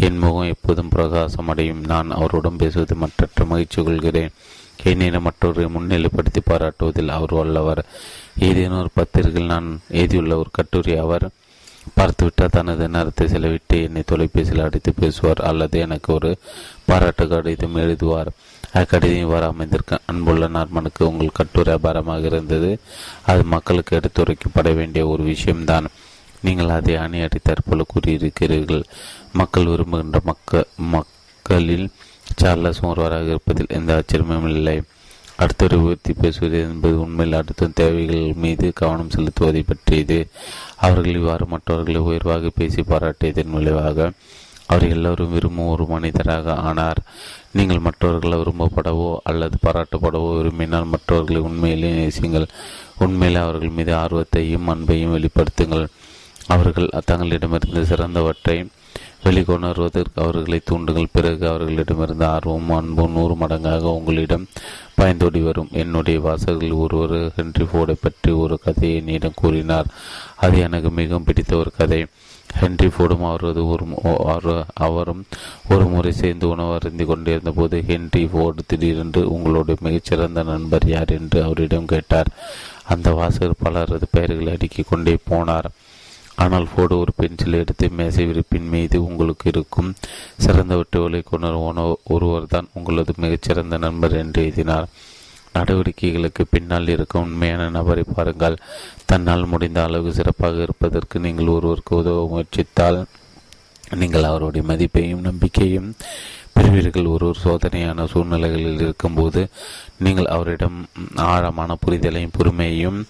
என் 0.00 0.18
முகம் 0.18 0.48
எப்போதும் 0.48 0.88
பிரகாசம் 0.88 1.48
அடையும். 1.48 1.84
நான் 1.84 2.10
அவருடன் 2.10 2.56
பேசுவது 2.56 2.94
மற்றற்ற 2.94 3.44
மகிழ்ச்சி 3.44 3.82
கொள்கிறேன். 3.82 4.30
என்னிடம் 4.84 5.22
மற்றொரு 5.22 5.70
முன்னிலைப்படுத்தி 5.70 6.40
பாராட்டுவதில் 6.44 7.08
அவர் 7.08 7.34
வல்லவர். 7.34 7.84
ஏதேனும் 8.38 8.78
ஒரு 8.78 8.90
பத்திரிகையில் 8.94 9.46
நான் 9.46 9.80
எழுதியுள்ள 9.88 10.36
ஒரு 10.38 10.48
கட்டுரை 10.52 10.96
அவர் 10.96 11.28
பார்த்துவிட்டால் 11.94 12.48
தனது 12.50 12.88
நேரத்தை 12.88 13.26
செலவிட்டு 13.26 13.82
என்னை 13.82 14.02
தொலைபேசியில் 14.06 14.62
அடித்து 14.62 14.92
பேசுவார் 14.92 15.36
அல்லது 15.36 15.78
எனக்கு 15.78 16.12
ஒரு 16.12 16.38
பாராட்டு 16.84 17.28
கடிதம் 17.28 17.76
எழுதுவார். 17.76 18.28
அக்கடிதம் 18.74 19.20
இவ்வாறு 19.20 19.46
அமைந்திருக்க 19.46 19.98
அன்புள்ள 20.06 20.48
நார்மனுக்கு 20.48 21.02
உங்கள் 21.02 21.28
கட்டுரை 21.32 21.74
அபாரமாக 21.74 22.24
இருந்தது. 22.24 22.78
அது 23.26 23.44
மக்களுக்கு 23.44 23.96
எடுத்துரைக்கப்பட 23.96 24.74
வேண்டிய 24.74 25.06
ஒரு 25.06 25.22
விஷயம்தான். 25.22 25.86
நீங்கள் 26.42 26.68
அதை 26.68 26.96
அணி 26.96 27.18
தற்போல 27.18 27.84
கூறியிருக்கிறீர்கள். 27.94 28.82
மக்கள் 29.32 29.64
விரும்புகின்ற 29.64 30.20
மக்க 30.24 30.64
மக்களில் 30.76 31.90
சார்லஸ் 32.36 32.80
ஒருவராக 32.80 33.24
இருப்பதில் 33.24 33.66
எந்த 33.68 34.02
ஆச்சரியமும் 34.02 34.48
இல்லை. 34.48 34.82
அடுத்தொரு 35.42 35.76
உயர்த்தி 35.84 36.12
பேசுவது 36.12 36.58
என்பது 36.60 37.00
உண்மையில் 37.00 37.38
அடுத்த 37.38 37.70
தேவைகள் 37.80 38.32
மீது 38.44 38.66
கவனம் 38.74 39.12
செலுத்துவதை 39.14 39.62
பற்றியது. 39.66 40.18
அவர்கள் 40.76 41.18
இவ்வாறு 41.20 41.46
மற்றவர்களை 41.46 42.00
உயர்வாக 42.00 42.50
பேசி 42.54 42.82
பாராட்டியதன் 42.82 43.54
விளைவாக 43.56 44.08
அவர் 44.66 44.84
எல்லோரும் 44.88 45.32
விரும்பும் 45.32 45.72
ஒரு 45.72 45.84
மனிதராக 45.86 46.54
ஆனார். 46.68 47.00
நீங்கள் 47.52 47.84
மற்றவர்களை 47.86 48.36
விரும்பப்படவோ 48.38 49.10
அல்லது 49.22 49.56
பாராட்டப்படவோ 49.66 50.30
விரும்பினால் 50.36 50.92
மற்றவர்களை 50.94 51.40
உண்மையிலே 51.40 51.90
நேசியுங்கள். 51.90 52.48
உண்மையிலே 52.98 53.40
அவர்கள் 53.40 53.76
மீது 53.78 53.92
ஆர்வத்தையும் 53.94 54.70
அன்பையும் 54.74 55.14
வெளிப்படுத்துங்கள். 55.16 55.86
அவர்கள் 56.46 56.88
தங்களிடமிருந்து 57.04 57.82
சிறந்தவற்றை 57.84 58.56
வெளிக்கொணர்வதற்கு 59.24 60.18
அவர்களை 60.24 60.58
தூண்டுங்கள். 60.70 61.14
பிறகு 61.16 61.44
அவர்களிடமிருந்து 61.48 62.26
ஆர்வமும் 62.26 62.76
அன்பும் 62.78 63.12
நூறு 63.12 63.34
மடங்காக 63.34 63.94
உங்களிடம் 63.98 64.44
பாய்ந்தோடி 64.96 65.42
வரும். 65.42 65.68
என்னுடைய 65.72 66.20
வாசகர்கள் 66.20 66.70
ஒருவர் 66.70 67.32
ஹென்றி 67.36 67.64
ஃபோர்டை 67.64 67.96
பற்றி 68.00 68.30
ஒரு 68.30 68.58
கதையை 68.58 68.96
என்னிடம் 68.96 69.32
கூறினார். 69.34 69.86
அது 70.36 70.58
எனக்கு 70.58 70.90
மிகவும் 70.90 71.24
பிடித்த 71.24 71.56
ஒரு 71.56 71.72
கதை. 71.76 72.06
ஹென்றி 72.54 72.86
ஃபோர்டும் 72.86 73.28
அவரது 73.28 73.68
ஒரு 73.68 74.64
அவரும் 74.74 75.24
ஒரு 75.70 75.84
முறை 75.86 76.12
சேர்ந்து 76.12 76.48
உணவு 76.48 76.72
அருந்தி 76.74 77.04
கொண்டிருந்த 77.04 77.50
போது 77.50 77.84
ஹென்றி 77.86 78.26
ஃபோர்டு 78.26 78.62
திடீரென்று 78.66 79.32
உங்களுடைய 79.32 79.80
மிகச்சிறந்த 79.82 80.42
நண்பர் 80.42 80.86
யார்? 80.86 81.08
என்று 81.08 81.42
அவரிடம் 81.42 81.84
கேட்டார். 81.84 82.28
அந்த 82.84 83.10
வாசகர் 83.12 83.62
பலரது 83.62 84.06
பெயர்களை 84.10 84.52
அடுக்கிக் 84.52 84.86
கொண்டே 84.88 85.16
போனார். 85.30 85.68
ஆனால் 86.42 86.66
ஃபோர்டு 86.70 86.94
ஒரு 87.02 87.12
பென்சில் 87.16 87.58
எடுத்து 87.60 87.86
மேசை 87.98 88.24
விரிப்பின் 88.26 88.70
மீது 88.74 88.96
உங்களுக்கு 89.08 89.46
இருக்கும் 89.52 89.90
சிறந்த 90.44 90.76
விட்டுகளை 90.76 91.20
கொண்டு 91.24 91.50
ஒருவர் 92.14 92.52
தான் 92.54 92.70
உங்களது 92.72 93.14
மிகச்சிறந்த 93.24 93.78
நண்பர் 93.86 94.16
என்று 94.22 94.42
எழுதினார் 94.42 94.88
நடவடிக்கைகளுக்கு 95.56 96.42
பின்னால் 96.50 96.92
இருக்கும் 96.94 97.26
உண்மையான 97.26 97.68
நபரை 97.76 98.04
பாருங்கள். 98.16 98.56
தன்னால் 99.10 99.44
முடிந்த 99.46 99.78
அளவு 99.82 100.08
சிறப்பாக 100.12 100.56
இருப்பதற்கு 100.62 101.16
நீங்கள் 101.26 101.52
ஒருவருக்கு 101.56 101.92
உதவ 101.96 102.24
முயற்சித்தால் 102.32 102.98
நீங்கள் 104.00 104.28
அவருடைய 104.30 104.62
மதிப்பையும் 104.70 105.26
நம்பிக்கையும் 105.28 105.88
பெறுவீர்கள். 106.56 107.08
ஒரு 107.14 107.24
ஒரு 107.30 107.38
சோதனையான 107.44 108.06
சூழ்நிலைகளில் 108.12 108.82
இருக்கும்போது 108.84 109.40
நீங்கள் 110.04 110.32
அவரிடம் 110.36 110.78
ஆழமான 111.32 111.76
புரிதலையும் 111.84 112.36
பொறுமையையும் 112.38 113.00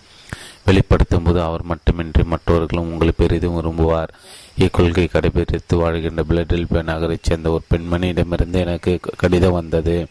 வெளிப்படுத்தும் 0.67 1.23
போது 1.23 1.43
அவர் 1.43 1.63
மட்டுமின்றி 1.63 2.23
மற்றவர்களும் 2.25 2.91
உங்களை 2.91 3.13
பெரிதும் 3.17 3.57
விரும்புவார். 3.57 4.13
இக்கொள்கை 4.59 5.05
கடைபிடித்து 5.09 5.75
வாழ்கின்ற 5.77 6.25
பிளடெல்பியா 6.29 6.83
நகரைச் 6.83 7.23
சேர்ந்த 7.23 7.51
ஒரு 7.51 7.63
பெண்மணியிடமிருந்து 7.71 8.53
எனக்கு 8.53 9.01
கடிதம் 9.17 9.53
வந்தது. 9.53 10.07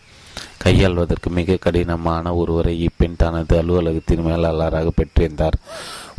கையாள்வதற்கு 0.57 1.29
மிக 1.29 1.55
கடினமான 1.55 2.33
ஒருவரை 2.35 2.73
இப்பெண் 2.81 3.15
தனது 3.17 3.57
அலுவலகத்தின் 3.61 4.23
மேலாளராக 4.23 4.91
பெற்றிருந்தார். 4.91 5.57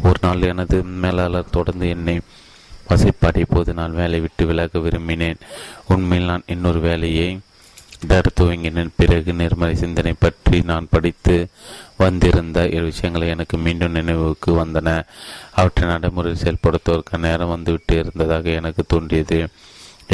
ஒரு 0.02 0.18
நாள் 0.20 0.42
எனது 0.42 0.82
மேலாளர் 0.82 1.50
தொடர்ந்து 1.50 1.88
என்னை 1.88 2.20
வசைப்பாடி 2.88 3.44
போது 3.48 3.74
நான் 3.74 3.94
வேலை 3.94 4.20
விட்டு 4.20 4.46
விலக 4.46 4.78
விரும்பினேன். 4.78 5.40
உண்மையில் 5.88 6.26
நான் 6.26 6.42
இன்னொரு 6.46 6.80
வேலையை 6.80 7.38
தர 8.06 8.30
துவங்கினேன் 8.40 8.96
பிறகு 8.96 9.32
நேர்மறை 9.32 9.74
சிந்தனை 9.76 10.14
பற்றி 10.18 10.60
நான் 10.60 10.86
படித்து 10.90 11.48
வந்திருந்த 12.02 12.60
விஷயங்களை 12.88 13.28
எனக்கு 13.34 13.56
மீண்டும் 13.58 13.96
நினைவுக்கு 13.98 14.50
வந்தன. 14.62 14.88
அவற்றை 15.58 15.84
நடைமுறையில் 15.88 16.42
செயல்படுத்துவதற்கு 16.42 17.18
நேரம் 17.18 17.54
வந்துவிட்டு 17.54 17.94
இருந்ததாக 18.02 18.50
எனக்கு 18.60 18.84
தோன்றியது. 18.86 19.38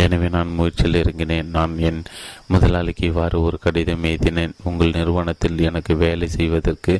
எனவே 0.03 0.29
நான் 0.29 0.55
முயற்சியில் 0.59 0.99
இறங்கினேன். 1.03 1.49
நான் 1.57 1.73
என் 1.89 2.03
முதலாளிக்கு 2.47 3.05
இவ்வாறு 3.07 3.37
ஒரு 3.47 3.59
கடிதம் 3.59 4.07
எழுதினேன். 4.11 4.55
உங்கள் 4.65 4.97
நிறுவனத்தில் 4.99 5.59
எனக்கு 5.71 5.93
வேலை 5.97 6.29
செய்வதற்கு 6.29 6.95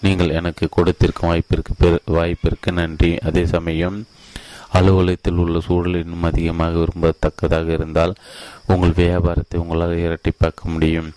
நீங்கள் 0.00 0.34
எனக்கு 0.40 0.66
கொடுத்திருக்கும் 0.70 1.30
வாய்ப்பிற்கு 1.30 1.92
வாய்ப்பிற்கு 2.18 2.72
நன்றி. 2.72 3.12
அதே 3.28 3.44
சமயம் 3.46 3.98
அலுவலகத்தில் 4.78 5.40
உள்ள 5.42 5.56
சூழல் 5.60 5.98
இன்னும் 6.02 6.28
அதிகமாக 6.28 6.78
விரும்பத்தக்கதாக 6.82 7.68
இருந்தால் 7.68 8.14
உங்கள் 8.66 8.98
வியாபாரத்தை 9.00 9.56
உங்களால் 9.60 9.98
இரட்டிப்பாக்க 10.04 10.70
முடியும். 10.74 11.10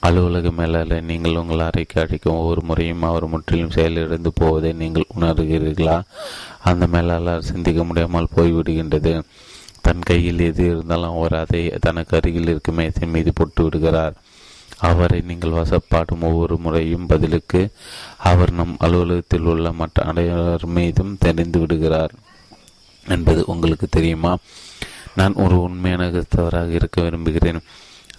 அலுவலக 0.00 0.50
மேலாளர் 0.50 1.04
நீங்கள் 1.04 1.36
உங்கள் 1.36 1.58
அறைக்கு 1.58 2.00
அழைக்கும் 2.00 2.34
ஒவ்வொரு 2.34 2.62
முறையும் 2.62 3.02
அவர் 3.02 3.26
முற்றிலும் 3.28 3.70
செயலிழந்து 3.70 4.32
போவதை 4.34 4.72
நீங்கள் 4.72 5.12
உணர்கிறீர்களா? 5.20 6.02
அந்த 6.62 6.86
மேலாளர் 6.86 7.42
சிந்திக்க 7.42 7.84
முடியாமல் 7.84 8.34
போய்விடுகின்றது. 8.36 9.22
தன் 9.80 9.98
கையில் 9.98 10.38
எது 10.38 10.64
இருந்தாலும் 10.64 11.16
அவர் 11.16 11.32
அதை 11.32 11.72
தனக்கு 11.80 12.16
அருகில் 12.16 12.42
இருக்கும் 12.42 12.74
மேசை 12.74 13.08
மீது 13.08 13.32
போட்டு 13.32 13.62
விடுகிறார். 13.62 14.14
அவரை 14.78 15.20
நீங்கள் 15.20 15.50
வசப்பாடும் 15.50 16.22
ஒவ்வொரு 16.22 16.56
முறையும் 16.56 17.06
பதிலுக்கு 17.06 17.70
அவர் 18.18 18.52
நம் 18.52 18.76
அலுவலகத்தில் 18.78 19.44
உள்ள 19.44 19.72
மற்ற 19.72 20.02
அடையாளர் 20.02 20.66
மீதும் 20.66 21.16
தெரிந்து 21.20 21.58
விடுகிறார். 21.58 22.10
என்பது 23.08 23.44
உங்களுக்கு 23.46 23.86
தெரியுமா? 23.90 24.36
நான் 25.14 25.34
ஒரு 25.34 25.62
உண்மையான 25.62 26.08
கிறிஸ்தவராக 26.08 26.68
இருக்க 26.68 27.02
விரும்புகிறேன். 27.02 27.60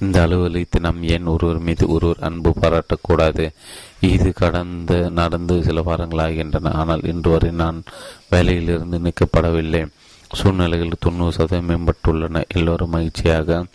இந்த 0.01 0.21
அலுவலகத்தை 0.21 0.81
நாம் 0.81 1.03
ஏன் 1.03 1.25
ஒருவர் 1.25 1.59
மீது 1.59 1.87
ஒருவர் 1.87 2.17
அன்பு 2.19 2.53
பாராட்டக்கூடாது? 2.61 3.51
இது 3.99 4.33
கடந்த 4.33 5.09
நடந்து 5.09 5.63
சில 5.63 5.81
வாரங்கள் 5.81 6.19
ஆகின்றன 6.19 6.71
ஆனால் 6.71 7.01
இன்று 7.03 7.31
வரை 7.31 7.51
நான் 7.51 7.83
வேலையிலிருந்து 8.31 8.99
நீக்கப்படவில்லை. 8.99 9.87
சூழ்நிலைகள் 10.33 10.89
தொண்ணூறு 10.99 11.31
சதவீதம் 11.31 11.69
மேம்பட்டுள்ளன. 11.69 12.43
எல்லோரும் 12.55 12.89
மகிழ்ச்சியாக 12.89 13.65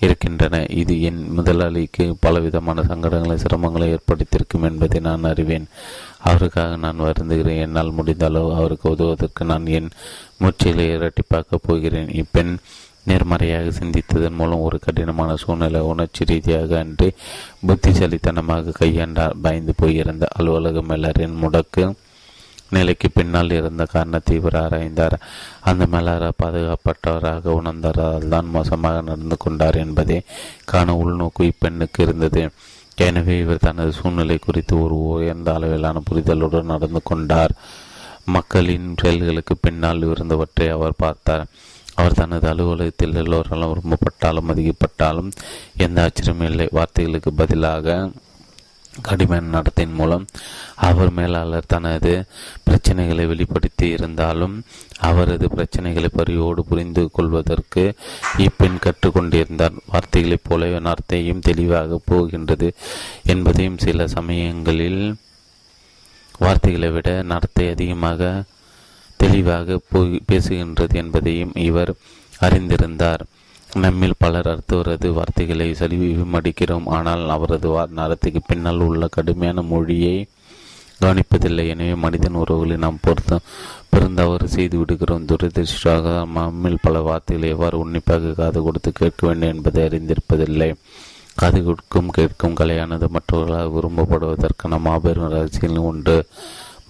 இருக்கின்றன. 0.00 0.66
இது 0.70 1.02
என் 1.02 1.30
முதலாளிக்கு 1.30 2.16
பலவிதமான 2.20 2.82
சங்கடங்களை 2.82 3.36
சிரமங்களை 3.36 3.96
ஏற்படுத்தியிருக்கும் 3.96 4.62
என்பதை 4.62 5.00
நான் 5.00 5.24
அறிவேன். 5.24 5.66
அவருக்காக 6.18 6.76
நான் 6.76 7.00
வருந்துகிறேன். 7.00 7.60
என்னால் 7.60 7.90
முடிந்த 7.90 8.26
அளவு 8.26 8.54
அவருக்கு 8.54 8.90
உதவுவதற்கு 8.90 9.44
நான் 9.44 9.66
என் 9.66 9.90
முயற்சிகளை 10.38 10.86
இரட்டிப்பாக்கப் 10.96 11.66
போகிறேன். 11.66 12.08
இப்பெண் 12.08 12.56
நேர்மறையாக 13.06 13.70
சிந்தித்ததன் 13.70 14.38
மூலம் 14.40 14.60
ஒரு 14.60 14.78
கடினமான 14.78 15.36
சூழ்நிலை 15.36 15.80
உணர்ச்சி 15.80 16.24
ரீதியாக 16.24 16.78
அன்றி 16.78 17.08
புத்திசாலித்தனமாக 17.66 18.76
கையாண்டார் 18.78 19.40
பயந்து 19.42 19.74
போயிருந்த 19.76 20.26
அலுவலக 20.38 20.80
மேலரின் 20.80 21.40
முடக்கு 21.42 21.84
நிலைக்கு 22.70 23.08
பின்னால் 23.10 23.50
இருந்த 23.50 23.84
காரணத்தை 23.84 24.36
இவர் 24.36 24.54
ஆராய்ந்தார். 24.54 25.14
அந்த 25.60 25.84
மேலார 25.90 26.24
பாதுகாப்பட்டவராக 26.42 27.54
உணர்ந்தாரால் 27.60 28.28
தான் 28.28 28.48
மோசமாக 28.50 29.00
நடந்து 29.00 29.36
கொண்டார் 29.36 29.74
என்பதை 29.74 30.18
காண 30.64 30.94
உள்நோக்கு 30.94 31.48
இப்பெண்ணுக்கு 31.50 32.00
இருந்தது. 32.00 32.50
எனவே 32.96 33.38
இவர் 33.38 33.64
தனது 33.66 33.92
சூழ்நிலை 33.92 34.38
குறித்து 34.38 34.74
ஒரு 34.82 34.94
உயர்ந்த 34.94 35.52
அளவிலான 35.52 36.02
புரிதலுடன் 36.10 36.72
நடந்து 36.72 37.00
கொண்டார். 37.02 37.52
மக்களின் 38.24 38.88
செயல்களுக்கு 38.96 39.56
பின்னால் 39.60 40.04
இருந்தவற்றை 40.04 40.68
அவர் 40.70 40.92
பார்த்தார். 40.96 41.46
அவர் 42.00 42.18
தனது 42.22 42.48
அலுவலகத்தில் 42.48 43.20
எல்லோராலும் 43.22 43.74
விரும்பப்பட்டாலும் 43.74 44.50
மதிக்கப்பட்டாலும் 44.50 45.30
எந்த 45.76 46.08
ஆச்சரியமும் 46.08 46.50
இல்லை. 46.50 46.68
வார்த்தைகளுக்கு 46.78 47.32
பதிலாக 47.36 48.10
கடுமையான 49.02 49.50
நடத்தின் 49.50 49.92
மூலம் 49.98 50.24
அவர் 50.86 51.10
மேலாளர் 51.18 51.68
தனது 51.72 52.12
பிரச்சனைகளை 52.66 53.24
வெளிப்படுத்தி 53.26 53.86
இருந்தாலும் 53.96 54.54
அவரது 55.08 55.46
பிரச்சனைகளை 55.56 56.08
பரிவோடு 56.16 56.62
புரிந்து 56.70 57.02
கொள்வதற்கு 57.12 57.84
இப்பெண் 58.38 58.82
கற்றுக்கொண்டிருந்தார். 58.86 59.76
வார்த்தைகளைப் 59.92 60.46
போலவே 60.48 60.80
நடத்தையும் 60.88 61.44
தெளிவாக 61.48 62.00
போகின்றது 62.04 62.70
என்பதையும் 63.24 63.82
சில 63.86 64.08
சமயங்களில் 64.16 65.02
வார்த்தைகளை 66.38 66.90
விட 66.90 67.08
நடத்தை 67.32 67.68
அதிகமாக 67.76 68.32
தெளிவாக 69.22 69.78
போய் 69.92 70.12
பேசுகின்றது 70.30 70.96
என்பதையும் 71.02 71.54
இவர் 71.68 71.92
அறிந்திருந்தார். 72.46 73.22
நம்மில் 73.82 74.20
பலர் 74.22 74.50
அடுத்தவரது 74.52 75.08
வார்த்தைகளை 75.16 75.66
மடிக்கிறோம் 76.34 76.86
ஆனால் 76.96 77.24
அவரது 77.34 77.68
நரத்துக்கு 77.98 78.40
பின்னால் 78.46 78.84
உள்ள 78.86 79.08
கடுமையான 79.16 79.62
மொழியை 79.72 80.16
கவனிப்பதில்லை. 81.02 81.64
எனவே 81.74 81.94
மனிதன் 82.04 82.40
உறவுகளை 82.40 82.76
நாம் 82.84 83.04
பொறுத்த 83.04 83.38
பிறந்தவாறு 83.92 84.46
செய்து 84.56 84.76
விடுகிறோம். 84.78 85.28
துரதிருஷ்டாக 85.30 86.16
நம்மில் 86.36 86.82
பல 86.86 87.00
வார்த்தைகளை 87.08 87.50
எவ்வாறு 87.54 87.76
உன்னிப்பாக 87.84 88.34
காது 88.40 88.58
கொடுத்து 88.66 88.90
கேட்க 88.98 89.20
வேண்டும் 89.28 89.52
என்பதை 89.54 89.80
அறிந்திருப்பதில்லை. 89.88 90.70
காது 91.40 91.58
கொடுக்கும் 91.66 92.10
கேட்கும் 92.16 92.58
கலையானது 92.60 93.06
மற்றவர்களால் 93.14 93.74
விரும்பப்படுவதற்கான 93.76 94.80
மாபெரும் 94.86 95.32
ரகசியம் 95.34 95.88
உண்டு. 95.90 96.16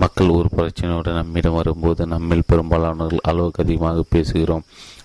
மக்கள் 0.01 0.37
ஒரு 0.39 0.49
பிரச்சனையோடு 0.57 1.11
நம்மிடம் 1.13 1.59
வரும்போது 1.59 2.03
நம்மில் 2.07 2.49
பெரும்பாலானவர்கள் 2.51 3.27
அளவுக்கு 3.31 3.63
அதிகமாக 3.63 4.05
பேசுகிறோம். 4.15 4.65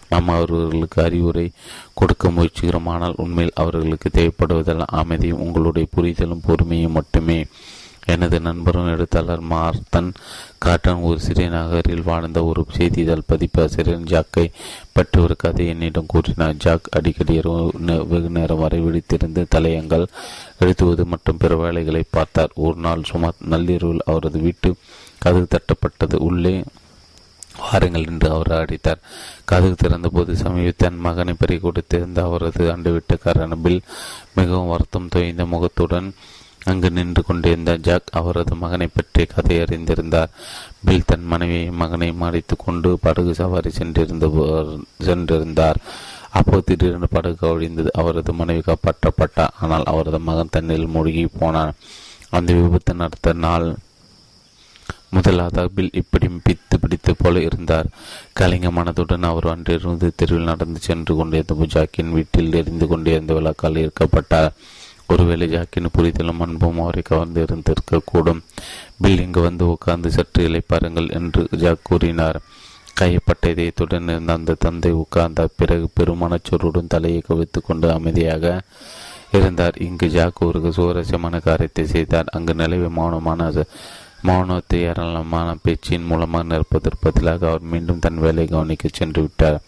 நாம் 0.10 0.34
அவர்களுக்கு 0.36 1.00
அறிவுரை 1.04 1.46
கொடுக்க 1.94 2.30
முயற்சிக்கிறோம். 2.30 2.90
ஆனால் 2.94 3.16
உண்மையில் 3.24 3.60
அவர்களுக்கு 3.64 4.10
தேவைப்படுவதெல்லாம் 4.14 4.96
அமைதியும் 5.02 5.44
உங்களுடைய 5.46 5.88
புரிதலும் 5.92 6.46
பொறுமையும் 6.48 6.98
மட்டுமே. 6.98 7.40
எனது 8.14 8.38
நண்பரும் 8.40 8.90
எழுத்தாளர் 8.94 9.44
மார்த்தன் 9.52 10.10
காட்டன் 10.64 11.06
ஒரு 11.08 11.20
சிறிய 11.20 11.48
நகரில் 11.50 12.04
வாழ்ந்த 12.10 12.40
ஒரு 12.50 12.62
செய்தித்தாள் 12.78 13.28
பதிப்பாசிரியர் 13.32 14.06
ஜாக்கை 14.12 14.46
பற்றி 14.96 15.18
ஒரு 15.22 15.36
கதை 15.44 15.66
என்னிடம் 15.68 16.12
கூறினார். 16.14 16.60
ஜாக் 16.66 16.92
அடிக்கடி 16.98 17.36
வெகு 18.12 18.30
நேரம் 18.38 18.62
வரை 18.64 18.80
விழித்திருந்து 18.86 19.44
தலையங்கள் 19.56 20.06
எழுத்துவது 20.60 21.06
மற்றும் 21.14 21.42
பிற 21.44 21.56
வேலைகளை 21.64 22.04
பார்த்தார். 22.18 22.56
ஒரு 22.66 22.80
நாள் 22.88 23.10
சுமார் 23.12 23.44
நள்ளிரவில் 23.54 24.08
அவரது 24.12 24.40
வீட்டு 24.48 24.72
கதவு 25.26 25.48
தட்டப்பட்டது. 25.56 26.18
உள்ளே 26.30 26.56
வாருங்கள் 27.66 28.08
என்று 28.12 28.28
அவர் 28.36 28.54
அடித்தார். 28.62 29.04
கதவு 29.50 29.76
திறந்தபோது 29.84 30.32
சமீப 30.44 30.72
தன் 30.78 31.04
மகனை 31.06 31.34
பறி 31.42 31.56
கொடுத்திருந்த 31.58 32.20
அவரது 32.30 32.64
அண்டு 32.74 32.90
வீட்டுக்காரன் 32.96 33.62
பில் 33.66 33.82
மிகவும் 34.38 34.72
வருத்தம் 34.74 35.12
தோய்ந்த 35.14 35.44
முகத்துடன் 35.54 36.10
அங்கு 36.72 36.90
நின்று 36.98 37.22
கொண்டிருந்த 37.24 37.72
ஜாக் 37.88 38.16
அவரது 38.20 38.54
மகனை 38.64 38.88
பற்றி 38.94 39.24
கதை 39.34 39.56
அறிந்திருந்தார் 39.64 40.34
பில் 40.88 41.08
தன் 41.10 41.26
மனைவியை 41.32 41.70
மகனை 41.82 42.10
மறைத்து 42.24 42.56
கொண்டு 42.66 42.92
படகு 43.06 43.34
சவாரி 43.40 43.72
சென்றிருந்த 43.80 44.28
சென்றிருந்தார். 45.08 45.80
அப்போது 46.40 46.66
திடீரென 46.68 47.08
படகு 47.16 47.46
ஒழிந்தது 47.52 47.92
அவரது 48.02 48.32
மனைவி 48.40 48.62
காப்பாற்றப்பட்டார் 48.68 49.56
ஆனால் 49.66 49.86
அவரது 49.92 50.20
மகன் 50.30 50.54
தண்ணில் 50.56 50.92
மூழ்கி 50.96 51.26
போனார் 51.42 51.76
அந்த 52.38 52.50
விபத்து 52.60 52.94
நடத்த 53.02 53.34
நாள் 53.46 53.68
முதலாவதாக 55.16 55.70
பில் 55.76 55.96
இப்படி 56.00 56.28
பித்து 56.48 56.76
பிடித்து 56.84 57.12
போல 57.20 57.42
இருந்தார். 57.48 57.88
கலிங்க 58.40 58.70
மனதுடன் 58.78 59.28
அவர் 59.30 59.48
அன்றிருந்து 59.52 60.08
தெருவில் 60.20 60.50
நடந்து 60.52 60.80
சென்று 60.88 61.14
கொண்டிருந்த 61.20 61.68
ஜாக்கின் 61.76 62.12
வீட்டில் 62.16 62.58
எரிந்து 62.62 62.88
கொண்டிருந்த 62.92 63.34
விளக்கால் 63.38 63.80
ஈர்க்கப்பட்டார். 63.84 64.52
ஒருவேளை 65.08 65.48
ஜாக்கின் 65.48 65.94
புரிதலும் 65.94 66.40
அன்பும் 66.40 66.80
அவரை 66.82 67.02
கவர்ந்து 67.02 67.46
இருந்திருக்கக்கூடும். 67.46 68.42
பில் 69.02 69.22
இங்கு 69.22 69.42
வந்து 69.42 69.68
உட்கார்ந்து 69.68 70.12
சற்று 70.12 70.48
இலைப்பாருங்கள் 70.50 71.10
என்று 71.10 71.48
ஜாக் 71.64 71.84
கூறினார். 71.84 72.40
கையப்பட்ட 73.00 73.44
இதயத்துடன் 73.44 74.10
இருந்த 74.12 74.34
அந்த 74.34 74.56
தந்தை 74.60 74.92
உட்கார்ந்த 74.92 75.48
பிறகு 75.56 75.88
பெருமனச்சோருடன் 76.00 76.88
தலையை 76.88 77.22
கவித்து 77.22 77.62
கொண்டு 77.62 77.92
அமைதியாக 77.92 78.62
இருந்தார். 79.32 79.78
இங்கு 79.78 80.10
ஜாக் 80.10 80.42
ஒரு 80.42 80.72
சுவாரஸ்யமான 80.72 81.40
காரியத்தை 81.40 81.86
செய்தார். 81.86 82.32
அங்கு 82.32 82.54
நிலவிய 82.54 82.92
மௌனமான 82.98 83.66
மௌனத்தை 84.28 84.78
ஏராளமான 84.90 85.56
பேச்சின் 85.64 86.06
மூலமாக 86.06 86.44
நிற்பதற்கு 86.44 87.00
பதிலாக 87.02 87.48
அவர் 87.48 87.66
மீண்டும் 87.72 88.00
தன் 88.00 88.20
வேலை 88.20 88.46
கவனிக்க 88.46 88.90
சென்று 88.92 89.22
விட்டார். 89.22 89.60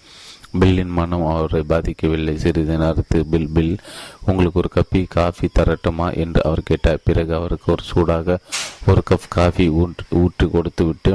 பில்லின் 0.59 0.93
மனம் 0.97 1.25
அவரை 1.25 1.63
பாதிக்கவில்லை. 1.69 2.35
சிறிது 2.35 2.77
நேரத்தில் 2.77 3.25
பில் 3.31 3.49
பில் 3.55 3.77
உங்களுக்கு 4.25 4.61
ஒரு 4.61 4.69
கப்பி 4.75 5.05
காஃபி 5.09 5.47
தரட்டுமா? 5.59 6.07
என்று 6.23 6.41
அவர் 6.43 6.67
கேட்டார். 6.69 7.05
பிறகு 7.09 7.33
அவருக்கு 7.35 7.71
ஒரு 7.71 7.83
சூடாக 7.83 8.39
ஒரு 8.87 9.01
கப் 9.09 9.29
காஃபி 9.29 9.67
ஊற்றி 10.09 10.47
கொடுத்துவிட்டு 10.49 11.13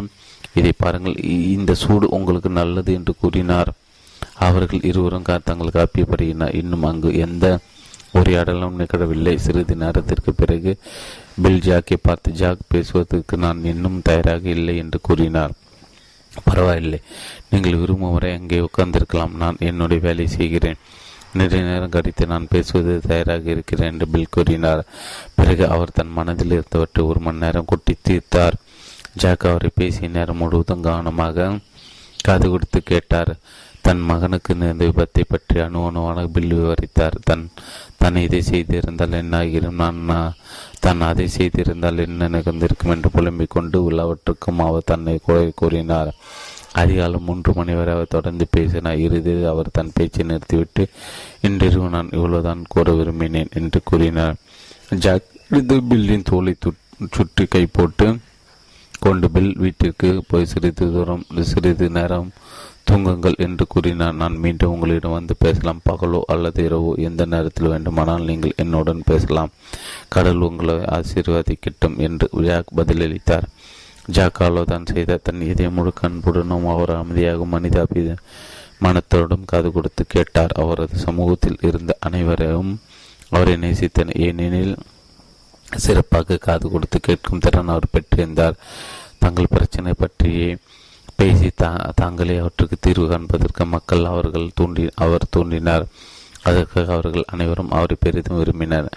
இதை 0.55 0.73
பாருங்கள் 0.77 1.17
இந்த 1.57 1.75
சூடு 1.75 2.09
உங்களுக்கு 2.09 2.51
நல்லது 2.51 2.93
என்று 2.95 3.15
கூறினார். 3.21 3.73
அவர்கள் 4.39 4.83
இருவரும் 4.83 5.29
தங்கள் 5.45 5.77
காப்பியை 5.77 6.07
பருகினார் 6.11 6.55
இன்னும் 6.55 6.85
அங்கு 6.85 7.11
எந்த 7.27 7.47
உரையாடலும் 8.13 8.79
நிகழவில்லை. 8.79 9.35
சிறிது 9.37 9.75
நேரத்திற்கு 9.77 10.33
பிறகு 10.35 10.73
பில் 11.43 11.65
ஜாக்கை 11.67 11.97
பார்த்து 12.03 12.31
ஜாக் 12.33 12.69
பேசுவதற்கு 12.69 13.37
நான் 13.37 13.65
இன்னும் 13.65 14.01
தயாராக 14.05 14.49
இல்லை 14.49 14.77
என்று 14.77 14.99
கூறினார். 15.03 15.53
பரவாயில்லை. 16.45 17.01
நீங்கள் 17.51 17.75
விரும்பும் 17.75 18.13
வரை 18.13 18.33
அங்கே 18.35 18.59
உட்கார்ந்திருக்கலாம். 18.59 19.35
நான் 19.35 19.57
என்னுடைய 19.59 20.03
வேலை 20.03 20.27
செய்கிறேன். 20.27 20.77
நிறைய 21.33 21.65
நேரம் 21.65 21.89
கடித்து 21.89 22.27
நான் 22.27 22.47
பேசுவது 22.51 23.01
தயாராக 23.09 23.51
இருக்கிறேன் 23.51 23.91
என்று 23.91 24.09
பில் 24.09 24.29
கூறினார். 24.31 24.85
பிறகு 25.35 25.69
அவர் 25.69 25.93
தன் 25.93 26.13
மனதில் 26.13 26.51
இருந்தவற்றை 26.51 27.03
ஒரு 27.03 27.21
மணி 27.21 27.39
நேரம் 27.39 27.65
கொட்டி 27.65 27.95
தீர்த்தார். 28.09 28.53
ஜாக் 29.13 29.47
அவரை 29.47 29.71
பேசிய 29.75 30.09
நேரம் 30.09 30.37
முழுவதும் 30.37 30.81
கவனமாக 30.81 31.59
காது 32.21 32.51
கொடுத்து 32.51 32.83
கேட்டார். 32.83 33.37
தன் 33.87 34.03
மகனுக்கு 34.09 34.53
நேர்ந்த 34.61 34.87
விபத்தை 34.89 35.23
பற்றி 35.29 35.57
அணு 35.65 35.81
அணுவான 35.89 36.25
பில் 36.35 36.55
விவரித்தார். 36.59 37.17
தன் 37.29 37.45
தன் 38.01 38.19
இதை 38.25 38.41
செய்திருந்தால் 38.51 39.19
என்ன 39.21 39.41
ஆகிரும்? 39.43 39.81
நான் 39.83 40.01
தான் 40.85 41.03
அதை 41.09 41.27
செய்திருந்தால் 41.37 42.03
என்ன 42.07 42.29
நிகழ்ந்திருக்கும் 42.37 42.93
என்று 42.95 43.11
புலம்பிக் 43.17 43.55
கொண்டு 43.55 43.79
உள்ளவற்றுக்கும் 43.89 44.63
அவர் 44.67 44.89
தன்னை 44.91 45.17
கூறினார். 45.61 46.13
அதிகாலம் 46.83 47.27
மூன்று 47.29 47.51
மணி 47.57 47.73
வரை 47.79 47.93
அவர் 47.95 48.15
தொடர்ந்து 48.15 48.45
பேசினார். 48.57 49.03
இறுதியில் 49.07 49.51
அவர் 49.53 49.75
தன் 49.79 49.95
பேச்சை 49.97 50.25
நிறுத்திவிட்டு 50.31 50.85
இன்றிரவு 51.49 51.89
நான் 51.97 52.15
இவ்வளவுதான் 52.19 52.63
கூற 52.75 52.93
விரும்பினேன் 52.99 53.53
என்று 53.61 53.81
கூறினார். 53.91 54.39
ஜாக் 55.05 55.29
பில்லின் 55.91 56.29
தோலை 56.31 56.55
சுற்றி 57.17 57.45
கை 57.55 57.65
போட்டு 57.77 58.07
கொண்டு 59.05 59.27
பில் 59.35 59.53
வீட்டிற்கு 59.63 60.09
போய் 60.31 60.51
சிறிது 60.51 60.87
தூரம் 60.95 61.25
சிறிது 61.51 61.87
நேரம் 61.97 62.29
தூங்குங்கள் 62.91 63.37
என்று 63.37 63.65
கூறினார் 63.67 64.15
நான் 64.15 64.37
மீண்டும் 64.37 64.73
உங்களிடம் 64.75 65.17
வந்து 65.19 65.35
பேசலாம். 65.39 65.83
பகலோ 65.91 66.21
அல்லது 66.27 66.61
இரவோ 66.69 66.91
எந்த 67.09 67.25
நேரத்தில் 67.25 67.71
வேண்டுமானால் 67.73 68.29
நீங்கள் 68.31 68.57
என்னுடன் 68.57 69.03
பேசலாம். 69.05 69.53
கடல் 70.09 70.45
உங்களை 70.49 70.77
ஆசீர்வாதிக்கட்டும் 70.97 71.97
என்று 72.07 72.29
ஜாக் 72.49 72.77
பதிலளித்தார். 72.77 73.47
ஜாக்காலோ 74.17 74.63
தான் 74.65 74.89
செய்த 74.93 75.21
தன் 75.23 75.43
இதய 75.51 75.71
முழுக்க 75.71 76.09
அன்புடனும் 76.09 76.67
அவர் 76.67 76.93
அமைதியாக 76.95 77.45
மனிதாபி 77.55 78.03
மனத்தோடும் 78.85 79.45
காது 79.45 79.69
கொடுத்து 79.73 80.05
கேட்டார். 80.07 80.55
அவரது 80.63 80.97
சமூகத்தில் 80.99 81.63
இருந்த 81.63 81.97
அனைவரையும் 82.01 82.73
அவரை 83.31 83.55
நேசித்தனர். 83.57 84.19
ஏனெனில் 84.27 84.75
சிறப்பாக 85.85 86.37
காது 86.37 86.67
கொடுத்து 86.71 86.99
கேட்கும் 87.01 87.39
திறன் 87.39 87.73
அவர் 87.75 87.93
பெற்றிருந்தார். 87.93 88.59
தங்கள் 89.19 89.53
பிரச்சனை 89.55 89.93
பற்றியே 89.99 90.49
பேசி 91.23 91.49
தா 91.61 91.69
தாங்களே 91.99 92.37
அவற்றுக்கு 92.43 92.77
தீர்வு 92.85 93.05
காண்பதற்கு 93.11 93.65
மக்கள் 93.73 94.09
அவர்கள் 94.13 94.55
தூண்டி 94.59 94.85
அவர் 95.05 95.33
தூண்டினார். 95.35 95.85
அதற்காக 96.49 96.89
அவர்கள் 96.95 97.29
அனைவரும் 97.33 97.71
அவரை 97.77 97.97
பெரிதும் 98.05 98.39
விரும்பினர். 98.39 98.89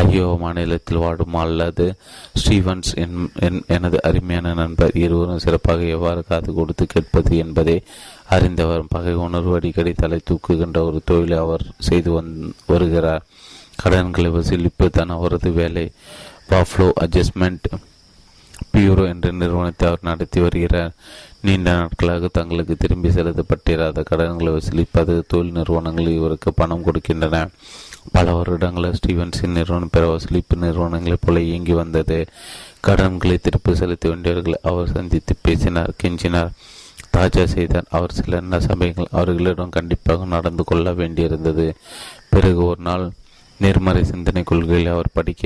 ஐயோ 0.00 0.26
மாநிலத்தில் 0.42 1.00
வாடும் 1.04 1.36
அல்லது 1.42 1.86
ஸ்டீவன்ஸ் 2.40 2.92
என் 3.02 3.62
எனது 3.76 3.98
அருமையான 4.08 4.52
நண்பர் 4.60 4.94
இருவரும் 5.04 5.42
சிறப்பாக 5.44 5.88
எவ்வாறு 5.96 6.22
காது 6.28 6.52
கொடுத்து 6.58 6.86
கேட்பது 6.92 7.32
என்பதை 7.44 7.76
அறிந்தவர் 8.36 8.92
பகை 8.94 9.14
உணர்வு 9.26 9.56
அடிக்கடி 9.58 9.94
தலை 10.02 10.20
தூக்குகின்ற 10.30 10.80
ஒரு 10.90 11.00
தொழிலை 11.10 11.38
அவர் 11.46 11.64
செய்து 11.88 12.12
வந் 12.16 12.30
வருகிறார். 12.72 13.26
கடன்களை 13.82 14.30
வசூலிப்பு 14.36 14.88
தான் 14.90 15.16
அவரது 15.16 15.52
வேலை 15.60 15.86
பாஃப்ளோ 16.52 16.88
அட்ஜஸ்ட்மெண்ட் 17.04 17.68
பியூரோ 18.72 19.04
என்ற 19.12 19.28
நிறுவனத்தை 19.40 19.84
அவர் 19.88 20.08
நடத்தி 20.10 20.38
வருகிறார். 20.40 20.92
நீண்ட 21.44 21.70
நாட்களாக 21.70 22.28
தங்களுக்கு 22.32 22.76
திரும்பி 22.76 23.08
செலுத்தப்பட்டிராத 23.08 24.02
கடன்களை 24.02 24.52
வசூலிப்பது 24.52 25.22
தொழில் 25.28 25.52
நிறுவனங்கள் 25.52 26.06
இவருக்கு 26.06 26.54
பணம் 26.54 26.84
கொடுக்கின்றன. 26.84 27.48
பல 28.12 28.34
வருடங்களில் 28.34 28.94
ஸ்டீவன்ஸின் 28.98 29.56
நிறுவனம் 29.56 29.88
பிற 29.92 30.16
வசூலிப்பு 30.16 30.54
நிறுவனங்களைப் 30.56 31.22
போல 31.24 31.40
இயங்கி 31.40 31.72
வந்தது. 31.72 32.26
கடன்களை 32.80 33.38
திருப்பி 33.38 33.74
செலுத்த 33.74 34.08
வேண்டியவர்களை 34.08 34.54
அவர் 34.62 34.92
சந்தித்து 34.92 35.34
பேசினார் 35.42 35.92
கெஞ்சினார். 36.02 36.50
தாஜா 37.16 37.44
செய்தார். 37.44 37.84
அவர் 37.90 38.12
சில 38.12 38.60
சமயங்கள் 38.60 39.12
அவர்களிடம் 39.18 39.76
கண்டிப்பாக 39.78 40.24
நடந்து 40.24 40.64
கொள்ள 40.64 40.92
வேண்டியிருந்தது. 40.92 41.66
பிறகு 42.30 42.64
ஒரு 42.64 42.82
நாள் 42.82 43.10
நேர்மறை 43.62 44.02
சிந்தனை 44.04 44.42
கொள்கையில் 44.42 44.92
அவர் 44.94 45.14
படிக்க 45.18 45.44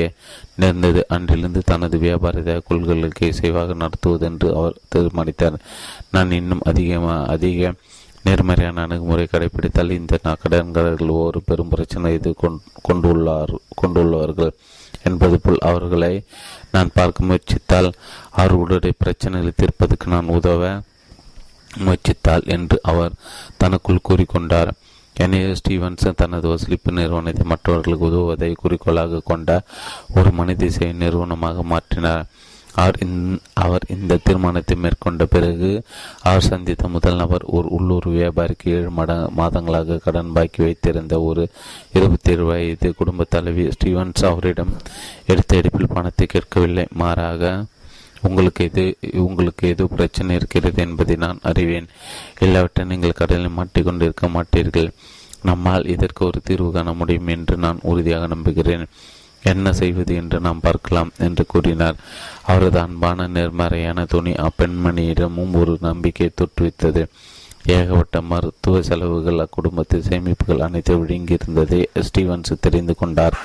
நேர்ந்தது. 0.60 1.00
அன்றிலிருந்து 1.14 1.62
தனது 1.70 1.98
வியாபார 2.04 2.60
கொள்கைகளுக்கு 2.68 3.30
இசைவாக 3.32 3.76
நடத்துவதென்று 3.82 4.48
அவர் 4.60 4.80
தீர்மானித்தார். 4.94 5.58
நான் 6.14 6.36
இன்னும் 6.40 6.66
அதிகமாக 6.72 7.28
அதிக 7.34 7.72
நேர்மறையான 8.26 8.82
அணுகுமுறை 8.86 9.26
கடைபிடித்தால் 9.32 9.96
இந்த 9.98 10.14
கடன்காரர்கள் 10.42 11.12
ஒரு 11.26 11.40
பெரும் 11.48 11.72
பிரச்சனை 11.74 12.08
இது 12.18 12.30
கொண்டுள்ளார் 12.88 13.52
கொண்டுள்ளவர்கள் 13.80 14.52
என்பது 15.08 15.36
போல் 15.40 15.64
அவர்களை 15.70 16.12
நான் 16.74 16.94
பார்க்க 16.94 17.28
முயற்சித்தால் 17.28 17.88
அவர்களுடைய 18.40 18.94
பிரச்சனைகளை 19.02 19.52
தீர்ப்பதற்கு 19.56 20.06
நான் 20.14 20.32
உதவ 20.38 20.62
முயற்சித்தால் 21.84 22.44
என்று 22.56 22.78
அவர் 22.90 23.18
தனக்குள் 23.62 24.06
கூறிக்கொண்டார். 24.08 24.70
எனவே 25.24 25.52
ஸ்டீவன்சன் 25.60 26.20
தனது 26.22 26.46
வசூலிப்பு 26.48 26.90
நிறுவனத்தை 26.98 27.44
மற்றவர்களுக்கு 27.46 28.08
உதவுவதை 28.10 28.50
குறிக்கோளாக 28.56 29.22
கொண்ட 29.30 29.60
ஒரு 30.14 30.30
மனித 30.32 30.68
சேவை 30.76 30.92
நிறுவனமாக 31.02 31.64
மாற்றினார். 31.72 32.26
அவர் 32.74 32.98
அவர் 33.62 33.84
இந்த 33.94 34.18
தீர்மானத்தை 34.26 34.74
மேற்கொண்ட 34.82 35.22
பிறகு 35.26 35.70
அவர் 36.22 36.46
சந்தித்த 36.48 36.88
முதல் 36.88 37.18
நபர் 37.20 37.44
ஒரு 37.56 37.68
உள்ளூர் 37.76 38.06
வியாபாரிக்கு 38.14 38.68
ஏழு 38.76 38.90
மட 38.98 39.16
மாதங்களாக 39.38 39.98
கடன் 40.04 40.34
பாக்கி 40.36 40.60
வைத்திருந்த 40.64 41.16
ஒரு 41.28 41.44
இருபத்தி 41.92 42.30
ஏழு 42.32 42.44
வயது 42.50 42.90
குடும்ப 43.00 43.26
தலைவி 43.34 43.64
ஸ்டீவன்ஸ் 43.76 44.28
அவரிடம் 44.30 44.72
எடுத்த 45.26 45.60
எடுப்பில் 45.60 45.94
பணத்தை 45.96 46.26
கேட்கவில்லை. 46.26 46.86
மாறாக 47.02 47.52
உங்களுக்கு 48.22 48.64
எது 48.64 48.84
உங்களுக்கு 49.12 49.68
ஏதோ 49.68 49.84
பிரச்சனை 49.84 50.36
இருக்கிறது 50.36 50.82
என்பதை 50.82 51.16
நான் 51.16 51.38
அறிவேன். 51.42 51.88
இல்லாவிட்டால் 52.38 52.86
நீங்கள் 52.86 53.18
கடலில் 53.20 53.56
மாட்டிக்கொண்டிருக்க 53.58 54.28
மாட்டீர்கள். 54.36 54.90
நம்மால் 55.42 55.86
இதற்கு 55.86 56.22
ஒரு 56.26 56.40
தீர்வு 56.44 56.70
காண 56.72 56.92
முடியும் 56.92 57.26
என்று 57.26 57.56
நான் 57.56 57.78
உறுதியாக 57.82 58.26
நம்புகிறேன். 58.26 58.84
என்ன 59.42 59.72
செய்வது 59.72 60.14
என்று 60.14 60.40
நாம் 60.40 60.60
பார்க்கலாம் 60.60 61.10
என்று 61.18 61.46
கூறினார். 61.46 61.98
அவரது 62.42 62.78
அன்பான 62.80 63.26
நேர்மறையான 63.26 64.04
துணி 64.04 64.32
அப்பெண்மணியிடமும் 64.46 65.52
ஒரு 65.52 65.78
நம்பிக்கையை 65.80 66.30
தோற்றுவித்தது 66.34 67.02
ஏகப்பட்ட 67.66 68.20
மருத்துவ 68.20 68.82
செலவுகள் 68.82 69.42
அக்குடும்பத்தில் 69.44 70.06
சேமிப்புகள் 70.08 70.64
அனைத்து 70.66 70.94
விழுங்கியிருந்ததை 70.96 71.80
ஸ்டீவன்ஸ் 72.00 72.52
தெரிந்து 72.60 72.94
கொண்டார். 72.94 73.36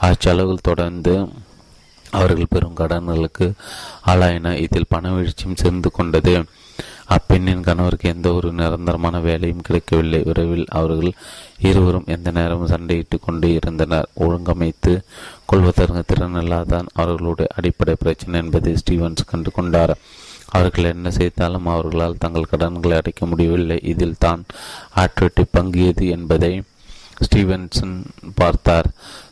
அச்செலவுகள் 0.00 0.66
தொடர்ந்து 0.70 1.14
அவர்கள் 2.10 2.46
பெரும் 2.50 2.76
கடன்களுக்கு 2.76 3.52
ஆளாயின. 4.06 4.56
இதில் 4.56 4.92
பணவீழ்ச்சியும் 4.94 5.56
சேர்ந்து 5.56 5.90
கொண்டது. 5.90 6.44
அப்பெண்ணின் 7.06 7.60
கணவருக்கு 7.60 8.08
எந்த 8.08 8.32
ஒரு 8.32 8.52
நிரந்தரமான 8.52 9.20
வேலையும் 9.20 9.60
கிடைக்கவில்லை. 9.60 10.20
விரைவில் 10.24 10.66
அவர்கள் 10.68 11.12
இருவரும் 11.58 12.04
எந்த 12.06 12.30
நேரமும் 12.30 12.68
சண்டையிட்டு 12.68 13.18
கொண்டு 13.20 13.52
இருந்தனர். 13.52 14.08
ஒழுங்கமைத்து 14.20 15.00
கொள்வதற்கு 15.46 16.14
திறனில்லாதான் 16.14 16.86
அவர்களுடைய 16.92 17.50
அடிப்படை 17.56 17.94
பிரச்சனை 17.98 18.40
என்பதை 18.40 18.76
ஸ்டீவன்ஸ் 18.76 19.24
கண்டு 19.26 19.50
கொண்டார். 19.50 19.96
அவர்கள் 20.48 20.84
என்ன 20.84 21.10
செய்தாலும் 21.10 21.66
அவர்களால் 21.66 22.18
தங்கள் 22.18 22.44
கடன்களை 22.44 22.96
அடைக்க 22.96 23.26
முடியவில்லை. 23.26 23.78
இதில் 23.82 24.16
தான் 24.18 24.44
ஆற்றுவட்டி 24.96 25.44
பங்கியது 25.50 26.08
என்பதை 26.08 26.62
ஸ்டீவன்சன் 27.24 28.04
பார்த்தார். 28.34 28.86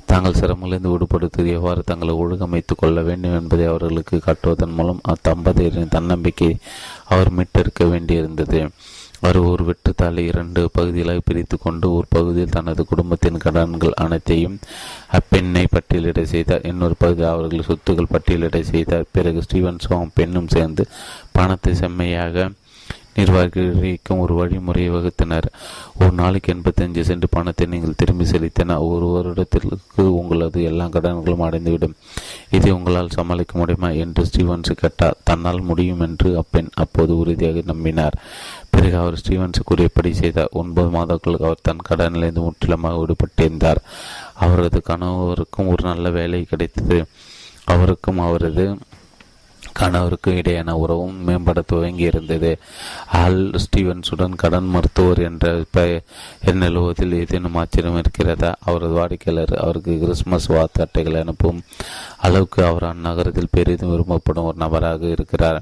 தாங்கள் 0.07 0.33
சிரமங்களிலிருந்து 0.33 0.93
விடுபடுத்தி 0.95 1.47
எவ்வாறு 1.47 1.83
தங்களை 1.87 2.15
ஒழுங்கமைத்துக் 2.15 2.77
கொள்ள 2.77 3.03
வேண்டும் 3.03 3.39
என்பதை 3.41 3.67
அவர்களுக்கு 3.67 4.23
காட்டுவதன் 4.27 4.73
மூலம் 4.73 5.01
அத்தம்பதியரின் 5.09 5.89
தன்னம்பிக்கை 5.89 6.57
அவர் 7.05 7.33
மீட்டெடுக்க 7.33 7.85
வேண்டியிருந்தது. 7.85 8.69
அவர் 9.21 9.37
ஒரு 9.37 9.65
வெற்றுத்தாளை 9.65 10.27
இரண்டு 10.27 10.71
பகுதிகளாக 10.73 11.21
பிரித்து 11.25 11.59
கொண்டு 11.59 11.93
ஒரு 11.93 12.07
பகுதியில் 12.09 12.49
தனது 12.49 12.85
குடும்பத்தின் 12.85 13.37
கடன்கள் 13.37 13.93
அனைத்தையும் 13.95 14.59
அப்பெண்ணை 15.13 15.67
பட்டியலிட 15.69 16.23
செய்தார். 16.23 16.61
இன்னொரு 16.61 16.95
பகுதியில் 16.99 17.31
அவர்கள் 17.31 17.67
சொத்துக்கள் 17.67 18.13
பட்டியலிட 18.13 18.61
செய்தார். 18.61 19.05
பிறகு 19.13 19.43
ஸ்டீவன்ஸும் 19.51 20.13
பெண்ணும் 20.15 20.49
சேர்ந்து 20.49 20.87
பணத்தை 21.33 21.75
செம்மையாக 21.75 22.51
நிர்வாகிக்கும் 23.15 24.19
ஒரு 24.19 24.35
வழிமுறையை 24.35 24.91
வகுத்தனர். 24.91 25.47
ஒரு 26.01 26.13
நாளைக்கு 26.13 26.55
எண்பத்தஞ்சு 26.55 27.03
சென்ட் 27.09 27.23
பணத்தை 27.31 27.67
நீங்கள் 27.67 27.95
திரும்பி 27.97 28.25
செலுத்தின 28.25 28.79
ஒரு 28.89 29.07
வருடத்திற்கு 29.07 30.05
உங்களது 30.19 30.63
எல்லா 30.63 30.87
கடன்களும் 30.87 31.45
அடைந்துவிடும். 31.47 31.95
இதை 32.51 32.73
உங்களால் 32.73 33.09
சமாளிக்க 33.09 33.59
முடியுமா? 33.59 33.91
என்று 33.91 34.25
ஸ்டீவன்ஸ் 34.25 34.73
கேட்டார். 34.77 35.17
தன்னால் 35.25 35.61
முடியும் 35.61 36.01
என்று 36.01 36.37
அப்பெண் 36.37 36.69
அப்போது 36.75 37.19
உறுதியாக 37.19 37.63
நம்பினார். 37.67 38.17
பிறகு 38.71 38.97
அவர் 38.97 39.21
ஸ்டீவன்ஸ் 39.23 39.65
கூறியபடி 39.65 40.15
செய்தார். 40.15 40.49
ஒன்பது 40.53 40.89
மாதங்களுக்கு 40.89 41.45
அவர் 41.45 41.63
தன் 41.63 41.87
கடனிலிருந்து 41.89 42.43
முற்றிலுமாக 42.43 43.05
விடுபட்டிருந்தார். 43.05 43.81
அவரது 44.35 44.83
கணவருக்கும் 44.89 45.67
ஒரு 45.67 45.83
நல்ல 45.83 46.11
வேலை 46.11 46.43
கிடைத்தது. 46.43 47.05
அவருக்கும் 47.65 48.19
அவரது 48.19 48.77
கணவருக்கும் 49.81 50.39
இடையான 50.41 50.71
உறவும் 50.83 51.17
மேம்பட 51.29 51.63
துவங்கி 51.67 52.05
இருந்தது 52.11 52.51
ஆல் 53.13 53.41
ஸ்டீவன்ஸுடன் 53.63 54.37
கடன் 54.37 54.69
மருத்துவர் 54.75 55.21
என்ற 55.29 55.53
நிலவுவதில் 56.63 57.15
ஏதேனும் 57.15 57.55
ஆச்சரியம் 57.55 57.99
இருக்கிறதா? 57.99 58.51
அவரது 58.65 58.95
வாடிக்கையாளர் 58.95 59.55
அவருக்கு 59.65 59.99
கிறிஸ்துமஸ் 59.99 60.47
வார்த்தை 60.47 60.87
அட்டைகளை 60.87 61.21
அனுப்பும் 61.21 61.63
அளவுக்கு 62.19 62.61
அவர் 62.65 62.87
அந்நகரத்தில் 62.93 63.55
பெரிதும் 63.57 63.91
விரும்பப்படும் 63.91 64.49
ஒரு 64.51 64.57
நபராக 64.57 65.11
இருக்கிறார். 65.17 65.61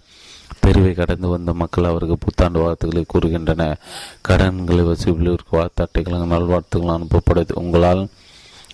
தெருவை 0.61 0.93
கடந்து 0.95 1.29
வந்த 1.29 1.53
மக்கள் 1.61 1.91
அவருக்கு 1.91 2.17
புத்தாண்டு 2.19 2.59
வாழ்த்துக்களை 2.61 3.05
கூறுகின்றனர். 3.07 3.81
கடன்களை 4.21 4.85
வசூலிற்கு 4.85 5.57
வாழ்த்து 5.59 5.83
அட்டைகளும் 5.85 6.35
நல்வாழ்த்துக்களும் 6.35 6.97
அனுப்பப்படுது 6.97 7.53
உங்களால் 7.63 8.03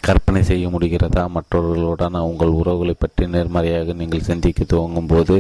கற்பனை 0.07 0.43
செய்ய 0.43 0.67
முடிகிறதா? 0.69 1.23
மற்றவர்களுடன் 1.37 2.19
உங்கள் 2.31 2.59
உறவுகளை 2.61 2.95
பற்றி 2.99 3.25
நேர்மறையாக 3.27 3.93
நீங்கள் 3.93 4.29
சிந்திக்க 4.29 4.65
துவங்கும் 4.65 5.11
போது 5.13 5.35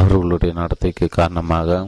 அவர்களுடைய 0.00 0.54
நடத்தைக்கு 0.60 1.06
காரணமாக 1.18 1.86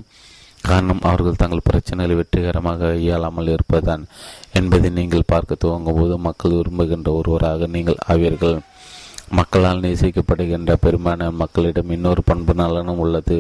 காரணம் 0.69 1.03
அவர்கள் 1.09 1.41
தங்கள் 1.41 1.67
பிரச்சனைகளை 1.69 2.15
வெற்றிகரமாக 2.21 2.89
கையாளாமல் 2.93 3.51
இருப்பதுதான் 3.55 4.05
என்பதை 4.59 4.89
நீங்கள் 4.91 5.29
பார்க்க 5.33 5.63
துவங்கும் 5.65 5.99
போது 5.99 6.15
மக்கள் 6.19 6.57
விரும்புகின்ற 6.59 7.11
ஒருவராக 7.13 7.67
நீங்கள் 7.75 8.03
ஆவீர்கள். 8.13 8.57
மக்களால் 9.39 9.85
நேசிக்கப்படுகின்ற 9.85 10.73
பெரும்பாலான 10.85 11.31
மக்களிடம் 11.43 11.93
இன்னொரு 11.97 12.23
பண்பு 12.25 12.55
நலனும் 12.55 13.01
உள்ளது. 13.05 13.39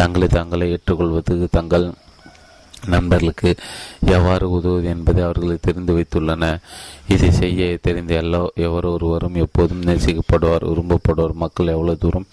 தங்களை 0.00 0.28
தங்களை 0.28 0.66
ஏற்றுக்கொள்வது 0.70 1.36
தங்கள் 1.56 1.86
நண்பர்களுக்கு 2.86 3.54
எவ்வாறு 4.06 4.50
உதவுவது 4.50 4.88
என்பதை 4.88 5.24
அவர்கள் 5.24 5.58
தெரிந்து 5.60 5.92
வைத்துள்ளன 5.96 6.58
இதை 7.08 7.30
செய்ய 7.30 7.78
தெரிந்த 7.82 8.14
எல்லா 8.14 8.40
எவர் 8.54 8.84
ஒருவரும் 8.84 9.34
எப்போதும் 9.34 9.82
நேசிக்கப்படுவார் 9.82 10.68
விரும்பப்படுவார். 10.70 11.32
மக்கள் 11.32 11.66
எவ்வளவு 11.66 11.98
தூரம் 11.98 12.28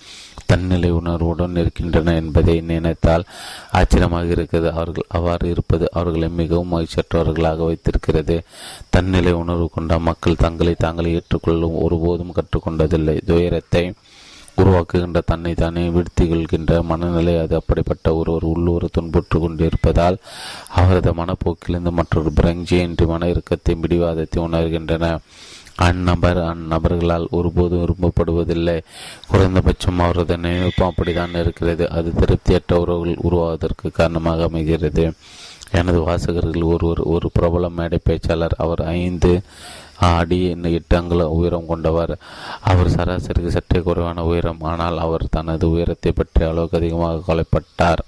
தன்னிலை 0.46 0.90
உணர்வுடன் 0.92 1.56
இருக்கின்றன 1.56 2.16
என்பதை 2.16 2.62
நினைத்தால் 2.62 3.24
ஆச்சரியமாக 3.72 4.26
இருக்கிறது. 4.26 4.72
அவர்கள் 4.72 5.04
அவ்வாறு 5.08 5.50
இருப்பது 5.50 5.88
அவர்களை 5.92 6.30
மிகவும் 6.30 6.74
மகிழ்ச்சியற்றவர்களாக 6.74 7.66
வைத்திருக்கிறது. 7.66 8.42
தன்னிலை 8.90 9.32
உணர்வு 9.32 9.70
கொண்ட 9.74 10.00
மக்கள் 10.00 10.36
தங்களை 10.36 10.76
தாங்களை 10.84 11.12
ஏற்றுக்கொள்ளும் 11.14 11.82
ஒருபோதும் 11.82 12.34
கற்றுக்கொண்டதில்லை. 12.34 13.18
துயரத்தை 13.26 13.94
உருவாக்குகின்ற 14.62 15.20
தன்னை 15.26 15.54
தானே 15.54 15.84
வீழ்த்தி 15.90 16.26
கொள்கின்ற 16.28 16.82
மனநிலை 16.82 17.34
அது 17.38 17.56
அப்படிப்பட்ட 17.56 18.16
ஒருவர் 18.16 18.44
உள்ளூர் 18.44 18.86
துன்புற்று 18.92 19.40
கொண்டிருப்பதால் 19.40 20.18
அவரது 20.76 21.14
மனப்போக்கிலிருந்து 21.14 21.92
மற்றொரு 21.92 22.32
பிரஞ்சி 22.32 22.78
என்று 22.78 23.06
மன 23.08 23.28
இறுக்கத்தை 23.28 23.76
பிடிவாதத்தை 23.76 24.44
உணர்கின்றன. 24.44 25.18
அந்நபர் 25.82 26.40
அந்நபர்களால் 26.52 27.28
ஒருபோதும் 27.30 27.82
விரும்பப்படுவதில்லை. 27.84 28.78
குறைந்தபட்சம் 29.28 30.00
அவரது 30.00 30.38
நினைப்பும் 30.38 30.88
அப்படித்தான் 30.88 31.34
இருக்கிறது. 31.34 31.90
அது 31.90 32.10
திருப்தியற்ற 32.20 32.80
உறவுகள் 32.80 33.24
உருவாவதற்கு 33.28 33.90
காரணமாக 33.92 34.44
அமைகிறது. 34.44 35.06
எனது 35.72 36.00
வாசகர்கள் 36.02 36.70
ஒருவர் 36.74 37.02
ஒரு 37.14 37.28
பிரபல 37.34 37.70
மேடை 37.70 38.00
பேச்சாளர். 38.10 38.56
அவர் 38.58 38.82
ஐந்து 39.00 39.32
அடி 40.10 40.38
எட்டு 40.78 40.96
அங்குல 40.98 41.28
உயரம் 41.30 41.70
கொண்டவர். 41.72 42.14
அவர் 42.62 42.94
சராசரிக்கு 42.96 43.56
சற்றே 43.58 43.82
குறைவான 43.82 44.24
உயரம். 44.24 44.62
ஆனால் 44.72 44.98
அவர் 44.98 45.26
தனது 45.30 45.68
உயரத்தை 45.70 46.12
பற்றி 46.12 46.44
அளவுக்கு 46.46 46.78
அதிகமாக 46.78 47.24
கொலைப்பட்டார் 47.28 48.04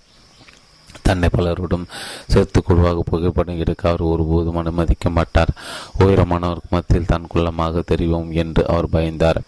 தன்னை 1.08 1.28
பலருடன் 1.30 1.86
சேர்த்து 2.34 2.60
குழுவாக 2.64 3.04
புகைப்படம் 3.10 3.62
எடுக்க 3.64 3.90
அவர் 3.90 4.02
ஒருபோதும் 4.02 4.60
அனுமதிக்க 4.62 5.10
மாட்டார். 5.10 5.52
உயரமானவருக்கு 6.00 6.70
மத்தியில் 6.70 7.10
தான் 7.12 7.30
குள்ளமாக 7.34 7.84
தெரியும் 7.92 8.32
என்று 8.32 8.68
அவர் 8.68 8.88
பயந்தார். 8.90 9.40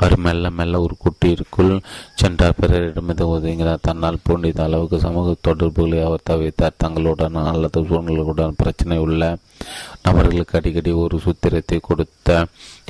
அவர் 0.00 0.16
மெல்ல 0.24 0.50
மெல்ல 0.58 0.80
ஒரு 0.84 0.94
குட்டிற்குள் 1.04 1.72
சென்றார். 2.20 2.58
பிறரிடமிருந்து 2.60 3.24
ஒதுங்கினார் 3.34 3.86
தன்னால் 3.88 4.24
பூண்டித்த 4.26 4.60
அளவுக்கு 4.66 4.98
சமூக 5.06 5.34
தொடர்புகளை 5.48 6.00
அவர் 6.08 6.28
தவிர்த்தார். 6.30 6.80
தங்களுடன் 6.84 7.38
அல்லது 7.52 7.80
சூழ்நிலைகளுடன் 7.90 8.58
பிரச்சனை 8.62 8.98
உள்ள 9.06 9.22
நபர்களுக்கு 10.06 10.56
அடிக்கடி 10.58 10.90
ஒரு 11.04 11.16
சூத்திரத்தை 11.24 11.78
கொடுத்த 11.88 12.28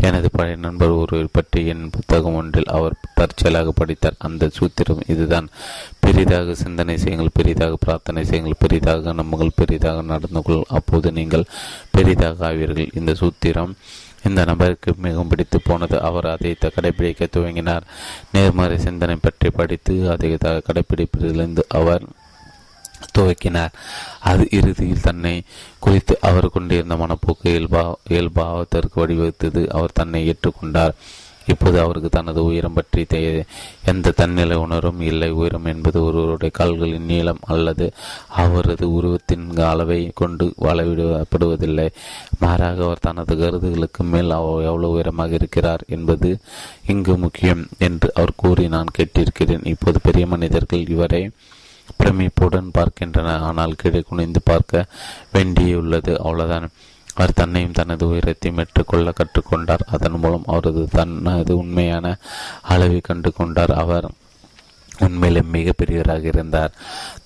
எனது 0.09 0.29
பழைய 0.35 0.57
நண்பர் 0.65 0.93
ஒருவர் 1.01 1.35
பற்றி 1.37 1.61
என் 1.73 1.91
புத்தகம் 1.95 2.37
ஒன்றில் 2.41 2.71
அவர் 2.77 3.01
தற்செயலாக 3.19 3.73
படித்தார். 3.81 4.21
அந்த 4.27 4.51
சூத்திரம் 4.59 5.03
இதுதான். 5.15 5.49
பெரிதாக 6.05 6.55
சிந்தனை 6.63 6.95
செய்யுங்கள் 7.03 7.37
பெரிதாக 7.39 7.75
பிரார்த்தனை 7.85 8.23
செய்யுங்கள் 8.31 8.63
பெரிதாக 8.65 9.13
நம்புங்கள் 9.21 9.59
பெரிதாக 9.61 10.05
நடந்து 10.13 10.43
கொள். 10.49 10.63
அப்போது 10.79 11.11
நீங்கள் 11.19 11.51
பெரிதாக 11.97 12.47
ஆவீர்கள். 12.51 12.95
இந்த 13.01 13.15
சூத்திரம் 13.23 13.75
இந்த 14.29 14.45
நபருக்கு 14.45 14.95
மிகவும் 14.97 15.29
பிடித்து 15.29 15.61
போனது. 15.61 15.97
அவர் 16.03 16.27
அதை 16.27 16.57
கடைபிடிக்க 16.61 17.27
துவங்கினார். 17.37 17.85
நேர்மறை 18.33 18.79
சிந்தனை 18.79 19.17
பற்றி 19.17 19.51
படித்து 19.51 20.11
அதை 20.11 20.35
கடைபிடிப்பதிலிருந்து 20.35 21.63
அவர் 21.69 22.03
துவக்கினார். 23.19 23.73
அது 24.21 24.49
இறுதியில் 24.51 25.01
தன்னை 25.01 25.43
குறித்து 25.79 26.19
அவர் 26.21 26.49
கொண்டிருந்த 26.49 26.95
மனப்போக்கு 26.95 27.49
இயல்பா 27.53 27.85
இயல்பாவதற்கு 28.09 28.97
வழிவகுத்தது. 28.97 29.67
அவர் 29.69 29.99
தன்னை 30.01 30.21
ஏற்றுக்கொண்டார். 30.33 30.95
இப்போது 31.53 31.77
அவருக்கு 31.83 32.11
தனது 32.17 32.41
உயரம் 32.49 32.77
பற்றி 32.79 33.03
எந்த 33.91 34.15
தன்னிலை 34.21 34.57
உணரும் 34.65 35.01
இல்லை. 35.11 35.29
உயரம் 35.41 35.69
என்பது 35.73 35.99
ஒருவருடைய 36.07 36.51
கால்களின் 36.59 37.09
நீளம் 37.11 37.43
அல்லது 37.55 37.87
அவரது 38.43 38.87
உருவத்தின் 38.97 39.47
அளவை 39.71 40.01
கொண்டு 40.21 40.47
அளவிடப்படுவதில்லை. 40.71 41.89
மாறாக 42.43 42.85
அவர் 42.87 43.05
தனது 43.09 43.35
கருதுகளுக்கு 43.43 44.05
மேல் 44.13 44.37
அவர் 44.39 44.67
எவ்வளவு 44.71 44.95
உயரமாக 44.97 45.35
இருக்கிறார் 45.41 45.85
என்பது 45.97 46.31
இங்கு 46.95 47.17
முக்கியம் 47.25 47.65
என்று 47.89 48.11
அவர் 48.19 48.39
கூறி 48.43 48.67
நான் 48.77 48.95
கேட்டிருக்கிறேன். 48.99 49.67
இப்போது 49.75 50.01
பெரிய 50.09 50.27
மனிதர்கள் 50.35 50.93
இவரை 50.97 51.23
பிரமிப்புடன் 52.01 52.75
பார்க்கின்றனர். 52.79 53.45
ஆனால் 53.49 53.79
கீழே 53.81 54.01
குனிந்து 54.09 54.41
பார்க்க 54.51 54.87
வேண்டியுள்ளது. 55.35 56.13
அவ்வளவுதான். 56.27 56.69
அவர் 57.21 57.39
தன்னையும் 57.41 57.75
தனது 57.79 58.05
உயரத்தையும் 58.11 58.61
ஏற்றுக்கொள்ள 58.63 59.13
கற்றுக்கொண்டார். 59.17 59.83
அதன் 59.95 60.19
மூலம் 60.19 60.47
அவரது 60.47 60.83
தனது 60.89 61.53
உண்மையான 61.57 62.17
அளவை 62.73 63.01
கண்டு 63.01 63.31
கொண்டார் 63.33 63.73
அவர் 63.83 64.07
உண்மையிலே 65.07 65.43
மிக 65.57 65.73
பெரியவராக 65.73 66.25
இருந்தார். 66.25 66.73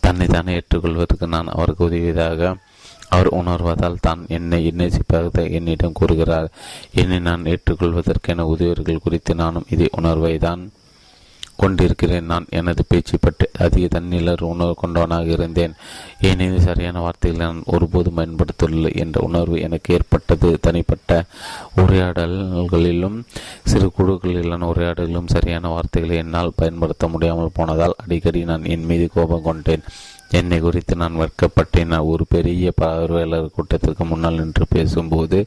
தன்னை 0.00 0.26
தானே 0.26 0.52
ஏற்றுக்கொள்வதற்கு 0.54 1.26
நான் 1.26 1.52
அவருக்கு 1.54 1.84
உதவியதாக 1.88 2.50
அவர் 3.08 3.30
உணர்வதால் 3.40 4.02
தான் 4.06 4.20
என்னை 4.36 4.60
நேசிப்பதாக 4.80 5.44
என்னிடம் 5.58 5.98
கூறுகிறார். 6.00 6.48
என்னை 6.92 7.18
நான் 7.28 7.44
ஏற்றுக்கொள்வதற்கென 7.44 8.46
உதவியர்கள் 8.54 9.04
குறித்து 9.06 9.34
நானும் 9.34 9.68
இதே 9.70 9.88
உணர்வை 9.92 10.38
தான் 10.38 10.62
கொண்டிருக்கிறேன். 11.56 12.28
நான் 12.32 12.46
எனது 12.58 12.82
பேச்சை 12.88 13.18
பற்றி 13.20 13.46
அதிக 13.64 13.84
தன்னிலர் 13.94 14.42
உணர்வு 14.50 14.76
கொண்டவனாக 14.82 15.26
இருந்தேன். 15.26 15.74
ஏனெனில் 16.20 16.66
சரியான 16.68 17.00
வார்த்தைகளை 17.00 17.46
நான் 17.46 17.62
ஒருபோதும் 17.74 18.18
பயன்படுத்தவில்லை 18.18 18.92
என்ற 19.04 19.20
உணர்வு 19.28 19.58
எனக்கு 19.60 19.94
ஏற்பட்டது. 19.94 20.50
தனிப்பட்ட 20.60 21.20
உரையாடல்களிலும் 21.82 23.18
சிறு 23.64 23.88
குழுக்களிலான 23.98 24.68
உரையாடலிலும் 24.72 25.32
சரியான 25.34 25.68
வார்த்தைகளை 25.68 26.16
என்னால் 26.16 26.56
பயன்படுத்த 26.56 27.08
முடியாமல் 27.08 27.56
போனதால் 27.58 27.98
அடிக்கடி 28.04 28.42
நான் 28.44 28.68
என் 28.74 28.88
மீது 28.90 29.08
கோபம் 29.14 29.46
கொண்டேன். 29.48 29.86
என்னை 30.38 30.58
குறித்து 30.60 30.94
நான் 30.96 31.20
வெட்கப்பட்டேன். 31.22 31.92
ஒரு 32.12 32.24
பெரிய 32.28 32.72
பார்வையாளர் 32.76 33.54
கூட்டத்திற்கு 33.56 34.04
முன்னால் 34.04 34.40
நின்று 34.40 34.64
பேசும்போது 34.68 35.38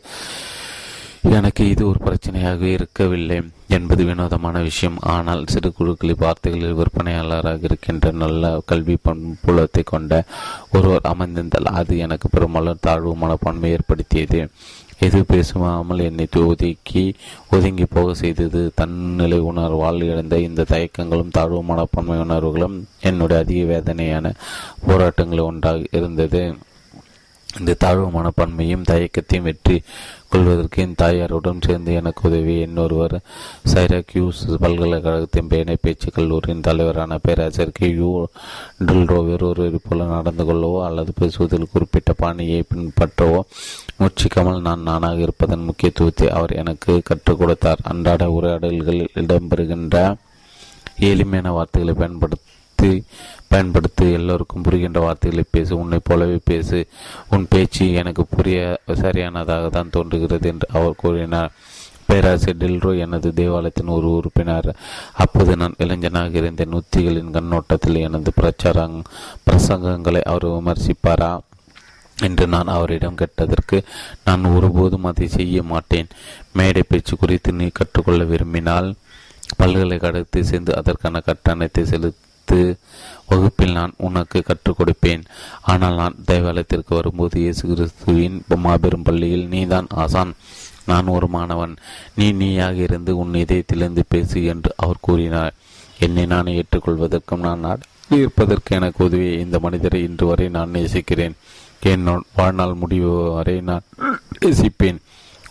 எனக்கு 1.23 1.69
இது 1.69 1.83
ஒரு 1.87 1.99
பிரச்சனையாக 2.05 2.61
இருக்கவில்லை 2.61 3.37
என்பது 3.67 4.05
வினோதமான 4.05 4.61
விஷயம். 4.61 4.97
ஆனால் 4.99 5.41
சிறு 5.45 5.73
குழுக்களை 5.73 6.15
வார்த்தைகளில் 6.17 6.77
விற்பனையாளராக 6.79 7.63
இருக்கின்ற 7.63 8.11
நல்ல 8.11 8.61
கல்வி 8.65 8.97
பண்புலத்தை 9.05 9.83
கொண்ட 9.83 10.23
ஒருவர் 10.71 11.09
அமர்ந்திருந்தால் 11.13 11.71
அது 11.79 11.97
எனக்கு 11.97 12.29
பெரும்பாலும் 12.29 12.83
தாழ்வு 12.87 13.15
மனப்பான்மை 13.15 13.71
ஏற்படுத்தியது. 13.71 14.49
எது 14.99 15.25
பேசாமல் 15.25 15.99
என்னை 15.99 16.27
ஒதுக்கி 16.43 17.15
ஒதுங்கி 17.49 17.85
போக 17.85 18.13
செய்தது. 18.13 18.71
தன்னிலை 18.75 19.39
உணர்வால் 19.39 20.01
இழந்த 20.03 20.39
இந்த 20.39 20.65
தயக்கங்களும் 20.69 21.35
தாழ்வு 21.39 21.63
மனப்பான்மை 21.63 22.19
உணர்வுகளும் 22.19 22.87
என்னுடைய 23.01 23.43
அதிக 23.43 23.63
வேதனையான 23.73 24.33
போராட்டங்கள் 24.87 25.39
ஒன்றாக 25.39 25.83
இருந்தது. 25.91 26.55
இந்த 27.59 27.73
தாழ்வு 27.73 28.07
மனப்பான்மையும் 28.15 28.87
தயக்கத்தையும் 28.89 29.47
வெற்றி 29.49 29.83
கொள்வதற்கு 30.29 30.81
என் 30.83 30.95
தாயாருடன் 31.01 31.63
சேர்ந்து 31.65 31.93
எனக்கு 31.93 32.29
உதவி. 32.29 32.55
இன்னொருவர் 32.59 33.15
சைரக்யூஸ் 33.73 34.41
பல்கலைக்கழகத்தின் 34.61 35.47
பேனை 35.47 35.75
பேச்சு 35.81 36.11
கல்லூரியின் 36.11 36.61
தலைவரான 36.61 37.17
பேராசிரியர் 37.17 37.75
கே 37.79 37.89
யூ 37.89 38.25
டில்ரோவர் 38.85 39.25
வேறொரு 39.25 39.79
போல 39.89 40.03
நடந்து 40.03 40.43
கொள்ளவோ 40.43 40.85
அல்லது 40.85 41.13
பேசுவதில் 41.19 41.71
குறிப்பிட்ட 41.71 42.13
பாணியை 42.13 42.63
பின்பற்றவோ 42.73 43.41
முச்சிக்காமல் 43.99 44.61
நான் 44.61 44.81
நானாக 44.81 45.21
இருப்பதன் 45.21 45.67
முக்கியத்துவத்தை 45.69 46.29
அவர் 46.29 46.53
எனக்கு 46.63 47.01
கற்றுக் 47.03 47.39
கொடுத்தார். 47.39 47.79
அன்றாட 47.83 48.29
உரையாடல்களில் 48.29 49.15
இடம்பெறுகின்ற 49.15 50.15
எளிமையான 50.99 51.51
வார்த்தைகளை 51.51 51.99
பயன்படுத்த 51.99 52.45
பயன்படுத்தி 53.51 54.05
எல்லோருக்கும் 54.17 54.65
புரிகின்ற 54.65 54.99
வார்த்தைகளை 55.05 55.43
பேசு 55.55 55.73
உன்னை 55.79 55.99
போலவே 56.03 56.37
பேசு. 56.51 56.79
உன் 57.29 57.47
பேச்சு 57.49 57.85
எனக்கு 58.01 58.23
புரிய 58.35 58.59
சரியானதாக 59.01 59.69
தான் 59.69 59.93
தோன்றுகிறது 59.95 60.47
என்று 60.53 60.67
அவர் 60.73 61.01
கூறினார். 61.03 61.53
பேராசிரியர் 62.09 62.59
டில்ரோ 62.61 62.91
எனது 63.05 63.29
தேவாலயத்தின் 63.39 63.93
ஒரு 63.95 64.09
உறுப்பினர். 64.17 64.69
அப்போது 65.23 65.55
நான் 65.61 65.79
இளைஞனாக 65.85 66.37
இருந்த 66.41 66.65
நுத்திகளின் 66.73 67.33
கண்ணோட்டத்தில் 67.37 68.03
எனது 68.07 68.31
பிரச்சாரங் 68.41 68.97
பிரசங்கங்களை 69.47 70.21
அவர் 70.33 70.47
விமர்சிப்பாரா 70.55 71.31
என்று 72.17 72.45
நான் 72.53 72.73
அவரிடம் 72.75 73.19
கேட்டதற்கு 73.21 73.79
நான் 74.27 74.45
ஒருபோதும் 74.53 75.09
அதை 75.09 75.27
செய்ய 75.27 75.63
மாட்டேன். 75.63 76.09
மேடை 76.59 76.83
பேச்சு 76.91 77.15
குறித்து 77.17 77.51
நீ 77.59 77.67
கற்றுக்கொள்ள 77.79 78.23
விரும்பினால் 78.31 78.89
பல்கலைக்கழகத்தை 79.59 80.41
சேர்ந்து 80.43 80.71
அதற்கான 80.79 81.19
கட்டணத்தை 81.27 81.83
செலுத்த 81.91 82.25
வகுப்பில் 83.29 83.77
நான் 83.77 83.93
உனக்கு 83.97 84.43
கற்றுக் 84.43 84.77
கொடுப்பேன். 84.79 85.23
ஆனால் 85.61 85.95
நான் 85.95 86.15
தேவாலயத்திற்கு 86.25 86.95
வரும்போது 86.95 87.41
இயேசு 87.41 87.63
கிறிஸ்துவின் 87.67 88.37
மாபெரும் 88.65 89.03
பள்ளியில் 89.03 89.47
நீதான் 89.47 89.87
ஆசான். 90.03 90.33
நான் 90.85 91.07
ஒரு 91.07 91.27
மாணவன். 91.27 91.75
நீ 92.15 92.31
நீயாக 92.31 92.77
இருந்து 92.87 93.17
உன் 93.17 93.33
இதயத்திலிருந்து 93.33 94.03
பேசு 94.07 94.43
என்று 94.43 94.71
அவர் 94.75 95.03
கூறினார். 95.07 95.55
என்னை 95.99 96.25
நான் 96.33 96.53
ஏற்றுக்கொள்வதற்கும் 96.57 97.45
நான் 97.47 97.85
இருப்பதற்கு 98.09 98.75
எனக்கு 98.75 99.05
உதவிய. 99.05 99.31
இந்த 99.45 99.59
மனிதரை 99.59 100.03
இன்று 100.03 100.25
வரை 100.27 100.49
நான் 100.49 100.69
நேசிக்கிறேன். 100.69 101.35
என் 101.91 102.05
வாழ்நாள் 102.35 102.73
முடிவு 102.73 103.33
வரை 103.33 103.61
நான் 103.61 103.89
நேசிப்பேன். 104.39 104.99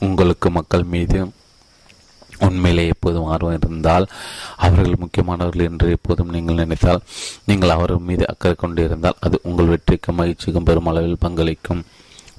உங்களுக்கு 0.06 0.50
மக்கள் 0.50 0.82
மீது 0.94 1.18
உண்மையிலே 2.40 2.86
எப்போதும் 2.86 3.24
ஆர்வம் 3.24 3.58
இருந்தால் 3.62 4.06
அவர்கள் 4.56 5.02
முக்கியமானவர்கள் 5.02 5.68
என்று 5.70 5.90
எப்போதும் 5.90 6.30
நீங்கள் 6.30 6.54
நினைத்தால் 6.54 7.04
நீங்கள் 7.44 7.68
அவர் 7.68 7.98
மீது 7.98 8.26
அக்கறை 8.28 8.56
கொண்டு 8.56 8.84
இருந்தால் 8.84 9.20
அது 9.20 9.38
உங்கள் 9.42 9.70
வெற்றிக்கும் 9.74 10.18
மகிழ்ச்சிக்கும் 10.18 10.68
பெருமளவில் 10.70 11.22
பங்களிக்கும். 11.26 11.84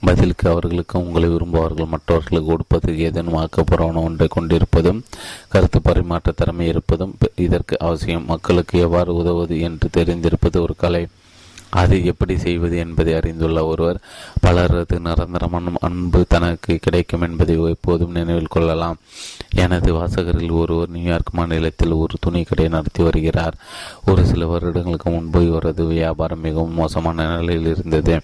பதிலுக்கு 0.06 0.50
அவர்களுக்கு 0.50 0.96
உங்களை 1.00 1.30
விரும்புவார்கள் 1.30 1.92
மற்றவர்களுக்கு 1.94 2.50
கொடுப்பது 2.50 3.00
ஏதேனும் 3.00 3.38
ஆக்கப்பூர்வமான 3.38 4.04
ஒன்றை 4.04 4.28
கொண்டிருப்பதும் 4.28 5.04
கருத்து 5.50 5.82
பரிமாற்ற 5.82 6.32
திறமை 6.32 6.68
இருப்பதும் 6.68 7.16
இதற்கு 7.36 7.78
அவசியம். 7.80 8.26
மக்களுக்கு 8.26 8.80
எவ்வாறு 8.80 9.16
உதவுவது 9.16 9.60
என்று 9.60 9.90
தெரிந்திருப்பது 9.98 10.60
ஒரு 10.62 10.76
கலை. 10.78 11.08
அது 11.70 12.06
எப்படி 12.06 12.38
செய்வது 12.38 12.78
என்பதை 12.78 13.14
அறிந்துள்ள 13.14 13.66
ஒருவர் 13.66 14.02
பலரது 14.42 15.00
நிரந்தரமான 15.00 15.72
அன்பு 15.80 16.26
தனக்கு 16.28 16.76
கிடைக்கும் 16.76 17.22
என்பதை 17.22 17.64
எப்போதும் 17.64 18.12
நினைவில் 18.12 18.48
கொள்ளலாம். 18.48 18.98
எனது 19.56 19.94
வாசகரில் 19.94 20.52
ஒருவர் 20.52 20.90
நியூயார்க் 20.90 21.30
மாநிலத்தில் 21.32 21.92
ஒரு 21.92 22.16
துணி 22.22 22.44
கடை 22.44 22.68
நடத்தி 22.68 23.04
வருகிறார். 23.04 23.56
ஒரு 24.06 24.26
சில 24.26 24.46
வருடங்களுக்கு 24.46 25.10
முன்பு 25.10 25.48
இவரது 25.48 25.86
வியாபாரம் 25.86 26.40
மிகவும் 26.40 26.74
மோசமான 26.74 27.38
நிலையில் 27.38 27.68
இருந்தது. 27.68 28.22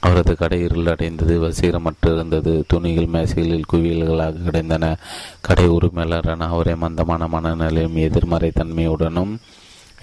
அவரது 0.00 0.36
கடை 0.36 0.64
இருளடைந்தது 0.64 1.40
வசீகரமற்று 1.40 2.12
இருந்தது. 2.12 2.64
துணிகள் 2.68 3.06
மேசைகளில் 3.06 3.64
குவியல்களாக 3.72 4.34
கிடைந்தன. 4.50 4.96
கடை 5.40 5.68
உரிமையாளரான 5.68 6.38
அவரை 6.38 6.76
மந்தமான 6.76 7.26
மனநிலையும் 7.26 7.92
எதிர்மறை 7.92 8.50
தன்மையுடனும் 8.54 9.36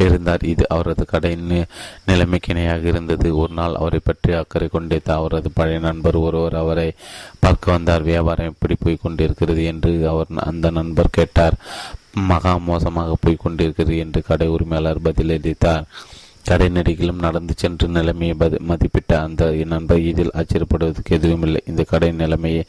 இருந்தார். 0.08 0.44
இது 0.54 0.64
அவரது 0.76 1.06
கடை 1.14 1.32
நிலைமைக்கு 2.10 2.52
இணையாக 2.54 2.86
இருந்தது. 2.92 3.28
ஒரு 3.42 3.54
நாள் 3.60 3.80
அவரை 3.82 4.00
பற்றி 4.04 4.34
அக்கறை 4.42 4.68
கொண்டே 4.76 5.00
அவரது 5.18 5.52
பழைய 5.60 5.80
நண்பர் 5.88 6.18
ஒருவர் 6.26 6.58
அவரை 6.64 6.88
பார்க்க 7.44 7.76
வந்தார். 7.76 8.08
வியாபாரம் 8.12 8.52
எப்படி 8.54 8.78
போய் 8.84 9.04
கொண்டிருக்கிறது 9.06 9.64
என்று 9.74 9.94
அவர் 10.14 10.32
அந்த 10.50 10.70
நண்பர் 10.80 11.16
கேட்டார். 11.20 11.58
மகா 12.30 12.54
மோசமாக 12.70 13.12
போய் 13.22 13.44
கொண்டிருக்கிறது 13.44 13.98
என்று 14.06 14.22
கடை 14.30 14.48
உரிமையாளர் 14.56 15.06
பதிலளித்தார் 15.06 15.86
கடை 16.50 16.68
நெடுகிலும் 16.76 17.24
நடந்து 17.26 17.54
சென்று 17.62 17.88
நிலைமையை 17.98 18.36
மதிப்பிட்ட 18.70 19.12
அந்த 19.26 19.50
நண்பர் 19.74 20.00
இதில் 20.12 20.34
ஆச்சரியப்படுவதற்கு 20.40 21.16
எதுவும் 21.18 21.44
இல்லை 21.48 21.62
இந்த 21.72 21.82
கடை 21.92 22.10
நிலைமையை 22.22 22.64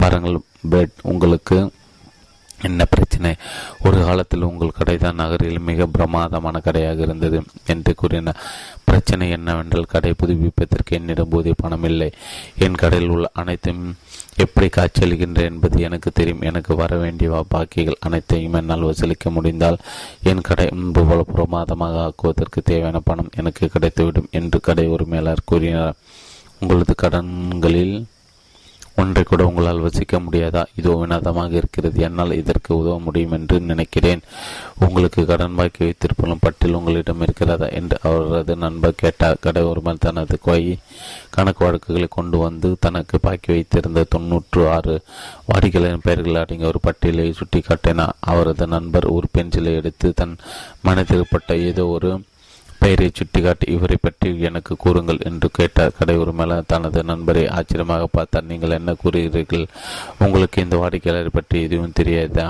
பாருங்கள். 0.00 0.38
பெட் 0.72 0.94
உங்களுக்கு 1.12 1.58
என்ன 2.62 2.84
பிரச்சனை? 2.84 3.34
ஒரு 3.82 4.02
காலத்தில் 4.02 4.42
உங்கள் 4.42 4.76
கடை 4.78 4.96
தான் 4.96 5.14
நகரில் 5.14 5.58
மிக 5.58 5.86
பிரமாதமான 5.86 6.60
கடையாக 6.60 7.02
இருந்தது 7.02 7.42
என்று 7.66 7.94
கூறினார் 7.94 8.36
பிரச்சனை 8.84 9.30
என்னவென்றால் 9.30 9.84
கடை 9.84 10.14
புதுப்பிப்பதற்கு 10.22 10.90
என்னிடம் 10.90 11.28
போதிய 11.28 11.54
பணம் 11.56 11.84
இல்லை. 11.84 12.12
என் 12.58 12.74
கடையில் 12.74 13.08
உள்ள 13.08 13.30
அனைத்தும் 13.32 13.96
எப்படி 14.36 14.66
காட்சியளிக்கின்றேன் 14.66 15.50
என்பது 15.52 15.80
எனக்கு 15.80 16.12
தெரியும். 16.12 16.40
எனக்கு 16.40 16.74
வர 16.76 16.96
வேண்டிய 16.96 17.44
பாக்கிகள் 17.54 18.00
அனைத்தையும் 18.00 18.52
என்னால் 18.52 18.80
வசூலிக்க 18.80 19.30
முடிந்தால் 19.30 19.78
என் 20.22 20.40
கடை 20.40 20.68
முன்பு 20.72 21.04
போல 21.04 21.22
பிரமாதமாக 21.22 22.00
ஆக்குவதற்கு 22.00 22.62
தேவையான 22.62 23.00
பணம் 23.00 23.32
எனக்கு 23.36 23.70
கிடைத்துவிடும் 23.74 24.30
என்று 24.30 24.60
கடை 24.60 24.86
உரிமையாளர் 24.86 25.44
கூறினார். 25.44 25.96
உங்களது 26.60 26.94
கடன்களில் 27.02 28.06
ஒன்றை 28.96 29.22
கூட 29.24 29.46
உங்களால் 29.46 29.80
வசிக்க 29.80 30.18
முடியாதா? 30.18 30.62
இதோ 30.76 30.92
வினோதமாக 30.94 31.56
இருக்கிறது. 31.56 32.00
என்னால் 32.00 32.32
இதற்கு 32.32 32.76
உதவ 32.76 32.98
முடியும் 32.98 33.32
என்று 33.32 33.60
நினைக்கிறேன். 33.60 34.22
உங்களுக்கு 34.78 35.24
கடன் 35.24 35.54
பாக்கி 35.54 35.84
வைத்திருப்பதும் 35.84 36.40
பட்டியல் 36.40 36.74
உங்களிடம் 36.74 37.20
இருக்கிறதா? 37.20 37.68
என்று 37.68 37.98
அவரது 38.02 38.56
நண்பர் 38.56 38.94
கேட்டார். 38.94 39.40
கடை 39.40 39.62
ஒருவர் 39.62 39.98
தனது 39.98 40.38
கொய் 40.40 40.78
கணக்கு 41.30 41.64
வழக்குகளை 41.64 42.08
கொண்டு 42.10 42.38
வந்து 42.38 42.76
தனக்கு 42.80 43.20
பாக்கி 43.20 43.52
வைத்திருந்த 43.52 44.04
தொன்னூற்று 44.08 44.68
ஆறு 44.68 44.94
வாடிக்கையாளரின் 45.48 46.04
பெயர்கள் 46.04 46.40
அடங்கிய 46.42 46.66
ஒரு 46.66 46.80
பட்டியலை 46.80 47.32
சுட்டி 47.32 47.60
காட்டினார் 47.60 48.16
அவரது 48.20 48.66
நண்பர் 48.66 49.06
ஒரு 49.06 49.28
பென்சிலை 49.38 49.74
எடுத்து 49.74 50.12
தன் 50.14 50.36
மனதிற்பட்ட 50.84 51.58
ஏதோ 51.58 51.86
ஒரு 51.86 52.10
பெயரை 52.80 53.10
சுட்டிக்காட்டி 53.12 53.66
இவரை 53.72 53.96
பற்றி 54.00 54.30
எனக்கு 54.48 54.76
கூறுங்கள் 54.76 55.24
என்று 55.24 55.48
கேட்டார். 55.50 55.96
கடை 55.98 56.16
உரிமையாளர் 56.16 56.70
தனது 56.72 57.02
நண்பரை 57.04 57.44
ஆச்சரியமாக 57.48 58.06
பார்த்தார். 58.12 58.50
நீங்கள் 58.52 58.78
என்ன 58.78 58.96
கூறுகிறீர்கள்? 59.04 59.66
உங்களுக்கு 60.18 60.62
இந்த 60.62 60.76
வாடிக்கையாளரை 60.76 61.32
பற்றி 61.32 61.62
எதுவும் 61.62 61.98
தெரியாதா? 62.00 62.48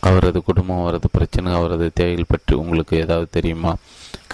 அவரது 0.00 0.42
குடும்பம் 0.42 0.80
அவரது 0.80 1.08
பிரச்சனை 1.12 1.52
அவரது 1.52 1.86
தேவைகள் 1.94 2.32
பற்றி 2.32 2.54
உங்களுக்கு 2.54 2.96
ஏதாவது 2.96 3.28
தெரியுமா? 3.30 3.72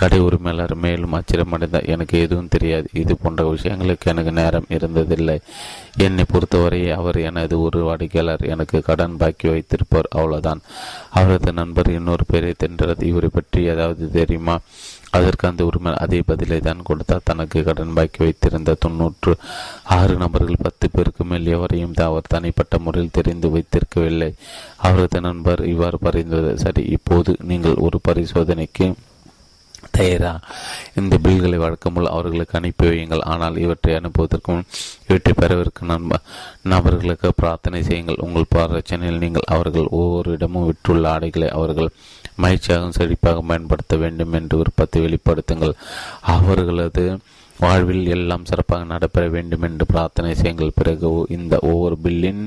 கடை 0.01 0.19
உரிமையாளர் 0.21 0.75
மேலும் 0.85 1.15
ஆச்சரியமடைந்தார். 1.19 1.89
எனக்கு 1.95 2.21
எதுவும் 2.21 2.51
தெரியாது. 2.55 2.87
இது 2.93 3.13
போன்ற 3.17 3.43
விஷயங்களுக்கு 3.53 4.07
எனக்கு 4.13 4.33
நேரம் 4.33 4.71
இருந்ததில்லை. 4.71 5.37
என்னை 5.97 6.25
பொறுத்தவரை 6.33 6.81
அவர் 6.91 7.19
எனது 7.29 7.57
ஒரு 7.61 7.81
வாடிக்கையாளர். 7.89 8.45
எனக்கு 8.55 8.81
கடன் 8.83 9.17
பாக்கி 9.17 9.49
வைத்திருப்பார் 9.49 10.09
அவ்வளவுதான். 10.11 10.63
அவரது 11.11 11.53
நண்பர் 11.53 11.91
இன்னொரு 11.91 12.27
பேரை 12.27 12.55
தென்றது 12.57 13.07
இவரை 13.07 13.31
பற்றி 13.33 13.63
ஏதாவது 13.75 14.11
தெரியுமா? 14.11 14.57
அதற்கு 15.19 15.45
அந்த 15.49 15.63
உரிமை 15.69 15.91
அதே 16.05 16.19
பதிலை 16.31 16.59
தான் 16.67 16.87
கொடுத்தார் 16.89 17.27
தனக்கு 17.31 17.59
கடன் 17.69 17.95
பாக்கி 17.97 18.21
வைத்திருந்த 18.25 18.77
தொன்னூற்று 18.85 19.33
ஆறு 19.97 20.15
நபர்கள் 20.23 20.65
பத்து 20.67 20.87
பேருக்கு 20.95 21.25
மேல் 21.31 21.53
எவரையும் 21.57 21.97
அவர் 22.09 22.33
தனிப்பட்ட 22.35 22.79
முறையில் 22.85 23.17
தெரிந்து 23.19 23.49
வைத்திருக்கவில்லை. 23.55 24.31
அவரது 24.89 25.21
நண்பர் 25.29 25.63
இவ்வாறு 25.73 25.99
பரிந்தது 26.07 26.53
சரி 26.65 26.85
இப்போது 26.99 27.33
நீங்கள் 27.51 27.83
ஒரு 27.87 27.99
பரிசோதனைக்கு 28.09 28.87
தயாரா? 29.97 30.33
இந்த 31.01 31.15
பில்களை 31.25 31.59
வழக்கமுள்ள 31.63 32.09
அவர்களுக்கு 32.17 32.57
அனுப்பி 32.59 32.85
வையுங்கள். 32.89 33.25
ஆனால் 33.33 33.57
இவற்றை 33.65 33.95
அனுப்புவதற்கும் 33.99 34.63
இவற்றை 35.09 35.33
பெறவிருக்கும் 35.41 35.93
நண்ப 35.95 36.21
நபர்களுக்கு 36.73 37.31
பிரார்த்தனை 37.41 37.81
செய்யுங்கள். 37.89 38.23
உங்கள் 38.27 38.51
பிரச்சனையில் 38.55 39.23
நீங்கள் 39.25 39.51
அவர்கள் 39.57 39.93
ஒவ்வொரு 40.01 40.31
இடமும் 40.39 40.69
விற்றுள்ள 40.69 41.07
ஆடைகளை 41.15 41.49
அவர்கள் 41.59 41.91
மகிழ்ச்சியாகவும் 42.45 42.97
செழிப்பாக 42.99 43.43
பயன்படுத்த 43.51 43.97
வேண்டும் 44.03 44.35
என்று 44.39 44.61
விருப்பத்தை 44.61 45.01
வெளிப்படுத்துங்கள். 45.07 45.75
அவர்களது 46.35 47.07
வாழ்வில் 47.59 48.07
எல்லாம் 48.17 48.47
சிறப்பாக 48.51 48.85
நடைபெற 48.93 49.25
வேண்டும் 49.37 49.65
என்று 49.69 49.85
பிரார்த்தனை 49.93 50.31
செய்யுங்கள். 50.43 50.77
பிறகு 50.79 51.11
இந்த 51.39 51.55
ஒவ்வொரு 51.71 51.97
பில்லின் 52.05 52.45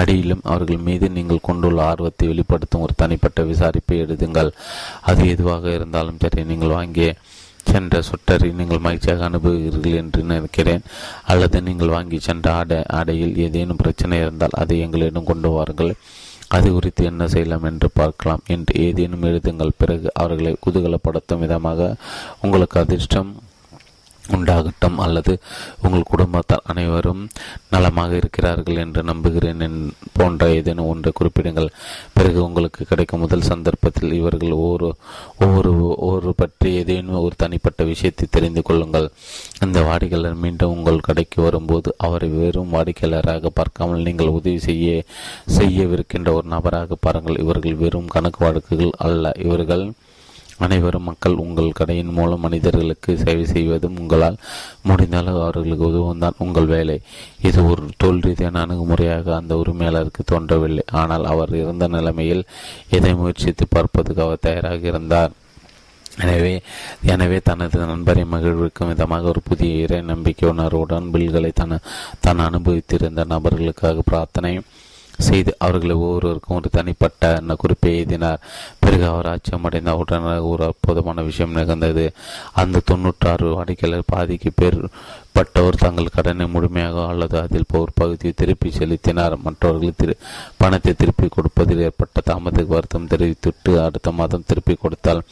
அடியிலும் 0.00 0.42
அவர்கள் 0.50 0.84
மீது 0.88 1.06
நீங்கள் 1.16 1.46
கொண்டுள்ள 1.48 1.78
ஆர்வத்தை 1.90 2.26
வெளிப்படுத்தும் 2.30 2.84
ஒரு 2.86 2.94
தனிப்பட்ட 3.02 3.42
விசாரிப்பை 3.52 3.96
எழுதுங்கள். 4.04 4.50
அது 5.10 5.22
எதுவாக 5.34 5.64
இருந்தாலும் 5.76 6.20
சரி 6.24 6.44
நீங்கள் 6.50 6.76
வாங்கிய 6.78 7.08
சென்ற 7.70 8.00
சுட்டரை 8.08 8.48
நீங்கள் 8.58 8.84
மகிழ்ச்சியாக 8.84 9.24
அனுபவீர்கள் 9.28 9.96
என்று 10.00 10.20
நினைக்கிறேன். 10.32 10.84
அல்லது 11.32 11.60
நீங்கள் 11.68 11.94
வாங்கி 11.94 12.18
சென்ற 12.26 12.46
ஆடை 12.58 12.78
ஆடையில் 12.98 13.40
ஏதேனும் 13.46 13.80
பிரச்சனை 13.82 14.20
இருந்தால் 14.24 14.58
அதை 14.62 14.76
எங்களிடம் 14.84 15.28
கொண்டு 15.30 15.50
வாருங்கள். 15.54 15.92
அது 16.48 16.72
குறித்து 16.72 17.04
என்ன 17.04 17.26
செய்யலாம் 17.26 17.62
என்று 17.62 17.90
பார்க்கலாம். 17.94 18.40
என்று 18.46 18.80
ஏதேனும் 18.80 19.22
எழுதுங்கள். 19.22 19.70
பிறகு 19.76 20.10
அவர்களை 20.14 20.56
குதூகலப்படுத்தும் 20.66 21.38
விதமாக 21.38 21.96
உங்களுக்கு 22.40 22.80
அதிர்ஷ்டம் 22.80 23.36
உண்டாகட்டும் 24.36 24.98
அல்லது 24.98 25.32
உங்கள் 25.82 26.10
குடும்பத்தார் 26.12 26.66
அனைவரும் 26.72 27.22
நலமாக 27.70 28.16
இருக்கிறார்கள் 28.16 28.80
என்று 28.84 29.02
நம்புகிறேன் 29.02 29.60
என் 29.60 29.78
போன்ற 30.12 30.48
ஏதேனும் 30.50 30.88
ஒன்றை 30.88 31.12
குறிப்பிடுங்கள். 31.12 31.68
பிறகு 32.14 32.38
உங்களுக்கு 32.44 32.84
கிடைக்கும் 32.84 33.20
முதல் 33.20 33.48
சந்தர்ப்பத்தில் 33.50 34.12
இவர்கள் 34.12 34.54
ஒவ்வொரு 34.60 34.88
ஒவ்வொரு 35.38 35.72
ஒவ்வொரு 35.96 36.32
பற்றி 36.34 36.70
ஏதேனும் 36.74 37.22
ஒரு 37.26 37.34
தனிப்பட்ட 37.36 37.84
விஷயத்தை 37.84 38.26
தெரிந்து 38.30 38.62
கொள்ளுங்கள். 38.62 39.08
இந்த 39.64 39.80
வாடிக்கையாளர் 39.82 40.42
மீண்டும் 40.44 40.74
உங்கள் 40.76 41.04
கடைக்கு 41.08 41.38
வரும்போது 41.42 41.94
அவரை 41.98 42.28
வெறும் 42.28 42.74
வாடிக்கையாளராக 42.76 43.52
பார்க்காமல் 43.60 44.06
நீங்கள் 44.08 44.34
உதவி 44.38 44.58
செய்ய 44.58 45.02
செய்யவிருக்கின்ற 45.58 46.30
ஒரு 46.32 46.48
நபராக 46.48 46.96
பாருங்கள். 47.00 47.40
இவர்கள் 47.44 47.80
வெறும் 47.84 48.12
கணக்கு 48.16 48.40
வழக்குகள் 48.44 48.92
அல்ல. 49.06 49.32
இவர்கள் 49.46 49.84
அனைவரும் 50.64 51.06
மக்கள் 51.08 51.40
உங்கள் 51.44 51.76
கடையின் 51.78 52.12
மூலம் 52.18 52.44
மனிதர்களுக்கு 52.44 53.10
சேவை 53.22 53.44
செய்வதும் 53.54 53.98
உங்களால் 54.02 54.38
முடிந்தால் 54.88 55.30
அவர்களுக்கு 55.32 55.84
உதவும் 55.90 56.22
தான் 56.24 56.40
உங்கள் 56.44 56.68
வேலை. 56.74 56.96
இது 57.48 57.58
ஒரு 57.70 57.82
தொழில் 58.02 58.24
ரீதியான 58.26 58.62
அணுகுமுறையாக 58.64 59.34
அந்த 59.36 59.54
உரிமையாளருக்கு 59.62 60.24
தோன்றவில்லை. 60.32 60.84
ஆனால் 61.02 61.24
அவர் 61.32 61.52
இருந்த 61.62 61.88
நிலைமையில் 61.96 62.46
எதை 62.98 63.12
முயற்சித்து 63.14 63.66
பார்ப்பதுக்கு 63.74 64.24
அவர் 64.26 64.46
தயாராக 64.48 64.88
இருந்தார். 64.92 65.34
எனவே 66.24 66.52
எனவே 67.12 67.38
தனது 67.48 67.78
நண்பரை 67.90 68.22
மகிழ்விக்கும் 68.34 68.90
விதமாக 68.90 69.28
ஒரு 69.32 69.40
புதிய 69.48 69.82
இறை 69.84 69.98
நம்பிக்கை 70.12 70.46
உணர்வுடன் 70.52 71.10
பில்களை 71.14 71.50
தன 71.52 71.78
தான் 72.24 72.40
அனுபவித்திருந்த 72.46 73.24
நபர்களுக்காக 73.34 74.04
பிரார்த்தனை 74.10 74.52
செய்து 75.18 75.56
அவர்களை 75.58 75.94
ஒவ்வொருவருக்கும் 75.96 76.56
ஒரு 76.56 76.70
தனிப்பட்ட 76.70 77.54
குறிப்பை 77.56 77.96
எழுதினார். 77.96 78.42
பிறகு 78.78 79.06
அவர் 79.06 79.28
அச்சமடைந்த 79.34 79.96
உடனே 79.96 80.34
ஒரு 80.38 80.64
அற்புதமான 80.64 81.22
விஷயம் 81.22 81.52
நிகழ்ந்தது. 81.52 82.12
அந்த 82.52 82.82
தொன்னூற்றாறு 82.84 83.54
வாடிக்கையாளர் 83.54 84.10
பாதிக்கு 84.14 84.52
பேர் 84.54 84.80
பட்டவர் 85.32 85.74
தங்கள் 85.74 86.14
கடனை 86.14 86.46
முழுமையாக 86.48 87.06
அல்லது 87.06 87.40
அதில் 87.40 87.64
ஒரு 87.72 87.92
பகுதியை 87.94 88.34
திருப்பி 88.36 88.70
செலுத்தினார். 88.70 89.34
மற்றவர்கள் 89.38 89.92
திரு 89.96 90.16
பணத்தை 90.56 90.94
திருப்பி 90.94 91.28
கொடுப்பதில் 91.28 91.82
ஏற்பட்ட 91.88 92.20
தாமதத்துக்கு 92.30 92.76
வருத்தம் 92.76 93.06
தெரிவித்துவிட்டு 93.06 93.82
அடுத்த 93.82 94.10
மாதம் 94.10 94.46
திருப்பி 94.46 94.74
கொடுத்தால் 94.74 95.22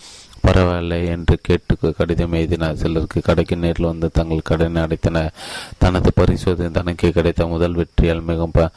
பரவாயில்லை 0.45 0.99
என்று 1.15 1.35
கேட்டு 1.47 1.93
கடிதம் 1.99 2.37
எழுதினார். 2.39 2.81
சிலருக்கு 2.83 3.21
கடைக்கு 3.29 3.57
நேரில் 3.63 3.91
வந்து 3.91 4.09
தங்கள் 4.19 4.49
கடனை 4.51 4.83
அடைத்தனர் 4.83 5.35
தனது 5.83 6.11
பரிசோதனை 6.21 6.71
தனக்கு 6.79 7.11
கிடைத்த 7.19 7.47
முதல் 7.53 7.79
வெற்றியால் 7.81 8.29
மிகவும் 8.31 8.73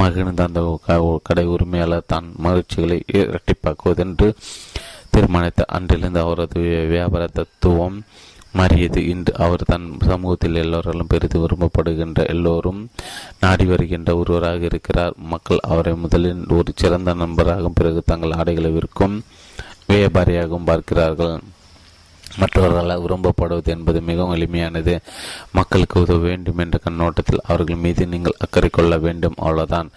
மகிழ்ந்த 0.00 0.42
அந்த 0.48 0.62
கடை 1.28 1.46
உரிமையாளர் 1.54 2.10
தான் 2.12 2.28
மகிழ்ச்சிகளை 2.46 2.98
இரட்டிப்பாக்குவதென்று 3.20 4.28
தீர்மானித்த 5.14 5.62
அன்றிலிருந்து 5.76 6.20
அவரது 6.20 6.60
வியாபார 6.92 7.24
தத்துவம் 7.38 7.96
மாறியது. 8.58 9.00
இன்று 9.12 9.32
அவர் 9.44 9.62
தன் 9.70 9.86
சமூகத்தில் 10.08 10.58
எல்லோராலும் 10.62 11.10
பெரிது 11.12 11.36
விரும்பப்படுகின்ற 11.42 12.20
எல்லோரும் 12.32 12.80
நாடி 13.42 13.64
வருகின்ற 13.70 14.10
ஒருவராக 14.20 14.68
இருக்கிறார். 14.70 15.14
மக்கள் 15.32 15.64
அவரை 15.72 15.94
முதலில் 16.02 16.42
ஒரு 16.58 16.72
சிறந்த 16.82 17.14
நண்பராக 17.22 17.70
பிறகு 17.78 18.02
தங்கள் 18.10 18.36
ஆடைகளை 18.40 18.70
விற்கும் 18.76 19.16
வியாபாரியாகவும் 19.92 20.70
பார்க்கிறார்கள். 20.70 21.36
மற்றவர்களால் 22.40 23.02
விரும்பப்படுவது 23.04 23.70
என்பது 23.72 23.98
மிகவும் 24.08 24.34
எளிமையானது. 24.34 24.92
மக்களுக்கு 25.52 25.96
உதவ 26.00 26.20
வேண்டும் 26.28 26.60
என்ற 26.64 26.76
கண்ணோட்டத்தில் 26.84 27.42
அவர்கள் 27.46 27.82
மீது 27.84 28.02
நீங்கள் 28.12 28.38
அக்கறை 28.38 28.68
கொள்ள 28.72 28.96
வேண்டும். 28.98 29.34
அவ்வளவுதான். 29.38 29.88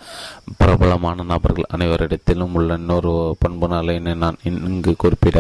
பிரபலமான 0.58 1.24
நபர்கள் 1.24 1.70
அனைவரிடத்திலும் 1.76 2.56
உள்ள 2.60 2.74
இன்னொரு 2.74 3.14
பண்பு 3.40 3.68
நலனை 3.68 4.16
நான் 4.24 4.42
இங்கு 4.44 4.96
குறிப்பிட 4.96 5.38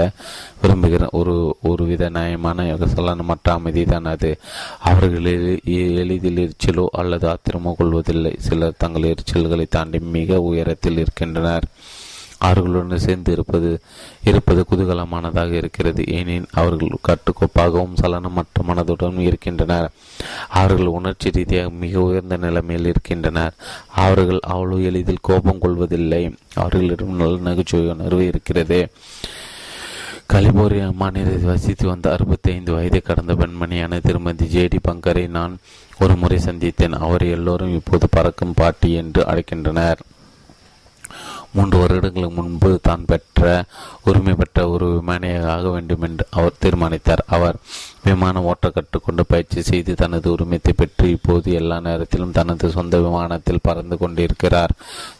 விரும்புகிறேன். 0.62 1.16
ஒரு 1.20 1.36
ஒருவித 1.72 2.10
நியாயமான 2.10 2.68
சலனமற்ற 2.94 3.56
அமைதி 3.58 3.84
தான் 3.86 4.10
அது. 4.14 4.32
அவர்கள் 4.92 5.30
எளிதில் 6.00 6.42
எரிச்சலோ 6.46 6.86
அல்லது 7.02 7.28
ஆத்திரமோ 7.34 7.74
கொள்வதில்லை. 7.82 8.34
சிலர் 8.48 8.82
தங்கள் 8.86 9.12
எரிச்சல்களை 9.14 9.68
தாண்டி 9.78 10.00
மிக 10.18 10.42
உயரத்தில் 10.52 10.98
இருக்கின்றனர். 10.98 11.68
அவர்களுடன் 12.48 13.06
சேர்ந்து 13.06 13.32
இருப்பது 13.32 13.70
இருப்பது 14.24 14.62
குதூகலமானதாக 14.70 15.52
இருக்கிறது. 15.62 16.02
ஏனெனில் 16.08 16.54
அவர்கள் 16.54 17.04
கட்டுக்கோப்பாகவும் 17.08 18.00
சலனமற்ற 18.02 18.64
மனதுடன் 18.68 19.20
இருக்கின்றனர். 19.20 19.90
அவர்கள் 20.62 20.94
உணர்ச்சி 20.98 21.30
ரீதியாக 21.30 21.70
மிக 21.84 22.02
உயர்ந்த 22.02 22.38
நிலைமையில் 22.38 22.88
இருக்கின்றனர். 22.88 23.54
அவர்கள் 24.04 24.40
அவ்வளவு 24.54 24.84
எளிதில் 24.84 25.26
கோபம் 25.30 25.60
கொள்வதில்லை. 25.60 26.24
அவர்களிடம் 26.54 27.20
நல்ல 27.22 27.38
நகைச்சுவை 27.50 27.88
உணர்வு 27.90 28.24
இருக்கிறது. 28.26 28.80
கலிபோர்னியா 30.34 30.86
மாநிலத்தில் 30.94 31.52
வசித்து 31.52 31.88
வந்த 31.88 32.12
அறுபத்தி 32.12 32.50
ஐந்து 32.52 32.72
வயதை 32.74 33.00
கடந்த 33.00 33.34
பெண்மணியான 33.34 34.00
திருமதி 34.02 34.46
ஜேடி 34.46 34.80
பங்கரை 34.82 35.26
நான் 35.28 35.54
ஒரு 36.00 36.16
முறை 36.16 36.38
சந்தித்தேன். 36.38 36.98
அவரை 37.06 37.28
எல்லோரும் 37.30 37.76
இப்போது 37.76 38.08
பறக்கும் 38.10 38.56
பாட்டி 38.56 38.90
என்று 39.02 39.22
அழைக்கின்றனர். 39.24 40.02
மூன்று 41.56 41.78
வருடங்களுக்கு 41.82 42.36
முன்பு 42.38 42.70
தான் 42.88 43.06
பெற்ற 43.10 43.42
உரிமை 44.10 44.34
பெற்ற 44.40 44.60
ஒரு 44.74 44.86
விமானியாக 44.96 45.52
ஆக 45.56 45.66
வேண்டும் 45.76 46.04
என்று 46.08 46.24
அவர் 46.38 46.60
தீர்மானித்தார். 46.64 47.24
அவர் 47.36 47.58
விமானம் 48.08 48.48
ஓட்ட 48.52 48.68
கற்றுக்கொண்டு 48.70 49.24
பயிற்சி 49.32 49.62
செய்து 49.70 49.92
தனது 50.02 50.28
உரிமத்தை 50.36 50.74
பெற்று 50.82 51.06
இப்போது 51.16 51.54
எல்லா 51.60 51.78
நேரத்திலும் 51.88 52.36
தனது 52.40 52.66
சொந்த 52.76 53.00
விமானத்தில் 53.06 53.64
பறந்து 53.68 53.98
கொண்டிருக்கிறார். 53.98 54.74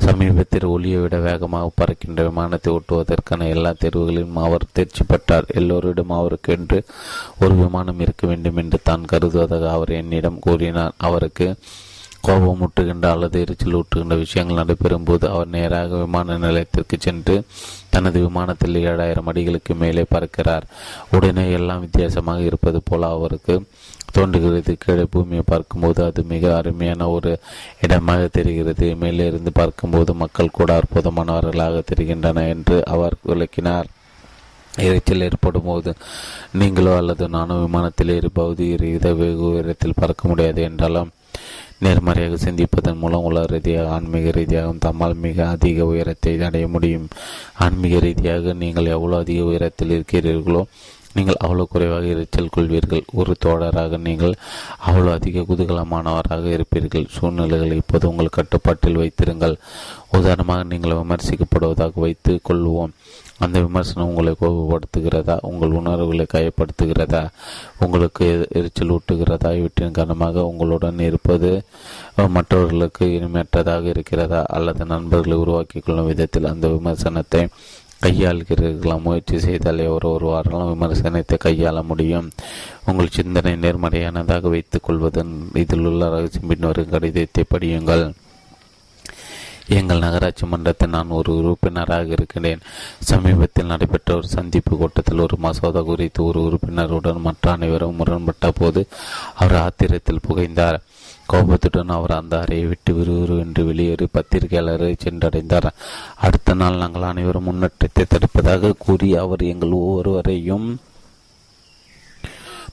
சமீபத்தில் 0.06 0.68
ஒளியை 0.74 1.00
விட 1.04 1.18
வேகமாக 1.28 1.72
பறக்கின்ற 1.82 2.24
விமானத்தை 2.30 2.72
ஓட்டுவதற்கான 2.78 3.48
எல்லா 3.56 3.74
தேர்வுகளிலும் 3.84 4.40
அவர் 4.46 4.72
தேர்ச்சி 4.74 5.06
பெற்றார். 5.14 5.50
எல்லோரிடம் 5.62 6.14
அவருக்கு 6.20 6.52
என்று 6.58 6.80
ஒரு 7.40 7.56
விமானம் 7.64 8.04
இருக்க 8.06 8.24
வேண்டும் 8.28 8.62
என்று 8.64 8.80
தான் 8.84 9.10
கருதுவதாக 9.14 9.72
அவர் 9.78 9.94
என்னிடம் 10.02 10.44
கூறினார். 10.48 10.96
அவருக்கு 10.98 11.48
கோபம் 12.26 12.62
ஊட்டுகின்ற 12.66 13.06
அல்லது 13.14 13.40
எரிச்சல் 13.44 13.76
ஊட்டுகின்ற 13.80 14.16
விஷயங்கள் 14.22 14.60
நடைபெறும் 14.60 15.08
போது 15.08 15.26
அவர் 15.30 15.50
நேராக 15.56 15.98
விமான 15.98 16.38
நிலையத்திற்கு 16.44 16.96
சென்று 17.00 17.36
தனது 17.94 18.18
விமானத்தில் 18.26 18.80
ஏழாயிரம் 18.90 19.30
அடிகளுக்கு 19.32 19.74
மேலே 19.82 20.04
பறக்கிறார். 20.14 20.66
உடனே 21.16 21.46
எல்லாம் 21.58 21.84
வித்தியாசமாக 21.86 22.42
இருப்பது 22.50 22.80
போல 22.84 23.10
அவருக்கு 23.18 23.56
தோன்றுகிறது. 24.16 24.74
கீழே 24.84 25.06
பூமியை 25.14 25.44
பார்க்கும்போது 25.52 26.00
அது 26.06 26.24
மிக 26.34 26.44
அருமையான 26.58 27.10
ஒரு 27.16 27.32
இடமாக 27.86 28.24
தெரிகிறது. 28.38 28.88
மேலே 29.04 29.26
இருந்து 29.32 29.52
பார்க்கும்போது 29.52 30.14
மக்கள் 30.24 30.56
கூட 30.60 30.72
அற்புதமானவர்களாக 30.80 31.84
தெரிகின்றன 31.92 32.46
என்று 32.54 32.78
அவர் 32.94 33.18
விளக்கினார். 33.32 33.90
இறைச்சல் 34.86 35.26
ஏற்படும் 35.28 35.68
போது 35.68 35.92
நீங்களோ 36.62 36.94
அல்லது 37.02 37.26
நானும் 37.36 37.62
விமானத்தில் 37.66 38.14
ஏறி 38.16 38.32
பகுதி 38.40 38.66
வெகு 39.20 39.46
உயரத்தில் 39.52 40.00
பறக்க 40.00 40.24
முடியாது 40.28 40.62
என்றாலும் 40.70 41.12
நேர்மறையாக 41.84 42.36
சிந்திப்பதன் 42.36 43.00
மூலம் 43.00 43.26
உலக 43.30 43.46
ரீதியாக 43.46 43.90
ஆன்மீக 43.90 44.32
ரீதியாகவும் 44.32 44.84
தம்மால் 44.86 45.16
மிக 45.16 45.48
அதிக 45.48 45.86
உயரத்தை 45.86 46.34
அடைய 46.42 46.68
முடியும். 46.68 47.08
ஆன்மீக 47.60 48.00
ரீதியாக 48.00 48.54
நீங்கள் 48.54 48.86
எவ்வளோ 48.86 49.18
அதிக 49.18 49.44
உயரத்தில் 49.44 49.90
இருக்கிறீர்களோ 49.90 50.62
நீங்கள் 51.18 51.42
அவ்வளோ 51.44 51.64
குறைவாக 51.64 52.06
இறைச்சல் 52.06 52.54
கொள்வீர்கள். 52.56 53.04
ஒரு 53.12 53.36
தோழராக 53.46 53.98
நீங்கள் 53.98 54.34
அவ்வளோ 54.88 55.12
அதிக 55.12 55.42
குதூகலமானவராக 55.42 56.46
இருப்பீர்கள். 56.56 57.06
சூழ்நிலைகளை 57.10 57.76
இப்போது 57.76 58.10
உங்கள் 58.10 58.36
கட்டுப்பாட்டில் 58.38 58.96
வைத்திருங்கள். 58.96 59.56
உதாரணமாக 60.12 60.64
நீங்கள் 60.64 61.00
விமர்சிக்கப்படுவதாக 61.02 61.94
வைத்து 61.94 62.40
கொள்வோம். 62.50 62.94
அந்த 63.44 63.58
விமர்சனம் 63.60 64.10
உங்களை 64.10 64.32
கோபப்படுத்துகிறதா? 64.42 65.36
உங்கள் 65.50 65.78
உணர்வுகளை 65.80 66.26
காயப்படுத்துகிறதா? 66.34 67.24
உங்களுக்கு 67.80 68.26
எரிச்சல் 68.58 68.94
ஊட்டுகிறதா? 68.96 69.50
இவற்றின் 69.60 69.98
காரணமாக 69.98 70.46
உங்களுடன் 70.52 71.00
இருப்பது 71.00 71.52
மற்றவர்களுக்கு 72.36 73.06
இனிமையற்றதாக 73.18 73.84
இருக்கிறதா? 73.96 74.42
அல்லது 74.58 74.86
நண்பர்களை 74.86 75.38
உருவாக்கி 75.38 75.80
கொள்ளும் 75.80 76.12
விதத்தில் 76.12 76.52
அந்த 76.54 76.68
விமர்சனத்தை 76.68 77.42
கையாளுகிறீர்களா? 78.06 78.96
முயற்சி 79.02 79.38
செய்தால் 79.40 79.86
ஒரு 79.96 80.08
ஒருவாராலும் 80.16 80.72
விமர்சனத்தை 80.74 81.38
கையாள 81.44 81.84
முடியும். 81.92 82.30
உங்கள் 82.86 83.16
சிந்தனை 83.18 83.54
நேர்மறையானதாக 83.54 84.50
வைத்துக் 84.50 84.84
கொள்வதன் 84.84 85.34
இதில் 85.54 85.86
உள்ள 85.92 86.10
ரகசியம் 86.10 86.50
பின்வரும் 86.52 86.94
கடிதத்தை 86.94 87.44
படியுங்கள். 87.54 88.06
எங்கள் 89.68 90.00
நகராட்சி 90.00 90.46
மன்றத்தில் 90.46 90.90
நான் 90.90 91.10
ஒரு 91.10 91.38
உறுப்பினராக 91.38 92.06
இருக்கிறேன். 92.06 92.60
சமீபத்தில் 93.00 93.66
நடைபெற்ற 93.66 94.16
ஒரு 94.16 94.28
சந்திப்பு 94.28 94.78
கூட்டத்தில் 94.78 95.20
ஒரு 95.20 95.38
மசோதா 95.38 95.82
குறித்து 95.82 96.24
ஒரு 96.24 96.40
உறுப்பினருடன் 96.40 97.20
மற்ற 97.20 97.52
அனைவரும் 97.52 97.96
முரண்பட்ட 97.96 98.52
போது 98.52 98.88
அவர் 99.36 99.56
ஆத்திரத்தில் 99.56 100.26
புகைந்தார். 100.28 100.82
கோபத்துடன் 101.26 101.88
அவர் 101.88 102.12
அந்த 102.12 102.40
அறையை 102.40 102.66
விட்டு 102.66 102.94
விறுவிறுவென்று 102.94 103.66
வெளியேறி 103.66 104.08
பத்திரிகையாளரை 104.14 104.96
சென்றடைந்தார். 105.04 105.70
அடுத்த 106.16 106.54
நாள் 106.54 106.78
நாங்கள் 106.78 107.02
அனைவரும் 107.02 107.44
முன்னேற்றத்தை 107.44 108.06
தடுப்பதாக 108.08 108.74
கூறி 108.78 109.16
அவர் 109.16 109.42
எங்கள் 109.42 109.72
ஒவ்வொருவரையும் 109.72 110.80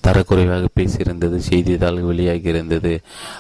தரக்குறைவாக 0.07 0.69
பேசியிருந்தது 0.77 1.37
செய்தித்தாள் 1.37 2.03
வெளியாகியிருந்தது. 2.03 2.93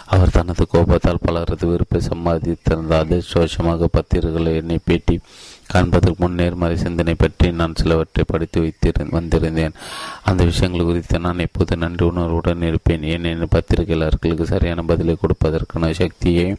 அவர் 0.06 0.30
தனது 0.30 0.66
கோபத்தால் 0.68 1.24
பலரது 1.26 1.66
வெறுப்பை 1.66 2.00
சம்பாதித்திருந்த 2.00 2.92
அதிர்ஷ்டோஷமாக 3.04 3.88
பத்திரிகைகளை 3.96 4.54
என்னை 4.54 4.78
பேட்டி 4.84 5.20
காண்பதற்கு 5.66 6.22
முன் 6.22 6.34
நேர்மறை 6.34 6.76
சிந்தனை 6.76 7.14
பற்றி 7.14 7.52
நான் 7.52 7.74
சிலவற்றை 7.74 8.24
படித்து 8.26 8.58
வைத்திரு 8.60 9.04
வந்திருந்தேன். 9.10 9.76
அந்த 10.22 10.44
விஷயங்கள் 10.44 10.84
குறித்து 10.84 11.18
நான் 11.18 11.38
எப்போது 11.38 11.76
நன்றி 11.76 12.04
உணர்வுடன் 12.04 12.62
இருப்பேன். 12.62 13.02
ஏனெனில் 13.02 13.54
பத்திரிகையாளர்களுக்கு 13.54 14.42
சரியான 14.42 14.82
பதிலை 14.82 15.16
கொடுப்பதற்கான 15.16 15.90
சக்தியை 15.92 16.56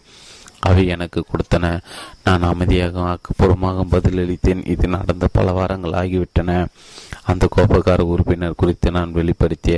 அவை 0.68 0.84
எனக்கு 0.96 1.20
கொடுத்தன. 1.30 1.66
நான் 2.26 2.50
அமைதியாக 2.52 3.00
ஆக்கப்பூர்வமாக 3.12 3.86
பதிலளித்தேன் 3.94 4.62
இது 4.74 4.88
நடந்த 4.98 5.26
பல 5.38 5.52
வாரங்கள் 5.58 5.98
ஆகிவிட்டன. 6.02 6.52
அந்த 7.32 7.48
கோபக்கார 7.56 8.02
உறுப்பினர் 8.14 8.60
குறித்து 8.62 8.92
நான் 8.98 9.16
வெளிப்படுத்திய 9.20 9.78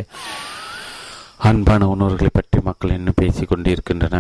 அன்பான 1.48 1.88
உணர்வுகளை 1.94 2.32
பற்றி 2.34 2.60
மக்கள் 2.68 2.96
இன்னும் 2.98 3.20
பேசிக் 3.22 3.50
கொண்டிருக்கின்றன. 3.50 4.20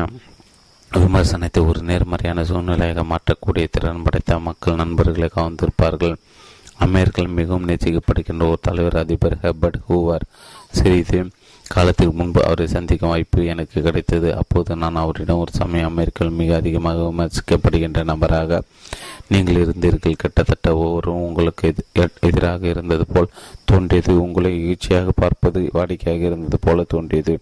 விமர்சனத்தை 0.91 1.61
ஒரு 1.69 1.79
நேர்மறையான 1.89 2.43
சூழ்நிலையாக 2.49 3.03
மாற்றக்கூடிய 3.11 3.65
திறன் 3.71 4.03
படைத்த 4.03 4.37
மக்கள் 4.47 4.79
நண்பர்களை 4.81 5.29
கவர்ந்திருப்பார்கள். 5.35 6.15
அமெரிக்கர்கள் 6.85 7.35
மிகவும் 7.39 7.67
நேசிக்கப்படுகின்ற 7.69 8.43
ஒரு 8.51 8.61
தலைவர் 8.67 9.01
அதிபர் 9.01 9.35
ஹெபர்ட் 9.43 9.79
ஹூவர். 9.89 10.25
சிறிது 10.77 11.19
காலத்துக்கு 11.73 12.13
முன்பு 12.17 12.39
அவரை 12.47 12.65
சந்திக்கும் 12.73 13.11
வாய்ப்பு 13.11 13.45
எனக்கு 13.53 13.77
கிடைத்தது. 13.87 14.27
அப்போது 14.41 14.75
நான் 14.83 15.01
அவரிடம் 15.03 15.41
ஒரு 15.43 15.51
சமயம் 15.61 15.89
அமெரிக்கர்கள் 15.91 16.39
மிக 16.41 16.51
அதிகமாக 16.61 17.07
விமர்சிக்கப்படுகின்ற 17.09 18.01
நபராக 18.11 18.59
நீங்கள் 19.33 19.61
இருந்தீர்கள். 19.63 20.19
கிட்டத்தட்ட 20.23 20.75
ஒவ்வொருவரும் 20.81 21.25
உங்களுக்கு 21.27 21.73
எதிராக 22.29 22.67
இருந்தது 22.73 23.05
போல் 23.13 23.33
தோன்றியது. 23.71 24.13
உங்களை 24.25 24.51
ஈழ்ச்சியாக 24.67 25.15
பார்ப்பது 25.23 25.61
வாடிக்கையாக 25.77 26.25
இருந்தது 26.31 26.59
போல 26.67 26.85
தோன்றியது. 26.95 27.35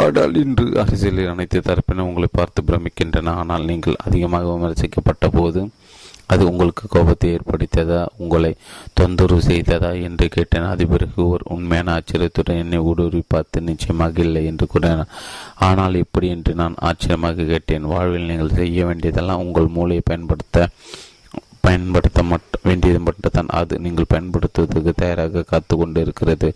ஆனால் 0.00 0.34
இன்று 0.42 0.66
அரசியலில் 0.82 1.30
அனைத்து 1.32 1.60
தரப்பினர் 1.68 2.08
உங்களை 2.10 2.28
பார்த்து 2.32 2.60
பிரமிக்கின்றன 2.68 3.32
ஆனால் 3.40 3.64
நீங்கள் 3.70 4.02
அதிகமாக 4.06 4.50
விமர்சிக்கப்பட்ட 4.52 5.28
போது 5.38 5.62
அது 6.26 6.46
உங்களுக்கு 6.46 6.84
கோபத்தை 6.88 7.28
ஏற்படுத்தியதா? 7.36 8.06
உங்களை 8.16 8.54
தொந்தரவு 8.94 9.40
செய்ததா? 9.40 10.02
என்று 10.02 10.28
கேட்டேன். 10.28 10.62
அது 10.62 10.86
பிறகு 10.86 11.28
ஒரு 11.28 11.44
உண்மையான 11.48 11.92
ஆச்சரியத்துடன் 11.92 12.56
என்னை 12.56 12.78
ஊடுருவி 12.78 13.22
பார்த்து 13.28 13.60
நிச்சயமாக 13.60 14.20
இல்லை 14.20 14.44
என்று 14.46 14.66
கூறினார். 14.66 15.12
ஆனால் 15.54 15.94
எப்படி? 15.94 16.28
என்று 16.28 16.54
நான் 16.54 16.74
ஆச்சரியமாக 16.80 17.48
கேட்டேன். 17.52 17.82
வாழ்வில் 17.82 18.30
நீங்கள் 18.30 18.56
செய்ய 18.60 18.86
வேண்டியதெல்லாம் 18.86 19.44
உங்கள் 19.46 19.74
மூளையை 19.78 20.02
பயன்படுத்த 20.04 20.68
பயன்படுத்த 21.66 22.22
மட் 22.22 22.56
வேண்டியது 22.62 22.98
மட்டும்தான். 23.00 23.52
அது 23.58 23.74
நீங்கள் 23.78 24.10
பயன்படுத்துவதற்கு 24.12 24.92
தயாராக 24.92 25.42
காத்து 25.42 25.76
கொண்டு 25.76 26.00
இருக்கிறது 26.00 26.48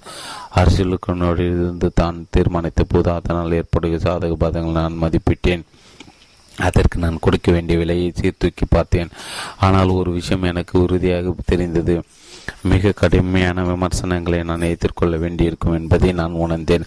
அரசியலுக்கு 0.51 1.15
இருந்து 1.39 1.91
தான் 1.95 2.27
தீர்மானித்த 2.37 2.85
போது 2.89 3.11
அதனால் 3.11 3.53
ஏற்படுகிற 3.53 4.01
சாதக 4.07 4.37
பாதங்களை 4.45 4.73
நான் 4.73 5.03
மதிப்பிட்டேன். 5.03 5.65
அதற்கு 6.67 6.97
நான் 6.99 7.25
கொடுக்க 7.27 7.49
வேண்டிய 7.53 7.79
விலையை 7.79 8.09
சீர்தூக்கி 8.21 8.67
பார்த்தேன். 8.69 9.11
ஆனால் 9.67 9.97
ஒரு 9.99 10.11
விஷயம் 10.19 10.49
எனக்கு 10.53 10.75
உறுதியாக 10.85 11.35
தெரிந்தது. 11.53 11.97
மிக 12.73 12.93
கடுமையான 13.01 13.65
விமர்சனங்களை 13.71 14.39
நான் 14.51 14.71
எதிர்கொள்ள 14.75 15.15
வேண்டியிருக்கும் 15.25 15.77
என்பதை 15.79 16.11
நான் 16.21 16.39
உணர்ந்தேன். 16.45 16.87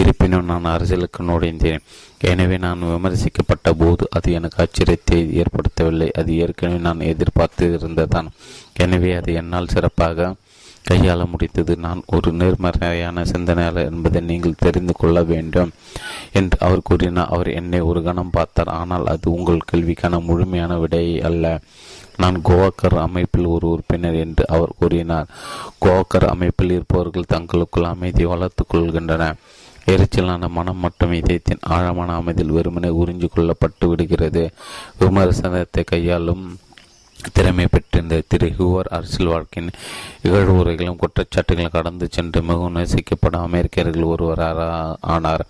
இருப்பினும் 0.00 0.48
நான் 0.50 0.72
அரசியலுக்கு 0.74 1.22
நுழைந்தேன் 1.22 1.84
எனவே 2.30 2.56
நான் 2.64 2.82
விமர்சிக்கப்பட்ட 2.94 3.70
போது 3.82 4.04
அது 4.16 4.32
எனக்கு 4.38 4.58
ஆச்சரியத்தை 4.64 5.18
ஏற்படுத்தவில்லை. 5.42 6.08
அது 6.20 6.36
ஏற்கனவே 6.42 6.80
நான் 6.88 7.08
எதிர்பார்த்து 7.12 7.66
இருந்ததான் 7.78 8.28
எனவே 8.84 9.12
அதை 9.20 9.34
என்னால் 9.42 9.72
சிறப்பாக 9.74 10.34
கையாள 10.88 11.26
முடித்தது 11.32 11.76
நான் 11.76 12.02
ஒரு 12.06 12.32
நேர்மறையான 12.32 13.24
சிந்தனையாளர் 13.24 13.88
என்பதை 13.90 14.20
நீங்கள் 14.20 14.58
தெரிந்து 14.58 14.92
கொள்ள 14.92 15.22
வேண்டும் 15.22 15.70
என்று 16.32 16.56
அவர் 16.60 16.82
கூறினார். 16.82 17.28
அவர் 17.28 17.48
என்னை 17.48 17.80
ஒரு 17.80 18.02
கணம் 18.02 18.30
பார்த்தார். 18.30 18.68
ஆனால் 18.68 19.06
அது 19.06 19.30
உங்கள் 19.30 19.68
கேள்விக்கான 19.72 20.20
முழுமையான 20.24 20.78
விடை 20.78 21.22
அல்ல. 21.22 21.60
நான் 22.16 22.42
கோவாக்கர் 22.44 22.96
அமைப்பில் 22.98 23.44
ஒரு 23.44 23.68
உறுப்பினர் 23.68 24.14
என்று 24.14 24.44
அவர் 24.48 24.76
கூறினார். 24.78 25.28
கோவாக்கர் 25.84 26.26
அமைப்பில் 26.26 26.70
இருப்பவர்கள் 26.70 27.30
தங்களுக்குள் 27.34 27.84
அமைதியை 27.84 28.30
வளர்த்துக் 28.30 28.70
கொள்கின்றனர். 28.74 29.38
எரிச்சலான 29.86 30.48
மனம் 30.48 30.76
மற்றும் 30.76 31.12
இதயத்தின் 31.12 31.62
ஆழமான 31.66 32.14
அமைதியில் 32.14 32.52
வெறுமனே 32.52 32.88
உறிஞ்சு 32.88 33.28
கொள்ளப்பட்டு 33.36 33.86
விடுகிறது. 33.86 34.50
விமர்சனத்தை 35.00 35.84
கையாளும் 35.84 36.58
திறமை 37.32 37.66
பெற்றிருந்த 37.70 38.22
திரு 38.28 38.52
ஹூவர் 38.58 38.88
அரசியல் 38.88 39.32
வாழ்க்கையின் 39.32 39.72
இகழ்வுரைகளும் 40.22 40.96
குற்றச்சாட்டுகளும் 40.96 41.70
கடந்து 41.70 42.08
சென்று 42.10 42.42
மிகவும் 42.42 42.76
நேசிக்கப்படும் 42.76 43.42
அமெரிக்கர்கள் 43.42 44.02
ஒருவராக 44.02 44.96
ஆனார். 45.00 45.46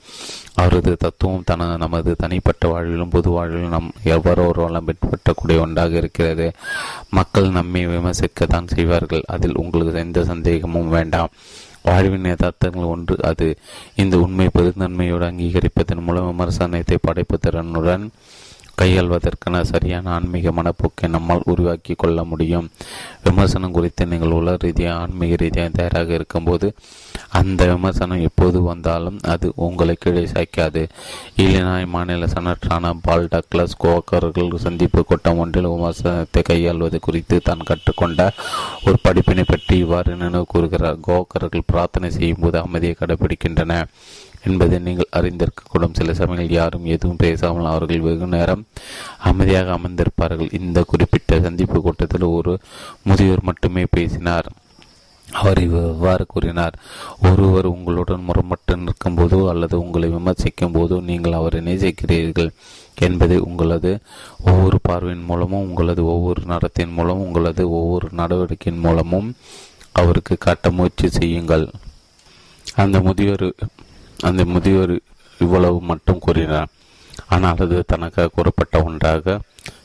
அவரது 0.55 0.97
தத்துவம் 0.97 1.42
தன 1.44 1.76
நமது 1.76 2.15
தனிப்பட்ட 2.16 2.68
வாழ்விலும் 2.68 3.10
பொது 3.10 3.31
வாழ்விலும் 3.31 3.68
நம் 3.68 3.92
எவ்வாறு 4.02 4.47
ஒரு 4.47 4.62
வளம் 4.62 4.84
பின்பற்றக்கூடிய 4.84 5.60
ஒன்றாக 5.60 5.97
இருக்கிறது. 5.97 6.52
மக்கள் 7.10 7.49
நம்மை 7.49 7.86
விமர்சிக்கத்தான் 7.86 8.66
செய்வார்கள். 8.66 9.23
அதில் 9.26 9.57
உங்களுக்கு 9.57 9.99
எந்த 9.99 10.24
சந்தேகமும் 10.24 10.89
வேண்டாம். 10.89 11.28
வாழ்வின் 11.82 12.24
யதார்த்தங்கள் 12.24 12.84
ஒன்று 12.84 13.16
அது. 13.23 13.57
இந்த 13.94 14.18
உண்மை 14.18 14.49
பெருந்தன்மையோடு 14.58 15.26
அங்கீகரிப்பதன் 15.31 16.02
மூலம் 16.02 16.28
விமர்சனத்தை 16.28 16.97
படைப்பு 17.00 17.39
திறனுடன் 17.39 18.08
கையாள்வதற்கான 18.81 19.62
சரியான 19.73 20.10
ஆன்மீக 20.17 20.52
மனப்போக்கை 20.59 21.09
நம்மால் 21.17 21.49
உருவாக்கி 21.52 21.94
கொள்ள 22.02 22.25
முடியும். 22.33 22.68
விமர்சனம் 23.26 23.76
குறித்து 23.76 24.02
நீங்கள் 24.12 24.36
உலக 24.41 24.57
ரீதியாக 24.67 25.00
ஆன்மீக 25.02 25.39
ரீதியாக 25.42 25.73
தயாராக 25.78 26.15
இருக்கும்போது 26.18 26.68
அந்த 27.39 27.60
விமர்சனம் 27.73 28.25
எப்போது 28.28 28.59
வந்தாலும் 28.68 29.18
அது 29.33 29.47
உங்களை 29.67 29.94
கீழே 30.05 30.23
சாய்க்காது. 30.33 30.83
இல்லினாய் 31.42 31.86
மாநில 31.94 32.28
செனட்டரான 32.34 32.94
பால் 33.07 33.28
டக்ளஸ் 33.34 33.76
கோக்கர்கள் 33.84 34.57
சந்திப்பு 34.67 35.02
கூட்டம் 35.10 35.41
ஒன்றில் 35.44 35.73
விமர்சனத்தை 35.75 36.42
கையாள்வது 36.50 36.99
குறித்து 37.07 37.39
தான் 37.49 37.67
கற்றுக்கொண்ட 37.70 38.31
ஒரு 38.86 38.97
படிப்பினை 39.07 39.44
பற்றி 39.52 39.76
இவ்வாறு 39.84 40.17
நினைவு 40.23 40.47
கூறுகிறார். 40.55 40.99
கோக்கர்கள் 41.09 41.68
பிரார்த்தனை 41.73 42.10
செய்யும் 42.18 42.42
போது 42.44 42.59
அமைதியை 42.65 42.97
கடைபிடிக்கின்றன. 43.00 43.75
என்பதை 44.48 44.76
நீங்கள் 44.86 45.14
அறிந்திருக்கக்கூடும். 45.18 45.96
சில 45.98 46.14
சமயங்கள் 46.20 46.58
யாரும் 46.58 46.88
எதுவும் 46.94 47.20
பேசாமல் 47.24 47.70
அவர்கள் 47.72 48.06
வெகு 48.06 48.28
நேரம் 48.36 48.64
அமைதியாக 49.30 49.76
அமர்ந்திருப்பார்கள். 49.78 50.50
இந்த 50.60 50.78
குறிப்பிட்ட 50.92 51.40
சந்திப்பு 51.46 51.78
கூட்டத்தில் 51.86 52.26
ஒரு 52.38 52.54
முதியோர் 53.08 53.46
மட்டுமே 53.50 53.84
பேசினார். 53.96 54.48
அவர் 55.28 55.58
இவ்வாறு 55.64 56.24
கூறினார் 56.26 56.76
ஒருவர் 57.28 57.66
உங்களுடன் 57.72 58.24
முரண்பட்டு 58.28 58.76
நிற்கும் 58.84 59.18
போதோ 59.18 59.38
அல்லது 59.50 59.76
உங்களை 59.82 60.08
விமர்சிக்கும் 60.14 60.74
போதோ 60.76 60.96
நீங்கள் 61.10 61.36
அவரை 61.40 61.60
நேசிக்கிறீர்கள் 61.68 62.50
என்பதை 63.06 63.36
உங்களது 63.48 63.92
ஒவ்வொரு 64.50 64.78
பார்வையின் 64.88 65.28
மூலமும் 65.28 65.66
உங்களது 65.68 66.02
ஒவ்வொரு 66.14 66.42
நடத்தின் 66.52 66.96
மூலமும் 66.96 67.26
உங்களது 67.26 67.64
ஒவ்வொரு 67.78 68.08
நடவடிக்கையின் 68.20 68.82
மூலமும் 68.86 69.28
அவருக்கு 70.00 70.34
காட்ட 70.46 70.70
முயற்சி 70.78 71.08
செய்யுங்கள். 71.18 71.66
அந்த 72.82 72.96
முதியோர் 73.06 73.48
அந்த 74.28 74.42
முதியோர் 74.55 74.94
இவ்வளவு 75.39 75.78
மட்டும் 75.90 76.23
கூறினார். 76.26 76.70
ஆனால் 77.34 77.60
அது 77.65 77.76
தனக்காக 77.92 78.32
கூறப்பட்ட 78.36 78.76
ஒன்றாக 78.89 79.36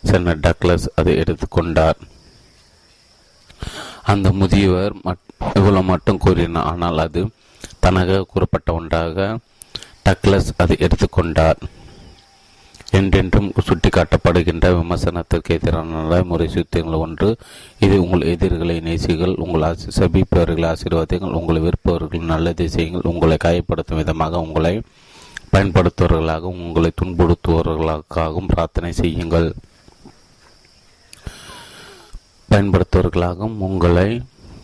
சென்னர் 0.10 0.42
டக்ளஸ் 0.46 0.86
அதை 1.00 1.14
எடுத்துக்கொண்டார் 1.24 2.00
அந்த 4.14 4.28
முதியவர் 4.42 4.94
இவ்வளவு 5.60 5.86
மட்டும் 5.92 6.22
கூறினார் 6.26 6.68
ஆனால் 6.72 7.00
அது 7.06 7.22
தனக்காக 7.86 8.28
கூறப்பட்ட 8.34 8.70
ஒன்றாக 8.80 9.28
டக்ளஸ் 10.08 10.50
அதை 10.64 10.76
எடுத்துக்கொண்டார் 10.86 11.60
என்றென்றும் 12.92 13.52
சுட்டிக்காட்டப்படுகின்ற 13.68 14.66
விமர்சனத்திற்கு 14.80 15.50
எதிரான 15.50 16.02
நடைமுறை 16.02 16.48
சுத்தியங்கள் 16.48 17.04
ஒன்று. 17.06 17.38
இது 17.80 18.02
உங்கள் 18.04 18.22
எதிர்களை 18.22 18.80
நேசிகள் 18.80 19.36
உங்கள் 19.36 19.62
ஆசி 19.62 19.88
சபிப்பவர்கள் 20.00 20.68
ஆசீர்வாதங்கள் 20.72 21.38
உங்களை 21.40 21.62
விற்பவர்கள் 21.62 22.32
நல்லதை 22.34 22.68
செய்யுங்கள் 22.68 23.12
உங்களை 23.14 23.38
காயப்படுத்தும் 23.44 23.96
விதமாக 23.96 24.40
உங்களை 24.40 24.82
பயன்படுத்துவர்களாகவும் 25.54 26.64
உங்களை 26.68 26.92
துன்புறுத்துவவர்களுக்காகவும் 27.02 28.48
பிரார்த்தனை 28.48 28.92
செய்யுங்கள். 28.94 29.54
பயன்படுத்துவர்களாகவும் 32.50 33.58
உங்களை 33.68 34.22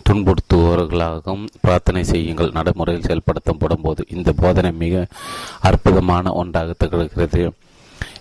துன்புறுத்துபவர்களாகவும் 0.09 1.45
பிரார்த்தனை 1.61 2.03
செய்யுங்கள். 2.03 2.51
நடைமுறையில் 2.51 3.07
செயல்படுத்தப்படும் 3.07 3.81
போது 3.81 4.05
இந்த 4.09 4.31
போதனை 4.31 4.71
மிக 4.71 5.07
அற்புதமான 5.61 6.33
ஒன்றாக 6.33 6.73
திகழ்கிறது. 6.79 7.51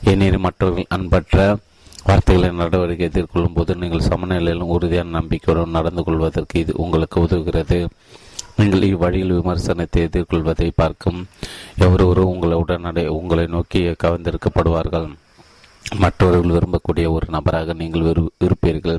ஏனெனில் 0.04 0.38
மற்றவர்கள் 0.38 0.84
அன்பற்ற 0.88 1.58
வார்த்தைகளை 2.04 2.50
நடவடிக்கை 2.50 3.08
எதிர்கொள்ளும் 3.08 3.54
போது 3.54 3.76
நீங்கள் 3.76 4.08
சமநிலையிலும் 4.08 4.72
உறுதியான 4.74 5.10
நம்பிக்கையுடன் 5.10 5.76
நடந்து 5.78 6.02
கொள்வதற்கு 6.04 6.58
இது 6.60 6.72
உங்களுக்கு 6.76 7.20
உதவுகிறது. 7.26 7.86
நீங்கள் 8.56 8.82
இவ்வழியில் 8.82 9.36
விமர்சனத்தை 9.38 10.00
எதிர்கொள்வதை 10.08 10.70
பார்க்கும் 10.74 11.26
எவரொரு 11.78 12.22
உங்களை 12.32 12.56
உடனடி 12.58 13.06
உங்களை 13.06 13.46
நோக்கி 13.46 13.82
கவர்ந்திருக்கப்படுவார்கள். 13.88 15.08
மற்றவர்கள் 16.02 16.54
விரும்பக்கூடிய 16.54 17.06
ஒரு 17.16 17.26
நபராக 17.36 17.74
நீங்கள் 17.80 18.04
விரு 18.08 18.22
இருப்பீர்கள். 18.46 18.98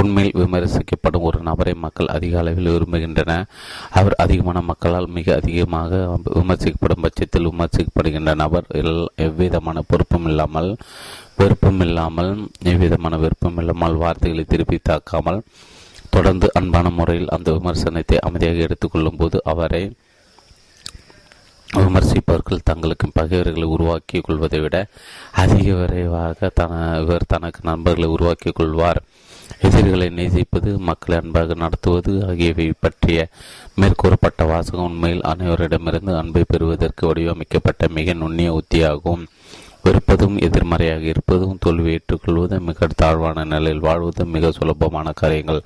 உண்மையில் 0.00 0.36
விமர்சிக்கப்படும் 0.40 1.26
ஒரு 1.28 1.38
நபரை 1.48 1.74
மக்கள் 1.84 2.12
அதிக 2.16 2.38
அளவில் 2.42 2.72
விரும்புகின்றன. 2.74 3.32
அவர் 4.00 4.16
அதிகமான 4.24 4.60
மக்களால் 4.70 5.08
மிக 5.18 5.34
அதிகமாக 5.40 6.02
விமர்சிக்கப்படும் 6.38 7.04
பட்சத்தில் 7.06 7.48
விமர்சிக்கப்படுகின்ற 7.50 8.34
நபர் 8.44 8.68
எவ்விதமான 9.26 9.82
பொறுப்பும் 9.92 10.28
இல்லாமல் 10.32 10.70
விருப்பம் 11.40 11.82
இல்லாமல் 11.88 12.32
எவ்விதமான 12.72 13.14
விருப்பம் 13.16 13.58
இல்லாமல் 13.62 14.00
வார்த்தைகளை 14.04 14.44
திருப்பி 14.52 14.78
தாக்காமல் 14.90 15.40
தொடர்ந்து 16.14 16.46
அன்பான 16.58 16.86
முறையில் 16.90 17.32
அந்த 17.36 17.50
விமர்சனத்தை 17.58 18.16
அமைதியாக 18.28 18.66
எடுத்துக்கொள்ளும் 18.66 19.20
போது 19.20 19.36
அவரை 19.52 19.82
விமர்சிப்பவர்கள் 21.76 22.66
தங்களுக்கு 22.70 23.06
பகைவர்களை 23.12 23.66
உருவாக்கி 23.66 24.20
கொள்வதை 24.20 24.60
விட 24.60 24.76
அதிக 25.32 25.74
விரைவாக 25.74 26.50
தன 26.54 26.98
இவர் 27.00 27.24
தனக்கு 27.28 27.60
நண்பர்களை 27.62 28.08
உருவாக்கி 28.08 28.50
கொள்வார். 28.50 29.00
எதிரிகளை 29.60 30.08
நேசிப்பது 30.08 30.70
மக்களை 30.78 31.16
அன்பாக 31.18 31.54
நடத்துவது 31.54 32.12
ஆகியவை 32.28 32.72
பற்றிய 32.80 33.28
மேற்கூறப்பட்ட 33.80 34.46
வாசகம் 34.46 34.84
உண்மையில் 34.84 35.26
அனைவரிடமிருந்து 35.32 36.16
அன்பை 36.16 36.44
பெறுவதற்கு 36.48 37.06
வடிவமைக்கப்பட்ட 37.06 37.88
மிக 37.88 38.12
நுண்ணிய 38.12 38.60
உத்தியாகும். 38.60 39.24
வெறுப்பதும் 39.84 40.36
எதிர்மறையாக 40.40 41.02
இருப்பதும் 41.02 41.56
தோல்வி 41.60 41.90
ஏற்றுக்கொள்வதும் 41.92 42.66
மிக 42.68 42.86
தாழ்வான 42.96 43.44
நிலையில் 43.44 43.86
வாழ்வதும் 43.86 44.30
மிக 44.30 44.50
சுலபமான 44.50 45.12
காரியங்கள். 45.12 45.60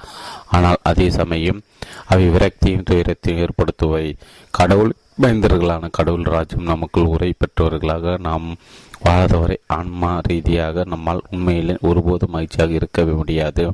ஆனால் 0.51 0.79
அதே 0.83 1.11
சமயம் 1.11 1.61
அவை 2.09 2.29
விரக்தியும் 2.29 2.83
துயரத்தையும் 2.83 3.49
ஏற்படுத்துவை. 3.49 4.17
கடவுள் 4.51 4.93
பயந்தர்களான 5.23 5.89
கடவுள் 5.91 6.23
ராஜ்யம் 6.23 6.63
நமக்குள் 6.63 7.05
உரை 7.05 7.35
பெற்றவர்களாக 7.39 8.19
நாம் 8.19 8.57
வாழாதவரை 9.05 9.57
ஆன்மா 9.67 10.21
ரீதியாக 10.23 10.85
நம்மால் 10.87 11.27
உண்மையிலே 11.31 11.77
ஒருபோதும் 11.81 12.31
மகிழ்ச்சியாக 12.31 12.73
இருக்க 12.73 13.05
முடியாது. 13.05 13.73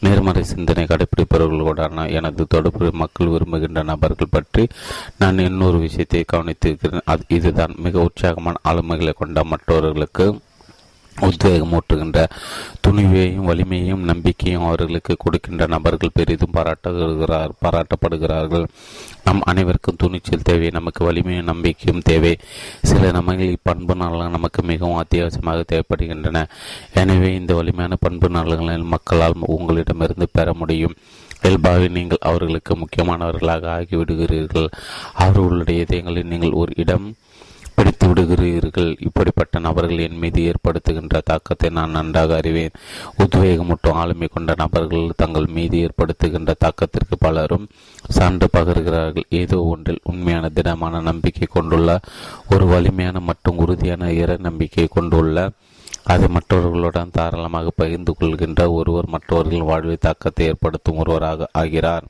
நேர்மறை 0.00 0.42
சிந்தனை 0.44 0.84
கடைபிடிப்பவர்களுடனான 0.84 2.12
எனது 2.12 2.46
தொடர்பு 2.48 2.90
மக்கள் 2.92 3.26
விரும்புகின்ற 3.26 3.82
நபர்கள் 3.82 4.30
பற்றி 4.30 4.68
நான் 5.18 5.38
இன்னொரு 5.38 5.78
விஷயத்தை 5.78 6.24
கவனித்திருக்கிறேன். 6.32 7.04
அது 7.04 7.22
இதுதான். 7.28 7.74
மிக 7.76 8.00
உற்சாகமான 8.00 8.56
ஆளுமைகளை 8.68 9.12
கொண்ட 9.12 9.44
மற்றவர்களுக்கு 9.44 10.26
உத்வேகமூட்டுகின்ற 11.20 12.26
துணிவையும் 12.86 13.48
வலிமையும் 13.48 14.00
நம்பிக்கையும் 14.00 14.64
அவர்களுக்கு 14.64 15.14
கொடுக்கின்ற 15.18 15.66
நபர்கள் 15.66 16.14
பெரிதும் 16.14 16.52
பாராட்டுகிறார் 16.52 17.52
பாராட்டப்படுகிறார்கள். 17.64 18.64
நம் 19.24 19.40
அனைவருக்கும் 19.40 19.96
துணிச்சல் 19.96 20.42
தேவை 20.42 20.70
நமக்கு 20.70 21.04
வலிமையும் 21.04 21.44
நம்பிக்கையும் 21.44 22.02
தேவை. 22.02 22.38
சில 22.82 23.10
நமக்கு 23.10 23.56
பண்பு 23.62 23.94
நலன்கள் 23.94 24.30
நமக்கு 24.30 24.62
மிகவும் 24.62 25.00
அத்தியாவசியமாக 25.02 25.62
தேவைப்படுகின்றன. 25.72 26.46
எனவே 26.94 27.34
இந்த 27.34 27.54
வலிமையான 27.54 27.96
பண்பு 27.96 28.28
நலன்களில் 28.28 28.82
மக்களால் 28.82 29.36
உங்களிடமிருந்து 29.46 30.28
பெற 30.32 30.54
முடியும். 30.54 30.96
இயல்பாகவே 31.42 31.88
நீங்கள் 31.88 32.18
அவர்களுக்கு 32.20 32.76
முக்கியமானவர்களாக 32.76 33.64
ஆகிவிடுகிறீர்கள். 33.78 34.68
அவர்களுடைய 35.14 35.80
இதயங்களில் 35.80 36.24
நீங்கள் 36.24 36.52
ஒரு 36.52 36.72
இடம் 36.76 37.14
பிடித்து 37.76 38.06
விடுகிறீர்கள். 38.08 38.90
இப்படிப்பட்ட 39.06 39.58
நபர்கள் 39.66 40.04
என் 40.06 40.20
மீது 40.22 40.40
ஏற்படுத்துகின்ற 40.50 41.18
தாக்கத்தை 41.30 41.70
நான் 41.78 41.96
நன்றாக 41.98 42.36
அறிவேன். 42.36 42.76
உத்வேகமூட்டும் 43.24 43.98
ஆளுமை 44.02 44.28
கொண்ட 44.28 44.54
நபர்கள் 44.62 45.16
தங்கள் 45.16 45.48
மீது 45.56 45.78
ஏற்படுத்துகின்ற 45.86 46.54
தாக்கத்திற்கு 46.64 47.18
பலரும் 47.18 47.66
சான்று 48.16 48.48
பகர்கிறார்கள். 48.56 49.28
ஏதோ 49.42 49.58
ஒன்றில் 49.72 50.06
உண்மையான 50.12 50.48
திடமான 50.48 51.00
நம்பிக்கை 51.10 51.48
கொண்டுள்ள 51.50 51.98
ஒரு 52.54 52.66
வலிமையான 52.66 53.20
மற்றும் 53.30 53.60
உறுதியான 53.64 54.12
இற 54.22 54.36
நம்பிக்கை 54.48 54.86
கொண்டுள்ள 54.96 55.50
அது 56.12 56.26
மற்றவர்களுடன் 56.28 57.12
தாராளமாக 57.16 57.72
பகிர்ந்து 57.80 58.12
கொள்கின்ற 58.14 58.62
ஒருவர் 58.72 59.12
மற்றவர்கள் 59.14 59.68
வாழ்வில் 59.68 60.04
தாக்கத்தை 60.06 60.46
ஏற்படுத்தும் 60.46 61.00
ஒருவராக 61.02 61.48
ஆகிறார். 61.60 62.06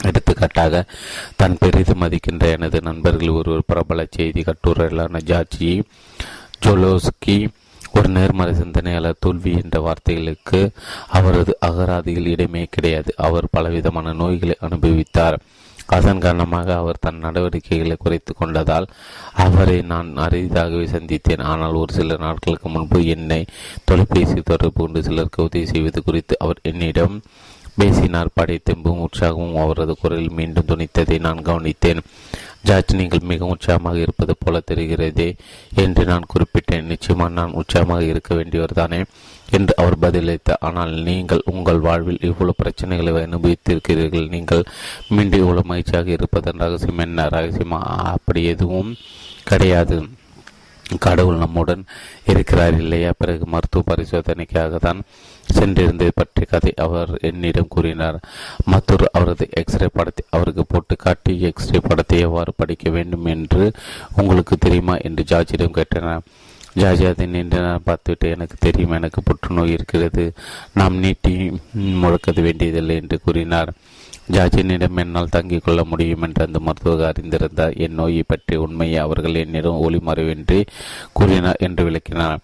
எடுத்துக்காட்டாக 0.00 0.84
தான் 1.36 1.58
பெரிதும் 1.58 2.02
மதிக்கின்ற 2.02 2.46
எனது 2.56 2.80
நண்பர்கள் 2.82 3.36
ஒருவர் 3.38 3.68
பிரபல 3.72 4.06
செய்தி 4.10 4.42
கட்டுரையிலான 4.42 5.22
ஜார்ஜி 5.22 5.72
ஜோலோஸ்கி 6.64 7.36
ஒரு 7.98 8.08
நேர்மறை 8.08 8.52
சிந்தனையாளர் 8.54 9.20
தோல்வி 9.20 9.52
என்ற 9.62 9.78
வார்த்தைகளுக்கு 9.80 10.60
அவரது 11.08 11.52
அகராதியில் 11.68 12.26
இடமே 12.26 12.62
கிடையாது. 12.70 13.10
அவர் 13.16 13.46
பலவிதமான 13.50 14.12
நோய்களை 14.12 14.56
அனுபவித்தார். 14.60 15.36
அதன் 15.86 16.18
காரணமாக 16.18 16.76
அவர் 16.76 17.00
தன் 17.00 17.22
நடவடிக்கைகளை 17.24 17.96
குறைத்து 17.98 18.32
கொண்டதால் 18.34 18.86
அவரை 19.44 19.82
நான் 19.82 20.10
அரிதாகவே 20.16 20.86
சந்தித்தேன். 20.86 21.42
ஆனால் 21.42 21.72
ஒரு 21.72 21.92
சில 21.92 22.16
நாட்களுக்கு 22.16 22.68
முன்பு 22.68 23.06
என்னை 23.06 23.46
தொலைபேசி 23.84 24.38
தொடர்பு 24.52 24.82
கொண்டு 24.82 25.02
சிலருக்கு 25.02 25.42
உதவி 25.42 25.66
செய்வது 25.66 26.02
குறித்து 26.02 26.36
அவர் 26.38 26.60
என்னிடம் 26.62 27.22
பேசினார். 27.76 28.34
படைத்தெம்பும் 28.40 29.02
உற்சாகமும் 29.06 29.60
அவரது 29.62 29.96
குரலில் 30.02 30.36
மீண்டும் 30.38 30.68
துணித்ததை 30.68 31.18
நான் 31.18 31.42
கவனித்தேன். 31.42 32.02
ஜார்ஜ் 32.68 32.92
நீங்கள் 32.94 33.28
மிக 33.30 33.44
உற்சாகமாக 33.44 33.98
இருப்பது 33.98 34.34
போல 34.38 34.60
தெரிகிறதே 34.70 35.26
என்று 35.82 36.04
நான் 36.04 36.30
குறிப்பிட்டேன். 36.32 36.88
நிச்சயமாக 36.92 37.32
நான் 37.32 37.52
உற்சாகமாக 37.52 38.04
இருக்க 38.04 38.34
வேண்டியவர் 38.34 38.78
தானே 38.80 39.04
என்று 39.50 39.74
அவர் 39.76 39.96
பதிலளித்தார். 39.98 40.62
ஆனால் 40.68 40.92
நீங்கள் 41.08 41.42
உங்கள் 41.44 41.80
வாழ்வில் 41.80 42.24
இவ்வளவு 42.30 42.60
பிரச்சனைகளை 42.62 43.12
அனுபவித்திருக்கிறீர்கள். 43.28 44.28
நீங்கள் 44.28 44.64
மீண்டும் 45.08 45.40
இவ்வளவு 45.40 45.70
மகிழ்ச்சியாக 45.72 46.10
இருப்பதன் 46.10 46.62
ரகசியம் 46.64 46.98
என்ன? 46.98 47.26
ரகசியமா? 47.26 47.80
அப்படி 48.16 48.44
எதுவும் 48.44 48.96
கிடையாது. 49.44 49.98
கடவுள் 50.98 51.36
நம்முடன் 51.36 51.84
இருக்கிறார் 52.26 52.76
இல்லையா? 52.80 53.12
பிறகு 53.18 53.46
மருத்துவ 53.46 53.94
பரிசோதனைக்காக 53.94 54.76
தான் 54.76 55.02
சென்றிருந்தது 55.52 56.10
பற்றிய 56.14 56.46
கதை 56.50 56.72
அவர் 56.76 57.18
என்னிடம் 57.20 57.68
கூறினார். 57.68 58.20
மற்றொரு 58.64 59.08
அவரது 59.12 59.48
எக்ஸ்ரே 59.50 59.86
படத்தை 59.92 60.24
அவருக்கு 60.30 60.64
போட்டு 60.68 60.96
காட்டி 60.96 61.40
எக்ஸ்ரே 61.40 61.80
படத்தை 61.88 62.20
எவ்வாறு 62.20 62.52
படிக்க 62.56 62.90
வேண்டும் 62.90 63.24
என்று 63.24 63.72
உங்களுக்கு 64.16 64.56
தெரியுமா 64.56 64.96
என்று 64.96 65.24
ஜார்ஜிடம் 65.28 65.76
கேட்டனர். 65.78 66.22
ஜார்ஜி 66.74 67.04
அதை 67.04 67.26
நீண்ட 67.26 67.80
பார்த்துவிட்டு 67.84 68.30
எனக்கு 68.30 68.56
தெரியும் 68.58 68.90
எனக்கு 68.90 69.22
புற்றுநோய் 69.22 69.72
இருக்கிறது. 69.72 70.32
நாம் 70.72 70.94
நீட்டி 70.94 71.60
முழக்க 71.74 72.40
வேண்டியதில்லை 72.40 72.96
என்று 72.96 73.20
கூறினார். 73.20 73.72
ஜாஜினிடம் 74.32 74.96
என்னால் 74.96 75.32
தங்கிக் 75.32 75.62
கொள்ள 75.62 75.84
முடியும் 75.84 76.22
என்று 76.22 76.46
அந்த 76.46 76.58
மருத்துவர் 76.58 77.08
அறிந்திருந்தார். 77.10 77.76
என் 77.76 77.94
நோயை 77.94 78.22
பற்றிய 78.26 78.60
உண்மையை 78.60 78.96
அவர்கள் 78.96 79.34
என்னிடம் 79.34 79.82
ஒளிமறைவின்றி 79.88 80.64
கூறினார் 81.12 81.56
என்று 81.60 81.84
விளக்கினார். 81.84 82.38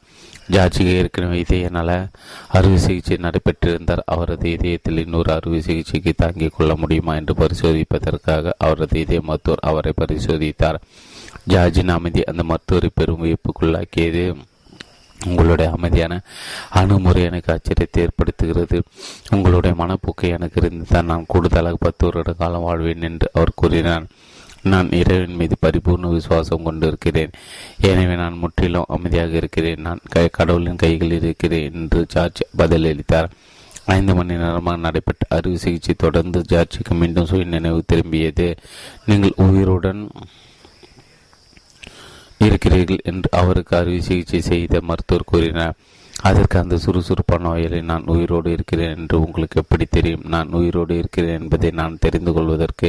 ஜார்ஜிக்கு 0.51 0.93
ஏற்கனவே 0.93 1.39
இதய 1.39 1.69
நல 1.69 2.09
அறுவை 2.49 2.79
சிகிச்சை 2.79 3.17
நடைபெற்றிருந்தார். 3.17 3.99
அவரது 4.07 4.51
இதயத்தில் 4.51 4.99
இன்னொரு 4.99 5.33
அறுவை 5.33 5.61
சிகிச்சைக்கு 5.61 6.13
தாங்கிக் 6.17 6.55
கொள்ள 6.57 6.77
முடியுமா 6.77 7.15
என்று 7.15 7.35
பரிசோதிப்பதற்காக 7.35 8.53
அவரது 8.59 9.01
இதய 9.01 9.21
மருத்துவர் 9.23 9.59
அவரை 9.63 9.93
பரிசோதித்தார். 10.01 10.81
ஜார்ஜின் 11.49 11.89
அமைதி 11.89 12.25
அந்த 12.25 12.43
மருத்துவரை 12.43 12.91
பெரும் 12.95 13.23
வியப்புக்குள்ளாக்கியது. 13.25 14.37
உங்களுடைய 15.27 15.73
அமைதியான 15.73 16.21
அணுமுறை 16.71 17.23
எனக்கு 17.23 17.51
அச்சரியத்தை 17.53 17.99
ஏற்படுத்துகிறது. 17.99 18.83
உங்களுடைய 19.31 19.85
மனப்போக்கை 19.85 20.29
எனக்கு 20.29 20.63
இருந்துதான் 20.63 21.05
நான் 21.05 21.25
கூடுதலாக 21.29 21.77
பத்து 21.79 22.07
வருட 22.07 22.33
காலம் 22.33 22.63
வாழ்வேன் 22.63 23.03
என்று 23.03 23.31
அவர் 23.35 23.53
கூறினார். 23.55 24.07
நான் 24.63 24.89
இறைவன் 24.93 25.39
மீது 25.41 25.57
பரிபூர்ண 25.67 26.09
விசுவாசம் 26.11 26.63
கொண்டிருக்கிறேன். 26.63 27.31
எனவே 27.91 28.15
நான் 28.15 28.41
முற்றிலும் 28.43 28.91
அமைதியாக 28.97 29.37
இருக்கிறேன். 29.37 29.81
நான் 29.81 30.01
கடவுளின் 30.39 30.83
கைகளில் 30.85 31.23
இருக்கிறேன் 31.23 31.73
என்று 31.73 32.07
ஜார்ஜ் 32.15 32.43
பதிலளித்தார். 32.59 33.31
ஐந்து 33.87 34.15
மணி 34.15 34.35
நேரமாக 34.43 34.83
நடைபெற்ற 34.87 35.37
அறுவை 35.37 35.59
சிகிச்சை 35.59 35.95
தொடர்ந்து 35.99 36.41
ஜார்ஜிக்கு 36.53 36.95
மீண்டும் 37.01 37.29
சுய 37.31 37.45
நினைவு 37.45 37.81
திரும்பியது. 37.93 38.49
நீங்கள் 39.07 39.39
உயிருடன் 39.47 40.03
இருக்கிறீர்கள் 42.39 43.01
என்று 43.05 43.29
அவருக்கு 43.31 43.77
அறுவை 43.77 44.01
சிகிச்சை 44.01 44.41
செய்த 44.41 44.81
மருத்துவர் 44.81 45.31
கூறினார். 45.33 45.75
அதற்கு 46.29 46.57
அந்த 46.59 46.77
சுறுசுறுப்பான 46.79 47.49
வயலில் 47.49 47.89
நான் 47.91 48.11
உயிரோடு 48.15 48.49
இருக்கிறேன் 48.53 48.95
என்று 48.97 49.17
உங்களுக்கு 49.25 49.61
எப்படி 49.63 49.85
தெரியும்? 49.91 50.25
நான் 50.27 50.51
உயிரோடு 50.51 50.95
இருக்கிறேன் 50.99 51.39
என்பதை 51.41 51.71
நான் 51.71 52.01
தெரிந்து 52.01 52.33
கொள்வதற்கு 52.33 52.89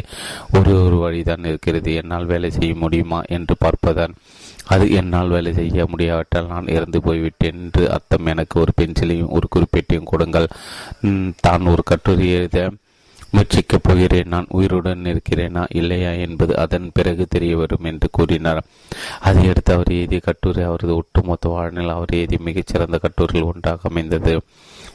ஒரு 0.57 0.73
ஒரு 0.85 0.95
வழிதான் 0.95 1.45
இருக்கிறது. 1.45 1.93
என்னால் 1.93 2.25
வேலை 2.25 2.51
செய்ய 2.51 2.75
முடியுமா 2.75 3.21
என்று 3.37 3.55
பார்ப்பதான் 3.65 4.15
அது 4.65 4.85
என்னால் 4.91 5.27
வேலை 5.27 5.51
செய்ய 5.53 5.85
முடியாவிட்டால் 5.89 6.47
நான் 6.47 6.67
இறந்து 6.67 6.99
போய்விட்டேன் 7.01 7.59
என்று 7.63 7.83
அர்த்தம். 7.91 8.25
எனக்கு 8.25 8.55
ஒரு 8.59 8.71
பென்சிலையும் 8.81 9.33
ஒரு 9.37 9.47
குறிப்பேட்டையும் 9.55 10.11
கொடுங்கள். 10.11 10.47
தான் 11.41 11.65
ஒரு 11.65 11.83
கட்டுரை 11.83 12.27
எழுத 12.31 12.69
முயற்சிக்கப் 13.33 13.83
போகிறேன். 13.83 14.27
நான் 14.27 14.45
உயிருடன் 14.49 15.03
இருக்கிறேனா? 15.03 15.65
இல்லையா 15.69 16.09
என்பது 16.09 16.57
அதன் 16.57 16.91
பிறகு 16.93 17.25
தெரிய 17.29 17.57
வரும் 17.57 17.83
என்று 17.83 18.07
கூறினார். 18.11 18.63
அதையடுத்து 19.19 19.73
அவர் 19.73 19.87
எழுதிய 19.87 20.19
கட்டுரை 20.19 20.63
அவரது 20.63 20.95
ஒட்டுமொத்த 20.95 21.49
வாழ்நிலை 21.49 21.89
அவர் 21.89 22.09
எழுதிய 22.11 22.37
மிகச்சிறந்த 22.41 22.97
கட்டுரையில் 22.97 23.51
ஒன்றாக 23.53 23.79
அமைந்தது. 23.83 24.41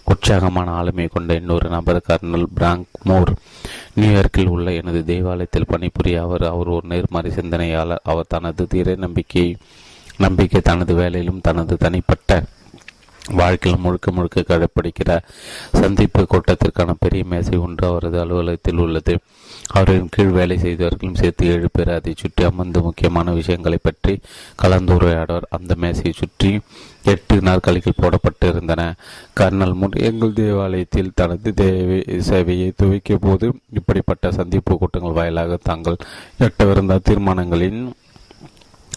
உற்சாகமான 0.05 0.71
ஆளுமை 0.71 1.07
கொண்ட 1.07 1.35
இன்னொரு 1.35 1.69
நபர் 1.69 2.03
கர்னல் 2.09 2.47
பிராங்க் 2.55 2.87
மோர். 3.03 3.33
நியூயார்க்கில் 4.01 4.47
உள்ள 4.47 4.73
எனது 4.73 5.05
தேவாலயத்தில் 5.05 5.67
பணிபுரிய 5.67 6.23
அவர் 6.23 6.43
அவர் 6.43 6.67
ஒரு 6.67 6.83
நேர்மறை 6.89 7.31
சிந்தனையாளர். 7.31 8.01
அவர் 8.05 8.27
தனது 8.29 8.67
திரை 8.67 8.95
நம்பிக்கை 8.95 9.57
நம்பிக்கை 10.17 10.61
தனது 10.61 10.95
வேலையிலும் 10.95 11.41
தனது 11.41 11.77
தனிப்பட்ட 11.77 12.45
வாழ்க்கையில் 13.41 13.81
முழுக்க 13.81 14.11
முழுக்க 14.11 14.45
கடைப்பிடிக்கிற 14.49 15.11
சந்திப்பு 15.81 16.23
கூட்டத்திற்கான 16.33 16.95
பெரிய 17.01 17.25
மேசை 17.25 17.57
ஒன்று 17.57 17.87
அவரது 17.87 18.19
அலுவலகத்தில் 18.21 18.83
உள்ளது. 18.85 19.15
அவரின் 19.73 20.11
கீழ் 20.11 20.35
வேலை 20.37 20.59
செய்தவர்களும் 20.59 21.19
சேர்த்து 21.21 21.47
ஏழு 21.47 21.69
பேர் 21.73 21.91
அதை 21.95 22.15
சுற்றி 22.17 22.45
அமர்ந்து 22.45 22.81
முக்கியமான 22.81 23.33
விஷயங்களை 23.33 23.79
பற்றி 23.83 24.15
கலந்துரையாடுவார். 24.63 25.49
அந்த 25.51 25.75
மேசையை 25.75 26.13
சுற்றி 26.13 26.61
எட்டு 27.13 27.35
நாற்காலிகள் 27.41 28.01
போடப்பட்டிருந்தன 28.03 28.83
கர்னல் 29.41 29.75
முன் 29.75 29.99
எங்கள் 30.09 30.33
தேவாலயத்தில் 30.33 31.15
தனது 31.15 31.55
தேவை 31.55 31.99
சேவையை 32.31 32.71
துவைக்கிய 32.83 33.19
போது 33.21 33.49
இப்படிப்பட்ட 33.73 34.33
சந்திப்பு 34.33 34.79
கூட்டங்கள் 34.79 35.19
வாயிலாக 35.19 35.59
தாங்கள் 35.63 35.99
எட்டவிருந்த 36.39 37.01
தீர்மானங்களின் 37.11 37.81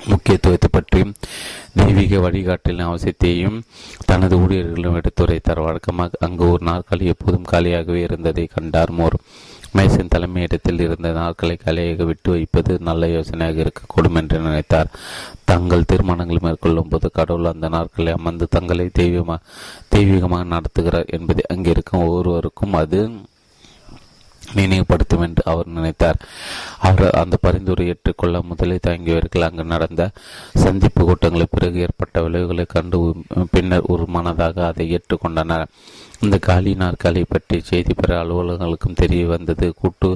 முக்கியத்துவத்தை 0.06 0.70
பற்றியும் 0.72 1.14
தெய்வீக 1.76 2.30
வழிகாட்டலின் 2.30 2.90
அவசியத்தையும் 2.90 3.62
தனது 4.06 4.38
ஊழியர்களிடம் 4.38 5.00
எடுத்துரைத்தார் 5.00 5.62
வழக்கமாக 5.62 6.18
அங்கு 6.20 6.52
ஒரு 6.52 6.66
நாற்காலி 6.66 7.06
எப்போதும் 7.06 7.50
காலியாகவே 7.52 7.96
இருந்ததை 7.96 8.46
கண்டார் 8.46 8.92
மோர். 8.92 9.18
மேசன் 9.78 10.12
தலைமையிடத்தில் 10.16 10.80
இருந்த 10.80 11.12
நாட்களை 11.12 11.58
கலையாக 11.66 12.04
விட்டு 12.04 12.32
வைப்பது 12.32 12.80
நல்ல 12.80 13.08
யோசனையாக 13.08 13.64
இருக்கக்கூடும் 13.64 14.16
என்று 14.16 14.40
நினைத்தார். 14.40 14.90
தங்கள் 15.46 15.88
தீர்மானங்களை 15.94 16.40
மேற்கொள்ளும் 16.42 16.88
போது 16.90 17.12
கடவுள் 17.12 17.46
அந்த 17.46 17.70
நாட்களை 17.70 18.14
அமர்ந்து 18.14 18.48
தங்களை 18.50 18.90
தெய்வமாக 18.94 19.42
தெய்வீகமாக 19.96 20.50
நடத்துகிறார் 20.56 21.06
என்பதை 21.06 21.44
அங்கிருக்கும் 21.48 22.02
ஒவ்வொருவருக்கும் 22.02 22.74
அது 22.74 23.12
நினைவுபடுத்தும் 24.58 25.26
என்று 25.28 25.44
அவர் 25.52 25.74
நினைத்தார். 25.78 26.20
அவர் 26.90 27.18
அந்த 27.22 27.38
பரிந்துரை 27.46 27.86
ஏற்றுக்கொள்ள 27.94 28.42
முதலில் 28.50 28.86
தயங்கியவர்கள் 28.88 29.48
அங்கு 29.48 29.66
நடந்த 29.74 30.10
சந்திப்பு 30.64 31.04
கூட்டங்களை 31.06 31.48
பிறகு 31.56 31.80
ஏற்பட்ட 31.88 32.22
விளைவுகளை 32.26 32.66
கண்டு 32.76 33.00
பின்னர் 33.54 33.90
ஒரு 33.94 34.06
மனதாக 34.16 34.66
அதை 34.72 34.86
ஏற்றுக்கொண்டனர். 34.98 35.66
இந்த 36.26 36.38
காலி 36.46 36.72
நாற்காலி 36.80 37.22
பற்றி 37.34 37.58
செய்தி 37.68 37.94
பெற 37.94 38.12
அலுவலகங்களுக்கும் 38.24 38.98
தெரிய 39.02 39.26
வந்தது. 39.28 39.68
கூட்டு 39.82 40.10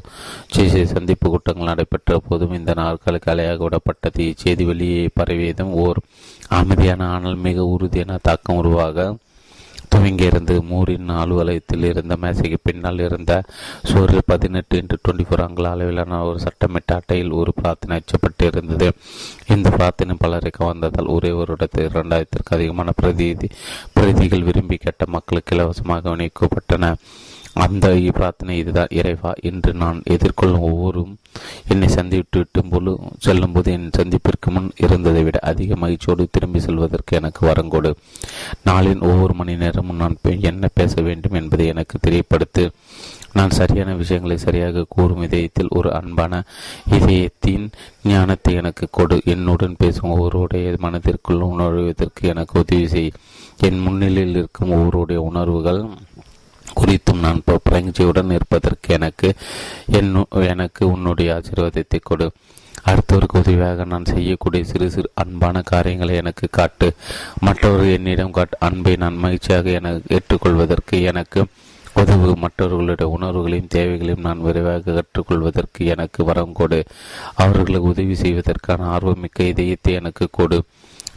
சந்திப்பு 0.94 1.28
கூட்டங்கள் 1.34 1.70
நடைபெற்ற 1.70 2.18
போதும் 2.28 2.58
இந்த 2.60 2.72
நாற்காலி 2.82 3.20
கலையாக 3.28 3.64
விடப்பட்டது. 3.66 4.22
இச்செய்தி 4.32 4.66
வெளியே 4.72 5.04
பரவியதும் 5.20 5.74
ஓர் 5.84 6.00
அமைதியான 6.60 7.08
ஆனால் 7.16 7.38
மிக 7.46 7.64
உறுதியான 7.76 8.18
தாக்கம் 8.28 8.60
உருவாக 8.62 9.06
துவங்கியிருந்து 9.94 10.62
மூரின் 10.70 11.10
அலுவலகத்தில் 11.14 11.84
இருந்த 11.84 12.16
மேசைக்கு 12.22 12.58
பின்னால் 12.64 13.00
இருந்த 13.00 13.34
சுவரில் 13.84 14.26
பதினெட்டு 14.26 14.82
இன்ட்டு 14.82 15.02
டுவெண்ட்டி 15.04 15.26
ஃபோர் 15.30 15.44
அங்குல 15.44 15.70
அளவிலான 15.70 16.24
ஒரு 16.24 16.40
சட்டமிட்ட 16.40 16.96
அட்டையில் 16.96 17.32
ஒரு 17.32 17.54
பிரார்த்தனை 17.54 18.00
அச்சப்பட்டு 18.00 18.46
இருந்தது 18.46 18.88
இந்த 19.48 19.70
பிரார்த்தனை 19.70 20.16
பலருக்கு 20.20 20.66
வந்ததால் 20.66 21.06
ஒரே 21.08 21.32
ஒரு 21.32 21.52
இடத்தில் 21.52 21.88
இரண்டாயிரத்திற்கு 21.88 22.56
அதிகமான 22.58 22.92
பிரதி 22.96 23.30
பிரதிகள் 23.94 24.44
விரும்பி 24.44 24.78
கேட்ட 24.78 25.06
மக்களுக்கு 25.08 25.56
இலவசமாக 25.56 26.10
விநியோகிக்கப்பட்டன 26.10 26.94
அந்த 27.56 27.88
பிரார்த்தனை 28.14 28.58
இதுதான். 28.58 28.92
இறைவா 28.92 29.34
என்று 29.42 29.74
நான் 29.74 30.02
எதிர்கொள்ளும் 30.10 30.68
ஒவ்வொரும் 30.70 31.14
என்னை 31.68 31.88
சந்தித்து 31.88 32.38
விட்டும் 32.38 32.70
போது 32.70 33.00
செல்லும்போது 33.20 33.72
என் 33.72 33.90
சந்திப்பிற்கு 33.98 34.50
முன் 34.50 34.72
இருந்ததை 34.76 35.24
விட 35.24 35.40
அதிக 35.42 35.76
மகிழ்ச்சியோடு 35.76 36.28
திரும்பி 36.32 36.60
செல்வதற்கு 36.60 37.18
எனக்கு 37.18 37.48
வரங்கொடு 37.48 37.94
நாளின் 38.66 39.02
ஒவ்வொரு 39.02 39.34
மணி 39.34 39.56
நேரமும் 39.56 39.96
நான் 39.96 40.18
என்ன 40.40 40.70
பேச 40.74 41.02
வேண்டும் 41.02 41.34
என்பதை 41.34 41.68
எனக்கு 41.68 41.98
தெரியப்படுத்து. 42.08 42.70
நான் 43.34 43.50
சரியான 43.50 43.94
விஷயங்களை 43.94 44.38
சரியாக 44.38 44.86
கூறும் 44.90 45.22
இதயத்தில் 45.22 45.68
ஒரு 45.70 45.94
அன்பான 45.94 46.44
இதயத்தின் 46.92 47.70
ஞானத்தை 48.04 48.54
எனக்கு 48.54 48.88
கொடு. 48.92 49.22
என்னுடன் 49.26 49.76
பேசும் 49.78 50.12
ஒவ்வொருடைய 50.12 50.78
மனதிற்குள் 50.78 51.42
உணர்வதற்கு 51.42 52.22
எனக்கு 52.22 52.60
உதவி 52.60 52.88
செய். 52.88 53.12
என் 53.58 53.80
முன்னிலையில் 53.80 54.36
இருக்கும் 54.36 54.72
ஒவ்வொருடைய 54.72 55.16
உணர்வுகள் 55.16 55.90
குறித்தும் 56.80 57.24
நான் 57.26 57.44
பிரஞ்சியுடன் 57.70 58.32
இருப்பதற்கு 58.32 58.94
எனக்கு 58.94 59.34
என் 60.00 60.12
எனக்கு 60.48 60.92
உன்னுடைய 60.92 61.30
ஆசீர்வாதத்தை 61.38 62.00
கொடு. 62.04 62.32
அடுத்தவருக்கு 62.90 63.42
உதவியாக 63.42 63.86
நான் 63.86 64.06
செய்யக்கூடிய 64.06 64.64
சிறு 64.64 64.88
சிறு 64.92 65.10
அன்பான 65.14 65.62
காரியங்களை 65.62 66.16
எனக்கு 66.16 66.48
காட்டு. 66.52 66.88
மற்றவர்கள் 67.40 67.96
என்னிடம் 67.98 68.32
காட்டு 68.32 68.58
அன்பை 68.60 68.96
நான் 68.96 69.18
மகிழ்ச்சியாக 69.18 69.70
என 69.70 69.94
ஏற்றுக்கொள்வதற்கு 70.08 71.02
எனக்கு 71.02 71.46
உதவு. 72.02 72.36
மற்றவர்களுடைய 72.36 73.08
உணர்வுகளையும் 73.18 73.74
தேவைகளையும் 73.78 74.26
நான் 74.28 74.42
விரைவாக 74.42 74.92
கற்றுக்கொள்வதற்கு 74.92 75.86
எனக்கு 75.94 76.24
வரம் 76.26 76.54
கொடு. 76.54 76.84
அவர்களுக்கு 77.36 77.88
உதவி 77.88 78.16
செய்வதற்கான 78.16 78.98
ஆர்வமிக்க 78.98 79.48
இதயத்தை 79.54 79.94
எனக்கு 79.94 80.28
கொடு. 80.32 80.60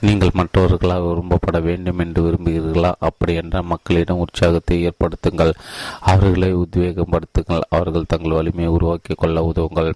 நீங்கள் 0.00 0.30
மற்றவர்களால் 0.32 1.02
விரும்பப்பட 1.02 1.62
வேண்டும் 1.62 1.98
என்று 1.98 2.22
விரும்புகிறீர்களா? 2.22 2.92
அப்படி 2.98 3.40
மக்களிடம் 3.62 4.18
உற்சாகத்தை 4.18 4.88
ஏற்படுத்துங்கள். 4.88 5.52
அவர்களை 6.00 6.54
உத்வேகப்படுத்துங்கள். 6.54 7.60
அவர்கள் 7.68 8.04
தங்கள் 8.08 8.30
வலிமையை 8.30 8.72
உருவாக்கி 8.72 9.14
கொள்ள 9.14 9.52
உதவுங்கள். 9.54 9.92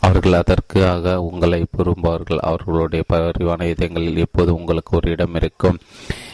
அவர்கள் 0.00 0.32
அதற்காக 0.32 1.22
உங்களை 1.22 1.66
விரும்புவார்கள். 1.76 2.36
அவர்களுடைய 2.36 3.04
பரிவான 3.12 3.68
இதயங்களில் 3.68 4.16
எப்போது 4.16 4.54
உங்களுக்கு 4.54 4.96
ஒரு 4.96 5.10
இடம் 5.10 5.34
இருக்கும்? 5.34 5.78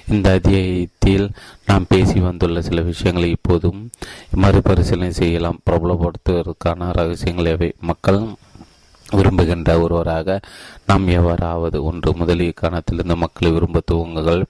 இந்த 0.09 0.33
அத்தியாயத்தில் 0.33 1.31
நாம் 1.67 1.87
பேசி 1.89 2.21
வந்துள்ள 2.21 2.63
சில 2.63 2.81
விஷயங்களை 2.81 3.31
இப்போதும் 3.31 3.91
மறுபரிசீலனை 4.37 5.11
செய்யலாம். 5.11 5.61
பிரபலப்படுத்துவதற்கான 5.71 6.93
ரகசியங்கள் 6.93 7.45
எவை? 7.45 7.73
மக்கள் 7.81 8.21
விரும்புகின்ற 9.13 9.81
ஒருவராக 9.81 10.41
நாம் 10.87 11.09
எவ்வாறாவது 11.09 11.81
ஒன்று 11.83 12.17
முதலிய 12.17 12.53
காரணத்திலிருந்து 12.53 13.17
மக்களை 13.17 13.53
விரும்ப 13.53 13.81
துவங்குகள் 13.93 14.43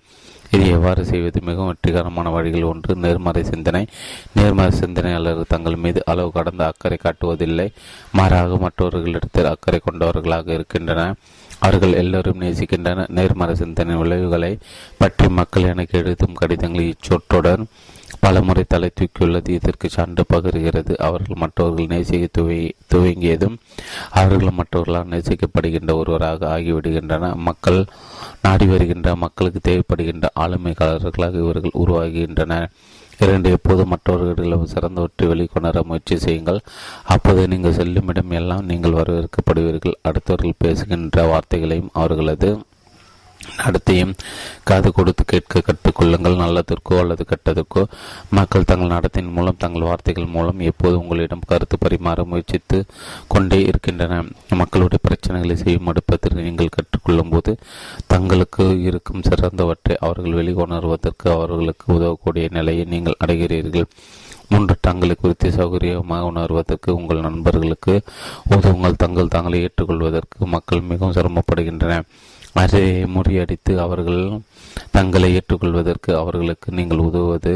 இது 0.50 0.68
எவ்வாறு 0.68 1.04
செய்வது? 1.04 1.40
மிகவும் 1.40 1.66
வெற்றிகரமான 1.66 2.30
வழிகள் 2.30 2.62
ஒன்று 2.62 2.94
நேர்மறை 2.96 3.44
சிந்தனை. 3.44 3.86
நேர்மறை 4.34 4.70
சிந்தனையாளர்கள் 4.80 5.48
தங்கள் 5.48 5.76
மீது 5.76 6.02
அளவு 6.04 6.32
கடந்த 6.32 6.66
அக்கறை 6.66 6.98
காட்டுவதில்லை. 7.02 7.68
மாறாக 8.12 8.56
மற்றவர்களிடத்தில் 8.56 9.44
அக்கறை 9.44 9.80
கொண்டவர்களாக 9.84 10.52
இருக்கின்றன. 10.52 11.14
அவர்கள் 11.58 11.92
எல்லோரும் 11.92 12.40
நேசிக்கின்றன 12.40 13.08
நேர்மறை 13.08 13.54
சிந்தனை 13.54 13.94
விளைவுகளை 13.94 14.58
பற்றி 14.98 15.28
மக்கள் 15.28 15.62
எனக்கு 15.62 15.98
எழுதும் 15.98 16.34
கடிதங்கள் 16.34 16.92
இச்சொற்றுடன் 16.92 17.64
பலமுறை 18.24 18.64
தலை 18.68 18.88
தூக்கியுள்ளது 18.98 19.50
இதற்கு 19.58 19.86
சான்று 19.96 20.24
பகிர்கிறது. 20.32 20.92
அவர்கள் 21.08 21.40
மற்றவர்கள் 21.42 21.90
நேசிக்க 21.92 22.26
துவை 22.38 22.58
துவங்கியதும் 22.92 23.56
அவர்கள் 24.20 24.56
மற்றவர்களால் 24.58 25.12
நேசிக்கப்படுகின்ற 25.14 25.92
ஒருவராக 26.00 26.48
ஆகிவிடுகின்றன. 26.56 27.34
மக்கள் 27.48 27.80
நாடி 28.46 28.66
வருகின்ற 28.66 29.08
மக்களுக்கு 29.24 29.60
தேவைப்படுகின்ற 29.68 30.26
ஆளுமைக்காரர்களாக 30.44 31.42
இவர்கள் 31.44 31.78
உருவாகின்றனர் 31.82 32.68
இரண்டு 33.22 33.48
எப்போது 33.56 33.82
மற்றவர்களிடம் 33.90 34.70
சிறந்தவற்றை 34.74 35.24
வெளிக்கொணர 35.32 35.82
முயற்சி 35.88 36.16
செய்யுங்கள். 36.18 36.60
அப்போது 37.14 37.42
நீங்கள் 37.52 37.76
செல்லும் 37.78 38.08
இடம் 38.12 38.34
எல்லாம் 38.40 38.68
நீங்கள் 38.70 38.98
வரவேற்கப்படுவீர்கள். 39.00 39.98
அடுத்தவர்கள் 40.08 40.60
பேசுகின்ற 40.64 41.24
வார்த்தைகளையும் 41.32 41.92
அவர்களது 41.92 42.50
நடத்தையும் 43.62 44.12
காது 44.68 44.88
கொடுத்து 44.92 45.22
கேட்க 45.32 45.62
கற்றுக்கொள்ளுங்கள். 45.66 46.36
நல்லதற்கோ 46.42 46.94
அல்லது 47.02 47.22
கெட்டதற்கோ 47.30 47.82
மக்கள் 48.38 48.68
தங்கள் 48.70 48.94
நடத்தின் 48.94 49.30
மூலம் 49.36 49.60
தங்கள் 49.64 49.86
வார்த்தைகள் 49.88 50.32
மூலம் 50.36 50.60
எப்போது 50.70 50.94
உங்களிடம் 51.02 51.46
கருத்து 51.50 51.78
பரிமாற 51.84 52.24
முயற்சித்து 52.30 52.78
கொண்டே 53.34 53.60
இருக்கின்றன. 53.70 54.20
மக்களுடைய 54.60 55.00
பிரச்சனைகளை 55.08 55.56
செய்யும் 55.62 55.90
அடுப்பதற்கு 55.92 56.46
நீங்கள் 56.48 56.74
கற்றுக்கொள்ளும் 56.76 57.32
போது 57.34 57.52
தங்களுக்கு 58.12 58.64
இருக்கும் 58.88 59.24
சிறந்தவற்றை 59.28 59.96
அவர்கள் 60.06 60.38
வெளிக்கொணர்வதற்கு 60.40 61.28
அவர்களுக்கு 61.36 61.86
உதவக்கூடிய 61.98 62.46
நிலையை 62.58 62.84
நீங்கள் 62.94 63.20
அடைகிறீர்கள். 63.24 63.88
மூன்று 64.52 64.74
தங்களை 64.86 65.14
குறித்து 65.16 65.48
சௌகரியமாக 65.50 66.28
உணர்வதற்கு 66.30 66.90
உங்கள் 66.98 67.24
நண்பர்களுக்கு 67.26 67.94
உதவுங்கள். 68.54 69.00
தங்கள் 69.02 69.32
தங்களை 69.34 69.58
ஏற்றுக்கொள்வதற்கு 69.66 70.46
மக்கள் 70.54 70.88
மிகவும் 70.90 71.16
சிரமப்படுகின்றன 71.18 71.96
அதை 72.54 72.82
முறியடித்து 73.14 73.72
அவர்கள் 73.76 74.40
தங்களை 74.90 75.28
ஏற்றுக்கொள்வதற்கு 75.34 76.10
அவர்களுக்கு 76.16 76.68
நீங்கள் 76.72 76.98
உதவுவது 76.98 77.54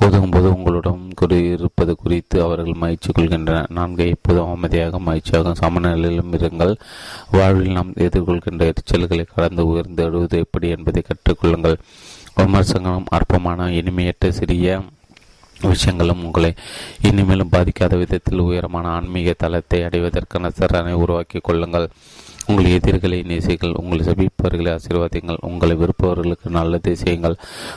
உதவும்போது 0.00 0.48
உங்களுடன் 0.56 1.02
குறி 1.14 1.38
இருப்பது 1.50 1.96
குறித்து 1.96 2.42
அவர்கள் 2.42 2.80
மகிழ்ச்சி 2.82 3.10
கொள்கின்றனர் 3.12 3.70
நான்கு 3.70 4.06
எப்போதும் 4.08 4.50
அமைதியாக 4.54 4.98
மகிழ்ச்சியாக 4.98 5.54
சமநிலையிலும் 5.54 6.34
இருங்கள். 6.38 6.74
வாழ்வில் 7.30 7.72
நாம் 7.72 7.92
எதிர்கொள்கின்ற 8.06 8.72
எரிச்சல்களை 8.72 9.26
கடந்து 9.34 9.66
உயர்ந்து 9.66 10.04
எழுவது 10.04 10.38
எப்படி 10.38 10.68
என்பதை 10.68 11.02
கற்றுக்கொள்ளுங்கள். 11.02 11.78
விமர்சனங்களும் 12.34 13.10
அற்பமான 13.10 13.70
இனிமையற்ற 13.70 14.30
சிறிய 14.30 14.82
விஷயங்களும் 15.60 16.24
உங்களை 16.24 16.54
இனிமேலும் 17.08 17.52
பாதிக்காத 17.52 17.96
விதத்தில் 17.96 18.38
உயரமான 18.38 18.88
ஆன்மீக 18.88 19.32
தளத்தை 19.32 19.82
அடைவதற்கான 19.82 20.50
சரணை 20.58 20.92
உருவாக்கி 20.92 21.38
கொள்ளுங்கள். 21.38 21.88
உங்கள் 22.46 22.72
எதிர்களை 22.72 23.22
நேசிகள் 23.22 23.74
உங்களை 23.74 24.06
சபிப்பவர்களை 24.06 24.70
ஆசீர்வாதங்கள் 24.74 25.38
உங்களை 25.40 25.76
விருப்பவர்களுக்கு 25.76 26.50
நல்லதை 26.50 26.94
செய்யுங்கள் 26.94 27.36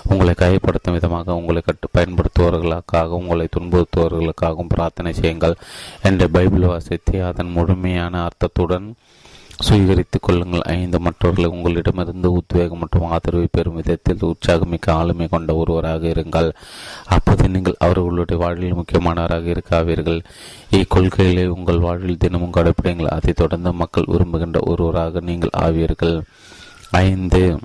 உங்களை 0.10 0.34
காயப்படுத்தும் 0.38 0.92
விதமாக 0.92 1.36
உங்களை 1.36 1.62
கட்டு 1.62 1.88
பயன்படுத்துவர்களுக்காக 1.98 3.20
உங்களை 3.22 3.48
துன்புறுத்துவர்களுக்காகவும் 3.60 4.74
பிரார்த்தனை 4.76 5.14
செய்யுங்கள். 5.14 5.56
என்ற 6.04 6.28
பைபிள் 6.28 6.66
வாசித்து 6.66 7.26
அதன் 7.26 7.52
முழுமையான 7.52 8.28
அர்த்தத்துடன் 8.28 8.94
சுவீகரித்துக் 9.64 10.22
கொள்ளுங்கள். 10.22 10.62
ஐந்து 10.62 11.00
மற்றவர்களை 11.00 11.52
உங்களிடமிருந்து 11.52 12.32
உத்வேகம் 12.32 12.78
மற்றும் 12.78 13.06
ஆதரவை 13.06 13.48
பெறும் 13.52 13.76
விதத்தில் 13.76 14.18
உற்சாகமிக்க 14.18 14.90
ஆளுமை 14.90 15.28
கொண்ட 15.28 15.56
ஒருவராக 15.56 16.08
இருங்கள். 16.08 16.52
அப்போது 17.06 17.50
நீங்கள் 17.50 17.76
அவர்களுடைய 17.80 18.44
வாழ்வில் 18.44 18.74
முக்கியமானவராக 18.74 19.56
இருக்காவீர்கள். 19.56 20.24
இக்கொள்கைகளை 20.72 21.48
உங்கள் 21.48 21.80
வாழ்வில் 21.80 22.18
தினமும் 22.18 22.52
கடைப்பிடிங்கள் 22.52 23.06
அதைத் 23.06 23.36
தொடர்ந்து 23.36 23.74
மக்கள் 23.74 24.04
விரும்புகின்ற 24.08 24.60
ஒருவராக 24.64 25.20
நீங்கள் 25.20 25.50
ஆவீர்கள். 25.58 26.22
ஐந்து 26.92 27.60